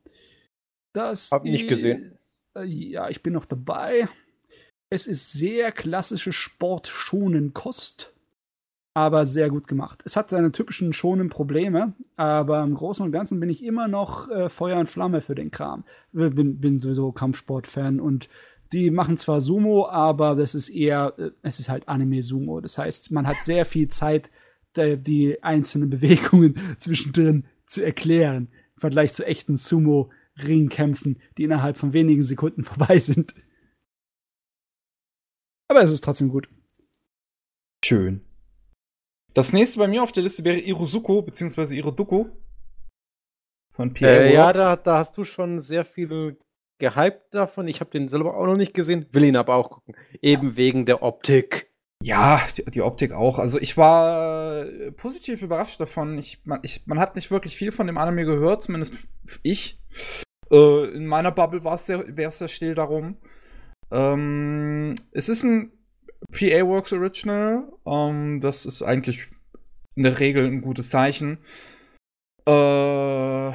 Das 0.93 1.31
Hab 1.31 1.45
nicht 1.45 1.69
gesehen. 1.69 2.19
Äh, 2.57 2.65
ja, 2.65 3.09
ich 3.09 3.23
bin 3.23 3.33
noch 3.33 3.45
dabei. 3.45 4.09
Es 4.93 5.07
ist 5.07 5.33
sehr 5.33 5.71
klassische 5.71 6.33
sportschonen 6.33 7.55
Kost, 7.55 8.13
aber 8.95 9.25
sehr 9.25 9.49
gut 9.49 9.69
gemacht. 9.69 10.03
Es 10.05 10.17
hat 10.17 10.31
seine 10.31 10.51
typischen 10.51 10.93
schonen 10.93 11.29
Probleme, 11.29 11.95
aber 12.17 12.63
im 12.63 12.75
Großen 12.75 13.05
und 13.05 13.13
Ganzen 13.13 13.39
bin 13.39 13.51
ich 13.51 13.63
immer 13.63 13.87
noch 13.87 14.29
äh, 14.29 14.49
Feuer 14.49 14.81
und 14.81 14.89
Flamme 14.89 15.21
für 15.21 15.37
den 15.37 15.53
Kram. 15.53 15.85
Bin, 16.13 16.61
bin 16.61 16.81
sowieso 16.81 17.13
Kampfsport-Fan 17.13 18.01
und 18.01 18.29
die 18.73 18.91
machen 18.91 19.17
zwar 19.17 19.41
Sumo, 19.41 19.89
aber 19.89 20.35
das 20.35 20.55
ist 20.55 20.69
eher, 20.69 21.15
äh, 21.19 21.31
es 21.43 21.61
ist 21.61 21.69
halt 21.69 21.89
Anime-Sumo. 21.89 22.61
Das 22.61 22.79
heißt, 22.79 23.13
man 23.13 23.29
hat 23.29 23.37
sehr 23.43 23.65
viel 23.65 23.89
Zeit, 23.89 24.31
die 24.77 25.43
einzelnen 25.43 25.91
Bewegungen 25.91 26.59
zwischendrin 26.79 27.47
zu 27.67 27.85
erklären. 27.85 28.49
Im 28.75 28.81
Vergleich 28.81 29.13
zu 29.13 29.27
echten 29.27 29.57
Sumo-Ringkämpfen, 29.57 31.21
die 31.37 31.45
innerhalb 31.45 31.79
von 31.79 31.93
wenigen 31.93 32.23
Sekunden 32.23 32.63
vorbei 32.65 32.99
sind. 32.99 33.35
Aber 35.69 35.83
es 35.83 35.91
ist 35.91 36.03
trotzdem 36.03 36.31
gut. 36.31 36.49
Schön. 37.85 38.25
Das 39.35 39.53
nächste 39.53 39.79
bei 39.79 39.87
mir 39.87 40.03
auf 40.03 40.13
der 40.13 40.25
Liste 40.25 40.45
wäre 40.45 40.59
Irosuko, 40.59 41.23
beziehungsweise 41.23 41.77
Iroduko. 41.77 42.29
Von 43.73 43.95
Pierre 43.95 44.29
äh, 44.29 44.35
Ja, 44.35 44.53
da, 44.53 44.77
da, 44.77 44.99
hast 44.99 45.17
du 45.17 45.25
schon 45.25 45.63
sehr 45.63 45.85
viel 45.85 46.37
gehypt 46.79 47.33
davon. 47.33 47.69
Ich 47.69 47.81
habe 47.81 47.91
den 47.91 48.09
selber 48.09 48.37
auch 48.37 48.47
noch 48.47 48.57
nicht 48.57 48.75
gesehen, 48.75 49.07
will 49.13 49.25
ihn 49.25 49.37
aber 49.37 49.55
auch 49.55 49.71
gucken. 49.71 49.95
Eben 50.21 50.51
ja. 50.51 50.57
wegen 50.57 50.87
der 50.87 51.03
Optik. 51.03 51.70
Ja, 52.03 52.41
die, 52.57 52.65
die, 52.65 52.81
Optik 52.81 53.13
auch. 53.13 53.39
Also 53.39 53.61
ich 53.61 53.77
war 53.77 54.65
äh, 54.65 54.91
positiv 54.93 55.43
überrascht 55.43 55.81
davon. 55.81 56.17
Ich, 56.19 56.41
man, 56.45 56.61
ich, 56.63 56.87
man 56.87 56.99
hat 56.99 57.15
nicht 57.15 57.31
wirklich 57.31 57.57
viel 57.57 57.73
von 57.73 57.87
dem 57.87 57.99
Anime 57.99 58.25
gehört, 58.25 58.63
zumindest 58.63 59.07
ich. 59.43 59.79
Äh, 60.51 60.85
in 60.95 61.07
meiner 61.07 61.31
Bubble 61.31 61.63
war 61.63 61.75
es 61.75 61.87
sehr, 61.87 62.17
wäre 62.17 62.31
es 62.31 62.39
sehr 62.39 62.49
still 62.49 62.75
darum. 62.75 63.19
Ähm, 63.91 64.95
es 65.13 65.29
ist 65.29 65.43
ein 65.43 65.73
PA 66.33 66.67
Works 66.67 66.93
Original. 66.93 67.71
Ähm, 67.87 68.41
das 68.41 68.65
ist 68.65 68.83
eigentlich 68.83 69.29
in 69.95 70.05
der 70.05 70.19
Regel 70.19 70.47
ein 70.47 70.63
gutes 70.63 70.89
Zeichen. 70.89 71.39
Äh, 72.47 73.53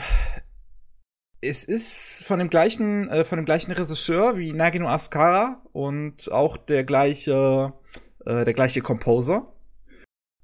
es 1.41 1.63
ist 1.63 2.23
von 2.25 2.39
dem 2.39 2.49
gleichen, 2.49 3.09
äh, 3.09 3.23
von 3.23 3.37
dem 3.37 3.45
gleichen 3.45 3.71
Regisseur 3.71 4.37
wie 4.37 4.53
Nagino 4.53 4.87
Asukara 4.87 5.61
und 5.73 6.31
auch 6.31 6.57
der 6.57 6.83
gleiche 6.83 7.73
äh, 7.73 7.95
der 8.25 8.53
gleiche 8.53 8.81
Composer. 8.81 9.53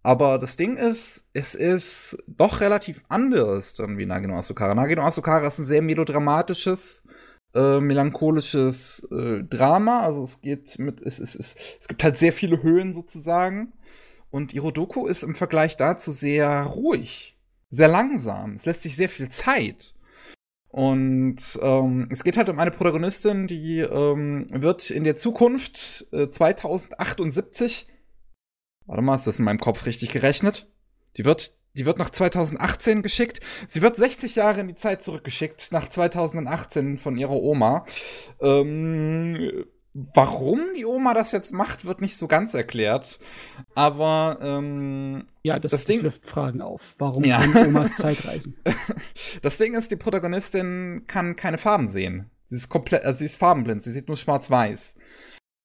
Aber 0.03 0.39
das 0.39 0.57
Ding 0.57 0.77
ist, 0.77 1.25
es 1.33 1.53
ist 1.53 2.17
doch 2.27 2.59
relativ 2.59 3.03
anders 3.07 3.75
dann 3.75 3.97
wie 3.97 4.05
Nagino 4.05 4.35
Asukara. 4.35 4.73
Nagino 4.73 5.03
Asukara 5.03 5.47
ist 5.47 5.59
ein 5.59 5.65
sehr 5.65 5.81
melodramatisches, 5.83 7.03
äh, 7.53 7.79
melancholisches 7.79 9.07
äh, 9.11 9.43
Drama. 9.43 10.01
Also 10.01 10.23
es 10.23 10.41
geht 10.41 10.79
mit, 10.79 11.01
es, 11.01 11.19
es, 11.19 11.35
es, 11.35 11.55
es 11.79 11.87
gibt 11.87 12.03
halt 12.03 12.17
sehr 12.17 12.33
viele 12.33 12.63
Höhen 12.63 12.93
sozusagen. 12.93 13.73
Und 14.31 14.53
Irodoku 14.53 15.05
ist 15.05 15.23
im 15.23 15.35
Vergleich 15.35 15.77
dazu 15.77 16.11
sehr 16.11 16.63
ruhig, 16.63 17.37
sehr 17.69 17.89
langsam. 17.89 18.55
Es 18.55 18.65
lässt 18.65 18.83
sich 18.83 18.95
sehr 18.95 19.09
viel 19.09 19.29
Zeit. 19.29 19.93
Und 20.71 21.59
ähm, 21.61 22.07
es 22.09 22.23
geht 22.23 22.37
halt 22.37 22.49
um 22.49 22.59
eine 22.59 22.71
Protagonistin, 22.71 23.47
die 23.47 23.79
ähm, 23.79 24.47
wird 24.51 24.89
in 24.89 25.03
der 25.03 25.15
Zukunft 25.17 26.07
äh, 26.11 26.29
2078, 26.29 27.87
Warte 28.91 29.03
mal, 29.03 29.15
ist 29.15 29.27
das 29.27 29.39
in 29.39 29.45
meinem 29.45 29.59
Kopf 29.59 29.85
richtig 29.85 30.11
gerechnet? 30.11 30.67
Die 31.17 31.23
wird, 31.23 31.57
die 31.75 31.85
wird 31.85 31.97
nach 31.97 32.09
2018 32.09 33.01
geschickt. 33.01 33.39
Sie 33.67 33.81
wird 33.81 33.95
60 33.95 34.35
Jahre 34.35 34.61
in 34.61 34.67
die 34.67 34.75
Zeit 34.75 35.03
zurückgeschickt, 35.03 35.71
nach 35.71 35.87
2018 35.87 36.97
von 36.97 37.17
ihrer 37.17 37.31
Oma. 37.31 37.85
Ähm, 38.41 39.65
warum 39.93 40.59
die 40.75 40.85
Oma 40.85 41.13
das 41.13 41.31
jetzt 41.31 41.51
macht, 41.53 41.85
wird 41.85 42.01
nicht 42.01 42.15
so 42.17 42.27
ganz 42.27 42.53
erklärt. 42.53 43.19
Aber 43.75 44.37
ähm, 44.41 45.27
Ja, 45.43 45.59
das, 45.59 45.71
Das 45.71 45.85
das, 45.85 45.95
Ding- 45.95 46.03
wirft 46.03 46.25
Fragen 46.25 46.61
auf. 46.61 46.95
Warum 46.97 47.23
Ja. 47.23 47.39
Omas 47.41 47.95
Zeitreisen? 47.97 48.57
das 49.41 49.57
Ding 49.57 49.73
ist, 49.75 49.91
die 49.91 49.95
Protagonistin 49.97 51.03
kann 51.07 51.35
keine 51.35 51.57
Farben 51.57 51.87
sehen. 51.87 52.29
Sie 52.47 52.55
ist 52.55 52.69
komplett, 52.69 53.03
also 53.05 53.19
sie 53.19 53.25
ist 53.25 53.37
farbenblind, 53.37 53.81
sie 53.81 53.91
sieht 53.93 54.07
nur 54.07 54.17
schwarz-weiß. 54.17 54.95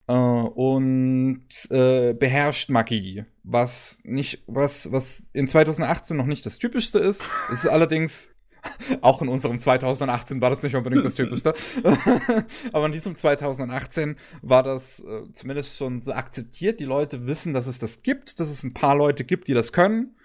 Äh, 0.09 0.13
und 0.13 1.49
äh, 1.71 2.13
beherrscht 2.13 2.71
Magie, 2.71 3.25
was 3.43 3.99
nicht, 4.05 4.45
was, 4.47 4.93
was 4.93 5.25
in 5.33 5.49
2018 5.49 6.17
noch 6.17 6.27
nicht 6.27 6.47
das 6.47 6.59
Typischste 6.59 7.01
ist. 7.01 7.29
Es 7.53 7.61
ist 7.65 7.67
allerdings 7.71 8.33
auch 9.01 9.23
in 9.23 9.29
unserem 9.29 9.59
2018 9.59 10.41
war 10.41 10.51
das 10.51 10.63
nicht 10.63 10.77
unbedingt 10.77 11.05
das 11.05 11.15
Typischste. 11.15 11.55
Aber 12.73 12.87
in 12.87 12.93
diesem 12.93 13.17
2018 13.17 14.17
war 14.43 14.63
das 14.63 15.01
äh, 15.01 15.33
zumindest 15.33 15.77
schon 15.77 16.01
so 16.01 16.13
akzeptiert. 16.13 16.81
Die 16.81 16.85
Leute 16.85 17.27
wissen, 17.27 17.55
dass 17.55 17.67
es 17.67 17.79
das 17.79 18.03
gibt, 18.03 18.41
dass 18.41 18.51
es 18.51 18.63
ein 18.63 18.75
paar 18.75 18.97
Leute 18.97 19.25
gibt, 19.25 19.49
die 19.49 19.55
das 19.55 19.73
können. 19.73 20.17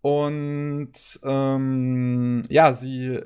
Und 0.00 0.92
ähm, 1.24 2.44
ja, 2.48 2.72
sie 2.72 3.20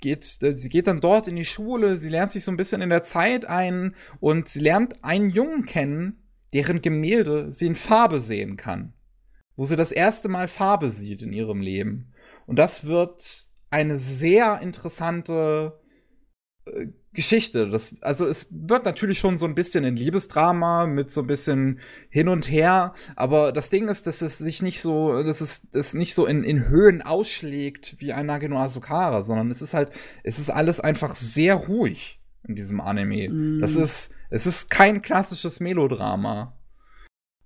geht, 0.00 0.38
äh, 0.42 0.56
sie 0.56 0.68
geht 0.68 0.86
dann 0.86 1.00
dort 1.00 1.28
in 1.28 1.36
die 1.36 1.44
Schule, 1.44 1.96
sie 1.96 2.08
lernt 2.08 2.32
sich 2.32 2.44
so 2.44 2.50
ein 2.50 2.56
bisschen 2.56 2.82
in 2.82 2.90
der 2.90 3.02
Zeit 3.02 3.44
ein 3.44 3.94
und 4.20 4.48
sie 4.48 4.60
lernt 4.60 5.04
einen 5.04 5.30
Jungen 5.30 5.64
kennen, 5.66 6.22
deren 6.52 6.82
Gemälde 6.82 7.52
sie 7.52 7.66
in 7.66 7.74
Farbe 7.74 8.20
sehen 8.20 8.56
kann. 8.56 8.92
Wo 9.56 9.64
sie 9.64 9.76
das 9.76 9.92
erste 9.92 10.28
Mal 10.28 10.48
Farbe 10.48 10.90
sieht 10.90 11.22
in 11.22 11.32
ihrem 11.32 11.60
Leben. 11.60 12.12
Und 12.46 12.58
das 12.58 12.84
wird 12.84 13.49
eine 13.70 13.98
sehr 13.98 14.60
interessante 14.60 15.80
äh, 16.66 16.86
Geschichte. 17.12 17.68
Das, 17.68 17.96
also 18.02 18.26
es 18.26 18.48
wird 18.50 18.84
natürlich 18.84 19.18
schon 19.18 19.36
so 19.36 19.44
ein 19.46 19.56
bisschen 19.56 19.84
ein 19.84 19.96
Liebesdrama 19.96 20.86
mit 20.86 21.10
so 21.10 21.22
ein 21.22 21.26
bisschen 21.26 21.80
hin 22.08 22.28
und 22.28 22.48
her, 22.48 22.94
aber 23.16 23.50
das 23.50 23.68
Ding 23.68 23.88
ist, 23.88 24.06
dass 24.06 24.22
es 24.22 24.38
sich 24.38 24.62
nicht 24.62 24.80
so, 24.80 25.22
dass 25.24 25.40
es 25.40 25.68
das 25.72 25.92
nicht 25.92 26.14
so 26.14 26.26
in, 26.26 26.44
in 26.44 26.68
Höhen 26.68 27.02
ausschlägt 27.02 27.96
wie 27.98 28.12
ein 28.12 28.26
Nagino 28.26 28.58
Asukara, 28.58 29.22
sondern 29.22 29.50
es 29.50 29.60
ist 29.60 29.74
halt, 29.74 29.90
es 30.22 30.38
ist 30.38 30.50
alles 30.50 30.78
einfach 30.78 31.16
sehr 31.16 31.56
ruhig 31.56 32.20
in 32.46 32.54
diesem 32.54 32.80
Anime. 32.80 33.28
Mm. 33.28 33.60
Das 33.60 33.74
ist, 33.74 34.12
es 34.30 34.46
ist 34.46 34.70
kein 34.70 35.02
klassisches 35.02 35.58
Melodrama. 35.58 36.59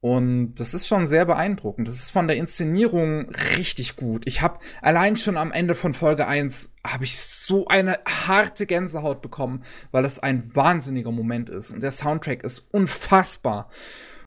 Und 0.04 0.56
das 0.56 0.74
ist 0.74 0.86
schon 0.86 1.06
sehr 1.06 1.24
beeindruckend. 1.24 1.88
Das 1.88 1.94
ist 1.94 2.10
von 2.10 2.28
der 2.28 2.36
Inszenierung 2.36 3.30
richtig 3.56 3.96
gut. 3.96 4.24
Ich 4.26 4.42
habe 4.42 4.58
allein 4.82 5.16
schon 5.16 5.38
am 5.38 5.50
Ende 5.50 5.74
von 5.74 5.94
Folge 5.94 6.26
1 6.26 6.74
habe 6.86 7.04
ich 7.04 7.18
so 7.18 7.68
eine 7.68 7.98
harte 8.06 8.66
Gänsehaut 8.66 9.22
bekommen, 9.22 9.64
weil 9.92 10.02
das 10.02 10.18
ein 10.18 10.54
wahnsinniger 10.54 11.10
Moment 11.10 11.48
ist. 11.48 11.72
Und 11.72 11.82
der 11.82 11.90
Soundtrack 11.90 12.44
ist 12.44 12.68
unfassbar. 12.70 13.70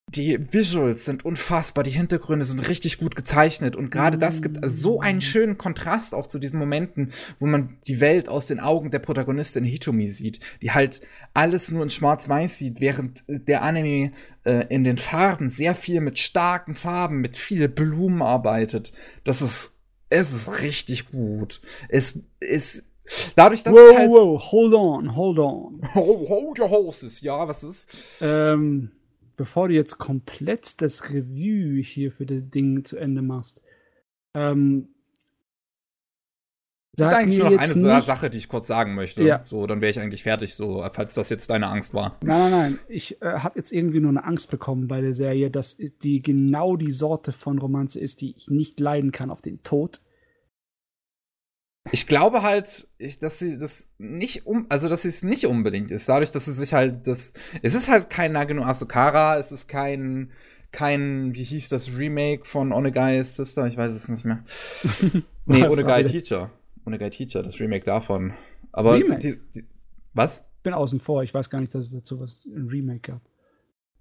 Die 0.09 0.53
Visuals 0.53 1.03
sind 1.03 1.25
unfassbar, 1.25 1.83
die 1.83 1.91
Hintergründe 1.91 2.45
sind 2.45 2.61
richtig 2.69 2.97
gut 2.97 3.17
gezeichnet 3.17 3.75
und 3.75 3.91
gerade 3.91 4.17
das 4.17 4.41
gibt 4.41 4.57
so 4.63 5.01
einen 5.01 5.19
schönen 5.19 5.57
Kontrast 5.57 6.15
auch 6.15 6.27
zu 6.27 6.39
diesen 6.39 6.59
Momenten, 6.59 7.11
wo 7.39 7.45
man 7.45 7.77
die 7.87 7.99
Welt 7.99 8.29
aus 8.29 8.45
den 8.45 8.61
Augen 8.61 8.89
der 8.89 8.99
Protagonistin 8.99 9.65
Hitomi 9.65 10.07
sieht, 10.07 10.39
die 10.61 10.71
halt 10.71 11.01
alles 11.33 11.71
nur 11.71 11.83
in 11.83 11.89
schwarz-weiß 11.89 12.57
sieht, 12.57 12.79
während 12.79 13.25
der 13.27 13.63
Anime 13.63 14.13
äh, 14.45 14.65
in 14.69 14.85
den 14.85 14.95
Farben 14.95 15.49
sehr 15.49 15.75
viel 15.75 15.99
mit 15.99 16.19
starken 16.19 16.73
Farben, 16.73 17.17
mit 17.19 17.35
viel 17.35 17.67
Blumen 17.67 18.21
arbeitet. 18.21 18.93
Das 19.25 19.41
ist, 19.41 19.73
es 20.09 20.31
ist 20.31 20.61
richtig 20.61 21.11
gut. 21.11 21.59
Es 21.89 22.17
ist 22.39 22.85
dadurch, 23.35 23.61
dass 23.61 23.73
wow, 23.73 23.89
es 23.91 23.97
halt 23.97 24.09
wow, 24.09 24.51
hold 24.51 24.73
on, 24.73 25.15
hold 25.17 25.37
on. 25.37 25.81
Hold, 25.93 26.29
hold 26.29 26.59
your 26.59 26.69
horses, 26.69 27.19
ja, 27.19 27.45
was 27.45 27.65
ist? 27.65 27.89
Ähm, 28.21 28.91
bevor 29.37 29.69
du 29.69 29.75
jetzt 29.75 29.99
komplett 29.99 30.81
das 30.81 31.11
Review 31.11 31.81
hier 31.81 32.11
für 32.11 32.25
das 32.25 32.49
Ding 32.49 32.83
zu 32.83 32.97
Ende 32.97 33.21
machst, 33.21 33.61
ähm, 34.33 34.89
Es 36.91 36.99
sag 36.99 37.15
eigentlich 37.15 37.37
mir 37.37 37.43
nur 37.45 37.53
noch 37.53 37.61
eine 37.61 37.95
nicht, 37.95 38.05
Sache, 38.07 38.29
die 38.29 38.37
ich 38.37 38.49
kurz 38.49 38.67
sagen 38.67 38.95
möchte. 38.95 39.21
Ja. 39.21 39.43
So, 39.43 39.67
dann 39.67 39.79
wäre 39.79 39.91
ich 39.91 39.99
eigentlich 39.99 40.23
fertig, 40.23 40.55
so, 40.55 40.85
falls 40.91 41.13
das 41.13 41.29
jetzt 41.29 41.49
deine 41.51 41.67
Angst 41.67 41.93
war. 41.93 42.17
Nein, 42.23 42.39
nein, 42.39 42.51
nein. 42.51 42.79
Ich 42.89 43.21
äh, 43.21 43.37
habe 43.37 43.59
jetzt 43.59 43.71
irgendwie 43.71 43.99
nur 43.99 44.09
eine 44.09 44.23
Angst 44.23 44.49
bekommen 44.49 44.87
bei 44.87 44.99
der 44.99 45.13
Serie, 45.13 45.51
dass 45.51 45.77
die 45.77 46.21
genau 46.21 46.75
die 46.75 46.91
Sorte 46.91 47.31
von 47.31 47.59
Romanze 47.59 47.99
ist, 47.99 48.21
die 48.21 48.35
ich 48.35 48.49
nicht 48.49 48.79
leiden 48.79 49.11
kann 49.11 49.29
auf 49.29 49.41
den 49.43 49.61
Tod. 49.61 50.01
Ich 51.91 52.07
glaube 52.07 52.41
halt, 52.41 52.87
ich, 52.97 53.19
dass 53.19 53.39
sie 53.39 53.57
das 53.57 53.89
nicht 53.97 54.45
um, 54.45 54.65
also 54.69 54.89
dass 54.89 55.03
sie 55.03 55.09
es 55.09 55.23
nicht 55.23 55.45
unbedingt 55.45 55.91
ist, 55.91 56.09
dadurch, 56.09 56.31
dass 56.31 56.45
sie 56.45 56.53
sich 56.53 56.73
halt, 56.73 57.07
das, 57.07 57.33
es 57.61 57.73
ist 57.75 57.89
halt 57.89 58.09
kein 58.09 58.33
Nagino 58.33 58.63
Asukara, 58.63 59.37
es 59.37 59.51
ist 59.51 59.67
kein, 59.67 60.31
kein, 60.71 61.33
wie 61.35 61.43
hieß 61.43 61.69
das 61.69 61.97
Remake 61.97 62.45
von 62.45 62.71
Onegai 62.71 63.23
Sister, 63.23 63.67
ich 63.67 63.77
weiß 63.77 63.93
es 63.95 64.07
nicht 64.09 64.25
mehr. 64.25 64.43
nee, 65.45 65.65
Onegai. 65.65 66.03
Teacher. 66.03 66.51
Onegai 66.85 67.09
Teacher, 67.09 67.43
das 67.43 67.59
Remake 67.59 67.85
davon. 67.85 68.33
Aber 68.71 68.95
Remake? 68.95 69.19
Die, 69.19 69.39
die, 69.55 69.67
was? 70.13 70.43
Bin 70.63 70.73
außen 70.73 70.99
vor. 70.99 71.23
Ich 71.23 71.33
weiß 71.33 71.49
gar 71.49 71.61
nicht, 71.61 71.73
dass 71.73 71.85
es 71.85 71.91
dazu 71.91 72.19
was 72.19 72.45
ein 72.45 72.67
Remake 72.67 73.11
gab. 73.11 73.21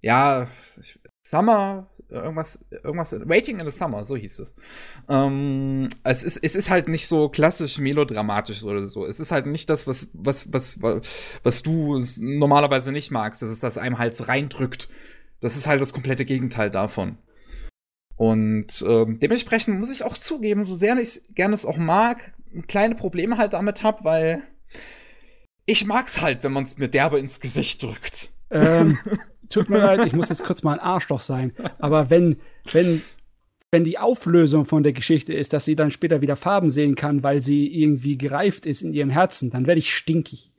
Ja, 0.01 0.47
ich, 0.79 0.99
Summer, 1.29 1.87
irgendwas, 2.09 2.59
irgendwas, 2.71 3.11
Waiting 3.25 3.59
in 3.59 3.69
the 3.69 3.77
Summer, 3.77 4.05
so 4.05 4.15
hieß 4.15 4.39
es. 4.39 4.55
Ähm, 5.09 5.89
es 6.03 6.23
ist, 6.23 6.37
es 6.37 6.55
ist 6.55 6.69
halt 6.69 6.87
nicht 6.87 7.07
so 7.07 7.29
klassisch 7.29 7.79
melodramatisch 7.79 8.63
oder 8.63 8.87
so. 8.87 9.05
Es 9.05 9.19
ist 9.19 9.31
halt 9.31 9.45
nicht 9.45 9.69
das, 9.69 9.87
was, 9.87 10.09
was, 10.13 10.51
was, 10.53 10.79
was 11.43 11.63
du 11.63 12.01
normalerweise 12.19 12.91
nicht 12.91 13.11
magst, 13.11 13.41
dass 13.41 13.49
es 13.49 13.59
das 13.59 13.77
einem 13.77 13.97
halt 13.97 14.15
so 14.15 14.23
reindrückt. 14.23 14.89
Das 15.41 15.57
ist 15.57 15.67
halt 15.67 15.81
das 15.81 15.93
komplette 15.93 16.25
Gegenteil 16.25 16.71
davon. 16.71 17.17
Und 18.15 18.83
ähm, 18.87 19.19
dementsprechend 19.19 19.79
muss 19.79 19.91
ich 19.91 20.03
auch 20.03 20.17
zugeben, 20.17 20.63
so 20.63 20.75
sehr 20.75 20.97
ich 20.97 21.21
gerne 21.35 21.53
es 21.53 21.65
auch 21.65 21.77
mag, 21.77 22.33
kleine 22.67 22.95
Probleme 22.95 23.37
halt 23.37 23.53
damit 23.53 23.83
hab, 23.83 24.03
weil 24.03 24.41
ich 25.65 25.85
mag's 25.85 26.21
halt, 26.21 26.43
wenn 26.43 26.53
man 26.53 26.63
es 26.63 26.77
mir 26.77 26.87
derbe 26.87 27.19
ins 27.19 27.39
Gesicht 27.39 27.83
drückt. 27.83 28.31
Ähm, 28.49 28.97
tut 29.49 29.69
mir 29.69 29.79
leid, 29.79 30.05
ich 30.05 30.13
muss 30.13 30.29
jetzt 30.29 30.43
kurz 30.43 30.63
mal 30.63 30.73
ein 30.73 30.79
Arschloch 30.79 31.21
sein. 31.21 31.53
Aber 31.79 32.09
wenn, 32.09 32.39
wenn, 32.71 33.01
wenn 33.71 33.83
die 33.83 33.97
Auflösung 33.97 34.65
von 34.65 34.83
der 34.83 34.93
Geschichte 34.93 35.33
ist, 35.33 35.53
dass 35.53 35.65
sie 35.65 35.75
dann 35.75 35.91
später 35.91 36.21
wieder 36.21 36.35
Farben 36.35 36.69
sehen 36.69 36.95
kann, 36.95 37.23
weil 37.23 37.41
sie 37.41 37.67
irgendwie 37.67 38.17
gereift 38.17 38.65
ist 38.65 38.81
in 38.81 38.93
ihrem 38.93 39.09
Herzen, 39.09 39.49
dann 39.49 39.67
werde 39.67 39.79
ich 39.79 39.93
stinkig. 39.93 40.51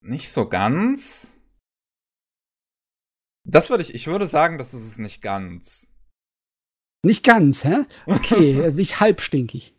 Nicht 0.00 0.30
so 0.30 0.48
ganz. 0.48 1.40
Das 3.44 3.70
würde 3.70 3.82
ich, 3.82 3.94
ich 3.94 4.06
würde 4.06 4.26
sagen, 4.26 4.58
das 4.58 4.74
ist 4.74 4.86
es 4.86 4.98
nicht 4.98 5.22
ganz. 5.22 5.88
Nicht 7.02 7.24
ganz, 7.24 7.64
hä? 7.64 7.84
Okay, 8.06 8.68
ich 8.76 9.00
halb 9.00 9.20
stinkig. 9.20 9.74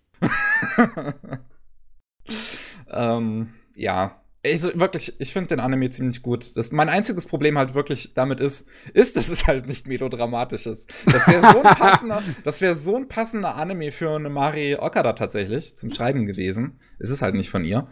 ähm, 2.88 3.54
ja. 3.76 4.24
Also 4.46 4.72
wirklich, 4.80 5.20
ich 5.20 5.34
finde 5.34 5.50
den 5.50 5.60
Anime 5.60 5.90
ziemlich 5.90 6.22
gut. 6.22 6.56
Das, 6.56 6.72
mein 6.72 6.88
einziges 6.88 7.26
Problem 7.26 7.58
halt 7.58 7.74
wirklich 7.74 8.14
damit 8.14 8.40
ist, 8.40 8.66
ist, 8.94 9.18
dass 9.18 9.28
es 9.28 9.48
halt 9.48 9.68
nicht 9.68 9.88
melodramatisch 9.88 10.66
ist. 10.66 10.90
Das 11.06 11.28
wäre 11.28 11.42
so 11.42 11.62
ein 11.62 11.76
passender, 11.76 12.24
das 12.46 12.62
wäre 12.62 12.76
so 12.76 12.96
ein 12.96 13.10
passender 13.10 13.56
Anime 13.56 13.92
für 13.92 14.16
eine 14.16 14.30
Mari 14.30 14.76
Okada 14.76 15.12
tatsächlich 15.14 15.76
zum 15.76 15.94
Schreiben 15.94 16.26
gewesen. 16.26 16.80
Es 17.00 17.10
ist 17.10 17.22
halt 17.22 17.36
nicht 17.36 17.50
von 17.50 17.66
ihr. 17.66 17.88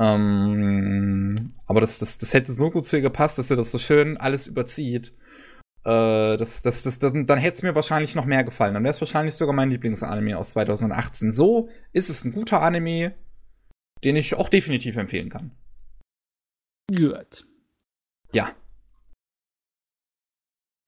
Ähm, 0.00 1.52
aber 1.66 1.80
das, 1.80 2.00
das, 2.00 2.18
das 2.18 2.34
hätte 2.34 2.52
so 2.52 2.70
gut 2.70 2.86
zu 2.86 2.96
ihr 2.96 3.02
gepasst, 3.02 3.38
dass 3.38 3.48
sie 3.48 3.56
das 3.56 3.70
so 3.70 3.78
schön 3.78 4.16
alles 4.16 4.48
überzieht. 4.48 5.14
Äh, 5.84 6.36
das, 6.36 6.60
das, 6.62 6.82
das, 6.82 6.98
dann 6.98 7.38
hätte 7.38 7.56
es 7.56 7.62
mir 7.62 7.76
wahrscheinlich 7.76 8.16
noch 8.16 8.24
mehr 8.24 8.42
gefallen. 8.42 8.74
Dann 8.74 8.82
wäre 8.82 8.94
es 8.94 9.00
wahrscheinlich 9.00 9.36
sogar 9.36 9.54
mein 9.54 9.70
Lieblingsanime 9.70 10.36
aus 10.36 10.50
2018. 10.50 11.32
So 11.32 11.68
ist 11.92 12.10
es 12.10 12.24
ein 12.24 12.32
guter 12.32 12.62
Anime, 12.62 13.14
den 14.02 14.16
ich 14.16 14.34
auch 14.34 14.48
definitiv 14.48 14.96
empfehlen 14.96 15.28
kann. 15.28 15.52
Gut. 16.92 17.46
Ja. 18.32 18.50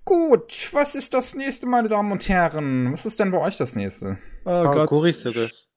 Gut, 0.05 0.69
was 0.73 0.95
ist 0.95 1.15
das 1.15 1.35
nächste, 1.35 1.67
meine 1.67 1.89
Damen 1.89 2.13
und 2.13 2.29
Herren? 2.29 2.93
Was 2.93 3.07
ist 3.07 3.19
denn 3.19 3.31
bei 3.33 3.39
euch 3.41 3.57
das 3.57 3.75
nächste? 3.75 4.19
Oh 4.45 4.51
Ah, 4.51 4.73
Gott. 4.75 4.89
Kurisurus. 4.89 5.69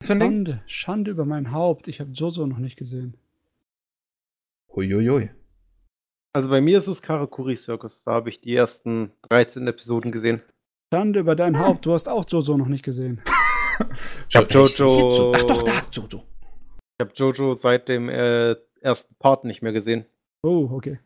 Was 0.00 0.06
für 0.08 0.12
ein 0.14 0.20
Ding? 0.20 0.30
Schande, 0.30 0.62
Schande 0.66 1.10
über 1.12 1.24
mein 1.24 1.52
Haupt. 1.52 1.86
Ich 1.88 2.00
habe 2.00 2.10
Jojo 2.10 2.46
noch 2.46 2.58
nicht 2.58 2.76
gesehen. 2.76 3.16
Huiuiui. 4.74 5.30
Also 6.34 6.48
bei 6.50 6.60
mir 6.60 6.78
ist 6.78 6.86
es 6.88 7.00
Karakuri 7.00 7.56
Circus. 7.56 8.02
Da 8.04 8.12
habe 8.12 8.28
ich 8.28 8.40
die 8.40 8.54
ersten 8.54 9.12
13 9.28 9.66
Episoden 9.68 10.10
gesehen. 10.12 10.42
Schande 10.92 11.20
über 11.20 11.34
dein 11.36 11.58
Haupt. 11.58 11.86
Du 11.86 11.92
hast 11.92 12.08
auch 12.08 12.24
Jojo 12.28 12.56
noch 12.56 12.68
nicht 12.68 12.84
gesehen. 12.84 13.22
Ich 14.30 14.34
hab 14.36 14.48
Jojo- 14.50 15.34
Ach 15.36 15.42
doch, 15.42 15.62
da 15.62 15.78
ist 15.80 15.94
Jojo. 15.94 16.22
Ich 16.98 17.04
habe 17.04 17.12
Jojo 17.14 17.56
seit 17.56 17.88
dem 17.88 18.08
äh, 18.08 18.56
ersten 18.86 19.14
Part 19.16 19.44
nicht 19.44 19.62
mehr 19.62 19.72
gesehen. 19.72 20.06
Oh, 20.42 20.68
okay. 20.72 20.98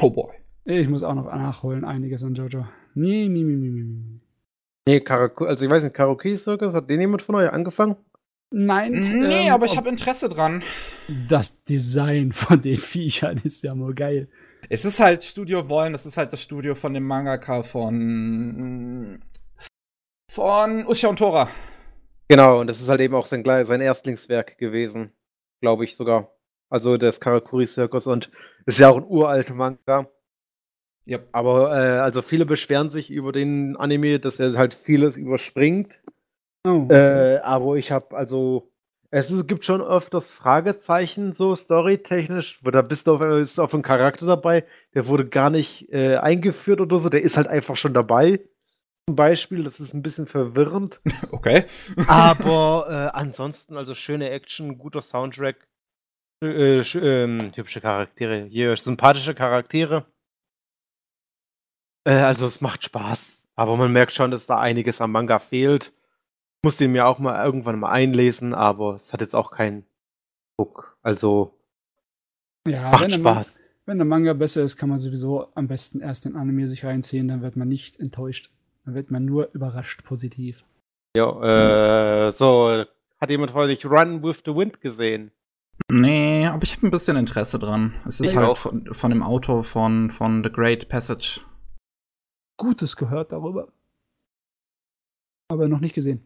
Oh 0.00 0.10
boy. 0.10 0.32
Ich 0.64 0.88
muss 0.88 1.02
auch 1.02 1.14
noch 1.14 1.26
nachholen, 1.26 1.84
einiges 1.84 2.24
an 2.24 2.34
Jojo. 2.34 2.66
Nee, 2.94 3.28
nee, 3.28 3.42
nee, 3.42 3.56
nee, 3.56 3.70
nee. 3.70 4.20
Nee, 4.86 5.00
Karaku 5.00 5.44
also 5.44 5.64
ich 5.64 5.70
weiß 5.70 5.82
nicht, 5.82 5.94
Karaoke 5.94 6.36
Circus, 6.36 6.74
hat 6.74 6.88
den 6.88 7.00
jemand 7.00 7.22
von 7.22 7.34
euch 7.34 7.50
angefangen? 7.50 7.96
Nein. 8.50 8.92
Nee, 8.92 9.48
ähm, 9.48 9.52
aber 9.52 9.66
ich 9.66 9.76
habe 9.76 9.88
Interesse 9.88 10.28
dran. 10.28 10.62
Das 11.28 11.64
Design 11.64 12.32
von 12.32 12.62
den 12.62 12.78
Viechern 12.78 13.40
ist 13.42 13.62
ja 13.62 13.74
mal 13.74 13.94
geil. 13.94 14.28
Es 14.68 14.84
ist 14.84 15.00
halt 15.00 15.24
Studio 15.24 15.68
Wollen, 15.68 15.92
das 15.92 16.06
ist 16.06 16.16
halt 16.16 16.32
das 16.32 16.42
Studio 16.42 16.74
von 16.74 16.94
dem 16.94 17.04
Mangaka 17.04 17.62
von 17.62 19.20
von 20.30 20.86
Usha 20.86 21.08
und 21.08 21.18
Tora. 21.18 21.48
Genau, 22.28 22.60
und 22.60 22.68
das 22.68 22.80
ist 22.80 22.88
halt 22.88 23.00
eben 23.00 23.14
auch 23.14 23.26
sein, 23.26 23.44
sein 23.44 23.80
Erstlingswerk 23.80 24.56
gewesen, 24.58 25.12
glaube 25.60 25.84
ich 25.84 25.96
sogar. 25.96 26.33
Also 26.74 26.96
das 26.96 27.20
Karakuri 27.20 27.68
Circus 27.68 28.08
und 28.08 28.32
ist 28.66 28.80
ja 28.80 28.90
auch 28.90 28.96
ein 28.96 29.06
uralter 29.06 29.54
Manga. 29.54 30.08
Yep. 31.06 31.28
Aber 31.30 31.70
äh, 31.70 32.00
also 32.00 32.20
viele 32.20 32.46
beschweren 32.46 32.90
sich 32.90 33.12
über 33.12 33.30
den 33.30 33.76
Anime, 33.76 34.18
dass 34.18 34.40
er 34.40 34.54
halt 34.54 34.74
vieles 34.74 35.16
überspringt. 35.16 36.00
Oh. 36.66 36.88
Äh, 36.90 37.38
aber 37.44 37.76
ich 37.76 37.92
habe 37.92 38.16
also 38.16 38.72
es 39.12 39.30
ist, 39.30 39.46
gibt 39.46 39.64
schon 39.64 39.82
öfters 39.82 40.32
Fragezeichen 40.32 41.32
so 41.32 41.54
storytechnisch, 41.54 42.58
wo 42.64 42.72
da 42.72 42.82
bist 42.82 43.06
du 43.06 43.14
auf, 43.14 43.20
ist 43.22 43.60
auf 43.60 43.72
einen 43.72 43.84
Charakter 43.84 44.26
dabei, 44.26 44.64
der 44.94 45.06
wurde 45.06 45.28
gar 45.28 45.50
nicht 45.50 45.92
äh, 45.92 46.16
eingeführt 46.16 46.80
oder 46.80 46.98
so, 46.98 47.08
der 47.08 47.22
ist 47.22 47.36
halt 47.36 47.46
einfach 47.46 47.76
schon 47.76 47.94
dabei. 47.94 48.40
Zum 49.06 49.14
Beispiel, 49.14 49.62
das 49.62 49.78
ist 49.78 49.94
ein 49.94 50.02
bisschen 50.02 50.26
verwirrend. 50.26 51.00
Okay. 51.30 51.66
Aber 52.08 52.86
äh, 52.88 53.16
ansonsten, 53.16 53.76
also 53.76 53.94
schöne 53.94 54.30
Action, 54.30 54.76
guter 54.76 55.02
Soundtrack, 55.02 55.68
äh, 56.44 56.98
ähm, 56.98 57.52
hübsche 57.54 57.80
Charaktere, 57.80 58.44
hier 58.44 58.76
sympathische 58.76 59.34
Charaktere. 59.34 60.06
Äh, 62.04 62.14
also 62.14 62.46
es 62.46 62.60
macht 62.60 62.84
Spaß. 62.84 63.22
Aber 63.56 63.76
man 63.76 63.92
merkt 63.92 64.12
schon, 64.12 64.30
dass 64.30 64.46
da 64.46 64.58
einiges 64.58 65.00
am 65.00 65.12
Manga 65.12 65.38
fehlt. 65.38 65.92
Muss 66.62 66.76
den 66.76 66.92
mir 66.92 67.06
auch 67.06 67.18
mal 67.18 67.44
irgendwann 67.44 67.78
mal 67.78 67.90
einlesen, 67.90 68.54
aber 68.54 68.94
es 68.94 69.12
hat 69.12 69.20
jetzt 69.20 69.34
auch 69.34 69.50
keinen 69.50 69.84
Druck. 70.56 70.96
Also 71.02 71.56
ja, 72.66 72.90
macht 72.90 73.02
wenn 73.02 73.10
der, 73.10 73.18
Spaß. 73.18 73.52
wenn 73.86 73.98
der 73.98 74.06
Manga 74.06 74.32
besser 74.32 74.62
ist, 74.62 74.76
kann 74.76 74.88
man 74.88 74.98
sowieso 74.98 75.48
am 75.54 75.68
besten 75.68 76.00
erst 76.00 76.24
den 76.24 76.36
Anime 76.36 76.66
sich 76.68 76.84
reinziehen, 76.84 77.28
dann 77.28 77.42
wird 77.42 77.56
man 77.56 77.68
nicht 77.68 78.00
enttäuscht. 78.00 78.50
Dann 78.84 78.94
wird 78.94 79.10
man 79.10 79.24
nur 79.24 79.50
überrascht 79.52 80.04
positiv. 80.04 80.64
Ja, 81.16 82.28
äh, 82.28 82.32
so, 82.32 82.84
hat 83.20 83.30
jemand 83.30 83.54
euch 83.54 83.84
Run 83.86 84.22
with 84.22 84.42
the 84.44 84.54
Wind 84.54 84.80
gesehen? 84.80 85.30
Nee, 85.90 86.46
aber 86.46 86.62
ich 86.62 86.76
habe 86.76 86.86
ein 86.86 86.90
bisschen 86.90 87.16
Interesse 87.16 87.58
dran. 87.58 87.94
Es 88.06 88.20
ist 88.20 88.30
Ich 88.30 88.36
halt 88.36 88.48
auch. 88.48 88.56
von, 88.56 88.92
von 88.92 89.10
dem 89.10 89.22
Autor 89.22 89.64
von, 89.64 90.10
von 90.10 90.42
The 90.42 90.50
Great 90.50 90.88
Passage. 90.88 91.40
Gutes 92.56 92.96
gehört 92.96 93.32
darüber. 93.32 93.68
Aber 95.48 95.68
noch 95.68 95.80
nicht 95.80 95.94
gesehen. 95.94 96.22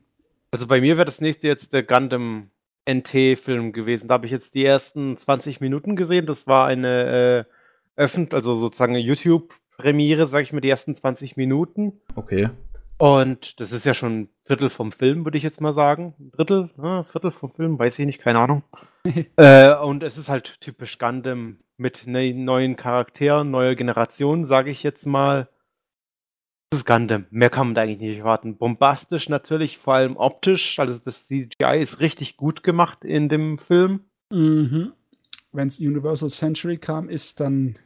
Also 0.50 0.66
bei 0.66 0.80
mir 0.80 0.96
wäre 0.96 1.06
das 1.06 1.20
nächste 1.20 1.48
jetzt 1.48 1.72
der 1.72 1.82
Gundam 1.82 2.50
NT-Film 2.88 3.72
gewesen. 3.72 4.08
Da 4.08 4.14
habe 4.14 4.26
ich 4.26 4.32
jetzt 4.32 4.54
die 4.54 4.64
ersten 4.64 5.16
20 5.16 5.60
Minuten 5.60 5.96
gesehen. 5.96 6.26
Das 6.26 6.46
war 6.46 6.66
eine 6.66 7.46
äh, 7.46 8.00
öffentlich, 8.00 8.34
also 8.34 8.54
sozusagen 8.54 8.94
eine 8.94 9.04
YouTube-Premiere, 9.04 10.28
sage 10.28 10.44
ich 10.44 10.52
mal, 10.52 10.60
die 10.60 10.70
ersten 10.70 10.94
20 10.94 11.36
Minuten. 11.36 12.00
Okay. 12.14 12.50
Und 12.96 13.60
das 13.60 13.72
ist 13.72 13.84
ja 13.84 13.94
schon 13.94 14.20
ein 14.20 14.28
Drittel 14.44 14.70
vom 14.70 14.92
Film, 14.92 15.24
würde 15.24 15.38
ich 15.38 15.44
jetzt 15.44 15.60
mal 15.60 15.74
sagen. 15.74 16.14
Ein 16.18 16.30
Drittel, 16.32 16.70
ja, 16.82 17.04
Viertel 17.04 17.30
vom 17.30 17.52
Film, 17.52 17.78
weiß 17.78 17.98
ich 17.98 18.06
nicht, 18.06 18.20
keine 18.20 18.38
Ahnung. 18.38 18.62
äh, 19.36 19.74
und 19.76 20.02
es 20.02 20.18
ist 20.18 20.28
halt 20.28 20.60
typisch 20.60 20.98
Gundam 20.98 21.58
mit 21.76 22.06
ne 22.06 22.34
neuen 22.34 22.76
Charakteren, 22.76 23.50
neuer 23.50 23.74
Generation, 23.74 24.44
sage 24.44 24.70
ich 24.70 24.82
jetzt 24.82 25.06
mal. 25.06 25.48
Das 26.70 26.80
ist 26.80 26.86
Gundam. 26.86 27.26
Mehr 27.30 27.50
kann 27.50 27.68
man 27.68 27.74
da 27.74 27.82
eigentlich 27.82 28.00
nicht 28.00 28.18
erwarten. 28.18 28.58
Bombastisch 28.58 29.28
natürlich, 29.28 29.78
vor 29.78 29.94
allem 29.94 30.16
optisch. 30.16 30.78
Also 30.78 30.98
das 30.98 31.26
CGI 31.26 31.80
ist 31.80 32.00
richtig 32.00 32.36
gut 32.36 32.62
gemacht 32.62 33.04
in 33.04 33.28
dem 33.28 33.58
Film. 33.58 34.00
Mhm. 34.30 34.92
Wenn 35.52 35.68
es 35.68 35.78
Universal 35.78 36.28
Century 36.28 36.76
kam, 36.76 37.08
ist 37.08 37.40
dann. 37.40 37.78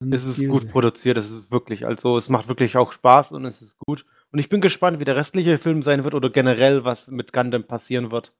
dann 0.00 0.12
Es 0.12 0.24
ist 0.24 0.44
gut 0.48 0.68
produziert, 0.70 1.16
es 1.16 1.30
ist 1.30 1.52
wirklich, 1.52 1.86
also 1.86 2.18
es 2.18 2.28
macht 2.28 2.48
wirklich 2.48 2.76
auch 2.76 2.92
Spaß 2.92 3.32
und 3.32 3.44
es 3.44 3.62
ist 3.62 3.78
gut. 3.78 4.04
Und 4.32 4.40
ich 4.40 4.48
bin 4.48 4.60
gespannt, 4.60 4.98
wie 4.98 5.04
der 5.04 5.14
restliche 5.14 5.58
Film 5.58 5.82
sein 5.82 6.02
wird 6.02 6.14
oder 6.14 6.30
generell, 6.30 6.84
was 6.84 7.06
mit 7.06 7.32
Gundam 7.32 7.64
passieren 7.64 8.10
wird. 8.10 8.32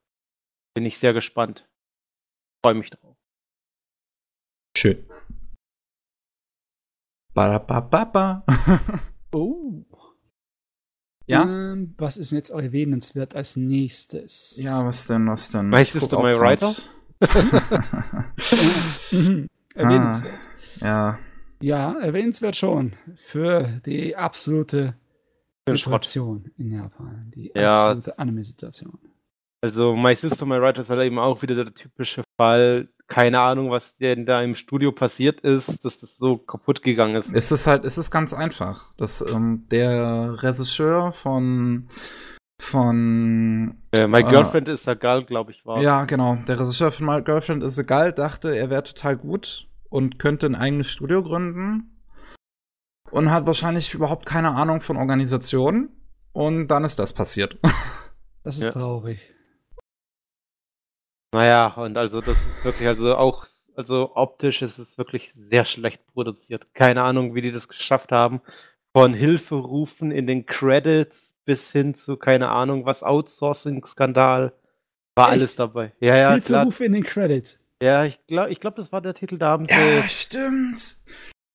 Bin 0.74 0.84
ich 0.84 0.98
sehr 0.98 1.12
gespannt. 1.12 1.64
Freue 2.66 2.74
mich 2.74 2.90
drauf. 2.90 3.16
Schön. 4.76 5.06
Ba-da-ba-ba-ba. 7.32 8.44
Oh. 9.32 9.84
ja? 11.26 11.42
Ähm, 11.44 11.94
was 11.98 12.16
ist 12.16 12.32
jetzt 12.32 12.50
erwähnenswert 12.50 13.36
als 13.36 13.56
nächstes? 13.56 14.56
Ja, 14.60 14.82
was 14.84 15.06
denn, 15.06 15.28
was 15.28 15.50
denn? 15.50 15.70
Weißt 15.70 15.94
du, 15.94 16.06
auch 16.16 16.22
Writer? 16.24 16.74
grad. 17.20 18.34
Mhm. 19.12 19.46
Erwähnenswert. 19.76 20.38
ja. 20.80 21.18
Ja, 21.60 21.98
erwähnenswert 22.00 22.56
schon. 22.56 22.94
Für 23.14 23.80
die 23.86 24.16
absolute. 24.16 24.96
Situation 25.68 26.50
in 26.56 26.72
Japan. 26.72 27.30
Die 27.32 27.52
Ja. 27.54 27.90
absolute 27.90 28.18
Anime-Situation. 28.18 28.98
Also 29.66 29.96
My 29.96 30.14
Sister, 30.14 30.46
My 30.46 30.60
Writer 30.60 30.82
ist 30.82 30.90
halt 30.90 31.02
eben 31.02 31.18
auch 31.18 31.42
wieder 31.42 31.54
der 31.54 31.74
typische 31.74 32.22
Fall. 32.36 32.88
Keine 33.08 33.40
Ahnung, 33.40 33.70
was 33.70 33.94
denn 33.98 34.26
da 34.26 34.42
im 34.42 34.54
Studio 34.56 34.90
passiert 34.92 35.40
ist, 35.40 35.68
dass 35.84 35.98
das 36.00 36.10
so 36.18 36.38
kaputt 36.38 36.82
gegangen 36.82 37.16
ist. 37.16 37.32
Es 37.32 37.52
ist 37.52 37.66
halt, 37.66 37.84
es 37.84 37.98
ist 37.98 38.10
ganz 38.10 38.34
einfach. 38.34 38.92
Das, 38.96 39.20
ähm, 39.20 39.66
der 39.70 40.42
Regisseur 40.42 41.12
von 41.12 41.88
von 42.58 43.76
Äh, 43.92 44.06
My 44.06 44.24
Ah. 44.24 44.30
Girlfriend 44.30 44.68
is 44.68 44.88
a 44.88 44.94
Girl, 44.94 45.24
glaube 45.24 45.50
ich, 45.52 45.64
war. 45.66 45.80
Ja, 45.82 46.04
genau. 46.04 46.36
Der 46.48 46.58
Regisseur 46.58 46.90
von 46.90 47.06
My 47.06 47.22
Girlfriend 47.22 47.62
is 47.62 47.78
a 47.78 47.82
Gull 47.82 48.12
dachte, 48.12 48.56
er 48.56 48.70
wäre 48.70 48.82
total 48.82 49.16
gut 49.16 49.68
und 49.90 50.18
könnte 50.18 50.46
ein 50.46 50.54
eigenes 50.54 50.90
Studio 50.90 51.22
gründen. 51.22 51.92
Und 53.10 53.30
hat 53.30 53.46
wahrscheinlich 53.46 53.94
überhaupt 53.94 54.26
keine 54.26 54.52
Ahnung 54.54 54.80
von 54.80 54.96
Organisation. 54.96 55.90
Und 56.32 56.68
dann 56.68 56.84
ist 56.84 56.98
das 56.98 57.12
passiert. 57.12 57.58
Das 58.42 58.58
ist 58.58 58.64
Ja. 58.66 58.70
traurig. 58.70 59.18
Naja, 61.32 61.68
und 61.68 61.96
also 61.96 62.20
das 62.20 62.36
ist 62.36 62.64
wirklich, 62.64 62.88
also 62.88 63.14
auch, 63.16 63.46
also 63.74 64.12
optisch 64.14 64.62
ist 64.62 64.78
es 64.78 64.96
wirklich 64.96 65.32
sehr 65.34 65.64
schlecht 65.64 66.06
produziert. 66.12 66.66
Keine 66.74 67.02
Ahnung, 67.02 67.34
wie 67.34 67.42
die 67.42 67.52
das 67.52 67.68
geschafft 67.68 68.12
haben. 68.12 68.40
Von 68.92 69.12
Hilferufen 69.12 70.10
in 70.10 70.26
den 70.26 70.46
Credits 70.46 71.32
bis 71.44 71.70
hin 71.70 71.94
zu, 71.94 72.16
keine 72.16 72.48
Ahnung, 72.48 72.86
was, 72.86 73.02
Outsourcing-Skandal. 73.02 74.52
War 75.14 75.26
Echt? 75.28 75.32
alles 75.32 75.56
dabei. 75.56 75.92
Ja, 76.00 76.16
ja, 76.16 76.38
klar. 76.40 76.60
Hilferuf 76.62 76.80
in 76.80 76.92
den 76.92 77.04
Credits. 77.04 77.58
Ja, 77.82 78.04
ich 78.04 78.26
glaube, 78.26 78.50
ich 78.50 78.60
glaub, 78.60 78.76
das 78.76 78.90
war 78.90 79.00
der 79.02 79.14
Titel, 79.14 79.38
da 79.38 79.48
haben 79.48 79.66
sie. 79.66 79.74
ja, 79.74 80.08
stimmt. 80.08 80.98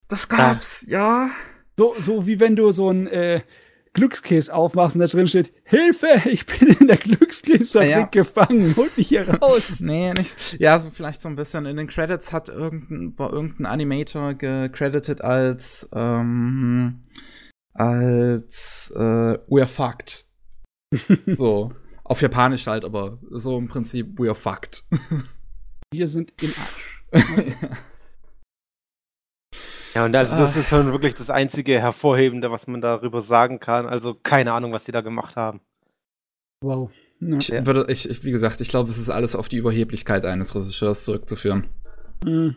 Das 0.08 0.30
gab's, 0.30 0.86
ja. 0.88 1.32
So, 1.78 1.96
so 1.98 2.28
wie 2.28 2.40
wenn 2.40 2.56
du 2.56 2.72
so 2.72 2.90
ein 2.90 3.08
äh, 3.08 3.42
Glückskäse 3.94 4.54
aufmachst 4.54 4.96
und 4.96 5.02
da 5.02 5.08
drin 5.08 5.28
steht, 5.28 5.52
Hilfe, 5.64 6.08
ich 6.30 6.46
bin 6.46 6.70
in 6.80 6.88
der 6.88 6.98
Glückskäsefabrik 6.98 7.90
Ja. 7.92 8.06
gefangen, 8.06 8.76
holt 8.78 8.96
mich 8.98 9.10
hier 9.10 9.28
raus. 9.30 9.80
Nee, 9.82 10.14
nicht. 10.14 10.60
Ja, 10.60 10.80
so 10.80 10.90
vielleicht 10.92 11.22
so 11.22 11.28
ein 11.28 11.36
bisschen. 11.36 11.66
In 11.66 11.76
den 11.78 11.88
Credits 11.88 12.32
hat 12.32 12.48
irgendein, 12.50 13.18
war 13.20 13.34
irgendein 13.34 13.66
Animator 13.66 14.34
gecredited 14.34 15.22
als, 15.22 15.90
ähm, 15.94 17.02
als, 17.74 18.92
äh, 18.96 19.00
we're 19.50 19.66
fucked. 19.68 20.26
so. 21.28 21.72
Auf 22.04 22.22
Japanisch 22.22 22.68
halt, 22.68 22.84
aber 22.86 23.20
so 23.30 23.58
im 23.58 23.68
Prinzip 23.68 24.20
we're 24.20 24.36
fucked. 24.36 24.84
Wir 25.94 26.08
sind 26.08 26.34
im 26.42 26.52
Arsch. 26.58 26.98
Ja, 27.38 27.70
und 29.96 30.16
also 30.16 30.36
das 30.36 30.56
ist 30.56 30.68
schon 30.70 30.92
wirklich 30.92 31.16
das 31.16 31.30
einzige 31.30 31.80
Hervorhebende, 31.80 32.52
was 32.52 32.68
man 32.68 32.82
darüber 32.82 33.22
sagen 33.22 33.60
kann. 33.60 33.86
Also 33.88 34.14
keine 34.16 34.54
Ahnung, 34.54 34.72
was 34.72 34.86
sie 34.86 34.92
da 34.92 35.02
gemacht 35.02 35.36
haben. 35.36 35.60
Wow. 36.64 36.90
Ja. 37.20 37.38
Ich 37.38 37.48
Ja. 37.50 37.66
würde, 37.66 37.86
ich, 37.90 38.10
ich, 38.10 38.24
wie 38.24 38.32
gesagt, 38.32 38.62
ich 38.62 38.70
glaube, 38.70 38.90
es 38.90 38.98
ist 38.98 39.10
alles 39.10 39.36
auf 39.36 39.50
die 39.50 39.58
Überheblichkeit 39.58 40.26
eines 40.26 40.56
Regisseurs 40.56 41.06
zurückzuführen. 41.06 41.68
Hm. 42.24 42.56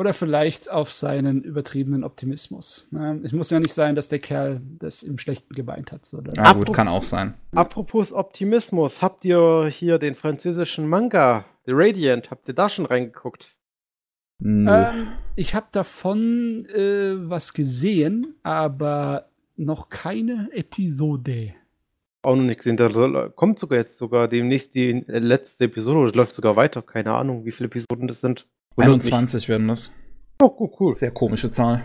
Oder 0.00 0.12
vielleicht 0.12 0.70
auf 0.70 0.92
seinen 0.92 1.42
übertriebenen 1.42 2.04
Optimismus. 2.04 2.88
Es 3.24 3.32
muss 3.32 3.50
ja 3.50 3.58
nicht 3.58 3.74
sein, 3.74 3.96
dass 3.96 4.06
der 4.06 4.20
Kerl 4.20 4.60
das 4.78 5.02
im 5.02 5.18
Schlechten 5.18 5.52
gemeint 5.54 5.90
hat. 5.90 6.06
Sondern 6.06 6.36
Ja, 6.36 6.44
gut, 6.52 6.62
Apropos- 6.62 6.76
kann 6.76 6.86
auch 6.88 7.02
sein. 7.02 7.34
Apropos 7.52 8.12
Optimismus, 8.12 9.02
habt 9.02 9.24
ihr 9.24 9.66
hier 9.66 9.98
den 9.98 10.14
französischen 10.14 10.86
Manga, 10.88 11.44
The 11.66 11.72
Radiant, 11.74 12.30
habt 12.30 12.46
ihr 12.46 12.54
da 12.54 12.68
schon 12.70 12.86
reingeguckt? 12.86 13.56
Nö. 14.40 14.70
ähm, 14.70 15.08
ich 15.36 15.54
habe 15.54 15.66
davon 15.72 16.66
äh, 16.66 17.28
was 17.28 17.52
gesehen, 17.52 18.36
aber 18.42 19.28
noch 19.56 19.88
keine 19.88 20.48
Episode. 20.52 21.54
Auch 22.22 22.36
noch 22.36 22.44
nicht 22.44 22.58
gesehen. 22.58 22.76
Da 22.76 23.28
kommt 23.28 23.58
sogar 23.58 23.78
jetzt 23.78 23.98
sogar 23.98 24.28
demnächst 24.28 24.74
die 24.74 24.90
äh, 25.08 25.18
letzte 25.18 25.64
Episode 25.64 25.98
oder 25.98 26.12
läuft 26.12 26.32
sogar 26.32 26.56
weiter. 26.56 26.82
Keine 26.82 27.12
Ahnung, 27.14 27.44
wie 27.44 27.52
viele 27.52 27.68
Episoden 27.68 28.08
das 28.08 28.20
sind. 28.20 28.46
Wundert 28.76 29.04
mich. 29.04 29.12
21 29.12 29.48
werden 29.48 29.68
das. 29.68 29.92
Oh, 30.40 30.54
cool, 30.58 30.70
cool. 30.78 30.94
Sehr 30.94 31.10
komische 31.10 31.50
Zahl. 31.50 31.84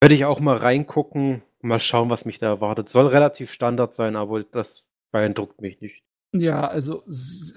Werde 0.00 0.14
ich 0.14 0.24
auch 0.24 0.40
mal 0.40 0.56
reingucken, 0.56 1.42
mal 1.60 1.80
schauen, 1.80 2.10
was 2.10 2.24
mich 2.24 2.38
da 2.38 2.46
erwartet. 2.46 2.88
Soll 2.88 3.06
relativ 3.06 3.52
Standard 3.52 3.94
sein, 3.94 4.16
aber 4.16 4.44
das 4.44 4.84
beeindruckt 5.10 5.60
mich 5.60 5.80
nicht. 5.80 6.02
Ja, 6.32 6.66
also 6.66 7.04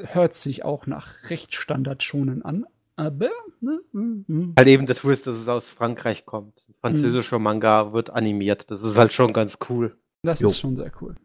hört 0.05 0.33
sich 0.33 0.63
auch 0.63 0.87
nach 0.87 1.29
recht 1.29 1.55
Standard 1.55 2.03
schonen 2.03 2.43
an. 2.43 2.65
Aber, 2.99 3.29
ne, 3.61 3.79
mm, 3.93 4.23
mm. 4.27 4.53
Halt 4.57 4.67
eben 4.67 4.85
der 4.85 4.95
Twist, 4.95 5.25
dass 5.27 5.35
es 5.37 5.47
aus 5.47 5.69
Frankreich 5.69 6.25
kommt. 6.25 6.65
Ein 6.67 6.75
französischer 6.81 7.39
Manga 7.39 7.93
wird 7.93 8.09
animiert. 8.09 8.69
Das 8.69 8.81
ist 8.83 8.97
halt 8.97 9.13
schon 9.13 9.31
ganz 9.33 9.57
cool. 9.69 9.95
das 10.23 10.41
Jo. 10.41 10.47
ist 10.49 10.59
schon 10.59 10.75
sehr 10.75 10.91
cool. 11.01 11.15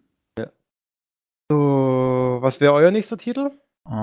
So, 1.50 2.38
was 2.40 2.60
wäre 2.60 2.72
euer 2.72 2.90
nächster 2.90 3.18
Titel? 3.18 3.50
Äh, 3.86 3.92
äh, 3.92 3.94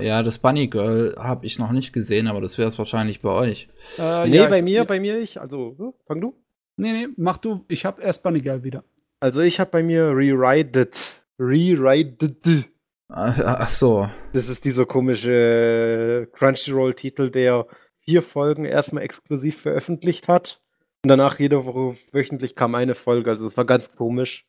äh, 0.00 0.06
ja, 0.06 0.22
das 0.22 0.38
Bunny 0.38 0.68
Girl 0.68 1.16
habe 1.18 1.44
ich 1.44 1.58
noch 1.58 1.72
nicht 1.72 1.92
gesehen, 1.92 2.28
aber 2.28 2.40
das 2.40 2.56
wäre 2.56 2.68
es 2.68 2.78
wahrscheinlich 2.78 3.20
bei 3.20 3.30
euch. 3.30 3.68
Äh, 3.98 4.28
nee, 4.28 4.36
ja, 4.36 4.48
bei 4.48 4.58
ich- 4.58 4.64
mir, 4.64 4.72
ja. 4.74 4.84
bei 4.84 5.00
mir 5.00 5.18
ich. 5.18 5.40
Also, 5.40 5.74
hm, 5.76 5.92
fang 6.06 6.20
du. 6.20 6.34
Nee, 6.76 6.92
nee, 6.92 7.08
mach 7.16 7.38
du. 7.38 7.64
Ich 7.68 7.84
hab 7.84 7.98
erst 8.00 8.22
Bunny 8.22 8.40
Girl 8.40 8.62
wieder. 8.62 8.84
Also 9.18 9.40
ich 9.40 9.58
habe 9.58 9.70
bei 9.70 9.82
mir 9.82 10.04
Rewrited. 10.10 10.94
Rewrited. 11.38 12.66
Ach, 13.14 13.38
ach 13.44 13.68
so. 13.68 14.08
Das 14.32 14.48
ist 14.48 14.64
dieser 14.64 14.86
komische 14.86 16.28
Crunchyroll-Titel, 16.32 17.30
der 17.30 17.66
vier 18.00 18.22
Folgen 18.22 18.64
erstmal 18.64 19.02
exklusiv 19.04 19.60
veröffentlicht 19.60 20.28
hat. 20.28 20.60
Und 21.04 21.08
danach 21.08 21.38
jede 21.38 21.64
Woche 21.64 21.96
wöchentlich 22.12 22.54
kam 22.54 22.74
eine 22.74 22.94
Folge. 22.94 23.30
Also 23.30 23.46
es 23.46 23.56
war 23.56 23.64
ganz 23.66 23.94
komisch. 23.94 24.46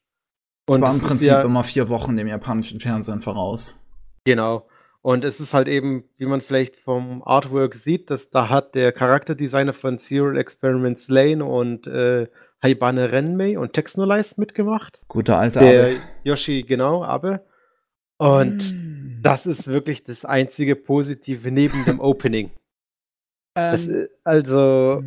Das 0.67 0.79
war 0.79 0.89
es 0.91 0.95
im 0.95 1.01
ist 1.01 1.07
Prinzip 1.07 1.27
ja- 1.27 1.41
immer 1.41 1.63
vier 1.63 1.89
Wochen 1.89 2.15
dem 2.15 2.27
japanischen 2.27 2.79
Fernsehen 2.79 3.19
voraus. 3.21 3.77
Genau. 4.23 4.67
Und 5.01 5.25
es 5.25 5.41
ist 5.41 5.53
halt 5.53 5.67
eben, 5.67 6.05
wie 6.17 6.25
man 6.25 6.39
vielleicht 6.39 6.77
vom 6.77 7.21
Artwork 7.25 7.75
sieht, 7.75 8.09
dass 8.09 8.29
da 8.29 8.47
hat 8.47 8.73
der 8.75 8.93
Charakterdesigner 8.93 9.73
von 9.73 9.97
Serial 9.97 10.37
Experiments 10.37 11.09
Lane 11.09 11.43
und 11.43 11.85
äh, 11.87 12.27
Haibane 12.63 13.11
Renmei 13.11 13.59
und 13.59 13.73
Texnolize 13.73 14.35
mitgemacht. 14.37 15.01
Guter 15.09 15.37
alter 15.37 15.59
Der 15.59 15.83
Abe. 15.87 16.01
Yoshi, 16.23 16.63
genau, 16.63 17.03
Abe. 17.03 17.41
Und 18.17 18.73
Mm. 18.73 19.21
das 19.21 19.45
ist 19.45 19.67
wirklich 19.67 20.03
das 20.03 20.25
einzige 20.25 20.75
Positive 20.75 21.51
neben 21.51 21.85
dem 21.85 21.99
Opening. 21.99 22.51
Das, 23.55 23.85
Ähm, 23.87 23.93
äh, 23.93 24.07
also, 24.23 25.03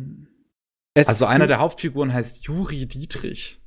es 0.93 1.07
Also 1.07 1.25
einer 1.25 1.47
der 1.47 1.59
Hauptfiguren 1.59 2.13
heißt 2.13 2.43
Juri 2.45 2.85
Dietrich. 2.85 3.59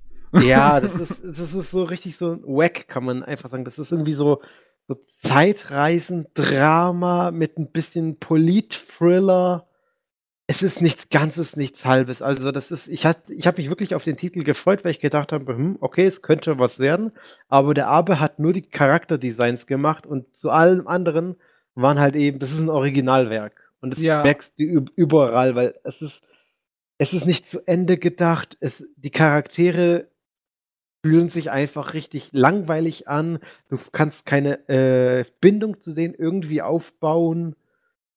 Ja, 0.43 0.81
das 0.81 0.95
ist, 0.95 1.15
das 1.23 1.55
ist 1.55 1.71
so 1.71 1.85
richtig 1.85 2.17
so 2.17 2.33
ein 2.33 2.43
Wack, 2.45 2.89
kann 2.89 3.05
man 3.05 3.23
einfach 3.23 3.51
sagen. 3.51 3.65
Das 3.65 3.79
ist 3.79 3.93
irgendwie 3.93 4.15
so, 4.15 4.41
so 4.89 4.97
Zeitreisen-Drama 5.23 7.31
mit 7.31 7.59
ein 7.59 7.71
bisschen 7.71 8.19
Polit-Thriller. 8.19 9.67
Es 10.51 10.65
ist 10.65 10.81
nichts 10.81 11.09
Ganzes, 11.11 11.55
nichts 11.55 11.85
Halbes. 11.85 12.23
Also, 12.23 12.51
das 12.51 12.73
ist, 12.73 12.89
ich 12.89 13.07
hatte, 13.07 13.33
ich 13.33 13.47
habe 13.47 13.61
mich 13.63 13.69
wirklich 13.69 13.95
auf 13.95 14.03
den 14.03 14.17
Titel 14.17 14.43
gefreut, 14.43 14.83
weil 14.85 14.91
ich 14.91 14.99
gedacht 14.99 15.31
habe, 15.31 15.55
hm, 15.55 15.77
okay, 15.81 16.05
es 16.07 16.23
könnte 16.23 16.59
was 16.59 16.81
werden. 16.81 17.13
Aber 17.49 17.73
der 17.73 17.87
Abe 17.87 18.19
hat 18.19 18.41
nur 18.41 18.53
die 18.53 18.63
Charakterdesigns 18.63 19.69
gemacht 19.69 20.07
und 20.09 20.37
zu 20.37 20.51
allem 20.51 20.89
anderen 20.89 21.37
waren 21.77 22.01
halt 22.01 22.17
eben, 22.17 22.41
das 22.41 22.51
ist 22.51 22.59
ein 22.59 22.69
Originalwerk. 22.69 23.71
Und 23.81 23.93
es 23.93 24.03
Ja. 24.03 24.25
wächst 24.25 24.59
üb- 24.59 24.91
überall, 24.97 25.55
weil 25.55 25.77
es 25.85 26.03
ist, 26.03 26.21
es 26.99 27.13
ist 27.13 27.27
nicht 27.27 27.49
zu 27.49 27.61
Ende 27.69 27.97
gedacht. 27.97 28.57
Es, 28.59 28.83
die 28.97 29.11
Charaktere 29.11 30.09
fühlen 31.05 31.29
sich 31.29 31.53
einfach 31.53 31.95
richtig 31.95 32.31
langweilig 32.33 33.07
an. 33.07 33.39
Du 33.69 33.79
kannst 33.93 34.27
keine 34.27 34.69
äh, 34.69 35.25
Bindung 35.41 35.81
zu 35.81 35.95
denen 35.95 36.15
irgendwie 36.15 36.61
aufbauen. 36.61 37.55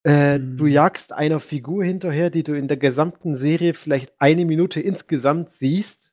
Äh, 0.06 0.38
Mhm. 0.38 0.58
Du 0.58 0.66
jagst 0.66 1.14
einer 1.14 1.40
Figur 1.40 1.84
hinterher, 1.84 2.30
die 2.30 2.44
du 2.44 2.54
in 2.54 2.68
der 2.68 2.78
gesamten 2.78 3.38
Serie 3.38 3.74
vielleicht 3.74 4.14
eine 4.20 4.46
Minute 4.46 4.80
insgesamt 4.82 5.50
siehst. 5.52 6.12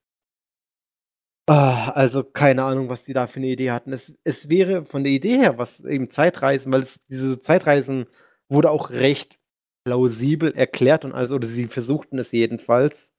Ah, 1.48 1.90
also 1.90 2.22
keine 2.22 2.62
Ahnung, 2.62 2.88
was 2.88 3.04
die 3.04 3.12
da 3.12 3.26
für 3.26 3.36
eine 3.40 3.48
Idee 3.48 3.72
hatten. 3.72 3.92
Es, 3.92 4.12
es 4.22 4.48
wäre 4.48 4.84
von 4.84 5.02
der 5.02 5.12
Idee 5.12 5.36
her, 5.38 5.58
was 5.58 5.80
eben 5.80 6.10
Zeitreisen, 6.10 6.70
weil 6.72 6.82
es, 6.82 7.00
diese 7.08 7.40
Zeitreisen 7.40 8.06
wurde 8.48 8.70
auch 8.70 8.90
recht 8.90 9.38
plausibel 9.84 10.52
erklärt 10.54 11.04
und 11.04 11.12
also, 11.12 11.36
oder 11.36 11.48
sie 11.48 11.66
versuchten 11.66 12.18
es 12.18 12.30
jedenfalls. 12.32 13.10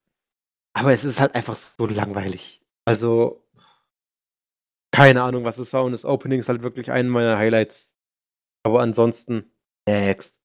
Aber 0.73 0.93
es 0.93 1.03
ist 1.05 1.19
halt 1.21 1.35
einfach 1.35 1.57
so 1.77 1.87
langweilig. 1.87 2.63
Also, 2.85 3.43
keine 4.91 5.23
Ahnung, 5.23 5.43
was 5.43 5.57
es 5.57 5.73
war. 5.73 5.83
Und 5.83 5.91
das 5.93 6.05
Opening 6.05 6.39
ist 6.39 6.49
halt 6.49 6.61
wirklich 6.61 6.91
einen 6.91 7.09
meiner 7.09 7.37
Highlights. 7.37 7.87
Aber 8.63 8.81
ansonsten, 8.81 9.51
next. 9.87 10.40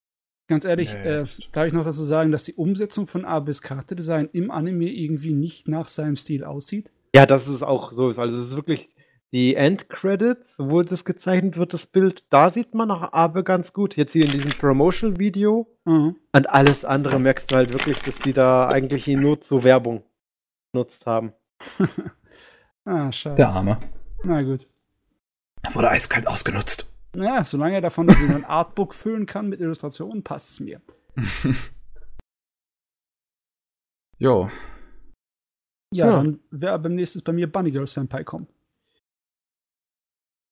Ganz 0.48 0.64
ehrlich, 0.64 0.94
äh, 0.94 1.24
darf 1.52 1.66
ich 1.66 1.72
noch 1.72 1.84
dazu 1.84 2.02
sagen, 2.02 2.30
dass 2.30 2.44
die 2.44 2.54
Umsetzung 2.54 3.06
von 3.06 3.24
Abes 3.24 3.62
Charakterdesign 3.62 4.28
im 4.32 4.50
Anime 4.50 4.88
irgendwie 4.88 5.34
nicht 5.34 5.66
nach 5.66 5.88
seinem 5.88 6.16
Stil 6.16 6.44
aussieht? 6.44 6.92
Ja, 7.14 7.26
das 7.26 7.48
ist 7.48 7.62
auch 7.62 7.92
so. 7.92 8.06
Also, 8.06 8.38
es 8.38 8.48
ist 8.48 8.56
wirklich 8.56 8.90
die 9.32 9.56
Endcredits, 9.56 10.54
wo 10.56 10.82
das 10.82 11.04
gezeichnet 11.04 11.56
wird, 11.56 11.72
das 11.72 11.86
Bild. 11.86 12.24
Da 12.30 12.52
sieht 12.52 12.74
man 12.74 12.88
nach 12.88 13.12
Abe 13.12 13.42
ganz 13.42 13.72
gut. 13.72 13.96
Jetzt 13.96 14.12
hier 14.12 14.24
in 14.24 14.30
diesem 14.30 14.50
Promotional-Video. 14.50 15.66
Mhm. 15.84 16.16
Und 16.32 16.50
alles 16.50 16.84
andere 16.84 17.18
merkst 17.18 17.50
du 17.50 17.56
halt 17.56 17.72
wirklich, 17.72 17.98
dass 18.02 18.18
die 18.20 18.32
da 18.32 18.68
eigentlich 18.68 19.08
ihn 19.08 19.20
nur 19.20 19.40
zur 19.40 19.64
Werbung 19.64 20.04
genutzt 20.72 21.06
haben. 21.06 21.32
Ah, 22.88 23.10
schade. 23.10 23.34
Der 23.34 23.48
Arme. 23.48 23.78
Na 24.22 24.42
gut. 24.42 24.64
Wurde 25.72 25.90
eiskalt 25.90 26.28
ausgenutzt. 26.28 26.85
Ja, 27.16 27.44
solange 27.44 27.76
er 27.76 27.80
davon 27.80 28.06
wieder 28.08 28.34
ein 28.36 28.44
Artbook 28.46 28.94
füllen 28.94 29.26
kann 29.26 29.48
mit 29.48 29.60
Illustrationen, 29.60 30.22
passt 30.22 30.50
es 30.50 30.60
mir. 30.60 30.80
Jo. 34.18 34.50
Ja, 35.92 36.06
Ja. 36.06 36.16
dann 36.16 36.40
wäre 36.50 36.78
beim 36.78 36.94
nächsten 36.94 37.22
bei 37.22 37.32
mir 37.32 37.50
Bunny 37.50 37.70
Girl 37.70 37.86
Senpai 37.86 38.24
kommen. 38.24 38.48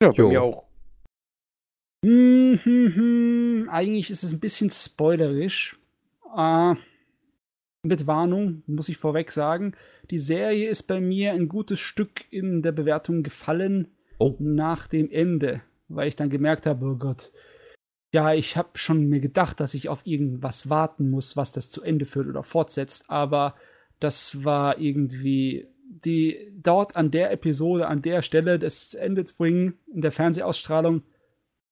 Ja, 0.02 0.10
bei 0.10 0.14
Jo. 0.16 0.28
mir 0.28 0.42
auch. 0.42 0.68
Hm, 2.04 2.60
hm, 2.62 2.94
hm. 2.94 3.68
Eigentlich 3.70 4.10
ist 4.10 4.22
es 4.22 4.32
ein 4.34 4.40
bisschen 4.40 4.68
spoilerisch. 4.70 5.78
Äh, 6.36 6.74
mit 7.82 8.06
Warnung 8.06 8.62
muss 8.66 8.88
ich 8.90 8.98
vorweg 8.98 9.32
sagen, 9.32 9.74
die 10.10 10.18
Serie 10.18 10.68
ist 10.68 10.82
bei 10.84 11.00
mir 11.00 11.32
ein 11.32 11.48
gutes 11.48 11.80
Stück 11.80 12.30
in 12.30 12.60
der 12.62 12.72
Bewertung 12.72 13.22
gefallen 13.22 13.88
Oh. 14.18 14.36
nach 14.38 14.86
dem 14.86 15.10
Ende, 15.10 15.62
weil 15.96 16.08
ich 16.08 16.16
dann 16.16 16.30
gemerkt 16.30 16.66
habe, 16.66 16.84
oh 16.86 16.96
Gott, 16.96 17.32
ja, 18.12 18.32
ich 18.32 18.56
habe 18.56 18.70
schon 18.74 19.08
mir 19.08 19.20
gedacht, 19.20 19.58
dass 19.60 19.74
ich 19.74 19.88
auf 19.88 20.06
irgendwas 20.06 20.70
warten 20.70 21.10
muss, 21.10 21.36
was 21.36 21.52
das 21.52 21.70
zu 21.70 21.82
Ende 21.82 22.04
führt 22.04 22.28
oder 22.28 22.42
fortsetzt, 22.42 23.10
aber 23.10 23.54
das 23.98 24.44
war 24.44 24.78
irgendwie 24.78 25.68
die 25.86 26.52
dort 26.56 26.96
an 26.96 27.10
der 27.10 27.32
Episode, 27.32 27.88
an 27.88 28.02
der 28.02 28.22
Stelle 28.22 28.58
das 28.58 28.90
zu 28.90 29.00
Ende 29.00 29.24
zu 29.24 29.36
bringen, 29.36 29.74
in 29.92 30.02
der 30.02 30.12
Fernsehausstrahlung, 30.12 31.02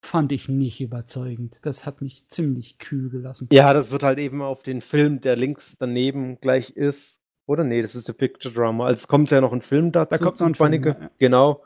fand 0.05 0.33
ich 0.33 0.49
nicht 0.49 0.81
überzeugend. 0.81 1.65
Das 1.65 1.87
hat 1.87 2.03
mich 2.03 2.29
ziemlich 2.29 2.79
kühl 2.79 3.09
gelassen. 3.09 3.49
Ja, 3.53 3.73
das 3.73 3.91
wird 3.91 4.03
halt 4.03 4.19
eben 4.19 4.43
auf 4.43 4.63
den 4.63 4.81
Film, 4.83 5.21
der 5.21 5.37
links 5.37 5.77
daneben 5.79 6.41
gleich 6.41 6.71
ist. 6.71 7.21
Oder 7.47 7.65
nee, 7.65 7.83
das 7.83 7.95
ist 7.95 8.09
der 8.09 8.13
Picture 8.13 8.53
Drama. 8.53 8.87
Also 8.87 9.01
es 9.01 9.09
kommt 9.09 9.31
ja 9.31 9.41
noch 9.41 9.53
ein 9.53 9.63
Film 9.63 9.93
dazu. 9.93 10.11
Da 10.11 10.19
kommt 10.19 10.41
noch 10.41 10.47
ein 10.47 10.55
Film, 10.55 10.85
ja. 10.85 11.11
Genau. 11.19 11.63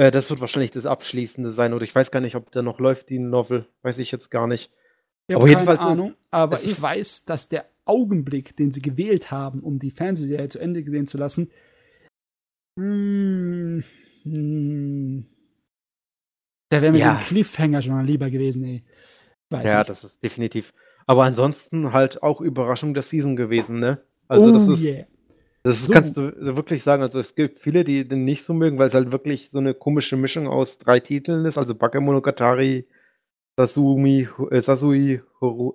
Äh, 0.00 0.10
das 0.10 0.30
wird 0.30 0.40
wahrscheinlich 0.40 0.70
das 0.70 0.86
Abschließende 0.86 1.50
sein. 1.52 1.74
Oder 1.74 1.84
ich 1.84 1.94
weiß 1.94 2.10
gar 2.10 2.20
nicht, 2.20 2.34
ob 2.34 2.50
der 2.52 2.62
noch 2.62 2.78
läuft, 2.80 3.10
die 3.10 3.18
Novel. 3.18 3.66
Weiß 3.82 3.98
ich 3.98 4.10
jetzt 4.10 4.30
gar 4.30 4.46
nicht. 4.46 4.70
Ich 5.26 5.36
Aber 5.36 5.46
jedenfalls 5.46 5.78
keine 5.78 5.92
ist- 5.92 5.98
Ahnung, 5.98 6.14
aber 6.30 6.62
ich 6.62 6.80
weiß, 6.80 7.26
dass 7.26 7.50
der 7.50 7.66
Augenblick, 7.84 8.56
den 8.56 8.72
sie 8.72 8.80
gewählt 8.80 9.30
haben, 9.30 9.60
um 9.60 9.78
die 9.78 9.90
Fernsehserie 9.90 10.48
zu 10.48 10.58
Ende 10.58 10.82
gehen 10.82 11.06
zu 11.06 11.18
lassen, 11.18 11.50
hm, 12.78 13.84
der 16.72 16.82
wäre 16.82 16.92
mit 16.92 17.00
Ja. 17.02 17.16
dem 17.18 17.24
Cliffhanger 17.26 17.82
schon 17.82 17.92
mal 17.92 18.04
lieber 18.04 18.30
gewesen, 18.30 18.64
ey. 18.64 18.84
Weiß 19.50 19.70
ja, 19.70 19.78
nicht. 19.80 19.90
das 19.90 20.04
ist 20.04 20.22
definitiv. 20.22 20.72
Aber 21.06 21.24
ansonsten 21.24 21.92
halt 21.92 22.22
auch 22.22 22.40
Überraschung 22.40 22.94
der 22.94 23.02
Season 23.02 23.36
gewesen, 23.36 23.80
ne? 23.80 24.00
Also 24.28 24.52
das 24.52 24.68
oh 24.68 24.72
ist, 24.72 24.82
yeah. 24.82 25.06
Das 25.62 25.86
So 25.86 25.92
kannst 25.92 26.16
du 26.16 26.56
wirklich 26.56 26.82
sagen. 26.82 27.02
Also 27.02 27.20
es 27.20 27.34
gibt 27.34 27.58
viele, 27.60 27.84
die 27.84 28.06
den 28.08 28.24
nicht 28.24 28.44
so 28.44 28.54
mögen, 28.54 28.78
weil 28.78 28.88
es 28.88 28.94
halt 28.94 29.12
wirklich 29.12 29.50
so 29.50 29.58
eine 29.58 29.74
komische 29.74 30.16
Mischung 30.16 30.48
aus 30.48 30.78
drei 30.78 31.00
Titeln 31.00 31.44
ist. 31.44 31.58
Also 31.58 31.74
Bakemonogatari, 31.74 32.86
Sasumi, 33.56 34.28
äh, 34.50 34.62
Sasui, 34.62 35.22
Horu, 35.40 35.74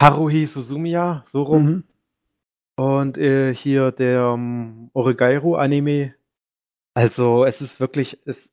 Haruhi 0.00 0.46
Suzumiya, 0.46 1.24
so 1.32 1.42
rum. 1.42 1.64
Mhm. 1.64 1.84
Und 2.76 3.18
äh, 3.18 3.54
hier 3.54 3.92
der 3.92 4.32
ähm, 4.34 4.90
Oregairu-Anime. 4.94 6.14
Also 6.94 7.44
es 7.44 7.60
ist 7.60 7.78
wirklich, 7.78 8.18
es, 8.24 8.50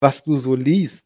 was 0.00 0.22
du 0.22 0.36
so 0.36 0.54
liest, 0.54 1.04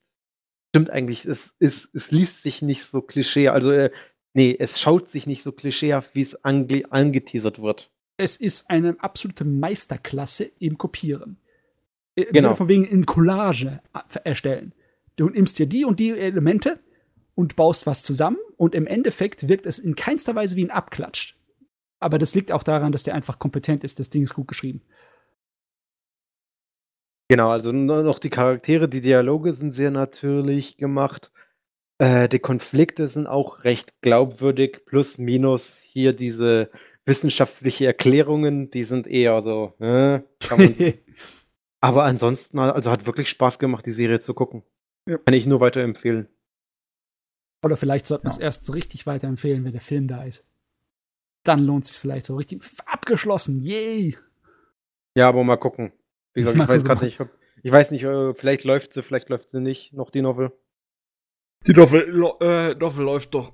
stimmt 0.70 0.90
eigentlich. 0.90 1.24
Es, 1.24 1.54
es, 1.60 1.88
es 1.94 2.10
liest 2.10 2.42
sich 2.42 2.60
nicht 2.60 2.84
so 2.84 3.00
klischee. 3.00 3.48
Also, 3.48 3.70
äh, 3.70 3.90
nee, 4.34 4.54
es 4.58 4.80
schaut 4.80 5.08
sich 5.08 5.26
nicht 5.26 5.42
so 5.42 5.52
klischeehaft, 5.52 6.14
wie 6.14 6.22
es 6.22 6.44
ange 6.44 6.84
angeteasert 6.90 7.62
wird. 7.62 7.90
Es 8.18 8.36
ist 8.36 8.68
eine 8.68 8.96
absolute 8.98 9.44
Meisterklasse 9.44 10.50
im 10.58 10.76
Kopieren. 10.76 11.38
Im 12.16 12.24
Genau. 12.32 12.40
Sinne 12.40 12.54
von 12.56 12.68
wegen 12.68 12.84
in 12.84 13.06
Collage 13.06 13.80
äh, 13.94 14.18
erstellen. 14.24 14.74
Du 15.16 15.28
nimmst 15.28 15.58
dir 15.58 15.66
die 15.66 15.84
und 15.84 16.00
die 16.00 16.10
Elemente 16.10 16.80
und 17.36 17.54
baust 17.54 17.86
was 17.86 18.02
zusammen 18.02 18.38
und 18.56 18.74
im 18.74 18.88
Endeffekt 18.88 19.48
wirkt 19.48 19.66
es 19.66 19.78
in 19.78 19.94
keinster 19.94 20.34
Weise 20.34 20.56
wie 20.56 20.64
ein 20.64 20.72
Abklatsch. 20.72 21.36
Aber 22.00 22.18
das 22.18 22.34
liegt 22.34 22.50
auch 22.50 22.64
daran, 22.64 22.90
dass 22.90 23.04
der 23.04 23.14
einfach 23.14 23.38
kompetent 23.38 23.84
ist. 23.84 24.00
Das 24.00 24.10
Ding 24.10 24.24
ist 24.24 24.34
gut 24.34 24.48
geschrieben. 24.48 24.82
Genau, 27.28 27.50
also 27.50 27.70
nur 27.72 28.02
noch 28.02 28.18
die 28.18 28.30
Charaktere, 28.30 28.88
die 28.88 29.00
Dialoge 29.00 29.52
sind 29.52 29.72
sehr 29.72 29.90
natürlich 29.90 30.76
gemacht. 30.76 31.30
Äh, 31.98 32.28
die 32.28 32.38
Konflikte 32.38 33.06
sind 33.06 33.26
auch 33.26 33.64
recht 33.64 33.92
glaubwürdig, 34.00 34.86
plus 34.86 35.18
minus 35.18 35.76
hier 35.82 36.12
diese 36.14 36.70
wissenschaftliche 37.08 37.86
Erklärungen, 37.86 38.70
die 38.70 38.84
sind 38.84 39.08
eher 39.08 39.42
so. 39.42 39.74
Äh, 39.80 40.20
aber 41.80 42.04
ansonsten, 42.04 42.58
also 42.58 42.90
hat 42.90 43.06
wirklich 43.06 43.28
Spaß 43.28 43.58
gemacht, 43.58 43.86
die 43.86 43.92
Serie 43.92 44.20
zu 44.20 44.34
gucken. 44.34 44.62
Ja. 45.06 45.18
Kann 45.18 45.34
ich 45.34 45.46
nur 45.46 45.60
weiterempfehlen. 45.60 46.28
Oder 47.64 47.76
vielleicht 47.76 48.06
sollten 48.06 48.26
wir 48.26 48.30
es 48.30 48.38
erst 48.38 48.64
so 48.64 48.72
richtig 48.72 49.06
weiterempfehlen, 49.06 49.64
wenn 49.64 49.72
der 49.72 49.80
Film 49.80 50.06
da 50.06 50.22
ist. 50.22 50.44
Dann 51.42 51.64
lohnt 51.64 51.84
es 51.84 51.90
sich 51.90 51.98
vielleicht 51.98 52.26
so 52.26 52.36
richtig 52.36 52.62
abgeschlossen. 52.86 53.60
Yay! 53.62 54.16
Ja, 55.16 55.28
aber 55.28 55.42
mal 55.42 55.56
gucken. 55.56 55.92
Wie 56.34 56.42
gesagt, 56.42 56.58
ich 56.62 56.68
weiß 56.68 56.84
gerade 56.84 57.04
nicht, 57.04 57.20
ob, 57.20 57.30
ich 57.62 57.72
weiß 57.72 57.90
nicht, 57.90 58.04
äh, 58.04 58.34
vielleicht 58.34 58.64
läuft 58.64 58.92
sie, 58.92 59.02
vielleicht 59.02 59.28
läuft 59.28 59.50
sie 59.50 59.60
nicht, 59.60 59.92
noch 59.92 60.10
die 60.10 60.22
Novel. 60.22 60.52
Die 61.66 61.72
Novel, 61.72 62.32
äh, 62.40 62.74
Novel 62.74 63.04
läuft 63.04 63.34
doch. 63.34 63.52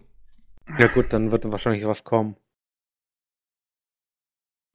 Ja 0.78 0.88
gut, 0.88 1.12
dann 1.12 1.30
wird 1.30 1.50
wahrscheinlich 1.50 1.86
was 1.86 2.04
kommen. 2.04 2.36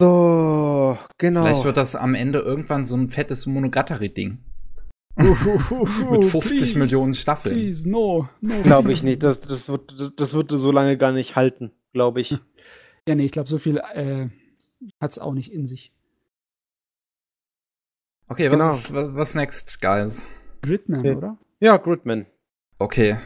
So, 0.01 0.97
genau. 1.17 1.43
Vielleicht 1.43 1.65
wird 1.65 1.77
das 1.77 1.95
am 1.95 2.15
Ende 2.15 2.39
irgendwann 2.39 2.85
so 2.85 2.95
ein 2.95 3.09
fettes 3.09 3.45
Monogatari-Ding. 3.45 4.39
Mit 5.19 6.25
50 6.25 6.41
please, 6.41 6.77
Millionen 6.77 7.13
Staffeln. 7.13 7.55
Please, 7.55 7.89
no, 7.89 8.29
no. 8.39 8.61
Glaube 8.63 8.93
ich 8.93 9.03
nicht. 9.03 9.21
Das, 9.21 9.41
das, 9.41 9.67
wird, 9.67 10.13
das 10.15 10.33
wird 10.33 10.51
so 10.51 10.71
lange 10.71 10.97
gar 10.97 11.11
nicht 11.11 11.35
halten, 11.35 11.71
glaube 11.93 12.21
ich. 12.21 12.37
Ja, 13.07 13.15
nee, 13.15 13.25
ich 13.25 13.31
glaube, 13.31 13.49
so 13.49 13.57
viel 13.57 13.77
äh, 13.77 14.27
hat 15.01 15.11
es 15.11 15.17
auch 15.17 15.33
nicht 15.33 15.51
in 15.51 15.65
sich. 15.65 15.91
Okay, 18.27 18.51
was, 18.51 18.59
genau. 18.59 18.71
ist, 18.71 18.93
was, 18.93 19.15
was 19.15 19.35
next, 19.35 19.81
guys? 19.81 20.29
Gridman, 20.61 20.99
okay. 20.99 21.15
oder? 21.15 21.37
Ja, 21.59 21.77
Gridman. 21.77 22.27
Okay. 22.77 23.17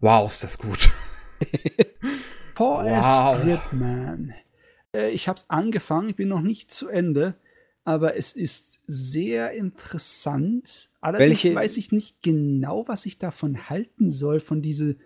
Wow, 0.00 0.30
ist 0.30 0.44
das 0.44 0.58
gut. 0.58 0.78
VS 2.54 3.06
wow. 3.06 3.40
Gridman. 3.40 4.34
Äh, 4.92 5.10
ich 5.10 5.28
habe 5.28 5.38
es 5.38 5.48
angefangen, 5.48 6.10
ich 6.10 6.16
bin 6.16 6.28
noch 6.28 6.42
nicht 6.42 6.70
zu 6.70 6.88
Ende, 6.88 7.34
aber 7.84 8.16
es 8.16 8.32
ist 8.32 8.80
sehr 8.86 9.52
interessant. 9.52 10.90
Allerdings 11.00 11.44
Welche? 11.44 11.54
weiß 11.54 11.76
ich 11.76 11.92
nicht 11.92 12.22
genau, 12.22 12.86
was 12.88 13.06
ich 13.06 13.18
davon 13.18 13.68
halten 13.68 14.10
soll, 14.10 14.40
von 14.40 14.62
diesen 14.62 15.00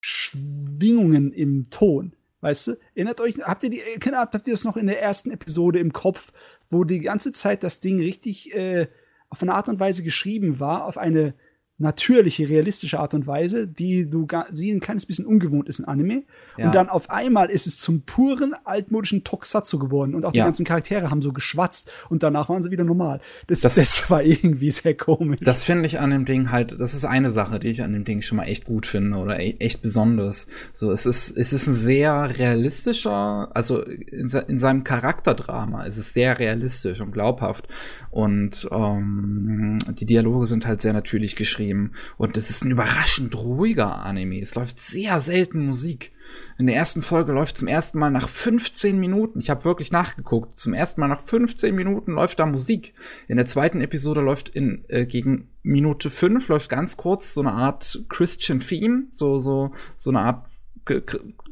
Schwingungen 0.00 1.32
im 1.32 1.70
Ton. 1.70 2.14
Weißt 2.40 2.68
du? 2.68 2.78
Erinnert 2.94 3.20
euch, 3.20 3.36
habt 3.42 3.62
ihr 3.64 3.70
die, 3.70 3.82
habt 4.12 4.46
ihr 4.46 4.54
das 4.54 4.64
noch 4.64 4.76
in 4.76 4.86
der 4.86 5.00
ersten 5.00 5.30
Episode 5.30 5.78
im 5.78 5.92
Kopf, 5.92 6.32
wo 6.70 6.84
die 6.84 7.00
ganze 7.00 7.32
Zeit 7.32 7.62
das 7.62 7.80
Ding 7.80 8.00
richtig 8.00 8.54
äh, 8.54 8.88
auf 9.28 9.42
eine 9.42 9.54
Art 9.54 9.68
und 9.68 9.78
Weise 9.78 10.02
geschrieben 10.02 10.58
war, 10.58 10.86
auf 10.86 10.96
eine 10.96 11.34
natürliche, 11.80 12.48
realistische 12.48 13.00
Art 13.00 13.14
und 13.14 13.26
Weise, 13.26 13.66
die 13.66 14.08
du 14.08 14.26
sie 14.52 14.70
ein 14.70 14.80
kleines 14.80 15.06
bisschen 15.06 15.24
ungewohnt 15.24 15.68
ist 15.68 15.78
in 15.78 15.86
Anime. 15.86 16.24
Ja. 16.58 16.66
Und 16.66 16.74
dann 16.74 16.88
auf 16.90 17.08
einmal 17.08 17.48
ist 17.48 17.66
es 17.66 17.78
zum 17.78 18.02
puren 18.02 18.54
altmodischen 18.64 19.24
Tokusatsu 19.24 19.78
geworden 19.78 20.14
und 20.14 20.26
auch 20.26 20.32
die 20.32 20.38
ja. 20.38 20.44
ganzen 20.44 20.64
Charaktere 20.64 21.10
haben 21.10 21.22
so 21.22 21.32
geschwatzt 21.32 21.90
und 22.10 22.22
danach 22.22 22.50
waren 22.50 22.62
sie 22.62 22.70
wieder 22.70 22.84
normal. 22.84 23.20
Das, 23.46 23.60
das, 23.60 23.76
das 23.76 24.10
war 24.10 24.22
irgendwie 24.22 24.70
sehr 24.70 24.94
komisch. 24.94 25.40
Das 25.42 25.64
finde 25.64 25.86
ich 25.86 25.98
an 25.98 26.10
dem 26.10 26.26
Ding 26.26 26.50
halt, 26.50 26.78
das 26.78 26.92
ist 26.92 27.06
eine 27.06 27.30
Sache, 27.30 27.58
die 27.58 27.68
ich 27.68 27.82
an 27.82 27.94
dem 27.94 28.04
Ding 28.04 28.20
schon 28.20 28.36
mal 28.36 28.44
echt 28.44 28.66
gut 28.66 28.84
finde 28.84 29.18
oder 29.18 29.40
e 29.40 29.56
echt 29.58 29.80
besonders. 29.80 30.46
So, 30.74 30.92
es 30.92 31.06
ist, 31.06 31.36
es 31.36 31.54
ist 31.54 31.66
ein 31.66 31.74
sehr 31.74 32.38
realistischer, 32.38 33.50
also 33.54 33.82
in, 33.82 34.30
in 34.48 34.58
seinem 34.58 34.84
Charakterdrama 34.84 35.84
ist 35.84 35.96
es 35.96 36.12
sehr 36.12 36.38
realistisch 36.38 37.00
und 37.00 37.12
glaubhaft 37.12 37.68
und 38.10 38.68
ähm, 38.70 39.78
die 39.98 40.04
Dialoge 40.04 40.46
sind 40.46 40.66
halt 40.66 40.82
sehr 40.82 40.92
natürlich 40.92 41.36
geschrieben 41.36 41.69
Stream. 41.70 41.92
Und 42.16 42.36
es 42.36 42.50
ist 42.50 42.64
ein 42.64 42.70
überraschend 42.70 43.34
ruhiger 43.36 44.02
Anime. 44.04 44.40
Es 44.40 44.54
läuft 44.54 44.78
sehr 44.78 45.20
selten 45.20 45.66
Musik. 45.66 46.12
In 46.58 46.66
der 46.66 46.76
ersten 46.76 47.02
Folge 47.02 47.32
läuft 47.32 47.56
zum 47.56 47.68
ersten 47.68 47.98
Mal 47.98 48.10
nach 48.10 48.28
15 48.28 48.98
Minuten. 48.98 49.40
Ich 49.40 49.50
habe 49.50 49.64
wirklich 49.64 49.90
nachgeguckt. 49.90 50.58
Zum 50.58 50.74
ersten 50.74 51.00
Mal 51.00 51.08
nach 51.08 51.20
15 51.20 51.74
Minuten 51.74 52.12
läuft 52.12 52.38
da 52.38 52.46
Musik. 52.46 52.94
In 53.28 53.36
der 53.36 53.46
zweiten 53.46 53.80
Episode 53.80 54.20
läuft 54.20 54.48
in 54.48 54.84
äh, 54.88 55.06
gegen 55.06 55.48
Minute 55.62 56.10
5 56.10 56.48
läuft 56.48 56.70
ganz 56.70 56.96
kurz 56.96 57.34
so 57.34 57.40
eine 57.40 57.52
Art 57.52 58.04
Christian 58.08 58.60
Theme, 58.60 59.04
so 59.10 59.40
so 59.40 59.72
so 59.96 60.10
eine 60.10 60.20
Art 60.20 60.46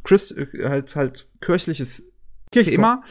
Christ, 0.02 0.36
äh, 0.36 0.68
halt 0.68 0.96
halt 0.96 1.28
kirchliches 1.40 2.04
Thema. 2.50 3.02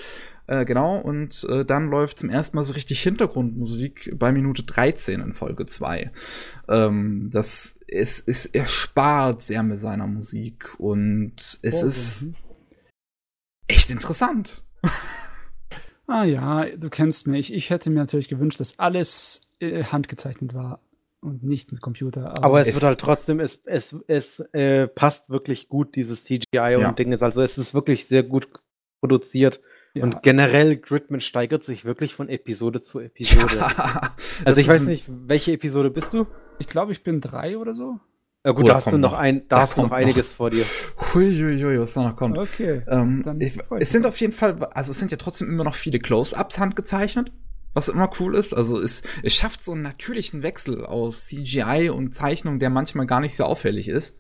Äh, 0.47 0.63
genau, 0.63 0.97
und 0.97 1.45
äh, 1.49 1.65
dann 1.65 1.89
läuft 1.89 2.19
zum 2.19 2.29
ersten 2.29 2.55
Mal 2.55 2.63
so 2.63 2.73
richtig 2.73 3.01
Hintergrundmusik 3.01 4.13
bei 4.17 4.31
Minute 4.31 4.63
13 4.63 5.19
in 5.19 5.33
Folge 5.33 5.65
2. 5.65 6.11
Ähm, 6.69 7.29
das 7.31 7.77
ist, 7.87 8.27
ist, 8.27 8.47
er 8.47 8.65
spart 8.65 9.41
sehr 9.41 9.61
mit 9.63 9.79
seiner 9.79 10.07
Musik 10.07 10.79
und 10.79 11.59
es 11.61 11.83
oh, 11.83 11.87
ist 11.87 12.33
echt 13.67 13.91
interessant. 13.91 14.63
Ah 16.09 16.23
ja, 16.23 16.65
du 16.77 16.89
kennst 16.89 17.27
mich. 17.27 17.53
Ich 17.53 17.69
hätte 17.69 17.89
mir 17.89 17.99
natürlich 17.99 18.29
gewünscht, 18.29 18.61
dass 18.61 18.79
alles 18.79 19.41
äh, 19.59 19.83
handgezeichnet 19.83 20.53
war 20.53 20.79
und 21.19 21.43
nicht 21.43 21.73
mit 21.73 21.81
Computer. 21.81 22.29
Aber, 22.29 22.45
aber 22.45 22.61
es, 22.61 22.67
es, 22.67 22.75
wird 22.75 22.83
halt 22.83 22.99
trotzdem, 23.01 23.41
es, 23.41 23.59
es, 23.65 23.93
es 24.07 24.39
äh, 24.53 24.87
passt 24.87 25.29
wirklich 25.29 25.67
gut, 25.67 25.95
dieses 25.97 26.23
CGI 26.23 26.45
ja. 26.53 26.87
und 26.87 26.97
Dinge. 26.97 27.21
Also 27.21 27.41
es 27.41 27.57
ist 27.57 27.73
wirklich 27.73 28.07
sehr 28.07 28.23
gut 28.23 28.47
produziert. 29.01 29.59
Ja. 29.97 30.03
Und 30.03 30.23
generell, 30.23 30.77
Gridman 30.77 31.21
steigert 31.21 31.63
sich 31.63 31.85
wirklich 31.85 32.13
von 32.13 32.29
Episode 32.29 32.81
zu 32.81 32.99
Episode. 32.99 33.57
Ja, 33.57 34.15
also 34.45 34.59
ich 34.59 34.67
weiß 34.67 34.83
nicht, 34.83 35.05
welche 35.07 35.53
Episode 35.53 35.89
bist 35.89 36.13
du? 36.13 36.27
Ich 36.59 36.67
glaube, 36.67 36.91
ich 36.91 37.03
bin 37.03 37.21
drei 37.21 37.57
oder 37.57 37.73
so. 37.73 37.99
Ja 38.45 38.53
gut, 38.53 38.63
oh, 38.63 38.67
da 38.67 38.75
hast 38.75 38.87
du 38.87 38.97
noch, 38.97 39.13
ein, 39.13 39.47
da, 39.49 39.57
da 39.57 39.61
hast 39.63 39.77
du 39.77 39.81
noch 39.81 39.91
einiges 39.91 40.29
noch. 40.29 40.35
vor 40.35 40.49
dir. 40.49 40.63
Huiuiui, 41.13 41.79
was 41.79 41.93
da 41.93 42.03
noch 42.03 42.15
kommt. 42.15 42.37
Okay. 42.37 42.81
Ähm, 42.87 43.23
ich, 43.39 43.57
es 43.79 43.91
sind 43.91 44.05
auf 44.05 44.17
jeden 44.21 44.31
Fall, 44.31 44.63
also 44.71 44.91
es 44.91 44.99
sind 44.99 45.11
ja 45.11 45.17
trotzdem 45.17 45.49
immer 45.49 45.65
noch 45.65 45.75
viele 45.75 45.99
Close-Ups 45.99 46.57
handgezeichnet, 46.57 47.31
was 47.73 47.89
immer 47.89 48.09
cool 48.19 48.35
ist. 48.35 48.53
Also 48.53 48.79
es, 48.79 49.03
es 49.23 49.35
schafft 49.35 49.61
so 49.61 49.73
einen 49.73 49.81
natürlichen 49.81 50.43
Wechsel 50.43 50.85
aus 50.85 51.27
CGI 51.27 51.89
und 51.89 52.13
Zeichnung, 52.13 52.59
der 52.59 52.69
manchmal 52.69 53.05
gar 53.05 53.19
nicht 53.19 53.35
so 53.35 53.43
auffällig 53.43 53.89
ist. 53.89 54.17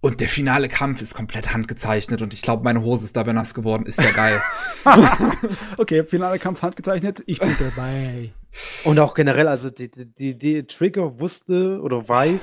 Und 0.00 0.20
der 0.20 0.28
finale 0.28 0.68
Kampf 0.68 1.02
ist 1.02 1.14
komplett 1.14 1.52
handgezeichnet 1.52 2.22
und 2.22 2.32
ich 2.32 2.42
glaube, 2.42 2.62
meine 2.62 2.82
Hose 2.82 3.04
ist 3.04 3.16
dabei 3.16 3.32
nass 3.32 3.52
geworden. 3.52 3.84
Ist 3.84 4.00
ja 4.00 4.12
geil. 4.12 4.40
okay, 5.76 6.04
finale 6.04 6.38
Kampf 6.38 6.62
handgezeichnet. 6.62 7.22
Ich 7.26 7.40
bin 7.40 7.56
dabei. 7.58 8.32
Und 8.84 9.00
auch 9.00 9.14
generell, 9.14 9.48
also 9.48 9.70
die, 9.70 9.90
die, 9.90 10.38
die 10.38 10.62
Trigger 10.64 11.18
wusste 11.18 11.80
oder 11.80 12.08
weiß, 12.08 12.40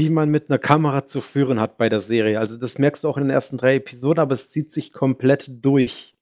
wie 0.00 0.10
man 0.10 0.30
mit 0.30 0.50
einer 0.50 0.58
Kamera 0.58 1.06
zu 1.06 1.20
führen 1.20 1.60
hat 1.60 1.78
bei 1.78 1.88
der 1.88 2.00
Serie. 2.00 2.40
Also 2.40 2.56
das 2.56 2.78
merkst 2.78 3.04
du 3.04 3.08
auch 3.08 3.16
in 3.16 3.24
den 3.24 3.30
ersten 3.30 3.58
drei 3.58 3.76
Episoden, 3.76 4.20
aber 4.20 4.34
es 4.34 4.50
zieht 4.50 4.72
sich 4.72 4.92
komplett 4.92 5.48
durch. 5.48 6.16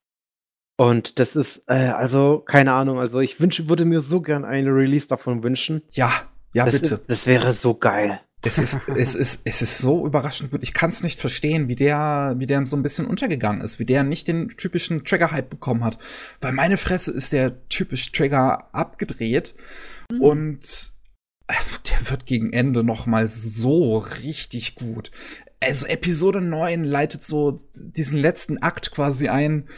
Und 0.76 1.18
das 1.18 1.36
ist, 1.36 1.62
äh, 1.68 1.74
also, 1.74 2.38
keine 2.38 2.72
Ahnung, 2.72 2.98
also 2.98 3.20
ich 3.20 3.40
wünsche, 3.40 3.68
würde 3.68 3.84
mir 3.84 4.00
so 4.00 4.20
gern 4.20 4.44
eine 4.44 4.70
Release 4.70 5.06
davon 5.06 5.42
wünschen. 5.42 5.82
Ja, 5.90 6.10
ja, 6.52 6.64
das 6.64 6.74
bitte. 6.74 6.94
Ist, 6.94 7.04
das 7.10 7.26
wäre 7.26 7.52
so 7.52 7.74
geil. 7.74 8.20
Es 8.42 8.56
ist, 8.56 8.80
es 8.96 9.14
ist, 9.14 9.42
es 9.44 9.60
ist 9.60 9.78
so 9.78 10.06
überraschend 10.06 10.50
gut. 10.50 10.62
Ich 10.62 10.72
kann 10.72 10.90
es 10.90 11.02
nicht 11.02 11.20
verstehen, 11.20 11.68
wie 11.68 11.76
der, 11.76 12.36
wie 12.38 12.46
der 12.46 12.66
so 12.66 12.76
ein 12.76 12.82
bisschen 12.82 13.06
untergegangen 13.06 13.60
ist, 13.60 13.78
wie 13.78 13.84
der 13.84 14.02
nicht 14.02 14.28
den 14.28 14.56
typischen 14.56 15.04
Trigger-Hype 15.04 15.50
bekommen 15.50 15.84
hat. 15.84 15.98
Weil 16.40 16.52
meine 16.52 16.78
Fresse 16.78 17.12
ist 17.12 17.34
der 17.34 17.68
typisch 17.68 18.12
Trigger 18.12 18.74
abgedreht 18.74 19.54
mhm. 20.10 20.20
und 20.22 20.94
äh, 21.48 21.54
der 21.90 22.10
wird 22.10 22.24
gegen 22.24 22.52
Ende 22.52 22.82
noch 22.82 23.04
mal 23.04 23.28
so 23.28 23.98
richtig 23.98 24.74
gut. 24.74 25.10
Also 25.62 25.84
Episode 25.86 26.40
9 26.40 26.84
leitet 26.84 27.22
so 27.22 27.60
diesen 27.74 28.18
letzten 28.18 28.58
Akt 28.62 28.90
quasi 28.90 29.28
ein. 29.28 29.68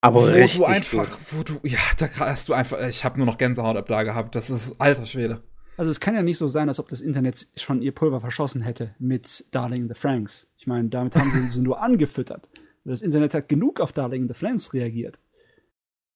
Aber 0.00 0.20
wo 0.32 0.46
du 0.46 0.64
einfach, 0.64 1.10
gut. 1.10 1.32
wo 1.32 1.42
du, 1.42 1.60
ja, 1.64 1.80
da 1.96 2.08
hast 2.20 2.48
du 2.48 2.52
einfach, 2.52 2.80
ich 2.86 3.04
habe 3.04 3.16
nur 3.16 3.26
noch 3.26 3.38
Gänsehaut 3.38 3.76
ab 3.76 3.88
da 3.88 4.04
gehabt. 4.04 4.36
Das 4.36 4.50
ist 4.50 4.80
alter 4.80 5.06
Schwede. 5.06 5.42
Also 5.78 5.92
es 5.92 6.00
kann 6.00 6.16
ja 6.16 6.22
nicht 6.22 6.38
so 6.38 6.48
sein, 6.48 6.68
als 6.68 6.80
ob 6.80 6.88
das 6.88 7.00
Internet 7.00 7.46
schon 7.54 7.82
ihr 7.82 7.92
Pulver 7.92 8.20
verschossen 8.20 8.60
hätte 8.62 8.96
mit 8.98 9.44
Darling 9.52 9.82
in 9.82 9.88
the 9.88 9.94
Franks. 9.94 10.48
Ich 10.56 10.66
meine, 10.66 10.88
damit 10.88 11.14
haben 11.14 11.30
sie 11.30 11.46
sie 11.46 11.62
nur 11.62 11.80
angefüttert. 11.82 12.48
Das 12.84 13.00
Internet 13.00 13.32
hat 13.32 13.48
genug 13.48 13.80
auf 13.80 13.92
Darling 13.92 14.22
in 14.22 14.28
the 14.28 14.34
Franks 14.34 14.74
reagiert. 14.74 15.20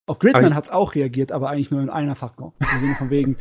Auch 0.06 0.18
Gridman 0.18 0.56
hat 0.56 0.64
es 0.64 0.70
auch 0.70 0.96
reagiert, 0.96 1.30
aber 1.30 1.48
eigentlich 1.48 1.70
nur 1.70 1.80
in 1.80 1.90
einer 1.90 2.16
Faktor. 2.16 2.54
Im 2.58 2.80
Sinne 2.80 2.94
von 2.96 3.10
wegen, 3.10 3.36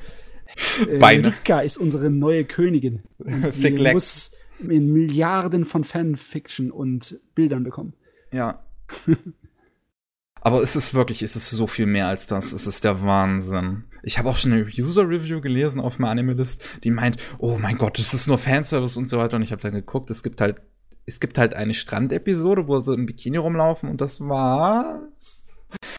äh, 0.87 1.03
Rika 1.03 1.61
ist 1.61 1.77
unsere 1.77 2.11
neue 2.11 2.45
Königin. 2.45 3.01
Und 3.17 3.51
sie 3.51 3.71
muss 3.71 4.31
in 4.59 4.93
Milliarden 4.93 5.65
von 5.65 5.83
Fanfiction 5.83 6.69
und 6.69 7.19
Bildern 7.33 7.63
bekommen. 7.63 7.95
Ja. 8.31 8.63
Aber 10.41 10.61
es 10.61 10.75
ist 10.75 10.93
wirklich, 10.93 11.23
es 11.23 11.35
ist 11.35 11.49
so 11.49 11.65
viel 11.65 11.87
mehr 11.87 12.07
als 12.07 12.27
das. 12.27 12.53
Es 12.53 12.67
ist 12.67 12.83
der 12.83 13.01
Wahnsinn. 13.01 13.85
Ich 14.03 14.17
habe 14.17 14.29
auch 14.29 14.37
schon 14.37 14.53
eine 14.53 14.63
User-Review 14.65 15.41
gelesen 15.41 15.79
auf 15.81 15.99
meinem 15.99 16.11
Anime-List, 16.11 16.65
die 16.83 16.91
meint, 16.91 17.17
oh 17.39 17.57
mein 17.57 17.77
Gott, 17.77 17.99
das 17.99 18.13
ist 18.13 18.27
nur 18.27 18.37
Fanservice 18.37 18.97
und 18.97 19.09
so 19.09 19.17
weiter. 19.17 19.35
Und 19.37 19.43
ich 19.43 19.51
habe 19.51 19.61
dann 19.61 19.73
geguckt, 19.73 20.09
es 20.09 20.23
gibt 20.23 20.41
halt, 20.41 20.57
es 21.05 21.19
gibt 21.19 21.37
halt 21.37 21.53
eine 21.53 21.73
Strandepisode, 21.73 22.67
wo 22.67 22.79
sie 22.79 22.93
im 22.93 23.05
Bikini 23.05 23.37
rumlaufen 23.37 23.89
und 23.89 24.01
das 24.01 24.21
war. 24.21 25.01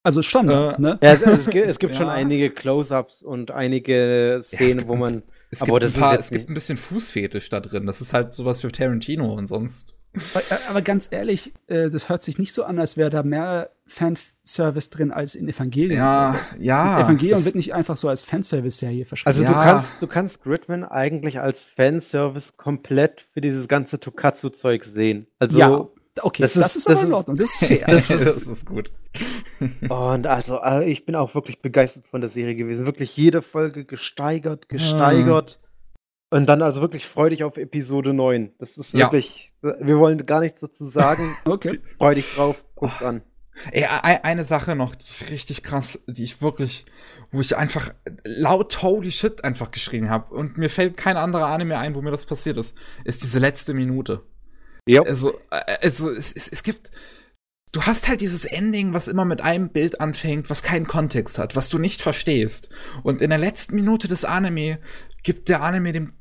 Also 0.03 0.21
Standard, 0.23 0.79
Äh, 0.79 0.83
ne? 0.83 0.99
Ja, 1.03 1.15
es, 1.15 1.23
es, 1.23 1.47
gibt- 1.51 1.67
es 1.67 1.79
gibt 1.79 1.93
Ja. 1.95 1.99
schon 2.01 2.09
einige 2.09 2.51
Close-Ups 2.51 3.23
und 3.23 3.51
einige 3.51 4.45
Ja, 4.51 4.57
Szenen, 4.57 4.79
gibt 4.79 4.89
wo 4.89 4.97
man. 4.97 5.23
Es 5.51 5.63
Aber 5.63 5.81
gibt, 5.81 5.83
das 5.85 5.91
ein 5.93 5.95
ist 5.95 6.01
paar, 6.01 6.19
es 6.19 6.31
gibt 6.31 6.49
ein 6.51 6.55
bisschen 6.55 6.77
Fußfetisch 6.79 7.51
da 7.51 7.61
drin. 7.61 7.87
Das 7.87 8.01
ist 8.01 8.13
halt 8.15 8.33
sowas 8.35 8.61
für 8.63 8.73
Tarantino 8.73 9.33
und 9.35 9.47
sonst. 9.49 9.97
Aber, 10.15 10.43
aber 10.71 10.83
ganz 10.83 11.09
ehrlich, 11.11 11.53
äh, 11.69 11.89
das 11.89 12.09
hört 12.09 12.23
sich 12.23 12.37
nicht 12.39 12.53
so 12.53 12.65
an, 12.65 12.79
als 12.79 12.97
wäre 12.99 13.09
da 13.11 13.23
mehr 13.23 13.71
Fanservice 13.87 14.91
drin 14.91 15.11
als 15.11 15.35
in 15.35 15.49
Evangelion. 15.49 15.97
Ja, 15.99 16.27
Also, 16.27 16.37
ja. 16.59 17.01
Evangelion 17.01 17.37
das- 17.37 17.45
wird 17.47 17.55
nicht 17.55 17.75
einfach 17.75 17.97
so 17.97 18.09
als 18.09 18.23
Fanservice-Serie 18.23 19.05
verschrieben. 19.07 19.29
Also 19.39 19.43
du, 19.45 19.53
Ja. 19.53 19.65
kannst, 19.65 19.89
du 20.01 20.07
kannst 20.07 20.43
Gridman 20.43 20.85
eigentlich 20.85 21.41
als 21.41 21.61
Fanservice 21.61 22.53
komplett 22.57 23.27
für 23.33 23.41
dieses 23.41 23.69
ganze 23.69 23.99
Tokatsu-Zeug 24.01 24.85
sehen. 24.95 25.27
Also, 25.39 25.59
ja, 25.59 25.89
okay, 26.21 26.43
das 26.43 26.53
das 26.55 26.77
ist, 26.77 26.87
ist- 26.87 26.87
aber 26.89 26.95
das 26.97 27.03
in 27.05 27.09
ist- 27.09 27.15
Ordnung, 27.17 27.37
das 27.37 27.45
ist 27.47 27.57
fair. 27.67 27.87
das 28.35 28.47
ist 28.47 28.67
gut. 28.67 28.91
und 29.89 30.27
also 30.27 30.61
äh, 30.63 30.91
ich 30.91 31.07
bin 31.07 31.15
auch 31.15 31.35
wirklich 31.35 31.61
begeistert 31.63 32.07
von 32.09 32.21
der 32.21 32.29
Serie 32.31 32.55
gewesen. 32.55 32.85
Wirklich 32.87 33.17
jede 33.17 33.41
Folge 33.43 33.85
gesteigert, 33.85 34.69
gesteigert. 34.69 35.59
Und 36.33 36.47
dann 36.47 36.63
also 36.63 36.81
wirklich 36.81 37.07
freudig 37.07 37.45
auf 37.45 37.57
Episode 37.59 38.15
9. 38.15 38.53
Das 38.59 38.77
ist 38.79 38.93
Ja. 38.95 39.01
wirklich, 39.13 39.53
wir 39.61 39.99
wollen 39.99 40.25
gar 40.25 40.41
nichts 40.41 40.61
dazu 40.61 40.89
sagen. 40.89 41.37
okay. 41.45 41.79
Freu 41.99 42.15
dich 42.15 42.35
drauf, 42.35 42.57
guck's 42.75 43.03
an. 43.03 43.21
Ey, 43.71 43.85
ei- 43.85 44.25
eine 44.25 44.45
Sache 44.47 44.75
noch, 44.75 44.95
die 44.95 45.05
ich 45.07 45.31
richtig 45.31 45.63
krass, 45.63 46.03
die 46.07 46.25
ich 46.25 46.41
wirklich, 46.41 46.87
wo 47.33 47.41
ich 47.43 47.55
einfach 47.55 47.91
laut 48.25 48.83
holy 48.83 49.13
shit 49.13 49.45
einfach 49.45 49.71
geschrien 49.71 50.09
habe 50.09 50.35
und 50.35 50.57
mir 50.57 50.71
fällt 50.71 50.97
kein 50.97 51.19
anderer 51.19 51.49
Anime 51.49 51.77
ein, 51.79 51.95
wo 51.95 52.01
mir 52.01 52.11
das 52.11 52.25
passiert 52.25 52.57
ist, 52.57 52.75
ist 53.05 53.23
diese 53.23 53.39
letzte 53.39 53.75
Minute. 53.75 54.23
Ja. 54.89 55.03
Also, 55.03 55.35
äh, 55.51 55.77
also 55.83 56.09
es, 56.11 56.33
es, 56.35 56.49
es 56.49 56.63
gibt, 56.63 56.91
du 57.73 57.83
hast 57.83 58.09
halt 58.09 58.23
dieses 58.23 58.47
Ending, 58.47 58.95
was 58.95 59.07
immer 59.07 59.27
mit 59.27 59.43
einem 59.43 59.69
Bild 59.69 60.01
anfängt, 60.01 60.49
was 60.49 60.63
keinen 60.63 60.87
Kontext 60.87 61.39
hat, 61.39 61.55
was 61.55 61.69
du 61.69 61.79
nicht 61.79 62.01
verstehst. 62.01 62.71
Und 63.03 63.21
in 63.21 63.29
der 63.29 63.39
letzten 63.39 63.75
Minute 63.75 64.09
des 64.09 64.25
Anime 64.25 64.79
gibt 65.23 65.49
der 65.49 65.63
Anime 65.63 65.93
dem, 65.93 66.13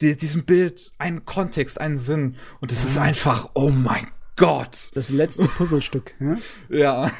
die, 0.00 0.16
diesem 0.16 0.44
Bild 0.44 0.92
einen 0.98 1.24
Kontext, 1.24 1.80
einen 1.80 1.96
Sinn. 1.96 2.36
Und 2.60 2.72
es 2.72 2.84
ist 2.84 2.98
einfach, 2.98 3.50
oh 3.54 3.70
mein 3.70 4.06
Gott. 4.36 4.90
Das 4.94 5.10
letzte 5.10 5.46
Puzzlestück. 5.48 6.14
Ja? 6.20 6.36
Ja. 6.68 7.10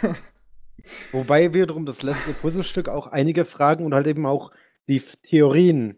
Wobei 1.12 1.54
wiederum 1.54 1.86
das 1.86 2.02
letzte 2.02 2.32
Puzzlestück 2.34 2.88
auch 2.88 3.06
einige 3.06 3.44
Fragen 3.44 3.84
und 3.86 3.94
halt 3.94 4.06
eben 4.06 4.26
auch 4.26 4.50
die 4.88 5.02
Theorien 5.28 5.96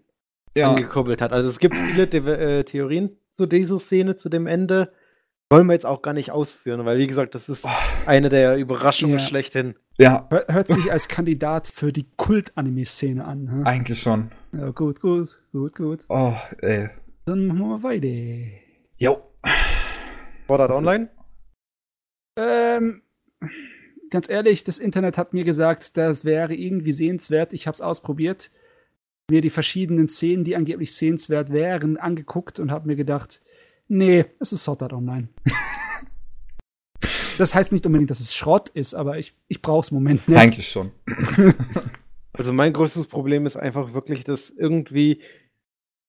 Ja. 0.57 0.71
angekurbelt 0.71 1.21
hat. 1.21 1.33
Also 1.33 1.49
es 1.49 1.59
gibt 1.59 1.75
viele 1.75 2.09
The 2.11 2.19
äh, 2.19 2.63
Theorien 2.65 3.17
zu 3.37 3.47
dieser 3.47 3.81
Szene, 3.81 4.17
zu 4.17 4.29
dem 4.29 4.47
Ende. 4.47 4.93
Wollen 5.51 5.67
wir 5.67 5.73
jetzt 5.75 5.87
auch 5.87 6.03
gar 6.03 6.13
nicht 6.15 6.31
ausführen, 6.31 6.85
weil 6.85 6.99
wie 6.99 7.07
gesagt, 7.07 7.35
das 7.35 7.49
ist 7.49 7.65
eine 8.07 8.29
der 8.29 8.57
Überraschungen 8.57 9.19
Ja. 9.19 9.27
schlechthin. 9.27 9.75
Ja, 9.99 10.27
Hör- 10.31 10.47
Hört 10.49 10.69
sich 10.69 10.93
als 10.93 11.09
Kandidat 11.09 11.69
für 11.69 11.93
die 11.93 12.07
Kult-Anime-Szene 12.17 13.25
an. 13.25 13.51
Hm? 13.51 13.67
eigentlich 13.67 13.99
schon. 14.01 14.31
Ja, 14.53 14.71
gut, 14.71 15.01
gut, 15.01 15.39
gut, 15.53 15.75
gut. 15.75 16.05
Oh, 16.09 16.35
ey. 16.61 16.91
Dann 17.25 17.47
machen 17.47 17.61
wir 17.61 17.83
weiter. 17.83 18.57
Jo. 18.99 19.23
Art 20.49 20.61
Also- 20.61 20.75
Online? 20.75 21.09
Ähm, 22.39 23.03
ganz 24.11 24.29
ehrlich, 24.29 24.65
das 24.65 24.77
Internet 24.79 25.17
hat 25.17 25.33
mir 25.33 25.45
gesagt, 25.45 25.97
das 25.97 26.25
wäre 26.25 26.55
irgendwie 26.55 26.93
sehenswert. 26.93 27.53
Ich 27.55 27.67
habe 27.67 27.75
es 27.75 27.81
ausprobiert, 27.81 28.51
mir 29.31 29.41
die 29.41 29.51
verschiedenen 29.51 30.07
Szenen, 30.09 30.45
die 30.45 30.55
angeblich 30.57 30.95
sehenswert 30.95 31.51
wären, 31.53 31.97
angeguckt 31.97 32.61
und 32.61 32.71
habe 32.71 32.87
mir 32.87 32.97
gedacht, 32.97 33.41
nee, 33.89 34.27
es 34.39 34.53
ist 34.53 34.65
Sword 34.65 34.83
Art 34.83 34.93
Online. 34.93 35.29
das 37.39 37.55
heißt 37.55 37.73
nicht 37.73 37.87
unbedingt, 37.87 38.11
dass 38.11 38.21
es 38.21 38.35
Schrott 38.35 38.69
ist, 38.71 38.95
aber 38.95 39.19
ich, 39.19 39.35
ich 39.49 39.63
brauche 39.63 39.81
es 39.81 39.91
im 39.91 39.97
Moment 39.97 40.29
nicht. 40.29 40.39
Eigentlich 40.39 40.69
schon. 40.69 40.93
Also 42.39 42.53
mein 42.53 42.73
größtes 42.73 43.07
Problem 43.07 43.47
ist 43.47 43.57
einfach 43.57 43.95
wirklich, 43.95 44.25
dass 44.25 44.51
irgendwie 44.51 45.23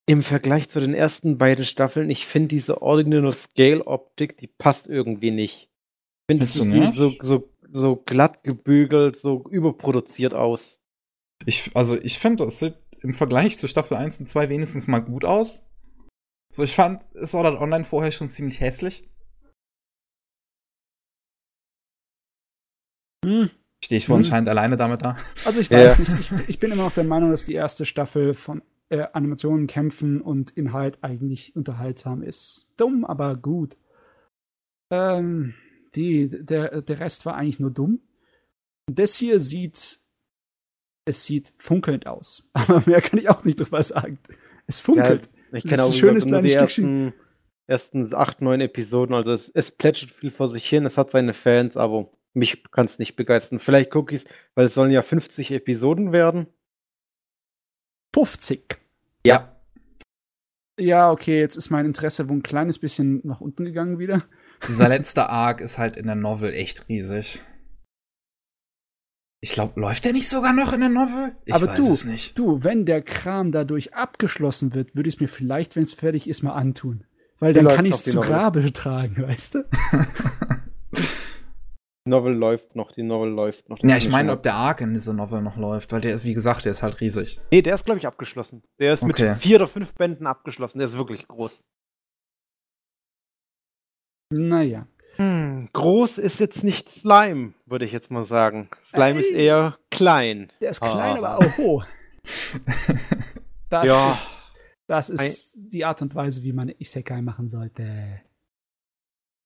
im 0.06 0.24
Vergleich 0.24 0.70
zu 0.70 0.80
den 0.80 0.94
ersten 0.94 1.38
beiden 1.38 1.66
Staffeln, 1.66 2.10
ich 2.10 2.26
finde 2.26 2.50
diese 2.50 2.82
Ordinal 2.82 3.34
Scale 3.34 3.86
Optik, 3.86 4.38
die 4.38 4.48
passt 4.48 4.88
irgendwie 4.88 5.32
nicht. 5.32 5.70
Ich 6.28 6.32
finde, 6.32 6.46
es 6.46 6.58
Findest 6.58 6.74
sieht 6.74 6.94
du 6.94 6.98
so, 6.98 7.10
nicht? 7.10 7.24
so, 7.24 7.50
so 7.72 7.96
glatt 7.96 8.44
gebügelt, 8.44 9.20
so 9.22 9.44
überproduziert 9.50 10.34
aus. 10.34 10.78
Ich, 11.46 11.72
also 11.76 11.98
ich 11.98 12.20
finde, 12.20 12.46
es 12.46 12.60
sieht 12.60 12.76
im 13.02 13.14
Vergleich 13.14 13.58
zu 13.58 13.68
Staffel 13.68 13.98
1 13.98 14.20
und 14.22 14.28
2 14.28 14.50
wenigstens 14.50 14.88
mal 14.88 15.00
gut 15.00 15.24
aus. 15.24 15.64
So, 16.54 16.64
ich 16.64 16.74
fand 16.74 17.04
Sword 17.24 17.46
Art 17.46 17.62
Online 17.62 17.84
vorher 17.84 18.12
schon 18.12 18.30
ziemlich 18.30 18.62
hässlich. 18.62 19.08
Hm. 23.26 23.50
Stehe 23.84 23.98
ich 23.98 24.10
wohl 24.10 24.16
Hm. 24.16 24.24
anscheinend 24.24 24.50
alleine 24.50 24.76
damit 24.78 25.02
da. 25.02 25.18
Also 25.46 25.60
ich 25.60 25.70
Ja. 25.70 25.80
weiß 25.80 26.00
nicht, 26.00 26.12
ich, 26.20 26.32
ich 26.50 26.60
bin 26.60 26.72
immer 26.72 26.84
noch 26.84 26.94
der 26.94 27.04
Meinung, 27.04 27.32
dass 27.32 27.46
die 27.46 27.54
erste 27.54 27.86
Staffel 27.86 28.34
von 28.34 28.62
äh, 28.90 29.06
Animationen, 29.14 29.68
Kämpfen 29.68 30.22
und 30.22 30.52
Inhalt 30.52 31.04
eigentlich 31.04 31.56
unterhaltsam 31.56 32.22
ist. 32.24 32.68
Dumm, 32.78 33.04
aber 33.06 33.36
gut. 33.36 33.78
Ähm, 34.92 35.54
die, 35.96 36.30
der, 36.30 36.82
der 36.82 37.00
Rest 37.00 37.26
war 37.26 37.36
eigentlich 37.36 37.60
nur 37.60 37.72
dumm. 37.72 38.00
Das 38.90 39.16
hier 39.16 39.40
sieht, 39.40 40.00
es 41.06 41.26
sieht 41.26 41.54
funkelnd 41.58 42.08
aus. 42.08 42.48
Aber 42.54 42.82
mehr 42.86 43.02
kann 43.02 43.20
ich 43.20 43.30
auch 43.30 43.44
nicht 43.44 43.60
drüber 43.60 43.84
sagen. 43.84 44.20
Es 44.68 44.80
funkelt. 44.80 45.30
Ich 45.52 45.64
Das 45.64 45.70
kenne 45.70 45.74
ist 45.74 45.80
auch 45.82 45.88
ein 45.88 45.94
schönes 45.94 46.26
nur 46.26 46.42
die 46.42 46.50
kleines 46.50 46.72
Stückchen. 46.74 47.14
ersten, 47.68 48.06
ersten 48.06 48.16
acht, 48.16 48.42
neun 48.42 48.62
Episoden. 48.62 49.14
Also 49.16 49.32
es, 49.34 49.50
es 49.50 49.72
plätschert 49.72 50.12
viel 50.12 50.32
vor 50.32 50.48
sich 50.50 50.68
hin, 50.68 50.86
es 50.86 50.96
hat 50.98 51.12
seine 51.12 51.34
Fans, 51.34 51.76
aber 51.76 52.10
mich 52.38 52.64
kann 52.72 52.86
es 52.86 53.00
nicht 53.00 53.16
begeistern. 53.16 53.60
Vielleicht 53.60 53.92
gucke 53.92 54.16
ich 54.16 54.24
es, 54.24 54.30
weil 54.56 54.68
es 54.68 54.74
sollen 54.74 54.92
ja 54.92 55.02
50 55.02 55.52
Episoden 55.52 56.12
werden. 56.12 56.48
50. 58.14 58.78
Ja. 59.26 59.60
Ja, 60.80 61.12
okay, 61.12 61.40
jetzt 61.40 61.58
ist 61.58 61.72
mein 61.72 61.86
Interesse 61.86 62.30
wohl 62.30 62.38
ein 62.38 62.44
kleines 62.44 62.78
bisschen 62.80 63.22
nach 63.24 63.42
unten 63.42 63.66
gegangen 63.66 63.98
wieder. 63.98 64.24
Dieser 64.68 64.88
letzte 64.90 65.30
Arc 65.30 65.60
ist 65.60 65.80
halt 65.80 65.98
in 65.98 66.06
der 66.06 66.16
Novel 66.16 66.54
echt 66.54 66.88
riesig. 66.88 67.42
Ich 69.40 69.52
glaube, 69.52 69.80
läuft 69.80 70.06
der 70.06 70.14
nicht 70.14 70.30
sogar 70.30 70.54
noch 70.54 70.74
in 70.74 70.80
der 70.80 70.90
Novel? 70.90 71.36
Ich 71.46 71.54
Aber 71.54 71.68
weiß 71.68 71.78
du, 71.78 71.94
es 71.94 72.06
nicht. 72.06 72.38
Du, 72.38 72.64
wenn 72.64 72.86
der 72.86 73.02
Kram 73.02 73.52
dadurch 73.52 73.94
abgeschlossen 73.94 74.74
wird, 74.74 74.96
würde 74.96 75.10
ich 75.10 75.16
es 75.16 75.22
mir 75.22 75.28
vielleicht, 75.28 75.76
wenn 75.76 75.84
es 75.84 75.94
fertig 75.94 76.28
ist, 76.28 76.44
mal 76.44 76.54
antun. 76.54 77.04
Weil 77.40 77.54
dann 77.54 77.66
läuft 77.66 77.76
kann 77.76 77.86
ich 77.86 77.94
es 77.94 78.04
die 78.04 78.12
zu. 78.12 78.22
Grabe 78.22 78.72
tragen, 78.74 79.22
weißt 79.22 79.56
du? 79.56 79.64
Die 82.08 82.12
Novel 82.12 82.36
läuft 82.36 82.74
noch, 82.74 82.94
die 82.94 83.04
Novel 83.04 83.30
läuft 83.32 83.68
noch. 83.68 83.80
Ja, 83.84 83.98
ist 83.98 84.06
ich 84.06 84.10
meine, 84.10 84.32
ob 84.32 84.42
der 84.42 84.54
Arc 84.54 84.80
in 84.80 84.94
dieser 84.94 85.12
Novel 85.12 85.42
noch 85.42 85.58
läuft, 85.58 85.92
weil 85.92 86.00
der 86.00 86.14
ist, 86.14 86.24
wie 86.24 86.34
gesagt, 86.34 86.64
der 86.64 86.72
ist 86.72 86.82
halt 86.82 87.02
riesig. 87.02 87.42
Nee, 87.52 87.62
der 87.62 87.76
ist, 87.76 87.84
glaube 87.84 88.00
ich, 88.00 88.08
abgeschlossen. 88.08 88.64
Der 88.80 88.94
ist 88.94 89.04
Okay. 89.04 89.32
mit 89.34 89.42
vier 89.44 89.58
oder 89.58 89.68
fünf 89.68 89.94
Bänden 89.94 90.26
abgeschlossen. 90.26 90.78
Der 90.78 90.86
ist 90.86 90.98
wirklich 90.98 91.28
groß. 91.28 91.62
Naja. 94.32 94.88
Hm, 95.18 95.68
groß 95.74 96.18
ist 96.18 96.40
jetzt 96.40 96.64
nicht 96.64 96.88
Slime, 96.88 97.54
würde 97.66 97.84
ich 97.84 97.92
jetzt 97.92 98.10
mal 98.10 98.24
sagen. 98.24 98.70
Slime 98.90 99.20
ist 99.20 99.34
Ey. 99.34 99.46
eher 99.48 99.78
klein. 99.92 100.50
Der 100.62 100.70
ist 100.70 100.80
klein, 100.80 101.18
Ah. 101.18 101.18
aber 101.18 101.38
auch 101.40 101.58
hoch. 101.58 101.86
Das 103.70 103.86
Ja. 103.86 104.12
ist, 104.12 104.54
das 104.88 105.10
ist 105.10 105.74
die 105.74 105.84
Art 105.84 106.02
und 106.02 106.16
Weise, 106.16 106.42
wie 106.44 106.54
man 106.54 106.70
Isekai 106.70 107.22
machen 107.22 107.50
sollte. 107.50 108.22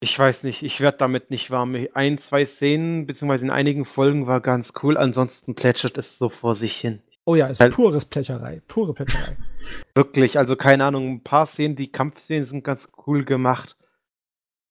Ich 0.03 0.17
weiß 0.17 0.41
nicht, 0.43 0.63
ich 0.63 0.81
werde 0.81 0.97
damit 0.97 1.29
nicht 1.29 1.51
warm. 1.51 1.77
Ein, 1.93 2.17
zwei 2.17 2.43
Szenen, 2.43 3.05
beziehungsweise 3.05 3.45
in 3.45 3.51
einigen 3.51 3.85
Folgen 3.85 4.25
war 4.25 4.41
ganz 4.41 4.73
cool, 4.81 4.97
ansonsten 4.97 5.53
plätschert 5.53 5.95
es 5.99 6.17
so 6.17 6.29
vor 6.29 6.55
sich 6.55 6.75
hin. 6.75 7.01
Oh 7.23 7.35
ja, 7.35 7.47
ist 7.47 7.69
pures 7.69 8.05
Plätscherei. 8.05 8.63
Pure 8.67 8.95
Plätscherei. 8.95 9.37
Wirklich, 9.93 10.39
also 10.39 10.55
keine 10.55 10.85
Ahnung, 10.85 11.11
ein 11.11 11.23
paar 11.23 11.45
Szenen, 11.45 11.75
die 11.75 11.91
Kampfszenen 11.91 12.45
sind 12.45 12.63
ganz 12.63 12.89
cool 13.05 13.25
gemacht. 13.25 13.77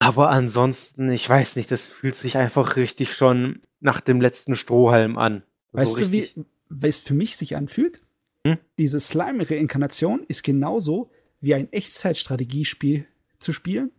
Aber 0.00 0.30
ansonsten, 0.30 1.12
ich 1.12 1.28
weiß 1.28 1.54
nicht, 1.54 1.70
das 1.70 1.86
fühlt 1.86 2.16
sich 2.16 2.36
einfach 2.36 2.74
richtig 2.74 3.14
schon 3.14 3.62
nach 3.78 4.00
dem 4.00 4.20
letzten 4.20 4.56
Strohhalm 4.56 5.16
an. 5.16 5.44
Weißt 5.70 5.96
so 5.96 6.06
du, 6.06 6.12
wie 6.12 6.28
wie 6.70 6.88
es 6.88 7.00
für 7.00 7.14
mich 7.14 7.36
sich 7.36 7.56
anfühlt? 7.56 8.00
Hm? 8.44 8.58
Diese 8.78 8.98
Slime-Reinkarnation 8.98 10.24
ist 10.26 10.42
genauso 10.42 11.10
wie 11.40 11.54
ein 11.54 11.72
Echtzeitstrategiespiel 11.72 13.06
zu 13.38 13.52
spielen 13.52 13.92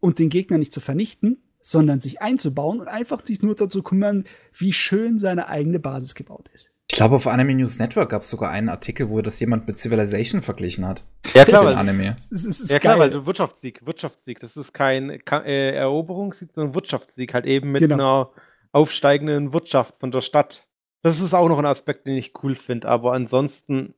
und 0.00 0.18
den 0.18 0.28
Gegner 0.28 0.58
nicht 0.58 0.72
zu 0.72 0.80
vernichten, 0.80 1.42
sondern 1.60 2.00
sich 2.00 2.22
einzubauen 2.22 2.80
und 2.80 2.88
einfach 2.88 3.24
sich 3.24 3.42
nur 3.42 3.54
dazu 3.54 3.82
kümmern, 3.82 4.24
wie 4.52 4.72
schön 4.72 5.18
seine 5.18 5.48
eigene 5.48 5.78
Basis 5.78 6.14
gebaut 6.14 6.48
ist. 6.54 6.70
Ich 6.90 6.96
glaube, 6.96 7.14
auf 7.16 7.28
Anime 7.28 7.54
News 7.54 7.78
Network 7.78 8.10
gab 8.10 8.22
es 8.22 8.30
sogar 8.30 8.50
einen 8.50 8.68
Artikel, 8.68 9.10
wo 9.10 9.20
das 9.22 9.38
jemand 9.38 9.68
mit 9.68 9.78
Civilization 9.78 10.42
verglichen 10.42 10.84
hat. 10.86 11.04
Ja, 11.34 11.42
Das 11.44 11.50
klar, 11.50 11.62
ist 11.62 11.68
weil, 11.68 11.76
Anime. 11.76 12.16
Es 12.18 12.32
ist, 12.32 12.44
es 12.46 12.60
ist 12.60 12.70
ja, 12.70 12.80
klar, 12.80 12.98
weil 12.98 13.26
Wirtschaftssieg, 13.26 13.86
Wirtschaftssieg, 13.86 14.40
das 14.40 14.56
ist 14.56 14.74
kein 14.74 15.10
äh, 15.10 15.70
Eroberungssieg, 15.76 16.48
sondern 16.52 16.74
Wirtschaftssieg, 16.74 17.32
halt 17.32 17.46
eben 17.46 17.70
mit 17.70 17.82
Genau. 17.82 17.94
einer 17.94 18.30
aufsteigenden 18.72 19.52
Wirtschaft 19.52 19.94
von 20.00 20.10
der 20.10 20.20
Stadt. 20.20 20.66
Das 21.02 21.20
ist 21.20 21.32
auch 21.32 21.48
noch 21.48 21.58
ein 21.58 21.66
Aspekt, 21.66 22.06
den 22.06 22.16
ich 22.16 22.32
cool 22.42 22.56
finde, 22.56 22.88
aber 22.88 23.12
ansonsten. 23.12 23.94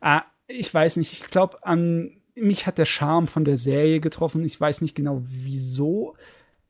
Ah, 0.00 0.24
ich 0.48 0.72
weiß 0.72 0.96
nicht. 0.96 1.12
Ich 1.12 1.24
glaube, 1.30 1.64
an 1.64 2.19
mich 2.34 2.66
hat 2.66 2.78
der 2.78 2.84
Charme 2.84 3.28
von 3.28 3.44
der 3.44 3.56
Serie 3.56 4.00
getroffen. 4.00 4.44
Ich 4.44 4.60
weiß 4.60 4.80
nicht 4.80 4.94
genau 4.94 5.20
wieso. 5.22 6.16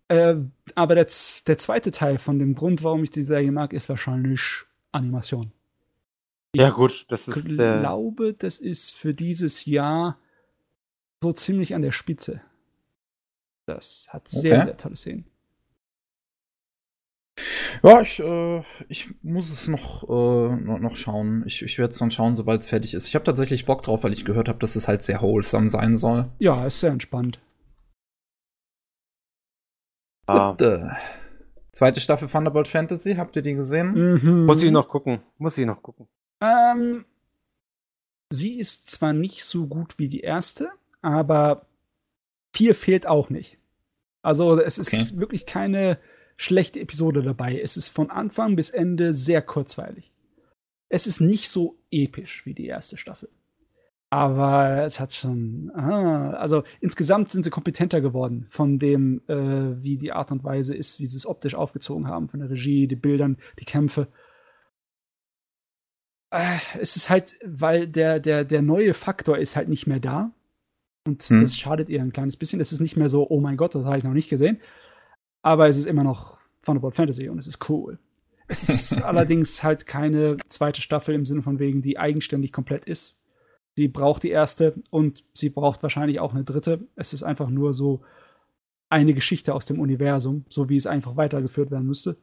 Äh, 0.08 0.36
aber 0.74 0.94
der, 0.94 1.06
der 1.46 1.58
zweite 1.58 1.90
Teil 1.90 2.18
von 2.18 2.38
dem 2.38 2.54
Grund, 2.54 2.82
warum 2.82 3.04
ich 3.04 3.10
die 3.10 3.22
Serie 3.22 3.52
mag, 3.52 3.72
ist 3.72 3.88
wahrscheinlich 3.88 4.64
Animation. 4.92 5.52
Ich 6.52 6.60
ja, 6.60 6.70
gut, 6.70 7.06
das 7.08 7.28
ist. 7.28 7.36
Ich 7.36 7.44
glaube, 7.44 8.34
das 8.34 8.58
ist 8.58 8.96
für 8.96 9.14
dieses 9.14 9.64
Jahr 9.66 10.18
so 11.22 11.32
ziemlich 11.32 11.74
an 11.74 11.82
der 11.82 11.92
Spitze. 11.92 12.40
Das 13.66 14.08
hat 14.10 14.28
sehr, 14.28 14.56
okay. 14.56 14.66
sehr 14.66 14.76
tolle 14.76 14.96
Szenen. 14.96 15.24
Ja, 17.82 18.00
ich, 18.00 18.20
äh, 18.20 18.62
ich 18.88 19.10
muss 19.22 19.50
es 19.50 19.68
noch, 19.68 20.04
äh, 20.08 20.56
noch 20.56 20.96
schauen. 20.96 21.44
Ich, 21.46 21.62
ich 21.62 21.78
werde 21.78 21.92
es 21.92 21.98
dann 21.98 22.10
schauen, 22.10 22.36
sobald 22.36 22.60
es 22.60 22.68
fertig 22.68 22.94
ist. 22.94 23.08
Ich 23.08 23.14
habe 23.14 23.24
tatsächlich 23.24 23.66
Bock 23.66 23.82
drauf, 23.82 24.04
weil 24.04 24.12
ich 24.12 24.24
gehört 24.24 24.48
habe, 24.48 24.58
dass 24.58 24.76
es 24.76 24.88
halt 24.88 25.02
sehr 25.02 25.22
wholesome 25.22 25.70
sein 25.70 25.96
soll. 25.96 26.28
Ja, 26.38 26.66
ist 26.66 26.80
sehr 26.80 26.90
entspannt. 26.90 27.40
Ah. 30.26 30.52
Gut, 30.52 30.62
äh, 30.62 30.88
zweite 31.72 32.00
Staffel 32.00 32.28
Thunderbolt 32.28 32.68
Fantasy, 32.68 33.14
habt 33.14 33.34
ihr 33.36 33.42
die 33.42 33.54
gesehen? 33.54 34.14
Mhm. 34.14 34.46
Muss 34.46 34.62
ich 34.62 34.70
noch 34.70 34.88
gucken. 34.88 35.20
Muss 35.38 35.58
ich 35.58 35.66
noch 35.66 35.82
gucken. 35.82 36.06
Ähm, 36.40 37.04
sie 38.30 38.58
ist 38.58 38.90
zwar 38.90 39.12
nicht 39.12 39.44
so 39.44 39.66
gut 39.66 39.98
wie 39.98 40.08
die 40.08 40.20
erste, 40.20 40.70
aber 41.02 41.66
viel 42.54 42.74
fehlt 42.74 43.06
auch 43.06 43.30
nicht. 43.30 43.58
Also 44.22 44.58
es 44.60 44.78
ist 44.78 44.92
okay. 44.92 45.20
wirklich 45.20 45.46
keine 45.46 45.98
schlechte 46.40 46.80
Episode 46.80 47.22
dabei. 47.22 47.60
Es 47.60 47.76
ist 47.76 47.90
von 47.90 48.10
Anfang 48.10 48.56
bis 48.56 48.70
Ende 48.70 49.12
sehr 49.12 49.42
kurzweilig. 49.42 50.10
Es 50.88 51.06
ist 51.06 51.20
nicht 51.20 51.50
so 51.50 51.78
episch 51.90 52.46
wie 52.46 52.54
die 52.54 52.66
erste 52.66 52.96
Staffel. 52.96 53.28
Aber 54.08 54.84
es 54.84 54.98
hat 54.98 55.12
schon. 55.12 55.70
Aha, 55.74 56.30
also 56.30 56.64
insgesamt 56.80 57.30
sind 57.30 57.44
sie 57.44 57.50
kompetenter 57.50 58.00
geworden 58.00 58.46
von 58.48 58.78
dem, 58.78 59.20
äh, 59.28 59.82
wie 59.82 59.98
die 59.98 60.12
Art 60.12 60.32
und 60.32 60.42
Weise 60.42 60.74
ist, 60.74 60.98
wie 60.98 61.06
sie 61.06 61.18
es 61.18 61.26
optisch 61.26 61.54
aufgezogen 61.54 62.08
haben, 62.08 62.28
von 62.28 62.40
der 62.40 62.48
Regie, 62.48 62.88
die 62.88 62.96
Bildern, 62.96 63.36
die 63.60 63.66
Kämpfe. 63.66 64.08
Äh, 66.30 66.58
es 66.80 66.96
ist 66.96 67.10
halt, 67.10 67.34
weil 67.44 67.86
der, 67.86 68.18
der, 68.18 68.44
der 68.44 68.62
neue 68.62 68.94
Faktor 68.94 69.36
ist 69.36 69.56
halt 69.56 69.68
nicht 69.68 69.86
mehr 69.86 70.00
da. 70.00 70.32
Und 71.06 71.22
hm. 71.22 71.40
das 71.40 71.56
schadet 71.56 71.90
ihr 71.90 72.00
ein 72.00 72.12
kleines 72.12 72.38
bisschen. 72.38 72.60
Es 72.60 72.72
ist 72.72 72.80
nicht 72.80 72.96
mehr 72.96 73.10
so, 73.10 73.28
oh 73.28 73.40
mein 73.40 73.58
Gott, 73.58 73.74
das 73.74 73.84
habe 73.84 73.98
ich 73.98 74.04
noch 74.04 74.14
nicht 74.14 74.30
gesehen. 74.30 74.58
Aber 75.42 75.68
es 75.68 75.78
ist 75.78 75.86
immer 75.86 76.04
noch 76.04 76.38
Thunderbolt 76.62 76.94
Fantasy 76.94 77.28
und 77.28 77.38
es 77.38 77.46
ist 77.46 77.68
cool. 77.68 77.98
Es 78.48 78.68
ist 78.68 78.92
allerdings 79.02 79.62
halt 79.62 79.86
keine 79.86 80.36
zweite 80.48 80.82
Staffel 80.82 81.14
im 81.14 81.24
Sinne 81.24 81.42
von 81.42 81.58
wegen, 81.58 81.82
die 81.82 81.98
eigenständig 81.98 82.52
komplett 82.52 82.84
ist. 82.84 83.16
Sie 83.76 83.88
braucht 83.88 84.22
die 84.24 84.30
erste 84.30 84.74
und 84.90 85.24
sie 85.32 85.48
braucht 85.48 85.82
wahrscheinlich 85.82 86.20
auch 86.20 86.34
eine 86.34 86.44
dritte. 86.44 86.86
Es 86.96 87.12
ist 87.12 87.22
einfach 87.22 87.48
nur 87.48 87.72
so 87.72 88.02
eine 88.88 89.14
Geschichte 89.14 89.54
aus 89.54 89.64
dem 89.64 89.80
Universum, 89.80 90.44
so 90.48 90.68
wie 90.68 90.76
es 90.76 90.86
einfach 90.86 91.16
weitergeführt 91.16 91.70
werden 91.70 91.86
müsste. 91.86 92.16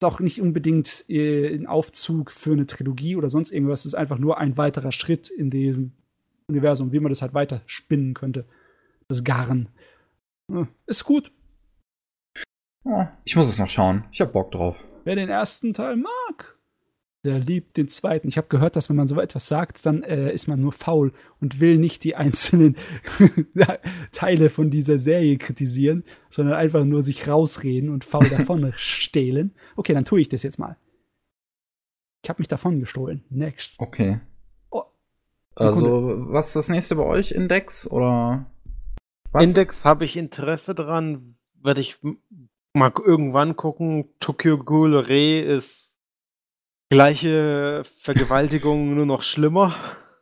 Ist 0.00 0.04
auch 0.04 0.20
nicht 0.20 0.40
unbedingt 0.40 1.04
äh, 1.08 1.54
ein 1.54 1.66
Aufzug 1.66 2.32
für 2.32 2.52
eine 2.52 2.66
Trilogie 2.66 3.16
oder 3.16 3.28
sonst 3.28 3.52
irgendwas. 3.52 3.80
Es 3.80 3.86
ist 3.86 3.94
einfach 3.94 4.18
nur 4.18 4.38
ein 4.38 4.56
weiterer 4.56 4.92
Schritt 4.92 5.28
in 5.28 5.50
dem 5.50 5.92
Universum, 6.46 6.92
wie 6.92 7.00
man 7.00 7.10
das 7.10 7.20
halt 7.20 7.34
weiter 7.34 7.60
spinnen 7.66 8.14
könnte. 8.14 8.46
Das 9.06 9.22
Garn. 9.22 9.68
Ist 10.86 11.04
gut. 11.04 11.30
Ich 13.24 13.36
muss 13.36 13.48
es 13.48 13.58
noch 13.58 13.68
schauen. 13.68 14.04
Ich 14.12 14.20
hab 14.20 14.32
Bock 14.32 14.50
drauf. 14.50 14.76
Wer 15.04 15.16
den 15.16 15.28
ersten 15.28 15.72
Teil 15.72 15.96
mag, 15.96 16.58
der 17.24 17.38
liebt 17.38 17.76
den 17.76 17.88
zweiten. 17.88 18.28
Ich 18.28 18.36
habe 18.36 18.48
gehört, 18.48 18.76
dass 18.76 18.88
wenn 18.88 18.96
man 18.96 19.08
so 19.08 19.20
etwas 19.20 19.48
sagt, 19.48 19.84
dann 19.84 20.02
äh, 20.02 20.32
ist 20.32 20.46
man 20.46 20.60
nur 20.60 20.72
faul 20.72 21.12
und 21.40 21.60
will 21.60 21.78
nicht 21.78 22.04
die 22.04 22.14
einzelnen 22.16 22.76
Teile 24.12 24.50
von 24.50 24.70
dieser 24.70 24.98
Serie 24.98 25.36
kritisieren, 25.36 26.04
sondern 26.30 26.54
einfach 26.54 26.84
nur 26.84 27.02
sich 27.02 27.28
rausreden 27.28 27.90
und 27.90 28.04
faul 28.04 28.28
davon 28.30 28.72
stehlen. 28.76 29.54
Okay, 29.76 29.94
dann 29.94 30.04
tue 30.04 30.20
ich 30.20 30.28
das 30.28 30.42
jetzt 30.42 30.58
mal. 30.58 30.76
Ich 32.22 32.30
habe 32.30 32.40
mich 32.40 32.48
davon 32.48 32.80
gestohlen. 32.80 33.24
Next. 33.30 33.78
Okay. 33.78 34.20
Oh. 34.70 34.82
Also, 35.54 36.14
was 36.28 36.48
ist 36.48 36.56
das 36.56 36.68
nächste 36.68 36.96
bei 36.96 37.04
euch? 37.04 37.32
Index 37.32 37.90
oder 37.90 38.46
was? 39.30 39.46
Index 39.46 39.84
habe 39.84 40.04
ich 40.04 40.16
Interesse 40.16 40.74
dran, 40.74 41.34
werde 41.62 41.80
ich 41.80 41.98
mal 42.74 42.92
irgendwann 43.04 43.56
gucken. 43.56 44.08
Tokyo 44.20 44.58
Ghoul 44.58 44.96
Re 44.96 45.40
ist 45.40 45.88
gleiche 46.90 47.84
Vergewaltigung, 48.00 48.94
nur 48.94 49.06
noch 49.06 49.22
schlimmer. 49.22 49.74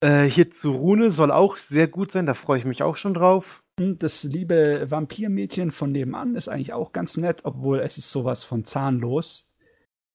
äh, 0.00 0.24
hier 0.24 0.50
zu 0.50 0.72
Rune 0.72 1.10
soll 1.10 1.30
auch 1.30 1.58
sehr 1.58 1.88
gut 1.88 2.12
sein, 2.12 2.26
da 2.26 2.34
freue 2.34 2.58
ich 2.58 2.64
mich 2.64 2.82
auch 2.82 2.96
schon 2.96 3.14
drauf. 3.14 3.62
Das 3.76 4.22
liebe 4.24 4.86
Vampirmädchen 4.88 5.72
von 5.72 5.90
nebenan 5.92 6.36
ist 6.36 6.48
eigentlich 6.48 6.72
auch 6.72 6.92
ganz 6.92 7.16
nett, 7.16 7.40
obwohl 7.44 7.80
es 7.80 7.98
ist 7.98 8.10
sowas 8.10 8.44
von 8.44 8.64
zahnlos. 8.64 9.50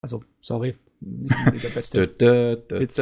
Also, 0.01 0.23
sorry, 0.39 0.77
nicht 1.01 1.63
der 1.63 1.69
beste 1.69 2.09
Witz. 2.69 2.95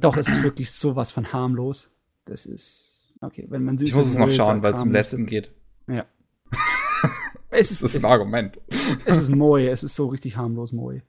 Doch, 0.00 0.16
es 0.18 0.28
ist 0.28 0.42
wirklich 0.42 0.70
sowas 0.70 1.10
von 1.10 1.32
harmlos. 1.32 1.90
Das 2.26 2.44
ist 2.44 2.95
Okay, 3.20 3.46
wenn 3.48 3.64
man 3.64 3.78
süß 3.78 3.88
Ich 3.88 3.94
muss 3.94 4.08
es 4.08 4.18
noch 4.18 4.30
schauen, 4.30 4.62
weil 4.62 4.74
es 4.74 4.82
um 4.82 4.92
Lesben 4.92 5.26
geht. 5.26 5.52
Ja. 5.88 6.04
es 7.50 7.70
ist, 7.70 7.82
das 7.82 7.94
ist 7.94 8.04
ein 8.04 8.10
Argument. 8.10 8.58
Es 9.04 9.16
ist 9.16 9.34
Moe, 9.34 9.68
es 9.68 9.82
ist 9.82 9.94
so 9.94 10.08
richtig 10.08 10.36
harmlos 10.36 10.72
Moe. 10.72 11.02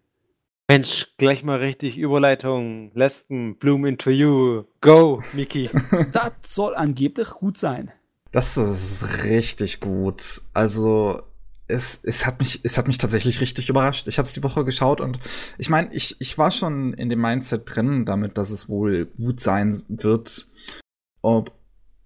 Mensch, 0.69 1.13
gleich 1.17 1.43
mal 1.43 1.59
richtig 1.59 1.97
Überleitung. 1.97 2.91
Lesben, 2.93 3.55
Bloom 3.57 3.85
into 3.85 4.09
you. 4.09 4.63
Go, 4.81 5.23
Miki. 5.33 5.69
das 6.13 6.33
soll 6.45 6.75
angeblich 6.75 7.29
gut 7.29 7.57
sein. 7.57 7.91
Das 8.33 8.57
ist 8.57 9.23
richtig 9.23 9.79
gut. 9.79 10.41
Also, 10.53 11.23
es, 11.67 12.01
es, 12.03 12.25
hat 12.25 12.39
mich, 12.39 12.61
es 12.63 12.77
hat 12.77 12.87
mich 12.87 12.97
tatsächlich 12.97 13.39
richtig 13.39 13.69
überrascht. 13.69 14.07
Ich 14.07 14.17
habe 14.17 14.25
es 14.25 14.33
die 14.33 14.43
Woche 14.43 14.65
geschaut 14.65 14.99
und 14.99 15.19
ich 15.57 15.69
meine, 15.69 15.93
ich, 15.93 16.15
ich 16.19 16.37
war 16.37 16.51
schon 16.51 16.93
in 16.93 17.09
dem 17.09 17.21
Mindset 17.21 17.63
drin 17.65 18.05
damit, 18.05 18.37
dass 18.37 18.49
es 18.49 18.67
wohl 18.67 19.05
gut 19.05 19.39
sein 19.39 19.81
wird. 19.87 20.47
Ob, 21.21 21.51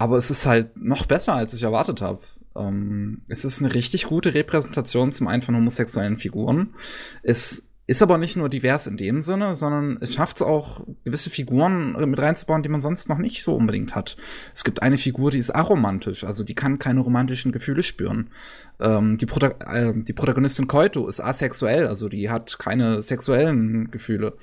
aber 0.02 0.18
es 0.18 0.32
ist 0.32 0.48
halt 0.48 0.76
noch 0.78 1.06
besser, 1.06 1.36
als 1.36 1.54
ich 1.54 1.62
erwartet 1.62 2.02
habe. 2.02 2.22
Ähm, 2.56 3.22
es 3.28 3.46
ist 3.46 3.62
eine 3.62 3.72
richtig 3.72 4.06
gute 4.06 4.34
Repräsentation 4.34 5.12
zum 5.12 5.28
einen 5.28 5.44
von 5.44 5.56
homosexuellen 5.56 6.18
Figuren. 6.18 6.74
Es 7.22 7.68
ist 7.86 8.02
aber 8.02 8.18
nicht 8.18 8.36
nur 8.36 8.50
divers 8.50 8.88
in 8.88 8.98
dem 8.98 9.22
Sinne, 9.22 9.56
sondern 9.56 10.00
es 10.02 10.16
schafft 10.16 10.38
es 10.38 10.42
auch, 10.42 10.88
gewisse 11.04 11.30
Figuren 11.30 11.92
mit 12.10 12.20
reinzubauen, 12.20 12.64
die 12.64 12.70
man 12.70 12.82
sonst 12.82 13.10
noch 13.10 13.20
nicht 13.20 13.44
so 13.44 13.54
unbedingt 13.54 13.94
hat. 13.94 14.18
Es 14.56 14.64
gibt 14.64 14.82
eine 14.82 14.98
Figur, 14.98 15.30
die 15.30 15.38
ist 15.38 15.52
aromantisch, 15.52 16.24
also 16.24 16.44
die 16.44 16.56
kann 16.56 16.80
keine 16.80 17.02
romantischen 17.02 17.52
Gefühle 17.52 17.84
spüren. 17.84 18.32
Ähm, 18.80 19.20
die, 19.20 19.28
Prota 19.28 19.50
äh, 19.72 19.94
die 19.94 20.14
Protagonistin 20.14 20.66
Koito 20.66 21.08
ist 21.08 21.22
asexuell, 21.22 21.86
also 21.86 22.10
die 22.10 22.32
hat 22.32 22.58
keine 22.58 23.04
sexuellen 23.04 23.92
Gefühle. 23.92 24.36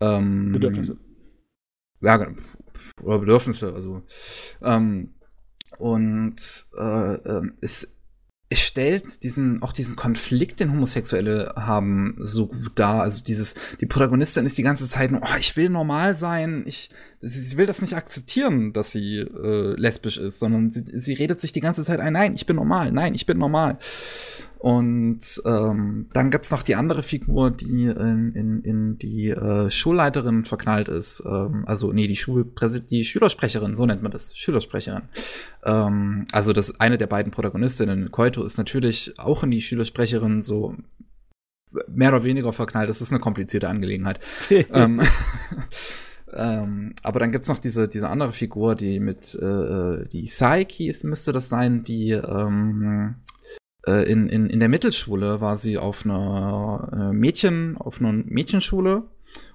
Ähm, 0.00 0.50
Bedürfnisse. 0.50 0.96
Ja, 2.00 2.26
oder 3.02 3.18
Bedürfnisse. 3.18 3.72
Also 3.74 4.02
ähm, 4.62 5.14
und 5.78 6.66
äh, 6.78 7.14
äh, 7.14 7.42
es, 7.60 7.88
es 8.48 8.58
stellt 8.58 9.22
diesen 9.22 9.62
auch 9.62 9.72
diesen 9.72 9.96
Konflikt, 9.96 10.60
den 10.60 10.72
Homosexuelle 10.72 11.54
haben, 11.56 12.16
so 12.18 12.48
gut 12.48 12.72
dar. 12.74 13.02
Also 13.02 13.22
dieses 13.22 13.54
die 13.80 13.86
Protagonistin 13.86 14.44
ist 14.44 14.58
die 14.58 14.62
ganze 14.62 14.88
Zeit 14.88 15.12
nur, 15.12 15.22
oh, 15.22 15.36
ich 15.38 15.56
will 15.56 15.70
normal 15.70 16.16
sein, 16.16 16.64
ich 16.66 16.90
sie, 17.20 17.40
sie 17.40 17.56
will 17.56 17.66
das 17.66 17.80
nicht 17.80 17.94
akzeptieren, 17.94 18.72
dass 18.72 18.90
sie 18.90 19.18
äh, 19.18 19.74
lesbisch 19.76 20.18
ist, 20.18 20.40
sondern 20.40 20.72
sie, 20.72 20.84
sie 20.94 21.14
redet 21.14 21.40
sich 21.40 21.52
die 21.52 21.60
ganze 21.60 21.84
Zeit 21.84 22.00
ein, 22.00 22.12
nein, 22.12 22.34
ich 22.34 22.46
bin 22.46 22.56
normal, 22.56 22.90
nein, 22.92 23.14
ich 23.14 23.26
bin 23.26 23.38
normal. 23.38 23.78
Und 24.60 25.40
ähm, 25.46 26.10
dann 26.12 26.30
gibt's 26.30 26.50
noch 26.50 26.62
die 26.62 26.74
andere 26.74 27.02
Figur, 27.02 27.50
die 27.50 27.84
in, 27.84 28.34
in, 28.34 28.62
in 28.62 28.98
die 28.98 29.30
äh, 29.30 29.70
Schulleiterin 29.70 30.44
verknallt 30.44 30.88
ist. 30.88 31.22
Ähm, 31.24 31.64
also, 31.66 31.94
nee, 31.94 32.06
die, 32.06 32.16
Schulpräsid 32.16 32.90
die 32.90 33.04
Schülersprecherin, 33.04 33.74
so 33.74 33.86
nennt 33.86 34.02
man 34.02 34.12
das, 34.12 34.36
Schülersprecherin. 34.36 35.04
Ähm, 35.64 36.26
also, 36.32 36.52
das 36.52 36.78
eine 36.78 36.98
der 36.98 37.06
beiden 37.06 37.32
Protagonistinnen, 37.32 38.10
Koito, 38.10 38.44
ist 38.44 38.58
natürlich 38.58 39.18
auch 39.18 39.44
in 39.44 39.50
die 39.50 39.62
Schülersprecherin 39.62 40.42
so 40.42 40.76
mehr 41.88 42.10
oder 42.10 42.24
weniger 42.24 42.52
verknallt. 42.52 42.90
Das 42.90 43.00
ist 43.00 43.12
eine 43.12 43.20
komplizierte 43.20 43.70
Angelegenheit. 43.70 44.20
ähm, 44.50 45.00
ähm, 46.34 46.92
aber 47.02 47.18
dann 47.18 47.32
gibt's 47.32 47.48
noch 47.48 47.60
diese, 47.60 47.88
diese 47.88 48.10
andere 48.10 48.34
Figur, 48.34 48.74
die 48.74 49.00
mit 49.00 49.34
äh, 49.40 49.46
äh 49.46 50.08
die 50.08 50.26
Saiki 50.26 50.94
müsste 51.04 51.32
das 51.32 51.48
sein, 51.48 51.82
die 51.82 52.10
ähm, 52.10 53.14
äh, 53.86 54.10
in, 54.10 54.28
in, 54.28 54.48
in 54.48 54.60
der 54.60 54.68
Mittelschule 54.68 55.40
war 55.40 55.56
sie 55.56 55.78
auf 55.78 56.04
einer 56.04 56.88
äh, 56.92 57.12
Mädchen, 57.12 57.76
auf 57.78 58.00
einer 58.00 58.12
Mädchenschule 58.12 59.04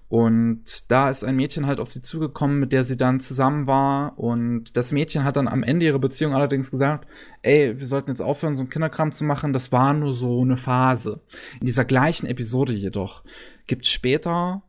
Und 0.07 0.91
da 0.91 1.09
ist 1.09 1.23
ein 1.23 1.35
Mädchen 1.35 1.65
halt 1.65 1.79
auf 1.79 1.89
sie 1.89 2.01
zugekommen, 2.01 2.59
mit 2.59 2.71
der 2.71 2.85
sie 2.85 2.95
dann 2.95 3.19
zusammen 3.19 3.65
war. 3.65 4.17
Und 4.19 4.77
das 4.77 4.91
Mädchen 4.91 5.23
hat 5.23 5.35
dann 5.35 5.47
am 5.47 5.63
Ende 5.63 5.85
ihrer 5.85 5.99
Beziehung 5.99 6.33
allerdings 6.33 6.69
gesagt, 6.69 7.07
ey, 7.41 7.79
wir 7.79 7.87
sollten 7.87 8.11
jetzt 8.11 8.21
aufhören, 8.21 8.55
so 8.55 8.61
einen 8.61 8.69
Kinderkram 8.69 9.13
zu 9.13 9.23
machen. 9.23 9.51
Das 9.51 9.71
war 9.71 9.93
nur 9.93 10.13
so 10.13 10.41
eine 10.41 10.57
Phase. 10.57 11.21
In 11.59 11.65
dieser 11.65 11.85
gleichen 11.85 12.27
Episode 12.27 12.73
jedoch 12.73 13.23
gibt 13.67 13.87
später 13.87 14.61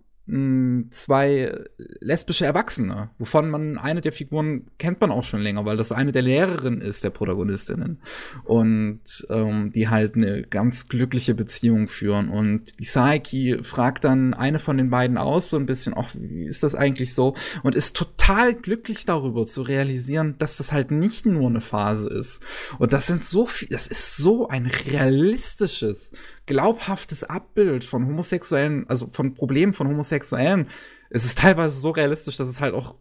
zwei 0.90 1.52
lesbische 2.00 2.46
Erwachsene, 2.46 3.10
wovon 3.18 3.48
man 3.48 3.78
eine 3.78 4.00
der 4.00 4.12
Figuren 4.12 4.66
kennt 4.76 5.00
man 5.00 5.12
auch 5.12 5.22
schon 5.22 5.40
länger, 5.40 5.64
weil 5.64 5.76
das 5.76 5.92
eine 5.92 6.10
der 6.10 6.22
Lehrerinnen 6.22 6.80
ist 6.80 7.04
der 7.04 7.10
Protagonistinnen. 7.10 8.00
Und 8.42 9.00
ähm, 9.30 9.70
die 9.72 9.88
halt 9.88 10.16
eine 10.16 10.42
ganz 10.42 10.88
glückliche 10.88 11.34
Beziehung 11.34 11.86
führen. 11.86 12.28
Und 12.28 12.78
die 12.80 12.84
Saiki 12.84 13.58
fragt 13.62 14.02
dann 14.02 14.34
eine 14.34 14.58
von 14.58 14.76
den 14.76 14.90
beiden 14.90 15.16
aus 15.16 15.50
so 15.50 15.56
ein 15.56 15.66
bisschen, 15.66 15.94
ach, 15.96 16.10
wie 16.14 16.46
ist 16.46 16.64
das 16.64 16.74
eigentlich 16.74 17.14
so? 17.14 17.34
Und 17.62 17.76
ist 17.76 17.96
total 17.96 18.54
glücklich 18.54 19.04
darüber 19.04 19.46
zu 19.46 19.62
realisieren, 19.62 20.34
dass 20.38 20.56
das 20.56 20.72
halt 20.72 20.90
nicht 20.90 21.24
nur 21.26 21.48
eine 21.48 21.60
Phase 21.60 22.08
ist. 22.08 22.42
Und 22.78 22.92
das 22.92 23.06
sind 23.06 23.24
so 23.24 23.46
viel, 23.46 23.68
das 23.68 23.86
ist 23.86 24.16
so 24.16 24.48
ein 24.48 24.66
realistisches 24.66 26.10
glaubhaftes 26.46 27.24
Abbild 27.24 27.84
von 27.84 28.06
homosexuellen, 28.06 28.88
also 28.88 29.08
von 29.08 29.34
Problemen 29.34 29.72
von 29.72 29.88
Homosexuellen. 29.88 30.68
Es 31.10 31.24
ist 31.24 31.38
teilweise 31.38 31.78
so 31.78 31.90
realistisch, 31.90 32.36
dass 32.36 32.48
es 32.48 32.60
halt 32.60 32.74
auch 32.74 32.94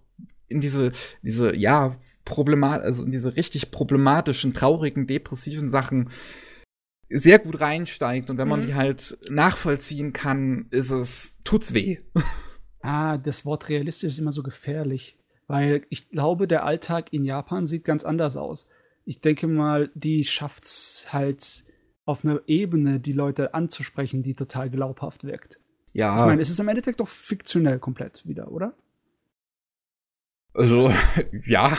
in 0.47 0.61
diese, 0.61 0.91
diese, 1.21 1.55
ja, 1.55 1.97
problemat, 2.23 2.81
also 2.81 3.03
in 3.03 3.11
diese 3.11 3.35
richtig 3.35 3.71
problematischen, 3.71 4.53
traurigen, 4.53 5.07
depressiven 5.07 5.69
Sachen 5.69 6.09
sehr 7.09 7.39
gut 7.39 7.61
reinsteigt. 7.61 8.29
Und 8.29 8.37
wenn 8.37 8.47
man 8.47 8.63
mhm. 8.63 8.67
die 8.67 8.75
halt 8.75 9.17
nachvollziehen 9.29 10.11
kann, 10.11 10.67
ist 10.71 10.91
es, 10.91 11.39
tut's 11.43 11.73
weh. 11.73 11.99
Ah, 12.81 13.17
das 13.17 13.45
Wort 13.45 13.69
realistisch 13.69 14.13
ist 14.13 14.19
immer 14.19 14.31
so 14.31 14.43
gefährlich. 14.43 15.17
Weil 15.47 15.85
ich 15.89 16.09
glaube, 16.09 16.47
der 16.47 16.65
Alltag 16.65 17.13
in 17.13 17.25
Japan 17.25 17.65
sieht 17.65 17.83
ganz 17.83 18.03
anders 18.03 18.37
aus. 18.37 18.67
Ich 19.05 19.21
denke 19.21 19.47
mal, 19.47 19.91
die 19.93 20.23
schafft's 20.23 21.07
halt 21.09 21.64
auf 22.05 22.23
einer 22.23 22.41
Ebene 22.47 22.99
die 22.99 23.13
Leute 23.13 23.53
anzusprechen, 23.53 24.23
die 24.23 24.35
total 24.35 24.69
glaubhaft 24.69 25.23
wirkt. 25.23 25.59
Ja. 25.93 26.19
Ich 26.19 26.25
meine, 26.25 26.41
es 26.41 26.49
ist 26.49 26.59
im 26.59 26.67
Endeffekt 26.67 26.99
doch 26.99 27.07
fiktionell 27.07 27.79
komplett 27.79 28.27
wieder, 28.27 28.51
oder? 28.51 28.73
Also, 30.53 30.91
ja. 31.45 31.75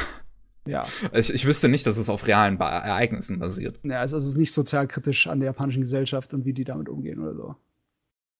Ja. 0.66 0.84
Ich, 1.12 1.32
ich 1.32 1.46
wüsste 1.46 1.68
nicht, 1.68 1.86
dass 1.86 1.96
es 1.96 2.08
auf 2.08 2.26
realen 2.26 2.58
ba 2.58 2.80
Ereignissen 2.80 3.38
basiert. 3.38 3.78
Ja, 3.84 4.00
also 4.00 4.16
es 4.16 4.26
ist 4.26 4.36
nicht 4.36 4.52
sozialkritisch 4.52 5.28
an 5.28 5.38
der 5.38 5.46
japanischen 5.46 5.82
Gesellschaft 5.82 6.34
und 6.34 6.44
wie 6.44 6.52
die 6.52 6.64
damit 6.64 6.88
umgehen 6.88 7.20
oder 7.20 7.34
so. 7.34 7.56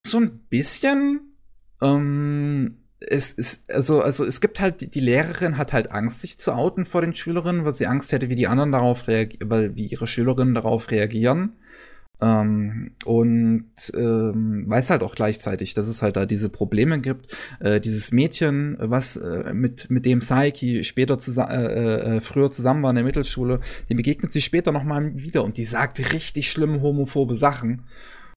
So 0.05 0.19
ein 0.19 0.41
bisschen. 0.49 1.37
Ähm, 1.81 2.79
es 2.99 3.33
ist, 3.33 3.71
also, 3.71 4.01
also 4.01 4.25
es 4.25 4.41
gibt 4.41 4.61
halt, 4.61 4.95
die 4.95 5.01
Lehrerin 5.01 5.57
hat 5.59 5.73
halt 5.73 5.91
Angst, 5.93 6.23
sich 6.23 6.39
zu 6.39 6.53
outen 6.53 6.85
vor 6.85 7.03
den 7.03 7.15
Schülerinnen, 7.15 7.65
weil 7.65 7.75
sie 7.75 7.87
Angst 7.87 8.11
hätte, 8.11 8.29
wie 8.29 8.37
die 8.37 8.49
anderen 8.49 8.73
darauf 8.73 9.07
reagieren, 9.07 9.51
weil 9.51 9.77
wie 9.77 9.87
ihre 9.87 10.07
Schülerinnen 10.07 10.55
darauf 10.55 10.91
reagieren. 10.91 11.53
Ähm, 12.21 12.93
und 13.05 13.67
ähm, 13.95 14.65
weiß 14.67 14.91
halt 14.91 15.03
auch 15.03 15.15
gleichzeitig, 15.15 15.75
dass 15.75 15.87
es 15.87 16.01
halt 16.01 16.17
da 16.17 16.25
diese 16.25 16.49
Probleme 16.49 17.01
gibt. 17.01 17.37
Äh, 17.61 17.81
dieses 17.81 18.11
Mädchen, 18.11 18.77
was 18.81 19.17
äh, 19.17 19.53
mit, 19.53 19.91
mit 19.91 20.07
dem 20.07 20.23
Saiki 20.23 20.83
später 20.85 21.19
zusammen, 21.19 21.51
äh, 21.51 22.17
äh, 22.17 22.21
früher 22.21 22.51
zusammen 22.51 22.83
war 22.83 22.91
in 22.91 22.97
der 22.97 23.05
Mittelschule, 23.05 23.61
dem 23.91 23.99
begegnet 23.99 24.33
sie 24.33 24.41
später 24.41 24.73
noch 24.73 24.85
mal 24.85 25.13
wieder 25.15 25.45
und 25.45 25.59
die 25.59 25.65
sagt 25.65 26.13
richtig 26.13 26.51
schlimme 26.51 26.81
homophobe 26.81 27.35
Sachen. 27.35 27.83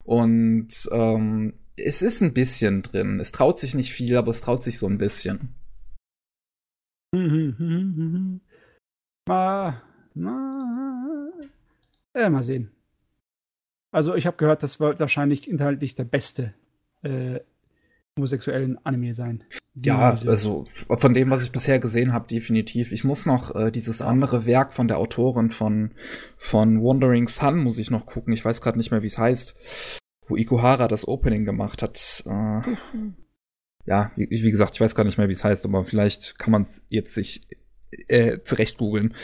Und 0.03 0.89
ähm, 0.91 1.53
es 1.77 2.01
ist 2.01 2.21
ein 2.21 2.33
bisschen 2.33 2.81
drin. 2.81 3.19
Es 3.19 3.31
traut 3.31 3.59
sich 3.59 3.75
nicht 3.75 3.93
viel, 3.93 4.17
aber 4.17 4.31
es 4.31 4.41
traut 4.41 4.63
sich 4.63 4.77
so 4.77 4.87
ein 4.87 4.97
bisschen. 4.97 5.55
Mal, 9.27 9.81
mal, 10.15 11.31
äh, 12.15 12.29
mal 12.29 12.41
sehen. 12.41 12.71
Also 13.91 14.15
ich 14.15 14.25
habe 14.27 14.37
gehört, 14.37 14.63
das 14.63 14.79
wird 14.79 14.99
wahrscheinlich 14.99 15.49
inhaltlich 15.49 15.95
der 15.95 16.03
beste 16.03 16.53
äh, 17.01 17.39
homosexuellen 18.17 18.77
Anime 18.85 19.15
sein. 19.15 19.43
Ja, 19.75 20.15
also 20.25 20.65
von 20.89 21.13
dem, 21.13 21.29
was 21.29 21.43
ich 21.43 21.51
bisher 21.51 21.79
gesehen 21.79 22.11
habe, 22.11 22.27
definitiv. 22.27 22.91
Ich 22.91 23.03
muss 23.03 23.25
noch 23.25 23.55
äh, 23.55 23.71
dieses 23.71 24.01
andere 24.01 24.45
Werk 24.45 24.73
von 24.73 24.87
der 24.87 24.97
Autorin 24.97 25.51
von 25.51 25.91
von 26.37 26.83
Wandering 26.83 27.27
Sun 27.27 27.59
muss 27.59 27.77
ich 27.77 27.89
noch 27.89 28.05
gucken. 28.05 28.33
Ich 28.33 28.43
weiß 28.43 28.61
gerade 28.61 28.77
nicht 28.77 28.91
mehr, 28.91 29.01
wie 29.01 29.07
es 29.07 29.17
heißt, 29.17 29.55
wo 30.27 30.35
Ikuhara 30.35 30.87
das 30.87 31.07
Opening 31.07 31.45
gemacht 31.45 31.81
hat. 31.81 32.23
Äh, 32.25 32.75
ja, 33.85 34.11
wie, 34.15 34.29
wie, 34.29 34.51
gesagt, 34.51 34.75
ich 34.75 34.81
weiß 34.81 34.95
gar 34.95 35.05
nicht 35.05 35.17
mehr, 35.17 35.29
wie 35.29 35.33
es 35.33 35.43
heißt, 35.43 35.65
aber 35.65 35.85
vielleicht 35.85 36.37
kann 36.37 36.51
man 36.51 36.63
es 36.63 36.83
jetzt 36.89 37.13
sich 37.13 37.47
äh, 38.07 38.39
zurecht 38.43 38.77
googeln. 38.77 39.15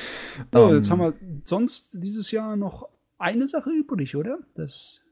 Oh, 0.53 0.69
ähm, 0.69 0.77
jetzt 0.77 0.89
haben 0.89 0.99
wir 0.99 1.13
sonst 1.43 1.97
dieses 2.01 2.31
Jahr 2.31 2.55
noch 2.55 2.87
eine 3.17 3.47
Sache 3.47 3.71
übrig, 3.71 4.15
oder? 4.15 4.39
Das 4.55 5.05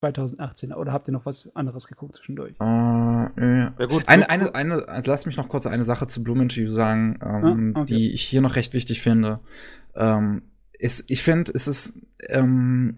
2018. 0.00 0.72
Oder 0.72 0.92
habt 0.92 1.08
ihr 1.08 1.12
noch 1.12 1.26
was 1.26 1.54
anderes 1.56 1.88
geguckt 1.88 2.14
zwischendurch? 2.14 2.54
Uh, 2.60 2.64
ja. 2.64 3.74
ja 3.78 3.86
gut, 3.86 4.06
eine, 4.06 4.30
eine, 4.30 4.54
eine, 4.54 4.88
also 4.88 5.10
lass 5.10 5.26
mich 5.26 5.36
noch 5.36 5.48
kurz 5.48 5.66
eine 5.66 5.84
Sache 5.84 6.06
zu 6.06 6.22
Blumenthal 6.22 6.68
sagen, 6.68 7.18
ähm, 7.22 7.72
ah, 7.74 7.80
okay. 7.80 7.94
die 7.94 8.12
ich 8.12 8.22
hier 8.22 8.40
noch 8.40 8.56
recht 8.56 8.74
wichtig 8.74 9.02
finde. 9.02 9.40
Ähm, 9.94 10.42
ist, 10.78 11.10
ich 11.10 11.22
finde, 11.22 11.52
es 11.52 11.66
ist 11.66 11.94
ähm, 12.28 12.94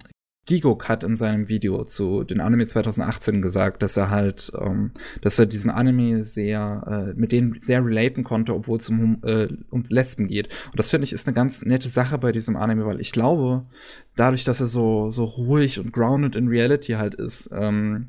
Gigok 0.47 0.89
hat 0.89 1.05
in 1.05 1.17
seinem 1.17 1.49
Video 1.49 1.85
zu 1.85 2.25
den 2.25 2.41
Anime 2.41 2.67
2018 2.67 3.43
gesagt, 3.43 3.83
dass 3.83 3.97
er 3.97 4.11
halt, 4.11 4.51
ähm, 4.59 4.93
dass 5.21 5.39
er 5.39 5.47
diesen 5.47 5.71
Anime 5.71 6.25
sehr, 6.25 7.13
äh, 7.15 7.19
mit 7.19 7.31
denen 7.33 7.61
sehr 7.61 7.85
relaten 7.85 8.25
konnte, 8.25 8.55
obwohl 8.55 8.79
es 8.79 8.89
um, 8.89 9.23
äh, 9.23 9.49
um 9.71 9.83
Lesben 9.89 10.29
geht. 10.29 10.49
Und 10.67 10.79
das 10.79 10.91
finde 10.91 11.05
ich 11.05 11.13
ist 11.13 11.27
eine 11.27 11.35
ganz 11.35 11.65
nette 11.65 11.89
Sache 11.89 12.19
bei 12.19 12.33
diesem 12.33 12.57
Anime, 12.57 12.87
weil 12.87 13.01
ich 13.01 13.13
glaube, 13.13 13.67
dadurch, 14.17 14.45
dass 14.45 14.61
er 14.61 14.67
so, 14.67 15.11
so 15.11 15.25
ruhig 15.25 15.79
und 15.79 15.93
grounded 15.93 16.35
in 16.35 16.49
Reality 16.49 16.93
halt 16.93 17.15
ist, 17.15 17.51
ähm, 17.53 18.07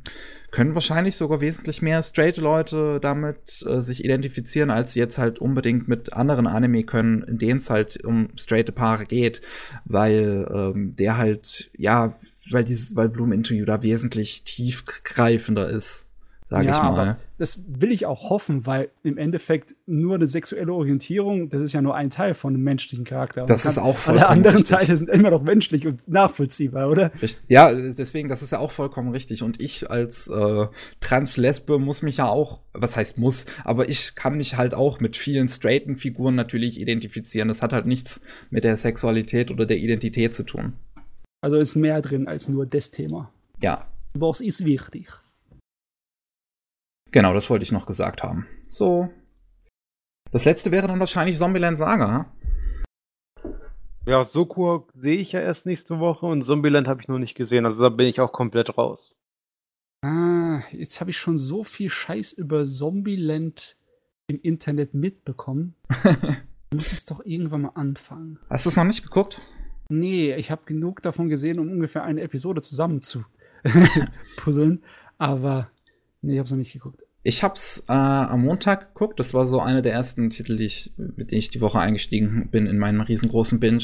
können 0.52 0.76
wahrscheinlich 0.76 1.16
sogar 1.16 1.42
wesentlich 1.42 1.82
mehr 1.82 2.04
straight 2.04 2.38
Leute 2.38 3.00
damit 3.02 3.66
äh, 3.66 3.82
sich 3.82 4.04
identifizieren, 4.04 4.70
als 4.70 4.94
sie 4.94 5.00
jetzt 5.00 5.18
halt 5.18 5.40
unbedingt 5.40 5.88
mit 5.88 6.14
anderen 6.14 6.46
Anime 6.46 6.84
können, 6.84 7.24
in 7.24 7.38
denen 7.38 7.60
es 7.60 7.70
halt 7.70 8.04
um 8.04 8.30
straight 8.38 8.74
Paare 8.76 9.06
geht, 9.06 9.42
weil 9.86 10.48
ähm, 10.54 10.96
der 10.98 11.18
halt, 11.18 11.72
ja, 11.78 12.20
weil 12.50 12.64
dieses, 12.64 12.96
weil 12.96 13.10
Bloom 13.10 13.32
You 13.32 13.66
da 13.66 13.82
wesentlich 13.82 14.44
tiefgreifender 14.44 15.70
ist 15.70 16.11
sage 16.52 16.68
ja, 16.68 16.76
ich 16.76 16.84
mal. 16.84 17.18
das 17.38 17.64
will 17.66 17.94
ich 17.94 18.06
auch 18.06 18.30
hoffen, 18.30 18.66
weil 18.66 18.90
im 19.04 19.18
Endeffekt 19.18 19.74
nur 19.86 20.16
eine 20.16 20.28
sexuelle 20.28 20.74
Orientierung, 20.74 21.48
das 21.48 21.62
ist 21.62 21.72
ja 21.72 21.82
nur 21.82 21.96
ein 21.96 22.10
Teil 22.10 22.34
von 22.34 22.54
einem 22.54 22.64
menschlichen 22.64 23.06
Charakter. 23.06 23.46
Das 23.46 23.66
ist 23.66 23.78
auch 23.78 23.96
vollkommen 23.96 24.26
Alle 24.26 24.30
anderen 24.30 24.58
richtig. 24.58 24.78
Teile 24.78 24.98
sind 24.98 25.10
immer 25.10 25.30
noch 25.30 25.44
menschlich 25.44 25.88
und 25.88 26.06
nachvollziehbar, 26.10 26.90
oder? 26.90 27.12
Ja, 27.48 27.72
deswegen, 27.72 28.28
das 28.28 28.44
ist 28.44 28.52
ja 28.52 28.60
auch 28.60 28.72
vollkommen 28.72 29.12
richtig. 29.12 29.44
Und 29.44 29.62
ich 29.62 29.90
als 29.90 30.28
äh, 30.28 30.68
Translesbe 31.00 31.80
muss 31.80 32.02
mich 32.02 32.18
ja 32.18 32.28
auch, 32.28 32.60
was 32.74 32.98
heißt 32.98 33.18
muss, 33.18 33.46
aber 33.64 33.88
ich 33.88 34.16
kann 34.16 34.36
mich 34.36 34.58
halt 34.58 34.74
auch 34.74 35.00
mit 35.00 35.16
vielen 35.16 35.48
straighten 35.48 35.96
Figuren 35.96 36.36
natürlich 36.36 36.82
identifizieren. 36.82 37.48
Das 37.48 37.62
hat 37.62 37.72
halt 37.72 37.86
nichts 37.86 38.22
mit 38.50 38.66
der 38.66 38.76
Sexualität 38.76 39.52
oder 39.52 39.66
der 39.66 39.78
Identität 39.78 40.34
zu 40.34 40.44
tun. 40.44 40.74
Also 41.40 41.56
ist 41.56 41.78
mehr 41.78 42.02
drin 42.02 42.28
als 42.28 42.50
nur 42.50 42.66
das 42.66 42.92
Thema. 42.92 43.32
Ja. 43.62 43.88
Was 44.14 44.42
ist 44.42 44.66
wichtig? 44.66 45.08
Genau, 47.12 47.34
das 47.34 47.50
wollte 47.50 47.64
ich 47.64 47.72
noch 47.72 47.86
gesagt 47.86 48.24
haben. 48.24 48.48
So. 48.68 49.10
Das 50.32 50.46
letzte 50.46 50.72
wäre 50.72 50.88
dann 50.88 51.00
wahrscheinlich 51.00 51.38
Zombieland 51.38 51.78
Saga. 51.78 52.32
Ja, 54.06 54.26
Soko 54.26 54.88
sehe 54.96 55.18
ich 55.18 55.34
ja 55.34 55.42
erst 55.42 55.66
nächste 55.66 56.00
Woche 56.00 56.26
und 56.26 56.44
Zombieland 56.44 56.88
habe 56.88 57.02
ich 57.02 57.08
noch 57.08 57.20
nicht 57.20 57.36
gesehen, 57.36 57.66
also 57.66 57.82
da 57.82 57.90
bin 57.90 58.08
ich 58.08 58.20
auch 58.20 58.32
komplett 58.32 58.78
raus. 58.78 59.14
Ah, 60.04 60.62
jetzt 60.72 61.00
habe 61.00 61.12
ich 61.12 61.18
schon 61.18 61.38
so 61.38 61.64
viel 61.64 61.90
Scheiß 61.90 62.32
über 62.32 62.66
Zombieland 62.66 63.78
im 64.28 64.40
Internet 64.42 64.96
mitbekommen. 64.96 65.76
Muss 66.74 66.92
ich 66.94 67.06
doch 67.06 67.24
irgendwann 67.24 67.64
mal 67.64 67.74
anfangen. 67.76 68.40
Hast 68.50 68.66
du 68.66 68.70
es 68.70 68.78
noch 68.78 68.86
nicht 68.86 69.04
geguckt? 69.04 69.40
Nee, 69.90 70.34
ich 70.36 70.50
habe 70.50 70.62
genug 70.66 71.02
davon 71.02 71.30
gesehen, 71.30 71.60
um 71.60 71.70
ungefähr 71.70 72.04
eine 72.04 72.22
Episode 72.22 72.62
zusammen 72.62 73.02
zu 73.02 73.26
puzzeln. 74.38 74.82
Aber 75.18 75.70
Nee, 76.22 76.34
ich 76.34 76.40
hab's 76.40 76.52
noch 76.52 76.58
nicht 76.58 76.74
geguckt. 76.74 77.02
Ich 77.24 77.44
hab's 77.44 77.84
äh, 77.88 77.94
am 77.94 78.42
Montag 78.42 78.94
geguckt. 78.94 79.20
Das 79.20 79.34
war 79.34 79.46
so 79.46 79.60
einer 79.60 79.82
der 79.84 79.94
ersten 79.94 80.32
Titel, 80.32 80.58
die 80.58 80.66
ich, 80.66 80.94
mit 80.98 81.30
denen 81.30 81.40
ich 81.40 81.52
die 81.52 81.62
Woche 81.62 81.80
eingestiegen 81.80 82.50
bin 82.50 82.66
in 82.66 82.80
meinen 82.80 83.02
riesengroßen 83.02 83.60
Binge. 83.60 83.84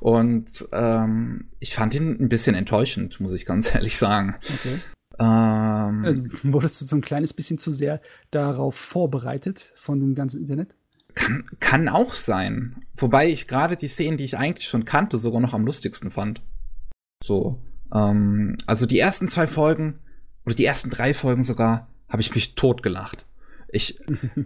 Und 0.00 0.66
ähm, 0.72 1.48
ich 1.60 1.74
fand 1.74 1.94
ihn 1.94 2.16
ein 2.18 2.30
bisschen 2.30 2.54
enttäuschend, 2.54 3.20
muss 3.20 3.34
ich 3.34 3.44
ganz 3.44 3.74
ehrlich 3.74 3.98
sagen. 3.98 4.36
Okay. 4.42 4.78
Ähm, 5.18 6.04
also, 6.04 6.24
wurdest 6.44 6.80
du 6.80 6.86
so 6.86 6.96
ein 6.96 7.02
kleines 7.02 7.34
bisschen 7.34 7.58
zu 7.58 7.72
sehr 7.72 8.00
darauf 8.30 8.74
vorbereitet 8.76 9.72
von 9.74 10.00
dem 10.00 10.14
ganzen 10.14 10.40
Internet? 10.40 10.74
Kann, 11.14 11.44
kann 11.60 11.88
auch 11.88 12.14
sein. 12.14 12.84
Wobei 12.96 13.28
ich 13.28 13.48
gerade 13.48 13.76
die 13.76 13.88
Szenen, 13.88 14.16
die 14.16 14.24
ich 14.24 14.38
eigentlich 14.38 14.68
schon 14.68 14.84
kannte, 14.86 15.18
sogar 15.18 15.40
noch 15.40 15.52
am 15.52 15.66
lustigsten 15.66 16.10
fand. 16.10 16.42
So. 17.22 17.60
Ähm, 17.92 18.56
also 18.66 18.86
die 18.86 18.98
ersten 18.98 19.28
zwei 19.28 19.46
Folgen 19.46 19.98
oder 20.48 20.54
die 20.54 20.64
ersten 20.64 20.88
drei 20.88 21.12
Folgen 21.12 21.42
sogar, 21.42 21.88
habe 22.08 22.22
ich 22.22 22.34
mich 22.34 22.54
totgelacht. 22.54 23.26
Ich, 23.70 24.00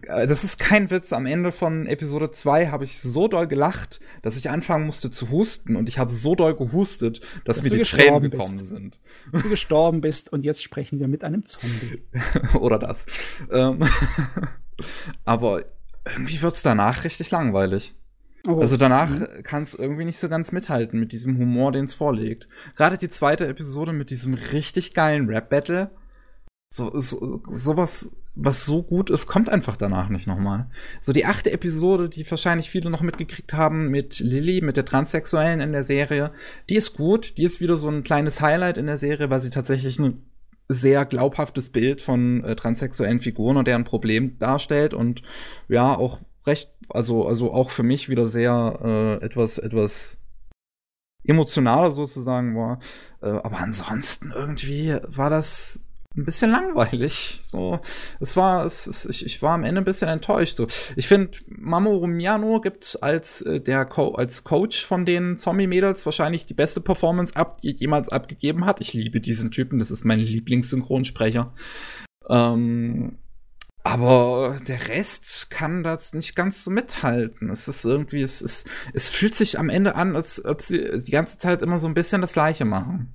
äh, 0.09 0.27
das 0.27 0.43
ist 0.43 0.59
kein 0.59 0.91
Witz. 0.91 1.13
Am 1.13 1.27
Ende 1.27 1.53
von 1.53 1.87
Episode 1.87 2.33
2 2.33 2.71
habe 2.71 2.83
ich 2.83 2.99
so 2.99 3.29
doll 3.29 3.47
gelacht, 3.47 4.01
dass 4.23 4.37
ich 4.37 4.51
anfangen 4.51 4.85
musste 4.85 5.13
zu 5.13 5.31
husten 5.31 5.77
und 5.77 5.89
ich 5.89 6.01
habe 6.01 6.11
so 6.11 6.35
doll 6.35 6.57
gehustet, 6.57 7.21
dass, 7.45 7.59
dass 7.59 7.71
mir 7.71 7.79
die 7.79 7.85
Tränen 7.85 8.33
gekommen 8.33 8.57
bist. 8.57 8.71
sind. 8.71 8.99
Du 9.31 9.49
gestorben 9.49 10.01
bist 10.01 10.33
und 10.33 10.45
jetzt 10.45 10.65
sprechen 10.65 10.99
wir 10.99 11.07
mit 11.07 11.23
einem 11.23 11.45
Zombie. 11.45 12.03
Oder 12.59 12.81
das. 12.81 13.07
Ähm, 13.53 13.87
aber 15.25 15.67
irgendwie 16.05 16.43
wird's 16.43 16.63
danach 16.63 17.05
richtig 17.05 17.31
langweilig. 17.31 17.95
Oh. 18.47 18.61
Also 18.61 18.77
danach 18.77 19.09
mhm. 19.09 19.27
kann 19.45 19.63
es 19.63 19.75
irgendwie 19.75 20.05
nicht 20.05 20.19
so 20.19 20.29
ganz 20.29 20.53
mithalten 20.53 20.99
mit 20.99 21.13
diesem 21.13 21.39
Humor, 21.39 21.73
den 21.73 21.85
es 21.85 21.95
vorlegt. 21.95 22.49
Gerade 22.77 22.99
die 22.99 23.09
zweite 23.09 23.47
Episode 23.47 23.93
mit 23.93 24.11
diesem 24.11 24.35
richtig 24.35 24.95
geilen 24.95 25.29
Rap-Battle. 25.29 25.91
So, 26.71 26.99
so, 27.01 27.43
sowas 27.49 28.11
was 28.35 28.65
so 28.65 28.83
gut 28.83 29.11
ist, 29.11 29.27
kommt 29.27 29.51
einfach 29.51 29.77
danach 29.77 30.09
nicht 30.09 30.27
nochmal. 30.27 30.71
So 31.01 31.13
die 31.13 31.27
achte 31.27 31.53
Episode, 31.53 32.09
die 32.09 32.29
wahrscheinlich 32.31 32.71
viele 32.71 32.89
noch 32.89 33.03
mitgekriegt 33.03 33.53
haben 33.53 33.89
mit 33.89 34.21
Lilly, 34.21 34.63
mit 34.63 34.77
der 34.77 34.87
Transsexuellen 34.87 35.61
in 35.61 35.73
der 35.73 35.83
Serie, 35.83 36.33
die 36.71 36.77
ist 36.77 36.97
gut. 36.97 37.37
Die 37.37 37.43
ist 37.43 37.61
wieder 37.61 37.77
so 37.77 37.89
ein 37.89 38.03
kleines 38.03 38.41
Highlight 38.41 38.79
in 38.79 38.87
der 38.87 38.99
Serie, 38.99 39.29
weil 39.29 39.43
sie 39.43 39.51
tatsächlich 39.51 39.99
ein 39.99 40.23
sehr 40.69 41.05
glaubhaftes 41.05 41.69
Bild 41.69 42.01
von 42.01 42.43
äh, 42.45 42.57
transsexuellen 42.57 43.21
Figuren 43.21 43.59
und 43.59 43.69
deren 43.69 43.85
Problem 43.85 44.39
darstellt 44.39 44.95
und 44.95 45.23
ja, 45.69 45.95
auch 45.95 46.21
recht, 46.47 46.71
also, 46.93 47.27
also 47.27 47.53
auch 47.53 47.71
für 47.71 47.83
mich 47.83 48.09
wieder 48.09 48.29
sehr 48.29 48.79
äh, 49.21 49.25
etwas, 49.25 49.59
etwas 49.59 50.19
emotionaler 51.25 51.93
sozusagen 51.93 52.57
war. 52.57 52.81
Äh, 53.23 53.29
aber 53.29 53.59
ansonsten 53.59 54.33
irgendwie 54.35 54.97
war 55.07 55.31
das 55.31 55.81
ein 56.17 56.25
bisschen 56.25 56.51
langweilig. 56.51 57.41
So, 57.43 57.81
es 58.21 58.37
war, 58.37 58.67
es, 58.67 58.87
es, 58.87 59.07
ich, 59.07 59.25
ich 59.25 59.43
war 59.43 59.55
am 59.55 59.65
Ende 59.65 59.81
ein 59.81 59.85
bisschen 59.85 60.09
enttäuscht. 60.09 60.57
So, 60.57 60.67
ich 60.97 61.09
finde, 61.09 61.39
Mamoru 61.47 62.07
Miyano 62.07 62.61
gibt 62.61 62.99
als 63.01 63.43
äh, 63.43 63.61
der 63.61 63.85
Co 63.87 64.15
als 64.15 64.45
Coach 64.45 64.85
von 64.85 65.07
den 65.07 65.39
Zombie-Mädels 65.39 66.05
wahrscheinlich 66.05 66.47
die 66.47 66.55
beste 66.55 66.81
Performance 66.81 67.35
ab, 67.35 67.63
die 67.63 67.73
jemals 67.73 68.09
abgegeben 68.11 68.67
hat. 68.67 68.81
Ich 68.81 68.93
liebe 68.93 69.21
diesen 69.21 69.51
Typen, 69.51 69.79
das 69.79 69.91
ist 69.91 70.05
mein 70.05 70.21
Lieblingssynchronsprecher. 70.21 71.55
Ähm, 72.29 73.19
aber 73.85 74.59
der 74.67 74.89
Rest 74.89 75.51
kann 75.51 75.83
das 75.83 76.15
nicht 76.15 76.37
ganz 76.37 76.65
so 76.65 76.71
mithalten. 76.71 77.51
Es 77.51 77.67
ist 77.67 77.85
irgendwie, 77.85 78.23
es, 78.23 78.41
ist, 78.41 78.69
es 78.93 79.09
fühlt 79.09 79.35
sich 79.35 79.59
am 79.59 79.69
Ende 79.69 79.95
an, 79.95 80.15
als 80.15 80.45
ob 80.45 80.61
sie 80.61 81.01
die 81.01 81.11
ganze 81.11 81.39
Zeit 81.39 81.63
immer 81.63 81.79
so 81.79 81.89
ein 81.89 81.95
bisschen 81.95 82.21
das 82.21 82.35
Gleiche 82.35 82.65
machen. 82.65 83.13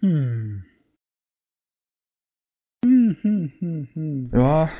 Hm. 0.00 0.64
Hm, 2.84 3.16
hm, 3.22 3.88
hm, 3.92 4.30
ja. 4.32 4.70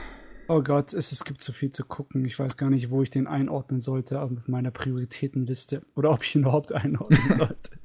Oh 0.50 0.62
Gott, 0.62 0.94
es, 0.94 1.12
es 1.12 1.24
gibt 1.24 1.42
so 1.42 1.52
viel 1.52 1.72
zu 1.72 1.84
gucken. 1.84 2.24
Ich 2.24 2.38
weiß 2.38 2.56
gar 2.56 2.70
nicht, 2.70 2.90
wo 2.90 3.02
ich 3.02 3.10
den 3.10 3.26
einordnen 3.26 3.80
sollte 3.80 4.20
auf 4.22 4.30
meiner 4.46 4.70
Prioritätenliste. 4.70 5.82
Oder 5.94 6.10
ob 6.10 6.22
ich 6.22 6.34
ihn 6.34 6.42
überhaupt 6.42 6.72
einordnen 6.72 7.20
sollte. 7.34 7.78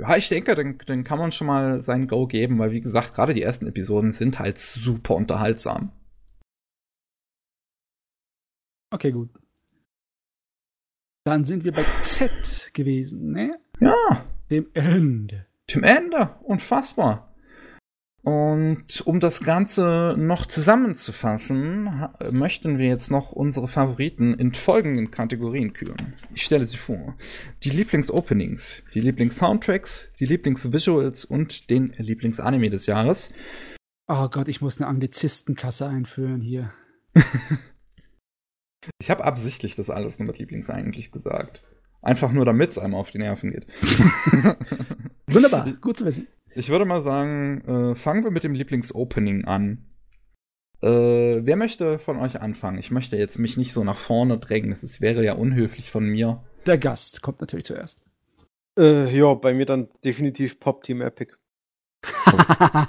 Ja, 0.00 0.16
ich 0.16 0.28
denke, 0.28 0.54
dann, 0.54 0.78
dann 0.86 1.04
kann 1.04 1.18
man 1.18 1.32
schon 1.32 1.46
mal 1.46 1.82
sein 1.82 2.08
Go 2.08 2.26
geben, 2.26 2.58
weil 2.58 2.72
wie 2.72 2.80
gesagt, 2.80 3.14
gerade 3.14 3.34
die 3.34 3.42
ersten 3.42 3.66
Episoden 3.66 4.12
sind 4.12 4.38
halt 4.38 4.58
super 4.58 5.14
unterhaltsam. 5.14 5.92
Okay, 8.92 9.12
gut. 9.12 9.30
Dann 11.24 11.44
sind 11.44 11.64
wir 11.64 11.72
bei 11.72 11.84
Z 12.00 12.70
gewesen, 12.72 13.32
ne? 13.32 13.60
Ja. 13.78 14.24
Dem 14.50 14.68
Ende. 14.74 15.46
Dem 15.72 15.84
Ende. 15.84 16.34
Unfassbar. 16.42 17.29
Und 18.22 19.00
um 19.06 19.18
das 19.18 19.40
Ganze 19.40 20.14
noch 20.18 20.44
zusammenzufassen, 20.44 22.08
möchten 22.30 22.76
wir 22.78 22.86
jetzt 22.86 23.10
noch 23.10 23.32
unsere 23.32 23.66
Favoriten 23.66 24.34
in 24.34 24.52
folgenden 24.52 25.10
Kategorien 25.10 25.72
küren. 25.72 26.14
Ich 26.34 26.42
stelle 26.42 26.66
sie 26.66 26.76
vor. 26.76 27.16
Die 27.64 27.70
Lieblingsopenings, 27.70 28.82
die 28.92 29.00
Lieblingssoundtracks, 29.00 30.10
die 30.18 30.26
Lieblingsvisuals 30.26 31.24
und 31.24 31.70
den 31.70 31.94
Lieblingsanime 31.96 32.68
des 32.68 32.84
Jahres. 32.84 33.32
Oh 34.06 34.28
Gott, 34.28 34.48
ich 34.48 34.60
muss 34.60 34.78
eine 34.78 34.88
Anglizistenkasse 34.88 35.86
einführen 35.86 36.42
hier. 36.42 36.74
ich 39.00 39.10
habe 39.10 39.24
absichtlich 39.24 39.76
das 39.76 39.88
alles 39.88 40.18
nur 40.18 40.26
mit 40.26 40.38
Lieblings 40.38 40.68
eigentlich 40.68 41.10
gesagt. 41.10 41.62
Einfach 42.02 42.32
nur, 42.32 42.44
damit 42.44 42.72
es 42.72 42.78
einem 42.78 42.94
auf 42.94 43.10
die 43.10 43.18
Nerven 43.18 43.52
geht. 43.52 43.66
Wunderbar, 45.26 45.72
gut 45.80 45.98
zu 45.98 46.04
wissen. 46.04 46.26
Ich 46.54 46.68
würde 46.68 46.84
mal 46.84 47.00
sagen, 47.00 47.60
äh, 47.66 47.94
fangen 47.94 48.24
wir 48.24 48.30
mit 48.30 48.44
dem 48.44 48.54
Lieblingsopening 48.54 49.44
an. 49.44 49.86
Äh, 50.82 51.44
wer 51.44 51.56
möchte 51.56 51.98
von 51.98 52.18
euch 52.18 52.40
anfangen? 52.40 52.78
Ich 52.78 52.90
möchte 52.90 53.16
jetzt 53.16 53.38
mich 53.38 53.56
nicht 53.56 53.72
so 53.72 53.84
nach 53.84 53.96
vorne 53.96 54.38
drängen. 54.38 54.70
Das 54.70 55.00
wäre 55.00 55.24
ja 55.24 55.34
unhöflich 55.34 55.90
von 55.90 56.04
mir. 56.04 56.42
Der 56.66 56.78
Gast 56.78 57.22
kommt 57.22 57.40
natürlich 57.40 57.66
zuerst. 57.66 58.02
Äh, 58.78 59.16
ja, 59.16 59.34
bei 59.34 59.52
mir 59.52 59.66
dann 59.66 59.88
definitiv 60.04 60.58
Pop 60.58 60.82
Team 60.82 61.02
Epic. 61.02 61.34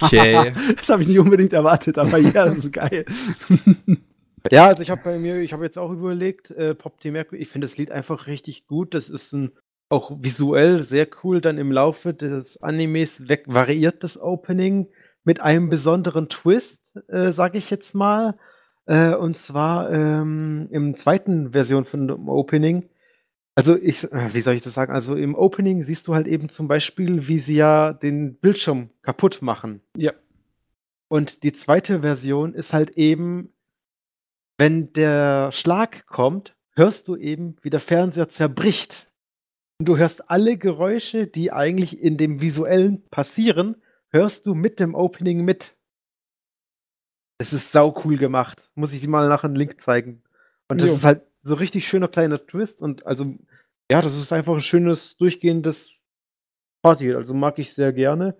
Okay. 0.02 0.54
das 0.76 0.88
habe 0.88 1.02
ich 1.02 1.08
nicht 1.08 1.18
unbedingt 1.18 1.52
erwartet, 1.52 1.98
aber 1.98 2.18
ja, 2.18 2.46
das 2.46 2.58
ist 2.58 2.72
geil. 2.72 3.04
ja, 4.50 4.66
also 4.66 4.82
ich 4.82 4.90
habe 4.90 5.02
bei 5.04 5.18
mir, 5.18 5.40
ich 5.40 5.52
habe 5.52 5.64
jetzt 5.64 5.78
auch 5.78 5.90
überlegt, 5.90 6.50
äh, 6.50 6.74
Pop 6.74 6.98
Team 7.00 7.14
Epic, 7.14 7.40
ich 7.40 7.48
finde 7.48 7.66
das 7.66 7.76
Lied 7.76 7.90
einfach 7.90 8.26
richtig 8.26 8.66
gut. 8.66 8.94
Das 8.94 9.08
ist 9.08 9.32
ein 9.32 9.52
auch 9.92 10.22
visuell 10.22 10.84
sehr 10.84 11.06
cool 11.22 11.40
dann 11.40 11.58
im 11.58 11.70
Laufe 11.70 12.14
des 12.14 12.60
Animes 12.62 13.28
weg 13.28 13.44
variiert 13.46 14.02
das 14.02 14.18
Opening 14.18 14.88
mit 15.22 15.40
einem 15.40 15.68
besonderen 15.68 16.28
Twist, 16.28 16.78
äh, 17.08 17.32
sage 17.32 17.58
ich 17.58 17.70
jetzt 17.70 17.94
mal. 17.94 18.38
Äh, 18.86 19.14
und 19.14 19.36
zwar 19.36 19.92
ähm, 19.92 20.66
im 20.70 20.96
zweiten 20.96 21.52
Version 21.52 21.84
von 21.84 22.08
dem 22.08 22.28
Opening. 22.28 22.88
Also 23.54 23.76
ich, 23.76 24.10
äh, 24.10 24.32
wie 24.32 24.40
soll 24.40 24.54
ich 24.54 24.62
das 24.62 24.74
sagen? 24.74 24.92
Also 24.92 25.14
im 25.14 25.34
Opening 25.34 25.84
siehst 25.84 26.08
du 26.08 26.14
halt 26.14 26.26
eben 26.26 26.48
zum 26.48 26.68
Beispiel, 26.68 27.28
wie 27.28 27.38
sie 27.38 27.54
ja 27.56 27.92
den 27.92 28.36
Bildschirm 28.36 28.88
kaputt 29.02 29.42
machen. 29.42 29.82
Ja. 29.96 30.12
Und 31.08 31.42
die 31.42 31.52
zweite 31.52 32.00
Version 32.00 32.54
ist 32.54 32.72
halt 32.72 32.96
eben, 32.96 33.52
wenn 34.56 34.92
der 34.94 35.52
Schlag 35.52 36.06
kommt, 36.06 36.56
hörst 36.74 37.08
du 37.08 37.16
eben, 37.16 37.56
wie 37.60 37.70
der 37.70 37.80
Fernseher 37.80 38.30
zerbricht. 38.30 39.11
Und 39.82 39.86
du 39.86 39.96
hörst 39.96 40.30
alle 40.30 40.58
Geräusche, 40.58 41.26
die 41.26 41.50
eigentlich 41.50 41.98
in 41.98 42.16
dem 42.16 42.40
Visuellen 42.40 43.02
passieren, 43.10 43.82
hörst 44.10 44.46
du 44.46 44.54
mit 44.54 44.78
dem 44.78 44.94
Opening 44.94 45.44
mit. 45.44 45.74
Es 47.38 47.52
ist 47.52 47.72
sau 47.72 48.00
cool 48.04 48.16
gemacht. 48.16 48.70
Muss 48.76 48.92
ich 48.92 49.00
dir 49.00 49.08
mal 49.08 49.28
nachher 49.28 49.46
einen 49.46 49.56
Link 49.56 49.80
zeigen. 49.80 50.22
Und 50.70 50.80
das 50.80 50.86
jo. 50.88 50.94
ist 50.94 51.02
halt 51.02 51.22
so 51.42 51.56
richtig 51.56 51.88
schöner 51.88 52.06
kleiner 52.06 52.46
Twist 52.46 52.80
und 52.80 53.04
also, 53.06 53.34
ja, 53.90 54.02
das 54.02 54.16
ist 54.16 54.32
einfach 54.32 54.54
ein 54.54 54.62
schönes, 54.62 55.16
durchgehendes 55.16 55.90
Party. 56.82 57.12
Also 57.12 57.34
mag 57.34 57.58
ich 57.58 57.74
sehr 57.74 57.92
gerne. 57.92 58.36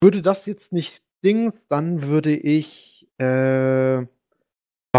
Würde 0.00 0.22
das 0.22 0.46
jetzt 0.46 0.72
nicht 0.72 1.02
Dings, 1.24 1.68
dann 1.68 2.00
würde 2.00 2.34
ich 2.34 3.06
äh, 3.18 4.06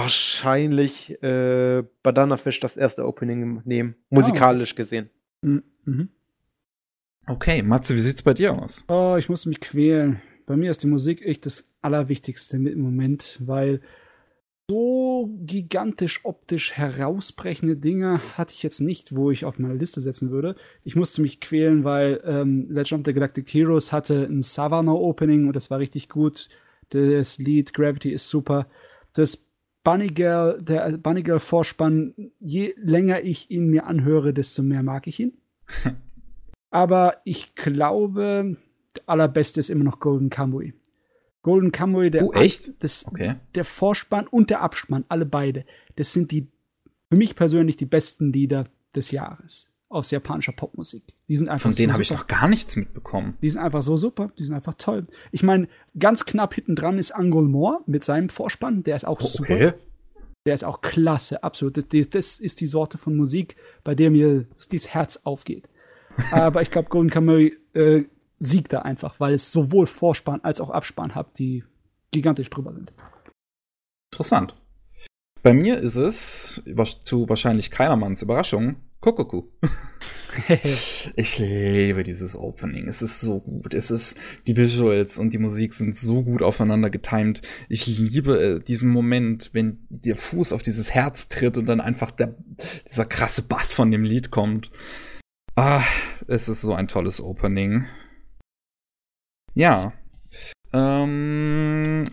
wahrscheinlich 0.04 1.22
äh, 1.22 1.84
Banana 2.04 2.38
Fish 2.38 2.60
das 2.60 2.78
erste 2.78 3.06
Opening 3.06 3.62
nehmen, 3.66 3.96
musikalisch 4.10 4.74
oh. 4.74 4.78
gesehen. 4.78 5.10
Mhm. 5.42 5.64
mhm. 5.86 6.10
Okay, 7.30 7.62
Matze, 7.62 7.94
wie 7.94 8.00
sieht's 8.00 8.24
bei 8.24 8.34
dir 8.34 8.54
aus? 8.54 8.86
Oh, 8.88 9.18
ich 9.20 9.28
muss 9.28 9.46
mich 9.46 9.60
quälen. 9.60 10.22
Bei 10.46 10.56
mir 10.56 10.72
ist 10.72 10.84
die 10.84 10.88
Musik 10.88 11.22
echt 11.22 11.46
das 11.46 11.70
Allerwichtigste 11.82 12.56
im 12.56 12.80
Moment, 12.80 13.38
weil 13.44 13.82
so 14.70 15.30
gigantisch 15.46 16.24
optisch 16.24 16.74
herausbrechende 16.74 17.76
Dinge 17.76 18.22
hatte 18.38 18.54
ich 18.54 18.64
jetzt 18.64 18.80
nicht, 18.80 19.16
wo 19.16 19.32
ich 19.32 19.46
auf 19.46 19.60
meine 19.60 19.76
Liste 19.76 20.02
setzen 20.02 20.30
würde. 20.30 20.56
Ich 20.84 20.96
musste 20.96 21.22
mich 21.22 21.40
quälen, 21.40 21.84
weil 21.84 22.22
ähm, 22.26 22.66
Legend 22.70 23.02
of 23.02 23.06
the 23.06 23.14
Galactic 23.14 23.54
Heroes 23.54 23.92
hatte 23.92 24.24
ein 24.24 24.42
Savannah 24.42 24.94
Opening 24.94 25.48
und 25.48 25.56
das 25.56 25.70
war 25.70 25.80
richtig 25.80 26.10
gut. 26.10 26.50
Das 26.90 27.38
Lied 27.38 27.74
Gravity 27.74 28.12
ist 28.12 28.30
super. 28.30 28.68
Das 29.14 29.47
Bunny 29.88 30.08
Girl, 30.08 30.62
der 30.62 30.98
Bunny 30.98 31.24
Girl 31.24 31.40
Vorspann, 31.40 32.14
je 32.42 32.74
länger 32.76 33.24
ich 33.24 33.50
ihn 33.50 33.70
mir 33.70 33.86
anhöre, 33.86 34.34
desto 34.34 34.62
mehr 34.62 34.84
mag 34.84 35.08
ich 35.08 35.22
ihn. 35.22 35.38
Aber 36.72 37.22
ich 37.24 37.56
glaube, 37.56 38.58
der 38.98 39.04
allerbeste 39.06 39.62
ist 39.62 39.70
immer 39.70 39.86
noch 39.86 40.02
Golden 40.02 40.30
Kamuy. 40.30 40.74
Golden 41.42 41.72
Kamuy, 41.72 42.12
der, 42.12 42.26
oh, 42.26 42.34
echt? 42.34 42.84
Das, 42.84 43.08
okay. 43.08 43.36
der 43.56 43.64
Vorspann 43.64 44.28
und 44.28 44.50
der 44.50 44.62
Abspann, 44.62 45.06
alle 45.08 45.26
beide, 45.26 45.64
das 45.96 46.12
sind 46.12 46.32
die, 46.32 46.50
für 47.10 47.16
mich 47.16 47.38
persönlich 47.38 47.78
die 47.78 47.86
besten 47.86 48.34
Lieder 48.34 48.66
des 48.94 49.12
Jahres 49.12 49.70
aus 49.90 50.12
japanischer 50.12 50.52
Popmusik. 50.52 51.04
Die 51.28 51.38
sind 51.38 51.50
einfach 51.50 51.64
Von 51.64 51.76
denen 51.76 51.90
so 51.90 51.94
habe 51.94 52.04
ich 52.04 52.12
noch 52.12 52.28
gar 52.28 52.48
nichts 52.48 52.76
mitbekommen. 52.76 53.38
Die 53.42 53.50
sind 53.50 53.62
einfach 53.62 53.82
so 53.82 53.96
super, 53.96 54.32
die 54.38 54.44
sind 54.44 54.54
einfach 54.54 54.74
toll. 54.78 55.08
Ich 55.32 55.44
meine, 55.44 55.68
ganz 55.98 56.26
knapp 56.26 56.54
hinten 56.54 56.76
dran 56.76 56.98
ist 56.98 57.12
Angol 57.12 57.48
Moore 57.48 57.80
mit 57.86 58.04
seinem 58.04 58.30
Vorspann, 58.30 58.84
der 58.84 58.96
ist 58.96 59.06
auch 59.06 59.22
okay. 59.22 59.28
super. 59.28 59.74
Der 60.46 60.54
ist 60.54 60.64
auch 60.64 60.82
klasse, 60.82 61.44
absolut. 61.44 61.78
Das, 61.78 62.10
das, 62.10 62.40
ist 62.40 62.62
die 62.62 62.68
Sorte 62.68 62.98
von 62.98 63.16
Musik, 63.16 63.56
bei 63.84 63.96
der 63.96 64.12
mir 64.12 64.46
das 64.72 64.88
Herz 64.88 65.20
aufgeht. 65.24 65.68
Aber 66.32 66.62
ich 66.62 66.72
glaube, 66.72 66.90
Golden 66.90 67.10
Kamuy 67.10 67.58
äh, 67.74 68.04
siegt 68.40 68.74
da 68.74 68.82
einfach, 68.82 69.20
weil 69.20 69.34
es 69.34 69.52
sowohl 69.52 69.86
Vorspann 69.86 70.42
als 70.42 70.62
auch 70.62 70.70
Abspann 70.70 71.16
hat, 71.16 71.38
die 71.40 71.64
gigantisch 72.12 72.50
drüber 72.50 72.74
sind. 72.74 72.94
Interessant. 74.14 74.56
Bei 75.44 75.54
mir 75.54 75.78
ist 75.78 75.96
es, 75.96 76.62
zu 77.04 77.30
wahrscheinlich 77.30 77.72
keinermanns 77.72 78.22
Überraschung, 78.22 78.78
Kokoku. 79.00 79.44
ich 81.16 81.40
liebe 81.40 82.04
dieses 82.04 82.36
Opening. 82.36 82.88
Es 82.88 83.02
ist 83.02 83.20
so 83.20 83.40
gut. 83.40 83.74
Es 83.74 83.92
ist, 83.92 84.18
die 84.46 84.56
Visuals 84.56 85.18
und 85.18 85.34
die 85.34 85.38
Musik 85.38 85.74
sind 85.74 85.96
so 85.96 86.24
gut 86.24 86.42
aufeinander 86.42 86.90
getimed. 86.90 87.42
Ich 87.70 87.88
liebe 87.88 88.40
äh, 88.40 88.60
diesen 88.60 88.90
Moment, 88.90 89.52
wenn 89.54 89.86
der 89.90 90.16
Fuß 90.16 90.54
auf 90.54 90.62
dieses 90.62 90.94
Herz 90.94 91.30
tritt 91.30 91.58
und 91.58 91.66
dann 91.66 91.82
einfach 91.82 92.12
der, 92.12 92.36
dieser 92.88 93.06
krasse 93.06 93.44
Bass 93.44 93.74
von 93.74 93.92
dem 93.92 94.04
Lied 94.04 94.32
kommt. 94.32 94.72
Ah, 95.56 95.84
es 96.28 96.50
ist 96.50 96.62
so 96.62 96.74
ein 96.74 96.88
tolles 96.88 97.22
Opening. 97.22 97.86
Ja. 99.54 99.94
Ähm, 100.74 102.04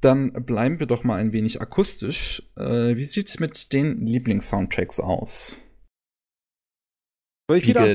dann 0.00 0.32
bleiben 0.32 0.80
wir 0.80 0.86
doch 0.86 1.04
mal 1.04 1.16
ein 1.16 1.32
wenig 1.32 1.60
akustisch. 1.60 2.42
Äh, 2.56 2.96
wie 2.96 3.04
sieht's 3.04 3.38
mit 3.38 3.72
den 3.72 4.04
Lieblingssoundtracks 4.04 4.98
aus? 4.98 5.60
Soll 7.48 7.58
ich 7.58 7.66
wieder 7.66 7.86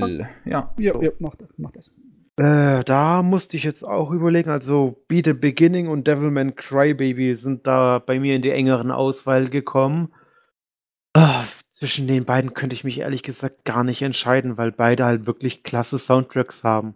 Ja. 0.46 0.74
Ja, 0.78 1.02
ja, 1.02 1.12
mach 1.20 1.36
das. 1.36 1.50
Mach 1.58 1.72
das. 1.72 1.92
Äh, 2.38 2.84
da 2.84 3.22
musste 3.22 3.56
ich 3.56 3.64
jetzt 3.64 3.84
auch 3.84 4.10
überlegen. 4.10 4.50
Also, 4.50 5.04
Be 5.08 5.22
the 5.24 5.34
Beginning 5.34 5.88
und 5.88 6.08
Devilman 6.08 6.56
Crybaby 6.56 7.36
sind 7.36 7.68
da 7.68 8.00
bei 8.00 8.20
mir 8.20 8.36
in 8.36 8.42
die 8.42 8.50
engeren 8.50 8.90
Auswahl 8.90 9.50
gekommen. 9.50 10.12
Ah, 11.16 11.46
zwischen 11.76 12.08
den 12.08 12.26
beiden 12.26 12.56
könnte 12.56 12.76
ich 12.76 12.84
mich 12.84 13.00
ehrlich 13.00 13.22
gesagt 13.22 13.66
gar 13.66 13.84
nicht 13.84 14.02
entscheiden, 14.02 14.58
weil 14.58 14.72
beide 14.72 15.06
halt 15.06 15.28
wirklich 15.28 15.62
klasse 15.62 16.00
Soundtracks 16.00 16.64
haben. 16.64 16.96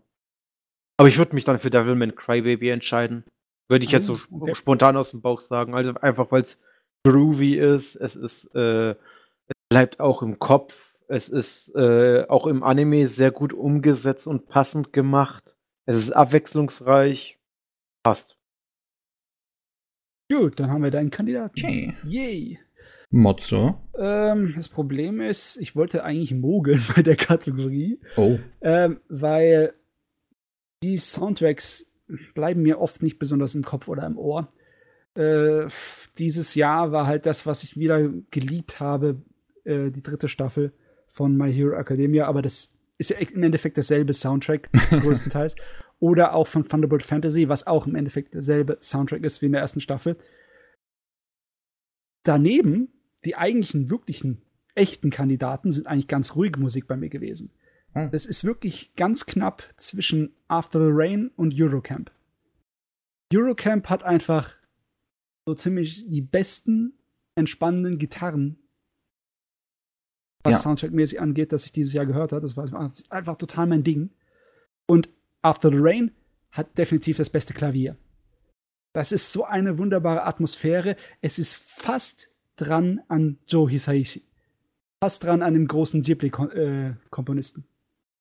Aber 0.97 1.09
ich 1.09 1.19
würde 1.19 1.35
mich 1.35 1.45
dann 1.45 1.59
für 1.59 1.69
Devilman 1.69 2.15
Crybaby 2.15 2.69
entscheiden. 2.69 3.23
Würde 3.69 3.85
ich 3.85 3.91
jetzt 3.91 4.05
so 4.05 4.15
ah, 4.15 4.27
okay. 4.31 4.55
spontan 4.55 4.97
aus 4.97 5.11
dem 5.11 5.21
Bauch 5.21 5.41
sagen. 5.41 5.75
Also 5.75 5.93
einfach, 5.95 6.31
weil 6.31 6.41
es 6.41 6.59
groovy 7.05 7.55
ist. 7.57 7.95
Es 7.95 8.15
ist, 8.15 8.45
äh, 8.55 8.91
es 8.91 9.55
bleibt 9.69 9.99
auch 9.99 10.23
im 10.23 10.39
Kopf 10.39 10.73
es 11.07 11.29
ist 11.29 11.73
äh, 11.75 12.25
auch 12.27 12.47
im 12.47 12.63
Anime 12.63 13.07
sehr 13.07 13.31
gut 13.31 13.53
umgesetzt 13.53 14.27
und 14.27 14.47
passend 14.47 14.93
gemacht. 14.93 15.55
Es 15.85 15.97
ist 15.97 16.11
abwechslungsreich. 16.11 17.39
Passt. 18.03 18.37
Gut, 20.29 20.59
dann 20.59 20.69
haben 20.69 20.83
wir 20.83 20.91
deinen 20.91 21.09
Kandidaten. 21.11 21.53
Okay. 21.57 21.93
Yay. 22.03 22.59
Motzo. 23.09 23.81
Ähm, 23.97 24.53
das 24.57 24.67
Problem 24.67 25.21
ist, 25.21 25.57
ich 25.57 25.75
wollte 25.77 26.03
eigentlich 26.03 26.33
mogeln 26.33 26.83
bei 26.95 27.01
der 27.01 27.15
Kategorie. 27.15 27.99
Oh. 28.17 28.37
Ähm, 28.61 28.99
weil 29.07 29.73
die 30.83 30.97
Soundtracks 30.97 31.89
bleiben 32.33 32.61
mir 32.61 32.79
oft 32.79 33.01
nicht 33.01 33.17
besonders 33.17 33.55
im 33.55 33.63
Kopf 33.63 33.87
oder 33.87 34.05
im 34.05 34.17
Ohr. 34.17 34.49
Äh, 35.15 35.67
dieses 36.17 36.55
Jahr 36.55 36.91
war 36.91 37.07
halt 37.07 37.25
das, 37.25 37.45
was 37.45 37.63
ich 37.63 37.77
wieder 37.77 38.09
geliebt 38.29 38.81
habe, 38.81 39.21
äh, 39.63 39.89
die 39.89 40.03
dritte 40.03 40.27
Staffel 40.27 40.73
von 41.17 41.35
My 41.35 41.51
Hero 41.51 41.75
Academia, 41.75 42.27
aber 42.27 42.41
das 42.41 42.71
ist 42.99 43.09
ja 43.09 43.17
im 43.17 43.43
Endeffekt 43.43 43.75
derselbe 43.75 44.13
Soundtrack, 44.13 44.71
größtenteils. 44.89 45.55
Oder 45.99 46.33
auch 46.33 46.45
von 46.45 46.63
Thunderbolt 46.63 47.01
Fantasy, 47.01 47.49
was 47.49 47.65
auch 47.65 47.87
im 47.87 47.95
Endeffekt 47.95 48.35
derselbe 48.35 48.77
Soundtrack 48.81 49.23
ist 49.23 49.41
wie 49.41 49.47
in 49.47 49.53
der 49.53 49.61
ersten 49.61 49.81
Staffel. 49.81 50.15
Daneben, 52.23 52.89
die 53.25 53.35
eigentlichen, 53.35 53.89
wirklichen, 53.89 54.43
echten 54.75 55.09
Kandidaten 55.09 55.71
sind 55.71 55.87
eigentlich 55.87 56.07
ganz 56.07 56.35
ruhige 56.35 56.59
Musik 56.59 56.85
bei 56.87 56.95
mir 56.95 57.09
gewesen. 57.09 57.51
Hm. 57.93 58.11
Das 58.11 58.27
ist 58.27 58.43
wirklich 58.43 58.93
ganz 58.95 59.25
knapp 59.25 59.63
zwischen 59.77 60.35
After 60.47 60.79
the 60.79 60.91
Rain 60.91 61.31
und 61.35 61.59
Eurocamp. 61.59 62.11
Eurocamp 63.33 63.89
hat 63.89 64.03
einfach 64.03 64.55
so 65.47 65.55
ziemlich 65.55 66.07
die 66.07 66.21
besten, 66.21 66.93
entspannenden 67.35 67.97
Gitarren 67.97 68.59
was 70.43 70.53
ja. 70.53 70.59
Soundtrack-mäßig 70.59 71.19
angeht, 71.19 71.51
das 71.51 71.65
ich 71.65 71.71
dieses 71.71 71.93
Jahr 71.93 72.05
gehört 72.05 72.31
habe. 72.31 72.41
Das 72.41 72.57
war 72.57 72.91
einfach 73.09 73.35
total 73.35 73.67
mein 73.67 73.83
Ding. 73.83 74.11
Und 74.85 75.09
After 75.41 75.69
the 75.69 75.77
Rain 75.79 76.11
hat 76.51 76.77
definitiv 76.77 77.17
das 77.17 77.29
beste 77.29 77.53
Klavier. 77.53 77.97
Das 78.93 79.11
ist 79.11 79.31
so 79.31 79.43
eine 79.43 79.77
wunderbare 79.77 80.25
Atmosphäre. 80.25 80.95
Es 81.21 81.37
ist 81.37 81.57
fast 81.57 82.31
dran 82.55 83.01
an 83.07 83.37
Joe 83.47 83.69
Hisaishi. 83.69 84.23
Fast 85.03 85.23
dran 85.23 85.43
an 85.43 85.53
dem 85.53 85.67
großen 85.67 86.01
Ghibli-Komponisten. 86.01 87.65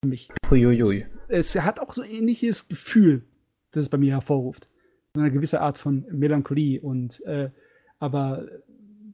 Für 0.05 0.09
mich. 0.09 0.29
Uiuiui. 0.51 1.07
Es, 1.29 1.55
es 1.55 1.63
hat 1.63 1.81
auch 1.81 1.95
so 1.95 2.03
ein 2.03 2.11
ähnliches 2.11 2.69
Gefühl, 2.69 3.25
das 3.71 3.85
es 3.85 3.89
bei 3.89 3.97
mir 3.97 4.13
hervorruft. 4.13 4.69
So 5.15 5.23
eine 5.23 5.31
gewisse 5.31 5.63
Art 5.63 5.79
von 5.79 6.05
Melancholie 6.11 6.81
und 6.81 7.25
äh, 7.25 7.51
aber 7.99 8.47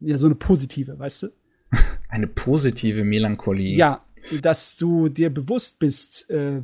ja, 0.01 0.19
so 0.19 0.27
eine 0.27 0.35
positive, 0.35 0.99
weißt 0.99 1.23
du? 1.23 1.29
Eine 2.13 2.27
positive 2.27 3.05
Melancholie. 3.05 3.75
Ja, 3.75 4.05
dass 4.43 4.77
du 4.77 5.09
dir 5.09 5.31
bewusst 5.31 5.79
bist, 5.79 6.29
äh, 6.29 6.61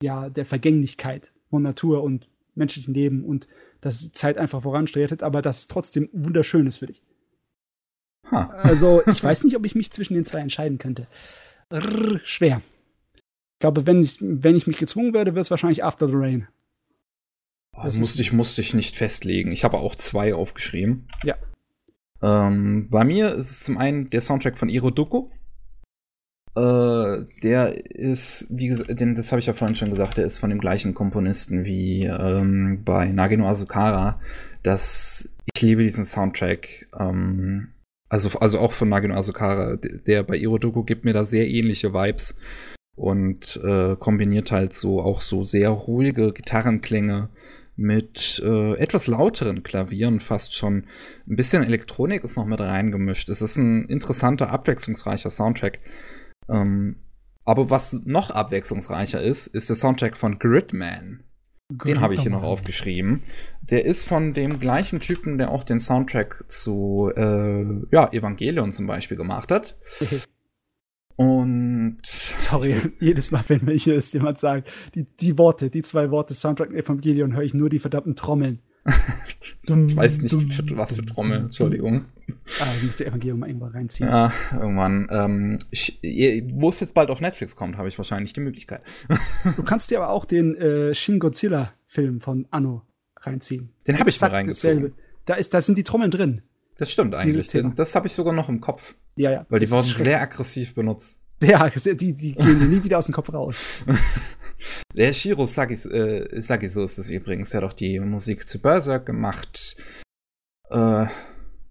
ja, 0.00 0.30
der 0.30 0.46
Vergänglichkeit 0.46 1.32
von 1.50 1.62
Natur 1.62 2.04
und 2.04 2.28
menschlichen 2.54 2.94
Leben 2.94 3.24
und 3.24 3.48
dass 3.80 4.12
Zeit 4.12 4.38
einfach 4.38 4.62
voranstretet, 4.62 5.24
aber 5.24 5.42
dass 5.42 5.62
es 5.62 5.66
trotzdem 5.66 6.08
wunderschön 6.12 6.68
ist 6.68 6.76
für 6.76 6.86
dich. 6.86 7.02
Huh. 8.30 8.36
Also, 8.36 9.02
ich 9.08 9.22
weiß 9.24 9.42
nicht, 9.42 9.56
ob 9.56 9.66
ich 9.66 9.74
mich 9.74 9.90
zwischen 9.90 10.14
den 10.14 10.24
zwei 10.24 10.38
entscheiden 10.38 10.78
könnte. 10.78 11.08
Rrr, 11.72 12.20
schwer. 12.24 12.62
Ich 13.14 13.58
glaube, 13.58 13.86
wenn 13.86 14.00
ich, 14.02 14.18
wenn 14.20 14.54
ich 14.54 14.68
mich 14.68 14.78
gezwungen 14.78 15.14
werde, 15.14 15.34
wird 15.34 15.44
es 15.44 15.50
wahrscheinlich 15.50 15.82
After 15.82 16.06
the 16.06 16.14
Rain. 16.14 16.46
Oh, 17.72 17.82
musste, 17.98 18.22
ich, 18.22 18.32
musste 18.32 18.60
ich 18.60 18.72
nicht 18.72 18.94
festlegen. 18.94 19.50
Ich 19.50 19.64
habe 19.64 19.78
auch 19.78 19.96
zwei 19.96 20.32
aufgeschrieben. 20.32 21.08
Ja. 21.24 21.36
Ähm, 22.22 22.88
bei 22.90 23.04
mir 23.04 23.34
ist 23.34 23.50
es 23.50 23.64
zum 23.64 23.78
einen 23.78 24.10
der 24.10 24.20
Soundtrack 24.20 24.58
von 24.58 24.68
Iroduko. 24.68 25.30
Äh, 26.56 27.24
der 27.42 27.90
ist, 27.90 28.46
wie 28.50 28.66
gesagt, 28.66 28.90
das 28.90 29.30
habe 29.30 29.40
ich 29.40 29.46
ja 29.46 29.54
vorhin 29.54 29.76
schon 29.76 29.90
gesagt, 29.90 30.18
der 30.18 30.24
ist 30.24 30.38
von 30.38 30.50
dem 30.50 30.60
gleichen 30.60 30.94
Komponisten 30.94 31.64
wie 31.64 32.04
ähm, 32.04 32.82
bei 32.84 33.06
Nagino 33.06 33.46
Asukara. 33.46 34.20
Das, 34.62 35.28
ich 35.54 35.62
liebe 35.62 35.82
diesen 35.82 36.04
Soundtrack. 36.04 36.88
Ähm, 36.98 37.68
also, 38.08 38.38
also 38.40 38.58
auch 38.58 38.72
von 38.72 38.88
Nagino 38.88 39.14
Asukara. 39.14 39.76
Der 39.76 40.24
bei 40.24 40.36
Iroduko 40.36 40.82
gibt 40.82 41.04
mir 41.04 41.14
da 41.14 41.24
sehr 41.24 41.48
ähnliche 41.48 41.94
Vibes 41.94 42.36
und 42.96 43.58
äh, 43.64 43.96
kombiniert 43.96 44.50
halt 44.50 44.74
so 44.74 45.00
auch 45.00 45.22
so 45.22 45.44
sehr 45.44 45.70
ruhige 45.70 46.32
Gitarrenklänge 46.32 47.30
mit 47.80 48.40
äh, 48.44 48.74
etwas 48.74 49.06
lauteren 49.06 49.62
Klavieren 49.62 50.20
fast 50.20 50.54
schon. 50.54 50.86
Ein 51.26 51.36
bisschen 51.36 51.64
Elektronik 51.64 52.22
ist 52.24 52.36
noch 52.36 52.44
mit 52.44 52.60
reingemischt. 52.60 53.30
Es 53.30 53.40
ist 53.40 53.56
ein 53.56 53.86
interessanter, 53.86 54.50
abwechslungsreicher 54.50 55.30
Soundtrack. 55.30 55.80
Ähm, 56.48 56.96
aber 57.44 57.70
was 57.70 57.94
noch 58.04 58.30
abwechslungsreicher 58.30 59.22
ist, 59.22 59.46
ist 59.46 59.70
der 59.70 59.76
Soundtrack 59.76 60.16
von 60.16 60.38
Gridman. 60.38 61.24
Den 61.70 62.00
habe 62.00 62.14
ich 62.14 62.20
hier 62.20 62.30
noch 62.30 62.42
aufgeschrieben. 62.42 63.22
Der 63.62 63.86
ist 63.86 64.06
von 64.06 64.34
dem 64.34 64.60
gleichen 64.60 65.00
Typen, 65.00 65.38
der 65.38 65.50
auch 65.50 65.64
den 65.64 65.78
Soundtrack 65.78 66.44
zu 66.48 67.10
äh, 67.16 67.64
ja, 67.92 68.12
Evangelion 68.12 68.72
zum 68.72 68.86
Beispiel 68.86 69.16
gemacht 69.16 69.50
hat. 69.50 69.78
Und. 71.20 71.98
Sorry, 72.02 72.80
jedes 72.98 73.30
Mal, 73.30 73.44
wenn 73.48 73.66
mich 73.66 73.84
jetzt 73.84 74.14
jemand 74.14 74.38
sagt, 74.38 74.70
die, 74.94 75.04
die 75.04 75.36
Worte, 75.36 75.68
die 75.68 75.82
zwei 75.82 76.10
Worte 76.10 76.32
Soundtrack 76.32 76.72
Evangelion, 76.72 77.34
höre 77.34 77.42
ich 77.42 77.52
nur 77.52 77.68
die 77.68 77.78
verdammten 77.78 78.16
Trommeln. 78.16 78.60
ich 79.62 79.68
weiß 79.68 80.22
nicht, 80.22 80.54
für, 80.54 80.78
was 80.78 80.94
für 80.94 81.04
Trommeln, 81.04 81.44
Entschuldigung. 81.44 82.06
Ah, 82.60 82.64
ich 82.78 82.84
müsste 82.84 83.04
Evangelion 83.04 83.38
mal 83.38 83.48
irgendwann 83.48 83.72
reinziehen. 83.72 84.08
Ja, 84.08 84.32
irgendwann. 84.50 85.08
Ähm, 85.10 85.58
ich, 85.70 86.00
wo 86.54 86.70
es 86.70 86.80
jetzt 86.80 86.94
bald 86.94 87.10
auf 87.10 87.20
Netflix 87.20 87.54
kommt, 87.54 87.76
habe 87.76 87.88
ich 87.88 87.98
wahrscheinlich 87.98 88.32
die 88.32 88.40
Möglichkeit. 88.40 88.80
du 89.56 89.62
kannst 89.62 89.90
dir 89.90 89.98
aber 89.98 90.08
auch 90.08 90.24
den 90.24 90.56
äh, 90.56 90.94
Shin 90.94 91.18
Godzilla-Film 91.18 92.22
von 92.22 92.48
Anno 92.50 92.80
reinziehen. 93.18 93.68
Den 93.86 93.98
habe 93.98 94.08
ich 94.08 94.18
mal 94.22 94.30
reingezogen. 94.30 94.94
Da, 95.26 95.34
ist, 95.34 95.52
da 95.52 95.60
sind 95.60 95.76
die 95.76 95.84
Trommeln 95.84 96.10
drin. 96.10 96.40
Das 96.78 96.90
stimmt 96.90 97.14
eigentlich. 97.14 97.48
Den, 97.48 97.74
das 97.74 97.94
habe 97.94 98.06
ich 98.06 98.14
sogar 98.14 98.32
noch 98.32 98.48
im 98.48 98.62
Kopf. 98.62 98.94
Ja, 99.20 99.30
ja. 99.30 99.46
Weil 99.50 99.60
die 99.60 99.70
wurden 99.70 99.94
sehr 99.94 100.20
aggressiv 100.20 100.74
benutzt. 100.74 101.20
Ja, 101.42 101.68
die, 101.68 102.14
die 102.14 102.34
gehen 102.34 102.58
mir 102.58 102.66
nie 102.66 102.82
wieder 102.82 102.98
aus 102.98 103.06
dem 103.06 103.14
Kopf 103.14 103.32
raus. 103.32 103.84
Der 104.94 105.12
Shiro 105.12 105.46
Sagis, 105.46 105.86
äh, 105.86 106.42
Sagiso 106.42 106.84
ist 106.84 106.98
es 106.98 107.08
übrigens. 107.08 107.52
Er 107.54 107.62
hat 107.62 107.70
auch 107.70 107.72
die 107.72 107.98
Musik 108.00 108.46
zu 108.48 108.60
Berserk 108.60 109.06
gemacht. 109.06 109.76
Äh, 110.68 111.06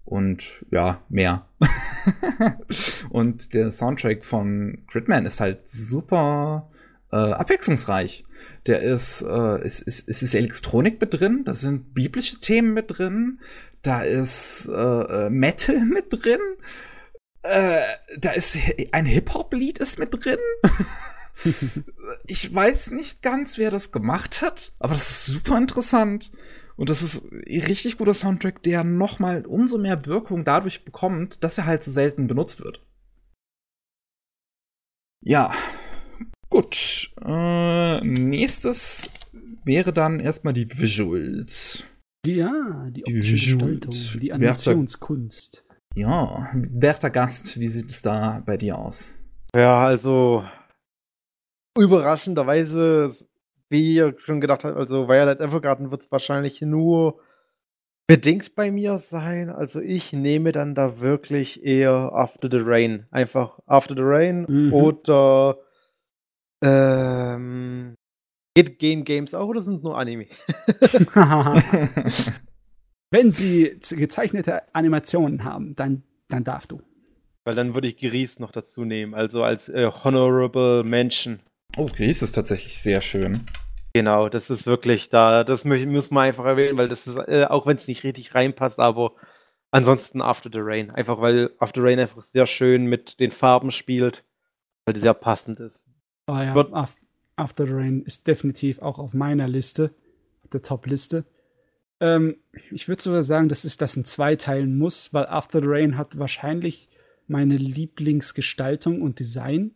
und 0.06 0.66
ja, 0.72 1.04
mehr. 1.10 1.48
und 3.10 3.54
der 3.54 3.70
Soundtrack 3.70 4.26
von 4.26 4.84
Gridman 4.88 5.26
ist 5.28 5.40
halt 5.40 5.68
super 5.70 6.72
äh, 7.12 7.16
abwechslungsreich. 7.16 8.26
Der 8.66 8.82
ist, 8.82 9.22
äh, 9.22 9.58
es, 9.62 9.82
es, 9.82 10.04
es 10.08 10.24
ist 10.24 10.34
Elektronik 10.34 11.00
mit 11.00 11.20
drin, 11.20 11.44
da 11.46 11.54
sind 11.54 11.94
biblische 11.94 12.40
Themen 12.40 12.74
mit 12.74 12.98
drin, 12.98 13.40
da 13.84 14.02
ist 14.02 14.68
äh, 14.68 15.26
äh, 15.26 15.30
Metal 15.30 15.80
mit 15.86 16.06
drin. 16.10 16.40
Äh, 17.42 17.82
da 18.18 18.32
ist 18.32 18.58
ein 18.92 19.06
Hip-Hop-Lied 19.06 19.80
ist 19.80 20.00
mit 20.00 20.10
drin. 20.14 20.38
ich 22.28 22.54
weiß 22.54 22.92
nicht 22.92 23.22
ganz, 23.22 23.58
wer 23.58 23.72
das 23.72 23.92
gemacht 23.92 24.42
hat, 24.42 24.74
aber 24.80 24.94
das 24.94 25.10
ist 25.10 25.26
super 25.28 25.58
interessant. 25.58 26.32
Und 26.76 26.90
das 26.90 27.02
ist 27.02 27.24
ein 27.32 27.62
richtig 27.62 27.98
guter 27.98 28.14
Soundtrack, 28.14 28.64
der 28.64 28.84
nochmal 28.84 29.46
umso 29.46 29.78
mehr 29.78 30.06
Wirkung 30.06 30.46
dadurch 30.46 30.86
bekommt, 30.86 31.44
dass 31.44 31.58
er 31.58 31.66
halt 31.66 31.84
so 31.84 31.92
selten 31.92 32.28
benutzt 32.28 32.64
wird. 32.64 32.86
Ja, 35.22 35.54
gut. 36.50 37.12
Äh, 37.22 38.02
nächstes 38.02 39.10
wäre 39.66 39.92
dann 39.92 40.22
erstmal 40.22 40.54
die 40.54 40.70
Visuals. 40.72 41.84
Ja, 42.26 42.88
die, 42.90 43.04
Die 43.04 43.14
Visuals. 43.14 43.86
Gestaltung, 43.86 44.22
die 44.22 44.34
Animationskunst. 44.34 45.66
Ja, 45.96 46.50
werter 46.54 47.10
Gast, 47.10 47.60
wie 47.60 47.68
sieht 47.68 47.90
es 47.90 48.02
da 48.02 48.42
bei 48.46 48.58
dir 48.58 48.78
aus? 48.78 49.18
Ja, 49.56 49.80
also 49.80 50.46
überraschenderweise, 51.78 53.16
wie 53.70 53.96
ihr 53.96 54.16
schon 54.20 54.40
gedacht 54.42 54.64
habt, 54.64 54.78
also 54.78 55.08
Violet 55.08 55.40
Evergarden 55.40 55.92
wird 55.92 56.04
es 56.04 56.12
wahrscheinlich 56.12 56.62
nur 56.62 57.20
bedingt 58.08 58.56
bei 58.56 58.72
mir 58.72 59.00
sein. 59.12 59.50
Also 59.50 59.80
ich 59.80 60.14
nehme 60.14 60.52
dann 60.52 60.76
da 60.76 61.00
wirklich 61.00 61.64
eher 61.64 62.12
After 62.14 62.50
the 62.52 62.60
Rain. 62.62 63.08
Einfach 63.12 63.60
After 63.66 63.96
the 63.96 64.02
Rain 64.04 64.46
Mhm. 64.48 64.74
oder 64.74 65.58
ähm, 66.62 67.96
geht, 68.54 68.80
gehen 68.80 69.06
Games 69.06 69.34
auch 69.34 69.48
oder 69.48 69.62
sind 69.62 69.84
nur 69.84 69.98
Anime? 69.98 70.28
Wenn 73.12 73.32
sie 73.32 73.78
gezeichnete 73.90 74.62
Animationen 74.74 75.44
haben, 75.44 75.76
dann, 75.76 76.04
dann 76.28 76.44
darfst 76.44 76.72
du. 76.72 76.82
Weil 77.44 77.56
dann 77.56 77.74
würde 77.74 77.88
ich 77.88 77.98
Gries 77.98 78.38
noch 78.40 78.52
dazu 78.52 78.86
nehmen, 78.86 79.14
also 79.16 79.44
als 79.44 79.68
äh, 79.70 79.90
Honorable 80.04 80.84
Mention. 80.84 81.40
oh, 81.78 81.88
Gries 81.88 82.22
ist 82.22 82.34
tatsächlich 82.34 82.80
sehr 82.82 83.02
schön. 83.02 83.48
Genau, 83.94 84.30
das 84.30 84.52
ist 84.52 84.68
wirklich 84.68 85.10
da, 85.10 85.44
das 85.44 85.66
mü- 85.66 85.88
muss 85.88 86.12
man 86.12 86.26
einfach 86.28 86.46
erwähnen, 86.46 86.78
weil 86.78 86.90
das 86.90 87.08
ist, 87.08 87.16
äh, 87.16 87.46
auch 87.50 87.66
wenn 87.66 87.78
es 87.78 87.88
nicht 87.88 88.04
richtig 88.04 88.36
reinpasst, 88.36 88.78
aber 88.78 89.14
ansonsten 89.72 90.22
After 90.22 90.52
the 90.54 90.60
Rain. 90.62 90.92
Einfach 90.92 91.20
weil 91.22 91.50
After 91.58 91.82
the 91.82 91.88
Rain 91.88 92.00
einfach 92.00 92.24
sehr 92.32 92.46
schön 92.46 92.86
mit 92.86 93.20
den 93.20 93.32
Farben 93.32 93.72
spielt, 93.72 94.24
weil 94.86 94.94
die 94.94 95.02
sehr 95.02 95.16
passend 95.16 95.60
ist. 95.60 95.80
Oh 96.28 96.34
ja, 96.34 96.54
After 97.36 97.66
the 97.66 97.74
Rain 97.74 98.04
ist 98.04 98.28
definitiv 98.28 98.80
auch 98.84 99.00
auf 99.00 99.16
meiner 99.16 99.48
Liste, 99.48 99.96
auf 100.44 100.50
der 100.52 100.62
Top-Liste. 100.62 101.26
Ähm, 102.02 102.38
ich 102.72 102.88
würde 102.88 103.02
sogar 103.02 103.24
sagen, 103.24 103.50
dass 103.50 103.66
ich 103.66 103.78
das 103.78 103.96
in 103.98 104.06
zwei 104.06 104.36
teilen 104.36 104.78
muss, 104.78 105.14
weil 105.14 105.26
After 105.28 105.60
the 105.62 105.68
Rain 105.68 105.98
hat 105.98 106.18
wahrscheinlich 106.18 106.90
meine 107.28 107.58
Lieblingsgestaltung 107.58 109.02
und 109.02 109.20
Design 109.20 109.72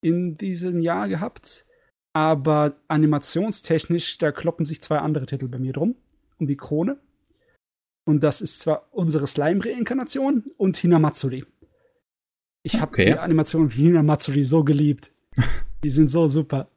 in 0.00 0.36
diesem 0.36 0.80
Jahr 0.80 1.08
gehabt. 1.08 1.64
Aber 2.12 2.76
animationstechnisch, 2.88 4.18
da 4.18 4.30
kloppen 4.32 4.66
sich 4.66 4.80
zwei 4.82 4.98
andere 4.98 5.26
Titel 5.26 5.48
bei 5.48 5.58
mir 5.58 5.72
drum, 5.72 5.96
um 6.38 6.46
die 6.46 6.56
Krone. 6.56 6.98
Und 8.06 8.22
das 8.22 8.40
ist 8.40 8.60
zwar 8.60 8.88
unsere 8.92 9.26
Slime-Reinkarnation 9.26 10.44
und 10.56 10.76
Hinamatsuri. 10.76 11.44
Ich 12.62 12.80
habe 12.80 12.92
Okay. 12.92 13.04
die 13.06 13.18
Animation 13.18 13.72
wie 13.72 13.84
Hinamatsuri 13.84 14.44
so 14.44 14.62
geliebt. 14.64 15.10
Die 15.82 15.90
sind 15.90 16.08
so 16.08 16.28
super. 16.28 16.70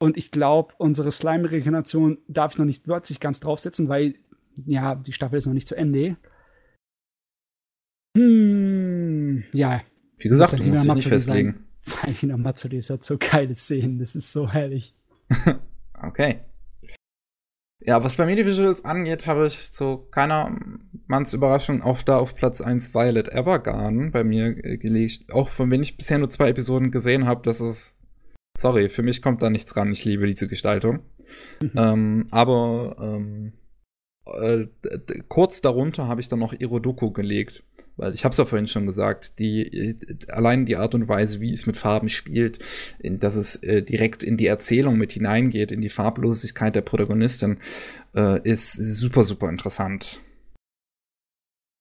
Und 0.00 0.16
ich 0.16 0.30
glaube, 0.30 0.74
unsere 0.78 1.12
Slime-Reinkarnation 1.12 2.18
darf 2.26 2.52
ich 2.52 2.58
noch 2.58 2.64
nicht 2.64 2.88
wörtlich 2.88 3.20
ganz 3.20 3.38
draufsetzen, 3.40 3.88
weil, 3.88 4.14
ja, 4.66 4.94
die 4.94 5.12
Staffel 5.12 5.38
ist 5.38 5.46
noch 5.46 5.52
nicht 5.52 5.68
zu 5.68 5.76
Ende. 5.76 6.16
Hm, 8.16 9.44
ja, 9.52 9.82
Wie 10.18 10.28
gesagt, 10.28 10.52
Muss 10.52 10.60
du 10.60 10.64
ja 10.64 10.70
musst 10.70 10.84
dich 10.86 10.94
nicht 10.94 11.08
festlegen. 11.08 11.66
weil 12.02 12.14
Hinamatsuri 12.14 12.78
ist 12.78 12.90
hat 12.90 13.04
so 13.04 13.16
geile 13.18 13.54
Szenen. 13.54 13.98
Das 13.98 14.16
ist 14.16 14.32
so 14.32 14.50
herrlich. 14.50 14.94
Okay. 16.02 16.40
Ja, 17.82 18.02
was 18.02 18.16
bei 18.16 18.26
mir 18.26 18.36
die 18.36 18.46
Visuals 18.46 18.86
angeht, 18.86 19.26
habe 19.26 19.46
ich 19.46 19.72
zu 19.72 19.98
keiner 20.10 20.56
Manns 21.06 21.34
Überraschung 21.34 21.82
auch 21.82 22.02
da 22.02 22.16
auf 22.16 22.34
Platz 22.34 22.62
1 22.62 22.94
Violet 22.94 23.28
Evergarden 23.28 24.10
bei 24.10 24.24
mir 24.24 24.56
äh, 24.64 24.78
gelegt. 24.78 25.30
Auch 25.30 25.50
von 25.50 25.70
wenn 25.70 25.82
ich 25.82 25.98
bisher 25.98 26.18
nur 26.18 26.30
zwei 26.30 26.48
Episoden 26.48 26.90
gesehen 26.90 27.26
habe, 27.26 27.42
das 27.44 27.60
ist. 27.60 27.98
Sorry, 28.56 28.88
für 28.88 29.02
mich 29.02 29.22
kommt 29.22 29.42
da 29.42 29.50
nichts 29.50 29.76
ran. 29.76 29.92
Ich 29.92 30.04
liebe 30.04 30.26
diese 30.26 30.48
Gestaltung. 30.48 31.00
ähm, 31.76 32.26
aber 32.30 32.96
ähm, 33.00 33.52
äh, 34.26 34.66
kurz 35.28 35.60
darunter 35.60 36.08
habe 36.08 36.20
ich 36.20 36.28
dann 36.28 36.38
noch 36.40 36.52
Irodoku 36.52 37.10
gelegt. 37.12 37.64
Weil 37.96 38.14
ich 38.14 38.24
habe 38.24 38.32
es 38.32 38.38
ja 38.38 38.46
vorhin 38.46 38.66
schon 38.66 38.86
gesagt, 38.86 39.38
die 39.38 39.62
äh, 39.62 39.96
allein 40.28 40.64
die 40.64 40.76
Art 40.76 40.94
und 40.94 41.08
Weise, 41.08 41.40
wie 41.40 41.52
es 41.52 41.66
mit 41.66 41.76
Farben 41.76 42.08
spielt, 42.08 42.58
in, 42.98 43.18
dass 43.18 43.36
es 43.36 43.56
äh, 43.56 43.82
direkt 43.82 44.22
in 44.22 44.36
die 44.36 44.46
Erzählung 44.46 44.96
mit 44.96 45.12
hineingeht, 45.12 45.70
in 45.70 45.80
die 45.80 45.90
Farblosigkeit 45.90 46.74
der 46.74 46.80
Protagonistin, 46.80 47.58
äh, 48.14 48.40
ist 48.42 48.72
super, 48.72 49.24
super 49.24 49.50
interessant. 49.50 50.20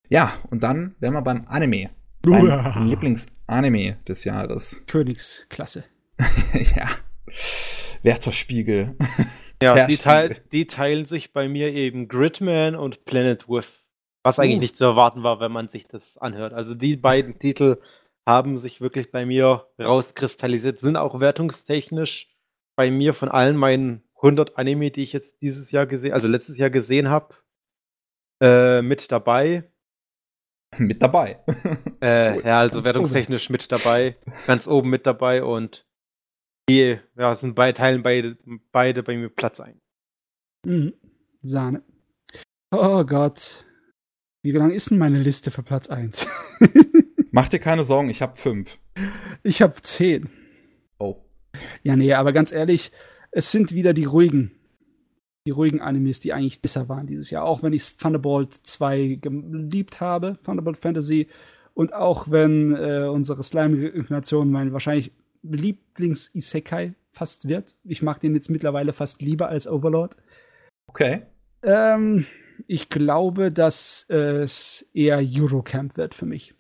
Ja, 0.09 0.33
und 0.49 0.63
dann 0.63 0.95
wären 0.99 1.13
wir 1.13 1.21
beim 1.21 1.45
Anime. 1.47 1.91
Mein. 2.25 2.87
Lieblingsanime 2.87 3.97
des 4.07 4.23
Jahres. 4.25 4.83
Königsklasse. 4.87 5.85
ja. 6.75 6.87
Wertherspiegel. 8.03 8.95
Ja, 9.61 9.75
Ja, 9.75 9.87
die, 9.87 9.97
teil, 9.97 10.37
die 10.53 10.67
teilen 10.67 11.05
sich 11.05 11.33
bei 11.33 11.49
mir 11.49 11.73
eben 11.73 12.07
Gridman 12.07 12.75
und 12.75 13.03
Planet 13.03 13.49
With. 13.49 13.67
Was 14.23 14.39
eigentlich 14.39 14.57
Uh. 14.57 14.61
nicht 14.61 14.77
zu 14.77 14.85
erwarten 14.85 15.21
war, 15.23 15.41
wenn 15.41 15.51
man 15.51 15.67
sich 15.67 15.85
das 15.85 16.17
anhört. 16.17 16.53
Also 16.53 16.75
die 16.75 16.95
beiden 16.95 17.39
Titel 17.39 17.77
haben 18.25 18.57
sich 18.57 18.79
wirklich 18.79 19.11
bei 19.11 19.25
mir 19.25 19.67
rauskristallisiert, 19.77 20.79
sind 20.79 20.95
auch 20.95 21.19
wertungstechnisch 21.19 22.29
bei 22.77 22.89
mir 22.89 23.13
von 23.13 23.27
allen 23.29 23.57
meinen 23.57 24.03
100 24.15 24.57
Anime, 24.57 24.91
die 24.91 25.03
ich 25.03 25.11
jetzt 25.11 25.41
dieses 25.41 25.71
Jahr 25.71 25.85
gesehen, 25.87 26.13
also 26.13 26.27
letztes 26.27 26.57
Jahr 26.57 26.69
gesehen 26.69 27.09
habe, 27.09 27.35
äh, 28.41 28.81
mit 28.81 29.11
dabei. 29.11 29.69
Mit 30.77 31.01
dabei. 31.01 31.39
Äh, 31.99 32.35
Cool. 32.35 32.43
ja, 32.45 32.59
also 32.59 32.75
Ganz 32.77 32.85
wertungstechnisch 32.85 33.49
mit 33.49 33.69
dabei, 33.71 34.15
ganz 34.47 34.67
oben 34.67 34.89
mit 34.89 35.05
dabei 35.05 35.43
und 35.43 35.85
die 36.69 36.99
ja, 37.17 37.35
sind 37.35 37.55
bei 37.55 37.71
Teilen 37.73 38.03
beide, 38.03 38.37
beide 38.71 39.03
bei 39.03 39.17
mir 39.17 39.29
Platz 39.29 39.59
ein. 39.59 39.79
Mhm. 40.65 40.93
Sahne. 41.41 41.83
Oh 42.71 43.03
Gott. 43.03 43.65
Wie 44.43 44.51
lang 44.51 44.71
ist 44.71 44.91
denn 44.91 44.97
meine 44.97 45.21
Liste 45.21 45.51
für 45.51 45.63
Platz 45.63 45.89
1? 45.89 46.27
Mach 47.31 47.49
dir 47.49 47.59
keine 47.59 47.83
Sorgen, 47.83 48.09
ich 48.09 48.21
habe 48.21 48.37
fünf. 48.37 48.79
ich 49.43 49.61
habe 49.61 49.81
10. 49.81 50.29
Oh. 50.99 51.17
Ja, 51.83 51.95
nee, 51.95 52.13
aber 52.13 52.31
ganz 52.31 52.51
ehrlich, 52.51 52.91
es 53.31 53.51
sind 53.51 53.73
wieder 53.73 53.93
die 53.93 54.05
ruhigen. 54.05 54.51
Die 55.45 55.51
ruhigen 55.51 55.81
Animes, 55.81 56.19
die 56.19 56.33
eigentlich 56.33 56.61
besser 56.61 56.89
waren 56.89 57.07
dieses 57.07 57.31
Jahr. 57.31 57.45
Auch 57.45 57.63
wenn 57.63 57.73
ich 57.73 57.97
Thunderbolt 57.97 58.53
2 58.53 59.19
geliebt 59.21 59.99
habe, 59.99 60.37
Thunderbolt 60.43 60.77
Fantasy. 60.77 61.27
Und 61.73 61.93
auch 61.93 62.29
wenn 62.29 62.75
äh, 62.75 63.07
unsere 63.07 63.43
Slime-Inkarnation 63.43 64.51
mein 64.51 64.73
wahrscheinlich 64.73 65.11
Lieblings-Isekai 65.43 66.93
fast 67.11 67.47
wird. 67.47 67.77
Ich 67.83 68.01
mag 68.01 68.19
den 68.19 68.35
jetzt 68.35 68.49
mittlerweile 68.49 68.93
fast 68.93 69.21
lieber 69.21 69.49
als 69.49 69.67
Overlord. 69.67 70.15
Okay. 70.87 71.23
Ähm, 71.63 72.25
ich 72.67 72.89
glaube, 72.89 73.51
dass 73.51 74.05
es 74.09 74.89
eher 74.93 75.17
Eurocamp 75.19 75.97
wird 75.97 76.13
für 76.13 76.25
mich. 76.25 76.53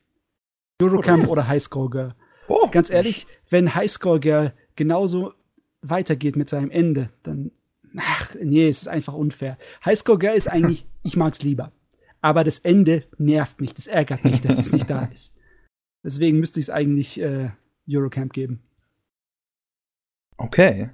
Eurocamp 0.81 1.27
oder 1.27 1.47
Highscore 1.47 1.89
Girl. 1.89 2.15
Oh. 2.47 2.69
Ganz 2.71 2.89
ehrlich, 2.89 3.27
wenn 3.49 3.75
Highscore 3.75 4.19
Girl 4.19 4.53
genauso 4.75 5.33
weitergeht 5.81 6.35
mit 6.35 6.49
seinem 6.49 6.71
Ende, 6.71 7.09
dann. 7.23 7.51
Ach, 7.97 8.35
nee, 8.41 8.67
es 8.67 8.83
ist 8.83 8.87
einfach 8.87 9.13
unfair. 9.13 9.57
Highscore 9.83 10.19
Girl 10.19 10.35
ist 10.35 10.47
eigentlich, 10.47 10.85
ich 11.03 11.17
mag's 11.17 11.43
lieber. 11.43 11.71
Aber 12.21 12.43
das 12.43 12.59
Ende 12.59 13.05
nervt 13.17 13.61
mich, 13.61 13.73
das 13.73 13.87
ärgert 13.87 14.23
mich, 14.25 14.41
dass 14.41 14.59
es 14.59 14.71
nicht 14.71 14.89
da 14.89 15.05
ist. 15.13 15.33
Deswegen 16.03 16.39
müsste 16.39 16.59
ich 16.59 16.65
es 16.65 16.69
eigentlich 16.69 17.19
äh, 17.19 17.49
Eurocamp 17.89 18.33
geben. 18.33 18.61
Okay. 20.39 20.89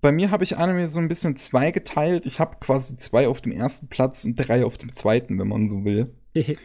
Bei 0.00 0.10
mir 0.10 0.30
habe 0.30 0.42
ich 0.44 0.56
Anime 0.56 0.88
so 0.88 0.98
ein 0.98 1.08
bisschen 1.08 1.36
zweigeteilt. 1.36 2.24
Ich 2.24 2.40
habe 2.40 2.56
quasi 2.58 2.96
zwei 2.96 3.28
auf 3.28 3.42
dem 3.42 3.52
ersten 3.52 3.88
Platz 3.88 4.24
und 4.24 4.36
drei 4.36 4.64
auf 4.64 4.78
dem 4.78 4.92
zweiten, 4.94 5.38
wenn 5.38 5.48
man 5.48 5.68
so 5.68 5.84
will. 5.84 6.12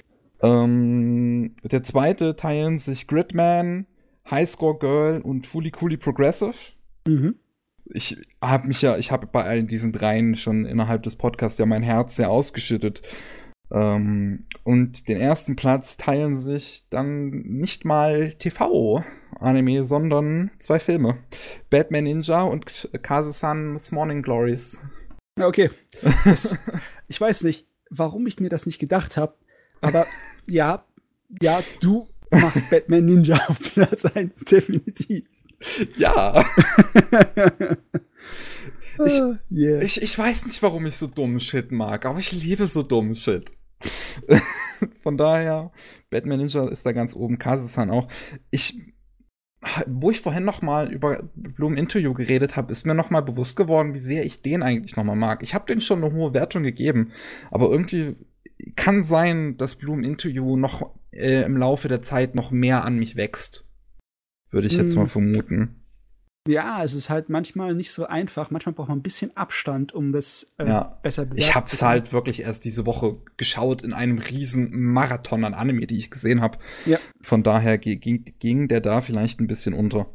Ähm, 0.42 1.56
der 1.64 1.82
zweite 1.82 2.36
teilen 2.36 2.78
sich 2.78 3.08
Gridman, 3.08 3.88
Highscore 4.30 4.78
Girl 4.78 5.22
und 5.22 5.48
Fully 5.48 5.72
Coolly 5.72 5.96
Progressive. 5.96 6.74
mhm. 7.08 7.36
Ich 7.88 8.18
habe 8.42 8.68
mich 8.68 8.82
ja, 8.82 8.98
ich 8.98 9.12
habe 9.12 9.28
bei 9.28 9.44
allen 9.44 9.68
diesen 9.68 9.94
dreien 9.94 10.36
schon 10.36 10.66
innerhalb 10.66 11.04
des 11.04 11.16
Podcasts 11.16 11.58
ja 11.58 11.66
mein 11.66 11.84
Herz 11.84 12.18
sehr 12.18 12.30
ausgeschüttet. 12.30 13.02
Ähm, 13.72 14.46
und 14.64 15.08
den 15.08 15.18
ersten 15.18 15.56
Platz 15.56 15.98
teilen 15.98 16.38
sich 16.38 16.86
dann 16.90 17.30
nicht 17.30 17.86
mal 17.86 18.34
TV-Anime, 18.34 19.86
sondern 19.86 20.52
zwei 20.60 20.80
Filme. 20.80 21.18
Batman 21.70 22.04
Ninja 22.06 22.44
und 22.44 22.90
Kase-san's 23.02 23.92
Morning 23.92 24.22
Glories. 24.22 24.82
Okay. 25.40 25.70
Das, 26.24 26.56
ich 27.08 27.20
weiß 27.20 27.44
nicht, 27.44 27.68
warum 27.90 28.28
ich 28.28 28.40
mir 28.40 28.50
das 28.50 28.66
nicht 28.66 28.80
gedacht 28.80 29.18
habe, 29.18 29.36
aber 29.82 30.06
ja, 30.48 30.86
ja, 31.42 31.60
du 31.82 32.08
machst 32.32 32.70
Batman 32.70 33.06
Ninja 33.06 33.36
auf 33.48 33.60
Platz 33.60 34.06
1, 34.06 34.46
definitiv. 34.46 35.26
Ja. 35.96 36.46
Ich, 39.04 39.22
uh, 39.22 39.36
yeah. 39.52 39.82
ich, 39.82 40.02
ich 40.02 40.18
weiß 40.18 40.46
nicht, 40.46 40.62
warum 40.64 40.86
ich 40.86 40.96
so 40.98 41.08
dummen 41.08 41.40
Shit 41.40 41.72
mag, 41.72 42.06
aber 42.06 42.20
ich 42.20 42.32
liebe 42.32 42.68
so 42.68 42.84
dummen 42.84 43.16
Shit. 43.16 43.52
Von 45.04 45.18
daher, 45.18 45.72
Batman 46.10 46.40
Ninja 46.40 46.68
ist 46.70 46.86
da 46.86 46.92
ganz 46.92 47.16
oben, 47.16 47.38
Kazasan 47.38 47.90
auch. 47.90 48.08
Ich, 48.52 48.80
wo 49.88 50.12
ich 50.12 50.22
vorhin 50.22 50.44
noch 50.44 50.62
mal 50.62 50.92
über 50.92 51.30
Bloom 51.36 51.78
Interview 51.78 52.14
geredet 52.14 52.56
habe, 52.56 52.72
ist 52.72 52.86
mir 52.86 52.96
noch 52.96 53.10
mal 53.10 53.22
bewusst 53.22 53.56
geworden, 53.56 53.94
wie 53.94 54.00
sehr 54.00 54.26
ich 54.26 54.42
den 54.42 54.64
eigentlich 54.64 54.96
noch 54.96 55.04
mal 55.04 55.16
mag. 55.16 55.44
Ich 55.44 55.54
habe 55.54 55.66
den 55.66 55.82
schon 55.82 56.04
eine 56.04 56.14
hohe 56.14 56.34
Wertung 56.34 56.64
gegeben, 56.64 57.12
aber 57.52 57.70
irgendwie 57.70 58.16
kann 58.76 59.04
sein, 59.04 59.58
dass 59.58 59.76
Bloom 59.76 60.04
Interview 60.04 60.56
noch 60.56 60.96
äh, 61.12 61.44
im 61.44 61.58
Laufe 61.58 61.88
der 61.88 62.02
Zeit 62.02 62.36
noch 62.36 62.52
mehr 62.52 62.86
an 62.86 62.98
mich 62.98 63.16
wächst. 63.16 63.70
Würde 64.52 64.68
ich 64.68 64.78
jetzt 64.78 64.96
mm. 64.96 65.00
mal 65.00 65.08
vermuten. 65.08 65.85
Ja, 66.48 66.84
es 66.84 66.94
ist 66.94 67.10
halt 67.10 67.30
manchmal 67.30 67.74
nicht 67.74 67.92
so 67.92 68.06
einfach. 68.06 68.52
Manchmal 68.52 68.74
braucht 68.74 68.90
man 68.90 69.00
ein 69.00 69.04
bisschen 69.04 69.36
Abstand, 69.36 69.94
um 69.94 70.12
das 70.12 70.54
äh, 70.60 70.68
ja. 70.68 71.00
besser 71.02 71.24
bewerten 71.24 71.40
Ich 71.42 71.56
habe 71.56 71.66
es 71.66 71.82
halt 71.82 72.14
wirklich 72.14 72.42
erst 72.42 72.66
diese 72.66 72.86
Woche 72.86 73.18
geschaut 73.38 73.82
in 73.82 73.94
einem 73.94 74.20
riesen 74.20 74.70
Marathon 74.72 75.44
an 75.44 75.56
Anime, 75.56 75.88
die 75.88 75.98
ich 75.98 76.12
gesehen 76.12 76.42
habe. 76.42 76.60
Ja. 76.86 77.00
Von 77.22 77.42
daher 77.42 77.80
ging, 77.80 78.36
ging 78.38 78.68
der 78.68 78.82
da 78.82 79.02
vielleicht 79.02 79.40
ein 79.40 79.48
bisschen 79.48 79.74
unter. 79.74 80.08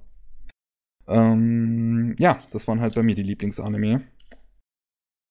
Ähm, 1.08 2.14
ja, 2.18 2.38
das 2.52 2.68
waren 2.68 2.80
halt 2.80 2.94
bei 2.94 3.02
mir 3.02 3.16
die 3.16 3.24
Lieblingsanime. 3.24 4.02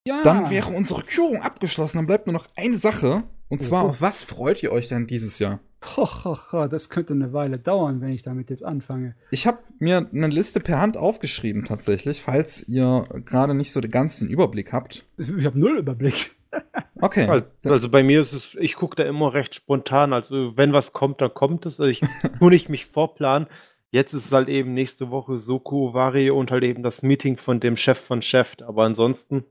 Ja. 0.05 0.23
Dann 0.23 0.49
wäre 0.49 0.71
unsere 0.71 1.03
Kürung 1.03 1.41
abgeschlossen. 1.41 1.97
Dann 1.97 2.07
bleibt 2.07 2.27
nur 2.27 2.33
noch 2.33 2.49
eine 2.57 2.77
Sache. 2.77 3.23
Und 3.47 3.61
zwar, 3.61 3.85
oh. 3.85 3.89
auf 3.89 4.01
was 4.01 4.23
freut 4.23 4.61
ihr 4.61 4.71
euch 4.73 4.89
denn 4.89 5.07
dieses 5.07 5.39
Jahr? 5.39 5.61
Ho, 5.95 6.07
ho, 6.25 6.37
ho, 6.51 6.67
das 6.67 6.89
könnte 6.89 7.13
eine 7.13 7.31
Weile 7.31 7.57
dauern, 7.57 8.01
wenn 8.01 8.09
ich 8.09 8.21
damit 8.21 8.49
jetzt 8.49 8.65
anfange. 8.65 9.15
Ich 9.31 9.47
habe 9.47 9.59
mir 9.79 10.09
eine 10.13 10.27
Liste 10.27 10.59
per 10.59 10.79
Hand 10.79 10.97
aufgeschrieben, 10.97 11.63
tatsächlich, 11.63 12.21
falls 12.21 12.67
ihr 12.67 13.07
gerade 13.25 13.53
nicht 13.53 13.71
so 13.71 13.79
den 13.79 13.91
ganzen 13.91 14.27
Überblick 14.27 14.73
habt. 14.73 15.05
Ich 15.17 15.45
habe 15.45 15.57
null 15.57 15.77
Überblick. 15.77 16.31
okay. 17.01 17.43
Also, 17.63 17.89
bei 17.89 18.03
mir 18.03 18.21
ist 18.21 18.33
es, 18.33 18.57
ich 18.59 18.75
gucke 18.75 18.95
da 18.95 19.03
immer 19.03 19.33
recht 19.33 19.55
spontan. 19.55 20.13
Also 20.13 20.57
wenn 20.57 20.73
was 20.73 20.93
kommt, 20.93 21.21
dann 21.21 21.33
kommt 21.33 21.65
es. 21.65 21.79
Also 21.79 21.85
ich 21.89 22.01
tue 22.39 22.49
nicht 22.49 22.69
mich 22.69 22.87
vorplanen. 22.87 23.47
Jetzt 23.91 24.13
ist 24.13 24.25
es 24.25 24.31
halt 24.31 24.49
eben 24.49 24.73
nächste 24.73 25.09
Woche 25.09 25.39
Soko 25.39 25.93
Vari 25.93 26.29
und 26.29 26.51
halt 26.51 26.63
eben 26.63 26.83
das 26.83 27.01
Meeting 27.01 27.37
von 27.37 27.59
dem 27.59 27.77
Chef 27.77 27.99
von 27.99 28.21
Chef. 28.21 28.49
Aber 28.65 28.83
ansonsten 28.83 29.45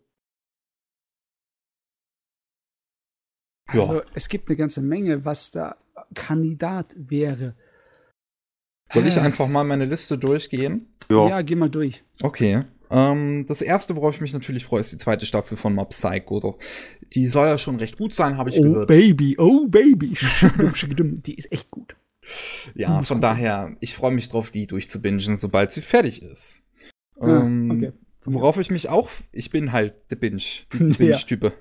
Also 3.69 3.95
ja. 3.97 4.03
es 4.15 4.29
gibt 4.29 4.49
eine 4.49 4.57
ganze 4.57 4.81
Menge, 4.81 5.25
was 5.25 5.51
da 5.51 5.77
Kandidat 6.15 6.95
wäre. 6.97 7.55
Soll 8.93 9.07
ich 9.07 9.17
äh. 9.17 9.21
einfach 9.21 9.47
mal 9.47 9.65
meine 9.65 9.85
Liste 9.85 10.17
durchgehen? 10.17 10.87
Ja, 11.11 11.29
ja 11.29 11.43
geh 11.43 11.55
mal 11.55 11.71
durch. 11.71 12.03
Okay. 12.23 12.65
Ähm, 12.91 13.45
das 13.47 13.61
erste, 13.61 13.97
worauf 13.97 14.15
ich 14.15 14.21
mich 14.21 14.33
natürlich 14.33 14.65
freue, 14.65 14.81
ist 14.81 14.93
die 14.93 14.97
zweite 14.97 15.27
Staffel 15.27 15.59
von 15.59 15.75
Mob 15.75 15.91
Psycho. 15.91 16.59
Die 17.15 17.27
soll 17.27 17.47
ja 17.47 17.59
schon 17.59 17.77
recht 17.77 17.99
gut 17.99 18.15
sein, 18.15 18.39
habe 18.39 18.51
ich 18.51 18.59
oh, 18.59 18.63
gehört. 18.63 18.85
Oh 18.85 18.87
Baby, 18.87 19.37
oh 19.39 19.67
Baby. 19.67 20.15
die 21.27 21.35
ist 21.35 21.53
echt 21.53 21.71
gut. 21.71 21.97
Ja, 22.75 23.03
von 23.03 23.19
gut. 23.19 23.25
daher, 23.25 23.77
ich 23.81 23.95
freue 23.95 24.13
mich 24.13 24.29
drauf, 24.29 24.51
die 24.51 24.67
durchzubingen, 24.67 25.37
sobald 25.37 25.71
sie 25.71 25.83
fertig 25.83 26.23
ist. 26.23 26.61
Ja, 27.21 27.41
ähm, 27.41 27.71
okay. 27.71 27.93
Worauf 28.25 28.59
ich 28.59 28.71
mich 28.71 28.89
auch, 28.89 29.09
ich 29.33 29.51
bin 29.51 29.73
halt 29.73 29.95
der 30.11 30.17
Binge, 30.17 30.43
die 30.73 30.79
Binge-Type. 30.99 31.53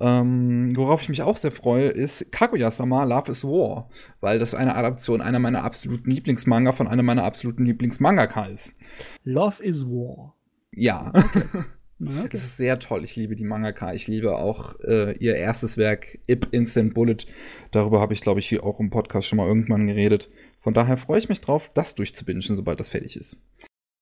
Ja. 0.00 0.20
Ähm, 0.20 0.74
worauf 0.74 1.02
ich 1.02 1.08
mich 1.08 1.22
auch 1.22 1.36
sehr 1.36 1.52
freue, 1.52 1.88
ist 1.88 2.32
Kaguya-sama 2.32 3.04
Love 3.04 3.30
is 3.30 3.44
War, 3.44 3.88
weil 4.20 4.38
das 4.38 4.54
eine 4.54 4.74
Adaption 4.74 5.20
einer 5.20 5.38
meiner 5.38 5.62
absoluten 5.62 6.10
Lieblingsmanga 6.10 6.72
von 6.72 6.88
einer 6.88 7.02
meiner 7.02 7.24
absoluten 7.24 7.66
Lieblingsmangaka 7.66 8.46
ist. 8.46 8.74
Love 9.24 9.62
is 9.62 9.86
War. 9.86 10.34
Ja. 10.72 11.12
Okay. 11.14 11.42
Okay. 12.02 12.28
Das 12.32 12.44
ist 12.44 12.56
sehr 12.56 12.78
toll. 12.78 13.04
Ich 13.04 13.14
liebe 13.16 13.36
die 13.36 13.44
Mangaka. 13.44 13.92
Ich 13.92 14.08
liebe 14.08 14.34
auch 14.34 14.80
äh, 14.80 15.12
ihr 15.18 15.36
erstes 15.36 15.76
Werk, 15.76 16.18
Ip 16.28 16.48
Instant 16.50 16.94
Bullet. 16.94 17.26
Darüber 17.72 18.00
habe 18.00 18.14
ich, 18.14 18.22
glaube 18.22 18.40
ich, 18.40 18.48
hier 18.48 18.64
auch 18.64 18.80
im 18.80 18.88
Podcast 18.88 19.28
schon 19.28 19.36
mal 19.36 19.46
irgendwann 19.46 19.86
geredet. 19.86 20.30
Von 20.62 20.72
daher 20.72 20.96
freue 20.96 21.18
ich 21.18 21.28
mich 21.28 21.42
drauf, 21.42 21.70
das 21.74 21.94
durchzubingen, 21.94 22.40
sobald 22.40 22.80
das 22.80 22.88
fertig 22.88 23.16
ist. 23.16 23.38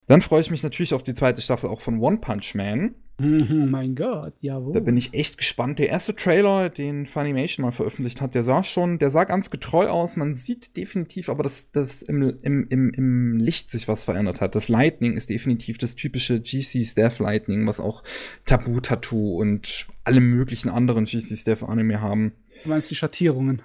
Dann 0.08 0.22
freue 0.22 0.40
ich 0.40 0.50
mich 0.50 0.62
natürlich 0.62 0.94
auf 0.94 1.02
die 1.02 1.14
zweite 1.14 1.40
Staffel 1.40 1.68
auch 1.68 1.80
von 1.80 2.00
One 2.00 2.18
Punch 2.18 2.54
Man. 2.54 2.94
Mhm, 3.20 3.68
mein 3.70 3.96
Gott, 3.96 4.34
jawohl. 4.40 4.72
Da 4.72 4.80
bin 4.80 4.96
ich 4.96 5.12
echt 5.12 5.38
gespannt. 5.38 5.80
Der 5.80 5.88
erste 5.88 6.14
Trailer, 6.14 6.70
den 6.70 7.04
Funimation 7.06 7.64
mal 7.66 7.72
veröffentlicht 7.72 8.20
hat, 8.20 8.34
der 8.34 8.44
sah 8.44 8.62
schon, 8.62 8.98
der 9.00 9.10
sah 9.10 9.24
ganz 9.24 9.50
getreu 9.50 9.88
aus. 9.88 10.16
Man 10.16 10.34
sieht 10.34 10.76
definitiv 10.76 11.28
aber, 11.28 11.42
dass, 11.42 11.72
dass 11.72 12.02
im, 12.02 12.22
im, 12.42 12.68
im, 12.68 12.90
im 12.90 13.36
Licht 13.38 13.70
sich 13.70 13.88
was 13.88 14.04
verändert 14.04 14.40
hat. 14.40 14.54
Das 14.54 14.68
Lightning 14.68 15.14
ist 15.14 15.30
definitiv 15.30 15.78
das 15.78 15.96
typische 15.96 16.40
GC 16.40 16.86
Staff 16.86 17.18
Lightning, 17.18 17.66
was 17.66 17.80
auch 17.80 18.04
Tabu 18.44 18.78
Tattoo 18.80 19.36
und 19.36 19.88
alle 20.04 20.20
möglichen 20.20 20.68
anderen 20.68 21.04
GC 21.04 21.36
Staff 21.36 21.64
Anime 21.64 22.00
haben. 22.00 22.32
Du 22.62 22.68
meinst 22.68 22.88
die 22.90 22.94
Schattierungen? 22.94 23.62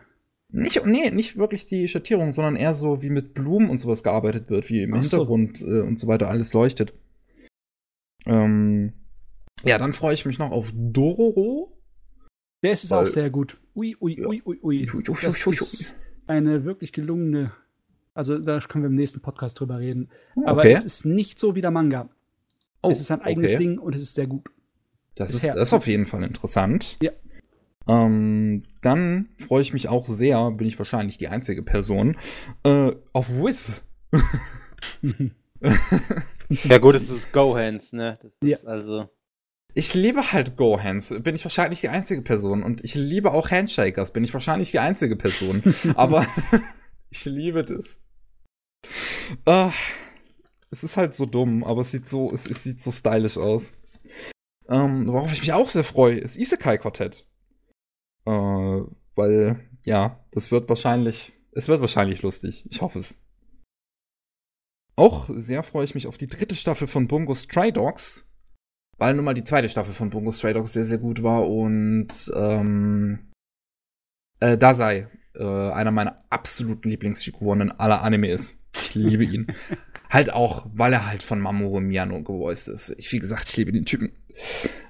Nicht, 0.56 0.86
nee, 0.86 1.10
nicht 1.10 1.36
wirklich 1.36 1.66
die 1.66 1.88
Schattierung, 1.88 2.32
sondern 2.32 2.56
eher 2.56 2.76
so, 2.76 3.02
wie 3.02 3.10
mit 3.10 3.34
Blumen 3.34 3.72
und 3.72 3.80
sowas 3.80 4.04
gearbeitet 4.04 4.52
wird, 4.52 4.70
wie 4.70 4.84
im 4.84 4.94
Ach 4.94 5.02
Hintergrund 5.02 5.58
so. 5.58 5.68
äh, 5.68 5.82
und 5.82 6.00
so 6.00 6.06
weiter 6.08 6.30
alles 6.30 6.54
leuchtet. 6.54 6.94
Ähm, 8.28 8.94
ja, 9.64 9.80
dann 9.80 9.94
freue 9.94 10.14
ich 10.14 10.26
mich 10.26 10.38
noch 10.38 10.52
auf 10.52 10.72
Dororo. 10.76 11.76
Der 12.62 12.74
ist 12.74 12.84
es 12.84 12.92
auch 12.92 13.08
sehr 13.08 13.32
gut. 13.32 13.58
Ui, 13.76 13.98
ui, 14.00 14.24
ui, 14.24 14.44
ui, 14.46 14.60
ui. 14.64 14.86
Das 15.24 15.48
ist 15.48 15.96
eine 16.28 16.64
wirklich 16.66 16.94
gelungene. 16.94 17.52
Also, 18.14 18.38
da 18.38 18.60
können 18.60 18.84
wir 18.84 18.90
im 18.90 18.96
nächsten 18.96 19.22
Podcast 19.22 19.60
drüber 19.60 19.80
reden. 19.80 20.10
Aber 20.46 20.62
okay. 20.62 20.72
es 20.72 20.86
ist 20.86 21.04
nicht 21.04 21.40
so 21.40 21.56
wie 21.56 21.62
der 21.62 21.72
Manga. 21.72 22.10
Oh, 22.84 22.92
es 22.92 23.02
ist 23.02 23.10
ein 23.10 23.22
eigenes 23.22 23.54
okay. 23.54 23.58
Ding 23.58 23.80
und 23.80 23.96
es 23.96 24.04
ist 24.04 24.14
sehr 24.14 24.28
gut. 24.28 24.52
Das, 25.16 25.34
ist, 25.34 25.46
das 25.46 25.70
ist 25.70 25.74
auf 25.74 25.88
jeden 25.88 26.06
Fall 26.06 26.22
interessant. 26.24 26.98
Ja. 27.02 27.12
Ähm, 27.88 28.64
dann 28.82 29.30
freue 29.48 29.62
ich 29.62 29.74
mich 29.74 29.90
auch 29.90 30.06
sehr, 30.06 30.52
bin 30.52 30.68
ich 30.68 30.78
wahrscheinlich 30.80 31.18
die 31.18 31.28
einzige 31.28 31.64
Person, 31.64 32.18
äh, 32.64 32.92
auf 33.12 33.30
Wiz. 33.30 33.84
ja 36.50 36.78
gut, 36.78 36.96
es 36.96 37.10
ist 37.10 37.32
Gohands, 37.32 37.92
ne? 37.92 38.20
ja. 38.42 38.58
also. 38.66 39.10
Ich 39.76 39.96
liebe 39.96 40.32
halt 40.32 40.56
Gohands, 40.56 41.16
bin 41.22 41.34
ich 41.34 41.44
wahrscheinlich 41.44 41.82
die 41.82 41.90
einzige 41.90 42.22
Person. 42.22 42.62
Und 42.62 42.84
ich 42.84 42.94
liebe 42.94 43.32
auch 43.32 43.50
Handshakers, 43.50 44.14
bin 44.14 44.24
ich 44.24 44.34
wahrscheinlich 44.34 44.72
die 44.72 44.80
einzige 44.80 45.16
Person. 45.16 45.64
Aber 45.96 46.28
ich 47.10 47.26
liebe 47.26 47.64
das. 47.64 48.00
Uh, 49.48 49.72
es 50.70 50.84
ist 50.84 50.98
halt 50.98 51.16
so 51.16 51.26
dumm, 51.26 51.64
aber 51.64 51.82
es 51.82 51.92
sieht 51.92 52.08
so, 52.08 52.34
es, 52.34 52.46
es 52.46 52.64
sieht 52.64 52.82
so 52.82 52.92
stylisch 52.92 53.38
aus. 53.38 53.72
Ähm, 54.68 55.08
worauf 55.08 55.32
ich 55.32 55.40
mich 55.40 55.54
auch 55.54 55.70
sehr 55.70 55.84
freue, 55.84 56.18
ist 56.18 56.36
Isekai 56.36 56.78
Quartett. 56.78 57.26
Äh, 58.26 58.82
weil, 59.16 59.60
ja, 59.84 60.24
das 60.32 60.52
wird 60.52 60.70
wahrscheinlich, 60.70 61.34
es 61.52 61.68
wird 61.68 61.82
wahrscheinlich 61.82 62.22
lustig. 62.22 62.66
Ich 62.70 62.82
hoffe 62.82 63.00
es. 63.00 63.18
Auch 64.96 65.30
sehr 65.34 65.64
freue 65.64 65.86
ich 65.86 65.96
mich 65.96 66.08
auf 66.08 66.18
die 66.18 66.28
dritte 66.28 66.56
Staffel 66.56 66.88
von 66.88 67.08
Bungo 67.08 67.34
Stray 67.34 67.72
Dogs, 67.72 68.30
weil 68.98 69.16
nun 69.16 69.26
mal 69.26 69.34
die 69.34 69.44
zweite 69.44 69.70
Staffel 69.70 69.94
von 69.94 70.10
Bungo 70.12 70.32
Stray 70.32 70.54
Dogs 70.54 70.74
sehr, 70.74 70.86
sehr 70.86 71.00
gut 71.00 71.24
war 71.24 71.50
und 71.50 72.32
ähm, 72.36 73.32
äh, 74.40 74.58
Dasei 74.58 75.08
äh, 75.36 75.44
einer 75.44 75.92
meiner 75.92 76.24
absoluten 76.30 76.90
Lieblingsfiguren 76.90 77.62
in 77.62 77.72
aller 77.72 78.02
Anime 78.02 78.30
ist. 78.30 78.58
Ich 78.76 78.96
liebe 78.96 79.24
ihn. 79.24 79.48
halt 80.10 80.32
auch, 80.32 80.68
weil 80.74 80.94
er 80.94 81.08
halt 81.08 81.24
von 81.24 81.40
Mamoru 81.40 81.80
Miyano 81.80 82.22
gevoiced 82.22 82.68
ist. 82.68 82.96
Ich, 82.98 83.12
wie 83.12 83.20
gesagt, 83.20 83.50
ich 83.50 83.58
liebe 83.58 83.72
den 83.72 83.86
Typen. 83.86 84.12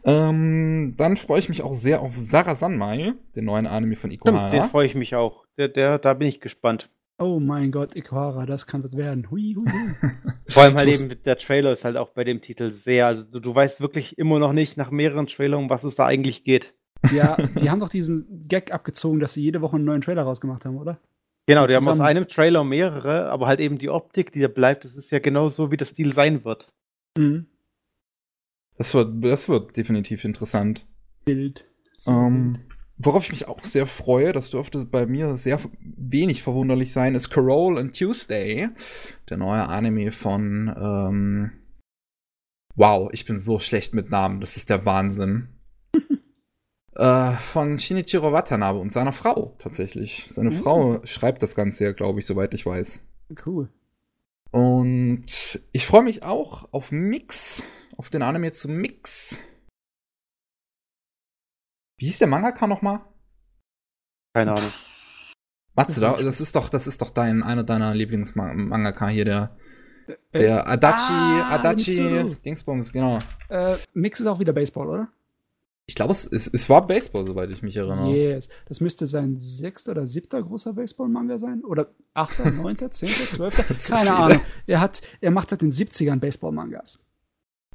Ähm, 0.05 0.95
dann 0.97 1.15
freue 1.17 1.39
ich 1.39 1.49
mich 1.49 1.61
auch 1.61 1.73
sehr 1.73 2.01
auf 2.01 2.13
Sarah 2.17 2.55
Sanmai, 2.55 3.13
den 3.35 3.45
neuen 3.45 3.67
Anime 3.67 3.95
von 3.95 4.11
Ikuhara. 4.11 4.49
Den 4.49 4.69
freue 4.69 4.85
ich 4.85 4.95
mich 4.95 5.15
auch. 5.15 5.45
Der, 5.57 5.69
der, 5.69 5.99
da 5.99 6.13
bin 6.13 6.27
ich 6.27 6.41
gespannt. 6.41 6.89
Oh 7.19 7.39
mein 7.39 7.71
Gott, 7.71 7.95
Ikuhara, 7.95 8.45
das 8.45 8.67
kann 8.67 8.83
was 8.83 8.97
werden. 8.97 9.29
Hui, 9.29 9.55
hui, 9.55 9.65
hui. 9.65 10.09
Vor 10.49 10.63
allem 10.63 10.75
halt 10.75 10.89
eben, 10.89 11.23
der 11.23 11.37
Trailer 11.37 11.71
ist 11.71 11.85
halt 11.85 11.95
auch 11.95 12.09
bei 12.09 12.23
dem 12.23 12.41
Titel 12.41 12.73
sehr, 12.73 13.07
also 13.07 13.23
du, 13.23 13.39
du 13.39 13.55
weißt 13.55 13.81
wirklich 13.81 14.17
immer 14.17 14.39
noch 14.39 14.51
nicht 14.51 14.77
nach 14.77 14.91
mehreren 14.91 15.27
Trailern, 15.27 15.63
um 15.63 15.69
was 15.69 15.83
es 15.83 15.95
da 15.95 16.05
eigentlich 16.05 16.43
geht. 16.43 16.73
Ja, 17.11 17.37
die 17.61 17.69
haben 17.69 17.79
doch 17.79 17.89
diesen 17.89 18.47
Gag 18.47 18.73
abgezogen, 18.73 19.19
dass 19.19 19.33
sie 19.33 19.41
jede 19.41 19.61
Woche 19.61 19.75
einen 19.75 19.85
neuen 19.85 20.01
Trailer 20.01 20.23
rausgemacht 20.23 20.65
haben, 20.65 20.77
oder? 20.77 20.99
Genau, 21.45 21.67
die 21.67 21.75
haben 21.75 21.87
aus 21.87 21.99
einem 21.99 22.27
Trailer 22.27 22.63
mehrere, 22.63 23.29
aber 23.29 23.47
halt 23.47 23.59
eben 23.59 23.77
die 23.77 23.89
Optik, 23.89 24.31
die 24.31 24.39
da 24.39 24.47
bleibt, 24.47 24.85
das 24.85 24.95
ist 24.95 25.11
ja 25.11 25.19
genau 25.19 25.49
so, 25.49 25.71
wie 25.71 25.77
das 25.77 25.89
Stil 25.89 26.13
sein 26.13 26.45
wird. 26.45 26.71
Mhm. 27.17 27.47
Das 28.77 28.93
wird, 28.93 29.23
das 29.23 29.49
wird 29.49 29.77
definitiv 29.77 30.25
interessant. 30.25 30.87
Bild. 31.25 31.65
Ähm, 32.07 32.59
worauf 32.97 33.25
ich 33.25 33.31
mich 33.31 33.47
auch 33.47 33.63
sehr 33.63 33.85
freue, 33.85 34.33
das 34.33 34.51
dürfte 34.51 34.85
bei 34.85 35.05
mir 35.05 35.37
sehr 35.37 35.59
wenig 35.79 36.43
verwunderlich 36.43 36.91
sein, 36.91 37.15
ist 37.15 37.29
Carol 37.29 37.77
and 37.77 37.97
Tuesday, 37.97 38.69
der 39.29 39.37
neue 39.37 39.67
Anime 39.67 40.11
von 40.11 40.73
ähm, 40.77 41.51
Wow, 42.75 43.09
ich 43.13 43.25
bin 43.25 43.37
so 43.37 43.59
schlecht 43.59 43.93
mit 43.93 44.09
Namen, 44.09 44.41
das 44.41 44.57
ist 44.57 44.69
der 44.69 44.85
Wahnsinn. 44.85 45.49
äh, 46.95 47.31
von 47.33 47.77
Shinichiro 47.77 48.31
Watanabe 48.31 48.79
und 48.79 48.91
seiner 48.91 49.13
Frau 49.13 49.55
tatsächlich. 49.59 50.27
Seine 50.31 50.49
mhm. 50.49 50.55
Frau 50.55 51.05
schreibt 51.05 51.43
das 51.43 51.55
Ganze 51.55 51.83
ja, 51.85 51.91
glaube 51.91 52.19
ich, 52.19 52.25
soweit 52.25 52.53
ich 52.55 52.65
weiß. 52.65 53.05
Cool. 53.45 53.69
Und 54.49 55.61
ich 55.71 55.85
freue 55.85 56.03
mich 56.03 56.23
auch 56.23 56.67
auf 56.71 56.91
Mix 56.91 57.63
auf 57.97 58.09
den 58.09 58.21
Anime 58.21 58.51
zu 58.51 58.69
Mix. 58.69 59.39
Wie 61.97 62.05
hieß 62.05 62.19
der 62.19 62.27
Mangaka 62.27 62.67
nochmal? 62.67 63.01
Keine 64.33 64.51
Ahnung. 64.51 64.71
Matze, 65.75 66.01
da, 66.01 66.21
das 66.21 66.41
ist 66.41 66.55
doch, 66.55 66.69
das 66.69 66.87
ist 66.87 67.01
doch 67.01 67.09
dein, 67.09 67.41
einer 67.43 67.63
deiner 67.63 67.95
Lieblingsmangaka 67.95 69.07
hier, 69.07 69.25
der, 69.25 69.57
der 70.33 70.67
Adachi, 70.67 71.13
ah, 71.13 71.51
Adachi. 71.51 72.35
Dingsbums, 72.45 72.91
genau. 72.91 73.19
Äh, 73.49 73.75
Mix 73.93 74.19
ist 74.19 74.27
auch 74.27 74.39
wieder 74.39 74.53
Baseball, 74.53 74.87
oder? 74.87 75.07
Ich 75.85 75.95
glaube, 75.95 76.13
es, 76.13 76.25
es, 76.25 76.47
es 76.47 76.69
war 76.69 76.87
Baseball, 76.87 77.25
soweit 77.27 77.49
ich 77.49 77.61
mich 77.61 77.75
erinnere. 77.75 78.09
Yes. 78.09 78.47
Das 78.67 78.79
müsste 78.79 79.05
sein 79.05 79.37
sechster 79.37 79.91
oder 79.91 80.07
siebter 80.07 80.41
großer 80.41 80.73
Baseball-Manga 80.73 81.37
sein. 81.37 81.63
Oder 81.65 81.93
achter, 82.13 82.51
neunter, 82.51 82.89
zehnter, 82.89 83.25
zwölfter. 83.25 83.63
Keine. 83.95 84.15
Ahnung. 84.15 84.41
Er, 84.65 84.79
hat, 84.79 85.01
er 85.19 85.31
macht 85.31 85.49
seit 85.49 85.61
den 85.61 85.71
70ern 85.71 86.19
Baseball-Mangas. 86.19 86.99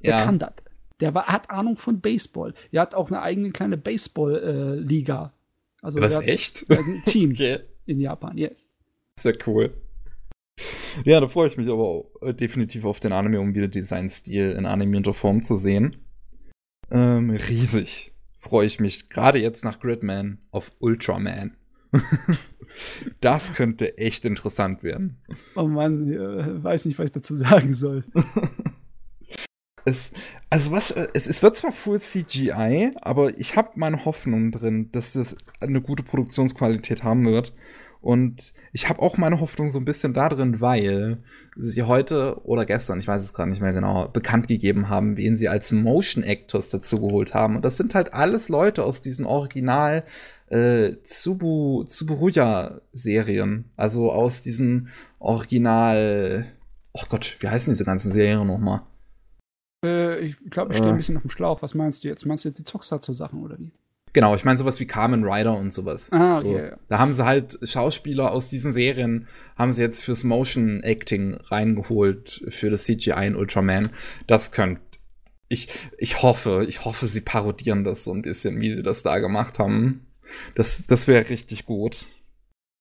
Der 0.02 0.10
ja. 0.10 0.24
kann 0.24 0.38
das. 0.38 0.52
Der 1.00 1.14
war, 1.14 1.26
hat 1.26 1.50
Ahnung 1.50 1.76
von 1.76 2.00
Baseball. 2.00 2.54
Er 2.72 2.82
hat 2.82 2.94
auch 2.94 3.08
eine 3.08 3.22
eigene 3.22 3.50
kleine 3.50 3.76
Baseball-Liga. 3.76 5.32
also 5.80 6.00
Was, 6.00 6.12
er 6.12 6.18
hat 6.18 6.26
echt? 6.26 6.66
ein 6.70 7.02
Team 7.06 7.30
Okay. 7.32 7.60
in 7.86 8.00
Japan, 8.00 8.36
yes. 8.36 8.66
Sehr 9.18 9.36
cool. 9.46 9.72
Ja, 11.04 11.20
da 11.20 11.28
freue 11.28 11.46
ich 11.46 11.56
mich 11.56 11.68
aber 11.68 11.84
auch, 11.84 12.10
äh, 12.22 12.34
definitiv 12.34 12.84
auf 12.84 12.98
den 12.98 13.12
Anime, 13.12 13.40
um 13.40 13.54
wieder 13.54 13.68
Designstil 13.68 14.52
in 14.52 14.66
animierter 14.66 15.14
Form 15.14 15.42
zu 15.42 15.56
sehen. 15.56 15.96
Ähm, 16.90 17.30
riesig 17.30 18.12
freue 18.38 18.66
ich 18.66 18.80
mich, 18.80 19.10
gerade 19.10 19.38
jetzt 19.38 19.64
nach 19.64 19.80
Gridman, 19.80 20.38
auf 20.50 20.72
Ultraman. 20.78 21.56
das 23.20 23.54
könnte 23.54 23.98
echt 23.98 24.24
interessant 24.24 24.82
werden. 24.82 25.18
Oh 25.54 25.66
Mann, 25.66 26.10
äh, 26.12 26.62
weiß 26.62 26.84
nicht, 26.84 26.98
was 26.98 27.06
ich 27.06 27.12
dazu 27.12 27.34
sagen 27.34 27.74
soll. 27.74 28.04
Es, 29.88 30.12
also 30.50 30.70
was, 30.70 30.90
äh, 30.90 31.08
es, 31.14 31.26
es 31.26 31.42
wird 31.42 31.56
zwar 31.56 31.72
Full 31.72 32.00
CGI, 32.00 32.90
aber 33.00 33.38
ich 33.38 33.56
habe 33.56 33.70
meine 33.76 34.04
Hoffnung 34.04 34.52
drin, 34.52 34.90
dass 34.92 35.14
das 35.14 35.36
eine 35.60 35.80
gute 35.80 36.02
Produktionsqualität 36.02 37.02
haben 37.02 37.24
wird. 37.24 37.54
Und 38.00 38.52
ich 38.72 38.88
habe 38.88 39.02
auch 39.02 39.16
meine 39.16 39.40
Hoffnung 39.40 39.70
so 39.70 39.78
ein 39.78 39.84
bisschen 39.84 40.14
da 40.14 40.28
drin, 40.28 40.60
weil 40.60 41.18
sie 41.56 41.82
heute 41.82 42.40
oder 42.44 42.64
gestern, 42.64 43.00
ich 43.00 43.08
weiß 43.08 43.22
es 43.22 43.34
gerade 43.34 43.50
nicht 43.50 43.60
mehr 43.60 43.72
genau, 43.72 44.06
bekannt 44.08 44.46
gegeben 44.46 44.88
haben, 44.88 45.16
wen 45.16 45.36
sie 45.36 45.48
als 45.48 45.72
Motion 45.72 46.22
Actors 46.22 46.70
dazu 46.70 47.00
geholt 47.00 47.34
haben. 47.34 47.56
Und 47.56 47.64
das 47.64 47.76
sind 47.76 47.94
halt 47.94 48.12
alles 48.12 48.48
Leute 48.48 48.84
aus 48.84 49.02
diesen 49.02 49.26
Original 49.26 50.04
äh, 50.48 50.92
Tsubu, 51.02 51.84
Tsuburuya-Serien. 51.84 53.64
Also 53.76 54.12
aus 54.12 54.42
diesen 54.42 54.90
Original. 55.18 56.46
Oh 56.92 57.04
Gott, 57.08 57.36
wie 57.40 57.48
heißen 57.48 57.72
diese 57.72 57.84
ganzen 57.84 58.12
Serien 58.12 58.46
nochmal? 58.46 58.82
Äh, 59.84 60.18
ich 60.20 60.36
glaube, 60.50 60.72
ich 60.72 60.78
stehe 60.78 60.90
ein 60.90 60.96
bisschen 60.96 61.16
auf 61.16 61.22
dem 61.22 61.30
Schlauch. 61.30 61.62
Was 61.62 61.74
meinst 61.74 62.04
du 62.04 62.08
jetzt? 62.08 62.26
Meinst 62.26 62.44
du 62.44 62.48
jetzt 62.48 62.58
die 62.58 62.64
Tokusatsu-Sachen 62.64 63.42
oder 63.42 63.58
wie? 63.58 63.72
Genau, 64.12 64.34
ich 64.34 64.44
meine 64.44 64.58
sowas 64.58 64.80
wie 64.80 64.86
Carmen 64.86 65.24
Rider 65.24 65.56
und 65.56 65.72
sowas. 65.72 66.10
Ah, 66.12 66.38
so, 66.38 66.48
okay, 66.48 66.68
ja. 66.70 66.76
Da 66.88 66.98
haben 66.98 67.12
sie 67.14 67.24
halt 67.24 67.58
Schauspieler 67.62 68.32
aus 68.32 68.48
diesen 68.48 68.72
Serien, 68.72 69.28
haben 69.56 69.72
sie 69.72 69.82
jetzt 69.82 70.02
fürs 70.02 70.24
Motion 70.24 70.82
Acting 70.82 71.34
reingeholt, 71.34 72.44
für 72.48 72.70
das 72.70 72.84
CGI 72.84 73.26
in 73.26 73.36
Ultraman. 73.36 73.90
Das 74.26 74.52
könnte. 74.52 74.80
Ich, 75.50 75.68
ich 75.96 76.22
hoffe, 76.22 76.66
ich 76.68 76.84
hoffe, 76.84 77.06
sie 77.06 77.20
parodieren 77.20 77.84
das 77.84 78.04
so 78.04 78.12
ein 78.12 78.22
bisschen, 78.22 78.60
wie 78.60 78.70
sie 78.70 78.82
das 78.82 79.02
da 79.02 79.18
gemacht 79.18 79.58
haben. 79.58 80.06
Das, 80.54 80.82
das 80.86 81.06
wäre 81.08 81.30
richtig 81.30 81.64
gut. 81.64 82.06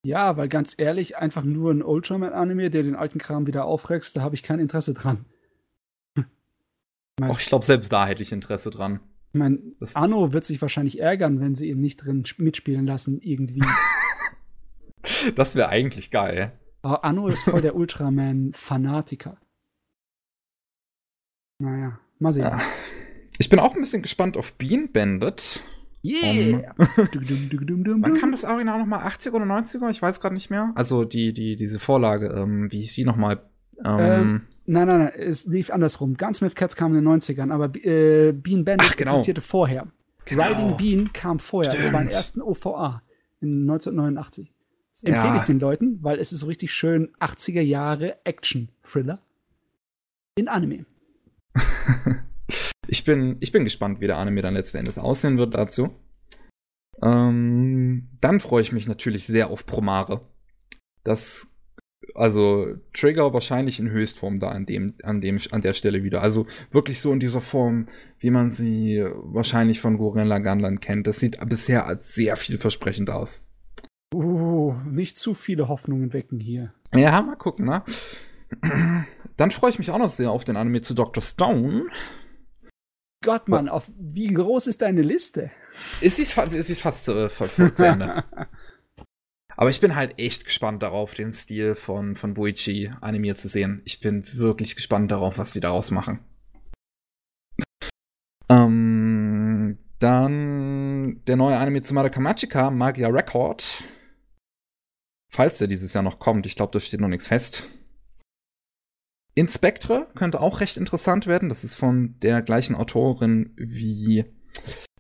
Ja, 0.04 0.38
weil 0.38 0.50
ganz 0.50 0.76
ehrlich, 0.78 1.18
einfach 1.18 1.44
nur 1.44 1.72
ein 1.72 1.84
Ultraman-Anime, 1.84 2.70
der 2.70 2.84
den 2.84 2.96
alten 2.96 3.20
Kram 3.20 3.48
wieder 3.48 3.66
aufreckst, 3.66 4.16
da 4.18 4.22
habe 4.22 4.36
ich 4.36 4.44
kein 4.44 4.60
Interesse 4.60 4.94
dran. 4.94 5.26
Auch 7.22 7.40
ich 7.40 7.48
glaube, 7.48 7.66
selbst 7.66 7.92
da 7.92 8.06
hätte 8.08 8.22
ich 8.22 8.32
Interesse 8.32 8.70
dran. 8.70 9.00
Ich 9.34 9.40
meine, 9.40 9.60
Das- 9.80 9.96
Anno 9.96 10.34
wird 10.34 10.46
sich 10.46 10.62
wahrscheinlich 10.62 11.00
ärgern, 11.00 11.40
wenn 11.40 11.56
sie 11.56 11.70
ihn 11.70 11.82
nicht 11.82 11.98
drin 11.98 12.24
sp- 12.26 12.42
mitspielen 12.44 12.86
lassen, 12.86 13.20
irgendwie. 13.22 13.62
Das 15.36 15.56
wäre 15.56 15.70
eigentlich 15.70 16.12
geil. 16.12 16.52
Aber 16.82 17.06
Anno 17.06 17.28
ist 17.30 17.44
voll 17.44 17.62
der 17.62 17.76
Ultraman-Fanatiker. 17.76 19.38
Naja, 21.60 22.00
mal 22.20 22.34
sehen. 22.34 22.44
Ja. 22.44 22.60
Ich 23.40 23.48
bin 23.50 23.60
auch 23.60 23.74
ein 23.74 23.80
bisschen 23.82 24.02
gespannt 24.02 24.36
auf 24.36 24.54
Bean 24.54 24.92
Bandit. 24.92 25.62
Yeah! 26.04 26.74
Dum, 27.14 28.02
Wann 28.04 28.16
kam 28.16 28.32
das 28.32 28.44
Original 28.44 28.80
nochmal? 28.80 29.08
80er 29.08 29.34
oder 29.34 29.46
90er? 29.46 29.90
Ich 29.90 30.02
weiß 30.02 30.20
gerade 30.20 30.36
nicht 30.36 30.50
mehr. 30.50 30.72
Also 30.76 31.06
die, 31.06 31.34
die, 31.34 31.56
diese 31.56 31.80
Vorlage, 31.80 32.28
ähm, 32.28 32.72
wie 32.72 32.82
hieß 32.82 32.94
die 32.96 33.06
nochmal? 33.06 33.50
Ähm, 33.84 33.98
Ähm, 34.00 34.42
Nein, 34.70 34.88
nein, 34.88 35.00
nein, 35.00 35.12
es 35.16 35.46
lief 35.46 35.70
andersrum. 35.72 36.18
Gunsmith 36.18 36.54
Cats 36.54 36.76
kam 36.76 36.94
in 36.94 37.04
den 37.04 37.08
90ern, 37.22 37.52
aber 37.54 37.74
äh, 37.84 38.34
Bean 38.34 38.66
Bandit 38.66 38.90
Ach, 38.92 38.96
genau. 38.98 39.12
existierte 39.12 39.42
vorher. 39.42 39.88
Genau. 40.26 40.44
Riding 40.44 40.78
Bean 40.78 41.14
kam 41.14 41.40
vorher. 41.40 41.74
Das 41.74 41.94
war 41.94 42.02
im 42.02 42.10
Stimmt. 42.10 42.14
ersten 42.14 42.42
OVA 42.42 43.02
in 43.40 43.62
1989. 43.62 44.54
Das 44.92 45.04
empfehle 45.04 45.36
Ja. 45.36 45.38
ich 45.38 45.44
den 45.44 45.60
Leuten, 45.60 46.00
weil 46.04 46.20
es 46.20 46.34
ist 46.34 46.42
so 46.42 46.48
richtig 46.48 46.74
schön 46.74 47.14
80er 47.20 47.62
Jahre 47.62 48.18
Action-Thriller 48.26 49.22
in 50.36 50.50
Anime. 50.50 50.86
ich, 52.88 53.06
bin, 53.06 53.38
ich 53.40 53.54
bin 53.54 53.64
gespannt, 53.64 54.02
wie 54.02 54.08
der 54.08 54.18
Anime 54.18 54.42
dann 54.42 54.54
letzten 54.54 54.80
Endes 54.80 54.98
aussehen 54.98 55.38
wird 55.38 55.54
dazu. 55.54 55.92
Ähm, 57.02 58.10
dann 58.20 58.40
freue 58.42 58.64
ich 58.64 58.72
mich 58.74 58.88
natürlich 58.88 59.26
sehr 59.26 59.50
auf 59.50 59.66
Promare. 59.66 60.22
Das, 61.04 61.48
also 62.16 62.76
Trigger 62.94 63.34
wahrscheinlich 63.34 63.80
in 63.80 63.90
Höchstform 63.90 64.40
da 64.40 64.50
an 64.50 64.66
dem, 64.66 64.96
an 65.04 65.22
dem, 65.22 65.40
an 65.52 65.62
der 65.62 65.74
Stelle 65.74 66.04
wieder. 66.04 66.22
Also 66.22 66.46
wirklich 66.72 67.00
so 67.02 67.12
in 67.14 67.20
dieser 67.20 67.42
Form, 67.42 67.88
wie 68.20 68.30
man 68.32 68.52
sie 68.52 69.04
wahrscheinlich 69.16 69.80
von 69.80 69.98
Gurren 69.98 70.28
Lagann 70.28 70.80
kennt. 70.80 71.08
Das 71.08 71.20
sieht 71.20 71.38
bisher 71.48 71.86
als 71.88 72.14
sehr 72.14 72.38
vielversprechend 72.38 73.10
aus. 73.10 73.44
Uh, 74.14 74.74
nicht 74.90 75.18
zu 75.18 75.34
viele 75.34 75.68
Hoffnungen 75.68 76.14
wecken 76.14 76.40
hier. 76.40 76.74
Ja, 76.94 77.22
mal 77.22 77.36
gucken, 77.36 77.66
ne? 77.66 77.84
Dann 79.36 79.52
freue 79.52 79.72
ich 79.72 79.80
mich 79.80 79.92
auch 79.92 79.98
noch 79.98 80.10
sehr 80.10 80.32
auf 80.32 80.46
den 80.46 80.56
Anime 80.56 80.82
zu 80.82 80.94
Dr. 80.94 81.22
Stone. 81.22 81.88
Gott, 83.24 83.50
Mann, 83.50 83.68
auf 83.68 83.92
wie 84.00 84.28
groß 84.28 84.68
ist 84.68 84.82
deine 84.82 85.02
Liste? 85.02 85.52
Ist 86.00 86.18
sie 86.18 86.26
fa- 86.26 86.44
ist 86.44 86.82
fast 86.82 87.10
äh, 87.10 87.30
zu 87.30 87.86
Ende. 87.86 88.24
Aber 89.58 89.72
ich 89.72 89.82
bin 89.82 89.96
halt 89.96 90.20
echt 90.20 90.46
gespannt 90.46 90.84
darauf, 90.84 91.16
den 91.16 91.34
Stil 91.34 91.74
von, 91.74 92.16
von 92.16 92.36
Boichi 92.36 92.92
animiert 93.02 93.40
zu 93.40 93.48
sehen. 93.48 93.82
Ich 93.86 94.00
bin 94.00 94.24
wirklich 94.38 94.76
gespannt 94.76 95.12
darauf, 95.12 95.40
was 95.40 95.52
sie 95.52 95.60
daraus 95.60 95.92
machen. 95.92 96.20
Ähm, 98.50 99.78
dann 100.00 101.22
der 101.26 101.36
neue 101.36 101.58
Anime 101.58 101.82
zu 101.82 101.94
Madoka 101.94 102.22
Magica, 102.22 102.72
Magia 102.72 103.10
Record. 103.10 103.84
Falls 105.30 105.58
der 105.58 105.68
dieses 105.68 105.92
Jahr 105.92 106.02
noch 106.02 106.20
kommt, 106.20 106.46
ich 106.46 106.56
glaube, 106.56 106.72
da 106.72 106.80
steht 106.80 107.02
noch 107.02 107.10
nichts 107.10 107.28
fest. 107.28 107.68
Inspectre 109.36 110.08
könnte 110.16 110.40
auch 110.40 110.62
recht 110.62 110.78
interessant 110.78 111.28
werden. 111.28 111.50
Das 111.50 111.66
ist 111.66 111.76
von 111.76 112.18
der 112.22 112.42
gleichen 112.42 112.74
Autorin 112.74 113.54
wie, 113.58 114.24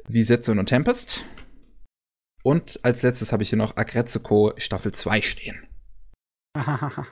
wie 0.09 0.23
Setsu 0.23 0.53
no 0.53 0.63
Tempest. 0.63 1.25
Und 2.47 2.79
als 2.85 3.03
letztes 3.03 3.33
habe 3.33 3.43
ich 3.43 3.49
hier 3.49 3.57
noch 3.57 3.75
Agretsuko 3.75 4.53
Staffel 4.55 4.93
2 4.93 5.21
stehen. 5.21 5.67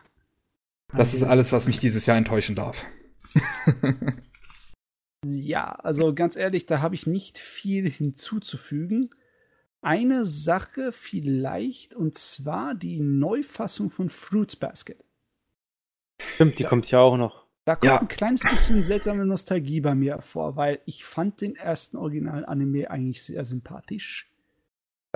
Das 0.93 1.13
ist 1.13 1.23
alles, 1.23 1.51
was 1.51 1.67
mich 1.67 1.77
dieses 1.77 2.05
Jahr 2.05 2.15
enttäuschen 2.15 2.55
darf. 2.55 2.85
Ja, 5.27 5.71
also 5.71 6.13
ganz 6.13 6.35
ehrlich, 6.35 6.67
da 6.67 6.81
habe 6.81 6.93
ich 6.93 7.07
nicht 7.07 7.39
viel 7.39 7.89
hinzuzufügen. 7.89 9.09
Eine 9.81 10.25
Sache 10.27 10.91
vielleicht, 10.91 11.95
und 11.95 12.15
zwar 12.15 12.75
die 12.75 12.99
Neufassung 12.99 13.89
von 13.89 14.09
Fruits 14.09 14.55
Basket. 14.55 15.03
Stimmt, 16.21 16.59
die 16.59 16.63
kommt 16.63 16.91
ja 16.91 16.99
auch 16.99 17.17
noch. 17.17 17.47
Da 17.65 17.75
kommt 17.75 17.85
Ja. 17.91 17.99
ein 18.01 18.07
kleines 18.07 18.43
bisschen 18.43 18.83
seltsame 18.83 19.25
Nostalgie 19.25 19.81
bei 19.81 19.95
mir 19.95 20.21
vor, 20.21 20.55
weil 20.55 20.79
ich 20.85 21.03
fand 21.03 21.41
den 21.41 21.55
ersten 21.55 21.97
Original-Anime 21.97 22.91
eigentlich 22.91 23.23
sehr 23.23 23.43
sympathisch. 23.45 24.31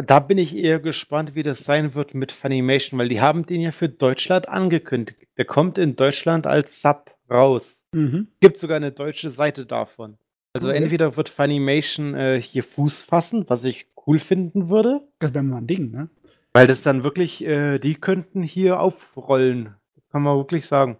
Da 0.05 0.19
bin 0.19 0.37
ich 0.37 0.55
eher 0.55 0.79
gespannt, 0.79 1.35
wie 1.35 1.43
das 1.43 1.59
sein 1.59 1.93
wird 1.93 2.13
mit 2.13 2.31
Funimation, 2.31 2.99
weil 2.99 3.09
die 3.09 3.21
haben 3.21 3.45
den 3.45 3.61
ja 3.61 3.71
für 3.71 3.89
Deutschland 3.89 4.47
angekündigt. 4.47 5.27
Der 5.37 5.45
kommt 5.45 5.77
in 5.77 5.95
Deutschland 5.95 6.47
als 6.47 6.81
Sub 6.81 7.11
raus. 7.29 7.75
Mhm. 7.91 8.27
Gibt 8.39 8.57
sogar 8.57 8.77
eine 8.77 8.91
deutsche 8.91 9.31
Seite 9.31 9.65
davon. 9.65 10.17
Also 10.53 10.69
Okay. 10.69 10.77
entweder 10.77 11.17
wird 11.17 11.29
Funimation 11.29 12.13
äh, 12.15 12.41
hier 12.41 12.63
Fuß 12.63 13.03
fassen, 13.03 13.45
was 13.49 13.63
ich 13.63 13.87
cool 14.07 14.19
finden 14.19 14.69
würde, 14.69 15.01
Das 15.19 15.33
wäre 15.33 15.43
mal 15.43 15.57
ein 15.57 15.67
Ding, 15.67 15.91
ne? 15.91 16.09
weil 16.53 16.65
das 16.67 16.81
dann 16.81 17.03
wirklich, 17.03 17.43
äh, 17.45 17.77
die 17.79 17.95
könnten 17.95 18.41
hier 18.41 18.79
aufrollen. 18.79 19.75
Kann 20.11 20.23
man 20.23 20.37
wirklich 20.37 20.65
sagen. 20.65 20.97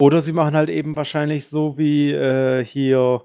Oder 0.00 0.20
sie 0.22 0.32
machen 0.32 0.54
halt 0.56 0.68
eben 0.68 0.96
wahrscheinlich 0.96 1.46
so 1.46 1.78
wie 1.78 2.10
äh, 2.10 2.64
hier, 2.64 3.24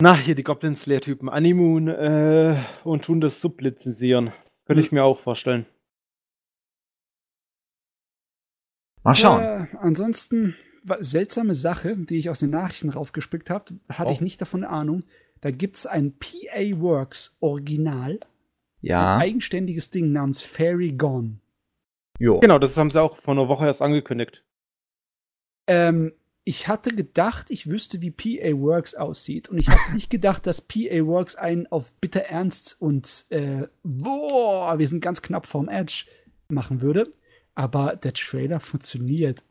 na, 0.00 0.14
hier 0.16 0.34
die 0.34 0.42
Goblin 0.44 0.76
Slayer-Typen, 0.76 1.28
Animoon, 1.28 1.88
äh, 1.88 2.62
und 2.84 3.04
tun 3.04 3.20
das 3.20 3.40
sublizenzieren. 3.40 4.32
Könnte 4.66 4.82
ich 4.82 4.92
mir 4.92 5.04
auch 5.04 5.20
vorstellen. 5.20 5.66
Mal 9.02 9.14
schauen. 9.14 9.42
Äh, 9.42 9.66
ansonsten, 9.78 10.56
seltsame 11.00 11.54
Sache, 11.54 11.96
die 11.96 12.18
ich 12.18 12.28
aus 12.30 12.40
den 12.40 12.50
Nachrichten 12.50 12.90
raufgespickt 12.90 13.50
habe, 13.50 13.74
hatte 13.88 14.10
Oh. 14.10 14.12
ich 14.12 14.20
nicht 14.20 14.40
davon 14.40 14.64
Ahnung. 14.64 15.02
Da 15.40 15.50
gibt 15.50 15.76
es 15.76 15.86
ein 15.86 16.14
PA 16.18 16.80
Works 16.80 17.36
Original, 17.40 18.18
Ja. 18.80 19.16
ein 19.16 19.22
eigenständiges 19.22 19.90
Ding 19.90 20.12
namens 20.12 20.42
Fairy 20.42 20.92
Gone. 20.92 21.38
Jo. 22.18 22.40
Genau, 22.40 22.58
das 22.58 22.76
haben 22.76 22.90
sie 22.90 23.00
auch 23.00 23.16
vor 23.18 23.34
einer 23.34 23.48
Woche 23.48 23.66
erst 23.66 23.82
angekündigt. 23.82 24.42
Ähm, 25.68 26.12
ich 26.48 26.68
hatte 26.68 26.94
gedacht, 26.94 27.50
ich 27.50 27.68
wüsste, 27.68 28.00
wie 28.02 28.12
PA 28.12 28.56
Works 28.56 28.94
aussieht. 28.94 29.48
Und 29.48 29.58
ich 29.58 29.68
hatte 29.68 29.92
nicht 29.94 30.10
gedacht, 30.10 30.46
dass 30.46 30.62
PA 30.62 31.04
Works 31.04 31.34
einen 31.34 31.66
auf 31.66 31.92
bitter 31.94 32.20
Ernst 32.20 32.76
und 32.78 33.26
äh, 33.30 33.66
boah, 33.82 34.78
wir 34.78 34.86
sind 34.86 35.00
ganz 35.00 35.22
knapp 35.22 35.48
vorm 35.48 35.68
Edge 35.68 36.04
machen 36.48 36.80
würde. 36.80 37.10
Aber 37.56 37.96
der 37.96 38.12
Trailer 38.12 38.60
funktioniert. 38.60 39.42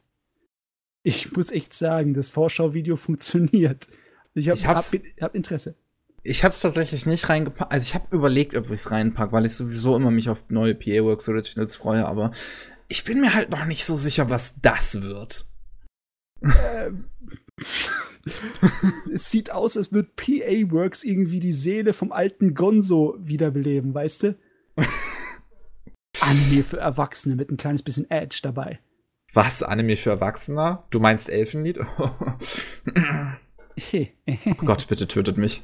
Ich 1.04 1.34
muss 1.34 1.52
echt 1.52 1.74
sagen, 1.74 2.14
das 2.14 2.30
Vorschauvideo 2.30 2.96
funktioniert. 2.96 3.90
Ich 4.34 4.48
habe 4.48 4.64
hab, 4.64 4.86
hab 5.20 5.36
Interesse. 5.36 5.76
Ich 6.24 6.46
habe 6.46 6.54
es 6.54 6.62
tatsächlich 6.62 7.06
nicht 7.06 7.28
reingepackt. 7.28 7.74
Also 7.74 7.84
ich 7.84 7.94
habe 7.94 8.16
überlegt, 8.16 8.56
ob 8.56 8.68
ich 8.68 8.72
es 8.72 8.90
reinpacke, 8.92 9.34
weil 9.34 9.46
ich 9.46 9.54
sowieso 9.54 9.98
immer 9.98 10.12
mich 10.12 10.30
auf 10.30 10.46
neue 10.48 10.76
PA 10.76 11.04
Works 11.04 11.28
Originals 11.28 11.76
freue, 11.76 12.06
aber 12.06 12.32
ich 12.88 13.04
bin 13.04 13.20
mir 13.20 13.34
halt 13.34 13.50
noch 13.50 13.66
nicht 13.66 13.84
so 13.84 13.98
sicher, 13.98 14.30
was 14.30 14.62
das 14.62 15.02
wird. 15.02 15.46
Ähm, 16.42 17.06
es 19.14 19.30
sieht 19.32 19.52
aus, 19.52 19.78
als 19.78 19.92
würde 19.92 20.10
PA 20.16 20.72
Works 20.72 21.04
irgendwie 21.04 21.40
die 21.40 21.54
Seele 21.54 21.94
vom 21.94 22.12
alten 22.12 22.54
Gonzo 22.54 23.16
wiederbeleben, 23.20 23.94
weißt 23.94 24.24
du? 24.24 24.38
Anime 26.22 26.64
für 26.64 26.78
Erwachsene 26.78 27.36
mit 27.36 27.52
ein 27.52 27.58
kleines 27.58 27.84
bisschen 27.84 28.10
Edge 28.10 28.40
dabei. 28.42 28.80
Was? 29.34 29.64
Anime 29.64 29.98
für 29.98 30.12
Erwachsene? 30.12 30.84
Du 30.90 31.00
meinst 31.00 31.30
Elfenlied? 31.30 31.80
Oh 33.78 34.64
Gott, 34.64 34.88
bitte 34.88 35.06
tötet 35.06 35.36
mich. 35.38 35.64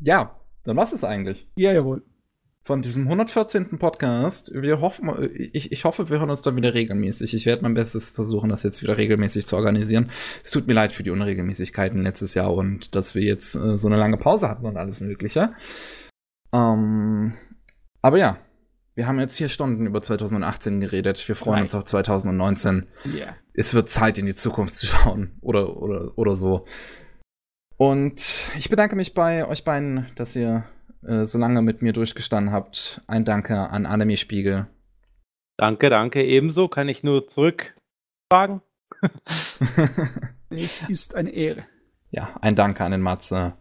Ja, 0.00 0.40
dann 0.64 0.76
war's 0.76 0.92
es 0.92 1.04
eigentlich. 1.04 1.46
ja, 1.54 1.72
jawohl. 1.72 2.02
Von 2.66 2.80
diesem 2.80 3.02
114. 3.02 3.78
Podcast. 3.78 4.50
Wir 4.54 4.80
hoffen, 4.80 5.10
ich, 5.34 5.70
ich 5.70 5.84
hoffe, 5.84 6.08
wir 6.08 6.18
hören 6.18 6.30
uns 6.30 6.40
dann 6.40 6.56
wieder 6.56 6.72
regelmäßig. 6.72 7.34
Ich 7.34 7.44
werde 7.44 7.62
mein 7.62 7.74
Bestes 7.74 8.08
versuchen, 8.08 8.48
das 8.48 8.62
jetzt 8.62 8.82
wieder 8.82 8.96
regelmäßig 8.96 9.46
zu 9.46 9.56
organisieren. 9.56 10.10
Es 10.42 10.50
tut 10.50 10.66
mir 10.66 10.72
leid 10.72 10.90
für 10.90 11.02
die 11.02 11.10
Unregelmäßigkeiten 11.10 12.02
letztes 12.02 12.32
Jahr 12.32 12.54
und 12.54 12.94
dass 12.94 13.14
wir 13.14 13.20
jetzt 13.22 13.54
äh, 13.54 13.76
so 13.76 13.86
eine 13.86 13.98
lange 13.98 14.16
Pause 14.16 14.48
hatten 14.48 14.64
und 14.64 14.78
alles 14.78 15.02
Mögliche. 15.02 15.52
Ähm, 16.54 17.34
aber 18.00 18.16
ja, 18.16 18.38
wir 18.94 19.06
haben 19.06 19.20
jetzt 19.20 19.36
vier 19.36 19.50
Stunden 19.50 19.84
über 19.86 20.00
2018 20.00 20.80
geredet. 20.80 21.28
Wir 21.28 21.36
freuen 21.36 21.56
Drei. 21.56 21.62
uns 21.64 21.74
auf 21.74 21.84
2019 21.84 22.86
Ja. 23.14 23.26
es 23.52 23.74
wird 23.74 23.90
Zeit, 23.90 24.16
in 24.16 24.24
die 24.24 24.34
Zukunft 24.34 24.72
zu 24.74 24.86
schauen. 24.86 25.36
Oder, 25.42 25.76
oder, 25.76 26.16
oder 26.16 26.34
so. 26.34 26.64
Und 27.76 28.48
ich 28.56 28.70
bedanke 28.70 28.96
mich 28.96 29.12
bei 29.12 29.46
euch 29.46 29.64
beiden, 29.64 30.06
dass 30.16 30.34
ihr 30.34 30.64
äh, 31.06 31.24
so 31.24 31.38
lange 31.38 31.62
mit 31.62 31.82
mir 31.82 31.92
durchgestanden 31.92 32.52
habt. 32.52 33.02
Ein 33.06 33.24
Danke 33.24 33.58
an 33.70 33.86
Anime 33.86 34.16
Spiegel. 34.16 34.66
Danke, 35.56 35.90
danke. 35.90 36.24
Ebenso 36.24 36.68
kann 36.68 36.88
ich 36.88 37.02
nur 37.02 37.26
zurückfragen. 37.28 38.60
Es 40.50 40.88
ist 40.88 41.16
eine 41.16 41.30
Ehre. 41.30 41.64
ja, 42.12 42.36
ein 42.40 42.54
Danke 42.54 42.84
an 42.84 42.92
den 42.92 43.00
Matze. 43.00 43.54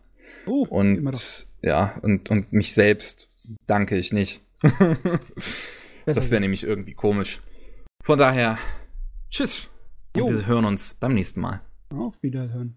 Doch. 0.46 0.68
Und 0.70 1.48
ja, 1.64 1.96
und, 2.04 2.30
und 2.30 2.54
mich 2.54 2.74
selbst 2.74 3.30
danke 3.66 3.98
ich 3.98 4.14
nicht. 4.14 4.42
Das 6.06 6.32
wäre 6.32 6.42
nämlich 6.42 6.66
irgendwie 6.66 6.92
komisch. 6.92 7.40
Von 8.04 8.20
daher, 8.20 8.58
tschüss. 9.30 9.72
Und 10.18 10.38
wir 10.38 10.46
hören 10.46 10.66
uns 10.66 10.96
beim 10.96 11.14
nächsten 11.14 11.40
Mal. 11.40 11.62
Auf 11.96 12.22
Wiederhören. 12.22 12.76